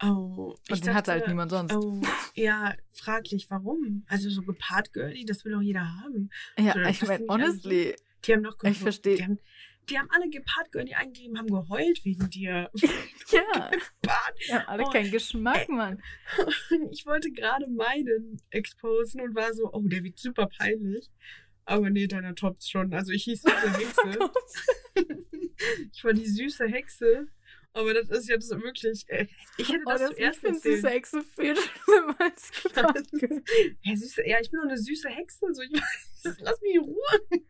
Oh. 0.01 0.55
Und 0.69 0.85
den 0.85 0.93
hatte 0.93 1.11
halt 1.11 1.27
niemand 1.27 1.51
sonst. 1.51 1.73
Oh, 1.73 2.01
ja, 2.33 2.75
fraglich, 2.91 3.49
warum? 3.49 4.05
Also 4.07 4.29
so 4.29 4.41
gepaart 4.41 4.91
Girly, 4.93 5.25
das 5.25 5.45
will 5.45 5.53
doch 5.53 5.61
jeder 5.61 5.87
haben. 6.01 6.29
Ja, 6.57 6.73
so, 6.73 6.79
ich 6.79 7.01
meine, 7.03 7.25
honestly, 7.29 7.95
Die 8.25 8.33
haben 8.33 8.43
doch 8.43 8.57
Ich 8.63 8.79
versteh. 8.79 9.37
Die 9.89 9.97
haben, 9.97 10.09
alle 10.11 10.29
gepaart 10.29 10.71
Girly 10.71 10.93
eingegeben, 10.93 11.37
haben 11.37 11.47
geheult 11.47 12.03
wegen 12.03 12.29
dir. 12.29 12.69
ja, 13.31 13.71
Gepaart. 14.01 14.33
die 14.47 14.53
haben 14.53 14.67
alle 14.67 14.83
Oh, 14.83 14.89
keinen 14.89 15.11
Geschmack, 15.11 15.69
Mann. 15.69 16.01
Ich 16.91 17.05
wollte 17.05 17.31
gerade 17.31 17.67
meinen 17.67 18.41
exposen 18.49 19.21
und 19.21 19.35
war 19.35 19.53
so, 19.53 19.69
oh, 19.71 19.81
der 19.85 20.03
wird 20.03 20.17
super 20.19 20.47
peinlich. 20.57 21.09
Aber 21.65 21.89
nee, 21.89 22.07
deiner 22.07 22.35
tops 22.35 22.69
schon. 22.69 22.93
Also 22.93 23.11
ich 23.11 23.23
hieß 23.25 23.41
süße 23.41 23.69
Hexe. 23.77 24.29
ich 25.93 26.03
war 26.03 26.13
die 26.13 26.25
süße 26.27 26.67
Hexe. 26.67 27.27
Aber 27.73 27.93
das 27.93 28.09
ist 28.09 28.27
jetzt 28.29 28.49
wirklich. 28.49 29.03
Äh, 29.07 29.27
ich 29.57 29.69
hätte 29.69 29.83
Oh, 29.85 29.89
das 29.91 30.01
das, 30.01 30.11
ich 30.11 30.17
zuerst 30.17 30.43
erzählt. 30.43 30.75
süße 30.75 30.89
Hexe 30.89 31.21
viel 31.37 31.55
schlimmer 31.55 32.15
als 32.19 32.51
Gepard. 32.63 33.07
Ja, 33.83 33.95
süße, 33.95 34.27
ja, 34.27 34.37
ich 34.41 34.49
bin 34.49 34.59
doch 34.61 34.67
eine 34.69 34.77
süße 34.77 35.09
Hexe. 35.09 35.53
So, 35.53 35.61
ich 35.61 35.71
lass 36.39 36.61
mich 36.61 36.75
in 36.75 36.81
Ruhe. 36.81 36.97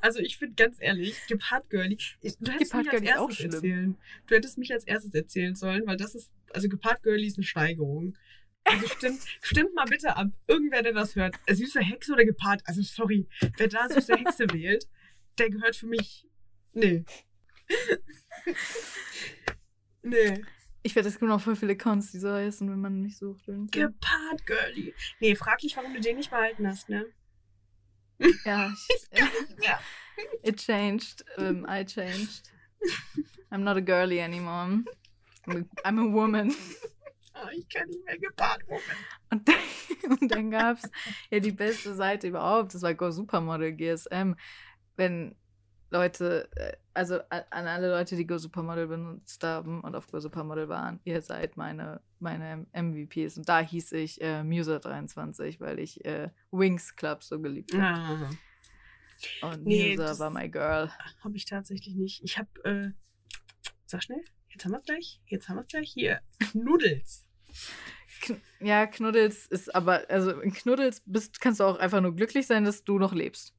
Also 0.00 0.18
ich 0.18 0.38
finde 0.38 0.56
ganz 0.56 0.78
ehrlich, 0.80 1.16
Gepard 1.28 1.70
Girly. 1.70 1.96
Ich, 2.20 2.36
du 2.38 2.50
hättest 2.50 2.72
Gepard 2.72 2.86
mich 2.86 2.94
als 2.94 3.02
erstes 3.02 3.54
erzählen. 3.54 3.96
Du 4.26 4.34
hättest 4.34 4.58
mich 4.58 4.72
als 4.72 4.84
erstes 4.84 5.14
erzählen 5.14 5.54
sollen, 5.54 5.86
weil 5.86 5.96
das 5.96 6.16
ist, 6.16 6.32
also 6.52 6.68
Gepard 6.68 7.00
Girly 7.04 7.28
ist 7.28 7.38
eine 7.38 7.44
Steigerung. 7.44 8.16
Also 8.64 8.88
stimmt, 8.88 9.20
stimmt 9.40 9.74
mal 9.74 9.84
bitte 9.84 10.16
ab. 10.16 10.28
Irgendwer, 10.46 10.82
der 10.82 10.92
das 10.92 11.16
hört. 11.16 11.36
Äh, 11.46 11.54
Süße 11.54 11.80
Hexe 11.80 12.12
oder 12.12 12.24
Gepard? 12.24 12.62
Also 12.64 12.82
sorry, 12.82 13.28
wer 13.56 13.68
da 13.68 13.88
süße 13.88 14.16
Hexe 14.16 14.46
wählt, 14.52 14.88
der 15.38 15.50
gehört 15.50 15.76
für 15.76 15.86
mich. 15.86 16.26
Nee. 16.72 17.04
nee. 20.02 20.44
Ich 20.84 20.96
werde, 20.96 21.08
es 21.08 21.20
noch 21.20 21.40
voll 21.40 21.54
viele 21.54 21.72
Accounts, 21.72 22.10
die 22.10 22.18
so 22.18 22.32
heißen, 22.32 22.68
wenn 22.68 22.80
man 22.80 23.00
mich 23.00 23.16
sucht. 23.16 23.44
Gepard 23.46 24.46
Girly. 24.46 24.92
Nee, 25.20 25.36
frag 25.36 25.58
dich, 25.58 25.76
warum 25.76 25.94
du 25.94 26.00
den 26.00 26.16
nicht 26.16 26.30
behalten 26.30 26.66
hast, 26.66 26.88
ne? 26.88 27.06
Ja, 28.44 28.72
ich, 29.10 29.64
Ja. 29.64 29.78
it 30.42 30.58
changed. 30.58 31.24
Um, 31.36 31.66
I 31.68 31.84
changed. 31.84 32.50
I'm 33.50 33.64
not 33.64 33.76
a 33.76 33.80
girly 33.80 34.20
anymore. 34.20 34.82
I'm 35.84 35.98
a, 35.98 36.06
woman. 36.08 36.54
Ah, 37.34 37.48
ich 37.50 37.66
kann 37.68 37.88
nicht 37.88 38.04
mehr 38.04 38.18
Gepard 38.18 38.60
Woman. 38.68 38.82
Und 39.30 39.48
dann, 39.48 39.56
und 40.20 40.28
dann 40.30 40.50
gab 40.50 40.76
es 40.76 40.90
ja 41.30 41.40
die 41.40 41.50
beste 41.50 41.94
Seite 41.94 42.28
überhaupt, 42.28 42.74
das 42.74 42.82
war 42.82 42.94
Go 42.94 43.10
Supermodel 43.10 43.72
GSM. 43.72 44.34
Wenn 44.96 45.34
Leute, 45.90 46.48
äh, 46.56 46.76
also 46.94 47.20
an 47.28 47.66
alle 47.66 47.88
Leute, 47.90 48.16
die 48.16 48.26
Go 48.26 48.38
Supermodel 48.38 48.86
benutzt 48.86 49.42
haben 49.44 49.80
und 49.80 49.94
auf 49.94 50.06
Go 50.10 50.20
Supermodel 50.20 50.68
waren, 50.68 51.00
ihr 51.04 51.20
seid 51.22 51.56
meine, 51.56 52.00
meine 52.18 52.66
MVPs. 52.72 53.38
Und 53.38 53.48
da 53.48 53.60
hieß 53.60 53.92
ich 53.92 54.20
äh, 54.20 54.40
Muser23, 54.42 55.60
weil 55.60 55.78
ich 55.78 56.04
äh, 56.04 56.30
Wings 56.50 56.94
Club 56.96 57.22
so 57.22 57.40
geliebt 57.40 57.72
habe. 57.74 57.84
Ah. 57.84 58.30
Und 59.46 59.64
Nee, 59.64 59.90
Muser 59.90 60.04
das- 60.04 60.18
war 60.18 60.30
my 60.30 60.48
girl. 60.48 60.90
Habe 61.22 61.36
ich 61.36 61.44
tatsächlich 61.44 61.94
nicht. 61.94 62.22
Ich 62.24 62.38
habe, 62.38 62.48
äh, 62.64 62.90
sag 63.86 64.02
schnell, 64.02 64.22
jetzt 64.50 64.64
haben 64.64 64.72
wir 64.72 64.78
es 64.78 64.84
gleich. 64.84 65.20
Jetzt 65.26 65.48
haben 65.48 65.56
wir 65.56 65.62
es 65.62 65.68
gleich. 65.68 65.90
Hier, 65.92 66.20
Knuddels. 66.38 67.24
Kn 68.22 68.40
ja, 68.60 68.86
Knuddels 68.86 69.46
ist 69.46 69.74
aber, 69.74 70.04
also 70.08 70.40
in 70.40 70.52
Knuddels 70.52 71.02
bist, 71.06 71.40
kannst 71.40 71.60
du 71.60 71.64
auch 71.64 71.78
einfach 71.78 72.00
nur 72.00 72.14
glücklich 72.14 72.46
sein, 72.46 72.64
dass 72.64 72.84
du 72.84 72.98
noch 72.98 73.12
lebst. 73.12 73.54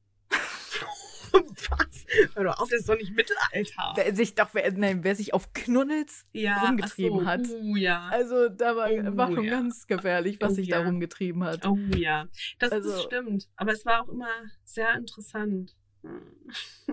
Was? 1.34 2.06
Hör 2.34 2.44
doch 2.44 2.58
auf, 2.60 2.68
das 2.68 2.80
ist 2.80 2.88
doch 2.88 2.96
nicht 2.96 3.14
Mittelalter. 3.14 3.92
Wer 3.96 4.14
sich 4.14 4.34
doch, 4.34 4.48
wer, 4.52 4.70
nein, 4.72 5.02
wer 5.04 5.16
sich 5.16 5.34
auf 5.34 5.52
Knuddels 5.52 6.26
ja, 6.32 6.60
rumgetrieben 6.64 7.20
so. 7.20 7.26
hat. 7.26 7.40
Oh 7.50 7.76
ja. 7.76 8.08
Also 8.10 8.48
da 8.48 8.76
war, 8.76 8.88
Oh, 8.90 9.16
war 9.16 9.32
schon 9.32 9.44
ja. 9.44 9.50
ganz 9.50 9.86
gefährlich, 9.86 10.38
was 10.40 10.52
Oh, 10.52 10.54
sich 10.54 10.68
ja. 10.68 10.80
da 10.80 10.86
rumgetrieben 10.86 11.42
hat. 11.44 11.66
Oh 11.66 11.76
ja. 11.96 12.28
Das, 12.58 12.72
Also- 12.72 12.90
das 12.90 13.02
stimmt. 13.02 13.48
Aber 13.56 13.72
es 13.72 13.84
war 13.84 14.02
auch 14.04 14.08
immer 14.08 14.28
sehr 14.64 14.94
interessant. 14.94 15.74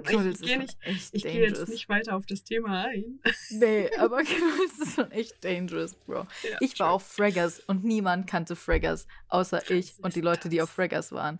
Knuddels 0.04 0.40
Ich 0.40 0.48
gehe 0.48 0.58
nicht, 0.60 0.78
ich 1.12 1.24
gehe 1.24 1.42
jetzt 1.42 1.68
nicht 1.68 1.90
weiter 1.90 2.16
auf 2.16 2.26
das 2.26 2.44
Thema 2.46 2.86
ein. 2.86 3.20
Nee, 3.50 3.90
aber 4.00 4.24
Knuddels 4.24 4.80
ist 4.82 4.96
schon 4.96 5.12
echt 5.12 5.44
dangerous, 5.44 5.96
Bro. 5.96 6.26
Ja, 6.50 6.58
Ich 6.62 6.80
war 6.80 6.92
auf 6.92 7.04
Fraggers 7.06 7.60
und 7.68 7.84
niemand 7.84 8.26
kannte 8.28 8.56
Fraggers, 8.56 9.08
außer 9.28 9.58
Was 9.58 9.70
ich 9.70 9.94
und 10.02 10.16
die 10.16 10.22
Leute, 10.22 10.48
die 10.48 10.58
das? 10.58 10.64
auf 10.64 10.70
Fraggers 10.70 11.12
waren. 11.12 11.40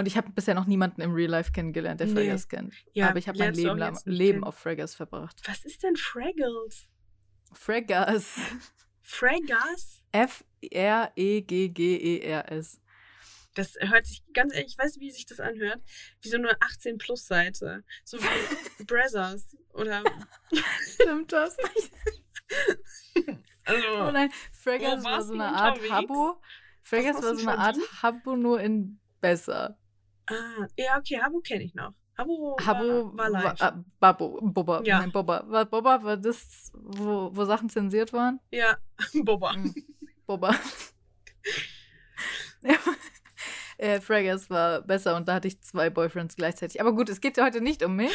Und 0.00 0.06
ich 0.06 0.16
habe 0.16 0.30
bisher 0.32 0.54
noch 0.54 0.64
niemanden 0.66 1.02
im 1.02 1.12
Real 1.12 1.30
Life 1.30 1.52
kennengelernt, 1.52 2.00
der 2.00 2.06
Nee. 2.06 2.14
Fraggers 2.14 2.48
kennt. 2.48 2.74
Ja, 2.94 3.10
aber 3.10 3.18
ich 3.18 3.28
habe 3.28 3.38
mein 3.38 3.52
Leben, 3.52 3.76
lang, 3.76 3.92
nicht 3.92 4.06
Leben 4.06 4.42
auf 4.44 4.56
Fraggers 4.56 4.94
verbracht. 4.94 5.42
Was 5.46 5.62
ist 5.66 5.82
denn 5.82 5.94
Fraggles? 5.94 6.88
Fraggers. 7.52 8.38
Fraggers? 9.02 10.02
F-R-E-G-G-E-R-S. 11.50 12.80
Das 13.54 13.74
hört 13.80 14.06
sich 14.06 14.22
ganz 14.32 14.54
ehrlich, 14.54 14.72
ich 14.72 14.78
weiß, 14.78 15.00
wie 15.00 15.10
sich 15.10 15.26
das 15.26 15.38
anhört, 15.40 15.82
wie 16.22 16.28
so 16.30 16.38
eine 16.38 16.52
18-Plus-Seite. 16.52 17.84
So 18.04 18.18
wie 18.18 18.24
Brothers 18.84 19.54
oder. 19.74 20.02
Stimmt 20.94 21.32
das? 21.32 21.56
Also, 23.66 23.86
Oh 23.88 24.10
nein, 24.10 24.30
Fraggers 24.50 25.04
Wo 25.04 25.08
war 25.08 25.22
so 25.22 25.34
eine 25.34 25.44
Art 25.44 25.76
unterwegs? 25.76 25.92
Habbo. 25.94 26.40
Fraggers 26.82 27.22
war 27.22 27.36
so 27.36 27.48
eine 27.48 27.58
Art? 27.58 27.76
Habbo 28.02 28.34
nur 28.34 28.60
in 28.60 28.98
besser. 29.20 29.78
Ah, 30.30 30.66
ja, 30.76 30.98
okay, 30.98 31.20
Habo 31.20 31.40
kenne 31.40 31.64
ich 31.64 31.74
noch. 31.74 31.92
Habo, 32.16 32.56
Habbo 32.64 33.16
war, 33.16 33.30
war 33.30 33.30
live. 33.30 33.60
äh, 33.60 34.42
Boba, 34.52 34.82
Ja. 34.84 34.98
nein, 35.00 35.10
Boba. 35.12 35.44
War, 35.48 35.64
Boba 35.64 36.02
war 36.02 36.16
das, 36.16 36.70
wo, 36.74 37.30
wo 37.34 37.44
Sachen 37.44 37.68
zensiert 37.70 38.12
waren? 38.12 38.40
ja, 38.50 38.76
Boba. 39.24 39.54
Mhm. 39.54 39.74
Boba. 40.26 40.54
Ja. 42.62 42.76
äh, 43.78 44.00
Fraggers 44.02 44.50
war 44.50 44.82
besser 44.82 45.16
und 45.16 45.26
da 45.26 45.34
hatte 45.34 45.48
ich 45.48 45.62
zwei 45.62 45.88
Boyfriends 45.88 46.36
gleichzeitig. 46.36 46.78
Aber 46.80 46.92
gut, 46.94 47.08
es 47.08 47.22
geht 47.22 47.38
ja 47.38 47.44
heute 47.46 47.62
nicht 47.62 47.82
um 47.82 47.96
mich. 47.96 48.12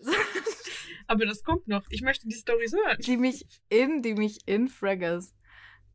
Aber 1.08 1.26
das 1.26 1.42
kommt 1.42 1.66
noch. 1.66 1.82
Ich 1.90 2.02
möchte 2.02 2.28
die 2.28 2.34
Storys 2.36 2.72
hören. 2.72 2.98
die 3.00 3.16
mich 3.16 3.44
in, 3.68 4.00
die 4.02 4.14
mich 4.14 4.46
in 4.46 4.68
Fraggers 4.68 5.34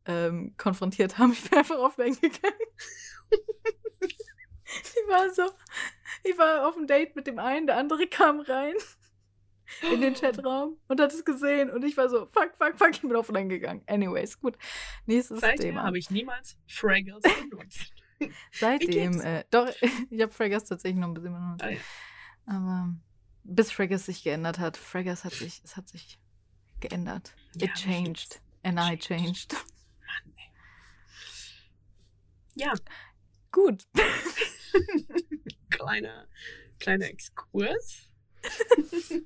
ähm, 0.04 0.54
konfrontiert 0.58 1.16
haben. 1.16 1.32
Ich 1.32 1.48
bin 1.48 1.58
einfach 1.58 1.78
offline 1.78 2.14
gegangen. 2.20 2.54
Ich 4.66 5.08
war 5.08 5.30
so, 5.32 5.50
ich 6.24 6.36
war 6.38 6.66
auf 6.66 6.74
dem 6.74 6.86
Date 6.86 7.16
mit 7.16 7.26
dem 7.26 7.38
einen, 7.38 7.66
der 7.66 7.76
andere 7.76 8.06
kam 8.08 8.40
rein 8.40 8.74
in 9.90 10.00
den 10.00 10.14
Chatraum 10.14 10.78
und 10.88 11.00
hat 11.00 11.12
es 11.12 11.24
gesehen 11.24 11.70
und 11.70 11.84
ich 11.84 11.96
war 11.96 12.08
so, 12.08 12.26
fuck, 12.26 12.52
fuck, 12.56 12.78
fuck, 12.78 12.90
ich 12.90 13.00
bin 13.00 13.14
offline 13.16 13.48
gegangen. 13.48 13.82
Anyways, 13.86 14.40
gut. 14.40 14.56
Nächstes 15.06 15.40
Seither 15.40 15.56
Thema. 15.56 15.82
habe 15.82 15.98
ich 15.98 16.10
niemals 16.10 16.56
Fraggles 16.68 17.22
benutzt. 17.50 17.92
Seitdem, 18.52 19.20
äh, 19.20 19.44
doch, 19.50 19.68
ich 20.10 20.22
habe 20.22 20.32
Fraggers 20.32 20.64
tatsächlich 20.64 21.00
noch 21.00 21.08
ein 21.08 21.14
bisschen 21.14 21.32
benutzt. 21.32 21.64
Ah, 21.64 21.70
ja. 21.70 21.78
Aber 22.46 22.94
bis 23.42 23.72
Fraggers 23.72 24.06
sich 24.06 24.22
geändert 24.22 24.58
hat, 24.58 24.76
Fraggers 24.76 25.24
hat 25.24 25.32
sich, 25.32 25.60
es 25.64 25.76
hat 25.76 25.88
sich 25.88 26.18
geändert. 26.80 27.34
Ja, 27.56 27.66
It 27.66 27.74
changed. 27.74 28.40
And 28.62 28.78
I 28.80 28.96
changed. 28.96 29.54
Ja, 32.54 32.72
Gut. 33.56 33.86
kleiner, 35.70 36.26
kleiner 36.78 37.06
Exkurs. 37.06 38.10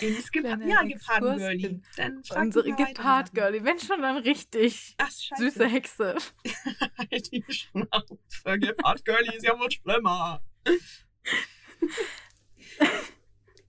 Ins 0.00 0.30
Gepa 0.30 0.58
ja, 0.66 0.82
Exkurs 0.82 1.06
Geparden-Girlie. 1.38 1.66
in 1.68 1.82
Dann 1.96 2.22
Unsere 2.36 2.68
weiter. 2.70 2.84
Gepard-Girlie. 2.84 3.64
Wenn 3.64 3.78
schon, 3.78 4.02
dann 4.02 4.16
richtig. 4.18 4.94
Ach, 4.98 5.10
scheiße. 5.10 5.42
Süße 5.50 5.66
Hexe. 5.68 6.16
Die 7.32 7.44
Schnauze. 7.48 8.18
Gepard-Girlie 8.58 9.36
ist 9.36 9.44
ja 9.44 9.58
wohl 9.58 9.70
schlimmer. 9.70 10.42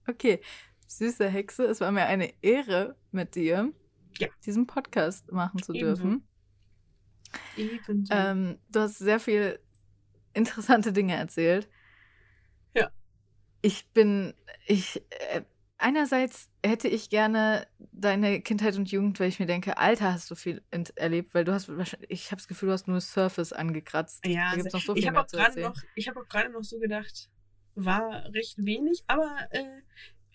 Okay. 0.06 0.40
Süße 0.86 1.28
Hexe, 1.28 1.64
es 1.66 1.80
war 1.80 1.92
mir 1.92 2.06
eine 2.06 2.32
Ehre, 2.42 2.96
mit 3.12 3.34
dir 3.34 3.72
Ja. 4.18 4.28
diesen 4.44 4.66
Podcast 4.66 5.30
machen 5.30 5.62
zu 5.62 5.72
Ebenso. 5.72 6.02
dürfen. 6.02 6.28
Ebenso. 7.56 8.12
Ähm, 8.12 8.58
du 8.70 8.80
hast 8.80 8.98
sehr 8.98 9.20
viel 9.20 9.60
interessante 10.38 10.92
Dinge 10.92 11.14
erzählt. 11.14 11.68
Ja. 12.74 12.90
Ich 13.60 13.88
bin, 13.92 14.34
ich, 14.66 15.02
äh, 15.10 15.42
einerseits 15.76 16.50
hätte 16.64 16.88
ich 16.88 17.10
gerne 17.10 17.66
deine 17.92 18.40
Kindheit 18.40 18.76
und 18.76 18.90
Jugend, 18.90 19.18
weil 19.20 19.28
ich 19.28 19.40
mir 19.40 19.46
denke, 19.46 19.78
Alter, 19.78 20.12
hast 20.12 20.30
du 20.30 20.34
viel 20.34 20.62
erlebt, 20.96 21.34
weil 21.34 21.44
du 21.44 21.52
hast 21.52 21.68
wahrscheinlich, 21.68 22.10
ich 22.10 22.26
habe 22.26 22.36
das 22.36 22.48
Gefühl, 22.48 22.68
du 22.68 22.72
hast 22.72 22.88
nur 22.88 23.00
Surface 23.00 23.52
angekratzt. 23.52 24.24
ja, 24.26 24.50
da 24.50 24.56
gibt 24.56 24.68
es 24.68 24.72
noch 24.72 24.80
so 24.80 24.94
ich 24.94 25.00
viel 25.00 25.08
habe 25.08 25.16
mehr 25.16 25.24
auch 25.24 25.28
gerade 25.28 25.60
noch, 25.60 25.76
ich 25.94 26.08
habe 26.08 26.20
auch 26.20 26.28
gerade 26.28 26.50
noch 26.50 26.62
so 26.62 26.78
gedacht, 26.78 27.28
war 27.74 28.24
recht 28.32 28.58
wenig, 28.58 29.04
aber 29.06 29.36
äh, 29.50 29.82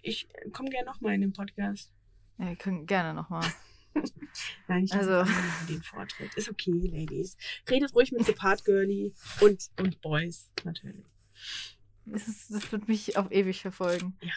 ich 0.01 0.27
komme 0.51 0.69
gerne 0.69 0.85
nochmal 0.85 1.13
in 1.13 1.21
den 1.21 1.33
Podcast. 1.33 1.91
Ja, 2.37 2.55
können 2.55 2.85
gerne 2.85 3.13
nochmal. 3.13 3.45
Nein, 4.67 4.85
ich 4.85 4.93
Also- 4.93 5.23
den 5.69 5.81
Vortritt. 5.83 6.33
Ist 6.35 6.49
okay, 6.49 6.71
Ladies. 6.91 7.37
Redet 7.69 7.93
ruhig 7.95 8.11
mit 8.11 8.25
Gepard 8.25 8.63
Girlie 8.65 9.11
und, 9.41 9.69
und 9.79 10.01
Boys, 10.01 10.49
natürlich. 10.63 11.05
Das, 12.05 12.27
ist- 12.27 12.51
das 12.53 12.71
wird 12.71 12.87
mich 12.87 13.17
auf 13.17 13.31
ewig 13.31 13.61
verfolgen. 13.61 14.17
Ja. 14.21 14.33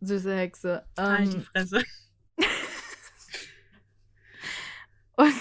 Süße 0.00 0.36
Hexe. 0.36 0.86
Halt 0.98 1.32
die 1.32 1.36
Ähm, 1.36 1.42
Fresse. 1.42 1.82
Und 5.16 5.32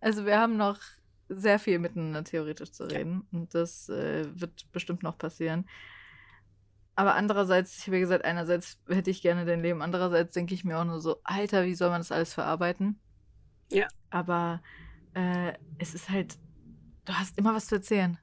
also 0.00 0.26
wir 0.26 0.38
haben 0.38 0.56
noch 0.56 0.80
sehr 1.28 1.58
viel 1.58 1.78
miteinander 1.78 2.24
theoretisch 2.24 2.72
zu 2.72 2.84
reden 2.84 3.26
und 3.32 3.54
das 3.54 3.88
äh, 3.88 4.26
wird 4.38 4.70
bestimmt 4.72 5.02
noch 5.02 5.16
passieren. 5.16 5.68
Aber 6.94 7.14
andererseits, 7.14 7.78
ich 7.78 7.86
habe 7.86 7.96
ja 7.96 8.00
gesagt, 8.02 8.24
einerseits 8.24 8.78
hätte 8.88 9.10
ich 9.10 9.22
gerne 9.22 9.44
dein 9.46 9.60
Leben, 9.62 9.80
andererseits 9.82 10.34
denke 10.34 10.52
ich 10.54 10.64
mir 10.64 10.78
auch 10.78 10.84
nur 10.84 11.00
so, 11.00 11.20
Alter, 11.24 11.64
wie 11.64 11.74
soll 11.74 11.88
man 11.90 12.00
das 12.00 12.12
alles 12.12 12.34
verarbeiten? 12.34 13.00
Ja. 13.70 13.88
Aber 14.10 14.62
äh, 15.14 15.54
es 15.78 15.94
ist 15.94 16.10
halt, 16.10 16.38
du 17.06 17.14
hast 17.14 17.38
immer 17.38 17.54
was 17.54 17.66
zu 17.66 17.76
erzählen. 17.76 18.18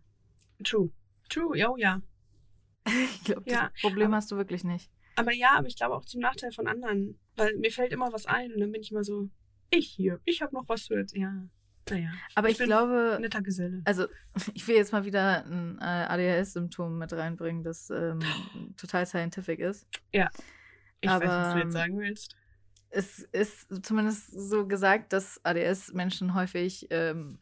True. 0.63 0.91
True, 1.29 1.57
ja, 1.57 1.69
oh 1.69 1.77
ja. 1.77 2.01
Ich 2.85 3.23
glaube, 3.23 3.43
das 3.45 3.53
Ja, 3.53 3.71
Problem 3.81 4.07
aber- 4.07 4.17
hast 4.17 4.31
du 4.31 4.37
wirklich 4.37 4.63
nicht. 4.63 4.91
Aber 5.15 5.33
ja, 5.33 5.49
aber 5.57 5.67
ich 5.67 5.75
glaube 5.75 5.95
auch 5.95 6.05
zum 6.05 6.21
Nachteil 6.21 6.51
von 6.51 6.67
anderen. 6.67 7.19
Weil 7.35 7.55
mir 7.57 7.71
fällt 7.71 7.91
immer 7.91 8.11
was 8.13 8.25
ein 8.25 8.53
und 8.53 8.59
dann 8.61 8.71
bin 8.71 8.81
ich 8.81 8.91
immer 8.91 9.03
so, 9.03 9.29
ich 9.69 9.87
hier, 9.89 10.19
ich 10.25 10.41
habe 10.41 10.53
noch 10.55 10.67
was 10.69 10.85
zu 10.85 10.93
erzählen. 10.93 11.21
Ja, 11.21 11.49
naja, 11.91 12.11
Aber 12.35 12.49
Ich 12.49 12.59
ich, 12.59 12.65
glaube, 12.65 13.17
netter 13.21 13.41
Geselle. 13.41 13.81
Also, 13.85 14.07
ich 14.53 14.67
will 14.67 14.75
jetzt 14.75 14.91
mal 14.91 15.05
wieder 15.05 15.45
ein 15.45 15.77
äh, 15.79 15.83
ADHS-Symptom 15.83 16.97
mit 16.97 17.13
reinbringen, 17.13 17.63
das 17.63 17.89
ähm, 17.89 18.19
total 18.77 19.05
scientific 19.05 19.59
ist. 19.59 19.87
Ich 21.01 21.09
weiß, 21.09 21.21
was 21.21 21.23
aber, 21.23 21.53
du 21.53 21.59
jetzt 21.59 21.73
sagen 21.73 21.99
willst. 21.99 22.35
Es 22.91 23.19
ist 23.19 23.67
zumindest 23.85 24.31
so 24.31 24.65
gesagt, 24.67 25.13
dass 25.13 25.39
ADS-Menschen 25.45 26.33
häufig 26.33 26.87
ähm, 26.89 27.37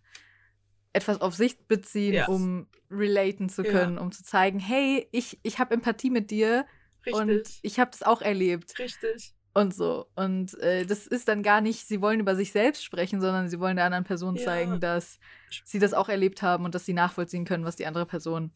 etwas 0.94 1.22
auf 1.22 1.36
sich 1.36 1.58
beziehen, 1.68 2.16
Ja. 2.16 2.28
um 2.28 2.68
relaten 2.90 3.50
zu 3.50 3.64
Ja. 3.64 3.72
können, 3.72 3.98
um 3.98 4.12
zu 4.12 4.24
zeigen, 4.24 4.60
hey, 4.60 5.08
ich, 5.12 5.40
ich 5.44 5.60
habe 5.60 5.74
Empathie 5.74 6.10
mit 6.10 6.32
dir 6.32 6.66
und 7.14 7.30
Richtig. 7.30 7.60
ich 7.62 7.80
habe 7.80 7.92
es 7.94 8.04
auch 8.04 8.22
erlebt 8.22 8.76
Richtig. 8.80 9.34
Und 9.58 9.74
so. 9.74 10.08
Und 10.16 10.54
äh, 10.60 10.86
das 10.86 11.08
ist 11.08 11.28
dann 11.28 11.42
gar 11.42 11.62
nicht, 11.62 11.88
sie 11.88 12.00
wollen 12.02 12.20
über 12.20 12.36
sich 12.36 12.52
selbst 12.52 12.84
sprechen, 12.84 13.20
sondern 13.22 13.50
sie 13.50 13.60
wollen 13.60 13.76
der 13.78 13.86
anderen 13.86 14.04
Person 14.04 14.36
Ja. 14.36 14.44
zeigen, 14.46 14.80
dass 14.80 15.20
sie 15.66 15.80
das 15.80 15.94
auch 15.94 16.10
erlebt 16.10 16.42
haben 16.42 16.64
und 16.66 16.76
dass 16.76 16.86
sie 16.86 16.94
nachvollziehen 16.94 17.44
können, 17.46 17.66
was 17.66 17.76
die 17.76 17.86
andere 17.88 18.06
Person 18.06 18.52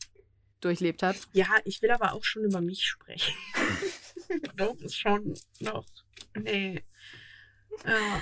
durchlebt 0.62 1.02
hat. 1.02 1.18
Ja, 1.34 1.48
ich 1.66 1.82
will 1.82 1.90
aber 1.92 2.14
auch 2.14 2.24
schon 2.24 2.44
über 2.44 2.62
mich 2.62 2.84
sprechen. 2.86 3.34
Doch, 4.58 4.76
ist 4.80 4.96
schon 4.98 5.34
noch. 5.60 5.86
Nee. 6.40 6.84
Ja. 7.86 8.22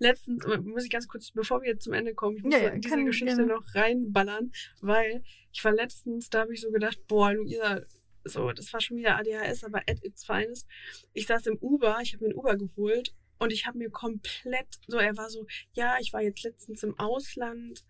Letztens, 0.00 0.44
äh, 0.46 0.58
muss 0.58 0.84
ich 0.84 0.90
ganz 0.90 1.06
kurz, 1.06 1.30
bevor 1.30 1.62
wir 1.62 1.78
zum 1.78 1.92
Ende 1.92 2.12
kommen, 2.14 2.38
ich 2.38 2.42
muss 2.42 2.54
Ja, 2.54 2.60
ja, 2.60 2.68
in 2.70 2.80
diese 2.80 3.04
Geschichte 3.04 3.46
noch 3.46 3.62
reinballern, 3.74 4.50
weil 4.80 5.22
ich 5.52 5.62
war 5.64 5.72
letztens, 5.72 6.28
da 6.28 6.40
habe 6.40 6.54
ich 6.54 6.60
so 6.60 6.70
gedacht, 6.72 6.98
boah, 7.06 7.32
Luisa, 7.32 7.82
so, 8.28 8.52
das 8.52 8.72
war 8.72 8.80
schon 8.80 8.96
wieder 8.96 9.16
ADHS, 9.16 9.64
aber 9.64 9.78
at 9.88 10.04
its 10.04 10.24
finest. 10.24 10.66
Ich 11.12 11.26
saß 11.26 11.46
im 11.46 11.58
Uber, 11.58 11.98
ich 12.02 12.14
habe 12.14 12.24
mir 12.24 12.30
ein 12.30 12.36
Uber 12.36 12.56
geholt 12.56 13.14
und 13.38 13.52
ich 13.52 13.66
habe 13.66 13.78
mir 13.78 13.90
komplett, 13.90 14.68
so, 14.86 14.98
er 14.98 15.16
war 15.16 15.30
so, 15.30 15.46
ja, 15.74 15.96
ich 16.00 16.12
war 16.12 16.22
jetzt 16.22 16.42
letztens 16.42 16.82
im 16.82 16.98
Ausland 16.98 17.84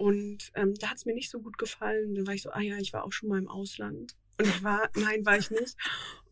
und 0.00 0.50
ähm, 0.54 0.74
da 0.74 0.88
hat 0.88 0.96
es 0.96 1.04
mir 1.04 1.14
nicht 1.14 1.30
so 1.30 1.40
gut 1.40 1.58
gefallen. 1.58 2.14
Dann 2.14 2.26
war 2.26 2.32
ich 2.32 2.40
so, 2.40 2.50
ah 2.50 2.60
ja, 2.60 2.78
ich 2.78 2.94
war 2.94 3.04
auch 3.04 3.12
schon 3.12 3.28
mal 3.28 3.38
im 3.38 3.48
Ausland. 3.48 4.16
Und 4.38 4.46
ich 4.46 4.62
war, 4.62 4.88
nein, 4.94 5.26
war 5.26 5.36
ich 5.36 5.50
nicht. 5.50 5.76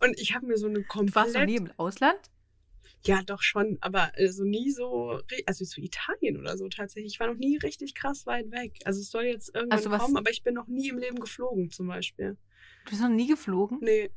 Und 0.01 0.19
ich 0.19 0.35
habe 0.35 0.47
mir 0.47 0.57
so 0.57 0.69
eine 0.69 0.83
komplett. 0.85 1.15
Warst 1.15 1.35
du 1.35 1.45
nie 1.45 1.57
im 1.57 1.71
Ausland? 1.77 2.19
Ja, 3.05 3.23
doch 3.23 3.43
schon, 3.43 3.77
aber 3.81 4.13
also 4.17 4.45
nie 4.45 4.71
so, 4.71 5.21
also 5.47 5.65
zu 5.67 5.81
Italien 5.81 6.39
oder 6.39 6.57
so 6.57 6.69
tatsächlich. 6.69 7.13
Ich 7.15 7.21
war 7.21 7.29
noch 7.29 7.37
nie 7.37 7.59
richtig 7.59 7.95
krass 7.95 8.25
weit 8.25 8.51
weg. 8.51 8.73
Also 8.85 9.01
es 9.01 9.11
soll 9.11 9.25
jetzt 9.25 9.55
irgendwann 9.55 9.79
Also 9.79 9.91
kommen, 9.91 10.17
aber 10.17 10.31
ich 10.31 10.43
bin 10.43 10.55
noch 10.55 10.67
nie 10.67 10.89
im 10.89 10.99
Leben 10.99 11.21
geflogen 11.21 11.71
zum 11.71 11.89
Beispiel. 11.89 12.37
Du 12.89 12.93
bist 12.93 13.03
noch 13.03 13.11
nie 13.11 13.27
geflogen? 13.27 13.79
Nee, 13.83 14.11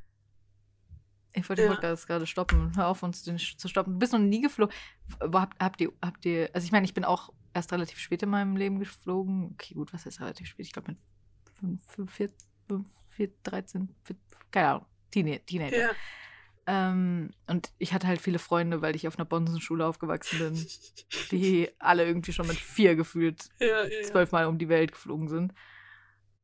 Ich 1.33 1.47
wollte 1.49 1.63
Ja. 1.63 1.75
das 1.75 2.07
gerade 2.07 2.25
stoppen. 2.27 2.71
Hör 2.75 2.87
auf, 2.87 3.03
uns 3.03 3.23
den 3.23 3.37
zu 3.37 3.67
stoppen. 3.67 3.93
Du 3.93 3.99
bist 3.99 4.13
noch 4.13 4.19
nie 4.19 4.41
geflogen. 4.41 4.73
Habt, 5.21 5.61
habt, 5.61 5.81
ihr, 5.81 5.91
habt 6.01 6.25
ihr, 6.25 6.49
also 6.53 6.63
ich 6.65 6.71
meine, 6.71 6.85
ich 6.85 6.93
bin 6.93 7.03
auch 7.05 7.33
erst 7.53 7.71
relativ 7.73 7.99
spät 7.99 8.23
in 8.23 8.29
meinem 8.29 8.55
Leben 8.55 8.79
geflogen. 8.79 9.51
Okay, 9.53 9.73
gut, 9.73 9.93
was 9.93 10.05
ist 10.05 10.19
relativ 10.21 10.47
spät? 10.47 10.65
Ich 10.65 10.73
glaube 10.73 10.91
mit 10.91 10.97
5, 11.59 11.81
5, 11.85 12.11
4, 12.13 12.29
5, 12.69 12.87
4, 13.09 13.29
13, 13.43 13.95
4, 14.05 14.15
keine 14.51 14.67
Ahnung, 14.69 14.85
Teenie- 15.13 15.39
Teenager. 15.45 15.77
ja. 15.77 15.89
Ähm, 16.67 17.31
und 17.47 17.71
ich 17.79 17.91
hatte 17.93 18.07
halt 18.07 18.21
viele 18.21 18.37
Freunde, 18.39 18.81
weil 18.81 18.95
ich 18.95 19.07
auf 19.07 19.17
einer 19.17 19.25
Bonsenschule 19.25 19.85
aufgewachsen 19.85 20.37
bin, 20.39 20.67
die 21.31 21.69
alle 21.79 22.05
irgendwie 22.05 22.33
schon 22.33 22.47
mit 22.47 22.55
vier 22.57 22.95
gefühlt 22.95 23.49
ja. 23.59 23.83
zwölfmal 24.03 24.45
um 24.45 24.57
die 24.59 24.69
Welt 24.69 24.91
geflogen 24.91 25.27
sind. 25.27 25.53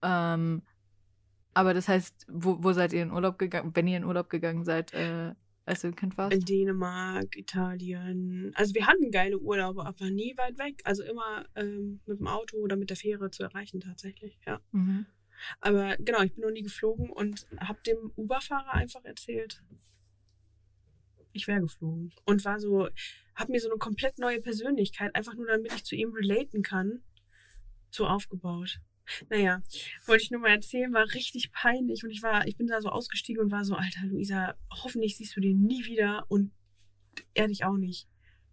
Ähm, 0.02 0.64
aber 1.58 1.74
das 1.74 1.88
heißt, 1.88 2.28
wo, 2.30 2.64
wo 2.64 2.72
seid 2.72 2.94
ihr 2.94 3.02
in 3.02 3.12
Urlaub 3.12 3.40
gegangen, 3.40 3.72
wenn 3.74 3.88
ihr 3.88 3.98
in 3.98 4.04
Urlaub 4.04 4.30
gegangen 4.30 4.64
seid, 4.64 4.94
äh, 4.94 5.34
als 5.66 5.82
du 5.82 5.88
ein 5.88 5.96
Kind 5.96 6.16
warst? 6.16 6.36
In 6.36 6.46
Dänemark, 6.46 7.36
Italien. 7.36 8.52
Also 8.54 8.76
wir 8.76 8.86
hatten 8.86 9.10
geile 9.10 9.40
Urlaube, 9.40 9.84
aber 9.84 10.12
nie 10.12 10.38
weit 10.38 10.60
weg. 10.60 10.82
Also 10.84 11.02
immer 11.02 11.48
ähm, 11.56 12.00
mit 12.06 12.20
dem 12.20 12.28
Auto 12.28 12.58
oder 12.58 12.76
mit 12.76 12.92
der 12.92 12.98
Fähre 12.98 13.32
zu 13.32 13.42
erreichen 13.42 13.80
tatsächlich, 13.80 14.38
ja. 14.46 14.62
Mhm. 14.72 15.08
Aber 15.60 15.98
genau, 15.98 16.22
ich 16.22 16.36
bin 16.36 16.44
noch 16.44 16.52
nie 16.52 16.62
geflogen 16.62 17.10
und 17.10 17.48
habe 17.60 17.80
dem 17.88 18.12
Uber-Fahrer 18.16 18.74
einfach 18.74 19.04
erzählt, 19.04 19.64
ich 21.34 21.48
wäre 21.48 21.62
geflogen. 21.62 22.14
Und 22.26 22.46
war 22.46 22.60
so, 22.60 22.88
habe 23.34 23.52
mir 23.52 23.60
so 23.60 23.70
eine 23.70 23.80
komplett 23.80 24.20
neue 24.20 24.42
Persönlichkeit, 24.42 25.16
einfach 25.16 25.34
nur 25.34 25.48
damit 25.48 25.74
ich 25.74 25.84
zu 25.84 25.96
ihm 25.96 26.14
relaten 26.14 26.62
kann, 26.62 27.02
so 27.90 28.06
aufgebaut. 28.06 28.80
Naja, 29.30 29.62
wollte 30.06 30.24
ich 30.24 30.32
nur 30.32 30.42
mal 30.42 30.50
erzählen, 30.52 30.92
war 30.94 31.06
richtig 31.14 31.52
peinlich 31.52 32.04
und 32.04 32.10
ich 32.10 32.22
war, 32.24 32.46
ich 32.48 32.58
bin 32.58 32.68
da 32.68 32.82
so 32.82 32.90
ausgestiegen 32.90 33.42
und 33.44 33.52
war 33.52 33.64
so, 33.66 33.76
Alter, 33.76 34.06
Luisa, 34.06 34.56
hoffentlich 34.72 35.18
siehst 35.18 35.36
du 35.36 35.40
den 35.42 35.62
nie 35.62 35.86
wieder 35.86 36.26
und 36.30 36.52
er 37.34 37.48
dich 37.48 37.64
auch 37.66 37.78
nicht. 37.78 38.08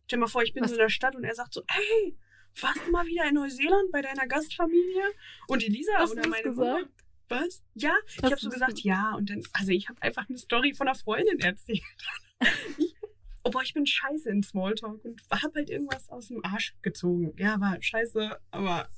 Stell 0.06 0.18
dir 0.18 0.20
mal 0.20 0.26
vor, 0.28 0.42
ich 0.42 0.52
bin 0.52 0.62
Was? 0.62 0.70
so 0.70 0.76
in 0.76 0.80
der 0.80 0.88
Stadt 0.90 1.16
und 1.16 1.24
er 1.24 1.34
sagt 1.34 1.54
so, 1.54 1.62
hey, 1.68 2.16
warst 2.60 2.86
du 2.86 2.90
mal 2.90 3.06
wieder 3.06 3.26
in 3.28 3.34
Neuseeland 3.34 3.90
bei 3.90 4.00
deiner 4.02 4.26
Gastfamilie? 4.26 5.02
Und 5.48 5.62
die 5.62 5.68
Lisa 5.68 5.92
Hast 5.98 6.12
oder 6.12 6.22
das 6.22 6.30
meine 6.30 6.42
gesagt? 6.44 6.56
Mutter- 6.82 6.90
was? 7.30 7.62
Ja, 7.74 7.92
ich 8.06 8.16
Hast 8.18 8.24
habe 8.24 8.34
du 8.36 8.40
so 8.42 8.50
gesagt, 8.50 8.74
ge- 8.76 8.82
ja. 8.92 9.14
Und 9.16 9.30
dann, 9.30 9.42
also 9.54 9.72
ich 9.72 9.88
habe 9.88 10.00
einfach 10.02 10.28
eine 10.28 10.38
Story 10.38 10.74
von 10.74 10.86
einer 10.86 10.94
Freundin 10.94 11.40
erzählt. 11.40 11.80
ich, 12.78 12.94
oh 13.42 13.50
boah, 13.50 13.62
ich 13.62 13.72
bin 13.72 13.86
scheiße 13.86 14.28
in 14.30 14.42
Smalltalk 14.42 15.02
und 15.04 15.22
habe 15.30 15.54
halt 15.54 15.70
irgendwas 15.70 16.08
aus 16.10 16.28
dem 16.28 16.44
Arsch 16.44 16.76
gezogen. 16.82 17.32
Ja, 17.38 17.58
war 17.60 17.82
scheiße, 17.82 18.38
aber 18.50 18.88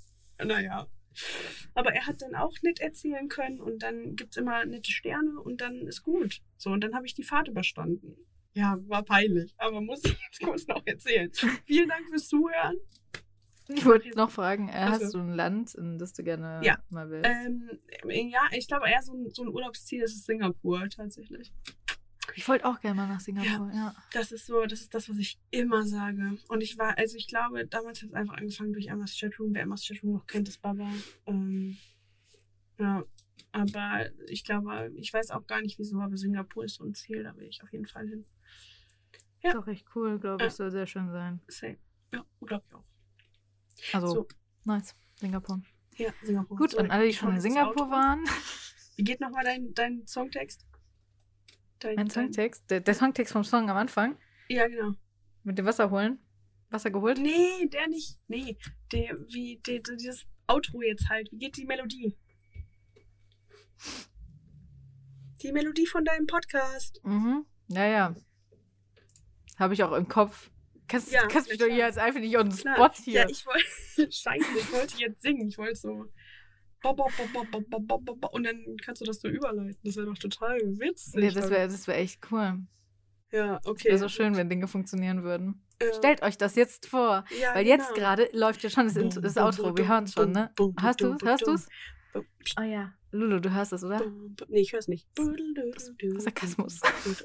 naja. 0.45 0.89
Aber 1.75 1.93
er 1.95 2.07
hat 2.07 2.23
dann 2.23 2.35
auch 2.35 2.55
nett 2.63 2.81
erzählen 2.81 3.29
können 3.29 3.61
und 3.61 3.83
dann 3.83 4.17
gibt's 4.17 4.37
immer 4.37 4.65
nette 4.65 4.91
Sterne 4.91 5.41
und 5.43 5.61
dann 5.61 5.87
ist 5.87 6.03
gut. 6.03 6.41
So, 6.57 6.71
und 6.71 6.83
dann 6.83 6.95
habe 6.95 7.07
ich 7.07 7.15
die 7.15 7.23
Fahrt 7.25 7.49
überstanden. 7.49 8.17
Ja, 8.55 8.79
war 8.89 9.03
peinlich, 9.05 9.55
aber 9.59 9.81
muss 9.81 10.03
ich 10.05 10.17
jetzt 10.27 10.41
kurz 10.43 10.67
noch 10.67 10.83
erzählen. 10.87 11.31
Vielen 11.67 11.89
Dank 11.89 12.09
fürs 12.09 12.29
Zuhören. 12.29 12.77
Ich 13.69 13.85
wollte 13.85 14.09
noch 14.11 14.31
fragen, 14.31 14.69
äh, 14.69 14.73
Also. 14.73 15.05
hast 15.07 15.15
du 15.15 15.19
ein 15.19 15.35
Land, 15.35 15.75
in 15.75 15.99
das 15.99 16.13
du 16.13 16.23
gerne 16.23 16.61
Ja. 16.65 16.79
mal 16.89 17.11
willst? 17.11 17.29
Ähm, 17.29 17.69
ja, 18.31 18.41
ich 18.53 18.69
glaube 18.69 18.89
eher 18.89 19.03
so 19.03 19.13
ein, 19.13 19.29
so 19.31 19.43
ein 19.43 19.49
Urlaubsziel 19.49 20.03
ist 20.03 20.15
es 20.15 20.25
Singapur 20.25 20.89
tatsächlich. 20.89 21.53
Ich 22.35 22.47
wollte 22.49 22.65
auch 22.67 22.81
gerne 22.81 22.97
mal 22.97 23.09
nach 23.09 23.21
Singapur, 23.21 23.71
ja. 23.73 23.95
Das 24.13 24.33
ist 24.33 24.47
so, 24.47 24.65
das 24.67 24.81
ist 24.81 24.95
das, 24.95 25.09
was 25.09 25.17
ich 25.19 25.39
immer 25.51 25.87
sage. 25.87 26.39
Und 26.49 26.61
ich 26.63 26.77
war, 26.79 26.99
also 26.99 27.17
ich 27.17 27.29
glaube, 27.29 27.67
damals 27.67 28.03
hat 28.03 28.09
es 28.11 28.15
einfach 28.15 28.35
angefangen 28.37 28.73
durch 28.73 28.87
Emmas 28.89 29.17
Chatroom. 29.19 29.55
Wer 29.55 29.63
Emmas 29.63 29.87
Chatroom 29.87 30.13
noch 30.13 30.27
kennt, 30.27 30.49
ist 30.49 30.61
Baba. 30.61 30.91
Ähm, 31.27 31.77
ja, 32.79 33.05
aber 33.53 34.11
ich 34.29 34.45
glaube, 34.45 34.91
ich 34.97 35.13
weiß 35.13 35.31
auch 35.31 35.47
gar 35.47 35.61
nicht 35.63 35.79
wieso, 35.79 36.01
aber 36.01 36.17
Singapur 36.17 36.65
ist 36.65 36.75
so 36.77 36.85
ein 36.85 36.95
Ziel, 36.95 37.23
da 37.23 37.37
will 37.37 37.47
ich 37.49 37.63
auf 37.63 37.73
jeden 37.73 37.87
Fall 37.87 38.07
hin. 38.09 38.27
Ja. 39.43 39.51
Ist 39.51 39.57
auch 39.57 39.67
echt 39.69 39.87
cool, 39.95 40.19
glaube 40.19 40.45
ich. 40.45 40.51
Ja. 40.51 40.57
Soll 40.57 40.71
sehr 40.71 40.87
schön 40.87 41.11
sein. 41.11 41.41
Same. 41.49 41.79
Ja, 42.13 42.25
glaube 42.41 42.65
ich 42.69 42.75
auch. 42.75 42.85
Also, 43.95 44.07
So, 44.09 44.29
nice. 44.65 44.95
Singapur. 45.17 45.61
ja, 45.97 46.11
Singapur. 46.23 46.57
Gut, 46.57 46.73
So, 46.73 46.79
und 46.79 46.91
alle, 46.91 47.07
die 47.07 47.13
schon 47.15 47.35
in 47.35 47.41
Singapur 47.41 47.91
waren. 47.91 48.25
Wie 48.97 49.05
geht 49.05 49.21
nochmal 49.21 49.45
dein, 49.45 49.73
dein 49.75 50.07
Songtext? 50.07 50.67
Dein, 51.81 51.97
Mein 51.97 52.11
Songtext. 52.11 52.71
Der, 52.71 52.81
der 52.81 52.95
Songtext 52.95 53.33
vom 53.33 53.45
Song 53.45 53.69
am 53.71 53.77
Anfang. 53.77 54.17
Ja, 54.49 54.67
genau. 54.67 54.93
Mit 55.43 55.59
dem 55.59 55.67
Wasser 55.67 55.91
holen. 55.91 56.19
Wasser 56.71 56.91
geholt. 56.91 57.19
Nee, 57.19 57.67
der 57.67 57.87
nicht. 57.89 58.19
Nee, 58.29 58.57
der, 58.93 59.17
wie, 59.29 59.61
der, 59.67 59.81
der, 59.81 59.97
dieses 59.97 60.27
Outro 60.47 60.83
jetzt 60.83 61.09
halt. 61.09 61.31
Wie 61.31 61.39
geht 61.39 61.57
die 61.57 61.65
Melodie? 61.67 62.17
Die 65.43 65.53
Melodie 65.53 65.87
von 65.87 66.05
deinem 66.05 66.27
Podcast. 66.27 67.01
Mhm. 67.05 67.45
Ja, 67.69 67.87
ja. 67.87 68.17
Habe 69.59 69.75
ich 69.75 69.83
auch 69.83 69.93
im 69.93 70.09
Kopf. 70.09 70.51
Kannst, 70.89 71.11
Ja, 71.11 71.27
kannst 71.27 71.49
mich 71.49 71.59
doch 71.59 71.67
hier 71.67 71.79
jetzt 71.87 71.99
einfach 71.99 72.21
nicht 72.21 72.37
on 72.39 72.51
Klar. 72.51 72.77
spot 72.77 73.03
hier. 73.05 73.23
Ja, 73.23 73.29
ich 73.29 73.45
wollte. 73.45 74.13
Scheiße, 74.13 74.59
ich 74.59 74.73
wollte 74.73 74.99
jetzt 74.99 75.21
singen. 75.23 75.49
Ich 75.49 75.59
wollte 75.59 75.77
so. 75.77 76.07
Und 78.33 78.45
dann 78.45 78.77
kannst 78.85 79.01
du 79.03 79.05
das 79.07 79.21
so 79.21 79.29
überleiten. 79.29 79.79
Das 79.85 79.97
wäre 79.97 80.07
doch 80.07 80.19
total 80.19 80.59
witzig. 80.79 81.15
nee, 81.15 81.31
das 81.31 81.51
wäre 81.51 81.69
das 81.69 81.87
wär 81.87 81.97
echt 81.99 82.21
cool. 82.31 82.61
Ja, 83.33 83.57
Es 83.59 83.67
okay. 83.67 83.89
wäre 83.89 83.99
so 83.99 84.09
schön, 84.09 84.37
wenn 84.37 84.49
Dinge 84.49 84.69
funktionieren 84.69 85.23
würden. 85.23 85.63
Ja. 85.83 85.93
Stellt 85.95 86.23
euch 86.23 86.39
das 86.39 86.55
jetzt 86.55 86.87
vor. 86.87 87.25
ja, 87.41 87.55
Weil 87.55 87.67
jetzt 87.67 87.89
genau. 87.89 88.01
gerade 88.01 88.29
läuft 88.33 88.63
ja 88.63 88.71
schon 88.71 88.87
das, 88.87 88.97
Int- 88.97 89.21
das 89.23 89.37
Outro. 89.37 89.77
Wir 89.77 89.89
hören 89.89 90.05
es 90.05 90.13
schon, 90.15 90.33
ne? 90.33 90.51
Hast 90.81 91.01
du 91.01 91.17
Hörst 91.23 91.47
du 91.47 91.53
es? 91.53 91.69
Oh 92.59 92.63
ja. 92.63 92.93
Lulu, 93.11 93.41
du 93.41 93.53
hörst 93.53 93.73
es, 93.73 93.83
oder? 93.85 93.99
Bum, 93.99 94.35
bum. 94.37 94.49
Nee, 94.51 94.61
ich 94.61 94.73
hör's 94.73 94.89
nicht. 94.89 95.07
Sarkasmus. 96.19 96.81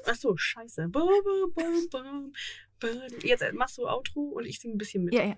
Achso, 0.06 0.36
scheiße. 0.36 0.88
Bum, 0.88 1.08
bum, 1.24 1.52
bum, 1.54 1.88
bum, 1.90 2.32
bum. 2.80 3.02
Jetzt 3.22 3.42
äh, 3.42 3.52
machst 3.52 3.78
du 3.78 3.86
Outro 3.86 4.20
und 4.20 4.44
ich 4.44 4.58
singe 4.60 4.74
ein 4.74 4.78
bisschen 4.78 5.04
mit. 5.04 5.14
Ja, 5.14 5.24
ja. 5.24 5.36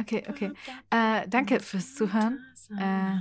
Okay, 0.00 0.22
okay. 0.28 0.52
Äh, 0.90 1.28
danke 1.28 1.60
fürs 1.60 1.94
Zuhören. 1.94 2.44
Äh, 2.78 3.18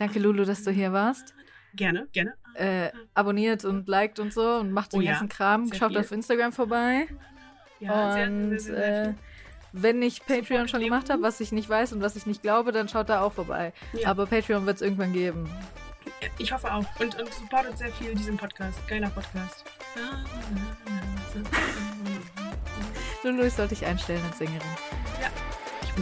danke, 0.00 0.18
Lulu, 0.18 0.44
dass 0.44 0.62
du 0.64 0.70
hier 0.70 0.92
warst. 0.92 1.34
Gerne, 1.74 2.08
gerne. 2.12 2.34
Äh, 2.54 2.90
abonniert 3.14 3.64
und 3.64 3.88
liked 3.88 4.18
und 4.18 4.32
so 4.32 4.56
und 4.56 4.72
macht 4.72 4.92
den 4.92 5.00
Oh 5.00 5.02
ja, 5.02 5.12
ganzen 5.12 5.28
Kram. 5.28 5.66
sehr 5.66 5.78
Schaut 5.78 5.90
viel. 5.92 6.00
auf 6.00 6.10
Instagram 6.10 6.52
vorbei. 6.52 7.06
Ja, 7.78 8.12
sehr, 8.12 8.26
und 8.28 8.50
sehr, 8.50 8.58
sehr, 8.60 8.74
sehr 8.76 9.04
äh, 9.10 9.14
wenn 9.72 10.02
ich 10.02 10.26
Patreon 10.26 10.66
schon 10.66 10.80
gemacht 10.80 11.10
habe, 11.10 11.22
was 11.22 11.38
ich 11.40 11.52
nicht 11.52 11.68
weiß 11.68 11.92
und 11.92 12.02
was 12.02 12.16
ich 12.16 12.26
nicht 12.26 12.42
glaube, 12.42 12.72
dann 12.72 12.88
schaut 12.88 13.08
da 13.08 13.20
auch 13.20 13.32
vorbei. 13.34 13.72
Ja, 13.92 14.08
Aber 14.10 14.26
Patreon 14.26 14.66
wird 14.66 14.76
es 14.76 14.82
irgendwann 14.82 15.12
geben. 15.12 15.48
ich 16.38 16.52
hoffe 16.52 16.74
auch. 16.74 16.84
Und, 16.98 17.20
und 17.20 17.32
supportet 17.32 17.78
sehr 17.78 17.90
viel 17.92 18.12
diesen 18.16 18.36
Podcast. 18.36 18.84
Geiler 18.88 19.10
Podcast. 19.10 19.64
Lulu, 23.22 23.44
ich 23.44 23.52
sollte 23.52 23.76
dich 23.76 23.86
einstellen 23.86 24.22
als 24.28 24.38
Sängerin. 24.38 24.58
Bin 24.60 25.39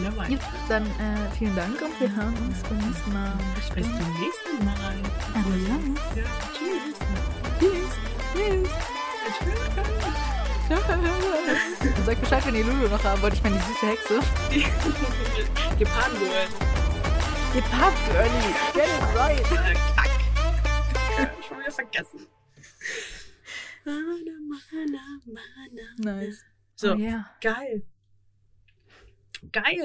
dabei. 0.03 0.27
Gut, 0.27 0.39
dann 0.67 0.85
äh, 0.85 1.29
vielen 1.37 1.55
Dank 1.55 1.81
und 1.81 1.99
wir 1.99 2.15
hören 2.15 2.35
uns 2.37 2.61
beim 2.63 2.77
nächsten 2.77 3.13
Mal. 3.13 3.33
Bis 3.75 3.85
zum 3.85 4.19
nächsten 4.19 4.65
Mal. 4.65 4.95
Adios. 5.35 5.67
Ja, 6.15 6.23
tschüss. 6.53 6.95
Tschüss. 7.59 7.89
Tschüss. 8.33 8.69
Und 11.97 12.05
sagt 12.05 12.21
Bescheid, 12.21 12.45
wenn 12.45 12.55
ihr 12.55 12.63
Lulu 12.65 12.87
noch 12.87 13.03
haben 13.03 13.21
wollt. 13.21 13.33
Ich 13.33 13.43
meine, 13.43 13.57
die 13.57 13.63
süße 13.63 13.87
Hexe. 13.87 14.19
Gepardenwurst. 15.79 16.57
Ihr 17.55 17.61
Pub, 17.63 17.93
Girlie. 18.11 18.53
Get 18.73 18.85
it 18.85 19.17
right. 19.17 19.43
Kack. 19.95 21.33
Schon 21.47 21.59
wieder 21.59 21.71
vergessen. 21.71 22.27
Nice. 25.97 26.43
So, 26.75 26.93
Oh, 26.93 26.95
ja. 26.97 27.25
geil. 27.41 27.83
Geil. 29.51 29.79